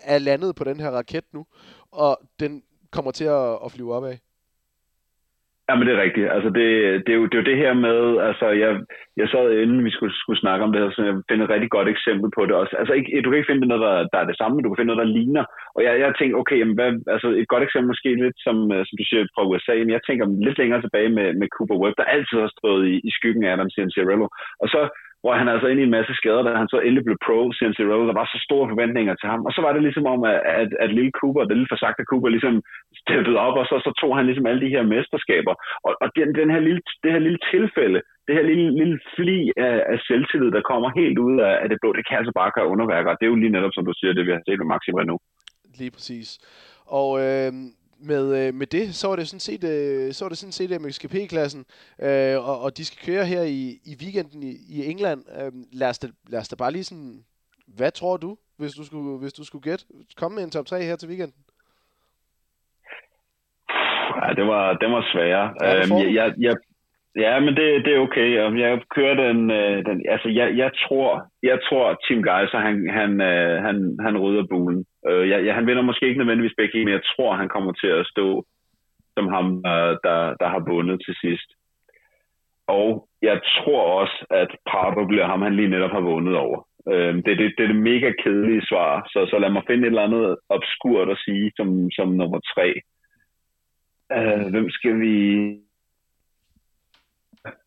er 0.00 0.18
landet 0.18 0.54
på 0.54 0.64
den 0.64 0.80
her 0.80 0.90
raket 0.90 1.24
nu, 1.32 1.46
og 1.90 2.20
den 2.40 2.62
kommer 2.90 3.10
til 3.10 3.24
at, 3.24 3.58
at 3.64 3.72
flyve 3.72 3.94
opad. 3.94 4.16
Ja, 5.68 5.72
men 5.74 5.84
det 5.86 5.94
er 5.94 6.04
rigtigt. 6.06 6.28
Altså, 6.36 6.48
det, 6.58 6.66
det, 7.04 7.12
er 7.12 7.18
jo, 7.20 7.26
det 7.26 7.34
er 7.36 7.42
jo 7.42 7.50
det 7.50 7.62
her 7.62 7.74
med, 7.86 7.98
altså, 8.28 8.46
jeg, 8.62 8.72
jeg 9.20 9.28
sad 9.28 9.46
inden 9.62 9.84
vi 9.84 9.90
skulle, 9.96 10.14
skulle 10.22 10.42
snakke 10.44 10.64
om 10.64 10.72
det 10.72 10.80
her, 10.82 10.90
så 10.90 11.02
jeg 11.08 11.14
finder 11.28 11.44
et 11.44 11.54
rigtig 11.54 11.70
godt 11.76 11.88
eksempel 11.88 12.28
på 12.36 12.42
det 12.46 12.54
også. 12.62 12.74
Altså, 12.80 12.92
ikke, 12.94 13.22
du 13.22 13.28
kan 13.28 13.38
ikke 13.38 13.50
finde 13.50 13.66
noget, 13.66 13.84
der, 13.86 13.94
der 14.12 14.18
er 14.20 14.28
det 14.28 14.38
samme, 14.38 14.54
men 14.54 14.62
du 14.62 14.68
kan 14.68 14.80
finde 14.80 14.90
noget, 14.92 15.04
der 15.04 15.14
ligner. 15.18 15.44
Og 15.76 15.80
jeg, 15.86 15.92
jeg 16.02 16.08
tænkte, 16.14 16.40
okay, 16.42 16.58
jamen, 16.58 16.76
hvad, 16.78 16.90
altså, 17.14 17.28
et 17.40 17.48
godt 17.52 17.64
eksempel 17.64 17.88
måske 17.92 18.10
lidt, 18.24 18.38
som, 18.46 18.56
øh, 18.74 18.82
som 18.86 18.94
du 19.00 19.04
siger 19.06 19.22
fra 19.34 19.46
USA, 19.50 19.74
men 19.78 19.96
jeg 19.96 20.02
tænker 20.04 20.24
lidt 20.46 20.58
længere 20.58 20.82
tilbage 20.82 21.10
med, 21.18 21.26
med 21.40 21.48
Cooper 21.54 21.80
Webb, 21.82 21.96
der 21.98 22.12
altid 22.14 22.38
har 22.44 22.52
stået 22.58 22.82
i, 22.92 22.94
i 23.08 23.10
skyggen 23.18 23.44
af 23.44 23.52
Adam 23.52 23.70
Cianciarello. 23.76 24.26
Og 24.62 24.68
så 24.74 24.80
hvor 25.22 25.32
han 25.40 25.48
altså 25.52 25.66
ind 25.68 25.80
i 25.80 25.88
en 25.88 25.96
masse 25.98 26.14
skader, 26.20 26.42
da 26.42 26.50
han 26.62 26.72
så 26.72 26.78
endelig 26.80 27.04
blev 27.06 27.18
pro, 27.26 27.38
Cianciarello, 27.58 28.04
der 28.08 28.16
var 28.20 28.28
så 28.32 28.38
store 28.46 28.66
forventninger 28.72 29.14
til 29.16 29.28
ham. 29.32 29.40
Og 29.46 29.52
så 29.54 29.60
var 29.64 29.72
det 29.72 29.82
ligesom 29.82 30.06
om, 30.14 30.20
at, 30.32 30.38
at, 30.60 30.70
at 30.84 30.90
lille 30.98 31.12
Cooper, 31.20 31.42
den 31.44 31.56
lille 31.58 31.72
forsagte 31.74 32.08
Cooper, 32.10 32.28
ligesom 32.36 32.54
steppede 33.02 33.38
op, 33.46 33.56
og 33.60 33.66
så, 33.70 33.76
så 33.86 33.90
tog 34.00 34.12
han 34.16 34.26
ligesom 34.26 34.46
alle 34.46 34.62
de 34.64 34.74
her 34.74 34.84
mesterskaber. 34.94 35.54
Og, 35.86 35.92
og 36.02 36.08
den, 36.16 36.28
den 36.40 36.48
her 36.54 36.60
lille, 36.68 36.80
det 37.02 37.10
her 37.14 37.22
lille 37.26 37.40
tilfælde, 37.52 38.00
det 38.26 38.34
her 38.36 38.44
lille, 38.50 38.68
lille 38.80 38.98
fli 39.16 39.38
af, 39.68 39.76
af 39.92 39.98
selvtillid, 40.08 40.50
der 40.56 40.68
kommer 40.70 40.88
helt 41.00 41.18
ud 41.26 41.36
af, 41.48 41.54
af 41.62 41.68
det 41.68 41.78
blå, 41.80 41.88
det 41.98 42.06
kan 42.08 42.18
altså 42.20 42.32
bare 42.40 42.54
gøre 42.56 42.72
underværker. 42.74 43.10
Det 43.18 43.24
er 43.24 43.32
jo 43.34 43.42
lige 43.42 43.56
netop, 43.56 43.74
som 43.74 43.84
du 43.88 43.92
siger, 43.96 44.12
det 44.12 44.26
vi 44.26 44.36
har 44.36 44.42
set 44.46 44.58
med 44.60 44.70
Maxim 44.72 44.98
nu. 45.12 45.16
Lige 45.78 45.92
præcis. 45.96 46.28
Og 47.00 47.10
øh, 47.24 47.50
med, 48.02 48.46
øh, 48.46 48.54
med 48.54 48.66
det, 48.66 48.94
så 48.94 49.08
var 49.08 49.16
det 49.16 49.28
sådan 49.28 49.40
set, 49.40 49.64
øh, 49.64 50.12
så 50.12 50.24
var 50.24 50.28
det 50.28 50.38
sådan 50.38 50.52
set 50.52 50.80
MXGP-klassen, 50.80 51.64
øh, 52.02 52.48
og, 52.48 52.60
og 52.60 52.76
de 52.76 52.84
skal 52.84 52.98
køre 53.06 53.24
her 53.24 53.42
i, 53.42 53.80
i 53.84 53.96
weekenden 54.02 54.42
i, 54.42 54.52
i 54.68 54.86
England. 54.90 55.24
Øh, 55.38 55.52
lad, 55.72 55.88
os 55.88 55.98
da, 55.98 56.08
lad 56.28 56.40
os 56.40 56.48
da 56.48 56.56
bare 56.56 56.72
lige 56.72 56.84
sådan, 56.84 57.24
hvad 57.66 57.90
tror 57.90 58.16
du, 58.16 58.36
hvis 58.58 58.72
du 58.72 58.84
skulle, 58.84 59.18
hvis 59.18 59.32
du 59.32 59.44
skulle 59.44 59.62
gætte? 59.62 59.84
Komme 60.16 60.34
med 60.34 60.44
en 60.44 60.50
top 60.50 60.66
3 60.66 60.82
her 60.82 60.96
til 60.96 61.08
weekenden. 61.08 61.36
Ja, 64.22 64.28
det 64.36 64.46
var, 64.46 64.72
det 64.72 64.88
var 64.90 65.02
sværere. 65.12 65.54
Ja, 65.60 65.76
øhm, 65.76 65.92
jeg, 65.92 66.14
jeg, 66.14 66.34
jeg, 66.38 66.56
ja, 67.16 67.40
men 67.40 67.56
det, 67.56 67.84
det 67.84 67.94
er 67.94 67.98
okay. 67.98 68.58
Jeg 68.58 68.80
kører 68.94 69.14
den, 69.14 69.50
øh, 69.50 69.84
den 69.86 70.04
altså 70.08 70.28
jeg, 70.28 70.56
jeg 70.56 70.70
tror, 70.86 71.26
jeg 71.42 71.58
tror 71.68 72.00
Tim 72.06 72.22
Geiser, 72.22 72.58
han, 72.58 72.90
han, 72.90 73.20
øh, 73.20 73.62
han, 73.62 73.96
han 74.00 74.18
rydder 74.18 74.46
bulen. 74.50 74.84
Øh, 75.08 75.28
jeg, 75.28 75.46
jeg, 75.46 75.54
han 75.54 75.66
vinder 75.66 75.82
måske 75.82 76.06
ikke 76.06 76.18
nødvendigvis 76.18 76.56
begge, 76.56 76.84
men 76.84 76.94
jeg 76.94 77.04
tror, 77.16 77.36
han 77.36 77.48
kommer 77.48 77.72
til 77.72 77.86
at 77.86 78.06
stå 78.06 78.44
som 79.16 79.28
ham, 79.28 79.46
øh, 79.66 79.92
der, 80.04 80.18
der 80.40 80.48
har 80.48 80.62
vundet 80.72 81.02
til 81.06 81.14
sidst. 81.20 81.48
Og 82.66 83.08
jeg 83.22 83.40
tror 83.56 83.82
også, 84.00 84.26
at 84.30 84.50
Prado 84.70 85.06
bliver 85.06 85.26
ham, 85.26 85.42
han 85.42 85.56
lige 85.56 85.68
netop 85.68 85.90
har 85.90 86.00
vundet 86.00 86.36
over. 86.36 86.58
Øh, 86.92 87.14
det, 87.14 87.38
det, 87.38 87.54
det 87.56 87.62
er 87.64 87.72
det 87.72 87.76
mega 87.90 88.12
kedelige 88.22 88.66
svar, 88.66 89.08
så, 89.12 89.26
så 89.30 89.38
lad 89.38 89.50
mig 89.50 89.62
finde 89.66 89.82
et 89.82 89.86
eller 89.86 90.02
andet 90.02 90.36
obskurt 90.48 91.08
at 91.10 91.22
sige 91.24 91.52
som, 91.56 91.90
som 91.90 92.08
nummer 92.08 92.40
tre. 92.54 92.68
Øh, 94.16 94.50
hvem 94.50 94.70
skal 94.70 95.00
vi... 95.00 95.16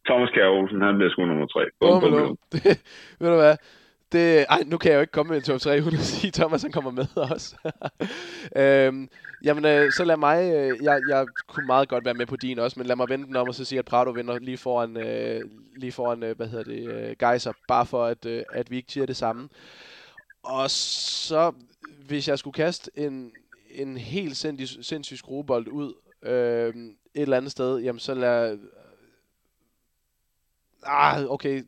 Thomas 0.07 0.29
Kjær 0.33 0.47
Olsen, 0.47 0.81
han 0.81 0.97
bliver 0.97 1.11
sgu 1.11 1.25
nummer 1.25 1.47
tre. 1.47 1.63
Bum, 1.79 2.01
bum, 2.01 2.11
bum. 2.11 2.37
Det, 2.51 2.63
ved 3.19 3.29
du 3.29 3.35
hvad? 3.35 3.57
Det, 4.11 4.45
ej, 4.49 4.63
nu 4.65 4.77
kan 4.77 4.91
jeg 4.91 4.95
jo 4.97 5.01
ikke 5.01 5.11
komme 5.11 5.29
med 5.29 5.37
en 5.37 5.43
top 5.43 5.59
3, 5.59 5.81
uden 5.81 5.93
at 5.93 5.99
sige, 5.99 6.31
Thomas 6.31 6.61
han 6.61 6.71
kommer 6.71 6.91
med 6.91 7.05
også. 7.31 7.55
øhm, 8.55 9.09
jamen, 9.43 9.65
øh, 9.65 9.91
så 9.91 10.03
lad 10.05 10.17
mig, 10.17 10.51
øh, 10.53 10.83
jeg, 10.83 11.01
jeg 11.07 11.27
kunne 11.47 11.65
meget 11.65 11.89
godt 11.89 12.05
være 12.05 12.13
med 12.13 12.25
på 12.25 12.35
din 12.35 12.59
også, 12.59 12.79
men 12.79 12.87
lad 12.87 12.95
mig 12.95 13.09
vente 13.09 13.27
den 13.27 13.35
om 13.35 13.47
og 13.47 13.55
så 13.55 13.65
sige, 13.65 13.79
at 13.79 13.85
Prado 13.85 14.11
vinder 14.11 14.39
lige 14.39 14.57
foran, 14.57 14.97
øh, 14.97 15.41
lige 15.75 15.91
foran 15.91 16.23
øh, 16.23 16.35
hvad 16.35 16.47
hedder 16.47 16.63
det, 16.63 16.93
øh, 16.93 17.15
Geiser, 17.19 17.51
bare 17.67 17.85
for 17.85 18.05
at, 18.05 18.25
øh, 18.25 18.43
at 18.49 18.71
vi 18.71 18.77
ikke 18.77 18.91
siger 18.91 19.05
det 19.05 19.15
samme. 19.15 19.49
Og 20.43 20.69
så, 20.69 21.51
hvis 22.07 22.27
jeg 22.27 22.39
skulle 22.39 22.53
kaste 22.53 22.91
en, 22.95 23.31
en 23.71 23.97
helt 23.97 24.37
sindssyg, 24.37 24.83
sindssyg 24.83 25.17
skruebold 25.17 25.67
ud 25.67 25.93
øh, 26.23 26.73
et 27.15 27.21
eller 27.21 27.37
andet 27.37 27.51
sted, 27.51 27.79
jamen 27.79 27.99
så 27.99 28.13
lad... 28.13 28.57
Ah, 30.85 31.25
okay, 31.29 31.63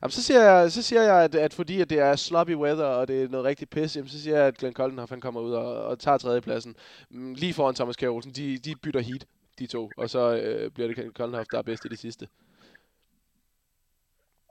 Jamen, 0.00 0.10
så 0.18 0.22
siger 0.22 0.42
jeg, 0.50 0.70
så 0.70 0.82
siger 0.88 1.02
jeg 1.02 1.18
at, 1.24 1.34
at 1.34 1.52
fordi 1.60 1.80
at 1.80 1.90
det 1.90 1.98
er 2.08 2.16
sloppy 2.16 2.54
weather, 2.64 2.90
og 2.98 3.08
det 3.08 3.16
er 3.22 3.28
noget 3.28 3.46
rigtig 3.50 3.68
pis, 3.74 3.96
jamen, 3.96 4.08
så 4.08 4.22
siger 4.22 4.36
jeg, 4.36 4.46
at 4.46 4.58
Glenn 4.58 4.78
Coldenhoff 4.80 5.10
han 5.10 5.20
kommer 5.20 5.40
ud 5.40 5.52
og, 5.52 5.86
og 5.88 5.98
tager 5.98 6.18
tredjepladsen. 6.18 6.74
Mm, 7.10 7.34
lige 7.42 7.54
foran 7.54 7.74
Thomas 7.74 7.96
Kjær 7.96 8.14
Olsen. 8.16 8.32
De, 8.32 8.46
de 8.66 8.72
bytter 8.82 9.02
heat, 9.08 9.24
de 9.58 9.66
to. 9.66 9.82
Og 9.96 10.06
så 10.14 10.22
øh, 10.42 10.70
bliver 10.74 10.88
det 10.88 10.96
Glenn 10.96 11.18
Coldenhoff, 11.18 11.48
der 11.52 11.58
er 11.58 11.68
bedst 11.70 11.84
i 11.84 11.88
det 11.88 11.98
sidste. 11.98 12.26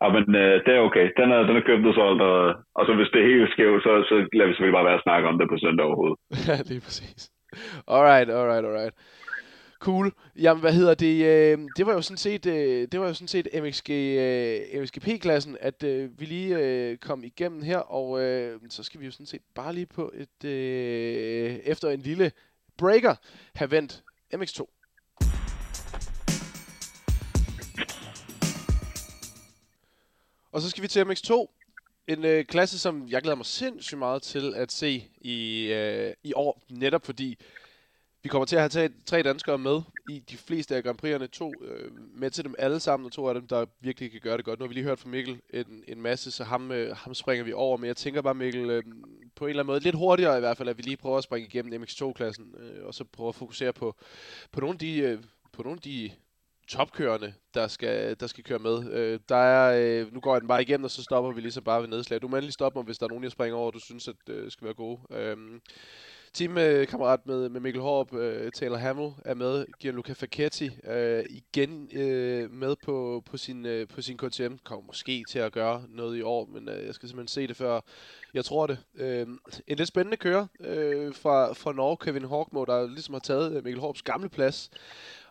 Ja, 0.01 0.07
men 0.15 0.23
øh, 0.43 0.55
det 0.65 0.71
er 0.75 0.81
okay. 0.89 1.05
Den 1.19 1.27
er, 1.35 1.41
den 1.49 1.55
er 1.57 1.67
købt 1.69 1.87
og 1.87 1.93
solgt, 1.93 2.21
og, 2.21 2.39
og 2.77 2.83
så 2.85 2.91
hvis 2.95 3.11
det 3.13 3.19
er 3.21 3.31
helt 3.31 3.51
skævt, 3.53 3.83
så, 3.83 3.91
så 4.09 4.15
lader 4.33 4.47
vi 4.47 4.53
selvfølgelig 4.53 4.77
bare 4.79 4.89
være 4.89 4.99
at 4.99 5.07
snakke 5.07 5.27
om 5.27 5.37
det 5.39 5.47
på 5.49 5.57
søndag 5.63 5.85
overhovedet. 5.85 6.17
ja, 6.47 6.55
er 6.75 6.81
præcis. 6.87 7.21
Alright, 7.95 8.29
alright, 8.39 8.65
alright. 8.69 8.95
Cool. 9.79 10.13
Jamen, 10.35 10.61
hvad 10.61 10.73
hedder 10.73 10.93
det? 10.93 11.25
Øh, 11.25 11.59
det 11.77 11.85
var 11.85 11.93
jo 11.93 12.01
sådan 12.01 12.17
set, 12.17 12.45
øh, 12.45 12.87
det 12.91 12.99
var 12.99 13.07
jo 13.07 13.13
sådan 13.13 13.27
set 13.27 13.47
MXG, 13.53 13.89
øh, 13.89 14.81
MXGP-klassen, 14.81 15.57
at 15.59 15.83
øh, 15.83 16.19
vi 16.19 16.25
lige 16.25 16.57
øh, 16.57 16.97
kom 16.97 17.23
igennem 17.23 17.61
her, 17.61 17.77
og 17.77 18.21
øh, 18.21 18.59
så 18.69 18.83
skal 18.83 18.99
vi 18.99 19.05
jo 19.05 19.11
sådan 19.11 19.25
set 19.25 19.41
bare 19.55 19.73
lige 19.73 19.85
på 19.85 20.13
et, 20.15 20.49
øh, 20.49 21.55
efter 21.63 21.89
en 21.89 21.99
lille 21.99 22.31
breaker, 22.77 23.15
have 23.55 23.71
vendt 23.71 24.03
MX2. 24.35 24.65
Og 30.51 30.61
så 30.61 30.69
skal 30.69 30.83
vi 30.83 30.87
til 30.87 31.03
MX2. 31.03 31.53
En 32.07 32.25
øh, 32.25 32.45
klasse, 32.45 32.79
som 32.79 33.07
jeg 33.09 33.21
glæder 33.21 33.35
mig 33.35 33.45
sindssygt 33.45 33.99
meget 33.99 34.21
til 34.21 34.53
at 34.55 34.71
se 34.71 35.07
i, 35.21 35.65
øh, 35.73 36.13
i 36.23 36.33
år, 36.33 36.61
netop 36.69 37.05
fordi 37.05 37.37
vi 38.27 38.29
kommer 38.29 38.45
til 38.45 38.55
at 38.55 38.61
have 38.61 38.69
taget 38.69 38.91
tre 39.05 39.23
danskere 39.23 39.57
med 39.57 39.81
i 40.09 40.19
de 40.19 40.37
fleste 40.37 40.75
af 40.75 40.83
Grand 40.83 40.99
Prix'erne. 41.03 41.27
To 41.27 41.53
øh, 41.61 41.91
med 42.15 42.31
til 42.31 42.43
dem 42.43 42.55
alle 42.57 42.79
sammen, 42.79 43.05
og 43.05 43.11
to 43.11 43.27
af 43.27 43.33
dem, 43.33 43.47
der 43.47 43.65
virkelig 43.81 44.11
kan 44.11 44.21
gøre 44.21 44.37
det 44.37 44.45
godt. 44.45 44.59
Nu 44.59 44.63
har 44.63 44.67
vi 44.67 44.73
lige 44.73 44.83
hørt 44.83 44.99
fra 44.99 45.09
Mikkel 45.09 45.41
en, 45.53 45.83
en 45.87 46.01
masse, 46.01 46.31
så 46.31 46.43
ham, 46.43 46.71
øh, 46.71 46.95
ham 46.95 47.13
springer 47.13 47.43
vi 47.45 47.53
over. 47.53 47.77
Men 47.77 47.87
jeg 47.87 47.97
tænker 47.97 48.21
bare, 48.21 48.33
Mikkel, 48.33 48.69
øh, 48.69 48.83
på 49.35 49.45
en 49.45 49.49
eller 49.49 49.63
anden 49.63 49.71
måde, 49.71 49.79
lidt 49.79 49.95
hurtigere 49.95 50.37
i 50.37 50.39
hvert 50.39 50.57
fald, 50.57 50.69
at 50.69 50.77
vi 50.77 50.81
lige 50.81 50.97
prøver 50.97 51.17
at 51.17 51.23
springe 51.23 51.47
igennem 51.47 51.83
MX2-klassen, 51.83 52.55
øh, 52.59 52.85
og 52.85 52.93
så 52.93 53.03
prøver 53.03 53.29
at 53.29 53.35
fokusere 53.35 53.73
på, 53.73 53.95
på 54.51 54.59
nogle 54.59 54.73
af 54.73 54.79
de, 54.79 54.97
øh, 54.97 55.19
på 55.53 55.63
nogle 55.63 55.77
af 55.77 55.81
de 55.81 56.11
topkørende, 56.67 57.33
der 57.53 57.67
skal, 57.67 58.19
der 58.19 58.27
skal 58.27 58.43
køre 58.43 58.59
med. 58.59 58.91
Øh, 58.91 59.19
der 59.29 59.35
er, 59.35 60.01
øh, 60.01 60.13
nu 60.13 60.19
går 60.19 60.33
jeg 60.33 60.41
den 60.41 60.47
bare 60.47 60.61
igennem, 60.61 60.83
og 60.83 60.91
så 60.91 61.03
stopper 61.03 61.31
vi 61.31 61.41
lige 61.41 61.51
så 61.51 61.61
bare 61.61 61.81
ved 61.81 61.87
nedslag. 61.87 62.21
Du 62.21 62.27
må 62.27 62.35
endelig 62.35 62.53
stoppe 62.53 62.79
mig, 62.79 62.85
hvis 62.85 62.97
der 62.97 63.05
er 63.05 63.09
nogen, 63.09 63.23
jeg 63.23 63.31
springer 63.31 63.57
over, 63.57 63.71
du 63.71 63.79
synes, 63.79 64.07
at 64.07 64.15
øh, 64.29 64.51
skal 64.51 64.65
være 64.65 64.73
gode. 64.73 64.99
Øh, 65.11 65.37
Teamkammerat 66.37 67.25
med, 67.25 67.49
med 67.49 67.61
Mikkel 67.61 67.81
Håb, 67.81 68.13
uh, 68.13 68.19
øh, 68.19 68.51
Taylor 68.51 68.77
Hamill 68.77 69.11
er 69.25 69.33
med, 69.33 69.65
Gianluca 69.79 70.13
Facchetti 70.13 70.69
øh, 70.87 71.25
igen 71.29 71.89
øh, 71.93 72.51
med 72.51 72.75
på, 72.85 73.23
på, 73.25 73.37
sin, 73.37 73.65
øh, 73.65 73.87
på 73.87 74.01
sin 74.01 74.17
KTM. 74.17 74.55
Kommer 74.63 74.85
måske 74.85 75.23
til 75.29 75.39
at 75.39 75.51
gøre 75.51 75.83
noget 75.89 76.17
i 76.17 76.21
år, 76.21 76.45
men 76.45 76.69
øh, 76.69 76.85
jeg 76.85 76.95
skal 76.95 77.09
simpelthen 77.09 77.27
se 77.27 77.47
det 77.47 77.55
før 77.55 77.79
jeg 78.33 78.45
tror 78.45 78.67
det. 78.67 78.77
Øh, 78.95 79.27
en 79.67 79.77
lidt 79.77 79.87
spændende 79.87 80.17
kører 80.17 80.47
øh, 80.59 81.15
fra, 81.15 81.53
fra 81.53 81.73
Norge, 81.73 81.97
Kevin 81.97 82.29
Hawkmo, 82.29 82.65
der 82.65 82.87
ligesom 82.87 83.13
har 83.13 83.19
taget 83.19 83.57
øh, 83.57 83.63
Mikkel 83.63 83.81
Håbs 83.81 84.01
gamle 84.01 84.29
plads 84.29 84.69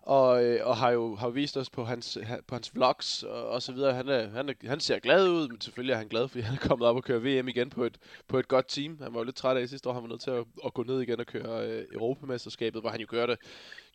og, 0.06 0.44
øh, 0.44 0.60
og 0.64 0.76
har 0.76 0.90
jo 0.90 1.14
har 1.14 1.30
vist 1.30 1.56
os 1.56 1.70
på 1.70 1.84
hans, 1.84 2.18
på 2.48 2.54
hans 2.54 2.74
vlogs 2.74 3.22
og, 3.22 3.48
og 3.48 3.62
så 3.62 3.72
videre. 3.72 3.94
Han, 3.94 4.08
er, 4.08 4.28
han, 4.28 4.48
er, 4.48 4.68
han 4.68 4.80
ser 4.80 4.98
glad 4.98 5.28
ud, 5.28 5.48
men 5.48 5.60
selvfølgelig 5.60 5.92
er 5.92 5.98
han 5.98 6.08
glad, 6.08 6.28
fordi 6.28 6.42
han 6.48 6.54
er 6.54 6.68
kommet 6.68 6.88
op 6.88 6.96
og 6.96 7.04
køre 7.04 7.22
VM 7.22 7.48
igen 7.48 7.70
på 7.70 7.82
et, 7.84 7.98
på 8.28 8.38
et 8.38 8.48
godt 8.48 8.68
team. 8.68 8.98
Han 9.02 9.14
var 9.14 9.20
jo 9.20 9.24
lidt 9.24 9.36
træt 9.36 9.56
af 9.56 9.68
sidste 9.68 9.88
år, 9.88 9.92
han 9.92 10.02
var 10.02 10.08
nødt 10.08 10.20
til 10.20 10.30
at, 10.30 10.44
at 10.66 10.74
gå 10.74 10.82
ned 10.82 11.00
igen 11.00 11.20
og 11.20 11.26
køre 11.26 11.66
øh, 11.68 11.84
Europamesterskabet, 11.92 12.82
hvor 12.82 12.90
han 12.90 13.00
jo 13.00 13.06
gjorde 13.10 13.32
det, 13.32 13.38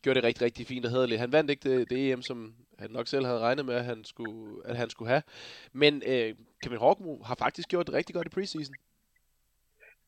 gjorde 0.02 0.20
det 0.20 0.24
rigtig, 0.24 0.44
rigtig 0.44 0.66
fint 0.66 0.84
og 0.86 0.90
hederligt. 0.90 1.20
Han 1.20 1.32
vandt 1.32 1.50
ikke 1.50 1.68
det, 1.70 1.90
det 1.90 2.12
EM, 2.12 2.22
som 2.22 2.52
han 2.78 2.90
nok 2.90 3.06
selv 3.06 3.26
havde 3.26 3.38
regnet 3.38 3.66
med, 3.66 3.74
at 3.74 3.84
han 3.84 4.04
skulle, 4.04 4.62
at 4.64 4.76
han 4.76 4.90
skulle 4.90 5.08
have. 5.08 5.22
Men 5.72 6.02
øh, 6.08 6.34
Kevin 6.62 6.78
Horkmo 6.78 7.22
har 7.22 7.34
faktisk 7.34 7.68
gjort 7.68 7.86
det 7.86 7.94
rigtig 7.94 8.14
godt 8.14 8.26
i 8.26 8.30
preseason. 8.30 8.74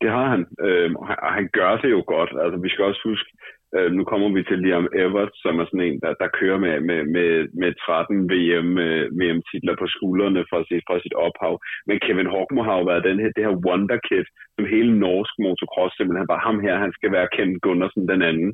Det 0.01 0.11
har 0.11 0.29
han, 0.35 0.47
øh, 0.67 0.95
og 0.95 1.33
han 1.39 1.49
gør 1.53 1.77
det 1.77 1.91
jo 1.91 2.05
godt. 2.07 2.31
Altså, 2.43 2.57
vi 2.57 2.69
skal 2.69 2.85
også 2.85 3.01
huske, 3.05 3.31
Øh, 3.77 3.91
nu 3.97 4.03
kommer 4.11 4.29
vi 4.37 4.43
til 4.43 4.59
Liam 4.65 4.89
Everts, 5.03 5.37
som 5.45 5.55
er 5.61 5.67
sådan 5.67 5.87
en, 5.89 6.01
der, 6.05 6.13
der 6.23 6.37
kører 6.39 6.59
med, 6.65 6.75
med, 6.89 7.01
med, 7.15 7.31
med 7.63 7.71
13 7.75 8.31
VM, 8.33 8.71
øh, 8.87 9.05
VM-titler 9.21 9.75
på 9.79 9.87
skuldrene 9.95 10.43
fra 10.51 10.59
sit, 10.69 10.85
fra 10.89 10.97
sit 11.05 11.17
ophav. 11.27 11.55
Men 11.89 11.97
Kevin 12.05 12.33
Hockmo 12.35 12.61
har 12.69 12.77
jo 12.79 12.85
været 12.91 13.09
den 13.09 13.19
her, 13.23 13.31
det 13.37 13.47
her 13.47 13.57
wonderkid, 13.67 14.25
som 14.55 14.65
hele 14.75 14.93
norsk 15.05 15.33
motocross 15.45 15.93
simpelthen 15.97 16.31
bare 16.33 16.47
ham 16.49 16.59
her, 16.67 16.75
han 16.85 16.93
skal 16.99 17.11
være 17.17 17.33
Ken 17.37 17.53
Gundersen 17.65 18.09
den 18.13 18.23
anden. 18.31 18.51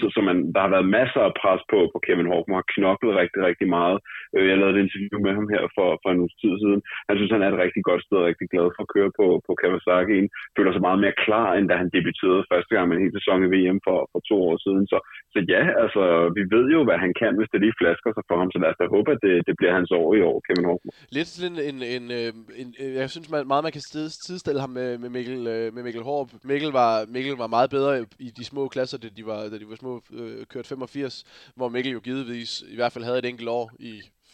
Så, 0.00 0.06
så 0.14 0.20
man, 0.28 0.36
der 0.54 0.60
har 0.64 0.70
været 0.74 0.94
masser 0.98 1.22
af 1.28 1.32
pres 1.40 1.62
på, 1.72 1.78
på 1.92 1.98
Kevin 2.06 2.30
Hoffman, 2.32 2.60
har 2.60 2.72
knoklet 2.74 3.18
rigtig, 3.20 3.40
rigtig 3.48 3.68
meget. 3.78 3.98
Øh, 4.36 4.44
jeg 4.50 4.56
lavede 4.58 4.74
et 4.76 4.84
interview 4.84 5.18
med 5.26 5.32
ham 5.38 5.46
her 5.54 5.62
for, 5.76 5.88
for 6.02 6.08
en 6.10 6.22
uges 6.24 6.36
tid 6.42 6.52
siden. 6.62 6.80
Han 7.08 7.16
synes, 7.16 7.32
han 7.34 7.44
er 7.44 7.50
et 7.50 7.62
rigtig 7.64 7.82
godt 7.88 8.02
sted 8.06 8.18
og 8.22 8.28
rigtig 8.30 8.48
glad 8.52 8.66
for 8.74 8.82
at 8.84 8.92
køre 8.94 9.10
på, 9.18 9.26
på 9.46 9.52
Kawasaki. 9.60 10.20
Føler 10.56 10.72
sig 10.72 10.86
meget 10.88 11.02
mere 11.04 11.16
klar, 11.24 11.48
end 11.56 11.66
da 11.70 11.74
han 11.82 11.92
debuterede 11.96 12.48
første 12.52 12.72
gang 12.74 12.86
med 12.86 12.96
en 12.96 13.04
hel 13.04 13.14
sæson 13.18 13.44
i 13.46 13.52
VM 13.54 13.78
for, 13.86 13.98
for 14.12 14.20
to 14.28 14.36
år 14.48 14.56
siden. 14.64 14.84
Så, 14.92 14.98
så 15.34 15.38
ja, 15.52 15.62
altså, 15.82 16.02
vi 16.36 16.42
ved 16.54 16.66
jo, 16.76 16.80
hvad 16.88 16.98
han 17.04 17.12
kan, 17.20 17.32
hvis 17.38 17.50
det 17.52 17.60
lige 17.64 17.78
flasker 17.80 18.10
sig 18.14 18.24
for 18.28 18.36
ham. 18.40 18.48
Så 18.52 18.58
lad 18.62 18.70
os 18.72 18.80
da 18.80 18.86
håbe, 18.96 19.08
at 19.14 19.20
det, 19.26 19.34
det 19.48 19.54
bliver 19.58 19.72
hans 19.78 19.90
år 20.00 20.08
i 20.18 20.20
år, 20.30 20.36
Kevin 20.46 20.68
Hoffman. 20.70 20.92
Lidt 21.16 21.28
sådan 21.34 21.58
en, 21.70 21.78
en, 21.96 22.04
øh, 22.18 22.30
en, 22.60 22.68
en, 22.82 22.90
jeg 23.02 23.10
synes 23.14 23.28
man, 23.32 23.42
meget, 23.52 23.64
man 23.66 23.74
kan 23.76 23.84
sidestille 24.26 24.60
ham 24.64 24.72
med, 24.78 24.90
med, 25.02 25.10
Mikkel, 25.16 25.40
øh, 25.54 25.66
med 25.74 25.82
Mikkel 25.86 26.04
Håb. 26.10 26.26
Mikkel 26.52 26.70
var, 26.80 26.92
Mikkel 27.14 27.36
var 27.42 27.50
meget 27.56 27.70
bedre 27.76 27.92
i 28.26 28.28
de 28.38 28.44
små 28.52 28.62
klasser, 28.74 28.98
da 28.98 29.08
de 29.18 29.24
var, 29.30 29.40
da 29.52 29.56
de 29.62 29.66
var 29.72 29.78
små 29.82 29.92
øh, 30.18 30.46
kørt 30.52 30.66
85, 30.66 31.52
hvor 31.56 31.68
Mikkel 31.74 31.92
jo 31.92 32.00
givetvis 32.08 32.50
i 32.74 32.76
hvert 32.76 32.92
fald 32.92 33.04
havde 33.04 33.18
et 33.18 33.30
enkelt 33.32 33.48
år 33.48 33.66
i 33.90 33.92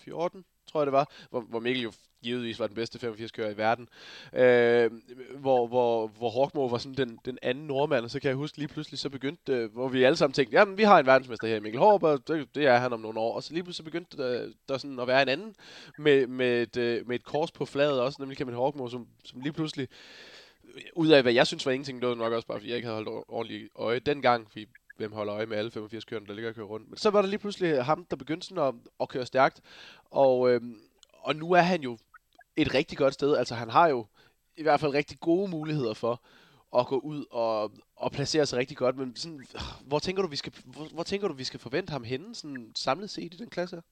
14, 0.09 0.45
tror 0.67 0.81
jeg 0.81 0.87
det 0.87 0.93
var, 0.93 1.11
hvor, 1.31 1.41
hvor 1.41 1.61
Mikkel 1.61 1.83
jo 1.83 1.93
givetvis 2.23 2.59
var 2.59 2.67
den 2.67 2.75
bedste 2.75 3.09
85-kører 3.09 3.51
i 3.51 3.57
verden. 3.57 3.89
Øh, 4.33 4.91
hvor, 5.39 5.67
hvor, 5.67 6.07
hvor 6.07 6.31
Horkmo 6.31 6.67
var 6.67 6.79
sådan 6.79 6.95
den, 6.95 7.19
den 7.25 7.39
anden 7.43 7.67
nordmand, 7.67 8.05
og 8.05 8.11
så 8.11 8.21
kan 8.21 8.29
jeg 8.29 8.37
huske 8.37 8.59
lige 8.59 8.69
pludselig, 8.69 8.99
så 8.99 9.11
begyndte, 9.11 9.53
øh, 9.53 9.73
hvor 9.73 9.89
vi 9.89 10.05
alle 10.05 10.17
sammen 10.17 10.33
tænkte, 10.33 10.57
jamen 10.57 10.79
vi 10.79 10.83
har 10.83 10.99
en 10.99 11.07
verdensmester 11.07 11.49
her, 11.49 11.61
Mikkel 11.61 11.81
Håb, 11.81 12.03
og 12.03 12.29
det, 12.29 12.55
det 12.55 12.67
er 12.67 12.77
han 12.77 12.93
om 12.93 13.01
nogle 13.01 13.21
år. 13.21 13.35
Og 13.35 13.43
så 13.43 13.53
lige 13.53 13.63
pludselig 13.63 13.85
begyndte 13.85 14.17
der, 14.17 14.49
der 14.69 14.79
sådan 14.79 15.01
at 15.01 15.07
være 15.07 15.23
en 15.23 15.29
anden 15.29 15.55
med, 15.99 16.27
med, 16.27 16.63
et, 16.63 16.77
øh, 16.77 17.09
med 17.09 17.17
et 17.17 17.25
kors 17.25 17.53
på 17.53 17.65
fladet 17.65 18.01
også, 18.01 18.17
nemlig 18.21 18.39
Kevin 18.39 18.55
Horkmo, 18.55 18.89
som, 18.89 19.07
som 19.25 19.41
lige 19.41 19.53
pludselig 19.53 19.89
øh, 20.65 20.83
ud 20.97 21.09
af 21.09 21.23
hvad 21.23 21.33
jeg 21.33 21.47
synes 21.47 21.67
var 21.67 21.73
ingenting, 21.73 22.01
det 22.01 22.09
var 22.09 22.15
nok 22.15 22.33
også 22.33 22.47
bare, 22.47 22.59
fordi 22.59 22.69
jeg 22.69 22.77
ikke 22.77 22.89
havde 22.89 23.05
holdt 23.05 23.25
ordentligt 23.29 23.69
øje 23.77 23.99
dengang, 23.99 24.51
fordi 24.51 24.67
hvem 24.99 25.13
holder 25.13 25.35
øje 25.35 25.47
med 25.47 25.57
alle 25.57 25.71
85 25.71 26.05
kørende, 26.05 26.29
der 26.29 26.35
ligger 26.35 26.49
og 26.49 26.55
kører 26.55 26.67
rundt. 26.67 26.89
Men 26.89 26.97
så 26.97 27.11
var 27.11 27.23
der 27.23 27.29
lige 27.29 27.39
pludselig 27.39 27.85
ham, 27.85 28.05
der 28.05 28.17
begyndte 28.17 28.47
sådan 28.47 28.65
at, 28.65 28.75
at 29.01 29.09
køre 29.09 29.27
stærkt, 29.27 29.61
og, 30.11 30.51
øhm, 30.51 30.81
og 31.13 31.37
nu 31.37 31.53
er 31.53 31.61
han 31.61 31.83
jo 31.83 31.99
et 32.57 32.75
rigtig 32.75 32.99
godt 32.99 33.15
sted. 33.15 33.37
Altså 33.37 33.55
han 33.55 33.71
har 33.71 33.89
jo 33.89 34.07
i 34.57 34.63
hvert 34.63 34.81
fald 34.81 34.95
rigtig 34.95 35.21
gode 35.21 35.51
muligheder 35.51 35.95
for 35.95 36.23
at 36.77 36.87
gå 36.87 36.99
ud 36.99 37.25
og, 37.31 37.73
og 37.97 38.13
placere 38.13 38.47
sig 38.47 38.59
rigtig 38.59 38.77
godt, 38.77 38.97
men 38.97 39.17
sådan, 39.17 39.47
hvor 39.87 39.99
tænker 39.99 40.23
du, 40.23 40.29
vi 40.29 40.37
skal, 40.37 40.53
hvor, 40.65 40.89
hvor 40.95 41.03
tænker 41.03 41.29
du, 41.29 41.35
vi 41.35 41.45
skal 41.45 41.61
forvente 41.61 41.91
ham 41.91 42.05
henne, 42.05 42.35
sådan 42.35 42.73
samlet 42.75 43.11
set 43.11 43.35
i 43.35 43.37
den 43.37 43.51
klasse 43.51 43.77
her? 43.77 43.83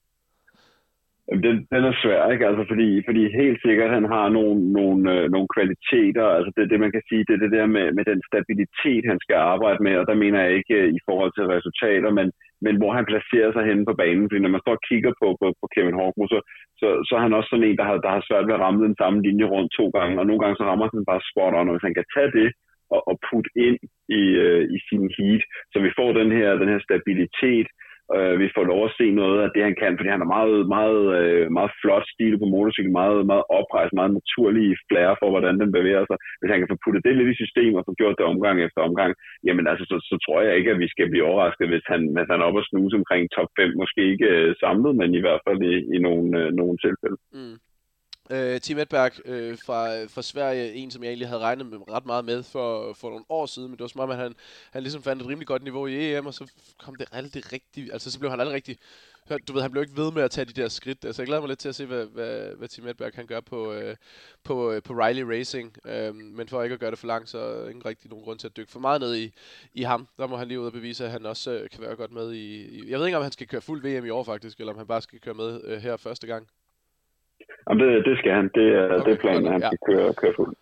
Den, 1.45 1.55
den 1.73 1.83
er 1.89 1.95
svær, 2.01 2.21
ikke? 2.33 2.47
Altså, 2.49 2.63
fordi, 2.71 2.89
fordi 3.07 3.21
helt 3.41 3.59
sikkert, 3.65 3.97
han 3.97 4.05
har 4.15 4.27
nogle, 4.37 4.71
nogle, 4.77 5.01
øh, 5.13 5.23
nogle 5.33 5.49
kvaliteter. 5.55 6.25
Altså, 6.37 6.51
det, 6.55 6.63
det, 6.71 6.79
man 6.79 6.93
kan 6.95 7.03
sige, 7.09 7.25
det 7.27 7.33
er 7.35 7.43
det 7.43 7.55
der 7.57 7.67
med, 7.75 7.85
med 7.97 8.05
den 8.11 8.19
stabilitet, 8.29 9.03
han 9.11 9.19
skal 9.25 9.37
arbejde 9.53 9.81
med, 9.87 9.95
og 10.01 10.05
der 10.09 10.21
mener 10.23 10.39
jeg 10.43 10.53
ikke 10.59 10.75
øh, 10.81 10.89
i 10.97 11.01
forhold 11.07 11.31
til 11.33 11.51
resultater, 11.55 12.09
men, 12.19 12.27
men 12.65 12.75
hvor 12.79 12.91
han 12.97 13.09
placerer 13.11 13.51
sig 13.53 13.63
henne 13.69 13.85
på 13.89 13.93
banen. 14.01 14.25
Fordi 14.27 14.41
når 14.43 14.53
man 14.55 14.63
står 14.63 14.75
og 14.77 14.85
kigger 14.89 15.13
på, 15.21 15.27
på, 15.41 15.47
på 15.59 15.65
Kevin 15.73 15.99
Horkmo, 15.99 16.23
så, 16.33 16.39
så, 16.79 16.87
så 17.07 17.11
er 17.17 17.23
han 17.25 17.37
også 17.37 17.49
sådan 17.49 17.67
en, 17.67 17.79
der 17.79 17.87
har, 17.89 17.97
der 18.05 18.11
har 18.15 18.23
svært 18.27 18.47
ved 18.47 18.57
at 18.57 18.63
ramme 18.65 18.79
den 18.87 18.95
samme 19.01 19.19
linje 19.27 19.47
rundt 19.53 19.71
to 19.79 19.85
gange, 19.97 20.13
og 20.19 20.25
nogle 20.27 20.41
gange 20.41 20.57
så 20.57 20.63
rammer 20.69 20.85
han 20.95 21.09
bare 21.11 21.27
spot 21.29 21.53
on, 21.59 21.69
og 21.69 21.73
hvis 21.73 21.87
han 21.87 21.97
kan 21.99 22.07
tage 22.15 22.31
det, 22.39 22.49
og, 22.95 23.01
og 23.09 23.15
putte 23.27 23.51
ind 23.67 23.79
i, 24.19 24.23
øh, 24.45 24.63
i 24.75 24.77
sin 24.87 25.05
heat, 25.17 25.43
så 25.71 25.77
vi 25.85 25.91
får 25.97 26.09
den 26.21 26.29
her, 26.37 26.49
den 26.61 26.69
her 26.73 26.81
stabilitet, 26.87 27.67
øh, 28.15 28.35
vi 28.41 28.47
får 28.55 28.65
lov 28.71 28.81
at 28.85 28.95
se 28.99 29.05
noget 29.21 29.37
af 29.45 29.49
det, 29.55 29.63
han 29.67 29.75
kan, 29.81 29.97
fordi 29.97 30.09
han 30.13 30.23
har 30.23 30.31
meget, 30.37 30.57
meget, 30.77 31.03
øh, 31.19 31.45
meget 31.57 31.71
flot 31.81 32.05
stil 32.13 32.33
på 32.39 32.45
motorcykel, 32.55 32.91
meget, 33.01 33.19
meget 33.31 33.45
oprejst, 33.59 33.93
meget 33.99 34.13
naturlig 34.19 34.67
flair 34.89 35.09
for, 35.19 35.29
hvordan 35.33 35.55
den 35.61 35.69
bevæger 35.77 36.05
sig. 36.07 36.17
Hvis 36.39 36.51
han 36.51 36.59
kan 36.59 36.71
få 36.71 36.77
puttet 36.83 37.05
det 37.05 37.17
lidt 37.17 37.33
i 37.33 37.41
systemet 37.41 37.79
og 37.79 37.87
få 37.87 37.93
gjort 37.99 38.17
det 38.19 38.25
omgang 38.33 38.55
efter 38.65 38.79
omgang, 38.89 39.11
jamen 39.47 39.65
altså, 39.71 39.85
så, 39.91 39.95
så 40.09 40.15
tror 40.25 40.39
jeg 40.41 40.53
ikke, 40.57 40.71
at 40.73 40.81
vi 40.83 40.87
skal 40.93 41.09
blive 41.09 41.27
overrasket, 41.29 41.67
hvis 41.71 41.85
han, 41.91 42.01
hvis 42.15 42.29
han 42.31 42.39
er 42.41 42.47
oppe 42.47 42.61
og 42.61 42.67
snuse 42.69 42.99
omkring 43.01 43.23
top 43.37 43.49
5, 43.59 43.81
måske 43.81 44.01
ikke 44.13 44.29
øh, 44.37 44.55
samlet, 44.63 44.93
men 44.99 45.09
i 45.19 45.21
hvert 45.25 45.41
fald 45.47 45.59
i, 45.71 45.75
i 45.95 45.97
nogle, 46.07 46.27
øh, 46.41 46.47
nogle 46.59 46.75
tilfælde. 46.85 47.17
Mm. 47.37 47.55
Øh, 48.29 48.61
Tim 48.61 48.77
Edberg 48.77 49.11
øh, 49.25 49.57
fra, 49.65 50.05
fra 50.05 50.21
Sverige, 50.21 50.73
en 50.73 50.91
som 50.91 51.03
jeg 51.03 51.09
egentlig 51.09 51.27
havde 51.27 51.41
regnet 51.41 51.65
med, 51.65 51.77
ret 51.89 52.05
meget 52.05 52.25
med 52.25 52.43
for, 52.43 52.93
for 52.93 53.09
nogle 53.09 53.25
år 53.29 53.45
siden, 53.45 53.67
men 53.67 53.77
det 53.77 53.81
var 53.81 53.87
som 53.87 54.01
om, 54.01 54.09
at 54.09 54.17
han, 54.17 54.35
han 54.71 54.83
ligesom 54.83 55.03
fandt 55.03 55.21
et 55.21 55.27
rimelig 55.27 55.47
godt 55.47 55.63
niveau 55.63 55.87
i 55.87 56.15
EM, 56.15 56.25
og 56.25 56.33
så 56.33 56.51
kom 56.77 56.95
det 56.95 57.07
aldrig 57.11 57.53
rigtigt, 57.53 57.93
altså 57.93 58.11
så 58.11 58.19
blev 58.19 58.31
han 58.31 58.39
aldrig 58.39 58.55
rigtig, 58.55 58.77
du 59.47 59.53
ved, 59.53 59.61
han 59.61 59.71
blev 59.71 59.83
ikke 59.83 59.97
ved 59.97 60.11
med 60.11 60.23
at 60.23 60.31
tage 60.31 60.45
de 60.45 60.61
der 60.61 60.67
skridt, 60.67 61.05
altså 61.05 61.21
jeg 61.21 61.27
glæder 61.27 61.41
mig 61.41 61.47
lidt 61.47 61.59
til 61.59 61.69
at 61.69 61.75
se, 61.75 61.85
hvad, 61.85 62.05
hvad, 62.05 62.55
hvad 62.55 62.67
Tim 62.67 62.87
Edberg 62.87 63.11
han 63.15 63.27
gør 63.27 63.39
på, 63.39 63.73
øh, 63.73 63.95
på, 64.43 64.71
øh, 64.71 64.83
på 64.83 64.93
Riley 64.93 65.23
Racing, 65.23 65.77
øh, 65.85 66.15
men 66.15 66.47
for 66.47 66.63
ikke 66.63 66.73
at 66.73 66.79
gøre 66.79 66.91
det 66.91 66.99
for 66.99 67.07
langt, 67.07 67.29
så 67.29 67.39
er 67.39 67.69
ingen 67.69 67.85
rigtig 67.85 68.09
nogen 68.09 68.25
grund 68.25 68.39
til 68.39 68.47
at 68.47 68.57
dykke 68.57 68.71
for 68.71 68.79
meget 68.79 69.01
ned 69.01 69.15
i, 69.15 69.33
i 69.73 69.83
ham, 69.83 70.07
der 70.17 70.27
må 70.27 70.37
han 70.37 70.47
lige 70.47 70.59
ud 70.59 70.65
og 70.65 70.73
bevise, 70.73 71.05
at 71.05 71.11
han 71.11 71.25
også 71.25 71.51
øh, 71.51 71.69
kan 71.69 71.81
være 71.81 71.95
godt 71.95 72.11
med 72.11 72.33
i, 72.33 72.65
i, 72.65 72.89
jeg 72.89 72.99
ved 72.99 73.05
ikke, 73.05 73.17
om 73.17 73.23
han 73.23 73.31
skal 73.31 73.47
køre 73.47 73.61
fuld 73.61 73.81
VM 73.81 74.05
i 74.05 74.09
år 74.09 74.23
faktisk, 74.23 74.59
eller 74.59 74.73
om 74.73 74.77
han 74.77 74.87
bare 74.87 75.01
skal 75.01 75.19
køre 75.19 75.33
med 75.33 75.61
øh, 75.63 75.81
her 75.81 75.97
første 75.97 76.27
gang. 76.27 76.47
Jamen, 77.69 77.87
det, 77.87 78.05
det 78.05 78.17
skal 78.17 78.31
han. 78.31 78.49
Det 78.55 78.67
er, 78.75 78.85
okay, 78.85 79.05
det 79.05 79.17
er 79.17 79.21
planen, 79.21 79.45
at 79.45 79.51
han 79.51 79.61
ja. 79.61 79.67
skal 79.67 79.79
køre, 79.87 80.13
køre 80.13 80.33
fuld. 80.35 80.55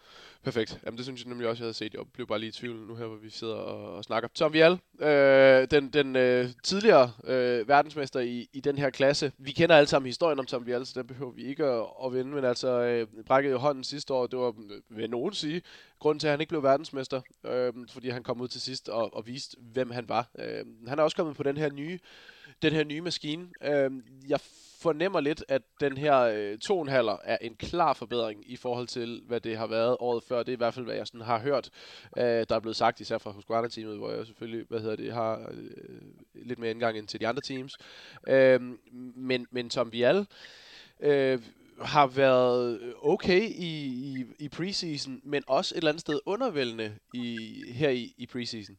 Perfekt. 0.45 0.79
Jamen, 0.85 0.97
det 0.97 1.05
synes 1.05 1.23
jeg 1.23 1.29
nemlig 1.29 1.47
også, 1.47 1.63
jeg 1.63 1.65
havde 1.65 1.73
set. 1.73 1.93
Jeg 1.93 2.01
blev 2.13 2.27
bare 2.27 2.39
lige 2.39 2.49
i 2.49 2.51
tvivl 2.51 2.87
nu 2.87 2.95
her, 2.95 3.05
hvor 3.05 3.17
vi 3.17 3.29
sidder 3.29 3.55
og, 3.55 3.95
og 3.95 4.03
snakker. 4.03 4.29
Tom 4.35 4.53
Vial, 4.53 4.79
øh, 5.01 5.67
den, 5.71 5.89
den 5.89 6.15
øh, 6.15 6.45
tidligere 6.63 7.11
øh, 7.27 7.67
verdensmester 7.67 8.19
i, 8.19 8.47
i 8.53 8.59
den 8.59 8.77
her 8.77 8.89
klasse. 8.89 9.31
Vi 9.37 9.51
kender 9.51 9.75
alle 9.75 9.87
sammen 9.87 10.07
historien 10.07 10.39
om 10.39 10.45
Tom 10.45 10.65
Vial, 10.65 10.85
så 10.85 10.93
den 10.99 11.07
behøver 11.07 11.31
vi 11.31 11.43
ikke 11.43 11.65
at, 11.65 11.85
at 12.05 12.13
vinde. 12.13 12.31
Men 12.31 12.45
altså, 12.45 12.81
øh, 12.81 13.07
brækkede 13.25 13.51
jo 13.51 13.57
hånden 13.57 13.83
sidste 13.83 14.13
år. 14.13 14.27
Det 14.27 14.39
var, 14.39 14.53
vil 14.89 15.09
nogen 15.09 15.33
sige, 15.33 15.61
grunden 15.99 16.19
til, 16.19 16.27
at 16.27 16.31
han 16.31 16.41
ikke 16.41 16.49
blev 16.49 16.63
verdensmester. 16.63 17.21
Øh, 17.45 17.73
fordi 17.93 18.09
han 18.09 18.23
kom 18.23 18.41
ud 18.41 18.47
til 18.47 18.61
sidst 18.61 18.89
og, 18.89 19.13
og 19.13 19.27
viste, 19.27 19.57
hvem 19.73 19.91
han 19.91 20.09
var. 20.09 20.27
Øh, 20.39 20.65
han 20.87 20.99
er 20.99 21.03
også 21.03 21.17
kommet 21.17 21.35
på 21.35 21.43
den 21.43 21.57
her 21.57 21.71
nye 21.71 21.99
den 22.61 22.73
her 22.73 22.83
nye 22.83 23.01
maskine. 23.01 23.47
Øh, 23.63 23.91
jeg 24.29 24.39
fornemmer 24.87 25.19
lidt, 25.19 25.43
at 25.49 25.61
den 25.85 25.97
her 25.97 26.17
øh, 26.35 26.57
tonhaller 26.67 27.17
er 27.23 27.37
en 27.41 27.55
klar 27.55 27.93
forbedring 27.93 28.39
i 28.55 28.57
forhold 28.63 28.87
til, 28.87 29.09
hvad 29.27 29.39
det 29.39 29.57
har 29.57 29.67
været 29.67 29.97
året 29.99 30.23
før. 30.29 30.39
Det 30.43 30.49
er 30.49 30.59
i 30.59 30.63
hvert 30.63 30.73
fald, 30.73 30.85
hvad 30.85 30.95
jeg 30.95 31.07
sådan 31.07 31.29
har 31.31 31.39
hørt, 31.39 31.65
øh, 32.17 32.41
der 32.49 32.55
er 32.55 32.59
blevet 32.59 32.75
sagt, 32.75 32.99
især 32.99 33.17
fra 33.17 33.31
Husqvarna-teamet, 33.31 33.97
hvor 33.97 34.11
jeg 34.11 34.25
selvfølgelig, 34.25 34.65
hvad 34.69 34.79
hedder 34.79 34.95
det, 34.95 35.13
har 35.13 35.33
øh, 35.51 36.45
lidt 36.49 36.59
mere 36.59 36.71
indgang 36.71 36.97
end 36.97 37.07
til 37.07 37.19
de 37.21 37.27
andre 37.27 37.41
teams. 37.49 37.73
Øh, 38.33 38.61
men, 39.29 39.47
men 39.51 39.69
Tom 39.69 39.93
Vial, 39.93 40.19
øh, 40.99 41.39
har 41.81 42.07
været 42.21 42.93
okay 43.01 43.41
i, 43.69 43.71
i, 44.09 44.25
i 44.45 44.47
preseason, 44.57 45.21
men 45.23 45.43
også 45.47 45.75
et 45.75 45.77
eller 45.77 45.89
andet 45.91 46.01
sted 46.01 46.19
undervældende 46.25 46.89
i, 47.13 47.27
her 47.79 47.89
i, 47.89 48.05
i 48.17 48.25
preseason. 48.33 48.75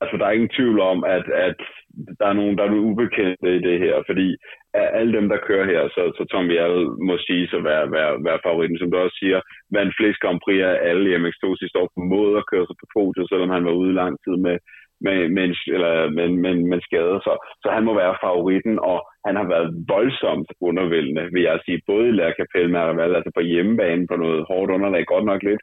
Altså, 0.00 0.16
der 0.16 0.26
er 0.26 0.30
ingen 0.30 0.56
tvivl 0.58 0.80
om, 0.80 1.04
at, 1.04 1.26
at 1.48 1.60
der 2.20 2.26
er 2.28 2.36
nogle, 2.40 2.56
der 2.56 2.64
er 2.64 2.70
nogle 2.70 2.88
ubekendte 2.90 3.48
i 3.58 3.60
det 3.68 3.76
her, 3.84 3.94
fordi 4.08 4.28
af 4.80 4.86
alle 4.98 5.12
dem, 5.18 5.26
der 5.32 5.44
kører 5.48 5.66
her, 5.72 5.82
så, 5.94 6.02
så 6.16 6.22
Tom 6.24 6.46
Jarl 6.56 6.78
må 7.08 7.14
sige 7.26 7.44
at 7.58 7.64
være, 7.70 7.84
være, 7.96 8.12
være 8.28 8.44
favoritten. 8.46 8.78
Som 8.78 8.90
du 8.90 8.96
også 8.96 9.16
siger, 9.22 9.38
vandt 9.76 9.96
flest 9.98 10.18
Grand 10.22 10.40
Prix 10.44 10.60
af 10.70 10.74
alle 10.88 11.04
i 11.10 11.16
MX2 11.22 11.44
sidste 11.60 11.78
år 11.80 11.88
på 11.94 12.00
måde 12.14 12.34
at 12.38 12.48
køre 12.50 12.66
sig 12.66 12.76
på 12.80 12.86
podiet, 12.94 13.28
selvom 13.28 13.50
han 13.56 13.64
var 13.68 13.74
ude 13.82 13.98
lang 14.00 14.14
tid 14.24 14.36
med, 14.46 14.56
med, 15.04 15.18
med, 15.34 15.44
en, 15.48 15.54
eller, 15.76 15.94
med, 16.16 16.28
med, 16.44 16.54
med 16.72 16.80
skade. 16.88 17.16
Så, 17.26 17.32
så 17.62 17.68
han 17.76 17.84
må 17.84 17.92
være 18.02 18.20
favoritten, 18.24 18.76
og 18.90 18.98
han 19.26 19.34
har 19.40 19.46
været 19.54 19.68
voldsomt 19.94 20.50
undervældende, 20.68 21.24
vil 21.34 21.42
jeg 21.42 21.58
sige, 21.64 21.80
både 21.86 22.08
i 22.08 22.16
Lærkapelle 22.20 22.70
med 22.72 23.16
altså 23.18 23.30
på 23.34 23.42
hjemmebane 23.52 24.06
på 24.10 24.16
noget 24.16 24.40
hårdt 24.50 24.70
underlag, 24.76 25.04
godt 25.06 25.26
nok 25.30 25.42
lidt, 25.42 25.62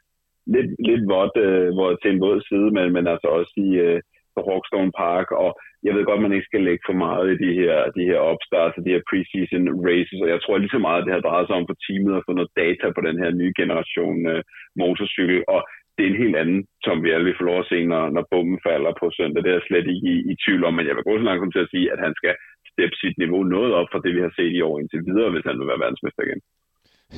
lidt, 0.54 0.70
lidt 0.88 1.04
vådt 1.12 1.36
øh, 1.46 1.68
hvor, 1.76 1.90
til 2.02 2.10
en 2.10 2.20
våd 2.20 2.40
side, 2.48 2.68
men, 2.76 2.86
men 2.92 3.06
altså 3.12 3.28
også 3.38 3.52
i, 3.66 3.70
øh, 3.86 4.00
på 4.36 4.40
Hawkstone 4.48 4.92
Park, 5.02 5.28
og 5.44 5.50
jeg 5.86 5.92
ved 5.94 6.04
godt, 6.04 6.24
man 6.24 6.36
ikke 6.36 6.50
skal 6.50 6.62
lægge 6.68 6.84
for 6.88 6.96
meget 7.06 7.26
i 7.34 7.36
de 7.44 7.52
her, 7.60 7.76
de 7.98 8.04
her 8.10 8.20
opstarts 8.32 8.76
og 8.78 8.82
de 8.86 8.94
her 8.94 9.02
preseason 9.10 9.64
races, 9.88 10.20
og 10.24 10.28
jeg 10.34 10.40
tror 10.40 10.56
lige 10.58 10.76
så 10.76 10.82
meget, 10.86 11.04
det 11.06 11.14
har 11.14 11.26
drejet 11.28 11.46
sig 11.46 11.56
om 11.58 11.68
for 11.68 11.78
teamet 11.86 12.18
at 12.18 12.26
få 12.26 12.32
noget 12.36 12.52
data 12.64 12.86
på 12.96 13.00
den 13.08 13.16
her 13.22 13.30
nye 13.40 13.52
generation 13.60 14.18
uh, 14.32 14.40
motorcykel, 14.82 15.40
og 15.54 15.60
det 15.94 16.02
er 16.02 16.10
en 16.10 16.22
helt 16.24 16.36
anden, 16.42 16.60
som 16.86 16.96
vi 17.04 17.08
alle 17.10 17.26
vil 17.28 17.38
få 17.40 17.44
lov 17.50 17.58
at 17.60 17.70
se, 17.72 17.78
når, 17.92 18.04
når 18.16 18.24
bomben 18.32 18.60
falder 18.68 18.92
på 19.00 19.06
søndag. 19.18 19.40
Det 19.42 19.50
er 19.50 19.58
jeg 19.58 19.68
slet 19.68 19.86
ikke 19.92 20.08
i, 20.14 20.16
i 20.32 20.34
tvivl 20.44 20.62
om, 20.68 20.74
men 20.74 20.86
jeg 20.88 20.96
vil 20.96 21.08
gå 21.08 21.14
så 21.18 21.24
langt 21.24 21.54
til 21.54 21.66
at 21.66 21.72
sige, 21.74 21.86
at 21.94 22.00
han 22.06 22.14
skal 22.20 22.34
steppe 22.72 22.96
sit 23.02 23.16
niveau 23.22 23.42
noget 23.56 23.72
op 23.80 23.88
for 23.92 23.98
det, 24.04 24.12
vi 24.16 24.22
har 24.26 24.32
set 24.38 24.52
i 24.58 24.64
år 24.68 24.74
indtil 24.80 25.06
videre, 25.08 25.30
hvis 25.32 25.46
han 25.48 25.58
vil 25.58 25.70
være 25.70 25.82
verdensmester 25.84 26.22
igen. 26.26 26.40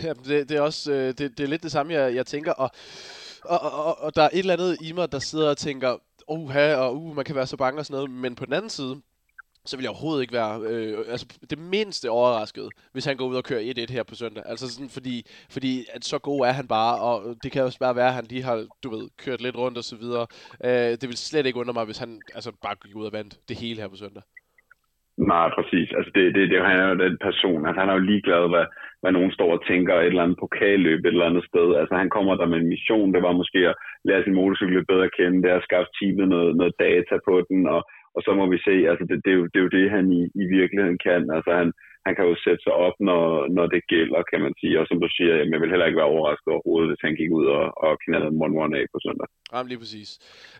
Ja, 0.04 0.12
det, 0.28 0.38
det 0.48 0.54
er 0.56 0.64
også 0.70 0.82
øh, 0.96 1.08
det, 1.18 1.26
det 1.36 1.42
er 1.44 1.52
lidt 1.52 1.66
det 1.66 1.74
samme, 1.76 1.92
jeg, 1.98 2.14
jeg 2.18 2.26
tænker, 2.26 2.52
og, 2.62 2.70
og, 3.54 3.60
og, 3.88 3.94
og 4.04 4.10
der 4.16 4.22
er 4.24 4.32
et 4.32 4.44
eller 4.44 4.56
andet 4.58 4.72
i 4.88 4.90
mig, 4.98 5.06
der 5.12 5.22
sidder 5.30 5.48
og 5.54 5.60
tænker, 5.68 5.90
uha, 6.28 6.74
og 6.74 6.96
uh, 6.96 7.16
man 7.16 7.24
kan 7.24 7.36
være 7.36 7.46
så 7.46 7.56
bange 7.56 7.80
og 7.80 7.86
sådan 7.86 7.96
noget. 7.96 8.10
Men 8.10 8.34
på 8.34 8.44
den 8.44 8.52
anden 8.52 8.70
side, 8.70 9.02
så 9.68 9.76
vil 9.76 9.84
jeg 9.84 9.90
overhovedet 9.90 10.22
ikke 10.22 10.38
være 10.40 10.54
øh, 10.70 10.98
altså 11.14 11.26
det 11.50 11.58
mindste 11.58 12.10
overrasket, 12.10 12.68
hvis 12.92 13.04
han 13.04 13.16
går 13.16 13.26
ud 13.26 13.36
og 13.36 13.44
kører 13.44 13.72
1-1 13.88 13.92
her 13.92 14.02
på 14.02 14.14
søndag. 14.14 14.42
Altså 14.46 14.74
sådan, 14.74 14.88
fordi, 14.96 15.16
fordi 15.50 15.72
at 15.94 16.04
så 16.04 16.18
god 16.18 16.46
er 16.46 16.52
han 16.60 16.68
bare, 16.68 16.94
og 17.08 17.36
det 17.42 17.52
kan 17.52 17.62
også 17.62 17.78
bare 17.78 17.96
være, 17.96 18.08
at 18.12 18.18
han 18.20 18.26
lige 18.30 18.42
har, 18.42 18.66
du 18.82 18.88
ved, 18.90 19.04
kørt 19.24 19.40
lidt 19.42 19.56
rundt 19.56 19.78
og 19.78 19.84
så 19.84 19.96
videre. 19.96 20.26
Øh, 20.66 20.92
det 21.00 21.06
vil 21.08 21.16
slet 21.16 21.46
ikke 21.46 21.60
undre 21.60 21.74
mig, 21.78 21.84
hvis 21.84 22.02
han 22.04 22.12
altså 22.34 22.50
bare 22.62 22.76
gik 22.82 22.96
ud 22.96 23.06
og 23.06 23.12
vandt 23.12 23.34
det 23.48 23.56
hele 23.62 23.80
her 23.80 23.88
på 23.88 23.96
søndag. 23.96 24.22
Nej, 25.32 25.46
præcis. 25.56 25.88
Altså 25.96 26.10
det, 26.14 26.34
det, 26.34 26.50
det, 26.50 26.58
han 26.70 26.80
er 26.80 26.88
jo 26.88 26.98
den 27.06 27.16
person, 27.28 27.66
altså 27.66 27.80
han 27.80 27.88
er 27.88 27.96
jo 27.98 28.08
ligeglad, 28.10 28.48
hvad, 28.52 28.66
hvad 29.00 29.12
nogen 29.12 29.32
står 29.32 29.50
og 29.56 29.66
tænker 29.70 29.94
et 29.94 30.06
eller 30.06 30.22
andet 30.22 30.38
pokalløb 30.44 31.00
et 31.00 31.06
eller 31.06 31.30
andet 31.30 31.44
sted. 31.50 31.68
Altså 31.80 31.94
han 32.02 32.10
kommer 32.10 32.34
der 32.34 32.46
med 32.46 32.58
en 32.58 32.68
mission, 32.68 33.14
det 33.14 33.22
var 33.22 33.32
måske 33.40 33.58
at 33.70 33.74
lære 34.08 34.24
sin 34.24 34.38
motorcykel 34.38 34.74
lidt 34.76 34.90
bedre 34.92 35.08
at 35.08 35.16
kende, 35.18 35.42
det 35.42 35.50
er 35.50 35.58
at 35.58 35.66
skaffe 35.68 35.90
teamet 35.98 36.28
noget, 36.34 36.50
noget 36.60 36.74
data 36.86 37.14
på 37.28 37.34
den, 37.48 37.60
og, 37.74 37.80
og 38.16 38.20
så 38.26 38.30
må 38.38 38.44
vi 38.54 38.58
se, 38.66 38.74
altså 38.90 39.04
det, 39.08 39.16
det, 39.24 39.30
er, 39.32 39.38
jo, 39.40 39.44
det 39.52 39.58
er 39.58 39.66
jo 39.66 39.76
det, 39.78 39.94
han 39.96 40.06
i, 40.20 40.22
i 40.42 40.44
virkeligheden 40.58 40.98
kan. 41.06 41.22
Altså 41.36 41.50
han, 41.60 41.68
han 42.06 42.14
kan 42.16 42.24
jo 42.30 42.34
sætte 42.44 42.62
sig 42.66 42.74
op, 42.86 42.96
når, 43.08 43.22
når 43.56 43.66
det 43.74 43.82
gælder, 43.94 44.20
kan 44.30 44.40
man 44.44 44.54
sige. 44.60 44.80
Og 44.80 44.86
som 44.86 44.98
du 45.04 45.08
siger, 45.16 45.32
jamen, 45.36 45.52
jeg 45.54 45.60
vil 45.60 45.72
heller 45.72 45.86
ikke 45.86 46.00
være 46.02 46.12
overrasket 46.14 46.50
overhovedet, 46.54 46.90
hvis 46.90 47.04
han 47.06 47.14
gik 47.20 47.30
ud 47.38 47.46
og, 47.58 47.64
og 47.84 47.92
knaldede 48.04 48.32
en 48.32 48.74
1-1 48.74 48.78
af 48.80 48.84
på 48.92 48.98
søndag. 49.06 49.28
Jamen 49.52 49.68
lige 49.68 49.82
præcis. 49.82 50.10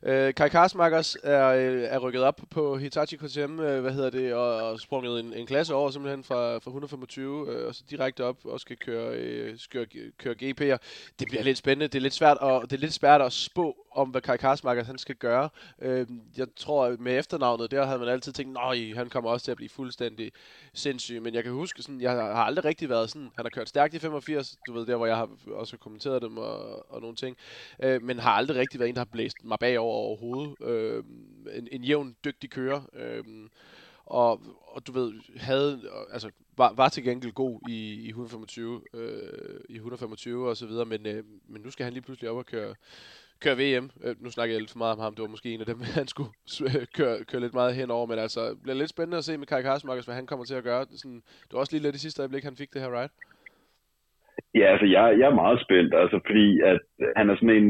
Øh, 0.09 0.29
Kai 0.39 0.49
Karsmakers 0.49 1.11
er, 1.37 1.47
øh, 1.61 1.83
er 1.95 1.99
rykket 2.05 2.23
op 2.31 2.39
på 2.57 2.63
Hitachi 2.83 3.17
KTM, 3.23 3.55
øh, 3.67 3.79
hvad 3.85 3.93
hedder 3.97 4.13
det, 4.19 4.27
og, 4.35 4.51
og 4.67 4.81
sprunget 4.87 5.15
en, 5.23 5.29
en 5.41 5.47
klasse 5.47 5.75
over 5.75 5.91
simpelthen 5.91 6.23
fra, 6.31 6.41
fra 6.63 6.71
125, 6.71 7.47
øh, 7.51 7.67
og 7.69 7.75
så 7.75 7.83
direkte 7.91 8.25
op 8.31 8.39
og 8.45 8.61
skal 8.61 8.77
køre, 8.87 9.09
øh, 9.21 9.51
køre, 9.73 9.87
køre 10.23 10.37
GP'er. 10.43 10.79
Det 11.19 11.27
bliver 11.31 11.45
lidt 11.49 11.59
spændende. 11.59 11.89
Det 11.93 11.99
er 11.99 12.07
lidt 12.09 12.21
svært, 12.21 12.37
og 12.41 12.63
det 12.63 12.73
er 12.73 12.85
lidt 12.87 13.01
svært 13.03 13.21
at 13.23 13.33
spå 13.33 13.67
om, 13.97 14.09
hvad 14.09 14.21
Kai 14.21 14.37
Karsmakers 14.37 14.87
han 14.87 14.99
skal 14.99 15.15
gøre. 15.15 15.49
Øh, 15.83 16.07
jeg 16.37 16.47
tror, 16.57 16.97
med 16.99 17.19
efternavnet, 17.19 17.71
der 17.71 17.87
havde 17.87 17.99
man 17.99 18.09
altid 18.09 18.33
tænkt, 18.33 18.53
nej, 18.53 18.93
han 18.95 19.09
kommer 19.09 19.31
også 19.31 19.45
til 19.45 19.51
at 19.51 19.57
blive 19.57 19.69
fuldstændig 19.69 20.33
sindssyg, 20.75 21.23
men 21.23 21.35
jeg 21.37 21.45
kan 21.45 21.53
huske, 21.53 21.83
sådan, 21.83 22.01
jeg 22.01 22.11
har 22.11 22.45
aldrig 22.45 22.65
rigtig 22.65 22.89
været 22.89 23.11
sådan, 23.11 23.31
han 23.37 23.45
har 23.45 23.51
kørt 23.51 23.69
stærkt 23.69 23.95
i 23.95 23.99
85, 23.99 24.57
du 24.67 24.73
ved, 24.73 24.87
der 24.87 24.97
hvor 24.97 25.07
jeg 25.07 25.17
har 25.17 25.29
også 25.53 25.77
kommenteret 25.77 26.23
dem 26.23 26.39
og, 26.39 26.93
og 26.93 27.01
nogle 27.01 27.17
ting, 27.17 27.37
øh, 27.83 28.03
men 28.03 28.19
har 28.19 28.31
aldrig 28.31 28.57
rigtig 28.57 28.81
været 28.81 28.89
en, 28.89 28.95
der 28.95 29.01
har 29.01 29.09
blæst 29.13 29.45
mig 29.45 29.59
bagover 29.61 29.95
overhovedet. 29.95 30.55
Øh, 30.61 31.05
en, 31.55 31.69
en 31.73 31.85
jævn, 31.85 32.17
dygtig 32.25 32.51
kører. 32.51 32.83
Øh, 32.93 33.25
og, 34.07 34.43
og 34.67 34.87
du 34.87 34.93
ved, 34.93 35.13
havde, 35.37 35.91
altså, 36.13 36.31
var, 36.57 36.73
var 36.73 36.89
til 36.89 37.05
gengæld 37.05 37.33
god 37.33 37.61
i, 37.69 37.95
i 37.95 38.09
125, 38.09 38.83
øh, 38.95 39.61
i 39.69 39.75
125 39.75 40.49
og 40.49 40.57
så 40.57 40.67
videre, 40.67 40.85
men, 40.85 41.07
øh, 41.07 41.25
men 41.49 41.63
nu 41.63 41.71
skal 41.71 41.85
han 41.85 41.93
lige 41.93 42.03
pludselig 42.03 42.31
op 42.31 42.37
og 42.37 42.47
køre, 42.47 42.75
køre 43.45 43.59
VM. 43.63 43.87
Øh, 44.05 44.15
nu 44.25 44.29
snakker 44.31 44.53
jeg 44.55 44.61
lidt 44.61 44.75
for 44.75 44.83
meget 44.85 44.97
om 44.97 45.03
ham. 45.05 45.15
Det 45.15 45.23
var 45.25 45.35
måske 45.35 45.49
en 45.55 45.65
af 45.65 45.69
dem, 45.73 45.79
han 46.01 46.07
skulle 46.13 46.33
øh, 46.69 46.87
køre, 46.99 47.17
køre 47.31 47.43
lidt 47.45 47.59
meget 47.61 47.79
henover. 47.81 48.07
Men 48.13 48.19
altså, 48.25 48.41
det 48.51 48.63
bliver 48.63 48.81
lidt 48.81 48.95
spændende 48.95 49.21
at 49.21 49.29
se 49.29 49.39
med 49.39 49.47
Kai 49.47 49.63
Karsmarkers, 49.63 50.07
hvad 50.09 50.19
han 50.21 50.29
kommer 50.31 50.45
til 50.45 50.61
at 50.61 50.69
gøre. 50.71 50.83
Det, 50.91 50.97
sådan, 51.03 51.23
det 51.47 51.53
var 51.53 51.63
også 51.63 51.73
lige 51.73 51.87
lidt 51.87 51.99
i 51.99 52.05
sidste 52.05 52.23
øjeblik, 52.23 52.45
han 52.45 52.61
fik 52.61 52.71
det 52.75 52.83
her, 52.83 52.93
right? 53.01 53.13
Ja, 54.59 54.67
altså 54.73 54.87
jeg, 54.95 55.05
jeg 55.21 55.27
er 55.29 55.41
meget 55.45 55.59
spændt, 55.65 55.93
altså 56.03 56.19
fordi 56.27 56.47
at 56.71 56.81
øh, 57.03 57.09
han 57.19 57.27
er 57.31 57.37
sådan 57.37 57.57
en, 57.61 57.69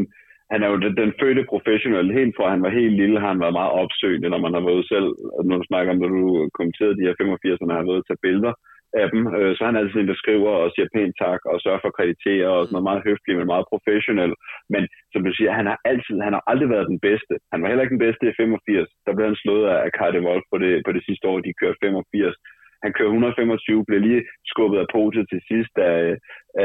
han 0.53 0.63
er 0.63 0.69
jo 0.73 0.77
den, 0.85 0.97
den 1.03 1.13
fødte 1.21 1.45
professionel. 1.53 2.17
Helt 2.19 2.35
fra 2.37 2.55
han 2.55 2.63
var 2.67 2.79
helt 2.81 2.97
lille, 3.03 3.21
har 3.21 3.31
han 3.33 3.43
været 3.45 3.59
meget 3.61 3.73
opsøgende, 3.83 4.29
når 4.31 4.41
man 4.47 4.55
har 4.57 4.65
været 4.71 4.85
selv, 4.93 5.09
når 5.49 5.57
du 5.59 5.65
snakker 5.71 5.93
om, 5.93 5.99
når 6.03 6.11
du 6.17 6.23
kommenterede 6.59 6.97
de 6.99 7.07
her 7.07 7.15
85'erne, 7.23 7.73
har 7.79 7.91
været 7.91 8.07
til 8.07 8.23
billeder 8.27 8.55
af 9.03 9.07
dem, 9.13 9.23
øh, 9.39 9.51
så 9.57 9.61
er 9.63 9.71
han 9.71 9.81
altid 9.81 9.99
en, 10.01 10.13
der 10.13 10.23
skriver 10.23 10.53
og 10.63 10.71
siger 10.75 10.89
pænt 10.95 11.15
tak 11.25 11.41
og 11.51 11.61
sørger 11.61 11.81
for 11.83 11.89
at 11.91 11.99
kreditere 11.99 12.49
og 12.57 12.63
sådan 12.63 12.75
noget 12.75 12.89
meget 12.91 13.07
høflig, 13.09 13.35
men 13.37 13.53
meget 13.55 13.71
professionel. 13.73 14.33
Men 14.75 14.83
som 15.13 15.21
du 15.27 15.31
siger, 15.35 15.53
han 15.61 15.67
har 15.73 15.79
altid, 15.91 16.17
han 16.27 16.37
har 16.37 16.43
aldrig 16.51 16.69
været 16.75 16.91
den 16.93 17.01
bedste. 17.09 17.35
Han 17.53 17.61
var 17.61 17.69
heller 17.69 17.85
ikke 17.85 17.97
den 17.97 18.07
bedste 18.07 18.25
i 18.29 18.37
85. 18.37 18.89
Der 19.07 19.13
blev 19.15 19.27
han 19.31 19.43
slået 19.43 19.65
af 19.85 19.91
Cardi 19.99 20.21
Wolf 20.27 20.45
på 20.53 20.57
det, 20.63 20.73
på 20.87 20.93
det 20.97 21.03
sidste 21.09 21.25
år, 21.29 21.37
de 21.41 21.59
kørte 21.61 21.79
85. 21.83 22.37
Han 22.85 22.93
kører 22.97 23.09
125, 23.09 23.85
blev 23.89 24.01
lige 24.01 24.23
skubbet 24.53 24.79
af 24.79 24.89
potet 24.95 25.25
til 25.29 25.41
sidst 25.51 25.75
af, 25.91 26.01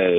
af, 0.01 0.13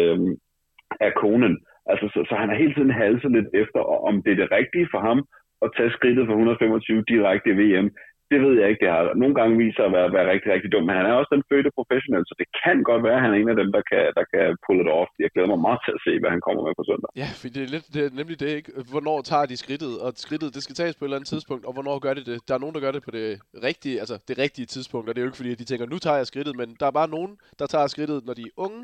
af 1.06 1.12
konen. 1.22 1.54
Altså, 1.90 2.06
så, 2.14 2.18
så 2.28 2.34
han 2.40 2.48
har 2.48 2.56
hele 2.62 2.74
tiden 2.74 2.90
halset 3.02 3.30
lidt 3.32 3.48
efter, 3.62 3.80
om 4.08 4.14
det 4.22 4.32
er 4.32 4.40
det 4.42 4.52
rigtige 4.58 4.88
for 4.92 5.00
ham 5.08 5.18
at 5.64 5.70
tage 5.76 5.94
skridtet 5.96 6.26
fra 6.26 6.32
125 6.32 7.04
direkte 7.12 7.50
i 7.50 7.58
VM 7.60 7.88
det 8.32 8.40
ved 8.46 8.54
jeg 8.60 8.68
ikke. 8.70 8.82
Det 8.84 8.90
har 8.94 9.02
nogle 9.22 9.34
gange 9.38 9.58
vist 9.62 9.76
sig 9.76 9.86
at 9.88 9.94
være, 9.96 10.08
være 10.16 10.30
rigtig, 10.32 10.48
rigtig 10.54 10.68
dum, 10.72 10.84
Men 10.86 10.98
han 10.98 11.06
er 11.06 11.14
også 11.20 11.32
den 11.36 11.44
fødte 11.50 11.70
professionel, 11.78 12.24
så 12.28 12.34
det 12.40 12.48
kan 12.62 12.76
godt 12.90 13.02
være, 13.06 13.16
at 13.18 13.24
han 13.24 13.32
er 13.32 13.38
en 13.38 13.52
af 13.54 13.58
dem, 13.62 13.70
der 13.76 13.82
kan, 13.90 14.02
der 14.18 14.24
kan 14.32 14.44
pull 14.64 14.80
it 14.82 14.90
off. 15.00 15.10
Jeg 15.24 15.30
glæder 15.34 15.50
mig 15.52 15.60
meget 15.68 15.80
til 15.86 15.92
at 15.96 16.02
se, 16.06 16.12
hvad 16.20 16.30
han 16.34 16.42
kommer 16.46 16.62
med 16.66 16.74
på 16.78 16.84
søndag. 16.90 17.10
Ja, 17.22 17.28
for 17.40 17.46
det 17.54 17.62
er, 17.66 17.70
lidt, 17.74 17.86
det 17.94 18.00
er 18.06 18.10
nemlig 18.20 18.36
det, 18.42 18.50
ikke? 18.58 18.70
Hvornår 18.92 19.18
tager 19.30 19.46
de 19.52 19.56
skridtet? 19.64 19.94
Og 20.04 20.08
skridtet, 20.26 20.50
det 20.56 20.62
skal 20.66 20.76
tages 20.80 20.94
på 20.96 21.02
et 21.04 21.08
eller 21.08 21.18
andet 21.18 21.32
tidspunkt, 21.34 21.62
og 21.68 21.72
hvornår 21.76 21.96
gør 22.06 22.14
det 22.18 22.24
det? 22.30 22.36
Der 22.48 22.54
er 22.54 22.62
nogen, 22.64 22.74
der 22.76 22.82
gør 22.86 22.92
det 22.96 23.02
på 23.08 23.12
det 23.18 23.28
rigtige, 23.68 23.96
altså 24.02 24.16
det 24.28 24.36
rigtige 24.44 24.66
tidspunkt, 24.74 25.04
og 25.08 25.12
det 25.14 25.20
er 25.20 25.24
jo 25.24 25.30
ikke 25.30 25.40
fordi, 25.42 25.52
at 25.54 25.60
de 25.62 25.68
tænker, 25.70 25.86
nu 25.94 25.98
tager 26.04 26.18
jeg 26.20 26.26
skridtet, 26.32 26.54
men 26.60 26.68
der 26.80 26.86
er 26.86 26.94
bare 27.00 27.10
nogen, 27.16 27.32
der 27.60 27.66
tager 27.74 27.86
skridtet, 27.94 28.18
når 28.26 28.34
de 28.38 28.44
er 28.50 28.54
unge, 28.66 28.82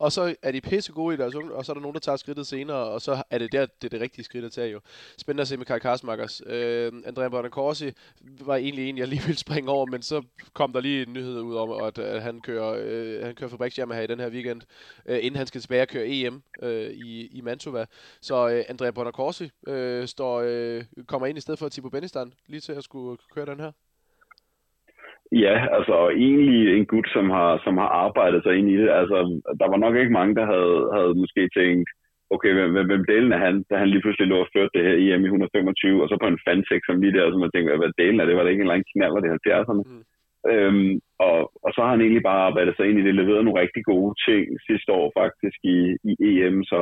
og 0.00 0.12
så 0.12 0.34
er 0.42 0.52
de 0.52 0.60
pisse 0.60 0.92
gode 0.92 1.14
i 1.14 1.16
deres 1.16 1.34
unge, 1.34 1.54
og 1.54 1.64
så 1.64 1.72
er 1.72 1.74
der 1.74 1.80
nogen, 1.80 1.94
der 1.94 2.00
tager 2.00 2.16
skridtet 2.16 2.46
senere, 2.46 2.76
og 2.76 3.02
så 3.02 3.22
er 3.30 3.38
det 3.38 3.52
der, 3.52 3.66
det 3.66 3.84
er 3.84 3.88
det 3.88 4.00
rigtige 4.00 4.24
skridt 4.24 4.44
at 4.44 4.52
tage 4.52 4.70
jo. 4.70 4.80
Spændende 5.18 5.40
at 5.40 5.48
se 5.48 5.56
med 5.56 5.66
Kai 5.66 5.78
Karsmakers. 5.78 6.42
Øh, 6.46 6.92
Andrea 7.06 7.28
Bonacorsi 7.28 7.92
var 8.20 8.56
egentlig 8.56 8.88
en, 8.88 8.98
jeg 8.98 9.08
lige 9.08 9.22
ville 9.22 9.38
springe 9.38 9.70
over, 9.70 9.86
men 9.86 10.02
så 10.02 10.22
kom 10.52 10.72
der 10.72 10.80
lige 10.80 11.06
en 11.06 11.12
nyhed 11.12 11.40
ud 11.40 11.56
om, 11.56 11.70
at, 11.70 11.98
at 11.98 12.22
han 12.22 12.40
kører, 12.40 12.82
øh, 12.84 13.24
han 13.24 13.34
kører 13.34 13.50
fabriksjammer 13.50 13.94
her 13.94 14.02
i 14.02 14.06
den 14.06 14.20
her 14.20 14.30
weekend, 14.30 14.62
øh, 15.06 15.18
inden 15.22 15.36
han 15.36 15.46
skal 15.46 15.60
tilbage 15.60 15.82
og 15.82 15.88
køre 15.88 16.08
EM 16.08 16.42
øh, 16.62 16.90
i, 16.90 17.26
i 17.26 17.40
Mantova. 17.40 17.86
Så 18.20 18.48
øh, 18.48 18.64
Andrea 18.68 18.90
Bonacorsi 18.90 19.50
øh, 19.66 20.08
står, 20.08 20.42
øh, 20.46 20.84
kommer 21.06 21.26
ind 21.26 21.38
i 21.38 21.40
stedet 21.40 21.58
for 21.58 21.68
Thibaut 21.68 21.92
Benistan, 21.92 22.32
lige 22.46 22.60
til 22.60 22.72
at 22.72 22.84
skulle 22.84 23.18
køre 23.34 23.46
den 23.46 23.60
her. 23.60 23.72
Ja, 25.32 25.54
altså 25.76 25.96
egentlig 26.26 26.60
en 26.76 26.86
gut, 26.86 27.08
som 27.16 27.30
har, 27.30 27.60
som 27.64 27.74
har 27.78 27.90
arbejdet 28.06 28.42
sig 28.42 28.54
ind 28.58 28.68
i 28.70 28.76
det. 28.82 28.90
Altså, 29.00 29.16
der 29.60 29.68
var 29.72 29.76
nok 29.76 29.96
ikke 29.96 30.16
mange, 30.18 30.34
der 30.34 30.46
havde, 30.54 30.80
havde 30.96 31.14
måske 31.22 31.42
tænkt, 31.58 31.88
okay, 32.34 32.52
hvem, 32.54 32.70
hvem, 32.90 33.04
delen 33.10 33.32
er 33.32 33.40
han, 33.46 33.54
da 33.70 33.74
han 33.78 33.88
lige 33.90 34.02
pludselig 34.02 34.28
lå 34.28 34.36
og 34.40 34.50
førte 34.54 34.74
det 34.74 34.86
her 34.86 34.96
EM 35.02 35.24
i 35.24 35.30
125, 35.30 36.02
og 36.02 36.08
så 36.08 36.16
på 36.20 36.28
en 36.28 36.42
fansek 36.46 36.82
som 36.84 37.00
lige 37.00 37.16
der, 37.16 37.30
så 37.30 37.38
man 37.38 37.50
tænkte, 37.52 37.76
hvad 37.76 37.98
delen 38.00 38.20
er 38.20 38.26
det? 38.26 38.36
Var 38.36 38.42
det 38.42 38.50
ikke 38.50 38.62
en 38.62 38.68
eller 38.68 38.76
anden 38.76 38.92
knaller, 38.92 39.20
det 39.20 39.30
70'erne? 39.46 39.84
Mm. 39.90 40.04
Øhm, 40.52 40.92
og, 41.26 41.38
og 41.64 41.70
så 41.72 41.80
har 41.82 41.90
han 41.94 42.00
egentlig 42.00 42.24
bare 42.30 42.46
arbejdet 42.48 42.74
sig 42.76 42.86
ind 42.86 42.98
i 42.98 43.06
det, 43.06 43.14
leveret 43.14 43.44
nogle 43.44 43.60
rigtig 43.62 43.82
gode 43.92 44.12
ting 44.28 44.44
sidste 44.68 44.90
år 45.00 45.08
faktisk 45.20 45.58
i, 45.74 45.78
i 46.10 46.14
EM, 46.30 46.58
så, 46.70 46.78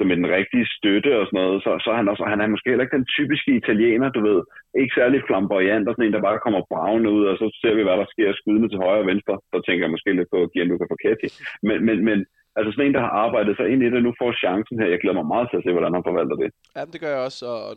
så 0.00 0.04
med 0.06 0.16
den 0.20 0.34
rigtige 0.38 0.66
støtte 0.76 1.10
og 1.20 1.24
sådan 1.26 1.40
noget, 1.40 1.58
så, 1.64 1.70
så 1.84 1.88
er 1.92 1.98
han, 2.00 2.10
også, 2.12 2.24
han 2.34 2.40
er 2.40 2.52
måske 2.54 2.70
heller 2.70 2.86
ikke 2.86 2.98
den 3.00 3.10
typiske 3.16 3.50
italiener, 3.60 4.08
du 4.16 4.20
ved, 4.28 4.40
ikke 4.80 4.96
særlig 5.00 5.18
flamboyant 5.28 5.88
og 5.88 5.94
sådan 5.94 6.06
en, 6.06 6.16
der 6.16 6.28
bare 6.28 6.44
kommer 6.44 6.68
bravende 6.72 7.10
ud, 7.16 7.24
og 7.30 7.34
så 7.40 7.46
ser 7.60 7.74
vi, 7.74 7.82
hvad 7.84 7.96
der 8.02 8.08
sker 8.14 8.38
skydende 8.40 8.68
til 8.70 8.82
højre 8.84 9.04
og 9.04 9.10
venstre, 9.12 9.34
så 9.52 9.58
tænker 9.66 9.84
jeg 9.84 9.94
måske 9.94 10.18
lidt 10.18 10.32
på 10.34 10.38
Gianluca 10.52 10.86
Facchetti. 10.90 11.28
Men, 11.68 11.78
men, 11.88 11.98
men 12.08 12.18
Altså 12.56 12.70
sådan 12.72 12.86
en, 12.86 12.94
der 12.94 13.00
har 13.06 13.14
arbejdet 13.26 13.56
sig 13.56 13.66
ind 13.72 13.82
i 13.82 13.90
det, 13.90 14.02
nu 14.02 14.12
får 14.20 14.32
chancen 14.44 14.76
her. 14.80 14.88
Jeg 14.92 15.00
glæder 15.02 15.18
mig 15.20 15.28
meget 15.34 15.46
til 15.48 15.56
at 15.58 15.64
se, 15.64 15.72
hvordan 15.76 15.94
han 15.96 16.08
forvalter 16.08 16.36
det. 16.42 16.50
Ja, 16.76 16.82
det 16.92 17.00
gør 17.00 17.12
jeg 17.14 17.22
også, 17.28 17.46
og 17.46 17.76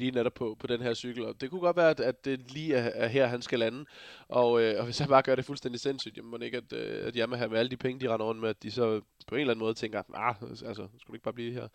lige 0.00 0.16
netop 0.18 0.36
på, 0.42 0.46
på 0.60 0.66
den 0.72 0.80
her 0.86 0.94
cykel. 0.94 1.22
Og 1.28 1.34
det 1.40 1.50
kunne 1.50 1.66
godt 1.68 1.76
være, 1.76 1.90
at, 2.10 2.18
det 2.24 2.34
lige 2.56 2.74
er, 2.74 2.90
er 3.04 3.08
her, 3.16 3.26
han 3.26 3.42
skal 3.42 3.58
lande. 3.58 3.80
Og, 4.28 4.50
øh, 4.62 4.72
og 4.78 4.84
hvis 4.84 4.98
han 4.98 5.08
bare 5.14 5.26
gør 5.26 5.34
det 5.34 5.44
fuldstændig 5.44 5.80
sindssygt, 5.80 6.16
jamen 6.16 6.30
må 6.30 6.36
ikke, 6.48 6.60
at, 6.64 6.70
øh, 6.80 7.06
at 7.08 7.14
Yamaha 7.18 7.46
med 7.48 7.58
alle 7.58 7.70
de 7.70 7.82
penge, 7.84 8.00
de 8.00 8.10
render 8.12 8.26
rundt 8.26 8.40
med, 8.40 8.48
at 8.48 8.62
de 8.62 8.70
så 8.70 8.86
på 9.26 9.34
en 9.34 9.40
eller 9.40 9.54
anden 9.54 9.64
måde 9.64 9.74
tænker, 9.74 10.02
ah, 10.14 10.34
altså, 10.42 10.88
skulle 11.00 11.16
ikke 11.16 11.24
bare 11.24 11.34
blive 11.34 11.52
her. 11.52 11.68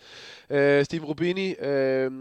Øh, 0.49 0.85
Steve 0.85 1.05
Rubini, 1.05 1.55
øh, 1.55 2.11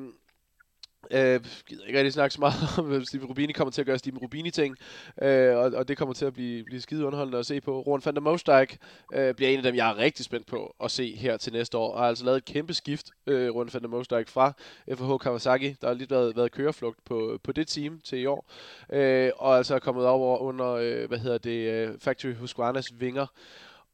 Øh, 1.10 1.40
gider 1.66 1.84
ikke 1.84 1.98
rigtig 1.98 2.12
snakke 2.12 2.34
så 2.34 2.40
meget 2.40 2.54
om, 2.78 3.04
Steve 3.04 3.26
Rubini 3.26 3.52
kommer 3.52 3.72
til 3.72 3.82
at 3.82 3.86
gøre 3.86 3.98
Steve 3.98 4.18
Rubini-ting, 4.18 4.76
øh, 5.22 5.56
og, 5.56 5.72
og 5.74 5.88
det 5.88 5.96
kommer 5.98 6.14
til 6.14 6.24
at 6.24 6.32
blive, 6.32 6.64
blive 6.64 6.80
skide 6.80 7.06
underholdende 7.06 7.38
at 7.38 7.46
se 7.46 7.60
på. 7.60 7.80
Rowan 7.80 8.02
van 8.04 8.14
der 8.14 8.20
Mosdijk 8.20 8.78
øh, 9.14 9.34
bliver 9.34 9.50
en 9.50 9.56
af 9.56 9.62
dem, 9.62 9.74
jeg 9.74 9.90
er 9.90 9.96
rigtig 9.98 10.24
spændt 10.24 10.46
på 10.46 10.76
at 10.84 10.90
se 10.90 11.16
her 11.16 11.36
til 11.36 11.52
næste 11.52 11.78
år, 11.78 11.92
og 11.92 12.00
har 12.00 12.08
altså 12.08 12.24
lavet 12.24 12.36
et 12.36 12.44
kæmpe 12.44 12.74
skift, 12.74 13.10
øh, 13.26 13.54
Rowan 13.54 13.68
van 13.72 13.82
der 13.82 13.88
Mosdijk 13.88 14.28
fra 14.28 14.52
FH 14.94 15.18
Kawasaki. 15.20 15.76
Der 15.80 15.86
har 15.86 15.94
lidt 15.94 16.10
været, 16.10 16.36
været 16.36 16.52
køreflugt 16.52 17.04
på, 17.04 17.38
på 17.42 17.52
det 17.52 17.68
team 17.68 18.00
til 18.04 18.18
i 18.18 18.26
år, 18.26 18.50
øh, 18.92 19.30
og 19.36 19.56
altså 19.56 19.74
er 19.74 19.78
kommet 19.78 20.06
over 20.06 20.38
under, 20.38 20.70
øh, 20.70 21.08
hvad 21.08 21.18
hedder 21.18 21.38
det, 21.38 21.70
øh, 21.70 21.98
Factory 21.98 22.34
Husqvarnas 22.34 23.00
vinger. 23.00 23.26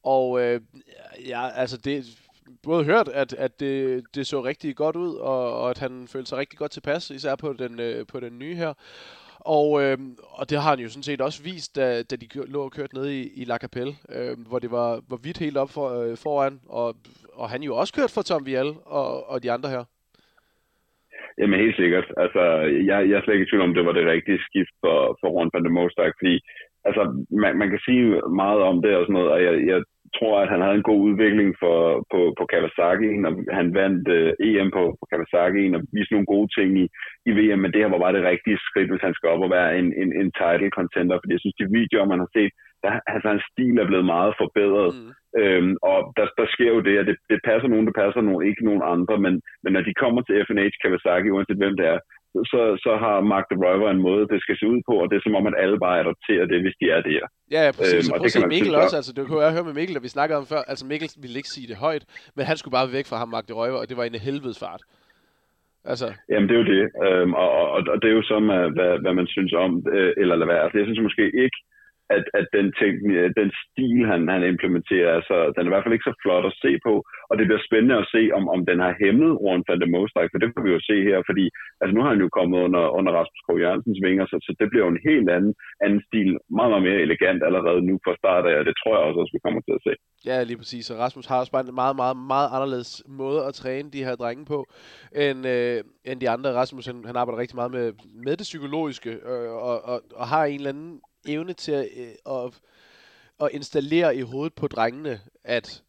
Og 0.04 0.42
øh, 0.42 0.60
ja, 1.28 1.42
altså 1.56 1.76
det, 1.84 2.04
både 2.62 2.84
hørt, 2.84 3.08
at, 3.08 3.32
at 3.32 3.60
det, 3.60 4.04
det 4.14 4.26
så 4.26 4.44
rigtig 4.44 4.76
godt 4.76 4.96
ud, 4.96 5.14
og, 5.14 5.60
og 5.60 5.70
at 5.70 5.78
han 5.78 6.08
følte 6.12 6.28
sig 6.28 6.38
rigtig 6.38 6.58
godt 6.58 6.70
tilpas, 6.70 7.10
især 7.10 7.36
på 7.36 7.52
den, 7.52 7.80
øh, 7.80 8.06
på 8.12 8.20
den 8.20 8.38
nye 8.38 8.54
her. 8.54 8.72
Og, 9.40 9.82
øh, 9.82 9.98
og 10.38 10.50
det 10.50 10.58
har 10.62 10.70
han 10.70 10.78
jo 10.78 10.88
sådan 10.88 11.02
set 11.02 11.20
også 11.20 11.42
vist, 11.42 11.76
da, 11.76 12.02
da 12.02 12.16
de 12.16 12.26
lå 12.54 12.60
og 12.62 12.72
kørte 12.72 12.94
ned 12.94 13.06
i, 13.10 13.20
i 13.40 13.44
La 13.44 13.56
Capelle, 13.58 13.94
øh, 14.16 14.34
hvor 14.48 14.58
det 14.58 14.70
var, 14.70 14.90
var 15.10 15.20
vidt 15.24 15.38
helt 15.38 15.56
op 15.56 15.70
for, 15.70 15.88
øh, 16.02 16.16
foran, 16.24 16.60
og, 16.68 16.94
og 17.32 17.50
han 17.50 17.62
jo 17.62 17.76
også 17.76 17.92
kørt 17.94 18.12
for 18.14 18.22
Tom 18.22 18.46
Vial 18.46 18.70
og, 18.84 19.30
og 19.30 19.42
de 19.42 19.52
andre 19.52 19.68
her. 19.68 19.84
Jamen 21.38 21.60
helt 21.60 21.76
sikkert. 21.76 22.06
Altså, 22.16 22.42
jeg, 22.90 22.98
jeg 23.08 23.16
er 23.16 23.22
slet 23.22 23.34
ikke 23.34 23.46
i 23.46 23.50
tvivl 23.50 23.66
om, 23.66 23.74
det 23.74 23.86
var 23.86 23.92
det 23.92 24.12
rigtige 24.14 24.44
skift 24.48 24.74
for, 24.82 24.96
for 25.20 25.28
Ron 25.28 25.50
van 25.54 25.64
der 25.64 25.70
Mostak, 25.70 26.12
fordi 26.20 26.34
altså, 26.88 27.02
man, 27.42 27.52
man 27.60 27.68
kan 27.70 27.80
sige 27.86 28.04
meget 28.42 28.60
om 28.70 28.82
det 28.82 28.96
og 28.96 29.02
sådan 29.02 29.16
noget, 29.18 29.30
og 29.34 29.40
jeg, 29.46 29.54
jeg 29.70 29.78
tror, 30.18 30.34
at 30.40 30.52
han 30.52 30.62
havde 30.64 30.78
en 30.80 30.88
god 30.90 31.00
udvikling 31.08 31.50
for, 31.62 31.78
på, 32.12 32.20
på 32.38 32.44
Kawasaki, 32.52 33.10
når 33.24 33.32
han 33.58 33.66
vandt 33.80 34.04
uh, 34.18 34.46
EM 34.48 34.70
på, 34.76 34.82
på 34.98 35.04
Kawasaki, 35.10 35.62
og 35.76 35.80
viste 35.96 36.14
nogle 36.14 36.32
gode 36.34 36.48
ting 36.56 36.68
i, 36.82 36.84
i 37.28 37.30
VM, 37.38 37.60
men 37.62 37.70
det 37.72 37.80
her 37.82 37.94
var 37.94 38.02
bare 38.04 38.16
det 38.18 38.28
rigtige 38.32 38.58
skridt, 38.68 38.90
hvis 38.90 39.06
han 39.06 39.14
skal 39.16 39.28
op 39.34 39.46
og 39.46 39.50
være 39.58 39.70
en, 39.80 39.88
en, 40.02 40.10
en 40.20 40.30
title 40.40 40.70
contender, 40.78 41.16
fordi 41.18 41.32
jeg 41.34 41.42
synes, 41.42 41.58
de 41.60 41.74
videoer, 41.78 42.12
man 42.12 42.22
har 42.24 42.30
set, 42.36 42.52
der, 42.82 42.92
altså 43.12 43.26
hans 43.32 43.46
stil 43.52 43.76
er 43.78 43.90
blevet 43.90 44.06
meget 44.14 44.32
forbedret, 44.42 44.90
mm. 44.94 45.10
øhm, 45.40 45.74
og 45.90 45.98
der, 46.16 46.26
der 46.40 46.46
sker 46.54 46.70
jo 46.76 46.80
det, 46.88 46.96
at 47.00 47.06
det, 47.10 47.16
det 47.30 47.40
passer 47.48 47.68
nogen, 47.68 47.86
det 47.88 47.96
passer 48.02 48.20
nogen, 48.20 48.42
ikke 48.50 48.64
nogen 48.68 48.84
andre, 48.94 49.16
men, 49.24 49.34
men 49.62 49.70
når 49.72 49.82
de 49.88 50.00
kommer 50.02 50.20
til 50.22 50.36
FNH 50.46 50.74
Kawasaki, 50.82 51.28
uanset 51.30 51.62
hvem 51.62 51.76
det 51.80 51.86
er, 51.92 51.98
så, 52.52 52.62
så 52.84 52.92
har 53.04 53.16
Mark 53.32 53.46
de 53.50 53.56
Rover 53.64 53.90
en 53.90 54.02
måde, 54.08 54.28
det 54.32 54.40
skal 54.42 54.56
se 54.58 54.66
ud 54.72 54.80
på, 54.88 54.94
og 55.02 55.06
det 55.10 55.16
er 55.16 55.24
som 55.24 55.38
om, 55.38 55.46
at 55.50 55.56
alle 55.62 55.78
bare 55.86 56.00
adopterer 56.00 56.46
det, 56.52 56.58
hvis 56.64 56.76
de 56.80 56.86
er 56.96 57.00
der. 57.10 57.24
Ja, 57.54 57.60
ja 57.66 57.70
præcis. 57.78 58.04
Øhm, 58.08 58.12
og, 58.12 58.18
og 58.18 58.24
det 58.24 58.32
kan 58.32 58.48
Mikkel 58.54 58.74
også, 58.82 58.96
altså, 59.00 59.12
det 59.16 59.22
kunne 59.26 59.42
jeg 59.44 59.52
høre 59.56 59.68
med 59.68 59.76
Mikkel, 59.78 59.96
at 59.96 60.02
vi 60.06 60.16
snakkede 60.16 60.38
om 60.40 60.46
før, 60.52 60.62
altså 60.70 60.84
Mikkel 60.90 61.08
ville 61.22 61.36
ikke 61.40 61.54
sige 61.56 61.68
det 61.70 61.76
højt, 61.86 62.04
men 62.36 62.44
han 62.50 62.56
skulle 62.56 62.76
bare 62.78 62.92
væk 62.96 63.06
fra 63.10 63.16
ham, 63.22 63.28
Mark 63.34 63.46
de 63.48 63.54
Rover, 63.60 63.80
og 63.82 63.88
det 63.88 63.96
var 63.96 64.04
en 64.04 64.24
helvedes 64.28 64.58
fart. 64.64 64.82
Altså. 65.90 66.06
Jamen, 66.30 66.48
det 66.48 66.54
er 66.54 66.62
jo 66.62 66.70
det, 66.74 66.84
øhm, 67.06 67.32
og, 67.42 67.50
og, 67.74 67.80
og, 67.92 67.96
det 68.02 68.08
er 68.08 68.16
jo 68.20 68.24
som, 68.32 68.44
hvad, 68.76 68.92
hvad 69.02 69.14
man 69.20 69.26
synes 69.26 69.52
om, 69.64 69.70
øh, 69.96 70.12
eller 70.20 70.34
lade 70.36 70.48
være. 70.52 70.62
Altså, 70.64 70.78
jeg 70.78 70.86
synes 70.86 71.06
måske 71.08 71.24
ikke, 71.44 71.58
at, 72.16 72.24
at 72.38 72.46
den, 72.56 72.66
ting, 72.80 72.94
øh, 73.18 73.28
den 73.40 73.50
stil, 73.62 73.98
han, 74.10 74.20
han 74.34 74.42
implementerer, 74.52 75.10
altså, 75.18 75.36
den 75.54 75.62
er 75.62 75.68
i 75.70 75.72
hvert 75.72 75.84
fald 75.84 75.96
ikke 75.96 76.10
så 76.10 76.16
flot 76.22 76.46
at 76.50 76.58
se 76.64 76.72
på, 76.86 76.94
og 77.30 77.34
det 77.38 77.46
bliver 77.46 77.66
spændende 77.68 77.96
at 78.02 78.10
se, 78.14 78.22
om, 78.38 78.44
om 78.54 78.60
den 78.70 78.78
har 78.84 78.92
hæmmet 79.02 79.32
Ron 79.44 79.64
van 79.68 79.80
der 79.80 79.92
Mostak, 79.94 80.28
for 80.30 80.38
det 80.38 80.48
kan 80.50 80.64
vi 80.66 80.72
jo 80.76 80.80
se 80.90 80.96
her, 81.08 81.18
fordi 81.28 81.44
altså, 81.80 81.92
nu 81.94 82.00
har 82.02 82.10
han 82.14 82.24
jo 82.24 82.28
kommet 82.38 82.58
under, 82.66 82.84
under 82.98 83.12
Rasmus 83.18 83.42
K. 83.46 83.48
Jørgensens 83.64 84.00
vinger, 84.06 84.24
så, 84.26 84.36
så 84.46 84.50
det 84.60 84.66
bliver 84.70 84.84
jo 84.86 84.92
en 84.94 85.06
helt 85.08 85.28
anden, 85.36 85.52
anden 85.84 86.00
stil, 86.08 86.30
meget, 86.58 86.70
meget 86.72 86.86
mere 86.88 87.04
elegant 87.06 87.40
allerede 87.48 87.80
nu 87.88 87.94
fra 88.04 88.14
start 88.22 88.44
af, 88.50 88.54
og 88.60 88.64
det 88.68 88.74
tror 88.76 88.92
jeg 88.94 89.02
også, 89.06 89.20
at 89.20 89.36
vi 89.36 89.44
kommer 89.44 89.60
til 89.64 89.78
at 89.78 89.84
se. 89.86 89.92
Ja, 90.28 90.36
lige 90.42 90.60
præcis, 90.62 90.90
og 90.90 90.98
Rasmus 91.04 91.26
har 91.26 91.38
også 91.40 91.52
bare 91.52 91.64
en 91.68 91.74
meget, 91.82 91.96
meget, 92.02 92.16
meget 92.34 92.48
anderledes 92.56 92.92
måde 93.08 93.40
at 93.48 93.54
træne 93.54 93.90
de 93.94 94.04
her 94.06 94.16
drenge 94.22 94.44
på, 94.52 94.58
end, 95.24 95.40
øh, 95.54 95.78
end 96.08 96.20
de 96.20 96.30
andre. 96.34 96.58
Rasmus, 96.60 96.86
han, 96.86 96.98
han 97.08 97.16
arbejder 97.16 97.40
rigtig 97.40 97.56
meget 97.56 97.72
med, 97.78 97.86
med 98.26 98.34
det 98.40 98.48
psykologiske, 98.50 99.10
øh, 99.30 99.50
og, 99.68 99.76
og, 99.90 99.96
og 100.20 100.26
har 100.32 100.44
en 100.44 100.60
eller 100.60 100.74
anden 100.74 101.00
evne 101.26 101.52
til 101.52 101.72
at, 101.72 101.88
øh, 101.96 102.14
at, 102.26 102.60
at 103.40 103.48
installere 103.52 104.16
i 104.16 104.20
hovedet 104.20 104.54
på 104.54 104.68
drengene, 104.68 105.20
at, 105.44 105.82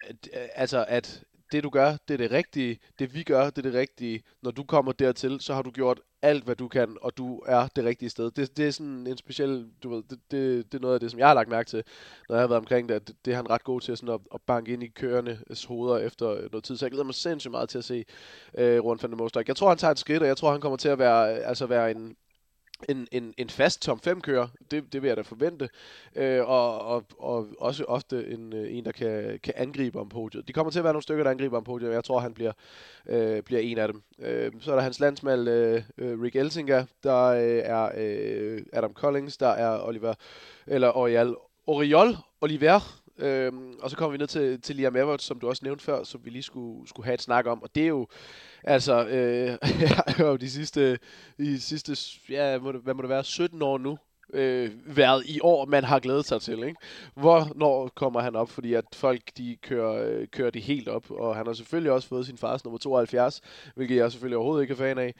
at, 0.00 0.28
altså, 0.54 0.84
at 0.88 1.24
det 1.52 1.64
du 1.64 1.70
gør, 1.70 1.96
det 2.08 2.14
er 2.14 2.18
det 2.18 2.30
rigtige, 2.30 2.78
det 2.98 3.14
vi 3.14 3.22
gør, 3.22 3.50
det 3.50 3.58
er 3.58 3.70
det 3.70 3.74
rigtige. 3.74 4.22
Når 4.42 4.50
du 4.50 4.64
kommer 4.64 4.92
dertil, 4.92 5.40
så 5.40 5.54
har 5.54 5.62
du 5.62 5.70
gjort 5.70 6.00
alt, 6.22 6.44
hvad 6.44 6.56
du 6.56 6.68
kan, 6.68 6.96
og 7.00 7.16
du 7.16 7.42
er 7.46 7.68
det 7.76 7.84
rigtige 7.84 8.10
sted. 8.10 8.30
Det, 8.30 8.56
det 8.56 8.66
er 8.66 8.70
sådan 8.70 9.06
en 9.06 9.16
speciel, 9.16 9.66
du 9.82 9.88
ved, 9.88 10.02
det, 10.10 10.18
det, 10.30 10.72
det 10.72 10.78
er 10.78 10.82
noget 10.82 10.94
af 10.94 11.00
det, 11.00 11.10
som 11.10 11.20
jeg 11.20 11.26
har 11.26 11.34
lagt 11.34 11.48
mærke 11.48 11.68
til, 11.70 11.82
når 12.28 12.36
jeg 12.36 12.42
har 12.42 12.48
været 12.48 12.58
omkring 12.58 12.88
det, 12.88 13.08
det, 13.08 13.16
det 13.24 13.32
er 13.32 13.36
han 13.36 13.50
ret 13.50 13.64
god 13.64 13.80
til 13.80 13.96
sådan 13.96 14.14
at, 14.14 14.20
at 14.34 14.40
banke 14.46 14.72
ind 14.72 14.82
i 14.82 14.88
kørendes 14.88 15.64
hoveder 15.64 15.98
efter 15.98 16.48
noget 16.50 16.64
tid. 16.64 16.76
Så 16.76 16.86
jeg 16.86 16.90
glæder 16.90 17.04
mig 17.04 17.14
sindssygt 17.14 17.50
meget 17.50 17.68
til 17.68 17.78
at 17.78 17.84
se 17.84 18.04
øh, 18.58 18.84
Ron 18.84 18.98
van 19.02 19.10
der 19.10 19.16
Mostak. 19.16 19.48
Jeg 19.48 19.56
tror, 19.56 19.68
han 19.68 19.78
tager 19.78 19.92
et 19.92 19.98
skridt, 19.98 20.22
og 20.22 20.28
jeg 20.28 20.36
tror, 20.36 20.50
han 20.52 20.60
kommer 20.60 20.76
til 20.76 20.88
at 20.88 20.98
være, 20.98 21.38
altså 21.38 21.66
være 21.66 21.90
en, 21.90 22.16
en, 22.88 23.08
en, 23.12 23.34
en 23.36 23.50
fast 23.50 23.82
top 23.82 24.04
5 24.04 24.20
kører, 24.20 24.48
det, 24.70 24.92
det 24.92 25.02
vil 25.02 25.08
jeg 25.08 25.16
da 25.16 25.22
forvente, 25.22 25.68
øh, 26.16 26.48
og, 26.48 26.80
og, 26.80 27.04
og 27.18 27.46
også 27.58 27.84
ofte 27.84 28.26
en, 28.26 28.52
øh, 28.52 28.76
en 28.76 28.84
der 28.84 28.92
kan, 28.92 29.40
kan 29.42 29.54
angribe 29.56 30.00
om 30.00 30.08
podiet. 30.08 30.48
De 30.48 30.52
kommer 30.52 30.70
til 30.70 30.78
at 30.78 30.84
være 30.84 30.92
nogle 30.92 31.02
stykker, 31.02 31.24
der 31.24 31.30
angriber 31.30 31.56
om 31.56 31.64
podiet, 31.64 31.88
og 31.88 31.94
jeg 31.94 32.04
tror, 32.04 32.18
han 32.20 32.34
bliver, 32.34 32.52
øh, 33.06 33.42
bliver 33.42 33.60
en 33.60 33.78
af 33.78 33.88
dem. 33.88 34.02
Øh, 34.18 34.52
så 34.60 34.70
er 34.70 34.74
der 34.74 34.82
hans 34.82 35.00
landsmand 35.00 35.48
øh, 35.48 35.82
øh 35.98 36.22
Rick 36.22 36.36
Elsinga, 36.36 36.84
der 37.02 37.24
øh, 37.24 37.60
er 37.64 37.90
øh, 37.96 38.62
Adam 38.72 38.92
Collins, 38.92 39.36
der 39.36 39.48
er 39.48 39.86
Oliver, 39.86 40.14
eller 40.66 40.96
Oriol, 40.96 41.36
Oriol 41.66 42.16
Oliver, 42.40 43.00
Øhm, 43.18 43.74
og 43.82 43.90
så 43.90 43.96
kommer 43.96 44.12
vi 44.12 44.18
ned 44.18 44.26
til, 44.26 44.60
til 44.60 44.76
Liam 44.76 44.96
Everts, 44.96 45.24
som 45.24 45.40
du 45.40 45.48
også 45.48 45.64
nævnte 45.64 45.84
før, 45.84 46.04
som 46.04 46.24
vi 46.24 46.30
lige 46.30 46.42
skulle, 46.42 46.88
skulle 46.88 47.04
have 47.04 47.14
et 47.14 47.22
snak 47.22 47.46
om. 47.46 47.62
Og 47.62 47.74
det 47.74 47.82
er 47.82 47.88
jo, 47.88 48.06
altså, 48.64 49.06
øh, 49.06 49.46
jeg 49.80 49.88
har 50.06 50.26
jo 50.26 50.36
de 50.36 50.50
sidste, 50.50 50.98
de 51.38 51.60
sidste 51.60 51.96
ja, 52.28 52.58
må 52.58 52.72
det, 52.72 52.80
hvad 52.80 52.94
må 52.94 53.02
det 53.02 53.08
være, 53.08 53.24
17 53.24 53.62
år 53.62 53.78
nu, 53.78 53.98
øh, 54.32 54.70
været 54.96 55.26
i 55.26 55.40
år, 55.42 55.66
man 55.66 55.84
har 55.84 55.98
glædet 55.98 56.24
sig 56.24 56.40
til. 56.40 56.62
Ikke? 56.62 56.80
Hvornår 57.14 57.88
kommer 57.88 58.20
han 58.20 58.36
op? 58.36 58.50
Fordi 58.50 58.74
at 58.74 58.84
folk 58.94 59.22
de 59.36 59.56
kører, 59.62 60.08
øh, 60.08 60.26
kører 60.26 60.50
det 60.50 60.62
helt 60.62 60.88
op, 60.88 61.10
og 61.10 61.36
han 61.36 61.46
har 61.46 61.52
selvfølgelig 61.52 61.92
også 61.92 62.08
fået 62.08 62.26
sin 62.26 62.38
fars 62.38 62.64
nummer 62.64 62.78
72, 62.78 63.40
hvilket 63.74 63.96
jeg 63.96 64.12
selvfølgelig 64.12 64.36
overhovedet 64.36 64.62
ikke 64.62 64.72
er 64.72 64.76
fan 64.76 64.98
af. 64.98 65.14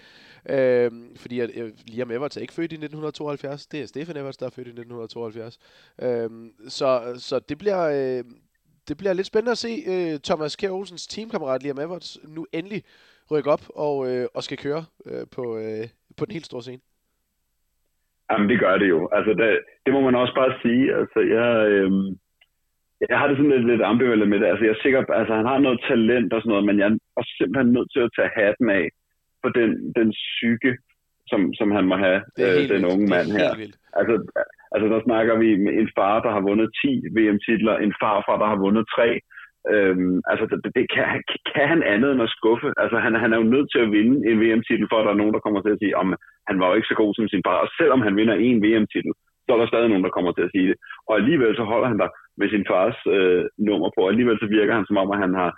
Øh, 0.49 0.91
fordi 1.17 1.41
at 1.41 1.51
øh, 1.55 1.73
Liam 1.87 2.11
Everts 2.11 2.37
er 2.37 2.41
ikke 2.41 2.55
født 2.55 2.73
i 2.73 2.75
1972, 2.75 3.67
det 3.67 3.81
er 3.81 3.87
Stefan 3.87 4.17
Everts, 4.17 4.37
der 4.37 4.47
er 4.47 4.51
født 4.51 4.67
i 4.67 4.71
1972. 4.71 5.59
Øh, 6.03 6.31
så, 6.69 7.15
så 7.19 7.39
det 7.39 7.59
bliver... 7.59 8.19
Øh, 8.19 8.25
det 8.89 8.97
bliver 8.97 9.13
lidt 9.13 9.27
spændende 9.27 9.53
at 9.53 9.59
se 9.59 9.85
øh, 9.87 10.21
Thomas 10.21 10.57
Kjær 10.57 10.71
Olsens 10.71 11.07
teamkammerat 11.07 11.63
Liam 11.63 11.79
Everts 11.79 12.19
nu 12.25 12.47
endelig 12.53 12.85
rykke 13.31 13.51
op 13.51 13.63
og, 13.75 14.09
øh, 14.09 14.29
og 14.35 14.45
skal 14.45 14.59
køre 14.59 14.85
øh, 15.07 15.27
på, 15.31 15.57
øh, 15.57 15.89
på 16.17 16.25
den 16.25 16.33
helt 16.33 16.47
store 16.47 16.63
scene. 16.63 16.81
Jamen, 18.31 18.49
det 18.51 18.59
gør 18.61 18.77
det 18.79 18.89
jo. 18.89 19.09
Altså, 19.17 19.33
det, 19.41 19.61
det 19.85 19.93
må 19.93 20.01
man 20.01 20.15
også 20.15 20.35
bare 20.35 20.53
sige. 20.63 20.85
Altså, 21.01 21.21
jeg, 21.37 21.51
øh, 21.73 21.91
jeg 23.11 23.19
har 23.19 23.27
det 23.29 23.37
sådan 23.37 23.55
lidt, 23.55 23.67
lidt 23.67 23.83
ambivalent 23.83 24.31
med 24.31 24.41
det. 24.41 24.47
Altså, 24.47 24.65
jeg 24.65 24.75
er 24.75 24.83
sikker, 24.83 25.01
altså, 25.21 25.35
han 25.35 25.47
har 25.47 25.59
noget 25.59 25.81
talent 25.89 26.33
og 26.33 26.41
sådan 26.41 26.51
noget, 26.51 26.67
men 26.69 26.79
jeg 26.79 26.89
er 27.19 27.25
simpelthen 27.39 27.73
nødt 27.73 27.91
til 27.93 28.03
at 28.07 28.15
tage 28.17 28.35
hatten 28.41 28.71
af 28.71 28.85
for 29.43 29.51
den, 29.59 29.71
den 29.99 30.09
psyke, 30.23 30.73
som, 31.31 31.41
som 31.59 31.69
han 31.77 31.85
må 31.91 31.97
have, 32.07 32.21
øh, 32.43 32.63
den 32.75 32.85
unge 32.93 33.07
mand 33.15 33.29
her. 33.39 33.51
Altså, 33.99 34.15
altså, 34.73 34.87
der 34.95 35.01
snakker 35.09 35.35
vi 35.43 35.49
med 35.65 35.73
en 35.81 35.91
far, 35.97 36.15
der 36.27 36.31
har 36.37 36.43
vundet 36.49 36.69
10 36.83 36.89
VM-titler, 37.17 37.75
en 37.77 37.95
farfar, 38.01 38.37
der 38.43 38.49
har 38.53 38.59
vundet 38.65 38.85
3, 38.97 39.21
Øhm, 39.75 40.17
altså, 40.31 40.45
det, 40.51 40.59
det 40.79 40.87
kan, 40.95 41.07
kan 41.53 41.67
han 41.73 41.83
andet 41.95 42.11
end 42.13 42.23
at 42.27 42.35
skuffe. 42.39 42.69
Altså, 42.83 42.97
han, 43.05 43.13
han 43.23 43.33
er 43.33 43.39
jo 43.43 43.53
nødt 43.55 43.69
til 43.71 43.81
at 43.85 43.93
vinde 43.97 44.17
en 44.31 44.41
VM-titel, 44.43 44.87
for 44.89 44.97
at 44.99 45.07
der 45.07 45.13
er 45.13 45.21
nogen, 45.21 45.35
der 45.35 45.45
kommer 45.45 45.61
til 45.63 45.75
at 45.75 45.81
sige, 45.83 45.97
om 46.03 46.09
han 46.49 46.57
var 46.61 46.69
jo 46.69 46.75
ikke 46.77 46.91
så 46.91 46.97
god 47.03 47.13
som 47.15 47.29
sin 47.29 47.45
far. 47.47 47.59
Og 47.65 47.69
selvom 47.79 48.01
han 48.07 48.17
vinder 48.17 48.35
en 48.35 48.59
VM-titel, 48.65 49.13
så 49.45 49.51
er 49.53 49.59
der 49.61 49.73
stadig 49.73 49.89
nogen, 49.89 50.07
der 50.07 50.17
kommer 50.17 50.33
til 50.33 50.47
at 50.47 50.53
sige 50.55 50.69
det. 50.71 50.77
Og 51.09 51.13
alligevel 51.21 51.53
så 51.57 51.65
holder 51.73 51.89
han 51.93 51.99
der 52.03 52.11
med 52.41 52.49
sin 52.51 52.65
fars 52.71 52.99
øh, 53.17 53.45
nummer 53.69 53.89
på. 53.95 54.01
Og 54.05 54.11
alligevel 54.13 54.39
så 54.41 54.47
virker 54.57 54.75
han 54.79 54.87
som 54.87 54.97
om, 55.03 55.11
at 55.15 55.19
han 55.25 55.35
har, 55.41 55.51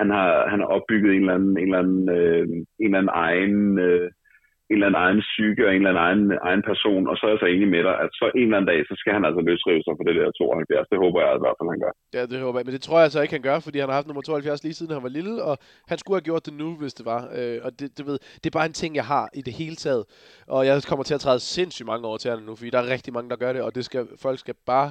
han 0.00 0.08
har, 0.16 0.30
han 0.52 0.58
har 0.62 0.68
opbygget 0.76 1.10
en 1.12 1.20
eller 1.20 1.34
anden, 1.34 1.54
en 1.58 1.68
eller 1.68 1.78
anden, 1.82 2.02
øh, 2.18 2.44
en 2.82 2.88
eller 2.88 2.98
anden 2.98 3.14
egen... 3.26 3.78
Øh, 3.86 4.08
en 4.70 4.76
eller 4.76 4.88
anden 4.88 5.02
egen 5.04 5.20
psyke 5.28 5.62
og 5.66 5.70
en 5.70 5.80
eller 5.80 5.90
anden 5.90 6.06
egen, 6.06 6.24
egen 6.48 6.62
person, 6.70 7.02
og 7.10 7.14
så 7.16 7.22
er 7.26 7.32
jeg 7.32 7.42
så 7.42 7.50
enig 7.54 7.68
med 7.74 7.82
dig, 7.88 7.94
at 8.04 8.10
så 8.20 8.26
en 8.28 8.46
eller 8.46 8.56
anden 8.56 8.70
dag, 8.72 8.80
så 8.90 8.94
skal 9.00 9.12
han 9.16 9.24
altså 9.28 9.40
løsrive 9.48 9.82
sig 9.84 9.94
for 9.96 10.04
det 10.08 10.14
der 10.18 10.30
72. 10.30 10.92
Det 10.92 10.98
håber 11.04 11.18
jeg 11.24 11.30
i 11.38 11.42
hvert 11.44 11.56
fald, 11.58 11.68
han 11.74 11.82
gør. 11.84 11.92
Ja, 12.16 12.22
det 12.32 12.38
håber 12.44 12.58
jeg, 12.58 12.66
men 12.66 12.74
det 12.76 12.82
tror 12.86 12.98
jeg 13.00 13.10
så 13.10 13.20
ikke, 13.22 13.36
han 13.38 13.46
gør, 13.50 13.58
fordi 13.66 13.78
han 13.82 13.88
har 13.88 13.98
haft 13.98 14.08
nummer 14.08 14.22
72 14.22 14.64
lige 14.64 14.76
siden 14.78 14.92
han 14.96 15.06
var 15.06 15.14
lille, 15.18 15.34
og 15.48 15.54
han 15.90 15.96
skulle 15.98 16.16
have 16.18 16.28
gjort 16.30 16.44
det 16.46 16.54
nu, 16.62 16.68
hvis 16.80 16.94
det 16.98 17.04
var. 17.12 17.20
Øh, 17.38 17.58
og 17.66 17.70
det, 17.78 17.88
det, 17.98 18.04
ved, 18.08 18.16
det 18.40 18.46
er 18.50 18.58
bare 18.58 18.70
en 18.72 18.78
ting, 18.82 18.92
jeg 19.00 19.06
har 19.14 19.26
i 19.40 19.42
det 19.48 19.54
hele 19.60 19.76
taget. 19.84 20.04
Og 20.56 20.60
jeg 20.68 20.74
kommer 20.90 21.04
til 21.04 21.14
at 21.18 21.22
træde 21.26 21.40
sindssygt 21.56 21.90
mange 21.92 22.04
år 22.10 22.16
til 22.16 22.28
nu, 22.48 22.52
fordi 22.56 22.70
der 22.74 22.80
er 22.82 22.88
rigtig 22.96 23.12
mange, 23.16 23.30
der 23.32 23.38
gør 23.44 23.52
det, 23.52 23.62
og 23.66 23.74
det 23.74 23.84
skal, 23.84 24.02
folk 24.24 24.38
skal 24.38 24.54
bare 24.72 24.90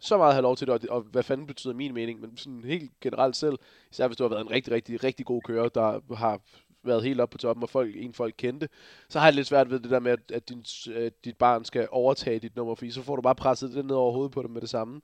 så 0.00 0.16
meget 0.16 0.34
have 0.34 0.42
lov 0.42 0.56
til 0.56 0.66
det, 0.66 0.74
og, 0.74 0.80
og 0.96 1.00
hvad 1.12 1.22
fanden 1.22 1.46
betyder 1.46 1.74
min 1.74 1.94
mening, 1.94 2.20
men 2.20 2.36
sådan 2.36 2.62
helt 2.64 2.90
generelt 3.00 3.36
selv, 3.36 3.56
især 3.92 4.06
hvis 4.06 4.16
du 4.16 4.24
har 4.24 4.28
været 4.28 4.40
en 4.40 4.50
rigtig, 4.50 4.72
rigtig, 4.72 5.04
rigtig 5.04 5.26
god 5.26 5.42
kører, 5.42 5.68
der 5.68 6.14
har 6.16 6.40
været 6.88 7.04
helt 7.04 7.20
op 7.20 7.30
på 7.30 7.38
toppen, 7.38 7.62
og 7.62 7.70
folk, 7.70 7.96
en 7.96 8.14
folk 8.14 8.34
kendte, 8.38 8.68
så 9.08 9.18
har 9.18 9.26
jeg 9.26 9.34
lidt 9.34 9.46
svært 9.46 9.70
ved 9.70 9.80
det 9.80 9.90
der 9.90 10.00
med, 10.00 10.12
at, 10.12 10.30
at, 10.32 10.48
din, 10.48 10.64
at 10.94 11.24
dit 11.24 11.36
barn 11.36 11.64
skal 11.64 11.88
overtage 11.90 12.38
dit 12.38 12.56
nummer, 12.56 12.74
fordi 12.74 12.90
så 12.90 13.02
får 13.02 13.16
du 13.16 13.22
bare 13.22 13.34
presset 13.34 13.74
det 13.74 13.84
ned 13.84 13.96
over 13.96 14.12
hovedet 14.12 14.32
på 14.32 14.42
dem 14.42 14.50
med 14.50 14.60
det 14.60 14.70
samme, 14.70 15.00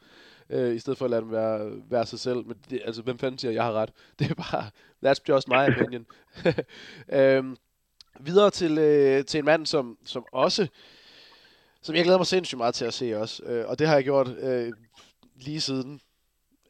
øh, 0.51 0.74
i 0.74 0.78
stedet 0.78 0.98
for 0.98 1.05
at 1.05 1.11
lade 1.11 1.23
dem 1.23 1.31
være, 1.31 1.70
være 1.90 2.06
sig 2.06 2.19
selv. 2.19 2.47
Men 2.47 2.56
det, 2.70 2.81
altså, 2.85 3.02
hvem 3.02 3.19
fanden 3.19 3.39
siger, 3.39 3.51
at 3.51 3.55
jeg 3.55 3.65
har 3.65 3.73
ret? 3.73 3.90
Det 4.19 4.31
er 4.31 4.35
bare, 4.35 4.70
that's 5.06 5.24
just 5.28 5.48
my 5.48 5.74
opinion. 5.74 6.06
øhm, 7.20 7.56
videre 8.20 8.51
til, 8.51 8.78
øh, 8.78 9.24
til 9.24 9.39
en 9.39 9.44
mand, 9.44 9.66
som, 9.66 9.98
som 10.05 10.24
også, 10.32 10.66
som 11.82 11.94
jeg 11.94 12.05
glæder 12.05 12.19
mig 12.19 12.27
sindssygt 12.27 12.59
meget 12.59 12.74
til 12.74 12.85
at 12.85 12.94
se 12.94 13.20
også, 13.20 13.43
øh, 13.43 13.69
og 13.69 13.78
det 13.78 13.86
har 13.86 13.94
jeg 13.94 14.05
gjort 14.05 14.28
øh, 14.28 14.73
lige 15.36 15.61
siden 15.61 16.01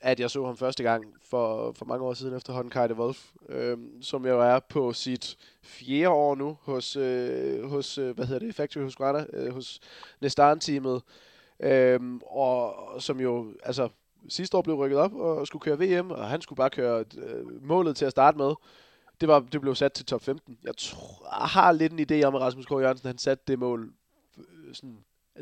at 0.05 0.21
jeg 0.21 0.31
så 0.31 0.47
ham 0.47 0.57
første 0.57 0.83
gang 0.83 1.05
for, 1.23 1.73
for 1.73 1.85
mange 1.85 2.05
år 2.05 2.15
siden 2.15 2.37
efterhånden, 2.37 2.71
Kai 2.71 2.89
de 2.89 2.95
Wolf, 2.95 3.33
øh, 3.49 3.79
som 4.01 4.27
jo 4.27 4.41
er 4.41 4.59
på 4.59 4.93
sit 4.93 5.37
fjerde 5.63 6.09
år 6.09 6.35
nu 6.35 6.57
hos, 6.63 6.97
øh, 6.97 7.71
hos 7.71 7.99
øh, 7.99 8.15
hvad 8.15 8.27
hedder 8.27 8.47
det, 8.47 8.55
Factory 8.55 8.83
Husqvarna, 8.83 9.27
øh, 9.33 9.53
hos 9.53 9.81
Nestan-teamet, 10.21 11.03
øh, 11.61 12.01
og 12.27 12.75
som 13.03 13.21
jo, 13.21 13.55
altså, 13.63 13.89
sidste 14.29 14.57
år 14.57 14.63
blev 14.63 14.77
rykket 14.77 14.99
op 14.99 15.15
og 15.15 15.47
skulle 15.47 15.63
køre 15.63 15.79
VM, 15.79 16.11
og 16.11 16.29
han 16.29 16.41
skulle 16.41 16.57
bare 16.57 16.71
køre 16.71 17.05
øh, 17.19 17.65
målet 17.65 17.97
til 17.97 18.05
at 18.05 18.11
starte 18.11 18.39
med. 18.39 18.55
Det, 19.21 19.29
var, 19.29 19.41
det 19.41 19.61
blev 19.61 19.75
sat 19.75 19.93
til 19.93 20.07
top 20.07 20.23
15. 20.23 20.59
Jeg, 20.65 20.77
tror, 20.77 21.39
jeg 21.41 21.49
har 21.49 21.73
lidt 21.73 21.93
en 21.93 22.07
idé 22.11 22.27
om, 22.27 22.35
at 22.35 22.41
Rasmus 22.41 22.67
K. 22.67 22.71
Jørgensen 22.71 23.07
han 23.07 23.19
satte 23.19 23.45
det 23.49 23.59
mål 23.59 23.93
øh, 24.39 24.75
sådan, 24.75 24.99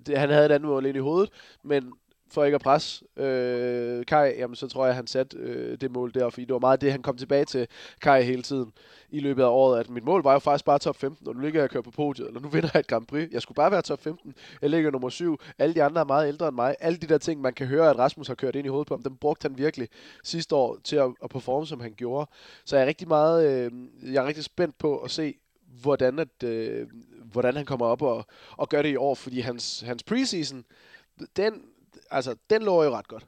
det, 0.06 0.18
han 0.18 0.30
havde 0.30 0.46
et 0.46 0.52
andet 0.52 0.68
mål 0.68 0.86
ind 0.86 0.96
i 0.96 1.00
hovedet, 1.00 1.30
men 1.62 1.92
for 2.32 2.44
ikke 2.44 2.54
at 2.54 2.60
presse 2.60 3.04
øh, 3.16 4.06
Kai, 4.06 4.34
jamen 4.38 4.56
så 4.56 4.68
tror 4.68 4.84
jeg, 4.84 4.90
at 4.90 4.96
han 4.96 5.06
satte 5.06 5.36
øh, 5.36 5.80
det 5.80 5.90
mål 5.90 6.14
der, 6.14 6.30
fordi 6.30 6.44
det 6.44 6.52
var 6.52 6.58
meget 6.58 6.80
det, 6.80 6.92
han 6.92 7.02
kom 7.02 7.16
tilbage 7.16 7.44
til 7.44 7.66
Kai 8.00 8.22
hele 8.22 8.42
tiden 8.42 8.72
i 9.10 9.20
løbet 9.20 9.42
af 9.42 9.46
året, 9.46 9.80
at 9.80 9.90
mit 9.90 10.04
mål 10.04 10.22
var 10.22 10.32
jo 10.32 10.38
faktisk 10.38 10.64
bare 10.64 10.78
top 10.78 10.96
15, 10.96 11.28
og 11.28 11.34
nu 11.34 11.40
ligger 11.40 11.60
jeg 11.60 11.64
og 11.64 11.70
kører 11.70 11.82
på 11.82 11.90
podiet, 11.90 12.26
eller 12.28 12.40
nu 12.40 12.48
vinder 12.48 12.68
jeg 12.74 12.80
et 12.80 12.86
Grand 12.86 13.06
Prix. 13.06 13.28
Jeg 13.32 13.42
skulle 13.42 13.56
bare 13.56 13.70
være 13.70 13.82
top 13.82 14.02
15, 14.02 14.34
jeg 14.62 14.70
ligger 14.70 14.90
nummer 14.90 15.08
7, 15.08 15.38
alle 15.58 15.74
de 15.74 15.82
andre 15.82 16.00
er 16.00 16.04
meget 16.04 16.28
ældre 16.28 16.48
end 16.48 16.54
mig. 16.54 16.76
Alle 16.80 16.98
de 16.98 17.06
der 17.06 17.18
ting, 17.18 17.40
man 17.40 17.52
kan 17.52 17.66
høre, 17.66 17.90
at 17.90 17.98
Rasmus 17.98 18.26
har 18.26 18.34
kørt 18.34 18.56
ind 18.56 18.66
i 18.66 18.68
hovedet 18.68 18.88
på 18.88 18.94
ham, 18.94 19.02
dem 19.02 19.16
brugte 19.16 19.48
han 19.48 19.58
virkelig 19.58 19.88
sidste 20.24 20.54
år 20.54 20.78
til 20.84 20.96
at, 20.96 21.10
at 21.24 21.30
performe, 21.30 21.66
som 21.66 21.80
han 21.80 21.94
gjorde. 21.96 22.30
Så 22.64 22.76
jeg 22.76 22.82
er 22.82 22.86
rigtig 22.86 23.08
meget, 23.08 23.50
øh, 23.50 23.72
jeg 24.14 24.22
er 24.22 24.26
rigtig 24.26 24.44
spændt 24.44 24.78
på 24.78 24.98
at 24.98 25.10
se, 25.10 25.34
hvordan, 25.80 26.18
at, 26.18 26.42
øh, 26.44 26.86
hvordan 27.32 27.56
han 27.56 27.64
kommer 27.64 27.86
op 27.86 28.02
og, 28.02 28.26
og 28.56 28.68
gør 28.68 28.82
det 28.82 28.88
i 28.88 28.96
år, 28.96 29.14
fordi 29.14 29.40
hans, 29.40 29.80
hans 29.80 30.02
preseason, 30.02 30.64
den, 31.36 31.62
altså, 32.16 32.30
den 32.50 32.62
lå 32.68 32.74
jo 32.86 32.90
ret 32.98 33.08
godt. 33.08 33.24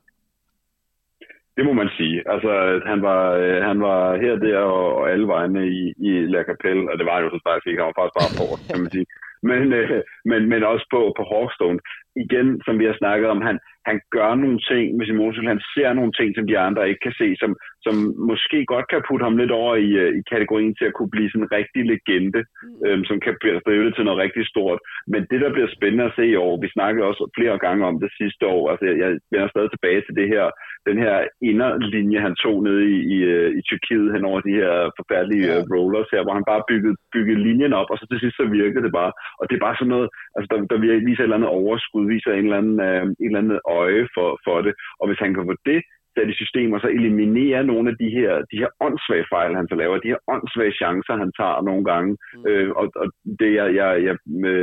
Det 1.57 1.65
må 1.65 1.73
man 1.73 1.91
sige. 1.99 2.17
Altså, 2.33 2.81
han 2.91 3.03
var, 3.03 3.23
øh, 3.43 3.63
han 3.71 3.79
var 3.81 4.01
her, 4.23 4.35
der 4.45 4.59
og, 4.59 4.95
og 5.01 5.11
alle 5.13 5.27
vegne 5.27 5.61
i, 5.69 5.81
i 6.09 6.11
La 6.33 6.43
Capelle, 6.49 6.91
og 6.91 6.99
det 6.99 7.07
var 7.07 7.19
jo 7.21 7.31
så 7.31 7.41
faktisk 7.47 7.67
fik. 7.67 7.79
Han 7.79 7.89
var 7.91 7.99
faktisk 8.01 8.19
bare 8.21 8.37
på, 8.41 8.47
kan 8.69 8.81
man 8.83 8.91
sige. 8.97 9.07
Men, 9.51 9.73
øh, 9.79 10.03
men, 10.31 10.41
men 10.53 10.63
også 10.73 10.87
på, 10.95 11.01
på 11.19 11.23
Hawkstone. 11.33 11.79
Igen, 12.25 12.49
som 12.65 12.75
vi 12.81 12.85
har 12.89 12.97
snakket 12.99 13.29
om, 13.35 13.41
han, 13.49 13.57
han 13.89 13.97
gør 14.17 14.31
nogle 14.35 14.61
ting 14.71 14.87
med 14.97 15.05
sin 15.07 15.19
motorcykel. 15.21 15.55
Han 15.55 15.67
ser 15.75 15.91
nogle 15.93 16.13
ting, 16.19 16.29
som 16.35 16.47
de 16.51 16.59
andre 16.67 16.89
ikke 16.89 17.05
kan 17.07 17.17
se, 17.21 17.29
som, 17.43 17.51
som 17.87 17.95
måske 18.31 18.59
godt 18.73 18.87
kan 18.93 19.07
putte 19.09 19.25
ham 19.27 19.37
lidt 19.37 19.53
over 19.61 19.75
i, 19.87 19.91
øh, 20.03 20.11
i 20.19 20.23
kategorien 20.33 20.75
til 20.77 20.87
at 20.89 20.97
kunne 20.97 21.13
blive 21.15 21.31
sådan 21.31 21.45
en 21.45 21.55
rigtig 21.59 21.83
legende, 21.93 22.41
mm. 22.45 22.87
øhm, 22.87 23.05
som 23.09 23.17
kan 23.25 23.35
drive 23.67 23.85
det 23.87 23.95
til 23.95 24.05
noget 24.05 24.23
rigtig 24.25 24.45
stort. 24.53 24.79
Men 25.13 25.21
det, 25.31 25.41
der 25.45 25.51
bliver 25.55 25.71
spændende 25.77 26.09
at 26.09 26.17
se 26.17 26.25
i 26.29 26.41
år, 26.47 26.55
vi 26.65 26.69
snakkede 26.77 27.09
også 27.11 27.23
flere 27.39 27.59
gange 27.67 27.83
om 27.91 27.97
det 28.05 28.11
sidste 28.21 28.45
år, 28.57 28.65
altså 28.71 28.85
jeg 29.03 29.11
vender 29.33 29.49
stadig 29.51 29.71
tilbage 29.71 30.01
til 30.05 30.15
det 30.21 30.29
her, 30.35 30.45
den 30.89 30.99
her 31.05 31.17
inderlinje, 31.51 32.21
han 32.27 32.35
tog 32.45 32.57
ned 32.69 32.79
i, 32.95 32.97
i, 33.15 33.17
øh, 33.35 33.51
i 33.59 33.61
Tyrkiet 33.69 34.13
hen 34.15 34.25
over 34.31 34.41
de 34.49 34.55
her 34.61 34.73
forfærdelige 34.99 35.47
ja. 35.53 35.59
Øh, 35.59 35.65
rollers 35.73 36.11
her, 36.15 36.23
hvor 36.25 36.35
han 36.39 36.47
bare 36.53 36.67
byggede, 36.71 36.97
byggede 37.15 37.43
linjen 37.47 37.73
op, 37.81 37.89
og 37.93 37.97
så 37.99 38.05
til 38.07 38.21
sidst 38.21 38.37
så 38.37 38.45
virkede 38.59 38.85
det 38.87 38.93
bare. 39.01 39.13
Og 39.41 39.45
det 39.47 39.55
er 39.57 39.67
bare 39.67 39.79
sådan 39.79 39.95
noget, 39.97 40.09
altså 40.37 40.49
der, 40.51 40.59
der 40.73 40.79
viser 41.09 41.23
et 41.23 41.27
eller 41.27 41.39
andet 41.39 41.57
overskud, 41.61 42.05
viser 42.15 42.33
en 42.33 42.47
eller 42.47 42.61
anden, 42.63 42.79
øh, 42.89 43.05
en 43.23 43.29
eller 43.29 43.43
anden 43.43 43.59
øje 43.83 44.03
for, 44.15 44.29
for 44.45 44.57
det. 44.67 44.75
Og 45.01 45.05
hvis 45.09 45.23
han 45.25 45.35
kan 45.35 45.47
få 45.51 45.57
det 45.71 45.81
sat 46.15 46.29
i 46.33 46.41
systemer, 46.43 46.79
så 46.79 46.89
eliminere 46.89 47.61
nogle 47.71 47.87
af 47.91 47.97
de 48.03 48.09
her, 48.17 48.33
de 48.53 48.61
her 48.63 48.71
åndssvage 48.87 49.27
fejl, 49.35 49.57
han 49.61 49.69
så 49.69 49.75
laver, 49.75 50.05
de 50.05 50.13
her 50.13 50.23
åndssvage 50.35 50.79
chancer, 50.81 51.15
han 51.23 51.33
tager 51.39 51.63
nogle 51.69 51.85
gange. 51.91 52.11
Mm. 52.35 52.47
Øh, 52.49 52.71
og, 52.81 52.87
og 53.03 53.07
det, 53.41 53.51
jeg, 53.59 53.67
jeg, 53.81 53.91
jeg 54.09 54.17
med, 54.45 54.61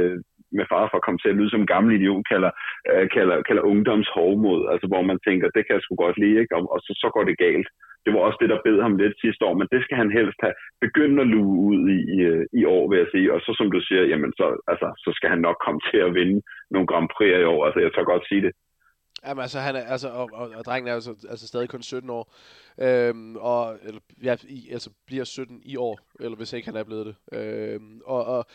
med 0.57 0.65
far 0.71 0.85
for 0.88 0.97
at 0.97 1.05
komme 1.05 1.19
til 1.21 1.31
at 1.31 1.38
lyde 1.38 1.51
som 1.53 1.71
gammel 1.73 1.91
idiot, 1.95 2.23
kalder, 2.31 2.51
øh, 2.91 3.05
kalder, 3.15 3.38
kalder 3.47 3.63
ungdoms 3.71 4.09
hovmod, 4.15 4.61
altså 4.71 4.88
hvor 4.91 5.03
man 5.09 5.19
tænker, 5.27 5.47
det 5.55 5.63
kan 5.63 5.75
jeg 5.75 5.83
sgu 5.83 5.95
godt 5.95 6.17
lide, 6.23 6.39
ikke? 6.41 6.55
Og, 6.57 6.63
og 6.73 6.79
så, 6.85 6.91
så 7.01 7.07
går 7.15 7.23
det 7.23 7.43
galt. 7.47 7.69
Det 8.05 8.13
var 8.13 8.19
også 8.19 8.38
det, 8.41 8.49
der 8.49 8.65
bed 8.67 8.77
ham 8.81 8.97
lidt 8.97 9.15
sidste 9.23 9.45
år, 9.47 9.55
men 9.59 9.67
det 9.73 9.81
skal 9.83 9.97
han 10.01 10.11
helst 10.17 10.39
have 10.45 10.55
begyndt 10.85 11.19
at 11.23 11.31
luge 11.35 11.55
ud 11.69 11.79
i, 11.95 11.99
i, 12.15 12.19
i 12.59 12.63
år, 12.75 12.83
vil 12.89 12.97
jeg 13.03 13.09
sige. 13.11 13.33
Og 13.33 13.39
så 13.41 13.51
som 13.57 13.71
du 13.71 13.79
siger, 13.88 14.03
jamen 14.11 14.31
så, 14.39 14.45
altså, 14.71 14.88
så 15.03 15.09
skal 15.17 15.29
han 15.33 15.41
nok 15.47 15.57
komme 15.65 15.81
til 15.91 15.99
at 16.07 16.13
vinde 16.19 16.41
nogle 16.73 16.88
Grand 16.91 17.09
Prix 17.15 17.31
i 17.39 17.49
år. 17.53 17.65
Altså 17.65 17.79
jeg 17.79 17.91
tør 17.93 18.11
godt 18.13 18.27
sige 18.27 18.41
det. 18.45 18.53
Jamen 19.26 19.41
altså, 19.41 19.60
han 19.60 19.76
er, 19.76 19.80
altså, 19.81 20.10
og, 20.10 20.30
og, 20.34 20.49
og 20.49 20.65
drengen 20.65 20.88
er 20.88 20.93
altså, 20.93 21.15
altså 21.30 21.48
stadig 21.48 21.69
kun 21.69 21.84
17 21.84 22.10
år. 22.10 22.34
Øhm, 22.77 23.35
og, 23.35 23.77
eller, 23.84 23.99
ja, 24.23 24.35
i, 24.43 24.69
altså 24.72 24.89
bliver 25.06 25.23
17 25.23 25.61
i 25.65 25.76
år, 25.76 25.99
eller 26.19 26.38
hvis 26.38 26.53
ikke 26.53 26.68
han 26.68 26.76
er 26.76 26.84
blevet 26.84 27.06
det. 27.06 27.39
Øhm, 27.39 28.02
og, 28.06 28.26
og, 28.26 28.45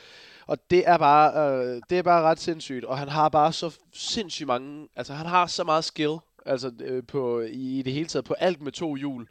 og 0.46 0.58
det 0.70 0.88
er 0.88 0.98
bare, 0.98 1.50
øh, 1.64 1.82
det 1.90 1.98
er 1.98 2.02
bare 2.02 2.22
ret 2.22 2.40
sindssygt, 2.40 2.84
og 2.84 2.98
han 2.98 3.08
har 3.08 3.28
bare 3.28 3.52
så 3.52 3.78
sindssygt 3.92 4.46
mange, 4.46 4.88
altså 4.96 5.14
han 5.14 5.26
har 5.26 5.46
så 5.46 5.64
meget 5.64 5.84
skill, 5.84 6.16
altså 6.46 6.72
øh, 6.80 7.02
på, 7.08 7.40
i, 7.40 7.78
i 7.78 7.82
det 7.82 7.92
hele 7.92 8.06
taget, 8.06 8.24
på 8.24 8.34
alt 8.34 8.60
med 8.60 8.72
to 8.72 8.94
hjul. 8.94 9.26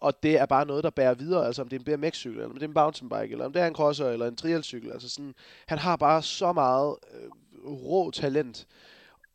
Og 0.00 0.22
det 0.22 0.38
er 0.38 0.46
bare 0.46 0.66
noget, 0.66 0.84
der 0.84 0.90
bærer 0.90 1.14
videre, 1.14 1.46
altså 1.46 1.62
om 1.62 1.68
det 1.68 1.76
er 1.76 1.94
en 1.94 2.00
BMX-cykel, 2.00 2.36
eller 2.36 2.46
om 2.46 2.54
det 2.54 2.62
er 2.62 2.68
en 2.68 2.74
mountainbike, 2.74 3.32
eller 3.32 3.44
om 3.44 3.52
det 3.52 3.62
er 3.62 3.66
en 3.66 3.74
crosser, 3.74 4.08
eller 4.08 4.26
en 4.26 4.36
trialcykel. 4.36 4.92
Altså 4.92 5.08
sådan, 5.08 5.34
han 5.66 5.78
har 5.78 5.96
bare 5.96 6.22
så 6.22 6.52
meget 6.52 6.96
øh, 7.14 7.28
rå 7.64 8.10
talent, 8.10 8.66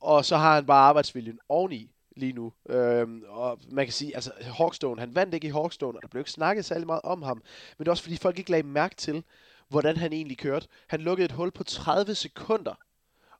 og 0.01 0.26
så 0.26 0.38
har 0.38 0.55
han 0.55 0.65
bare 0.65 0.88
arbejdsviljen 0.88 1.39
oveni 1.49 1.91
lige 2.15 2.34
nu. 2.34 2.53
Øhm, 2.69 3.23
og 3.27 3.59
man 3.72 3.85
kan 3.85 3.93
sige, 3.93 4.15
altså 4.15 4.31
Hawkstone, 4.41 4.99
han 4.99 5.15
vandt 5.15 5.34
ikke 5.34 5.47
i 5.47 5.51
Hawkstone, 5.51 5.97
og 5.97 6.01
der 6.01 6.07
blev 6.07 6.22
ikke 6.22 6.31
snakket 6.31 6.65
særlig 6.65 6.88
meget 6.88 7.01
om 7.03 7.22
ham. 7.22 7.38
Men 7.38 7.84
det 7.84 7.88
er 7.88 7.91
også 7.91 8.03
fordi 8.03 8.17
folk 8.17 8.39
ikke 8.39 8.51
lagde 8.51 8.67
mærke 8.67 8.95
til, 8.95 9.23
hvordan 9.69 9.97
han 9.97 10.13
egentlig 10.13 10.38
kørte. 10.38 10.67
Han 10.88 11.01
lukkede 11.01 11.26
et 11.26 11.31
hul 11.31 11.51
på 11.51 11.63
30 11.63 12.15
sekunder 12.15 12.73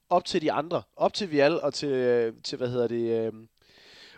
op 0.10 0.26
til 0.26 0.42
de 0.42 0.52
andre. 0.52 0.82
Op 0.96 1.14
til 1.14 1.32
Vial 1.32 1.62
og 1.62 1.74
til, 1.74 1.90
øh, 1.90 2.34
til 2.44 2.58
hvad 2.58 2.70
hedder 2.70 2.88
det, 2.88 3.26
øh, 3.26 3.34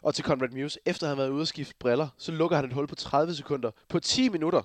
og 0.02 0.16
til 0.16 0.26
Conrad 0.26 0.50
Muse. 0.50 0.80
Efter 0.86 1.08
han 1.08 1.18
har 1.18 1.24
været 1.24 1.34
ude 1.34 1.42
og 1.42 1.48
skifte 1.48 1.76
briller, 1.80 2.08
så 2.18 2.32
lukker 2.32 2.56
han 2.56 2.66
et 2.66 2.74
hul 2.74 2.88
på 2.88 2.96
30 2.96 3.34
sekunder. 3.34 3.72
På 3.90 4.00
10 4.00 4.30
minutter 4.30 4.62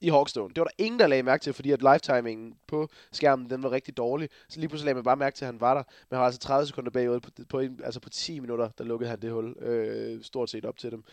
i 0.00 0.08
Hawkstone. 0.08 0.48
Det 0.48 0.58
var 0.58 0.64
der 0.64 0.84
ingen, 0.84 0.98
der 0.98 1.06
lagde 1.06 1.22
mærke 1.22 1.42
til, 1.42 1.52
fordi 1.52 1.70
at 1.70 1.82
lifetimingen 1.82 2.54
på 2.66 2.88
skærmen, 3.12 3.50
den 3.50 3.62
var 3.62 3.70
rigtig 3.70 3.96
dårlig. 3.96 4.28
Så 4.48 4.60
lige 4.60 4.68
pludselig 4.68 4.84
lagde 4.84 4.94
man 4.94 5.04
bare 5.04 5.16
mærke 5.16 5.36
til, 5.36 5.44
at 5.44 5.52
han 5.52 5.60
var 5.60 5.74
der. 5.74 5.82
Men 6.10 6.16
han 6.16 6.18
var 6.18 6.24
altså 6.24 6.40
30 6.40 6.66
sekunder 6.66 6.90
bagud. 6.90 7.20
På, 7.20 7.30
på, 7.48 7.60
en, 7.60 7.80
altså 7.84 8.00
på 8.00 8.08
10 8.08 8.40
minutter, 8.40 8.68
der 8.78 8.84
lukkede 8.84 9.10
han 9.10 9.22
det 9.22 9.32
hul. 9.32 9.56
Øh, 9.60 10.22
stort 10.22 10.50
set 10.50 10.64
op 10.64 10.78
til 10.78 10.90
dem. 10.90 11.04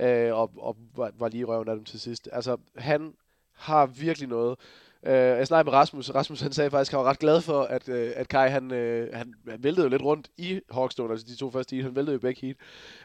Øh, 0.00 0.34
og 0.34 0.50
og 0.56 0.76
var, 0.96 1.12
var 1.18 1.28
lige 1.28 1.44
røven 1.44 1.68
af 1.68 1.76
dem 1.76 1.84
til 1.84 2.00
sidst. 2.00 2.28
Altså, 2.32 2.56
han 2.76 3.14
har 3.52 3.86
virkelig 3.86 4.28
noget. 4.28 4.58
Øh, 5.06 5.12
jeg 5.14 5.46
snakkede 5.46 5.70
med 5.70 5.78
Rasmus, 5.78 6.10
Rasmus 6.10 6.40
han 6.40 6.52
sagde 6.52 6.70
faktisk, 6.70 6.92
at 6.92 6.98
han 6.98 7.04
var 7.04 7.10
ret 7.10 7.18
glad 7.18 7.40
for, 7.40 7.62
at, 7.62 7.88
øh, 7.88 8.12
at 8.16 8.28
Kai 8.28 8.48
han, 8.48 8.72
øh, 8.72 9.14
han, 9.14 9.34
han 9.48 9.62
væltede 9.62 9.84
jo 9.84 9.90
lidt 9.90 10.02
rundt 10.02 10.30
i 10.36 10.60
Hawkstone, 10.70 11.12
altså 11.12 11.26
de 11.26 11.36
to 11.36 11.50
første 11.50 11.76
heat, 11.76 11.84
han 11.84 11.96
væltede 11.96 12.14
jo 12.14 12.20
begge 12.20 12.40
heat. 12.40 12.56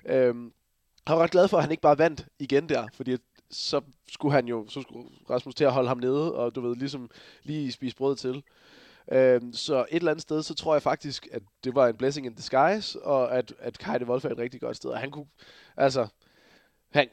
Øh, 0.05 0.35
han 1.07 1.17
var 1.17 1.23
ret 1.23 1.31
glad 1.31 1.47
for, 1.47 1.57
at 1.57 1.63
han 1.63 1.71
ikke 1.71 1.81
bare 1.81 1.97
vandt 1.97 2.27
igen 2.39 2.69
der, 2.69 2.87
fordi 2.93 3.17
så 3.51 3.81
skulle 4.11 4.33
han 4.33 4.47
jo, 4.47 4.67
så 4.67 4.81
skulle 4.81 5.09
Rasmus 5.29 5.55
til 5.55 5.63
at 5.63 5.73
holde 5.73 5.87
ham 5.87 5.97
nede, 5.97 6.35
og 6.35 6.55
du 6.55 6.61
ved, 6.61 6.75
ligesom 6.75 7.09
lige 7.43 7.71
spise 7.71 7.95
brød 7.95 8.15
til. 8.15 8.43
Uh, 9.11 9.53
så 9.53 9.85
et 9.89 9.95
eller 9.95 10.11
andet 10.11 10.21
sted, 10.21 10.43
så 10.43 10.53
tror 10.53 10.75
jeg 10.75 10.81
faktisk, 10.81 11.27
at 11.31 11.41
det 11.63 11.75
var 11.75 11.87
en 11.87 11.97
blessing 11.97 12.25
in 12.25 12.33
disguise, 12.33 13.01
og 13.01 13.37
at, 13.37 13.53
at 13.59 13.77
Kajde 13.77 14.05
Wolf 14.05 14.25
er 14.25 14.29
et 14.29 14.37
rigtig 14.37 14.61
godt 14.61 14.77
sted, 14.77 14.89
og 14.89 14.99
han 14.99 15.11
kunne, 15.11 15.27
altså, 15.77 16.07
han, 16.91 17.07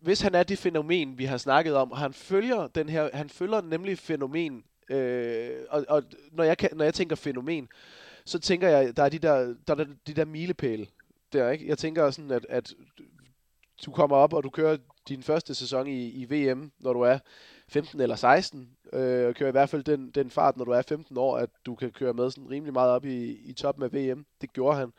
hvis 0.00 0.20
han 0.20 0.34
er 0.34 0.42
det 0.42 0.58
fænomen, 0.58 1.18
vi 1.18 1.24
har 1.24 1.36
snakket 1.36 1.74
om, 1.74 1.92
og 1.92 1.98
han 1.98 2.12
følger 2.12 2.66
den 2.66 2.88
her, 2.88 3.10
han 3.12 3.28
følger 3.28 3.60
nemlig 3.60 3.98
fænomen, 3.98 4.64
øh, 4.90 5.50
og, 5.70 5.84
og 5.88 6.02
når, 6.32 6.44
jeg 6.44 6.58
kan, 6.58 6.70
når 6.72 6.84
jeg 6.84 6.94
tænker 6.94 7.16
fænomen, 7.16 7.68
så 8.24 8.38
tænker 8.38 8.68
jeg, 8.68 8.96
der 8.96 9.02
er 9.02 9.08
de 9.08 9.18
der, 9.18 9.54
der 9.68 9.74
er 9.74 9.84
de 10.06 10.14
der 10.14 10.24
milepæle 10.24 10.86
der, 11.32 11.50
ikke? 11.50 11.68
Jeg 11.68 11.78
tænker 11.78 12.10
sådan, 12.10 12.30
at, 12.30 12.46
at 12.48 12.74
du 13.86 13.90
kommer 13.90 14.16
op, 14.16 14.32
og 14.32 14.44
du 14.44 14.50
kører 14.50 14.76
din 15.08 15.22
første 15.22 15.54
sæson 15.54 15.86
i, 15.86 16.08
i 16.08 16.24
VM, 16.30 16.72
når 16.78 16.92
du 16.92 17.00
er 17.00 17.18
15 17.68 18.00
eller 18.00 18.16
16, 18.16 18.70
øh, 18.92 19.26
og 19.26 19.34
kører 19.34 19.48
i 19.48 19.52
hvert 19.52 19.68
fald 19.68 19.84
den, 19.84 20.10
den 20.10 20.30
fart, 20.30 20.56
når 20.56 20.64
du 20.64 20.70
er 20.70 20.82
15 20.82 21.16
år, 21.16 21.36
at 21.36 21.50
du 21.66 21.74
kan 21.74 21.90
køre 21.90 22.12
med 22.12 22.30
sådan 22.30 22.50
rimelig 22.50 22.72
meget 22.72 22.90
op 22.90 23.04
i, 23.04 23.32
i 23.44 23.52
toppen 23.52 23.84
af 23.84 23.92
VM. 23.92 24.26
Det 24.40 24.52
gjorde 24.52 24.76
han. 24.76 24.92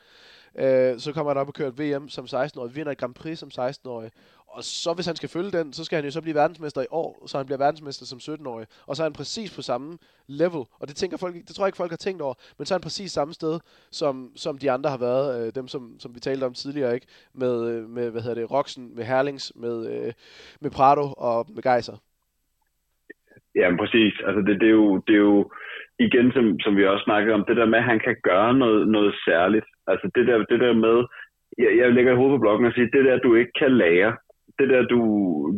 Øh, 0.56 0.99
så 0.99 1.11
kommer 1.14 1.32
han 1.32 1.38
op 1.41 1.48
og 1.48 1.53
kører 1.53 1.69
et 1.69 1.80
VM 1.80 2.10
som 2.10 2.26
16-årig, 2.26 2.76
vinder 2.76 2.91
et 2.91 2.98
Grand 2.98 3.14
Prix 3.14 3.40
som 3.40 3.52
16-årig, 3.60 4.11
og 4.57 4.64
så 4.64 4.94
hvis 4.94 5.10
han 5.11 5.15
skal 5.15 5.30
følge 5.30 5.52
den, 5.57 5.73
så 5.73 5.82
skal 5.86 5.95
han 5.95 6.06
jo 6.06 6.11
så 6.11 6.22
blive 6.22 6.36
verdensmester 6.36 6.82
i 6.82 6.91
år, 7.02 7.23
så 7.27 7.38
han 7.38 7.45
bliver 7.45 7.64
verdensmester 7.65 8.06
som 8.06 8.19
17-årig. 8.27 8.68
Og 8.88 8.95
så 8.95 9.03
er 9.03 9.06
han 9.10 9.19
præcis 9.22 9.56
på 9.56 9.61
samme 9.61 9.90
level. 10.41 10.64
Og 10.80 10.86
det 10.88 10.95
tænker 10.95 11.18
folk, 11.18 11.34
det 11.48 11.53
tror 11.56 11.64
jeg 11.65 11.69
ikke 11.69 11.84
folk 11.84 11.91
har 11.91 12.03
tænkt 12.06 12.22
over, 12.22 12.36
men 12.57 12.65
så 12.65 12.73
er 12.73 12.77
han 12.77 12.88
præcis 12.90 13.11
samme 13.11 13.34
sted, 13.34 13.60
som, 13.91 14.32
som 14.36 14.57
de 14.57 14.72
andre 14.72 14.90
har 14.90 15.02
været, 15.10 15.27
øh, 15.38 15.48
dem 15.60 15.68
som, 15.73 15.82
som 15.99 16.15
vi 16.15 16.19
talte 16.19 16.44
om 16.49 16.53
tidligere, 16.53 16.94
ikke? 16.98 17.07
Med, 17.41 17.53
øh, 17.72 17.90
med 17.95 18.11
hvad 18.11 18.22
hedder 18.22 18.40
det, 18.41 18.52
Roxen, 18.52 18.95
med 18.95 19.03
Herlings, 19.03 19.45
med, 19.56 19.76
øh, 19.91 20.14
med 20.61 20.72
Prado 20.77 21.06
og 21.27 21.38
med 21.56 21.64
Geiser. 21.69 21.98
Ja, 23.56 23.68
præcis. 23.82 24.14
Altså 24.27 24.41
det, 24.48 24.56
det, 24.61 24.68
er 24.68 24.77
jo, 24.82 24.98
det 25.07 25.14
er 25.15 25.23
jo 25.30 25.52
igen, 25.99 26.32
som, 26.36 26.60
som 26.60 26.77
vi 26.77 26.88
også 26.88 27.03
snakkede 27.03 27.36
om, 27.38 27.45
det 27.48 27.57
der 27.57 27.65
med, 27.65 27.80
at 27.80 27.90
han 27.91 27.99
kan 27.99 28.15
gøre 28.23 28.53
noget, 28.53 28.88
noget 28.88 29.14
særligt. 29.27 29.65
Altså 29.88 30.11
det 30.15 30.27
der, 30.27 30.38
det 30.52 30.60
der 30.60 30.73
med, 30.73 30.98
jeg, 31.57 31.72
jeg 31.77 31.94
lægger 31.94 32.11
i 32.14 32.15
hovedet 32.15 32.38
på 32.38 32.44
blokken 32.44 32.68
og 32.68 32.73
siger, 32.73 32.88
det 32.94 33.06
der, 33.06 33.18
du 33.18 33.36
ikke 33.36 33.52
kan 33.61 33.72
lære, 33.72 34.11
det 34.60 34.68
der, 34.73 34.82
du, 34.94 34.99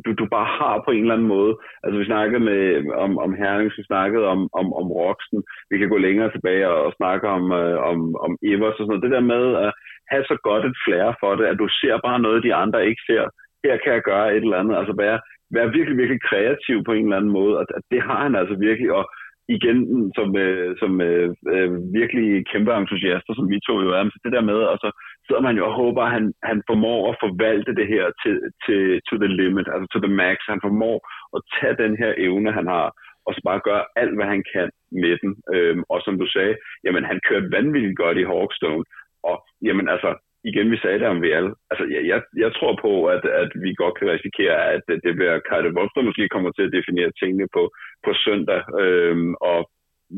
du, 0.05 0.09
du 0.21 0.25
bare 0.35 0.49
har 0.59 0.75
på 0.85 0.91
en 0.91 1.01
eller 1.01 1.15
anden 1.15 1.33
måde. 1.35 1.53
Altså, 1.83 1.97
vi 1.99 2.05
snakkede 2.05 2.43
med, 2.49 2.61
om, 3.05 3.11
om 3.25 3.31
Herning, 3.39 3.71
vi 3.77 3.83
snakkede 3.91 4.25
om, 4.33 4.39
om, 4.59 4.67
om 4.79 4.87
Roxen. 4.99 5.39
Vi 5.71 5.77
kan 5.77 5.89
gå 5.89 5.97
længere 5.97 6.31
tilbage 6.31 6.69
og, 6.73 6.79
og 6.87 6.91
snakke 6.99 7.27
om, 7.37 7.43
øh, 7.51 7.77
om, 7.91 7.99
om 8.25 8.31
Evers 8.51 8.79
og 8.79 8.83
sådan 8.83 8.87
noget. 8.87 9.05
Det 9.05 9.15
der 9.15 9.31
med 9.33 9.45
at 9.65 9.71
have 10.11 10.23
så 10.31 10.37
godt 10.47 10.65
et 10.65 10.77
flair 10.85 11.07
for 11.21 11.31
det, 11.35 11.45
at 11.45 11.59
du 11.63 11.67
ser 11.81 11.95
bare 12.07 12.19
noget, 12.19 12.43
de 12.43 12.53
andre 12.63 12.87
ikke 12.89 13.03
ser. 13.09 13.23
Her 13.65 13.77
kan 13.83 13.93
jeg 13.93 14.01
gøre 14.11 14.35
et 14.35 14.43
eller 14.43 14.61
andet. 14.61 14.75
Altså, 14.79 14.93
være, 15.03 15.19
være 15.55 15.73
virkelig, 15.77 15.97
virkelig 15.97 16.21
kreativ 16.29 16.77
på 16.83 16.91
en 16.93 17.05
eller 17.05 17.17
anden 17.19 17.35
måde. 17.39 17.53
Og 17.59 17.65
det 17.91 18.01
har 18.07 18.19
han 18.23 18.35
altså 18.35 18.55
virkelig. 18.67 18.91
Og 18.99 19.05
igen, 19.55 19.77
som, 20.17 20.27
øh, 20.45 20.69
som 20.81 20.91
øh, 21.01 21.29
øh, 21.53 21.71
virkelig 21.99 22.27
kæmpe 22.51 22.71
entusiaster, 22.73 23.33
som 23.35 23.49
vi 23.51 23.57
to 23.67 23.75
jo 23.85 23.89
er, 23.97 24.03
så 24.03 24.19
det 24.25 24.31
der 24.35 24.43
med, 24.51 24.59
altså, 24.73 24.89
sidder 25.27 25.43
man 25.47 25.57
jo 25.59 25.63
og 25.69 25.73
håber, 25.81 26.01
at 26.03 26.11
han, 26.17 26.25
han 26.43 26.59
formår 26.69 26.99
at 27.09 27.19
forvalte 27.25 27.75
det 27.79 27.87
her 27.93 28.05
til, 28.23 28.35
til 28.65 28.81
to 29.07 29.15
the 29.23 29.31
limit, 29.39 29.67
altså 29.73 29.87
to 29.93 29.99
the 30.05 30.15
max. 30.21 30.37
Han 30.53 30.61
formår 30.65 30.97
at 31.35 31.41
tage 31.55 31.75
den 31.83 31.93
her 32.01 32.11
evne, 32.27 32.51
han 32.59 32.67
har, 32.75 32.87
og 33.25 33.31
så 33.33 33.41
bare 33.49 33.65
gøre 33.69 33.83
alt, 34.01 34.15
hvad 34.17 34.27
han 34.33 34.43
kan 34.53 34.69
med 35.03 35.15
den. 35.21 35.31
Øhm, 35.55 35.83
og 35.93 35.99
som 36.05 36.15
du 36.21 36.27
sagde, 36.35 36.55
jamen 36.85 37.03
han 37.11 37.19
kørte 37.27 37.51
vanvittigt 37.57 37.97
godt 38.03 38.17
i 38.17 38.29
Hawkstone, 38.31 38.83
og 39.29 39.35
jamen 39.67 39.87
altså, 39.93 40.09
igen, 40.49 40.71
vi 40.71 40.77
sagde 40.77 40.99
det 40.99 41.07
om 41.07 41.21
VL. 41.23 41.47
Altså, 41.71 41.85
jeg, 41.93 42.01
jeg, 42.11 42.19
jeg 42.43 42.51
tror 42.57 42.73
på, 42.85 42.93
at, 43.13 43.23
at 43.43 43.51
vi 43.63 43.71
godt 43.81 43.95
kan 43.99 44.09
risikere, 44.15 44.57
at 44.75 44.81
det, 44.87 44.97
det 45.05 45.13
bliver 45.15 45.45
Kajde 45.49 45.75
Wolf, 45.77 45.91
der 45.95 46.09
måske 46.09 46.29
kommer 46.29 46.51
til 46.51 46.67
at 46.67 46.75
definere 46.77 47.11
tingene 47.21 47.47
på, 47.55 47.63
på 48.05 48.11
søndag. 48.25 48.61
Øhm, 48.83 49.33
og 49.51 49.59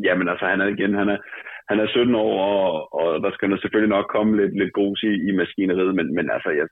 jamen 0.05 0.27
altså, 0.31 0.45
han 0.45 0.61
er 0.61 0.67
igen, 0.67 0.93
han 1.01 1.09
er, 1.09 1.17
han 1.69 1.79
er 1.79 1.87
17 1.87 2.15
år, 2.15 2.33
og, 2.49 2.93
og 2.99 3.07
der 3.23 3.31
skal 3.31 3.59
selvfølgelig 3.61 3.95
nok 3.97 4.07
komme 4.15 4.31
lidt, 4.41 4.53
lidt 4.61 4.73
grus 4.73 5.03
i, 5.03 5.13
i 5.29 5.31
maskineriet, 5.41 5.95
men, 5.95 6.15
men 6.17 6.25
altså, 6.35 6.49
jeg, 6.59 6.67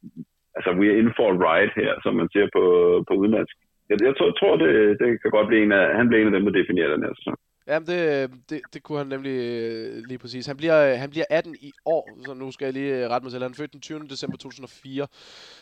altså, 0.58 0.70
we 0.80 0.86
are 0.90 1.00
in 1.02 1.12
for 1.18 1.28
a 1.32 1.38
ride 1.46 1.74
her, 1.82 1.92
som 2.04 2.14
man 2.16 2.30
siger 2.34 2.48
på, 2.56 2.64
på 3.08 3.14
udenlandsk. 3.22 3.56
Jeg, 3.90 3.98
jeg 4.08 4.14
tror, 4.18 4.32
tror 4.32 4.56
det, 4.64 5.00
det 5.00 5.08
kan 5.22 5.32
godt 5.32 5.48
blive 5.48 5.64
en 5.64 5.72
af, 5.72 5.96
han 6.00 6.08
bliver 6.08 6.22
en 6.22 6.32
af 6.32 6.36
dem, 6.36 6.46
der 6.46 6.60
definerer 6.60 6.94
den 6.94 7.04
her 7.06 7.14
sæson. 7.18 7.36
Jamen, 7.68 7.88
det, 7.88 8.32
det, 8.50 8.62
det 8.74 8.84
kunne 8.84 8.98
han 8.98 9.08
nemlig 9.08 9.32
øh, 9.32 10.04
lige 10.08 10.18
præcis. 10.18 10.46
Han 10.46 10.58
bliver, 10.58 10.94
øh, 10.94 11.00
han 11.00 11.10
bliver 11.10 11.26
18 11.30 11.56
i 11.62 11.72
år, 11.86 12.10
så 12.26 12.34
nu 12.34 12.52
skal 12.52 12.66
jeg 12.66 12.74
lige 12.74 12.96
øh, 12.96 13.10
rette 13.10 13.26
mig 13.26 13.32
selv. 13.32 13.44
Han 13.44 13.52
er 13.52 13.56
født 13.56 13.74
den 13.74 13.82
20. 13.82 14.08
december 14.08 14.38
2004, 14.38 15.08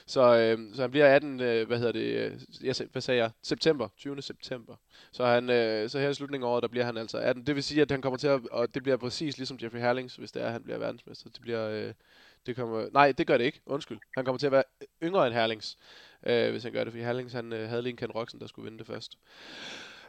så, 0.06 0.38
øh, 0.38 0.76
så 0.76 0.82
han 0.82 0.92
bliver 0.92 1.16
18, 1.16 1.40
øh, 1.40 1.68
hvad 1.68 1.78
hedder 1.78 1.92
det, 1.92 2.00
øh, 2.02 2.40
jeg, 2.64 2.76
hvad 2.92 3.02
sagde 3.02 3.22
jeg, 3.22 3.32
september, 3.44 3.88
20. 3.98 4.22
september. 4.22 4.76
Så, 5.12 5.26
han, 5.26 5.50
øh, 5.50 5.90
så 5.90 6.00
her 6.00 6.10
i 6.10 6.14
slutningen 6.14 6.48
af 6.48 6.52
året, 6.52 6.62
der 6.62 6.68
bliver 6.68 6.86
han 6.86 6.98
altså 6.98 7.18
18. 7.18 7.48
Det 7.48 7.56
vil 7.56 7.64
sige, 7.64 7.82
at 7.82 7.92
han 7.92 8.02
kommer 8.02 8.18
til 8.18 8.28
at, 8.28 8.42
og 8.52 8.74
det 8.74 8.84
bliver 8.84 8.98
præcis 8.98 9.38
ligesom 9.38 9.60
Jeffrey 9.64 9.80
Herlings, 9.80 10.16
hvis 10.16 10.32
det 10.32 10.42
er, 10.42 10.46
at 10.46 10.52
han 10.52 10.64
bliver 10.64 10.78
verdensmester. 10.78 11.30
Det 11.30 11.42
bliver, 11.42 11.70
øh, 11.70 11.94
det 12.46 12.56
kommer, 12.56 12.88
nej, 12.94 13.12
det 13.12 13.28
gør 13.28 13.38
det 13.38 13.46
ikke, 13.46 13.62
undskyld. 13.66 13.98
Han 14.18 14.26
kommer 14.26 14.40
til 14.40 14.46
at 14.46 14.52
være 14.52 14.64
øh, 14.82 14.88
yngre 15.08 15.28
end 15.28 15.36
Herlings, 15.36 15.78
øh, 16.26 16.52
hvis 16.52 16.64
han 16.64 16.72
gør 16.72 16.84
det, 16.84 16.94
fordi 16.94 17.04
Herlings, 17.04 17.34
han 17.34 17.54
øh, 17.54 17.70
havde 17.70 17.82
lige 17.82 17.92
en 17.92 17.98
Ken 17.98 18.12
Roxen, 18.12 18.40
der 18.40 18.48
skulle 18.48 18.64
vinde 18.64 18.78
det 18.78 18.88
først. 18.88 19.18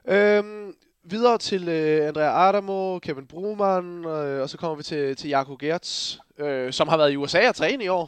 Øhm, 0.08 0.74
videre 1.10 1.38
til 1.38 1.62
øh, 1.78 2.08
Andrea 2.08 2.48
Adamo, 2.48 2.98
Kevin 2.98 3.26
Brumann, 3.32 3.88
øh, 4.14 4.42
og 4.42 4.48
så 4.48 4.56
kommer 4.60 4.76
vi 4.76 4.82
til, 4.82 5.16
til 5.16 5.28
Jakob 5.30 5.58
Gertz, 5.58 6.16
øh, 6.44 6.72
som 6.78 6.88
har 6.88 6.96
været 6.96 7.12
i 7.12 7.16
USA 7.16 7.48
og 7.48 7.54
træne 7.54 7.84
i 7.84 7.88
år. 7.88 8.06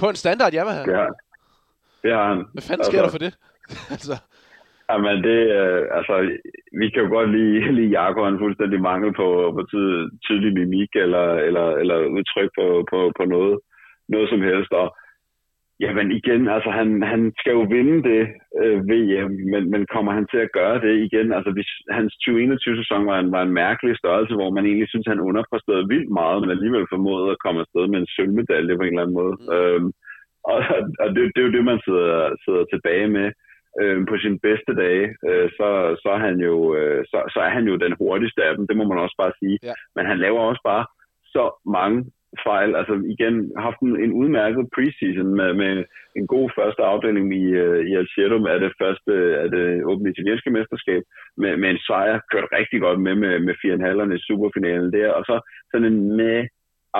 På 0.00 0.06
en 0.08 0.16
standard 0.22 0.52
Yamaha. 0.54 0.82
Det 0.90 0.96
har, 1.00 1.10
det 2.02 2.12
har 2.16 2.26
han. 2.32 2.38
Hvad 2.54 2.64
fanden 2.68 2.84
sker 2.84 3.02
altså, 3.02 3.06
der 3.06 3.14
for 3.16 3.24
det? 3.26 3.32
altså. 3.94 4.14
Jamen 4.90 5.16
det, 5.28 5.40
øh, 5.58 5.82
altså, 5.98 6.14
vi 6.80 6.86
kan 6.90 7.02
jo 7.04 7.08
godt 7.16 7.30
lide, 7.36 7.56
lide 7.78 7.94
Jakob, 8.00 8.24
han 8.24 8.42
fuldstændig 8.44 8.80
mangel 8.90 9.10
på, 9.20 9.28
på 9.56 9.62
tyd, 9.70 9.92
tydelig 10.26 10.52
mimik 10.58 10.92
eller, 11.04 11.26
eller, 11.46 11.66
eller 11.80 11.96
udtryk 12.16 12.50
på, 12.58 12.66
på, 12.90 12.98
på 13.18 13.24
noget, 13.34 13.54
noget 14.08 14.28
som 14.32 14.42
helst. 14.48 14.72
Og 14.82 14.86
Jamen 15.84 16.08
igen, 16.20 16.42
altså 16.56 16.70
han, 16.78 16.88
han 17.12 17.32
skal 17.38 17.52
jo 17.58 17.62
vinde 17.76 17.98
det 18.10 18.22
øh, 18.62 18.78
VM, 18.90 19.32
men, 19.52 19.62
men 19.72 19.82
kommer 19.94 20.12
han 20.18 20.26
til 20.32 20.40
at 20.46 20.52
gøre 20.58 20.78
det 20.84 20.94
igen? 21.06 21.32
Altså 21.36 21.50
hvis 21.56 21.70
hans 21.98 22.12
2021-sæson 22.24 23.06
var 23.10 23.18
en, 23.18 23.32
var 23.36 23.42
en 23.42 23.56
mærkelig 23.62 23.94
størrelse, 23.96 24.34
hvor 24.34 24.50
man 24.50 24.64
egentlig 24.66 24.88
synes, 24.90 25.06
han 25.12 25.26
underpræsterede 25.28 25.88
vildt 25.92 26.10
meget, 26.20 26.38
men 26.40 26.50
alligevel 26.50 26.86
formåede 26.94 27.30
at 27.30 27.42
komme 27.44 27.60
afsted 27.60 27.84
med 27.88 27.98
en 28.00 28.12
sølvmedalje 28.14 28.76
på 28.76 28.82
en 28.82 28.92
eller 28.92 29.02
anden 29.02 29.18
måde. 29.20 29.34
Mm. 29.40 29.48
Øhm, 29.54 29.90
og 30.50 30.58
og 31.02 31.08
det, 31.14 31.22
det 31.32 31.40
er 31.40 31.48
jo 31.48 31.56
det, 31.56 31.64
man 31.72 31.80
sidder, 31.86 32.14
sidder 32.44 32.64
tilbage 32.64 33.08
med. 33.18 33.28
Øhm, 33.80 34.06
på 34.10 34.16
sin 34.24 34.36
bedste 34.46 34.72
dage, 34.82 35.06
øh, 35.28 35.48
så, 35.58 35.68
så, 36.02 36.08
er 36.16 36.20
han 36.28 36.36
jo, 36.48 36.56
øh, 36.78 37.00
så, 37.10 37.18
så 37.34 37.38
er 37.46 37.50
han 37.56 37.64
jo 37.70 37.76
den 37.76 37.94
hurtigste 38.00 38.44
af 38.44 38.56
dem, 38.56 38.66
det 38.66 38.76
må 38.76 38.84
man 38.88 38.98
også 38.98 39.16
bare 39.22 39.32
sige. 39.40 39.58
Ja. 39.62 39.74
Men 39.96 40.04
han 40.06 40.18
laver 40.18 40.40
også 40.40 40.62
bare 40.64 40.84
så 41.34 41.44
mange 41.76 41.98
fejl. 42.46 42.70
Altså 42.80 42.94
igen, 43.14 43.34
haft 43.66 43.80
en, 43.80 43.94
en 44.04 44.12
udmærket 44.12 44.64
preseason 44.74 45.30
med, 45.38 45.50
med 45.62 45.84
en 46.18 46.26
god 46.26 46.50
første 46.58 46.82
afdeling 46.82 47.26
i, 47.42 47.44
uh, 47.64 47.80
i 47.90 47.92
Alcetum 48.00 48.46
af 48.46 48.58
det 48.60 48.72
første 48.80 49.12
af 49.42 49.48
det 49.50 49.84
åbne 49.84 50.10
italienske 50.10 50.50
mesterskab 50.50 51.02
med, 51.36 51.56
med 51.56 51.70
en 51.70 51.82
sejr, 51.86 52.20
kørt 52.32 52.48
rigtig 52.58 52.80
godt 52.80 53.00
med 53.00 53.14
med, 53.14 53.34
med 53.46 53.54
4,5'erne 53.64 54.14
i 54.16 54.24
superfinalen 54.28 54.92
der, 54.92 55.08
og 55.18 55.24
så 55.24 55.36
sådan 55.70 55.86
en 55.92 56.16
med 56.20 56.38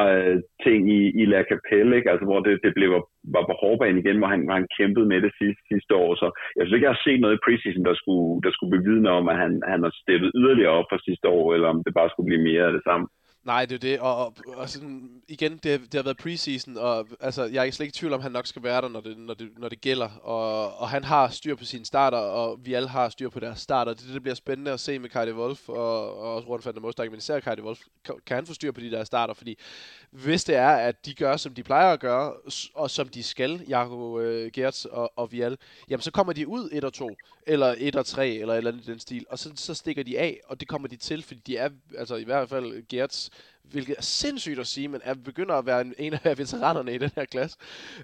uh, 0.02 0.36
ting 0.64 0.80
i, 0.98 1.00
i 1.20 1.24
La 1.32 1.42
Capelle, 1.50 1.96
ikke? 1.96 2.10
Altså, 2.10 2.24
hvor 2.26 2.40
det, 2.40 2.60
det 2.64 2.72
blev, 2.74 2.90
var 3.34 3.44
på 3.46 3.54
hårdbanen 3.62 3.98
igen, 3.98 4.18
hvor 4.18 4.30
han, 4.32 4.40
hvor 4.44 4.56
han 4.60 4.68
kæmpede 4.78 5.06
med 5.12 5.20
det 5.26 5.32
sidste, 5.40 5.62
sidste 5.72 5.92
år. 6.04 6.10
Så 6.22 6.26
jeg 6.56 6.62
synes 6.62 6.76
ikke, 6.76 6.88
jeg 6.88 6.96
har 6.96 7.04
set 7.06 7.20
noget 7.20 7.36
i 7.36 7.44
preseason, 7.44 7.84
der 7.90 7.96
skulle, 8.02 8.42
der 8.44 8.50
skulle 8.52 8.74
bevidne 8.78 9.10
om, 9.18 9.24
at 9.32 9.36
han, 9.42 9.52
han 9.72 9.80
har 9.86 9.92
steppet 10.02 10.30
yderligere 10.40 10.76
op 10.78 10.88
fra 10.90 11.04
sidste 11.08 11.28
år, 11.28 11.46
eller 11.54 11.68
om 11.68 11.82
det 11.86 11.94
bare 11.98 12.10
skulle 12.10 12.30
blive 12.30 12.46
mere 12.50 12.64
af 12.70 12.74
det 12.78 12.84
samme. 12.90 13.06
Nej, 13.44 13.64
det 13.66 13.74
er 13.74 13.78
det, 13.78 14.00
og, 14.00 14.16
og, 14.16 14.34
og 14.46 14.68
sådan, 14.68 15.22
igen, 15.28 15.52
det, 15.52 15.80
det 15.80 15.94
har 15.94 16.02
været 16.02 16.16
preseason, 16.16 16.76
og 16.76 17.08
altså, 17.20 17.44
jeg 17.44 17.66
er 17.66 17.70
slet 17.70 17.84
ikke 17.84 17.96
i 17.96 17.98
tvivl 17.98 18.12
om, 18.12 18.18
at 18.18 18.22
han 18.22 18.32
nok 18.32 18.46
skal 18.46 18.62
være 18.62 18.82
der, 18.82 18.88
når 18.88 19.00
det, 19.00 19.18
når 19.18 19.34
det, 19.34 19.48
når 19.58 19.68
det 19.68 19.80
gælder, 19.80 20.08
og, 20.08 20.78
og 20.78 20.88
han 20.88 21.04
har 21.04 21.28
styr 21.28 21.54
på 21.54 21.64
sine 21.64 21.84
starter, 21.84 22.18
og 22.18 22.58
vi 22.62 22.74
alle 22.74 22.88
har 22.88 23.08
styr 23.08 23.28
på 23.28 23.40
deres 23.40 23.60
starter. 23.60 23.94
Det, 23.94 24.04
det 24.12 24.22
bliver 24.22 24.34
spændende 24.34 24.70
at 24.70 24.80
se 24.80 24.98
med 24.98 25.08
Kai 25.08 25.32
Wolf, 25.32 25.68
og, 25.68 26.18
og 26.18 26.34
også 26.34 26.48
Ron 26.48 26.60
van 26.64 26.74
der 26.74 26.80
Mostak, 26.80 27.10
men 27.10 27.18
især 27.18 27.40
Kai 27.40 27.60
Wolf, 27.60 27.80
kan, 28.04 28.14
han 28.28 28.46
få 28.46 28.54
styr 28.54 28.72
på 28.72 28.80
de 28.80 28.90
der 28.90 29.04
starter, 29.04 29.34
fordi 29.34 29.58
hvis 30.10 30.44
det 30.44 30.56
er, 30.56 30.70
at 30.70 31.06
de 31.06 31.14
gør, 31.14 31.36
som 31.36 31.54
de 31.54 31.62
plejer 31.62 31.92
at 31.92 32.00
gøre, 32.00 32.32
og 32.74 32.90
som 32.90 33.08
de 33.08 33.22
skal, 33.22 33.64
Jakob 33.68 34.20
øh, 34.20 34.50
Gertz 34.52 34.84
og, 34.84 35.12
og 35.16 35.32
Vial, 35.32 35.58
jamen 35.88 36.02
så 36.02 36.10
kommer 36.10 36.32
de 36.32 36.48
ud 36.48 36.68
1 36.72 36.84
og 36.84 36.92
2, 36.92 37.10
eller 37.46 37.74
1 37.78 37.96
og 37.96 38.06
3, 38.06 38.28
eller 38.28 38.54
et 38.54 38.58
eller 38.58 38.70
andet 38.72 38.88
i 38.88 38.90
den 38.90 39.00
stil, 39.00 39.26
og 39.30 39.38
så, 39.38 39.52
så 39.54 39.74
stikker 39.74 40.02
de 40.02 40.18
af, 40.18 40.40
og 40.44 40.60
det 40.60 40.68
kommer 40.68 40.88
de 40.88 40.96
til, 40.96 41.22
fordi 41.22 41.40
de 41.46 41.56
er, 41.56 41.70
altså 41.98 42.16
i 42.16 42.24
hvert 42.24 42.48
fald 42.48 42.88
Gertz, 42.88 43.28
hvilket 43.70 43.94
er 43.98 44.02
sindssygt 44.02 44.58
at 44.58 44.66
sige, 44.66 44.88
men 44.88 45.00
er 45.04 45.14
begynder 45.14 45.54
at 45.54 45.66
være 45.66 45.80
en, 45.80 45.94
en 45.98 46.14
af 46.24 46.38
veteranerne 46.38 46.94
i 46.94 46.98
den 46.98 47.10
her 47.16 47.24
klasse. 47.24 47.58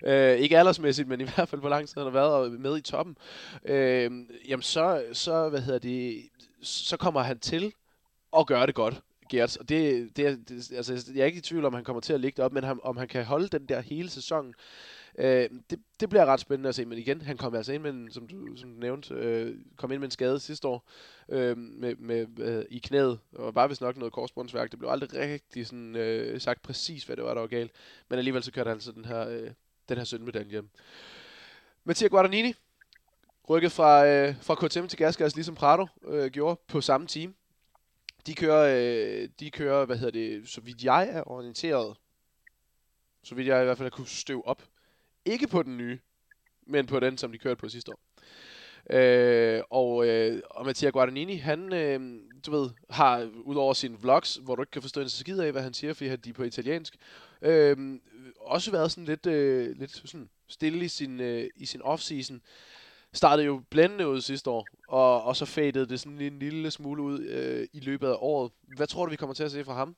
Øh, 0.05 0.39
ikke 0.39 0.59
aldersmæssigt, 0.59 1.09
men 1.09 1.21
i 1.21 1.25
hvert 1.25 1.49
fald 1.49 1.61
på 1.61 1.69
lang 1.69 1.89
tid 1.89 1.95
han 1.97 2.05
har 2.05 2.11
været 2.11 2.61
med 2.61 2.77
i 2.79 2.81
toppen. 2.81 3.17
Øh, 3.65 4.11
jamen 4.49 4.63
så, 4.63 5.05
så, 5.13 5.49
hvad 5.49 5.61
hedder 5.61 5.79
det, 5.79 6.23
så 6.63 6.97
kommer 6.97 7.23
han 7.23 7.39
til 7.39 7.73
at 8.39 8.47
gøre 8.47 8.67
det 8.67 8.75
godt. 8.75 9.03
Gertz, 9.31 9.57
og 9.57 9.69
det, 9.69 10.17
det, 10.17 10.49
det, 10.49 10.73
altså, 10.77 11.13
jeg 11.15 11.23
er 11.23 11.27
ikke 11.27 11.39
i 11.39 11.41
tvivl 11.41 11.65
om, 11.65 11.75
han 11.75 11.85
kommer 11.85 12.01
til 12.01 12.13
at 12.13 12.21
ligge 12.21 12.43
op, 12.43 12.53
men 12.53 12.65
ham, 12.65 12.81
om 12.85 12.97
han 12.97 13.09
kan 13.09 13.25
holde 13.25 13.49
den 13.49 13.67
der 13.67 13.81
hele 13.81 14.11
sæsonen, 14.11 14.55
Øh, 15.19 15.51
det, 15.71 15.81
det 16.01 16.09
bliver 16.09 16.27
ret 16.27 16.41
spændende 16.41 16.69
at 16.69 16.75
se, 16.75 16.85
men 16.85 16.99
igen, 16.99 17.23
han 17.23 17.37
kom 17.37 17.55
altså 17.55 17.73
ind 17.73 17.83
med 17.83 17.91
en, 17.91 18.11
som 18.11 18.29
du, 18.29 18.57
som 18.57 18.71
du 18.75 18.81
nævnte, 18.81 19.15
øh, 19.15 19.57
kom 19.77 19.93
ind 19.93 20.01
med 20.01 20.07
en 20.07 20.11
skade 20.11 20.41
sidste 20.41 20.69
år 20.69 20.89
øh, 21.29 21.59
med, 21.59 21.97
med, 21.97 22.27
øh, 22.39 22.65
i 22.71 22.79
knæet, 22.79 23.19
og 23.33 23.55
var 23.55 23.67
vist 23.67 23.81
nok 23.81 23.97
noget 23.97 24.13
korsbundsværk. 24.13 24.71
Det 24.71 24.79
blev 24.79 24.91
aldrig 24.91 25.15
rigtig 25.15 25.67
sådan, 25.67 25.97
øh, 25.97 26.41
sagt 26.41 26.63
præcis, 26.63 27.05
hvad 27.05 27.17
det 27.17 27.25
var, 27.25 27.35
der 27.35 27.41
var 27.41 27.47
galt, 27.47 27.73
men 28.09 28.19
alligevel 28.19 28.43
så 28.43 28.53
kørte 28.53 28.71
han 28.71 28.81
så 28.81 28.93
den 28.93 29.05
her, 29.05 29.29
øh, 29.29 29.51
den 29.89 29.97
her 29.97 30.05
sølvmedalje 30.05 30.51
hjem. 30.51 30.69
Mathias 31.85 32.11
Guadagnini, 32.11 32.55
rykket 33.49 33.73
fra, 33.73 34.07
øh, 34.07 34.35
fra 34.43 34.55
KTM 34.55 34.87
til 34.87 34.99
Gasgas, 34.99 35.25
altså 35.25 35.37
ligesom 35.37 35.55
Prado 35.55 35.87
øh, 36.09 36.31
gjorde 36.31 36.61
på 36.69 36.81
samme 36.81 37.07
team. 37.07 37.35
De 38.27 38.35
kører, 38.35 38.77
øh, 39.23 39.29
de 39.41 39.51
kører, 39.51 39.85
hvad 39.85 39.97
hedder 39.97 40.13
det, 40.13 40.49
så 40.49 40.61
vidt 40.61 40.85
jeg 40.85 41.09
er 41.09 41.31
orienteret, 41.31 41.97
så 43.23 43.35
vidt 43.35 43.47
jeg 43.47 43.63
i 43.63 43.65
hvert 43.65 43.79
fald 43.79 43.91
kunne 43.91 44.07
støve 44.07 44.47
op, 44.47 44.63
ikke 45.27 45.47
på 45.47 45.63
den 45.63 45.77
nye, 45.77 45.99
men 46.67 46.87
på 46.87 47.01
den, 47.01 47.19
som 47.19 47.33
de 47.33 47.39
kørte 47.39 47.61
på 47.61 47.69
sidste 47.69 47.93
år. 47.93 48.01
Øh, 48.91 49.63
og, 49.71 50.07
øh, 50.07 50.43
og 50.51 50.67
Mattia 50.67 50.91
Guadagnini, 50.91 51.37
han, 51.37 51.73
øh, 51.73 52.21
du 52.47 52.51
ved, 52.51 52.71
har 52.91 53.31
udover 53.45 53.75
sine 53.75 53.99
vlogs, 53.99 54.41
hvor 54.43 54.57
du 54.57 54.63
ikke 54.63 54.71
kan 54.71 54.83
forstå 54.83 55.01
en 55.01 55.09
skid 55.09 55.39
af, 55.39 55.53
hvad 55.53 55.63
han 55.63 55.75
siger, 55.75 55.93
fordi 55.93 56.17
de 56.17 56.31
er 56.31 56.35
på 56.35 56.43
italiensk, 56.43 56.97
øh, 57.43 57.99
også 58.41 58.71
været 58.71 58.91
sådan 58.91 59.05
lidt, 59.05 59.27
øh, 59.27 59.79
lidt 59.79 59.91
sådan 59.91 60.29
stille 60.49 60.85
i 60.85 60.89
sin, 60.89 61.21
øh, 61.21 61.51
i 61.57 61.67
sin 61.67 61.83
off-season. 61.83 62.41
Startede 63.13 63.47
jo 63.47 63.63
blændende 63.71 64.09
ud 64.09 64.21
sidste 64.21 64.51
år, 64.51 64.67
og, 64.89 65.23
og 65.23 65.37
så 65.37 65.45
fadede 65.45 65.87
det 65.87 66.01
sådan 66.01 66.21
en 66.21 66.39
lille 66.39 66.71
smule 66.71 67.03
ud 67.03 67.21
øh, 67.21 67.69
i 67.73 67.81
løbet 67.81 68.09
af 68.09 68.17
året. 68.19 68.53
Hvad 68.77 68.87
tror 68.87 69.05
du, 69.05 69.11
vi 69.11 69.17
kommer 69.17 69.35
til 69.35 69.45
at 69.45 69.51
se 69.51 69.65
fra 69.65 69.75
ham? 69.75 69.97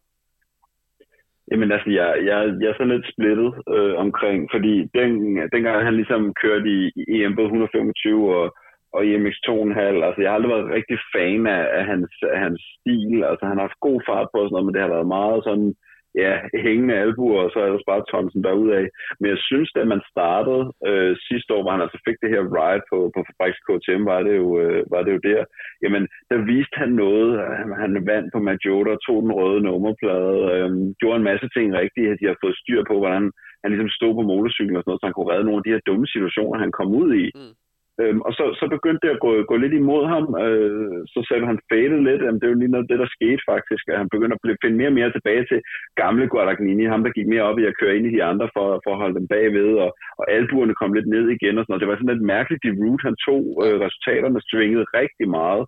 Jamen 1.50 1.72
altså, 1.72 1.90
jeg, 1.90 2.08
jeg, 2.28 2.38
jeg 2.60 2.68
er 2.68 2.76
sådan 2.76 2.94
lidt 2.94 3.12
splittet 3.12 3.50
øh, 3.74 3.94
omkring, 4.04 4.38
fordi 4.54 4.74
den, 4.98 5.10
dengang 5.54 5.84
han 5.84 5.94
ligesom 6.00 6.22
kørte 6.42 6.68
i, 6.78 6.80
i 6.96 7.14
EM 7.22 7.36
både 7.36 7.46
125 7.46 8.36
og, 8.38 8.46
og 8.94 9.00
i 9.06 9.16
MX 9.22 9.34
2,5, 9.48 9.80
altså 10.06 10.20
jeg 10.20 10.30
har 10.30 10.36
aldrig 10.36 10.54
været 10.54 10.74
rigtig 10.76 10.98
fan 11.14 11.46
af, 11.46 11.62
af, 11.78 11.84
hans, 11.90 12.10
af 12.34 12.38
hans 12.44 12.60
stil, 12.74 13.24
altså 13.30 13.44
han 13.46 13.56
har 13.56 13.66
haft 13.68 13.86
god 13.88 13.98
fart 14.08 14.28
på 14.30 14.38
og 14.40 14.46
sådan 14.46 14.54
noget, 14.54 14.66
men 14.66 14.74
det 14.74 14.82
har 14.82 14.94
været 14.96 15.14
meget 15.18 15.40
sådan, 15.48 15.70
ja, 16.14 16.32
hængende 16.66 16.94
albuer, 16.94 17.40
og 17.44 17.50
så 17.50 17.58
ellers 17.66 17.88
bare 17.90 18.08
Thomsen 18.10 18.44
derudad. 18.44 18.86
Men 19.20 19.28
jeg 19.34 19.40
synes, 19.48 19.70
at 19.76 19.88
man 19.94 20.02
startede 20.12 20.64
øh, 20.88 21.16
sidste 21.28 21.54
år, 21.54 21.62
hvor 21.62 21.72
han 21.74 21.84
altså 21.84 21.98
fik 22.06 22.18
det 22.22 22.30
her 22.34 22.44
ride 22.56 22.82
på, 22.90 22.98
på 23.14 23.20
Fabriks 23.26 23.60
KTM, 23.66 24.04
var 24.12 24.20
det, 24.26 24.34
jo, 24.42 24.48
øh, 24.62 24.80
var 24.94 25.02
det 25.02 25.12
jo 25.16 25.20
der. 25.30 25.40
Jamen, 25.82 26.02
der 26.30 26.46
viste 26.52 26.76
han 26.82 26.92
noget. 27.04 27.28
Han, 27.58 27.68
han 27.82 27.92
vandt 28.10 28.28
på 28.32 28.40
Majota, 28.48 28.92
tog 29.06 29.18
den 29.24 29.32
røde 29.38 29.60
nummerplade, 29.66 30.38
øh, 30.54 30.70
gjorde 31.00 31.18
en 31.18 31.28
masse 31.30 31.48
ting 31.56 31.66
rigtigt, 31.82 32.10
at 32.12 32.18
de 32.20 32.26
har 32.30 32.36
fået 32.42 32.60
styr 32.62 32.82
på, 32.90 32.94
hvordan 33.02 33.24
han 33.62 33.70
ligesom 33.70 33.90
stod 33.98 34.12
på 34.14 34.22
motorcyklen 34.30 34.76
og 34.76 34.82
sådan 34.82 34.90
noget, 34.90 35.00
så 35.00 35.06
han 35.08 35.16
kunne 35.16 35.32
redde 35.32 35.46
nogle 35.46 35.60
af 35.60 35.64
de 35.66 35.74
her 35.74 35.86
dumme 35.88 36.06
situationer, 36.14 36.64
han 36.64 36.72
kom 36.78 36.90
ud 37.02 37.10
i. 37.24 37.26
Mm. 37.38 37.54
Øhm, 38.02 38.20
og 38.26 38.32
så, 38.38 38.44
så 38.60 38.64
begyndte 38.76 39.02
det 39.04 39.12
at 39.14 39.22
gå, 39.24 39.30
gå 39.50 39.56
lidt 39.56 39.74
imod 39.80 40.02
ham. 40.14 40.24
Øh, 40.44 40.98
så 41.12 41.20
selv 41.30 41.44
han 41.50 41.58
faded 41.70 42.00
lidt. 42.08 42.22
Jamen, 42.22 42.40
det 42.40 42.46
er 42.46 42.54
jo 42.54 42.60
lige 42.60 42.74
noget 42.74 42.90
det, 42.90 42.98
der 43.02 43.14
skete 43.16 43.42
faktisk. 43.52 43.84
At 43.88 44.00
han 44.02 44.12
begyndte 44.14 44.36
at 44.36 44.42
blive, 44.42 44.62
finde 44.62 44.78
mere 44.80 44.92
og 44.92 44.98
mere 44.98 45.12
tilbage 45.12 45.44
til 45.50 45.60
gamle 46.02 46.26
Guadagnini. 46.32 46.84
Ham, 46.92 47.02
der 47.04 47.16
gik 47.16 47.28
mere 47.30 47.48
op 47.50 47.58
i 47.58 47.68
at 47.70 47.78
køre 47.80 47.96
ind 47.96 48.06
i 48.06 48.14
de 48.16 48.22
andre 48.30 48.46
for, 48.56 48.66
for 48.84 48.90
at 48.92 49.00
holde 49.02 49.18
dem 49.18 49.26
bagved. 49.34 49.70
Og, 49.84 49.90
og 50.20 50.24
albuerne 50.36 50.74
kom 50.80 50.92
lidt 50.92 51.08
ned 51.14 51.24
igen. 51.36 51.58
Og 51.58 51.62
sådan 51.62 51.70
noget. 51.70 51.82
Det 51.82 51.88
var 51.88 51.96
sådan 51.96 52.12
lidt 52.14 52.30
mærkeligt, 52.34 52.64
de 52.64 52.76
route, 52.80 53.06
han 53.08 53.16
tog. 53.26 53.42
Øh, 53.64 53.76
resultaterne 53.84 54.40
svingede 54.50 54.86
rigtig 55.00 55.28
meget. 55.38 55.64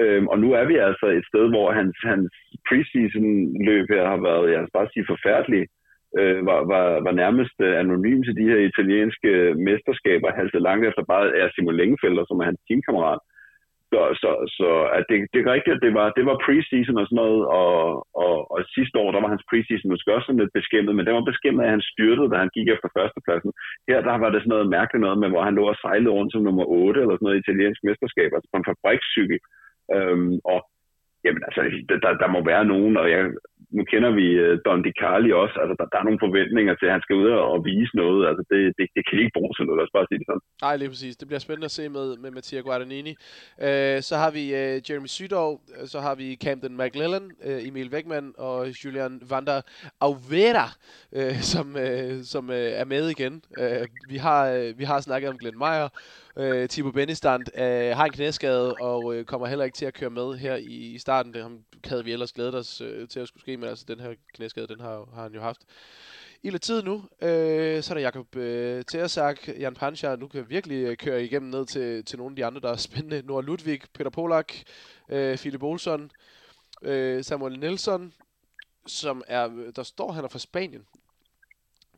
Øhm, 0.00 0.26
og 0.32 0.36
nu 0.42 0.48
er 0.60 0.64
vi 0.70 0.76
altså 0.88 1.06
et 1.18 1.24
sted, 1.30 1.44
hvor 1.54 1.68
hans, 1.78 1.96
hans 2.10 2.32
preseason 2.68 3.28
løb 3.68 3.86
her 3.94 4.04
har 4.12 4.20
været, 4.28 4.52
jeg 4.52 4.60
vil 4.60 4.76
bare 4.78 4.88
sige, 4.92 5.10
forfærdelige 5.12 5.66
øh, 6.18 6.40
var, 6.48 6.60
var, 6.72 6.84
var 7.06 7.14
nærmest 7.22 7.56
øh, 7.66 7.72
anonym 7.82 8.20
til 8.22 8.34
de 8.40 8.48
her 8.50 8.60
italienske 8.70 9.30
mesterskaber, 9.68 10.36
halset 10.38 10.62
langt 10.68 10.84
efter 10.88 11.02
bare 11.12 11.26
er 11.40 11.48
Simon 11.48 11.76
Lengefelder, 11.80 12.24
som 12.26 12.40
er 12.40 12.48
hans 12.50 12.60
teamkammerat. 12.68 13.20
Så, 13.92 14.00
så, 14.22 14.30
så 14.58 14.70
at 14.98 15.04
det, 15.08 15.16
det 15.32 15.38
er 15.40 15.52
rigtigt, 15.54 15.76
at 15.76 15.84
det 15.86 15.92
var, 15.98 16.06
det 16.18 16.24
var 16.30 16.42
preseason 16.46 17.00
og 17.00 17.06
sådan 17.06 17.20
noget, 17.24 17.42
og, 17.60 17.72
og, 18.24 18.34
og 18.52 18.58
sidste 18.76 18.96
år, 19.02 19.10
der 19.12 19.20
var 19.22 19.30
hans 19.34 19.46
preseason 19.50 19.92
måske 19.92 20.14
også 20.14 20.26
sådan 20.26 20.42
lidt 20.42 20.58
beskæmmet, 20.58 20.92
men 20.94 21.04
det 21.06 21.14
var 21.14 21.30
beskæmmet, 21.30 21.64
at 21.64 21.74
han 21.74 21.88
styrtede, 21.92 22.30
da 22.30 22.36
han 22.44 22.54
gik 22.56 22.68
efter 22.74 22.88
førstepladsen. 22.96 23.50
Her 23.88 23.98
der 24.08 24.16
var 24.22 24.30
det 24.30 24.40
sådan 24.40 24.54
noget 24.54 24.74
mærkeligt 24.76 25.04
noget 25.06 25.18
med, 25.22 25.28
hvor 25.30 25.42
han 25.46 25.56
lå 25.58 25.64
og 25.72 25.80
sejlede 25.84 26.14
rundt 26.16 26.32
som 26.32 26.42
nummer 26.46 26.64
8 26.64 27.00
eller 27.00 27.14
sådan 27.14 27.26
noget 27.28 27.42
italiensk 27.42 27.80
mesterskab, 27.88 28.30
altså 28.34 28.48
på 28.50 28.58
en 28.58 28.68
fabrikscykel. 28.70 29.38
Øhm, 29.94 30.34
og 30.52 30.60
Jamen 31.24 31.42
altså, 31.48 31.60
der, 32.02 32.12
der 32.22 32.28
må 32.34 32.40
være 32.52 32.64
nogen, 32.72 32.96
og 32.96 33.06
jeg, 33.10 33.20
nu 33.76 33.82
kender 33.92 34.10
vi 34.20 34.26
uh, 34.44 34.58
Don 34.64 34.82
DiCarli 34.86 35.30
også, 35.42 35.56
altså 35.62 35.74
der, 35.78 35.86
der 35.92 35.98
er 35.98 36.06
nogle 36.08 36.24
forventninger 36.26 36.74
til, 36.74 36.86
at 36.86 36.94
han 36.96 37.04
skal 37.06 37.16
ud 37.22 37.28
og 37.52 37.58
vise 37.70 37.94
noget, 38.02 38.20
altså 38.28 38.42
det, 38.50 38.60
det, 38.78 38.86
det 38.96 39.02
kan 39.06 39.18
ikke 39.18 39.36
bruges 39.38 39.56
til 39.56 39.64
noget, 39.66 39.78
lad 39.78 39.86
os 39.88 39.96
bare 39.96 40.06
sige 40.08 40.18
det 40.20 40.26
sådan. 40.28 40.44
Nej, 40.66 40.74
lige 40.76 40.90
præcis. 40.92 41.16
Det 41.20 41.28
bliver 41.28 41.44
spændende 41.46 41.70
at 41.70 41.76
se 41.78 41.84
med, 41.96 42.06
med 42.22 42.30
Mattia 42.36 42.60
Guadagnini. 42.66 43.14
Uh, 43.66 43.98
så 44.08 44.14
har 44.22 44.30
vi 44.38 44.44
uh, 44.58 44.74
Jeremy 44.86 45.10
Sydov, 45.16 45.50
så 45.92 45.98
har 46.06 46.14
vi 46.20 46.26
Camden 46.44 46.74
McLellan, 46.80 47.26
uh, 47.48 47.68
Emil 47.68 47.88
Wegman 47.94 48.26
og 48.38 48.58
Julian 48.80 49.14
van 49.30 49.44
der 49.50 49.60
Auvera, 50.08 50.66
uh, 51.18 51.36
som, 51.52 51.66
uh, 51.84 52.14
som 52.32 52.44
uh, 52.48 52.80
er 52.82 52.86
med 52.94 53.04
igen. 53.14 53.34
Uh, 53.62 53.84
vi, 54.12 54.16
har, 54.26 54.42
uh, 54.58 54.78
vi 54.80 54.84
har 54.90 55.00
snakket 55.00 55.30
om 55.30 55.38
Glenn 55.38 55.58
Meyer, 55.64 55.88
Øh, 56.38 56.68
Thibaut 56.68 56.94
Bennestand 56.94 57.58
øh, 57.58 57.96
har 57.96 58.04
en 58.04 58.12
knæskade 58.12 58.74
og 58.74 59.14
øh, 59.14 59.24
kommer 59.24 59.46
heller 59.46 59.64
ikke 59.64 59.76
til 59.76 59.86
at 59.86 59.94
køre 59.94 60.10
med 60.10 60.38
her 60.38 60.56
i, 60.56 60.94
i 60.94 60.98
starten. 60.98 61.34
Det 61.34 61.62
havde 61.84 62.04
vi 62.04 62.12
ellers 62.12 62.32
glædet 62.32 62.54
os 62.54 62.80
øh, 62.80 63.08
til 63.08 63.20
at 63.20 63.28
skulle 63.28 63.40
ske, 63.40 63.56
men 63.56 63.68
altså 63.68 63.84
den 63.88 64.00
her 64.00 64.14
knæskade, 64.34 64.66
den 64.66 64.80
har, 64.80 65.08
har 65.14 65.22
han 65.22 65.34
jo 65.34 65.40
haft 65.40 65.60
i 66.42 66.50
lidt 66.50 66.62
tid 66.62 66.82
nu. 66.82 66.94
Øh, 67.22 67.82
så 67.82 67.92
er 67.92 67.94
der 67.94 68.00
Jakob 68.00 68.36
øh, 68.36 68.84
Tersak, 68.84 69.48
Jan 69.48 69.74
Pancha, 69.74 70.16
nu 70.16 70.28
kan 70.28 70.50
virkelig 70.50 70.76
øh, 70.84 70.96
køre 70.96 71.24
igennem 71.24 71.50
ned 71.50 71.66
til, 71.66 72.04
til 72.04 72.18
nogle 72.18 72.32
af 72.32 72.36
de 72.36 72.44
andre, 72.44 72.60
der 72.60 72.70
er 72.72 72.76
spændende. 72.76 73.22
Nora 73.26 73.42
Ludvig, 73.42 73.80
Peter 73.94 74.10
Polak, 74.10 74.52
øh, 75.08 75.38
Philip 75.38 75.62
Olsson, 75.62 76.10
øh, 76.82 77.24
Samuel 77.24 77.58
Nielsen, 77.58 78.12
som 78.86 79.22
er, 79.26 79.48
der 79.76 79.82
står, 79.82 80.12
han 80.12 80.24
er 80.24 80.28
fra 80.28 80.38
Spanien. 80.38 80.86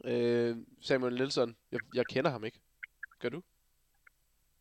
Øh, 0.05 0.57
Samuel 0.81 1.15
Nielsen, 1.15 1.57
jeg, 1.73 1.81
jeg 1.95 2.07
kender 2.07 2.31
ham 2.31 2.45
ikke. 2.45 2.61
Gør 3.21 3.29
du? 3.29 3.43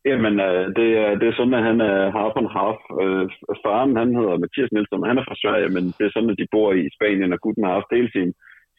Jamen, 0.08 0.34
øh, 0.48 0.64
det, 0.78 0.88
er, 1.02 1.10
det 1.20 1.26
er 1.28 1.36
sådan, 1.36 1.58
at 1.58 1.66
han 1.70 1.78
er 1.90 1.98
half 2.18 2.34
and 2.40 2.50
half. 2.58 2.80
Øh, 3.02 3.24
faren, 3.64 3.96
han 4.02 4.10
hedder 4.18 4.42
Mathias 4.42 4.72
Nielsen, 4.72 5.08
han 5.10 5.18
er 5.18 5.26
fra 5.28 5.40
Sverige, 5.42 5.70
men 5.76 5.84
det 5.96 6.04
er 6.04 6.12
sådan, 6.12 6.32
at 6.32 6.40
de 6.40 6.52
bor 6.54 6.68
i 6.72 6.84
Spanien, 6.96 7.34
og 7.34 7.40
gutten 7.44 7.64
har 7.64 7.74
haft 7.78 7.94
hele 7.96 8.10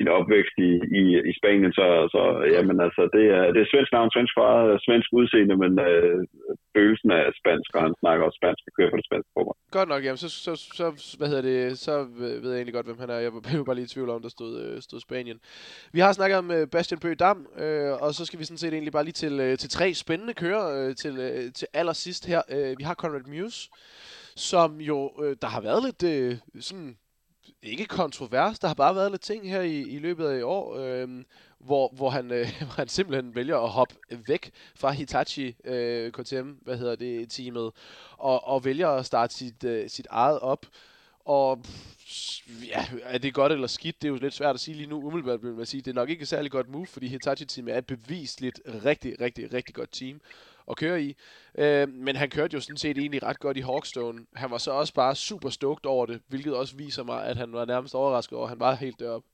sin, 0.02 0.16
opvækst 0.20 0.56
i, 0.70 0.72
i, 1.00 1.04
i 1.30 1.32
Spanien, 1.40 1.74
så, 1.80 1.86
så 2.14 2.22
jamen, 2.56 2.78
altså, 2.86 3.02
det, 3.16 3.26
er, 3.38 3.46
det 3.54 3.60
er 3.62 3.72
svensk 3.72 3.92
navn, 3.96 4.10
svensk 4.16 4.34
far, 4.40 4.56
svensk 4.88 5.10
udseende, 5.20 5.56
men 5.64 5.74
øh, 5.90 6.18
følelsen 6.76 7.10
er 7.20 7.24
spansk, 7.42 7.70
og 7.78 7.82
han 7.86 7.94
snakker 8.02 8.22
også 8.28 8.40
spansk 8.42 8.62
og 8.68 8.74
kører 8.78 8.92
på 8.92 8.98
det 9.00 9.08
spanske 9.10 9.32
fodbold. 9.36 9.58
Godt 9.78 9.90
nok, 9.94 10.02
jamen, 10.06 10.22
så, 10.24 10.30
så, 10.46 10.54
så, 10.80 10.86
hvad 11.20 11.28
hedder 11.32 11.46
det, 11.52 11.80
så 11.86 11.94
ved 12.44 12.50
jeg 12.52 12.60
egentlig 12.60 12.78
godt, 12.78 12.88
hvem 12.90 13.02
han 13.04 13.10
er. 13.16 13.20
Jeg 13.26 13.34
var 13.36 13.42
bare 13.68 13.78
lige 13.80 13.90
i 13.90 13.94
tvivl 13.94 14.10
om, 14.10 14.22
der 14.26 14.32
stod, 14.38 14.52
øh, 14.64 14.76
stod 14.88 15.00
Spanien. 15.08 15.38
Vi 15.96 16.00
har 16.06 16.12
snakket 16.18 16.38
om 16.44 16.48
øh, 16.58 16.64
Bastian 16.74 17.00
Bøge 17.04 17.20
Dam, 17.24 17.40
øh, 17.66 17.92
og 18.04 18.10
så 18.18 18.22
skal 18.28 18.40
vi 18.40 18.46
sådan 18.46 18.64
set 18.64 18.74
egentlig 18.74 18.96
bare 18.98 19.08
lige 19.10 19.20
til, 19.24 19.34
øh, 19.46 19.54
til 19.62 19.70
tre 19.78 19.88
spændende 20.04 20.34
kører 20.44 20.66
øh, 20.78 20.96
til, 21.02 21.14
øh, 21.26 21.44
til 21.60 21.68
allersidst 21.80 22.24
her. 22.32 22.42
Øh, 22.56 22.72
vi 22.80 22.84
har 22.84 22.96
Conrad 23.02 23.28
Muse, 23.34 23.62
som 24.36 24.70
jo, 24.82 24.98
øh, 25.24 25.36
der 25.42 25.48
har 25.48 25.62
været 25.62 25.82
lidt 25.88 26.04
øh, 26.14 26.36
sådan 26.60 26.96
ikke 27.64 27.86
kontrovers, 27.86 28.60
der 28.60 28.68
har 28.68 28.74
bare 28.74 28.96
været 28.96 29.12
lidt 29.12 29.22
ting 29.22 29.50
her 29.50 29.62
i, 29.62 29.80
i 29.80 30.00
løbet 30.00 30.28
af 30.28 30.40
i 30.40 30.42
år, 30.42 30.78
øh, 30.78 31.24
hvor, 31.60 31.92
hvor, 31.94 32.10
han, 32.10 32.32
øh, 32.32 32.48
hvor 32.66 32.76
han 32.76 32.88
simpelthen 32.88 33.36
vælger 33.36 33.58
at 33.58 33.70
hoppe 33.70 33.96
væk 34.28 34.52
fra 34.76 34.92
Hitachi 34.92 35.56
øh, 35.64 36.12
KTM, 36.12 36.50
hvad 36.62 36.78
hedder 36.78 36.96
det, 36.96 37.30
teamet, 37.32 37.72
og, 38.18 38.48
og 38.48 38.66
vælger 38.66 38.90
at 38.90 39.06
starte 39.06 39.34
sit, 39.34 39.64
øh, 39.64 39.90
sit 39.90 40.08
eget 40.10 40.40
op. 40.40 40.66
Og 41.26 41.64
ja, 42.68 42.86
er 43.04 43.18
det 43.18 43.34
godt 43.34 43.52
eller 43.52 43.68
skidt? 43.68 44.02
Det 44.02 44.08
er 44.08 44.12
jo 44.12 44.18
lidt 44.18 44.34
svært 44.34 44.56
at 44.56 44.60
sige 44.60 44.78
lige 44.78 44.90
nu. 44.90 45.04
Umiddelbart 45.08 45.44
vil 45.44 45.54
man 45.54 45.66
sige, 45.66 45.82
det 45.82 45.92
er 45.92 45.96
nok 45.96 46.10
ikke 46.10 46.22
et 46.22 46.28
særlig 46.28 46.52
godt 46.52 46.70
move, 46.70 46.88
fordi 46.88 47.08
Hitachi-teamet 47.08 47.74
er 47.74 47.78
et 47.78 47.86
bevisligt 47.86 48.62
rigtig, 48.86 49.22
rigtig, 49.22 49.54
rigtig 49.54 49.76
godt 49.76 49.92
team 49.92 50.22
at 50.72 50.78
køre 50.84 51.02
i. 51.08 51.10
Øh, 51.64 51.88
men 52.06 52.16
han 52.22 52.30
kørte 52.30 52.54
jo 52.56 52.62
sådan 52.62 52.84
set 52.84 52.98
egentlig 52.98 53.24
ret 53.24 53.40
godt 53.40 53.58
i 53.58 53.68
Hawkstone. 53.70 54.20
Han 54.36 54.52
var 54.52 54.58
så 54.58 54.72
også 54.72 54.94
bare 55.02 55.16
super 55.16 55.50
stoked 55.50 55.86
over 55.86 56.06
det, 56.06 56.18
hvilket 56.30 56.54
også 56.62 56.74
viser 56.78 57.04
mig, 57.04 57.20
at 57.30 57.38
han 57.38 57.50
var 57.54 57.66
nærmest 57.66 57.96
overrasket 57.96 58.38
over, 58.38 58.46
at 58.48 58.54
han 58.54 58.60
var 58.60 58.84
helt 58.86 59.00
deroppe. 59.00 59.28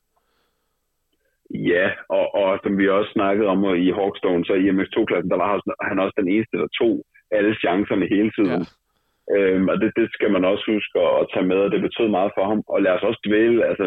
Ja, 1.72 1.88
og, 2.09 2.26
og 2.35 2.59
som 2.64 2.77
vi 2.77 2.89
også 2.89 3.11
snakkede 3.18 3.47
om 3.47 3.59
i 3.88 3.89
Hawkstone, 3.99 4.45
så 4.45 4.53
i 4.53 4.69
MX2-klassen, 4.76 5.30
der 5.34 5.39
var 5.43 5.49
han 5.89 5.99
også 5.99 6.15
den 6.22 6.30
eneste, 6.34 6.57
der 6.57 6.68
tog 6.80 7.05
alle 7.31 7.53
chancerne 7.64 8.05
hele 8.15 8.31
tiden. 8.38 8.61
Ja. 8.61 8.86
Øhm, 9.35 9.67
og 9.71 9.75
det, 9.81 9.89
det 9.99 10.07
skal 10.15 10.31
man 10.31 10.45
også 10.45 10.65
huske 10.73 10.95
at, 11.07 11.13
at 11.21 11.27
tage 11.33 11.49
med, 11.51 11.59
og 11.65 11.71
det 11.71 11.81
betød 11.81 12.07
meget 12.17 12.31
for 12.37 12.45
ham. 12.51 12.61
Og 12.73 12.81
lad 12.81 12.91
os 12.97 13.07
også 13.09 13.21
dvæle, 13.27 13.65
altså 13.69 13.85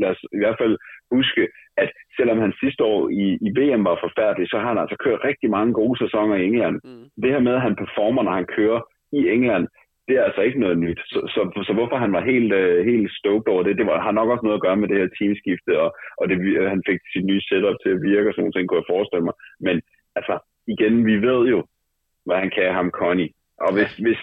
lad 0.00 0.08
os 0.14 0.20
i 0.36 0.38
hvert 0.42 0.58
fald 0.60 0.74
huske, 1.14 1.42
at 1.82 1.90
selvom 2.16 2.38
han 2.44 2.52
sidste 2.62 2.82
år 2.84 3.00
i, 3.08 3.24
i 3.46 3.48
VM 3.58 3.84
var 3.84 4.04
forfærdelig, 4.06 4.46
så 4.48 4.56
har 4.58 4.68
han 4.72 4.82
altså 4.82 4.96
kørt 5.04 5.24
rigtig 5.24 5.50
mange 5.56 5.72
gode 5.80 5.98
sæsoner 5.98 6.36
i 6.36 6.44
England. 6.44 6.76
Mm. 6.84 7.06
Det 7.22 7.30
her 7.34 7.42
med, 7.46 7.54
at 7.54 7.66
han 7.66 7.80
performer, 7.82 8.22
når 8.22 8.34
han 8.40 8.48
kører 8.56 8.80
i 9.12 9.20
England, 9.36 9.64
det 10.08 10.14
er 10.18 10.24
altså 10.28 10.42
ikke 10.48 10.60
noget 10.60 10.78
nyt. 10.78 11.00
Så, 11.12 11.18
så, 11.34 11.40
så 11.66 11.72
hvorfor 11.76 11.96
han 12.04 12.12
var 12.16 12.22
helt, 12.32 12.52
uh, 12.60 12.78
helt 12.90 13.10
stoked 13.20 13.48
over 13.52 13.62
det, 13.62 13.78
det 13.78 13.86
var, 13.86 14.00
har 14.06 14.14
nok 14.18 14.28
også 14.30 14.44
noget 14.44 14.58
at 14.58 14.64
gøre 14.66 14.76
med 14.80 14.88
det 14.88 14.98
her 15.00 15.08
teamskifte, 15.18 15.72
og, 15.84 15.90
og 16.20 16.24
det, 16.28 16.36
han 16.74 16.82
fik 16.88 17.00
sit 17.12 17.24
nye 17.30 17.42
setup 17.48 17.76
til 17.82 17.90
at 17.94 18.02
virke, 18.10 18.28
og 18.28 18.34
sådan 18.34 18.44
noget, 18.44 18.68
kunne 18.68 18.80
jeg 18.82 18.92
forestille 18.94 19.24
mig. 19.28 19.36
Men 19.66 19.76
altså, 20.18 20.34
igen, 20.74 20.94
vi 21.10 21.16
ved 21.28 21.40
jo, 21.54 21.58
hvad 22.26 22.36
han 22.42 22.50
kan, 22.56 22.76
ham 22.78 22.90
Connie. 23.00 23.30
Og 23.64 23.70
hvis, 23.76 23.92
hvis, 24.04 24.20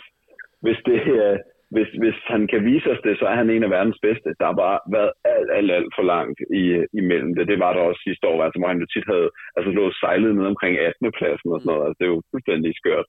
hvis 0.64 0.80
det, 0.90 1.00
uh, 1.22 1.38
hvis, 1.76 1.90
hvis 2.02 2.18
han 2.34 2.42
kan 2.52 2.62
vise 2.70 2.88
os 2.94 3.02
det, 3.08 3.14
så 3.20 3.26
er 3.32 3.36
han 3.42 3.50
en 3.50 3.64
af 3.68 3.70
verdens 3.78 4.00
bedste. 4.08 4.30
Der 4.40 4.46
har 4.52 4.58
bare 4.66 4.80
været 4.96 5.12
alt, 5.36 5.50
alt, 5.58 5.72
alt 5.78 5.92
for 5.98 6.06
langt 6.14 6.40
i, 6.62 6.64
imellem 7.02 7.32
det. 7.36 7.48
Det 7.52 7.60
var 7.64 7.72
der 7.74 7.82
også 7.90 8.02
sidste 8.08 8.26
år, 8.32 8.44
altså, 8.44 8.58
hvor 8.60 8.70
han 8.72 8.82
jo 8.84 8.88
tit 8.94 9.08
havde 9.14 9.30
altså, 9.58 9.70
lå 9.72 9.84
sejlet 9.92 10.36
ned 10.36 10.46
omkring 10.54 10.74
18. 10.78 11.12
pladsen 11.18 11.50
og 11.54 11.60
sådan 11.60 11.70
noget. 11.72 11.86
Altså, 11.86 11.98
det 12.00 12.06
er 12.06 12.14
jo 12.16 12.22
fuldstændig 12.32 12.72
skørt 12.82 13.08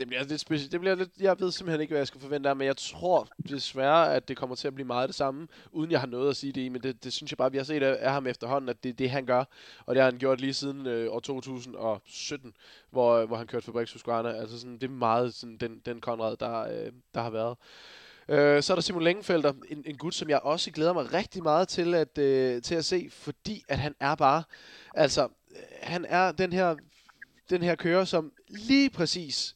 det 0.00 0.08
bliver 0.08 0.24
lidt 0.24 0.40
specielt. 0.40 0.72
Det 0.72 0.80
bliver 0.80 0.94
lidt, 0.94 1.10
jeg 1.20 1.40
ved 1.40 1.50
simpelthen 1.50 1.80
ikke, 1.80 1.92
hvad 1.92 2.00
jeg 2.00 2.06
skal 2.06 2.20
forvente 2.20 2.48
af, 2.48 2.56
men 2.56 2.66
jeg 2.66 2.76
tror 2.76 3.28
desværre, 3.48 4.14
at 4.14 4.28
det 4.28 4.36
kommer 4.36 4.56
til 4.56 4.68
at 4.68 4.74
blive 4.74 4.86
meget 4.86 5.08
det 5.08 5.16
samme, 5.16 5.48
uden 5.72 5.90
jeg 5.90 6.00
har 6.00 6.06
noget 6.06 6.30
at 6.30 6.36
sige 6.36 6.52
det 6.52 6.60
i, 6.60 6.68
men 6.68 6.82
det, 6.82 7.04
det 7.04 7.12
synes 7.12 7.32
jeg 7.32 7.38
bare, 7.38 7.50
vi 7.50 7.56
har 7.56 7.64
set 7.64 7.82
af 7.82 8.12
ham 8.12 8.26
efterhånden, 8.26 8.68
at 8.68 8.82
det 8.82 8.88
er 8.88 8.92
det, 8.92 9.10
han 9.10 9.26
gør, 9.26 9.44
og 9.86 9.94
det 9.94 10.02
har 10.02 10.10
han 10.10 10.18
gjort 10.18 10.40
lige 10.40 10.54
siden 10.54 10.86
øh, 10.86 11.12
år 11.12 11.20
2017, 11.20 12.52
hvor, 12.90 13.26
hvor 13.26 13.36
han 13.36 13.46
kørte 13.46 13.66
Fabriks 13.66 13.92
Husqvarna. 13.92 14.28
Altså 14.28 14.60
sådan, 14.60 14.74
det 14.74 14.84
er 14.84 14.88
meget 14.88 15.34
sådan, 15.34 15.56
den, 15.56 15.82
den 15.86 16.00
Konrad, 16.00 16.36
der, 16.36 16.60
øh, 16.60 16.92
der 17.14 17.22
har 17.22 17.30
været. 17.30 17.56
Øh, 18.28 18.62
så 18.62 18.72
er 18.72 18.74
der 18.74 18.82
Simon 18.82 19.02
Længefelter, 19.02 19.52
en, 19.68 19.82
en 19.86 19.96
gut, 19.96 20.14
som 20.14 20.28
jeg 20.28 20.38
også 20.38 20.70
glæder 20.70 20.92
mig 20.92 21.12
rigtig 21.12 21.42
meget 21.42 21.68
til 21.68 21.94
at, 21.94 22.18
øh, 22.18 22.62
til 22.62 22.74
at 22.74 22.84
se, 22.84 23.08
fordi 23.10 23.62
at 23.68 23.78
han 23.78 23.94
er 24.00 24.14
bare, 24.14 24.42
altså, 24.94 25.24
øh, 25.50 25.56
han 25.82 26.04
er 26.08 26.32
den 26.32 26.52
her, 26.52 26.76
den 27.50 27.62
her 27.62 27.74
kører, 27.74 28.04
som 28.04 28.32
lige 28.48 28.90
præcis 28.90 29.54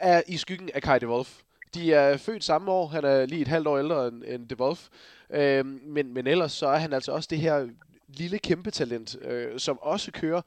er 0.00 0.22
i 0.28 0.36
skyggen 0.36 0.70
af 0.74 0.82
Kai 0.82 0.98
de 0.98 1.08
Wolf. 1.08 1.30
De 1.74 1.92
er 1.92 2.16
født 2.16 2.44
samme 2.44 2.70
år. 2.70 2.86
Han 2.86 3.04
er 3.04 3.26
lige 3.26 3.42
et 3.42 3.48
halvt 3.48 3.66
år 3.66 3.78
ældre 3.78 4.08
end, 4.08 4.22
end 4.26 4.48
de 4.48 4.60
Wolf. 4.60 4.88
Øhm, 5.34 5.80
men, 5.82 6.14
men 6.14 6.26
ellers 6.26 6.52
så 6.52 6.66
er 6.66 6.76
han 6.76 6.92
altså 6.92 7.12
også 7.12 7.28
det 7.30 7.38
her 7.38 7.68
lille 8.08 8.38
kæmpe 8.38 8.70
talent, 8.70 9.16
øh, 9.30 9.58
som 9.58 9.78
også 9.82 10.12
kører 10.12 10.42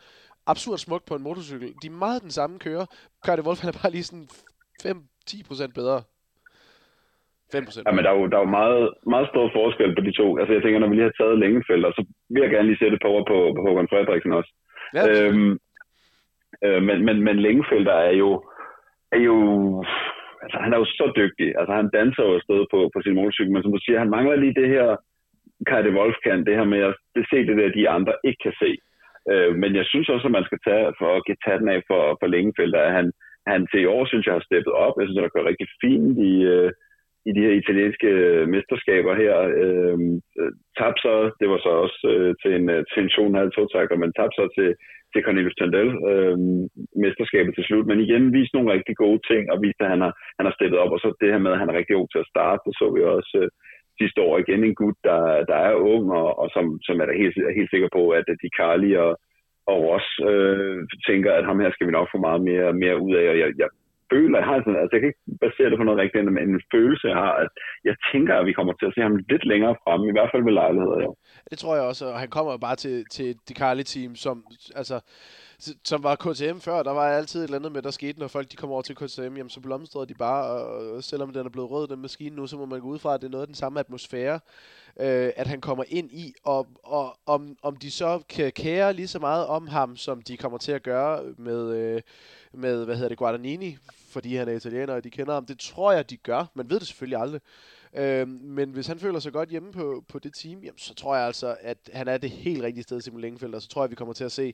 absurd 0.47 0.77
smukt 0.77 1.05
på 1.05 1.15
en 1.15 1.23
motorcykel. 1.23 1.69
De 1.81 1.87
er 1.87 1.91
meget 2.05 2.21
den 2.21 2.31
samme 2.31 2.59
kører. 2.59 2.85
Kai 3.25 3.35
de 3.37 3.45
Wolf 3.47 3.61
han 3.61 3.69
er 3.73 3.79
bare 3.81 3.91
lige 3.91 4.03
sådan 4.03 4.27
5-10% 4.85 5.73
bedre. 5.79 6.01
5%. 7.55 7.83
Ja, 7.87 7.91
men 7.95 8.03
der 8.03 8.11
er 8.11 8.17
jo, 8.19 8.25
der 8.31 8.37
er 8.37 8.45
jo 8.45 8.55
meget, 8.59 8.83
meget 9.13 9.27
stor 9.31 9.45
forskel 9.59 9.95
på 9.95 10.01
de 10.07 10.13
to. 10.19 10.37
Altså 10.39 10.53
jeg 10.53 10.61
tænker, 10.63 10.79
når 10.79 10.89
vi 10.89 10.95
lige 10.95 11.09
har 11.09 11.17
taget 11.19 11.39
længefelter, 11.43 11.89
så 11.97 12.01
vil 12.29 12.41
jeg 12.41 12.51
gerne 12.51 12.67
lige 12.67 12.81
sætte 12.83 12.97
på 13.05 13.09
på, 13.29 13.37
på 13.55 13.59
Håkon 13.65 13.91
Frederiksen 13.91 14.33
også. 14.39 14.51
Ja, 14.97 15.03
øhm, 15.11 15.51
øh, 16.65 16.81
men, 16.87 16.97
men, 17.05 17.15
men 17.27 17.35
længefelter 17.45 17.95
er 18.09 18.13
jo, 18.23 18.29
er 19.15 19.21
jo... 19.29 19.37
Altså, 20.43 20.57
han 20.63 20.73
er 20.73 20.77
jo 20.77 20.85
så 20.85 21.05
dygtig. 21.15 21.47
Altså, 21.59 21.73
han 21.79 21.89
danser 21.97 22.23
jo 22.27 22.33
afsted 22.37 22.61
på, 22.71 22.79
på 22.93 22.99
sin 23.01 23.15
motorcykel, 23.15 23.53
men 23.53 23.63
som 23.63 23.73
du 23.75 23.79
siger, 23.81 23.99
han 23.99 24.13
mangler 24.15 24.35
lige 24.35 24.59
det 24.61 24.69
her, 24.75 24.87
Kai 25.69 25.83
de 25.83 25.95
Wolf 25.97 26.17
kan, 26.25 26.45
det 26.45 26.55
her 26.59 26.67
med 26.73 26.81
at 26.89 26.95
det 27.15 27.25
se 27.31 27.37
det 27.47 27.57
der, 27.57 27.77
de 27.79 27.89
andre 27.97 28.13
ikke 28.27 28.41
kan 28.45 28.55
se. 28.63 28.71
Øh, 29.31 29.51
men 29.61 29.71
jeg 29.79 29.85
synes 29.85 30.09
også, 30.09 30.27
at 30.27 30.37
man 30.37 30.47
skal 30.49 30.59
tage, 30.67 30.87
for 30.99 31.09
at 31.17 31.25
give 31.25 31.59
den 31.59 31.69
af 31.75 31.81
for, 31.89 32.01
for 32.19 32.27
Længefeldt, 32.27 32.75
at 32.75 32.91
han, 32.97 33.07
han 33.47 33.67
til 33.67 33.81
i 33.81 33.91
år, 33.95 34.05
synes 34.05 34.25
jeg, 34.25 34.35
har 34.35 34.47
steppet 34.49 34.73
op. 34.85 34.93
Jeg 34.97 35.05
synes, 35.05 35.19
at 35.19 35.23
der 35.23 35.35
går 35.35 35.49
rigtig 35.51 35.67
fint 35.83 36.17
i, 36.31 36.33
øh, 36.53 36.71
i 37.29 37.31
de 37.35 37.45
her 37.45 37.53
italienske 37.61 38.07
øh, 38.07 38.47
mesterskaber 38.53 39.13
her. 39.21 39.35
Øh, 39.63 39.97
øh 40.39 40.51
tabte 40.79 41.01
så, 41.05 41.15
det 41.39 41.47
var 41.51 41.59
så 41.65 41.71
også 41.85 41.99
øh, 42.13 42.31
til 42.41 42.51
en, 42.59 42.65
øh, 42.75 42.81
til 42.91 42.99
en 43.03 43.09
2,5 43.09 43.95
men 44.01 44.13
tabte 44.17 44.37
så 44.39 44.45
til, 44.57 44.69
til 45.13 45.23
Cornelius 45.25 45.57
Tandel 45.59 45.89
øh, 46.11 46.37
mesterskabet 47.03 47.51
til 47.55 47.67
slut, 47.67 47.87
men 47.87 47.99
igen 48.05 48.33
viste 48.37 48.55
nogle 48.55 48.73
rigtig 48.75 48.95
gode 49.03 49.21
ting, 49.29 49.43
og 49.51 49.57
viste, 49.65 49.83
at 49.85 49.93
han 49.93 50.01
har, 50.05 50.13
han 50.37 50.45
har 50.47 50.53
steppet 50.57 50.79
op, 50.83 50.91
og 50.95 50.99
så 50.99 51.07
det 51.21 51.31
her 51.33 51.41
med, 51.45 51.51
at 51.53 51.61
han 51.61 51.69
er 51.69 51.77
rigtig 51.79 51.95
god 51.95 52.07
til 52.11 52.23
at 52.23 52.31
starte, 52.33 52.61
det 52.65 52.73
så 52.79 52.85
vi 52.95 53.01
også 53.17 53.37
øh, 53.41 53.49
sidste 53.99 54.19
år 54.27 54.35
igen. 54.37 54.63
En 54.63 54.79
gut, 54.81 54.97
der, 55.09 55.19
der 55.51 55.57
er 55.69 55.73
ung, 55.93 56.05
og, 56.21 56.29
og 56.41 56.47
som, 56.55 56.65
som 56.87 56.95
er 57.01 57.19
helt, 57.21 57.35
er 57.49 57.59
helt 57.59 57.71
sikker 57.73 57.89
på, 57.97 58.03
at 58.17 58.25
de 58.43 58.49
Carli 58.57 58.91
og, 59.05 59.11
og 59.71 59.77
Ross 59.87 60.09
øh, 60.31 60.77
tænker, 61.07 61.31
at 61.33 61.45
ham 61.49 61.59
her 61.59 61.71
skal 61.71 61.87
vi 61.87 61.91
nok 61.97 62.07
få 62.11 62.17
meget 62.27 62.41
mere, 62.49 62.73
mere 62.83 62.97
ud 63.05 63.13
af, 63.21 63.25
og 63.33 63.37
jeg, 63.41 63.49
jeg 63.61 63.69
føler, 64.13 64.37
jeg 64.39 64.47
har 64.49 64.57
sådan, 64.59 64.81
altså 64.81 64.93
jeg 64.95 65.01
kan 65.01 65.11
ikke 65.11 65.25
basere 65.45 65.69
det 65.69 65.79
på 65.79 65.87
noget 65.87 66.01
rigtigt, 66.03 66.25
men 66.25 66.49
en 66.49 66.61
følelse 66.73 67.05
jeg 67.13 67.19
har, 67.25 67.33
at 67.43 67.49
jeg 67.89 67.95
tænker, 68.11 68.33
at 68.35 68.45
vi 68.49 68.57
kommer 68.57 68.73
til 68.73 68.87
at 68.89 68.93
se 68.95 69.01
ham 69.07 69.15
lidt 69.31 69.45
længere 69.51 69.75
frem, 69.83 70.01
i 70.11 70.15
hvert 70.15 70.31
fald 70.31 70.43
ved 70.47 70.55
lejligheder, 70.61 70.99
jo. 71.05 71.11
Det 71.51 71.57
tror 71.59 71.75
jeg 71.77 71.85
også, 71.91 72.03
og 72.13 72.19
han 72.23 72.31
kommer 72.35 72.53
bare 72.67 72.77
til, 72.83 72.95
til 73.15 73.27
det 73.47 73.55
Carly-team, 73.61 74.11
som, 74.25 74.35
altså, 74.81 74.97
som 75.91 76.03
var 76.03 76.15
KTM 76.15 76.57
før, 76.67 76.83
der 76.83 76.93
var 76.99 77.07
altid 77.19 77.39
et 77.39 77.43
eller 77.43 77.57
andet 77.57 77.71
med, 77.71 77.81
der 77.81 77.91
skete, 77.91 78.19
når 78.19 78.27
folk 78.27 78.51
de 78.51 78.55
kommer 78.55 78.73
over 78.73 78.81
til 78.81 78.95
KTM, 78.95 79.33
jamen 79.37 79.49
så 79.49 79.61
blomstrede 79.61 80.07
de 80.07 80.13
bare, 80.13 80.43
og 80.95 81.03
selvom 81.03 81.33
den 81.33 81.45
er 81.45 81.49
blevet 81.49 81.71
rød, 81.71 81.87
den 81.87 82.01
maskine 82.01 82.35
nu, 82.35 82.47
så 82.47 82.57
må 82.57 82.65
man 82.65 82.79
gå 82.81 82.87
ud 82.87 82.99
fra, 82.99 83.13
at 83.13 83.21
det 83.21 83.27
er 83.27 83.31
noget 83.31 83.47
af 83.47 83.47
den 83.47 83.61
samme 83.63 83.79
atmosfære, 83.79 84.39
øh, 84.99 85.29
at 85.35 85.47
han 85.47 85.61
kommer 85.61 85.83
ind 85.87 86.11
i, 86.11 86.33
og, 86.43 86.67
og 86.83 87.17
om, 87.25 87.57
om 87.63 87.75
de 87.75 87.91
så 87.91 88.23
kan 88.29 88.51
kære 88.51 88.93
lige 88.93 89.07
så 89.07 89.19
meget 89.19 89.45
om 89.47 89.67
ham, 89.67 89.95
som 89.95 90.21
de 90.21 90.37
kommer 90.37 90.57
til 90.57 90.71
at 90.71 90.83
gøre 90.83 91.23
med, 91.37 91.61
øh, 91.77 92.01
med 92.53 92.85
hvad 92.85 92.95
hedder 92.95 93.09
det, 93.09 93.17
Guadagnini, 93.17 93.77
fordi 94.13 94.35
han 94.35 94.47
er 94.47 94.53
italiener, 94.53 94.93
og 94.93 95.03
de 95.03 95.09
kender 95.09 95.33
ham, 95.33 95.45
det 95.45 95.59
tror 95.59 95.91
jeg, 95.91 96.09
de 96.09 96.17
gør, 96.17 96.45
man 96.53 96.69
ved 96.69 96.79
det 96.79 96.87
selvfølgelig 96.87 97.19
aldrig, 97.19 97.41
Øh, 97.95 98.27
men 98.27 98.69
hvis 98.69 98.87
han 98.87 98.99
føler 98.99 99.19
sig 99.19 99.33
godt 99.33 99.49
hjemme 99.49 99.71
på, 99.71 100.03
på 100.07 100.19
det 100.19 100.31
team, 100.41 100.59
jamen, 100.59 100.77
så 100.77 100.93
tror 100.93 101.15
jeg 101.15 101.25
altså, 101.25 101.57
at 101.61 101.77
han 101.93 102.07
er 102.07 102.17
det 102.17 102.29
helt 102.29 102.63
rigtige 102.63 102.83
sted, 102.83 103.01
Simon 103.01 103.21
Lingefeldt, 103.21 103.55
og 103.55 103.61
så 103.61 103.67
tror 103.67 103.83
jeg, 103.83 103.91
vi 103.91 103.95
kommer 103.95 104.13
til 104.13 104.23
at 104.23 104.31
se 104.31 104.53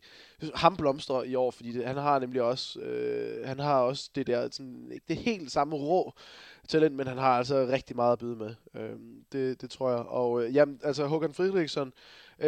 ham 0.56 0.78
blomstre 0.78 1.28
i 1.28 1.36
år, 1.36 1.52
fordi 1.52 1.72
det, 1.72 1.86
han 1.86 1.98
har 1.98 2.20
nemlig 2.20 2.42
også, 2.42 2.80
øh, 2.80 3.48
han 3.48 3.60
har 3.60 3.80
også 3.80 4.10
det 4.16 4.28
der, 4.28 4.50
sådan, 4.52 4.90
ikke 4.92 5.06
det 5.08 5.18
helt 5.18 5.52
samme 5.52 5.76
rå 5.76 6.14
talent, 6.68 6.96
men 6.96 7.08
han 7.08 7.18
har 7.18 7.38
altså 7.38 7.68
rigtig 7.68 7.96
meget 7.96 8.12
at 8.12 8.20
byde 8.20 8.36
med. 8.36 8.56
Øh, 8.76 8.96
det, 9.32 9.62
det 9.62 9.70
tror 9.70 9.90
jeg. 9.90 10.00
Og 10.00 10.44
øh, 10.44 10.56
jamen, 10.56 10.80
altså 10.84 11.06
Håkan 11.06 11.34
Fridriksson, 11.34 11.94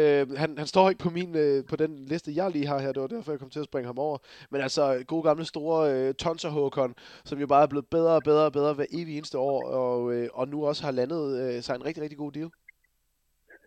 Øh, 0.00 0.24
han, 0.42 0.50
han 0.60 0.68
står 0.72 0.84
ikke 0.88 1.04
på 1.06 1.12
min 1.18 1.30
øh, 1.44 1.58
på 1.70 1.76
den 1.82 1.92
liste, 2.12 2.38
jeg 2.40 2.48
lige 2.50 2.70
har 2.70 2.78
her. 2.84 2.92
Det 2.92 3.02
var 3.02 3.14
derfor, 3.14 3.32
jeg 3.32 3.42
kom 3.42 3.54
til 3.54 3.64
at 3.64 3.70
springe 3.70 3.90
ham 3.90 3.98
over. 4.06 4.16
Men 4.52 4.60
altså, 4.66 4.82
god 5.12 5.22
gamle 5.28 5.46
store 5.54 5.78
øh, 5.92 6.08
Tonser 6.22 6.52
Håkon, 6.56 6.92
som 7.28 7.36
jo 7.42 7.46
bare 7.52 7.64
er 7.66 7.72
blevet 7.72 7.88
bedre 7.96 8.14
og 8.18 8.24
bedre 8.30 8.44
og 8.50 8.54
bedre 8.58 8.74
hver 8.76 8.88
evig 8.98 9.14
eneste 9.16 9.38
år, 9.50 9.58
og, 9.82 9.98
øh, 10.14 10.26
og 10.38 10.44
nu 10.52 10.58
også 10.70 10.82
har 10.86 10.92
landet 11.00 11.24
øh, 11.42 11.58
sig 11.64 11.74
en 11.74 11.86
rigtig, 11.86 12.02
rigtig 12.02 12.20
god 12.24 12.32
deal. 12.38 12.50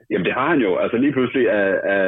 Jamen 0.09 0.25
det 0.27 0.37
har 0.39 0.47
han 0.53 0.61
jo. 0.67 0.71
Altså 0.83 0.97
lige 0.97 1.15
pludselig 1.17 1.45
er, 1.61 1.69
er 1.95 2.05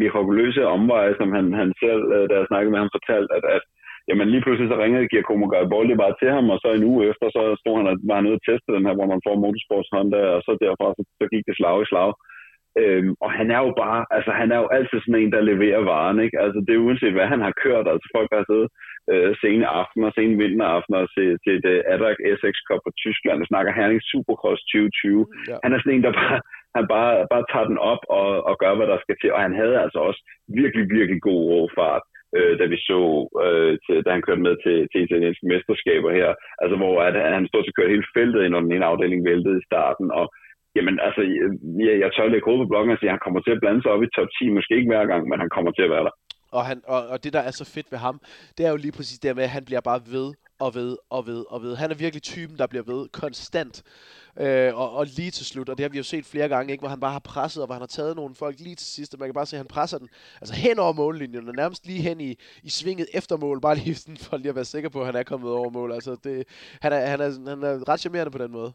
mirakuløse 0.00 0.62
omveje, 0.76 1.12
som 1.20 1.28
han, 1.36 1.46
han 1.60 1.70
selv, 1.84 2.02
øh, 2.14 2.24
da 2.30 2.34
jeg 2.38 2.50
snakkede 2.50 2.72
med 2.72 2.80
ham, 2.82 2.94
fortalt, 2.96 3.30
at, 3.38 3.44
at 3.56 3.62
jamen 4.08 4.28
lige 4.32 4.44
pludselig 4.44 4.68
så 4.70 4.76
ringede 4.82 5.10
Giacomo 5.12 5.46
Garibaldi 5.52 5.94
bare 6.02 6.14
til 6.20 6.30
ham, 6.36 6.46
og 6.54 6.58
så 6.62 6.68
en 6.72 6.88
uge 6.92 7.02
efter, 7.10 7.26
så 7.36 7.42
stod 7.62 7.74
han, 7.78 7.86
var 8.08 8.16
han 8.18 8.26
og 8.38 8.44
testede 8.48 8.76
den 8.76 8.86
her, 8.86 8.94
hvor 8.98 9.08
man 9.12 9.24
får 9.26 9.42
motorsports 9.44 9.92
Honda, 9.94 10.20
og 10.36 10.40
så 10.46 10.52
derfra, 10.64 10.86
så, 10.96 11.02
så 11.20 11.24
gik 11.32 11.44
det 11.48 11.56
slag 11.56 11.76
i 11.82 11.90
slag. 11.90 12.12
Øhm, 12.80 13.12
og 13.24 13.30
han 13.38 13.48
er 13.56 13.60
jo 13.66 13.72
bare, 13.84 14.00
altså 14.16 14.30
han 14.40 14.48
er 14.54 14.58
jo 14.62 14.68
altid 14.76 14.98
sådan 15.00 15.20
en, 15.22 15.32
der 15.36 15.48
leverer 15.50 15.82
varen, 15.92 16.18
ikke? 16.24 16.38
Altså 16.44 16.58
det 16.66 16.72
er 16.74 16.84
uanset 16.84 17.16
hvad 17.16 17.28
han 17.34 17.42
har 17.46 17.54
kørt, 17.64 17.86
altså 17.92 18.06
folk 18.16 18.30
har 18.36 18.44
siddet 18.50 18.68
øh, 19.12 19.30
sene 19.42 19.66
aftener, 19.80 20.10
sene 20.10 20.34
vinteraftener 20.42 21.02
til, 21.16 21.28
til 21.44 21.56
det 21.66 21.76
ADAC 21.92 22.18
SX 22.40 22.56
Cup 22.68 22.80
på 22.84 22.90
Tyskland, 23.02 23.38
og 23.42 23.46
snakker 23.46 23.72
Herning 23.78 24.02
Supercross 24.10 24.62
2020. 24.62 25.26
Ja. 25.48 25.56
Han 25.64 25.72
er 25.72 25.78
sådan 25.78 25.94
en, 25.96 26.04
der 26.06 26.12
bare, 26.22 26.40
han 26.76 26.84
bare, 26.94 27.14
bare 27.32 27.44
tager 27.52 27.68
den 27.70 27.78
op 27.92 28.02
og, 28.18 28.28
og 28.48 28.54
gør, 28.62 28.72
hvad 28.76 28.88
der 28.92 28.98
skal 29.02 29.16
til, 29.18 29.30
og 29.36 29.40
han 29.46 29.54
havde 29.60 29.76
altså 29.84 29.98
også 30.08 30.20
virkelig, 30.60 30.84
virkelig 30.96 31.20
god 31.28 31.40
råfart 31.50 32.04
øh, 32.36 32.54
da 32.60 32.64
vi 32.72 32.78
så, 32.88 33.00
øh, 33.44 33.72
til, 33.84 33.96
da 34.04 34.10
han 34.16 34.24
kørte 34.26 34.46
med 34.48 34.56
til, 34.64 34.76
til 34.92 35.00
italienske 35.06 35.46
mesterskaber 35.52 36.10
her, 36.18 36.30
altså 36.62 36.76
hvor 36.80 36.94
at, 37.06 37.14
han 37.36 37.48
stod 37.48 37.62
til 37.62 37.72
at 37.72 37.78
køre 37.78 37.92
hele 37.94 38.12
feltet 38.16 38.40
ind, 38.42 38.54
og 38.54 38.62
den 38.62 38.72
ene 38.72 38.90
afdeling 38.90 39.20
væltede 39.30 39.58
i 39.58 39.66
starten, 39.70 40.06
og 40.20 40.26
Jamen 40.76 40.96
altså, 41.06 41.20
jeg, 41.86 41.94
jeg 42.02 42.10
tør 42.12 42.32
lægge 42.32 42.46
hovedet 42.48 42.64
på 42.64 42.72
blokken 42.72 42.92
og 42.94 42.98
sige, 42.98 43.10
at 43.10 43.16
han 43.16 43.24
kommer 43.24 43.40
til 43.40 43.54
at 43.54 43.60
blande 43.62 43.80
sig 43.82 43.90
op 43.94 44.02
i 44.02 44.14
top 44.16 44.28
10, 44.38 44.56
måske 44.56 44.76
ikke 44.78 44.90
hver 44.92 45.06
gang, 45.12 45.22
men 45.30 45.38
han 45.42 45.50
kommer 45.56 45.70
til 45.72 45.86
at 45.86 45.92
være 45.94 46.04
der. 46.08 46.14
Og, 46.56 46.62
han, 46.68 46.78
og, 46.94 47.00
og 47.12 47.24
det, 47.24 47.32
der 47.32 47.42
er 47.48 47.50
så 47.50 47.64
fedt 47.74 47.92
ved 47.92 47.98
ham, 47.98 48.16
det 48.56 48.66
er 48.66 48.70
jo 48.70 48.76
lige 48.76 48.96
præcis 48.98 49.18
det 49.18 49.36
med, 49.36 49.44
at 49.44 49.56
han 49.56 49.64
bliver 49.64 49.80
bare 49.80 50.00
ved 50.14 50.28
og 50.64 50.74
ved 50.74 50.96
og 51.10 51.26
ved 51.26 51.44
og 51.52 51.62
ved. 51.62 51.76
Han 51.76 51.90
er 51.90 51.94
virkelig 51.94 52.22
typen, 52.22 52.58
der 52.58 52.66
bliver 52.66 52.84
ved 52.92 53.08
konstant. 53.08 53.82
Øh, 54.40 54.80
og, 54.80 54.88
og 54.96 55.06
lige 55.06 55.30
til 55.30 55.46
slut, 55.46 55.68
og 55.68 55.76
det 55.76 55.84
har 55.84 55.90
vi 55.90 55.96
jo 55.96 56.02
set 56.02 56.26
flere 56.26 56.48
gange, 56.48 56.72
ikke, 56.72 56.82
hvor 56.82 56.88
han 56.88 57.00
bare 57.00 57.12
har 57.12 57.24
presset, 57.34 57.62
og 57.62 57.66
hvor 57.66 57.74
han 57.74 57.82
har 57.82 57.94
taget 57.98 58.16
nogle 58.16 58.34
folk 58.34 58.56
lige 58.60 58.74
til 58.74 58.86
sidst, 58.86 59.14
og 59.14 59.20
man 59.20 59.28
kan 59.28 59.34
bare 59.34 59.46
se, 59.46 59.56
at 59.56 59.58
han 59.58 59.66
presser 59.66 59.98
den 59.98 60.08
altså 60.40 60.54
hen 60.54 60.78
over 60.78 60.92
mållinjen, 60.92 61.48
og 61.48 61.54
nærmest 61.54 61.86
lige 61.86 62.02
hen 62.02 62.20
i, 62.20 62.30
i 62.62 62.70
svinget 62.70 63.06
efter 63.14 63.36
mål, 63.36 63.60
bare 63.60 63.76
lige 63.76 63.94
sådan, 63.94 64.16
for 64.16 64.36
lige 64.36 64.48
at 64.48 64.54
være 64.54 64.64
sikker 64.64 64.90
på, 64.90 65.00
at 65.00 65.06
han 65.06 65.16
er 65.16 65.22
kommet 65.22 65.50
over 65.52 65.70
mål. 65.70 65.92
Altså, 65.92 66.16
det, 66.24 66.44
han, 66.82 66.92
er, 66.92 67.06
han, 67.06 67.20
er, 67.20 67.48
han 67.48 67.62
er 67.62 67.88
ret 67.88 68.00
charmerende 68.00 68.30
på 68.30 68.38
den 68.38 68.52
måde. 68.52 68.72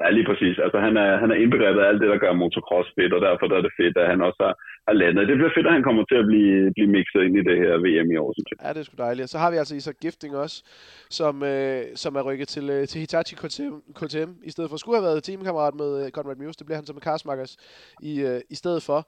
Ja, 0.00 0.06
lige 0.16 0.28
præcis. 0.30 0.56
Altså, 0.64 0.78
han 0.86 0.94
er, 1.04 1.10
han 1.22 1.30
er 1.30 1.38
indbegrebet 1.42 1.80
af 1.80 1.88
alt 1.88 2.00
det, 2.02 2.08
der 2.12 2.22
gør 2.24 2.32
motocross 2.32 2.88
fedt, 2.96 3.12
og 3.16 3.20
derfor 3.26 3.44
er 3.58 3.62
det 3.66 3.76
fedt, 3.80 3.96
at 4.02 4.10
han 4.12 4.20
også 4.28 4.40
har, 4.46 4.54
har 4.88 4.94
landet. 5.02 5.28
Det 5.28 5.36
bliver 5.36 5.54
fedt, 5.56 5.66
at 5.66 5.76
han 5.78 5.86
kommer 5.88 6.04
til 6.04 6.18
at 6.22 6.26
blive, 6.30 6.72
blive 6.76 6.90
mixet 6.96 7.22
ind 7.26 7.36
i 7.40 7.46
det 7.48 7.56
her 7.62 7.72
VM 7.84 8.08
i 8.14 8.16
år, 8.24 8.30
synes 8.36 8.48
jeg. 8.50 8.58
Ja, 8.64 8.72
det 8.74 8.80
er 8.80 8.86
sgu 8.88 8.96
dejligt. 8.98 9.30
Så 9.30 9.38
har 9.38 9.50
vi 9.50 9.56
altså 9.56 9.74
Isak 9.76 9.96
Gifting 10.02 10.36
også, 10.44 10.56
som, 11.18 11.34
øh, 11.42 11.82
som 12.02 12.16
er 12.16 12.22
rykket 12.28 12.48
til, 12.48 12.64
øh, 12.70 12.82
til 12.90 12.98
Hitachi 13.00 13.34
KTM, 13.42 13.74
KTM, 13.98 14.30
i 14.48 14.50
stedet 14.54 14.70
for 14.70 14.76
skulle 14.76 14.96
have 14.98 15.08
været 15.08 15.24
teamkammerat 15.24 15.74
med 15.82 15.90
øh, 16.04 16.10
Conrad 16.16 16.36
Muse. 16.36 16.58
Det 16.58 16.66
bliver 16.66 16.78
han 16.80 16.86
så 16.86 16.92
med 16.92 17.02
Karsmakers 17.08 17.52
i, 18.02 18.12
øh, 18.28 18.40
i 18.50 18.54
stedet 18.54 18.82
for. 18.88 18.98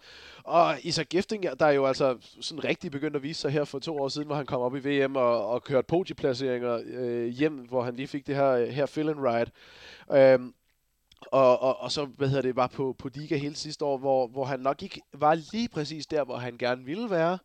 Og 0.56 0.66
Isak 0.88 1.08
Gifting, 1.14 1.42
der 1.60 1.66
er 1.66 1.76
jo 1.80 1.84
altså 1.86 2.06
sådan 2.40 2.64
rigtig 2.64 2.90
begyndt 2.90 3.16
at 3.16 3.22
vise 3.22 3.40
sig 3.40 3.50
her 3.50 3.64
for 3.64 3.78
to 3.78 3.92
år 4.02 4.08
siden, 4.08 4.26
hvor 4.26 4.36
han 4.36 4.46
kom 4.46 4.60
op 4.60 4.76
i 4.76 4.82
VM 4.88 5.16
og, 5.16 5.48
og 5.52 5.64
kørte 5.64 5.86
podieplaceringer 5.88 6.74
øh, 6.98 7.26
hjem, 7.26 7.52
hvor 7.70 7.82
han 7.82 7.94
lige 7.94 8.08
fik 8.08 8.26
det 8.26 8.34
her, 8.34 8.50
øh, 8.50 8.66
her 8.68 8.86
fill 8.86 9.08
and 9.08 9.20
ride. 9.28 9.50
Øh, 10.16 10.38
og, 11.26 11.62
og, 11.62 11.74
og 11.80 11.90
så, 11.90 12.06
hvad 12.18 12.28
hedder 12.28 12.42
det, 12.42 12.56
var 12.56 12.70
på, 12.76 12.94
på 13.02 13.08
Liga 13.14 13.36
hele 13.36 13.54
sidste 13.54 13.84
år, 13.84 13.98
hvor, 13.98 14.28
hvor 14.34 14.44
han 14.44 14.60
nok 14.60 14.82
ikke 14.82 15.00
var 15.14 15.34
lige 15.52 15.68
præcis 15.74 16.06
der, 16.06 16.24
hvor 16.24 16.36
han 16.36 16.58
gerne 16.58 16.84
ville 16.84 17.08
være. 17.10 17.38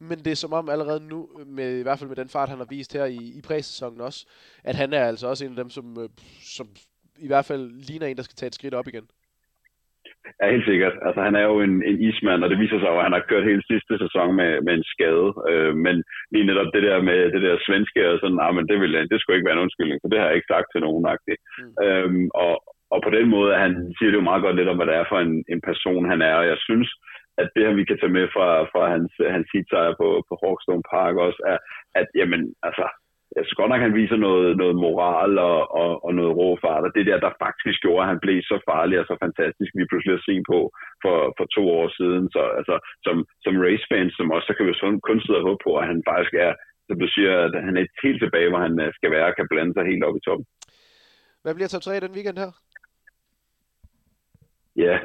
Men 0.00 0.18
det 0.18 0.30
er 0.32 0.42
som 0.42 0.52
om 0.52 0.68
allerede 0.68 1.08
nu, 1.08 1.28
med, 1.46 1.78
i 1.78 1.82
hvert 1.82 1.98
fald 1.98 2.08
med 2.08 2.16
den 2.16 2.28
fart, 2.28 2.48
han 2.48 2.58
har 2.58 2.70
vist 2.70 2.92
her 2.92 3.04
i, 3.04 3.20
i 3.38 3.40
præsæsonen 3.48 4.00
også, 4.00 4.26
at 4.64 4.74
han 4.74 4.92
er 4.92 5.04
altså 5.04 5.28
også 5.28 5.44
en 5.44 5.50
af 5.50 5.56
dem, 5.56 5.70
som, 5.70 5.86
øh, 6.02 6.08
som 6.56 6.66
i 7.18 7.26
hvert 7.26 7.44
fald 7.44 7.64
ligner 7.88 8.06
en, 8.06 8.16
der 8.16 8.22
skal 8.22 8.36
tage 8.36 8.48
et 8.48 8.54
skridt 8.54 8.74
op 8.74 8.88
igen. 8.88 9.08
Ja, 10.40 10.44
helt 10.54 10.68
sikkert. 10.70 10.94
Altså, 11.06 11.20
han 11.28 11.34
er 11.40 11.44
jo 11.50 11.56
en, 11.66 11.74
en 11.90 11.98
ismand, 12.08 12.44
og 12.44 12.50
det 12.50 12.58
viser 12.62 12.78
sig 12.78 12.90
jo, 12.92 12.98
at 12.98 13.06
han 13.08 13.16
har 13.16 13.28
kørt 13.28 13.50
hele 13.50 13.62
sidste 13.70 13.94
sæson 14.02 14.28
med, 14.40 14.50
med 14.66 14.72
en 14.74 14.86
skade. 14.92 15.28
Øh, 15.50 15.72
men 15.84 15.96
lige 16.32 16.48
netop 16.50 16.70
det 16.74 16.82
der 16.88 16.98
med 17.08 17.18
det 17.34 17.42
der 17.46 17.64
svenske, 17.66 18.00
og 18.10 18.18
sådan, 18.22 18.40
ah, 18.44 18.54
men 18.54 18.68
det, 18.70 18.80
ville, 18.80 19.08
det 19.10 19.20
skulle 19.20 19.36
ikke 19.36 19.48
være 19.48 19.58
en 19.58 19.66
undskyldning, 19.66 19.98
for 20.00 20.08
det 20.08 20.18
har 20.18 20.26
jeg 20.26 20.36
ikke 20.36 20.52
sagt 20.54 20.68
til 20.70 20.80
nogen. 20.80 21.02
Mm. 21.06 21.74
Øhm, 21.84 22.26
og, 22.44 22.54
og 22.94 22.98
på 23.04 23.10
den 23.16 23.26
måde, 23.36 23.62
han 23.64 23.72
siger 23.96 24.10
det 24.10 24.18
jo 24.20 24.28
meget 24.30 24.42
godt 24.44 24.56
lidt 24.56 24.70
om, 24.72 24.76
hvad 24.76 24.88
det 24.90 24.96
er 24.96 25.06
for 25.08 25.18
en, 25.26 25.34
en 25.54 25.60
person, 25.68 26.10
han 26.12 26.20
er. 26.30 26.34
Og 26.40 26.46
jeg 26.52 26.58
synes, 26.68 26.88
at 27.40 27.48
det 27.54 27.62
her, 27.66 27.74
vi 27.80 27.84
kan 27.88 27.98
tage 27.98 28.16
med 28.18 28.26
fra, 28.34 28.48
fra 28.72 28.82
hans, 28.94 29.12
hans 29.34 29.48
hitsejr 29.54 29.92
på, 30.00 30.08
på 30.28 30.34
Hawkstone 30.42 30.88
Park 30.92 31.14
også, 31.26 31.40
er, 31.52 31.58
at 32.00 32.06
jamen, 32.20 32.42
altså, 32.68 32.86
jeg 33.36 33.42
synes 33.44 33.60
godt 33.60 33.70
nok, 33.72 33.86
han 33.86 33.98
viser 34.00 34.18
noget, 34.26 34.48
noget 34.62 34.76
moral 34.84 35.32
og, 35.50 35.60
og, 35.80 35.90
og 36.06 36.10
noget 36.18 36.36
råfart, 36.40 36.86
og 36.86 36.92
det 36.96 37.04
der, 37.08 37.18
der 37.24 37.38
faktisk 37.46 37.78
gjorde, 37.84 38.02
at 38.04 38.10
han 38.12 38.22
blev 38.24 38.38
så 38.50 38.56
farlig 38.70 38.96
og 39.00 39.06
så 39.10 39.16
fantastisk, 39.24 39.70
vi 39.74 39.88
pludselig 39.90 40.14
har 40.16 40.24
set 40.28 40.44
på 40.52 40.58
for, 41.04 41.16
for 41.38 41.46
to 41.56 41.62
år 41.80 41.88
siden. 41.98 42.24
Så 42.34 42.42
altså, 42.58 42.76
som, 43.06 43.16
som 43.44 43.54
racefans, 43.66 44.12
som 44.18 44.32
også, 44.34 44.46
så 44.48 44.54
kan 44.56 44.66
vi 44.66 44.74
sådan 44.74 45.00
kun 45.08 45.20
sidde 45.20 45.40
og 45.40 45.46
håbe 45.48 45.60
på, 45.66 45.72
at 45.80 45.88
han 45.90 46.00
faktisk 46.10 46.34
er, 46.46 46.52
som 46.88 46.96
du 47.02 47.06
siger, 47.14 47.32
at 47.46 47.54
han 47.66 47.74
er 47.80 47.84
helt 48.06 48.20
tilbage, 48.22 48.48
hvor 48.50 48.62
han 48.66 48.74
øh, 48.84 48.88
skal 48.98 49.10
være 49.16 49.26
og 49.30 49.36
kan 49.36 49.50
blande 49.52 49.72
sig 49.74 49.84
helt 49.90 50.04
op 50.08 50.16
i 50.18 50.24
toppen. 50.26 50.46
Hvad 51.42 51.54
bliver 51.54 51.70
top 51.72 51.82
3 51.82 52.00
den 52.04 52.16
weekend 52.16 52.38
her? 52.42 52.50
Ja, 54.84 54.98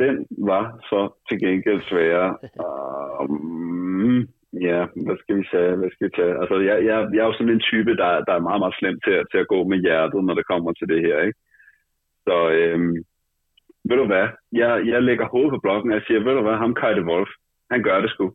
den 0.00 0.26
var 0.50 0.64
så 0.90 1.00
til 1.28 1.38
gengæld 1.40 1.82
sværere. 1.82 2.30
um, 3.22 4.28
ja, 4.52 4.78
hvad 5.04 5.16
skal 5.18 5.36
vi 5.38 5.44
sige? 5.50 5.76
Hvad 5.80 5.90
skal 5.90 6.06
vi 6.06 6.12
tage? 6.16 6.34
Altså, 6.40 6.56
jeg, 6.68 6.76
jeg, 6.88 6.96
jeg 7.14 7.20
er 7.22 7.28
jo 7.30 7.32
sådan 7.32 7.52
en 7.52 7.66
type, 7.70 7.96
der, 7.96 8.10
der 8.26 8.34
er 8.34 8.46
meget, 8.48 8.60
meget 8.60 8.78
slem 8.78 9.00
til, 9.04 9.16
til 9.30 9.38
at 9.38 9.48
gå 9.48 9.58
med 9.64 9.78
hjertet, 9.78 10.24
når 10.24 10.34
det 10.34 10.46
kommer 10.46 10.72
til 10.72 10.88
det 10.88 11.00
her, 11.06 11.18
ikke? 11.26 11.38
Så, 12.26 12.36
øhm, 12.50 12.96
ved 13.88 13.96
du 13.96 14.06
hvad? 14.06 14.26
Jeg, 14.52 14.86
jeg 14.86 15.02
lægger 15.02 15.26
hovedet 15.28 15.52
på 15.52 15.60
blokken, 15.62 15.90
og 15.90 15.96
jeg 15.98 16.04
siger, 16.06 16.20
ved 16.20 16.34
du 16.34 16.42
hvad, 16.42 16.56
ham 16.56 16.74
Kajte 16.74 17.02
Wolf, 17.10 17.30
han 17.70 17.82
gør 17.82 18.00
det 18.00 18.10
sgu. 18.10 18.34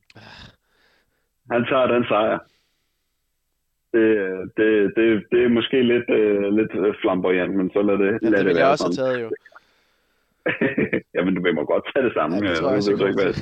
Han 1.51 1.65
tager 1.65 1.87
den 1.87 2.03
sejr. 2.05 2.39
Det, 3.93 4.07
det, 4.57 4.93
det, 4.95 5.23
det 5.31 5.43
er 5.43 5.49
måske 5.49 5.83
lidt, 5.83 6.07
uh, 6.09 6.47
lidt 6.57 6.71
flamboyant, 7.01 7.55
men 7.55 7.71
så 7.73 7.81
lad 7.81 7.97
det, 7.97 8.19
ja, 8.23 8.29
lad 8.29 8.39
det, 8.39 8.45
det 8.45 8.55
være 8.55 8.65
jeg 8.65 8.71
også 8.71 8.85
have 8.85 9.01
taget, 9.03 9.23
jo. 9.23 9.29
Jamen, 11.15 11.35
du 11.35 11.41
må 11.55 11.63
godt 11.65 11.85
tage 11.89 12.05
det 12.05 12.13
samme. 12.13 12.35
Ja, 12.35 12.41
det 12.49 12.57
tror 12.57 12.69
jeg, 12.69 12.81
jeg, 12.89 12.99
jeg 12.99 13.07
ikke, 13.09 13.21
hvad, 13.23 13.33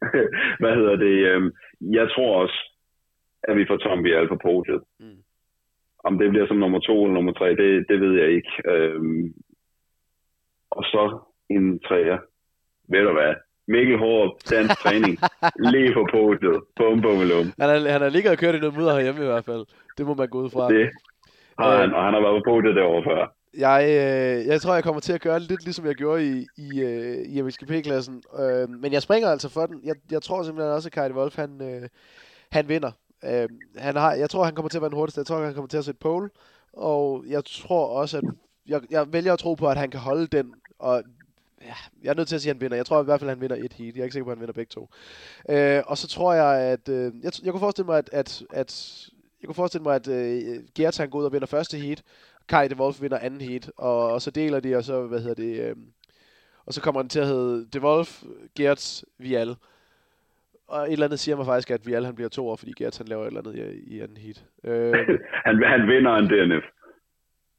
hvad 0.62 0.74
hedder 0.78 0.96
det? 1.06 1.16
Øhm, 1.30 1.50
jeg 1.98 2.06
tror 2.14 2.42
også, 2.42 2.58
at 3.48 3.56
vi 3.56 3.64
får 3.68 3.76
Tom 3.76 4.02
Bial 4.02 4.28
på 4.28 4.38
podiet. 4.42 4.82
Mm. 5.00 5.20
Om 6.04 6.18
det 6.18 6.30
bliver 6.30 6.46
som 6.46 6.56
nummer 6.56 6.80
to 6.80 7.04
eller 7.04 7.14
nummer 7.14 7.32
tre, 7.32 7.48
det, 7.62 7.84
det 7.88 8.00
ved 8.00 8.12
jeg 8.20 8.28
ikke. 8.30 8.52
Øhm, 8.72 9.34
og 10.70 10.84
så 10.84 11.04
en 11.50 11.80
træer. 11.80 12.18
Ved 12.88 13.02
du 13.06 13.12
hvad? 13.12 13.34
Mikkel 13.68 13.98
Hårup, 13.98 14.32
dansk 14.50 14.78
træning, 14.82 15.18
lige 15.72 15.92
på 15.94 16.06
podiet. 16.12 16.60
Bum, 16.76 17.02
bum, 17.02 17.18
bum. 17.32 17.46
Han 17.60 17.68
har, 17.70 17.78
han 17.94 18.00
har 18.00 18.08
ligget 18.08 18.32
og 18.32 18.38
kørt 18.38 18.54
i 18.54 18.58
noget 18.58 18.76
mudder 18.76 18.94
herhjemme 18.94 19.22
i 19.22 19.32
hvert 19.32 19.44
fald. 19.44 19.64
Det 19.96 20.06
må 20.06 20.14
man 20.14 20.28
gå 20.28 20.38
ud 20.44 20.50
fra. 20.50 20.68
Det 20.74 20.90
har 21.58 21.76
han, 21.80 21.94
og 21.94 22.04
han 22.04 22.14
har 22.14 22.20
været 22.20 22.36
på 22.38 22.50
podiet 22.50 22.76
derovre 22.76 23.04
før. 23.10 23.22
Jeg, 23.58 23.84
øh, 23.88 24.46
jeg 24.46 24.60
tror, 24.60 24.74
jeg 24.74 24.84
kommer 24.84 25.00
til 25.00 25.12
at 25.12 25.20
gøre 25.20 25.40
lidt 25.40 25.64
ligesom 25.64 25.86
jeg 25.86 25.94
gjorde 25.94 26.24
i, 26.26 26.46
i, 26.56 26.80
øh, 26.80 27.26
i 27.28 27.42
MXGP-klassen. 27.42 28.22
Øh, 28.38 28.70
men 28.70 28.92
jeg 28.92 29.02
springer 29.02 29.28
altså 29.28 29.48
for 29.48 29.66
den. 29.66 29.80
Jeg, 29.84 29.94
jeg 30.10 30.22
tror 30.22 30.42
simpelthen 30.42 30.72
også, 30.72 30.88
at 30.88 30.92
Kajde 30.92 31.14
Wolf, 31.14 31.36
han, 31.36 31.62
øh, 31.62 31.88
han 32.50 32.68
vinder. 32.68 32.90
Øh, 33.24 33.48
han 33.76 33.96
har, 33.96 34.14
jeg 34.14 34.30
tror, 34.30 34.44
han 34.44 34.54
kommer 34.54 34.68
til 34.68 34.78
at 34.78 34.82
være 34.82 34.90
den 34.90 34.96
hurtigste. 34.98 35.18
Jeg 35.18 35.26
tror, 35.26 35.44
han 35.44 35.54
kommer 35.54 35.68
til 35.68 35.78
at 35.78 35.84
sætte 35.84 36.00
pole. 36.00 36.30
Og 36.72 37.24
jeg 37.28 37.44
tror 37.44 37.86
også, 37.86 38.18
at 38.18 38.24
jeg, 38.66 38.80
jeg 38.90 39.12
vælger 39.12 39.32
at 39.32 39.38
tro 39.38 39.54
på, 39.54 39.68
at 39.68 39.76
han 39.76 39.90
kan 39.90 40.00
holde 40.00 40.26
den. 40.26 40.54
Og 40.78 41.02
ja, 41.62 41.74
jeg 42.02 42.10
er 42.10 42.14
nødt 42.14 42.28
til 42.28 42.34
at 42.34 42.42
sige, 42.42 42.50
at 42.50 42.56
han 42.56 42.60
vinder. 42.60 42.76
Jeg 42.76 42.86
tror 42.86 43.00
i 43.00 43.04
hvert 43.04 43.20
fald, 43.20 43.30
at 43.30 43.36
han 43.36 43.40
vinder 43.40 43.56
et 43.56 43.72
heat. 43.72 43.94
Jeg 43.94 44.00
er 44.00 44.04
ikke 44.04 44.12
sikker 44.12 44.24
på, 44.24 44.30
at 44.30 44.36
han 44.36 44.40
vinder 44.40 44.52
begge 44.52 44.70
to. 44.70 44.88
Øh, 45.48 45.82
og 45.86 45.98
så 45.98 46.08
tror 46.08 46.32
jeg, 46.32 46.60
at... 46.60 46.88
Øh, 46.88 47.12
jeg, 47.22 47.32
jeg 47.42 47.52
kunne 47.52 47.60
forestille 47.60 47.86
mig, 47.86 47.98
at, 47.98 48.10
at, 48.12 48.42
at 48.50 49.02
jeg 49.40 49.46
kunne 49.48 49.54
forestille 49.54 49.82
mig, 49.82 49.94
at 49.94 50.08
øh, 50.08 50.60
Gertan 50.74 51.10
går 51.10 51.18
ud 51.18 51.24
og 51.24 51.32
vinder 51.32 51.46
første 51.46 51.76
heat, 51.76 52.02
Kai 52.48 52.68
de 52.68 52.76
Wolf 52.76 53.02
vinder 53.02 53.18
anden 53.18 53.40
heat, 53.40 53.70
og, 53.76 54.12
og 54.12 54.22
så 54.22 54.30
deler 54.30 54.60
de, 54.60 54.76
og 54.76 54.84
så, 54.84 55.06
hvad 55.06 55.20
hedder 55.20 55.34
det, 55.34 55.60
øh, 55.60 55.76
og 56.66 56.72
så 56.72 56.80
kommer 56.82 57.02
den 57.02 57.08
til 57.08 57.20
at 57.20 57.26
hedde 57.26 57.66
De 57.72 57.80
Wolf, 57.80 58.22
Gertz, 58.56 59.02
Vial. 59.18 59.56
Og 60.68 60.82
et 60.82 60.92
eller 60.92 61.06
andet 61.06 61.18
siger 61.18 61.36
mig 61.36 61.46
faktisk, 61.46 61.70
at 61.70 61.86
Vial 61.86 62.04
han 62.04 62.14
bliver 62.14 62.28
to 62.28 62.48
år, 62.48 62.56
fordi 62.56 62.72
Gertz 62.78 62.98
han 62.98 63.08
laver 63.08 63.22
et 63.22 63.26
eller 63.26 63.40
andet 63.40 63.56
i, 63.56 63.94
i 63.96 64.00
anden 64.00 64.16
heat. 64.16 64.44
Øh, 64.64 64.94
han, 65.46 65.62
han 65.64 65.88
vinder 65.88 66.16
en 66.16 66.26
DNF. 66.26 66.64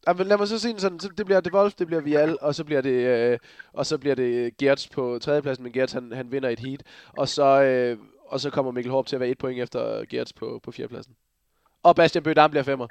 Ja, 0.07 0.13
men 0.13 0.27
lad 0.27 0.37
mig 0.37 0.47
så 0.47 0.59
sige 0.59 0.79
sådan, 0.79 0.97
det 0.97 1.25
bliver 1.25 1.41
De 1.41 1.53
Wolf, 1.53 1.73
det 1.73 1.87
bliver 1.87 2.01
Vial, 2.01 2.37
og 2.41 2.55
så 2.55 2.65
bliver 2.65 2.81
det, 2.81 3.31
øh, 3.31 3.39
og 3.73 3.85
så 3.85 3.97
bliver 3.97 4.15
det 4.15 4.57
Gertz 4.57 4.89
på 4.89 5.19
tredjepladsen, 5.21 5.63
men 5.63 5.73
Gertz 5.73 5.93
han, 5.93 6.11
han 6.11 6.31
vinder 6.31 6.49
et 6.49 6.59
heat. 6.59 6.83
Og 7.17 7.27
så, 7.27 7.63
øh, 7.63 7.97
og 8.27 8.39
så 8.39 8.49
kommer 8.49 8.71
Mikkel 8.71 8.91
Håb 8.91 9.07
til 9.07 9.15
at 9.15 9.19
være 9.19 9.29
et 9.29 9.37
point 9.37 9.61
efter 9.61 10.05
Gertz 10.05 10.33
på, 10.33 10.59
på 10.63 10.71
fjerdepladsen. 10.71 11.15
Og 11.83 11.95
Bastian 11.95 12.23
Bødam 12.23 12.49
bliver 12.49 12.63
femmer. 12.63 12.87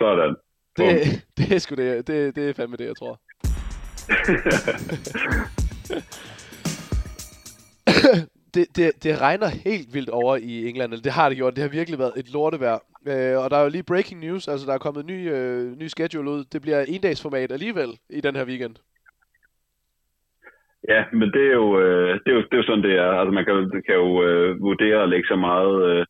Sådan. 0.00 0.36
Det, 0.76 0.86
det 1.38 1.52
er 1.52 1.58
sgu 1.58 1.74
det, 1.74 2.06
det, 2.06 2.36
det 2.36 2.48
er 2.48 2.54
fandme 2.54 2.76
det, 2.76 2.86
jeg 2.86 2.96
tror. 2.96 3.20
det, 8.54 8.66
det, 8.76 9.04
det 9.04 9.20
regner 9.20 9.48
helt 9.48 9.94
vildt 9.94 10.10
over 10.10 10.36
i 10.36 10.68
England, 10.68 10.92
eller 10.92 11.02
det 11.02 11.12
har 11.12 11.28
det 11.28 11.36
gjort. 11.38 11.54
Det 11.56 11.62
har 11.62 11.68
virkelig 11.68 11.98
været 11.98 12.12
et 12.16 12.32
lortevejr. 12.32 12.78
Øh, 13.08 13.44
og 13.44 13.50
der 13.50 13.56
er 13.56 13.62
jo 13.62 13.68
lige 13.68 13.82
breaking 13.82 14.20
news, 14.20 14.48
altså 14.48 14.66
der 14.66 14.74
er 14.74 14.78
kommet 14.78 15.06
ny, 15.06 15.32
øh, 15.32 15.78
ny 15.78 15.86
schedule 15.86 16.30
ud. 16.30 16.44
Det 16.52 16.62
bliver 16.62 16.80
en 16.88 17.00
dags 17.00 17.22
format 17.22 17.52
alligevel 17.52 17.90
i 18.10 18.20
den 18.20 18.36
her 18.36 18.44
weekend. 18.44 18.76
Ja, 20.88 21.04
men 21.12 21.28
det 21.32 21.44
er 21.50 21.54
jo, 21.62 21.80
øh, 21.80 22.20
det 22.24 22.28
er 22.32 22.36
jo, 22.38 22.42
det 22.42 22.52
er 22.52 22.56
jo 22.56 22.62
sådan, 22.62 22.84
det 22.84 22.94
er. 22.98 23.10
Altså 23.20 23.32
man 23.32 23.44
kan, 23.44 23.82
kan 23.86 23.94
jo 23.94 24.22
øh, 24.26 24.60
vurdere 24.60 25.02
at 25.02 25.08
lægge 25.08 25.26
så 25.28 25.36
meget 25.36 25.76
øh, 25.90 26.06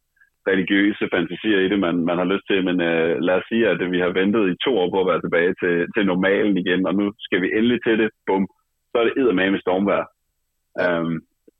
religiøse 0.50 1.04
fantasier 1.14 1.60
i 1.62 1.68
det, 1.72 1.78
man, 1.86 1.96
man 2.08 2.18
har 2.20 2.28
lyst 2.32 2.46
til, 2.50 2.58
men 2.68 2.76
øh, 2.90 3.12
lad 3.26 3.34
os 3.40 3.46
sige, 3.48 3.68
at 3.68 3.80
vi 3.94 3.98
har 4.04 4.18
ventet 4.20 4.44
i 4.52 4.60
to 4.64 4.72
år 4.82 4.88
på 4.90 4.98
at 5.00 5.08
være 5.10 5.22
tilbage 5.22 5.52
til, 5.62 5.74
til 5.94 6.04
normalen 6.12 6.56
igen, 6.62 6.86
og 6.88 6.94
nu 6.94 7.04
skal 7.26 7.40
vi 7.42 7.48
endelig 7.58 7.80
til 7.86 7.96
det. 8.02 8.10
Bum. 8.26 8.46
så 8.90 8.94
er 8.98 9.04
det 9.04 9.16
eddermame 9.20 9.50
med 9.50 9.60
stormvejr. 9.64 10.06
Um, 10.82 11.12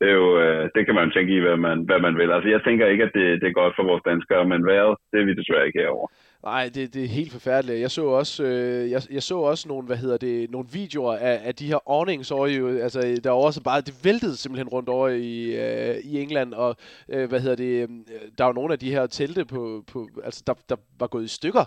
det, 0.04 0.12
er 0.12 0.18
jo, 0.22 0.30
øh, 0.44 0.62
det 0.74 0.82
kan 0.86 0.94
man 0.94 1.04
jo 1.06 1.14
tænke 1.14 1.32
i, 1.36 1.44
hvad 1.46 1.56
man, 1.66 1.78
hvad 1.88 2.00
man 2.06 2.14
vil. 2.20 2.30
Altså, 2.36 2.48
jeg 2.54 2.62
tænker 2.64 2.86
ikke, 2.86 3.04
at 3.08 3.12
det, 3.18 3.26
det 3.40 3.48
er 3.48 3.60
godt 3.60 3.74
for 3.76 3.84
vores 3.90 4.02
danskere, 4.10 4.44
men 4.52 4.66
vejret, 4.70 4.94
det 5.10 5.18
er 5.20 5.26
vi 5.28 5.34
desværre 5.40 5.66
ikke 5.66 5.80
herovre. 5.82 6.08
Nej, 6.50 6.64
det, 6.74 6.94
det 6.94 7.02
er 7.04 7.16
helt 7.18 7.32
forfærdeligt. 7.32 7.80
Jeg 7.80 7.90
så 7.90 8.04
også, 8.20 8.44
øh, 8.44 8.90
jeg, 8.90 9.00
jeg 9.16 9.22
så 9.22 9.36
også 9.36 9.68
nogle, 9.68 9.86
hvad 9.86 9.96
hedder 9.96 10.16
det, 10.16 10.50
nogle 10.50 10.68
videoer 10.72 11.16
af, 11.16 11.36
af 11.48 11.54
de 11.54 11.66
her 11.66 11.80
awnings 11.86 12.30
over 12.30 12.46
i, 12.46 12.56
altså 12.86 13.00
der 13.24 13.30
var 13.30 13.36
også 13.48 13.62
bare, 13.62 13.80
det 13.80 13.94
væltede 14.04 14.36
simpelthen 14.36 14.68
rundt 14.68 14.88
over 14.88 15.08
i, 15.08 15.36
øh, 15.64 15.96
i 16.10 16.22
England, 16.22 16.54
og 16.54 16.76
øh, 17.12 17.28
hvad 17.28 17.40
hedder 17.40 17.56
det, 17.56 17.82
øh, 17.82 17.88
der 18.38 18.44
var 18.44 18.52
nogle 18.52 18.72
af 18.72 18.78
de 18.78 18.90
her 18.90 19.06
telte 19.06 19.44
på, 19.44 19.84
på 19.92 20.08
altså 20.24 20.42
der, 20.46 20.54
der 20.68 20.76
var 21.00 21.06
gået 21.06 21.24
i 21.24 21.28
stykker, 21.38 21.64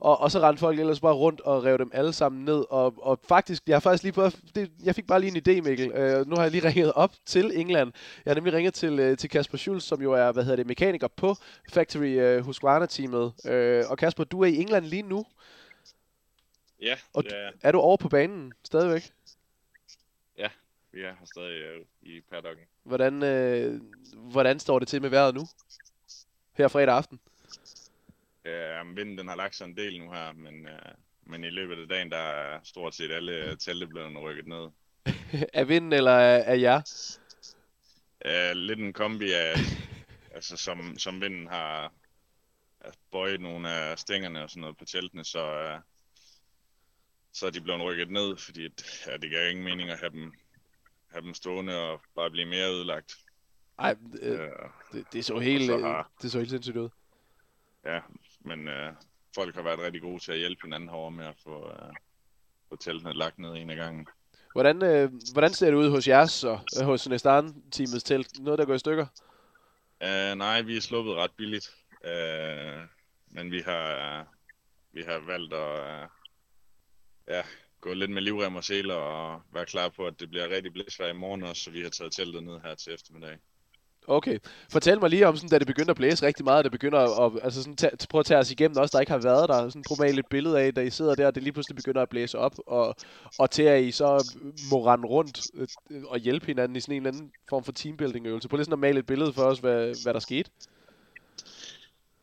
og, 0.00 0.20
og 0.20 0.30
så 0.30 0.40
rendte 0.40 0.60
folk 0.60 0.78
ellers 0.78 1.00
bare 1.00 1.14
rundt 1.14 1.40
og 1.40 1.64
rev 1.64 1.78
dem 1.78 1.90
alle 1.94 2.12
sammen 2.12 2.44
ned. 2.44 2.64
Og, 2.70 2.94
og 2.96 3.20
faktisk, 3.28 3.62
jeg 3.66 3.74
har 3.74 3.80
faktisk 3.80 4.02
lige 4.02 4.12
prøvet, 4.12 4.40
det, 4.54 4.70
jeg 4.84 4.94
fik 4.94 5.06
bare 5.06 5.20
lige 5.20 5.36
en 5.36 5.36
idé, 5.36 5.62
Mikkel. 5.62 5.88
Uh, 5.88 6.28
nu 6.28 6.36
har 6.36 6.42
jeg 6.42 6.50
lige 6.50 6.68
ringet 6.68 6.92
op 6.92 7.14
til 7.26 7.60
England. 7.60 7.92
Jeg 8.24 8.30
har 8.30 8.34
nemlig 8.34 8.52
ringet 8.52 8.74
til, 8.74 9.10
uh, 9.10 9.16
til 9.16 9.30
Kasper 9.30 9.58
Schulz, 9.58 9.84
som 9.84 10.02
jo 10.02 10.12
er, 10.12 10.32
hvad 10.32 10.44
hedder 10.44 10.56
det, 10.56 10.66
mekaniker 10.66 11.08
på 11.08 11.36
Factory 11.72 12.38
uh, 12.38 12.44
Husqvarna-teamet. 12.44 13.32
Uh, 13.44 13.90
og 13.90 13.98
Kasper, 13.98 14.24
du 14.24 14.40
er 14.40 14.46
i 14.46 14.56
England 14.56 14.84
lige 14.84 15.02
nu. 15.02 15.26
Ja, 16.82 16.96
og 17.12 17.24
det 17.24 17.32
er, 17.62 17.72
du 17.72 17.78
over 17.78 17.96
på 17.96 18.08
banen 18.08 18.52
stadigvæk? 18.64 19.12
Ja, 20.38 20.48
vi 20.92 21.00
er 21.00 21.12
her 21.18 21.26
stadig 21.26 21.80
uh, 21.80 21.86
i 22.02 22.20
paddocken. 22.20 22.64
Hvordan, 22.82 23.14
uh, 23.22 23.80
hvordan 24.30 24.60
står 24.60 24.78
det 24.78 24.88
til 24.88 25.02
med 25.02 25.10
vejret 25.10 25.34
nu? 25.34 25.46
Her 26.52 26.68
fredag 26.68 26.94
aften? 26.94 27.20
Ja, 28.44 28.82
vinden 28.82 29.18
den 29.18 29.28
har 29.28 29.36
lagt 29.36 29.54
sig 29.54 29.64
en 29.64 29.76
del 29.76 29.98
nu 29.98 30.12
her, 30.12 30.32
men, 30.32 30.66
uh, 30.66 30.92
men 31.22 31.44
i 31.44 31.50
løbet 31.50 31.82
af 31.82 31.88
dagen, 31.88 32.10
der 32.10 32.16
er 32.16 32.60
stort 32.64 32.94
set 32.94 33.10
alle 33.10 33.56
telte 33.56 33.86
blevet 33.86 34.22
rykket 34.22 34.46
ned. 34.46 34.68
er 35.60 35.64
vinden 35.64 35.92
eller 35.92 36.12
er 36.12 36.54
jer? 36.54 36.82
Uh, 38.24 38.56
lidt 38.56 38.78
en 38.78 38.92
kombi 38.92 39.32
af, 39.32 39.54
altså 40.34 40.56
som, 40.56 40.98
som 40.98 41.20
vinden 41.20 41.46
har 41.46 41.92
bøjet 43.12 43.40
nogle 43.40 43.70
af 43.70 43.98
stængerne 43.98 44.42
og 44.42 44.50
sådan 44.50 44.60
noget 44.60 44.76
på 44.76 44.84
teltene, 44.84 45.24
så, 45.24 45.74
uh, 45.74 45.80
så 47.32 47.46
er 47.46 47.50
de 47.50 47.60
blevet 47.60 47.82
rykket 47.82 48.10
ned, 48.10 48.36
fordi 48.36 48.62
ja, 49.06 49.16
det 49.16 49.30
giver 49.30 49.48
ingen 49.48 49.64
mening 49.64 49.90
at 49.90 49.98
have 49.98 50.10
dem, 50.10 50.32
have 51.10 51.22
dem 51.24 51.34
stående 51.34 51.78
og 51.78 52.00
bare 52.14 52.30
blive 52.30 52.46
mere 52.46 52.70
ødelagt. 52.70 53.16
Nej, 53.78 53.94
det, 54.12 54.40
uh, 54.40 54.70
det, 54.92 55.06
det 55.12 55.24
så 55.24 55.38
helt, 55.38 55.70
har, 55.70 56.10
det 56.22 56.32
så 56.32 56.38
helt 56.38 56.50
sindssygt 56.50 56.76
ud. 56.76 56.88
Ja, 57.84 58.00
men 58.44 58.68
øh, 58.68 58.92
folk 59.34 59.54
har 59.54 59.62
været 59.62 59.78
rigtig 59.78 60.02
gode 60.02 60.18
til 60.18 60.32
at 60.32 60.38
hjælpe 60.38 60.60
hinanden 60.62 60.88
herovre 60.88 61.10
med 61.10 61.26
at 61.26 61.36
få, 61.44 61.70
øh, 61.70 61.92
få 62.68 62.76
teltene 62.76 63.12
lagt 63.12 63.38
ned 63.38 63.54
en 63.54 63.70
af 63.70 63.76
gangen. 63.76 64.06
Hvordan, 64.52 64.82
øh, 64.82 65.12
hvordan 65.32 65.52
ser 65.52 65.66
det 65.66 65.76
ud 65.76 65.90
hos 65.90 66.08
jeres 66.08 66.44
og 66.44 66.60
øh, 66.80 66.86
hos 66.86 67.08
Nestan-teamets 67.08 68.04
telt? 68.04 68.40
Noget, 68.40 68.58
der 68.58 68.64
går 68.64 68.74
i 68.74 68.78
stykker? 68.78 69.06
Uh, 70.00 70.38
nej, 70.38 70.62
vi 70.62 70.76
er 70.76 70.80
sluppet 70.80 71.14
ret 71.14 71.30
billigt. 71.36 71.70
Uh, 72.04 72.80
men 73.26 73.50
vi 73.50 73.60
har, 73.60 74.20
uh, 74.20 74.26
vi 74.92 75.02
har 75.02 75.18
valgt 75.18 75.54
at 75.54 76.02
uh, 76.02 76.08
ja, 77.28 77.42
gå 77.80 77.94
lidt 77.94 78.10
med 78.10 78.22
livrem 78.22 78.56
og 78.56 78.64
seler 78.64 78.94
og 78.94 79.42
være 79.52 79.66
klar 79.66 79.88
på, 79.88 80.06
at 80.06 80.20
det 80.20 80.30
bliver 80.30 80.48
rigtig 80.48 80.72
blæsvær 80.72 81.08
i 81.08 81.12
morgen 81.12 81.42
også, 81.42 81.62
så 81.62 81.70
vi 81.70 81.82
har 81.82 81.90
taget 81.90 82.12
teltet 82.12 82.42
ned 82.42 82.60
her 82.60 82.74
til 82.74 82.94
eftermiddag. 82.94 83.38
Okay. 84.08 84.38
Fortæl 84.72 85.00
mig 85.00 85.10
lige 85.10 85.26
om, 85.26 85.36
sådan, 85.36 85.48
da 85.48 85.58
det 85.58 85.66
begyndte 85.66 85.90
at 85.90 85.96
blæse 85.96 86.26
rigtig 86.26 86.44
meget, 86.44 86.64
det 86.64 86.72
begynder 86.72 87.26
at, 87.26 87.32
altså 87.42 87.62
sådan, 87.62 87.76
ta- 87.76 87.90
prøv 88.10 88.18
at 88.18 88.26
tage 88.26 88.40
os 88.40 88.50
igennem 88.50 88.76
også, 88.76 88.92
der 88.92 89.00
ikke 89.00 89.12
har 89.12 89.18
været 89.18 89.48
der. 89.48 89.68
Sådan, 89.68 89.84
prøv 89.88 90.06
at 90.06 90.18
et 90.18 90.26
billede 90.30 90.60
af, 90.60 90.74
da 90.74 90.80
I 90.80 90.90
sidder 90.90 91.14
der, 91.14 91.26
og 91.26 91.34
det 91.34 91.42
lige 91.42 91.52
pludselig 91.52 91.76
begynder 91.76 92.02
at 92.02 92.08
blæse 92.08 92.38
op, 92.38 92.54
og, 92.66 92.96
og 93.38 93.50
til 93.50 93.62
at 93.62 93.82
I 93.82 93.90
så 93.90 94.38
må 94.70 94.86
rende 94.86 95.08
rundt 95.08 95.40
øh, 95.54 96.04
og 96.04 96.18
hjælpe 96.18 96.46
hinanden 96.46 96.76
i 96.76 96.80
sådan 96.80 96.94
en 96.96 97.06
eller 97.06 97.12
anden 97.12 97.32
form 97.48 97.64
for 97.64 97.72
teambuilding-øvelse. 97.72 98.48
Prøv 98.48 98.56
lige 98.56 98.64
sådan 98.64 98.72
at 98.72 98.78
male 98.78 98.98
et 98.98 99.06
billede 99.06 99.32
for 99.32 99.42
os, 99.42 99.58
hvad, 99.58 100.02
hvad 100.02 100.14
der 100.14 100.20
skete. 100.20 100.50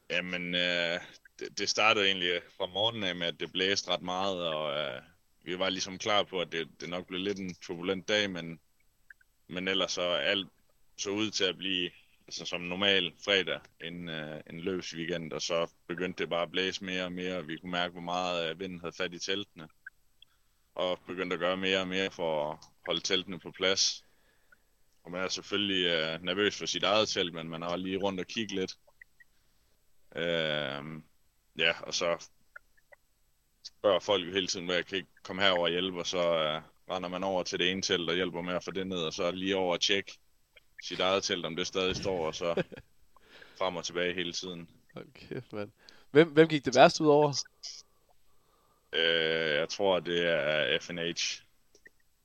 Jamen, 0.09 0.55
øh, 0.55 0.99
det, 1.39 1.59
det 1.59 1.69
startede 1.69 2.05
egentlig 2.05 2.31
fra 2.57 2.65
morgenen 2.73 3.03
af 3.03 3.15
med, 3.15 3.27
at 3.27 3.39
det 3.39 3.51
blæste 3.51 3.91
ret 3.91 4.01
meget, 4.01 4.47
og 4.47 4.79
øh, 4.79 5.01
vi 5.43 5.59
var 5.59 5.69
ligesom 5.69 5.97
klar 5.97 6.23
på, 6.23 6.39
at 6.39 6.51
det, 6.51 6.67
det 6.81 6.89
nok 6.89 7.07
blev 7.07 7.19
lidt 7.19 7.39
en 7.39 7.55
turbulent 7.61 8.07
dag, 8.07 8.29
men, 8.29 8.59
men 9.47 9.67
ellers 9.67 9.91
så 9.91 10.01
alt 10.01 10.47
så 11.01 11.09
ud 11.09 11.31
til 11.31 11.43
at 11.43 11.57
blive 11.57 11.91
altså, 12.27 12.45
som 12.45 12.61
normal 12.61 13.13
fredag 13.25 13.59
en, 13.83 14.09
øh, 14.09 14.41
en 14.49 14.59
løs 14.59 14.95
weekend, 14.95 15.33
og 15.33 15.41
så 15.41 15.71
begyndte 15.87 16.23
det 16.23 16.29
bare 16.29 16.41
at 16.41 16.51
blæse 16.51 16.83
mere 16.83 17.03
og 17.03 17.11
mere, 17.11 17.37
og 17.37 17.47
vi 17.47 17.57
kunne 17.57 17.71
mærke, 17.71 17.91
hvor 17.91 18.01
meget 18.01 18.49
øh, 18.49 18.59
vinden 18.59 18.79
havde 18.79 18.93
fat 18.97 19.13
i 19.13 19.19
teltene. 19.19 19.67
Og 20.75 20.99
begyndte 21.07 21.33
at 21.33 21.39
gøre 21.39 21.57
mere 21.57 21.79
og 21.79 21.87
mere 21.87 22.11
for 22.11 22.51
at 22.51 22.57
holde 22.85 23.01
teltene 23.01 23.39
på 23.39 23.51
plads. 23.51 24.05
Og 25.03 25.11
man 25.11 25.23
er 25.23 25.27
selvfølgelig 25.27 25.85
øh, 25.85 26.23
nervøs 26.23 26.57
for 26.57 26.65
sit 26.65 26.83
eget 26.83 27.09
telt, 27.09 27.33
men 27.33 27.49
man 27.49 27.61
har 27.61 27.75
lige 27.75 27.97
rundt 27.97 28.19
og 28.19 28.27
kigge 28.27 28.55
lidt. 28.55 28.77
Øh, 30.15 30.83
ja, 31.57 31.73
og 31.81 31.93
så 31.93 32.27
spørger 33.63 33.99
folk 33.99 34.27
jo 34.27 34.31
hele 34.31 34.47
tiden, 34.47 34.65
hvad 34.65 34.75
jeg 34.75 34.85
kan 34.85 34.97
ikke 34.97 35.09
komme 35.23 35.41
herover 35.41 35.63
og 35.63 35.69
hjælpe, 35.69 35.99
og 35.99 36.07
så 36.07 36.17
øh, 36.17 36.61
render 36.89 37.09
man 37.09 37.23
over 37.23 37.43
til 37.43 37.59
det 37.59 37.71
ene 37.71 37.81
telt 37.81 38.09
og 38.09 38.15
hjælper 38.15 38.41
med 38.41 38.53
at 38.53 38.63
få 38.63 38.71
det 38.71 38.87
ned, 38.87 39.03
og 39.03 39.13
så 39.13 39.31
lige 39.31 39.55
over 39.55 39.73
at 39.73 39.81
tjekke, 39.81 40.11
sit 40.81 40.99
eget 40.99 41.23
telt, 41.23 41.45
om 41.45 41.55
det 41.55 41.67
stadig 41.67 41.95
står, 41.95 42.27
og 42.27 42.35
så 42.35 42.63
frem 43.59 43.75
og 43.75 43.85
tilbage 43.85 44.13
hele 44.13 44.33
tiden. 44.33 44.69
Okay, 44.95 45.41
mand. 45.51 45.71
Hvem, 46.11 46.27
hvem 46.27 46.47
gik 46.47 46.65
det 46.65 46.75
værst 46.75 47.01
ud 47.01 47.07
over? 47.07 47.43
Øh, 48.93 49.55
jeg 49.55 49.69
tror, 49.69 49.99
det 49.99 50.25
er 50.27 50.79
FNH. 50.79 51.41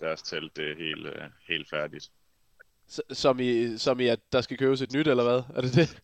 Deres 0.01 0.23
telt, 0.23 0.57
det 0.57 0.71
er 0.71 0.77
helt, 0.77 1.07
uh, 1.07 1.23
helt 1.49 1.71
færdigt. 1.71 2.11
S- 2.91 3.19
som, 3.19 3.41
i, 3.41 3.79
som 3.79 4.01
i, 4.01 4.07
at 4.07 4.21
der 4.33 4.41
skal 4.41 4.59
købes 4.59 4.83
et 4.83 4.93
nyt, 4.93 5.09
eller 5.09 5.25
hvad? 5.25 5.43
Er 5.57 5.61
det 5.61 5.75
det? 5.75 6.03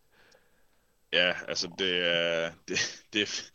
Ja, 1.12 1.34
altså 1.48 1.70
det, 1.78 1.94
uh, 2.00 2.54
det, 2.68 3.04
det, 3.12 3.52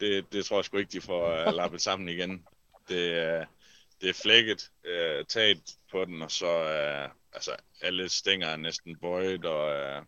det, 0.00 0.32
det 0.32 0.44
tror 0.44 0.56
jeg 0.58 0.64
sgu 0.64 0.76
ikke, 0.76 0.92
de 0.92 1.00
får 1.00 1.46
uh, 1.48 1.54
lappet 1.60 1.80
sammen 1.80 2.08
igen. 2.08 2.46
Det, 2.88 3.10
uh, 3.10 3.46
det 4.00 4.08
er 4.08 4.20
flækket, 4.22 4.70
uh, 4.84 5.26
taget 5.26 5.76
på 5.90 6.04
den, 6.04 6.22
og 6.22 6.30
så 6.30 6.62
uh, 7.06 7.19
altså, 7.32 7.56
alle 7.80 8.08
stænger 8.08 8.46
er 8.46 8.56
næsten 8.56 8.96
bøjet, 8.96 9.44
og 9.44 9.76
øh, 9.76 10.02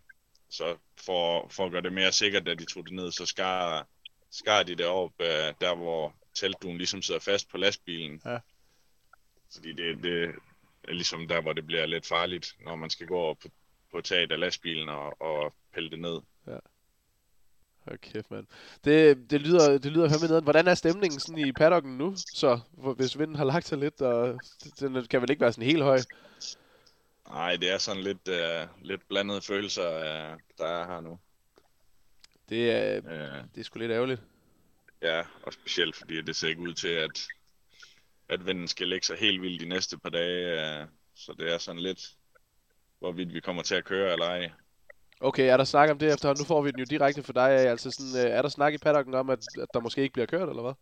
så 0.51 0.77
for, 0.97 1.49
for 1.49 1.66
at 1.66 1.73
gøre 1.73 1.82
det 1.82 1.93
mere 1.93 2.12
sikkert, 2.12 2.47
da 2.47 2.55
de 2.55 2.65
tog 2.65 2.85
det 2.85 2.93
ned, 2.93 3.12
så 3.12 3.27
skar, 3.27 3.86
skar 4.31 4.62
de 4.62 4.74
det 4.74 4.86
op, 4.86 5.12
øh, 5.20 5.55
der 5.61 5.74
hvor 5.74 6.15
teltduen 6.35 6.78
ligesom 6.78 7.03
sidder 7.03 7.20
fast 7.20 7.49
på 7.51 7.57
lastbilen. 7.57 8.20
Ja. 8.24 8.39
Fordi 9.55 9.73
det, 9.73 10.03
det 10.03 10.35
er 10.89 10.93
ligesom 10.93 11.28
der, 11.28 11.40
hvor 11.40 11.53
det 11.53 11.66
bliver 11.66 11.86
lidt 11.86 12.07
farligt, 12.07 12.57
når 12.65 12.77
man 12.77 12.90
skal 12.90 13.07
gå 13.07 13.16
over 13.16 13.35
på, 13.35 13.49
på 13.93 14.01
taget 14.01 14.32
af 14.32 14.40
lastbilen 14.40 14.89
og, 14.89 15.23
og 15.23 15.55
pille 15.74 15.90
det 15.90 15.99
ned. 16.01 16.20
Ja. 16.47 16.59
Hold 17.85 17.99
kæft, 17.99 18.31
mand. 18.31 18.47
Det, 18.85 19.31
det 19.31 19.40
lyder, 19.40 19.78
det 19.78 19.93
lyder 19.93 20.09
fandme 20.09 20.28
ned. 20.28 20.43
Hvordan 20.43 20.69
er 20.69 20.74
stemningen 20.74 21.20
sådan 21.20 21.49
i 21.49 21.53
paddocken 21.53 21.99
nu, 21.99 22.15
så? 22.16 22.61
Hvis 22.97 23.19
vinden 23.19 23.36
har 23.36 23.44
lagt 23.44 23.66
sig 23.66 23.78
lidt, 23.78 24.01
og 24.01 24.40
den 24.81 25.07
kan 25.07 25.23
vel 25.23 25.31
ikke 25.31 25.40
være 25.40 25.53
sådan 25.53 25.70
helt 25.70 25.82
høj? 25.82 26.01
Nej, 27.32 27.56
det 27.56 27.70
er 27.70 27.78
sådan 27.78 28.02
lidt, 28.02 28.28
uh, 28.28 28.84
lidt 28.86 29.09
blandede 29.09 29.42
følelser, 29.42 29.98
uh, 29.98 30.38
der 30.59 30.66
er 30.66 30.86
her 30.86 31.00
nu. 31.00 31.18
Det 32.48 32.70
er, 32.70 33.00
uh, 33.00 33.48
det 33.54 33.60
er 33.60 33.64
sgu 33.64 33.78
lidt 33.78 33.92
ærgerligt. 33.92 34.22
Ja, 35.02 35.22
og 35.42 35.52
specielt 35.52 35.96
fordi 35.96 36.22
det 36.22 36.36
ser 36.36 36.48
ikke 36.48 36.60
ud 36.60 36.74
til, 36.74 36.88
at, 36.88 37.26
at 38.28 38.46
vinden 38.46 38.68
skal 38.68 38.88
lægge 38.88 39.06
sig 39.06 39.16
helt 39.18 39.42
vildt 39.42 39.60
de 39.60 39.68
næste 39.68 39.98
par 39.98 40.10
dage. 40.10 40.82
Uh, 40.82 40.88
så 41.14 41.34
det 41.38 41.52
er 41.52 41.59
sådan 41.59 41.82
lidt, 41.82 42.00
hvorvidt 42.98 43.34
vi 43.34 43.40
kommer 43.40 43.62
til 43.62 43.74
at 43.74 43.84
køre 43.84 44.12
eller 44.12 44.26
ej. 44.26 44.50
Okay, 45.20 45.52
er 45.52 45.56
der 45.56 45.64
snak 45.64 45.90
om 45.90 45.98
det 45.98 46.12
efterhånden? 46.12 46.42
Nu 46.42 46.46
får 46.46 46.62
vi 46.62 46.70
den 46.70 46.78
jo 46.78 46.86
direkte 46.90 47.22
for 47.22 47.32
dig. 47.32 47.50
Altså 47.50 47.90
sådan, 47.90 48.32
er 48.32 48.42
der 48.42 48.48
snak 48.48 48.74
i 48.74 48.78
paddocken 48.78 49.14
om, 49.14 49.30
at, 49.30 49.38
at 49.60 49.68
der 49.74 49.80
måske 49.80 50.02
ikke 50.02 50.12
bliver 50.12 50.26
kørt, 50.26 50.48
eller 50.48 50.62
hvad? 50.62 50.72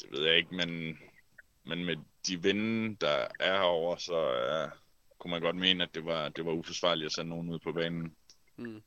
Det 0.00 0.12
ved 0.12 0.26
jeg 0.26 0.36
ikke, 0.36 0.54
men, 0.54 0.98
men 1.64 1.84
med 1.84 1.96
de 2.26 2.42
vinde, 2.42 2.96
der 3.00 3.26
er 3.40 3.58
herover, 3.58 3.96
så 3.96 4.12
uh, 4.14 4.70
kunne 5.18 5.30
man 5.30 5.40
godt 5.40 5.56
mene, 5.56 5.84
at 5.84 5.94
det 5.94 6.04
var, 6.06 6.28
det 6.28 6.46
var 6.46 6.52
uforsvarligt 6.52 7.06
at 7.06 7.12
sende 7.12 7.30
nogen 7.30 7.50
ud 7.50 7.58
på 7.58 7.72
banen. 7.72 8.14
Hmm. 8.56 8.82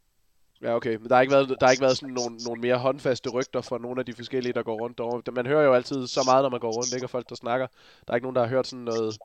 Ja, 0.61 0.75
okay. 0.75 0.95
Men 0.95 1.09
der 1.09 1.15
har 1.15 1.22
ikke 1.22 1.33
været, 1.33 1.49
der 1.49 1.65
har 1.65 1.72
ikke 1.72 1.81
været 1.81 1.97
sådan 1.97 2.14
nogle, 2.14 2.38
nogle 2.38 2.61
mere 2.61 2.77
håndfaste 2.77 3.30
rygter 3.30 3.61
fra 3.61 3.77
nogle 3.77 3.99
af 3.99 4.06
de 4.06 4.14
forskellige, 4.14 4.53
der 4.53 4.64
går 4.64 4.80
rundt 4.81 4.97
derovre. 4.97 5.31
Man 5.31 5.45
hører 5.45 5.64
jo 5.64 5.73
altid 5.73 6.07
så 6.07 6.23
meget, 6.25 6.43
når 6.43 6.49
man 6.49 6.59
går 6.59 6.72
rundt, 6.72 6.93
ikke? 6.93 7.06
Og 7.06 7.09
folk, 7.09 7.30
der 7.30 7.35
snakker. 7.35 7.67
Der 8.07 8.14
er 8.14 8.15
ikke 8.15 8.25
nogen, 8.25 8.35
der 8.35 8.41
har 8.41 8.49
hørt 8.49 8.67
sådan 8.67 8.85
noget, 8.85 9.17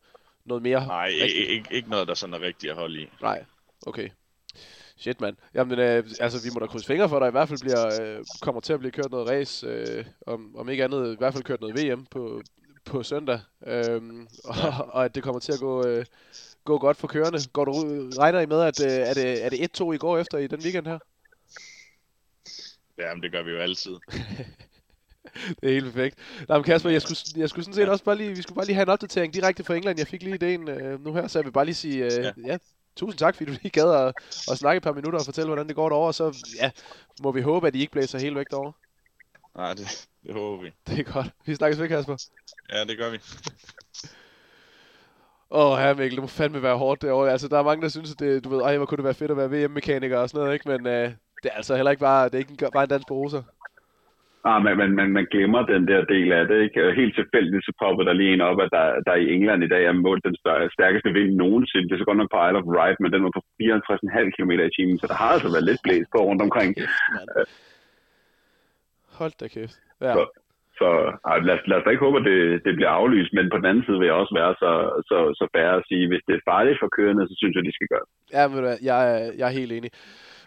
noget 0.45 0.63
mere 0.63 0.87
Nej, 0.87 1.07
ikke, 1.07 1.67
ikke 1.71 1.91
noget, 1.91 2.09
der 2.09 2.15
sådan 2.15 2.35
er 2.35 2.41
rigtigt 2.41 2.71
at 2.71 2.77
holde 2.77 3.03
i. 3.03 3.09
Nej, 3.23 3.45
okay. 3.87 4.09
Shit, 4.97 5.21
mand. 5.21 5.37
Jamen, 5.55 5.79
øh, 5.79 6.05
altså, 6.21 6.43
vi 6.45 6.51
må 6.55 6.61
da 6.61 6.67
krydse 6.67 6.87
fingre 6.87 7.09
for, 7.09 7.17
at 7.17 7.21
der 7.21 7.29
i 7.29 7.31
hvert 7.31 7.49
fald 7.49 7.61
bliver, 7.61 8.03
øh, 8.03 8.25
kommer 8.41 8.61
til 8.61 8.73
at 8.73 8.79
blive 8.79 8.93
kørt 8.93 9.11
noget 9.11 9.29
race, 9.29 9.67
øh, 9.67 10.05
om, 10.27 10.57
om 10.57 10.69
ikke 10.69 10.85
andet, 10.85 11.15
i 11.15 11.17
hvert 11.19 11.33
fald 11.33 11.45
kørt 11.45 11.61
noget 11.61 11.77
VM 11.77 12.07
på, 12.07 12.43
på 12.85 13.03
søndag, 13.03 13.41
øhm, 13.67 14.29
og, 14.45 14.55
og 14.89 15.05
at 15.05 15.15
det 15.15 15.23
kommer 15.23 15.41
til 15.41 15.53
at 15.53 15.61
gå, 15.61 15.87
øh, 15.87 16.05
gå 16.65 16.79
godt 16.79 16.97
for 16.97 17.09
kørende. 17.09 17.39
Går 17.53 17.65
du, 17.65 17.73
regner 18.19 18.41
I 18.41 18.47
med, 18.47 18.61
at 18.61 18.81
øh, 18.85 18.93
er 18.93 19.15
det, 19.15 19.45
er 19.45 19.49
det 19.49 19.81
1-2 19.81 19.93
i 19.93 19.97
går 19.97 20.19
efter 20.19 20.39
i 20.39 20.47
den 20.47 20.61
weekend 20.61 20.87
her? 20.87 20.99
Ja, 22.99 23.15
men 23.15 23.23
det 23.23 23.33
gør 23.33 23.43
vi 23.43 23.51
jo 23.51 23.59
altid. 23.59 23.93
det 25.61 25.69
er 25.69 25.73
helt 25.73 25.85
perfekt. 25.85 26.19
Nej, 26.49 26.59
men 26.59 26.65
Kasper, 26.65 26.91
jeg 26.91 27.03
skulle, 27.03 27.19
jeg 27.37 27.49
skulle 27.49 27.65
sådan 27.65 27.75
set 27.75 27.89
også 27.89 28.05
bare 28.05 28.17
lige, 28.17 28.37
vi 28.37 28.43
skulle 28.43 28.57
bare 28.57 28.67
lige 28.67 28.75
have 28.75 28.83
en 28.83 28.89
opdatering 28.89 29.35
direkte 29.35 29.65
fra 29.65 29.75
England. 29.75 29.99
Jeg 29.99 30.07
fik 30.07 30.23
lige 30.23 30.35
ideen 30.35 30.69
øh, 30.69 31.05
nu 31.05 31.15
her, 31.15 31.27
så 31.27 31.39
jeg 31.39 31.45
vil 31.45 31.53
bare 31.53 31.65
lige 31.65 31.75
sige, 31.75 32.05
øh, 32.05 32.25
ja. 32.25 32.33
ja, 32.47 32.59
tusind 32.97 33.19
tak, 33.19 33.37
fordi 33.37 33.51
du 33.51 33.59
lige 33.63 33.71
gad 33.71 33.95
at, 33.95 34.15
at 34.51 34.59
snakke 34.59 34.77
et 34.77 34.83
par 34.83 34.93
minutter 34.93 35.19
og 35.19 35.25
fortælle, 35.25 35.47
hvordan 35.47 35.69
det 35.69 35.77
går 35.77 35.89
derovre. 35.89 36.13
Så 36.13 36.37
ja, 36.61 36.71
må 37.23 37.33
vi 37.33 37.41
håbe, 37.41 37.67
at 37.67 37.75
I 37.75 37.81
ikke 37.81 37.93
blæser 37.93 38.19
helt 38.19 38.37
væk 38.37 38.47
derovre. 38.51 38.73
Nej, 39.57 39.73
det, 39.79 39.87
det 40.25 40.35
håber 40.35 40.63
vi. 40.63 40.71
Det 40.87 40.99
er 40.99 41.13
godt. 41.13 41.31
Vi 41.47 41.55
snakkes 41.55 41.81
ved, 41.81 41.89
Kasper. 41.89 42.17
Ja, 42.73 42.85
det 42.89 42.99
gør 42.99 43.11
vi. 43.11 43.19
Åh, 45.55 45.73
oh, 45.73 45.79
her 45.79 45.95
Mikkel, 45.95 46.17
det 46.17 46.27
må 46.27 46.27
fandme 46.27 46.63
være 46.63 46.83
hårdt 46.83 47.03
derovre. 47.03 47.31
Altså, 47.31 47.49
der 47.49 47.59
er 47.59 47.69
mange, 47.71 47.83
der 47.83 47.89
synes, 47.89 48.13
at 48.13 48.21
det, 48.21 48.45
du 48.45 48.49
ved, 48.49 48.63
ej, 48.63 48.77
hvor 48.77 48.87
kunne 48.87 49.01
det 49.01 49.11
være 49.11 49.21
fedt 49.21 49.31
at 49.31 49.37
være 49.37 49.53
VM-mekaniker 49.55 50.19
og 50.19 50.29
sådan 50.29 50.41
noget, 50.41 50.55
ikke? 50.55 50.69
Men 50.73 50.81
øh, 50.87 51.07
det 51.43 51.49
er 51.51 51.57
altså 51.61 51.77
heller 51.77 51.91
ikke 51.91 52.07
bare, 52.11 52.25
det 52.25 52.35
er 52.35 52.45
ikke 52.45 52.71
bare 52.73 52.85
en 52.85 52.95
dans 52.95 53.05
på 53.09 53.15
roser. 53.15 53.43
Ah, 54.51 54.59
men, 54.65 54.75
men, 54.81 54.91
men 54.99 55.09
man 55.19 55.27
glemmer 55.35 55.63
den 55.73 55.83
der 55.91 56.01
del 56.15 56.29
af 56.39 56.45
det, 56.51 56.59
ikke? 56.67 56.81
Helt 57.01 57.15
tilfældigt, 57.15 57.67
så 57.67 57.73
popper 57.83 58.05
der 58.05 58.15
lige 58.21 58.33
en 58.35 58.47
op, 58.51 58.61
at 58.65 58.71
der, 58.77 58.87
der 59.07 59.15
i 59.15 59.31
England 59.35 59.61
i 59.65 59.73
dag 59.75 59.85
er 59.87 60.03
målt 60.07 60.25
den 60.29 60.37
stærkeste 60.77 61.11
vind 61.19 61.33
nogensinde. 61.43 61.87
Det 61.89 61.95
er 61.95 62.03
så 62.03 62.09
godt 62.11 62.21
nok 62.21 62.33
på 62.33 62.41
Isle 62.47 62.61
of 62.61 62.71
Wight, 62.77 62.99
men 63.01 63.13
den 63.15 63.25
var 63.25 63.33
på 63.37 63.43
54,5 63.63 64.35
km 64.37 64.53
i 64.69 64.75
timen, 64.77 64.99
så 64.99 65.07
der 65.11 65.17
har 65.23 65.31
altså 65.35 65.49
været 65.55 65.69
lidt 65.69 65.85
blæst 65.85 66.09
på 66.13 66.21
rundt 66.29 66.43
omkring. 66.47 66.71
Hold 69.21 69.35
da 69.41 69.47
kæft. 69.49 69.77
Ja. 70.07 70.13
Så, 70.17 70.23
så 70.79 70.89
ej, 71.31 71.39
lad, 71.49 71.59
lad 71.69 71.77
os 71.79 71.85
da 71.85 71.91
ikke 71.91 72.07
håbe, 72.07 72.19
at 72.21 72.27
det, 72.31 72.39
det 72.67 72.73
bliver 72.77 72.93
aflyst, 73.01 73.33
men 73.37 73.51
på 73.51 73.57
den 73.61 73.67
anden 73.71 73.85
side 73.85 73.99
vil 73.99 74.11
jeg 74.11 74.21
også 74.23 74.35
være 74.41 74.53
så, 74.63 74.73
så, 75.11 75.19
så 75.39 75.45
færre 75.57 75.75
at 75.81 75.87
sige, 75.89 76.05
hvis 76.11 76.25
det 76.27 76.35
er 76.35 76.49
farligt 76.53 76.81
for 76.81 76.89
kørende, 76.97 77.29
så 77.29 77.35
synes 77.39 77.55
jeg, 77.57 77.65
de 77.65 77.77
skal 77.77 77.91
gøre 77.93 78.05
det. 78.07 78.13
Ja, 78.37 78.43
men 78.53 78.59
jeg, 78.91 78.99
jeg 79.39 79.47
er 79.49 79.59
helt 79.61 79.73
enig. 79.73 79.91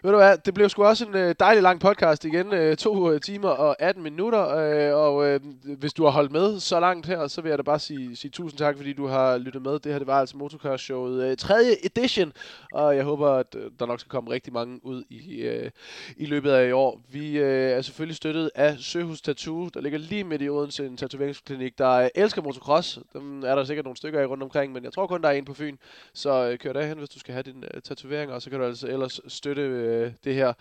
Ved 0.06 0.12
du 0.12 0.18
hvad, 0.18 0.38
det 0.38 0.54
blev 0.54 0.68
sgu 0.68 0.84
også 0.84 1.04
en 1.04 1.14
øh, 1.14 1.34
dejlig 1.40 1.62
lang 1.62 1.80
podcast 1.80 2.24
igen. 2.24 2.52
Øh, 2.52 2.76
to 2.76 3.12
øh, 3.12 3.20
timer 3.20 3.48
og 3.48 3.82
18 3.82 4.02
minutter. 4.02 4.48
Øh, 4.48 4.94
og 4.94 5.26
øh, 5.26 5.40
hvis 5.78 5.92
du 5.92 6.04
har 6.04 6.10
holdt 6.10 6.32
med 6.32 6.60
så 6.60 6.80
langt 6.80 7.06
her, 7.06 7.26
så 7.26 7.40
vil 7.40 7.48
jeg 7.48 7.58
da 7.58 7.62
bare 7.62 7.78
sige, 7.78 8.16
sige 8.16 8.30
tusind 8.30 8.58
tak, 8.58 8.76
fordi 8.76 8.92
du 8.92 9.06
har 9.06 9.38
lyttet 9.38 9.62
med. 9.62 9.72
Det 9.78 9.92
her 9.92 9.98
det 9.98 10.06
var 10.06 10.20
altså 10.20 10.36
Motorcar 10.36 10.76
Showet 10.76 11.30
øh, 11.30 11.36
3. 11.36 11.54
edition. 11.84 12.32
Og 12.72 12.96
jeg 12.96 13.04
håber, 13.04 13.30
at 13.30 13.56
øh, 13.56 13.70
der 13.78 13.86
nok 13.86 14.00
skal 14.00 14.10
komme 14.10 14.30
rigtig 14.30 14.52
mange 14.52 14.84
ud 14.84 15.04
i, 15.10 15.40
øh, 15.42 15.70
i 16.16 16.26
løbet 16.26 16.50
af 16.50 16.68
i 16.68 16.72
år. 16.72 17.00
Vi 17.10 17.38
øh, 17.38 17.70
er 17.70 17.82
selvfølgelig 17.82 18.16
støttet 18.16 18.50
af 18.54 18.76
Søhus 18.78 19.20
Tattoo, 19.20 19.68
der 19.74 19.80
ligger 19.80 19.98
lige 19.98 20.24
midt 20.24 20.42
i 20.42 20.48
Odense, 20.48 20.86
en 20.86 20.96
tatoveringsklinik, 20.96 21.78
der 21.78 21.90
øh, 21.90 22.08
elsker 22.14 22.42
motocross. 22.42 22.98
Dem 23.12 23.42
er 23.44 23.54
der 23.54 23.64
sikkert 23.64 23.84
nogle 23.84 23.96
stykker 23.96 24.20
af 24.20 24.26
rundt 24.26 24.42
omkring, 24.42 24.72
men 24.72 24.84
jeg 24.84 24.92
tror 24.92 25.06
kun, 25.06 25.22
der 25.22 25.28
er 25.28 25.32
en 25.32 25.44
på 25.44 25.54
Fyn. 25.54 25.76
Så 26.14 26.50
øh, 26.50 26.58
kør 26.58 26.72
derhen, 26.72 26.98
hvis 26.98 27.08
du 27.08 27.18
skal 27.18 27.32
have 27.32 27.42
din 27.42 27.64
øh, 27.74 27.82
tatovering, 27.82 28.32
og 28.32 28.42
så 28.42 28.50
kan 28.50 28.58
du 28.58 28.64
altså 28.64 28.88
ellers 28.88 29.20
støtte 29.28 29.62
øh, 29.62 29.95
øh, 29.96 30.12
det 30.24 30.34
her 30.34 30.52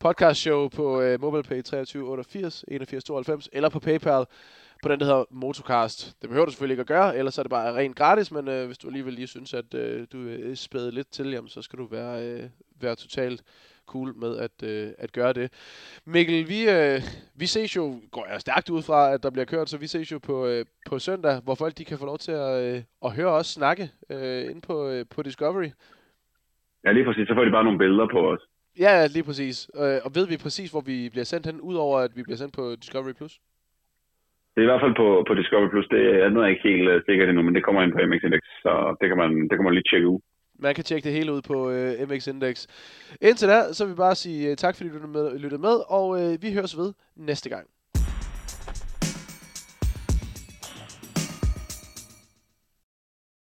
podcast 0.00 0.40
show 0.40 0.68
på 0.68 1.00
øh, 1.00 1.20
MobilePay 1.20 1.62
2388 1.62 2.64
8192 2.68 3.48
eller 3.52 3.68
på 3.68 3.80
PayPal 3.80 4.24
på 4.82 4.88
den, 4.88 5.00
der 5.00 5.06
hedder 5.06 5.24
Motocast. 5.30 6.16
Det 6.22 6.28
behøver 6.28 6.46
du 6.46 6.52
selvfølgelig 6.52 6.74
ikke 6.74 6.80
at 6.80 6.86
gøre, 6.86 7.16
ellers 7.16 7.38
er 7.38 7.42
det 7.42 7.50
bare 7.50 7.74
rent 7.74 7.96
gratis, 7.96 8.32
men 8.32 8.48
øh, 8.48 8.66
hvis 8.66 8.78
du 8.78 8.86
alligevel 8.86 9.14
lige 9.14 9.26
synes, 9.26 9.54
at 9.54 9.74
øh, 9.74 10.06
du 10.12 10.28
er 10.28 10.36
øh, 10.38 10.56
spæde 10.56 10.90
lidt 10.90 11.10
til, 11.10 11.30
jamen, 11.30 11.48
så 11.48 11.62
skal 11.62 11.78
du 11.78 11.86
være, 11.86 12.28
øh, 12.28 12.42
være 12.80 12.94
totalt 12.94 13.42
cool 13.86 14.14
med 14.16 14.36
at, 14.36 14.62
øh, 14.62 14.88
at 14.98 15.12
gøre 15.12 15.32
det. 15.32 15.46
Mikkel, 16.04 16.48
vi, 16.48 16.60
øh, 16.70 17.00
vi 17.34 17.46
ses 17.46 17.76
jo, 17.76 18.00
går 18.10 18.26
jeg 18.32 18.40
stærkt 18.40 18.70
ud 18.70 18.82
fra, 18.82 19.12
at 19.14 19.22
der 19.22 19.30
bliver 19.30 19.44
kørt, 19.44 19.70
så 19.70 19.78
vi 19.78 19.86
ses 19.86 20.12
jo 20.12 20.18
på, 20.18 20.46
øh, 20.46 20.64
på 20.88 20.98
søndag, 20.98 21.40
hvor 21.44 21.54
folk 21.54 21.78
de 21.78 21.84
kan 21.84 21.98
få 21.98 22.06
lov 22.06 22.18
til 22.18 22.32
at, 22.32 22.52
øh, 22.64 22.82
at 23.04 23.12
høre 23.12 23.32
os 23.40 23.46
snakke 23.46 23.90
øh, 24.10 24.50
ind 24.50 24.62
på, 24.62 24.88
øh, 24.88 25.04
på 25.14 25.22
Discovery. 25.22 25.70
Ja, 26.84 26.92
lige 26.92 27.04
præcis. 27.04 27.28
Så 27.28 27.34
får 27.34 27.44
de 27.44 27.50
bare 27.50 27.64
nogle 27.64 27.78
billeder 27.78 28.08
på 28.12 28.20
os. 28.32 28.49
Ja, 28.78 29.06
lige 29.06 29.24
præcis. 29.24 29.70
Øh, 29.76 29.98
og 30.04 30.10
ved 30.14 30.26
vi 30.26 30.36
præcis, 30.36 30.70
hvor 30.70 30.80
vi 30.80 31.08
bliver 31.08 31.24
sendt 31.24 31.46
hen, 31.46 31.60
udover 31.60 31.98
at 31.98 32.16
vi 32.16 32.22
bliver 32.22 32.36
sendt 32.36 32.54
på 32.54 32.76
Discovery+. 32.82 33.12
Plus? 33.12 33.40
Det 34.54 34.60
er 34.60 34.66
i 34.66 34.72
hvert 34.72 34.84
fald 34.84 34.96
på, 34.96 35.24
på 35.28 35.34
Discovery+. 35.34 35.70
Plus. 35.70 35.88
Det 35.88 36.02
er 36.24 36.28
noget 36.28 36.50
ikke 36.50 36.68
helt 36.68 36.88
uh, 36.88 37.00
sikkert 37.06 37.28
endnu, 37.28 37.42
men 37.42 37.54
det 37.54 37.64
kommer 37.64 37.82
ind 37.82 37.92
på 37.92 37.98
MX 38.10 38.22
Index, 38.22 38.44
så 38.64 38.96
det 39.00 39.08
kan 39.08 39.18
man, 39.22 39.30
det 39.48 39.54
kan 39.56 39.64
man 39.64 39.74
lige 39.74 39.88
tjekke 39.90 40.08
ud. 40.08 40.20
Man 40.58 40.74
kan 40.74 40.84
tjekke 40.84 41.04
det 41.08 41.16
hele 41.18 41.32
ud 41.32 41.42
på 41.42 41.56
uh, 41.70 42.10
MX 42.10 42.26
Index. 42.26 42.66
Indtil 43.20 43.48
da, 43.48 43.72
så 43.72 43.84
vil 43.84 43.94
vi 43.94 43.96
bare 44.06 44.14
sige 44.14 44.50
uh, 44.50 44.56
tak, 44.56 44.76
fordi 44.76 44.90
du 44.90 44.98
lyttede 45.44 45.62
med, 45.68 45.76
og 45.88 46.08
uh, 46.08 46.42
vi 46.42 46.52
høres 46.52 46.76
ved 46.76 46.92
næste 47.16 47.48
gang. 47.50 47.66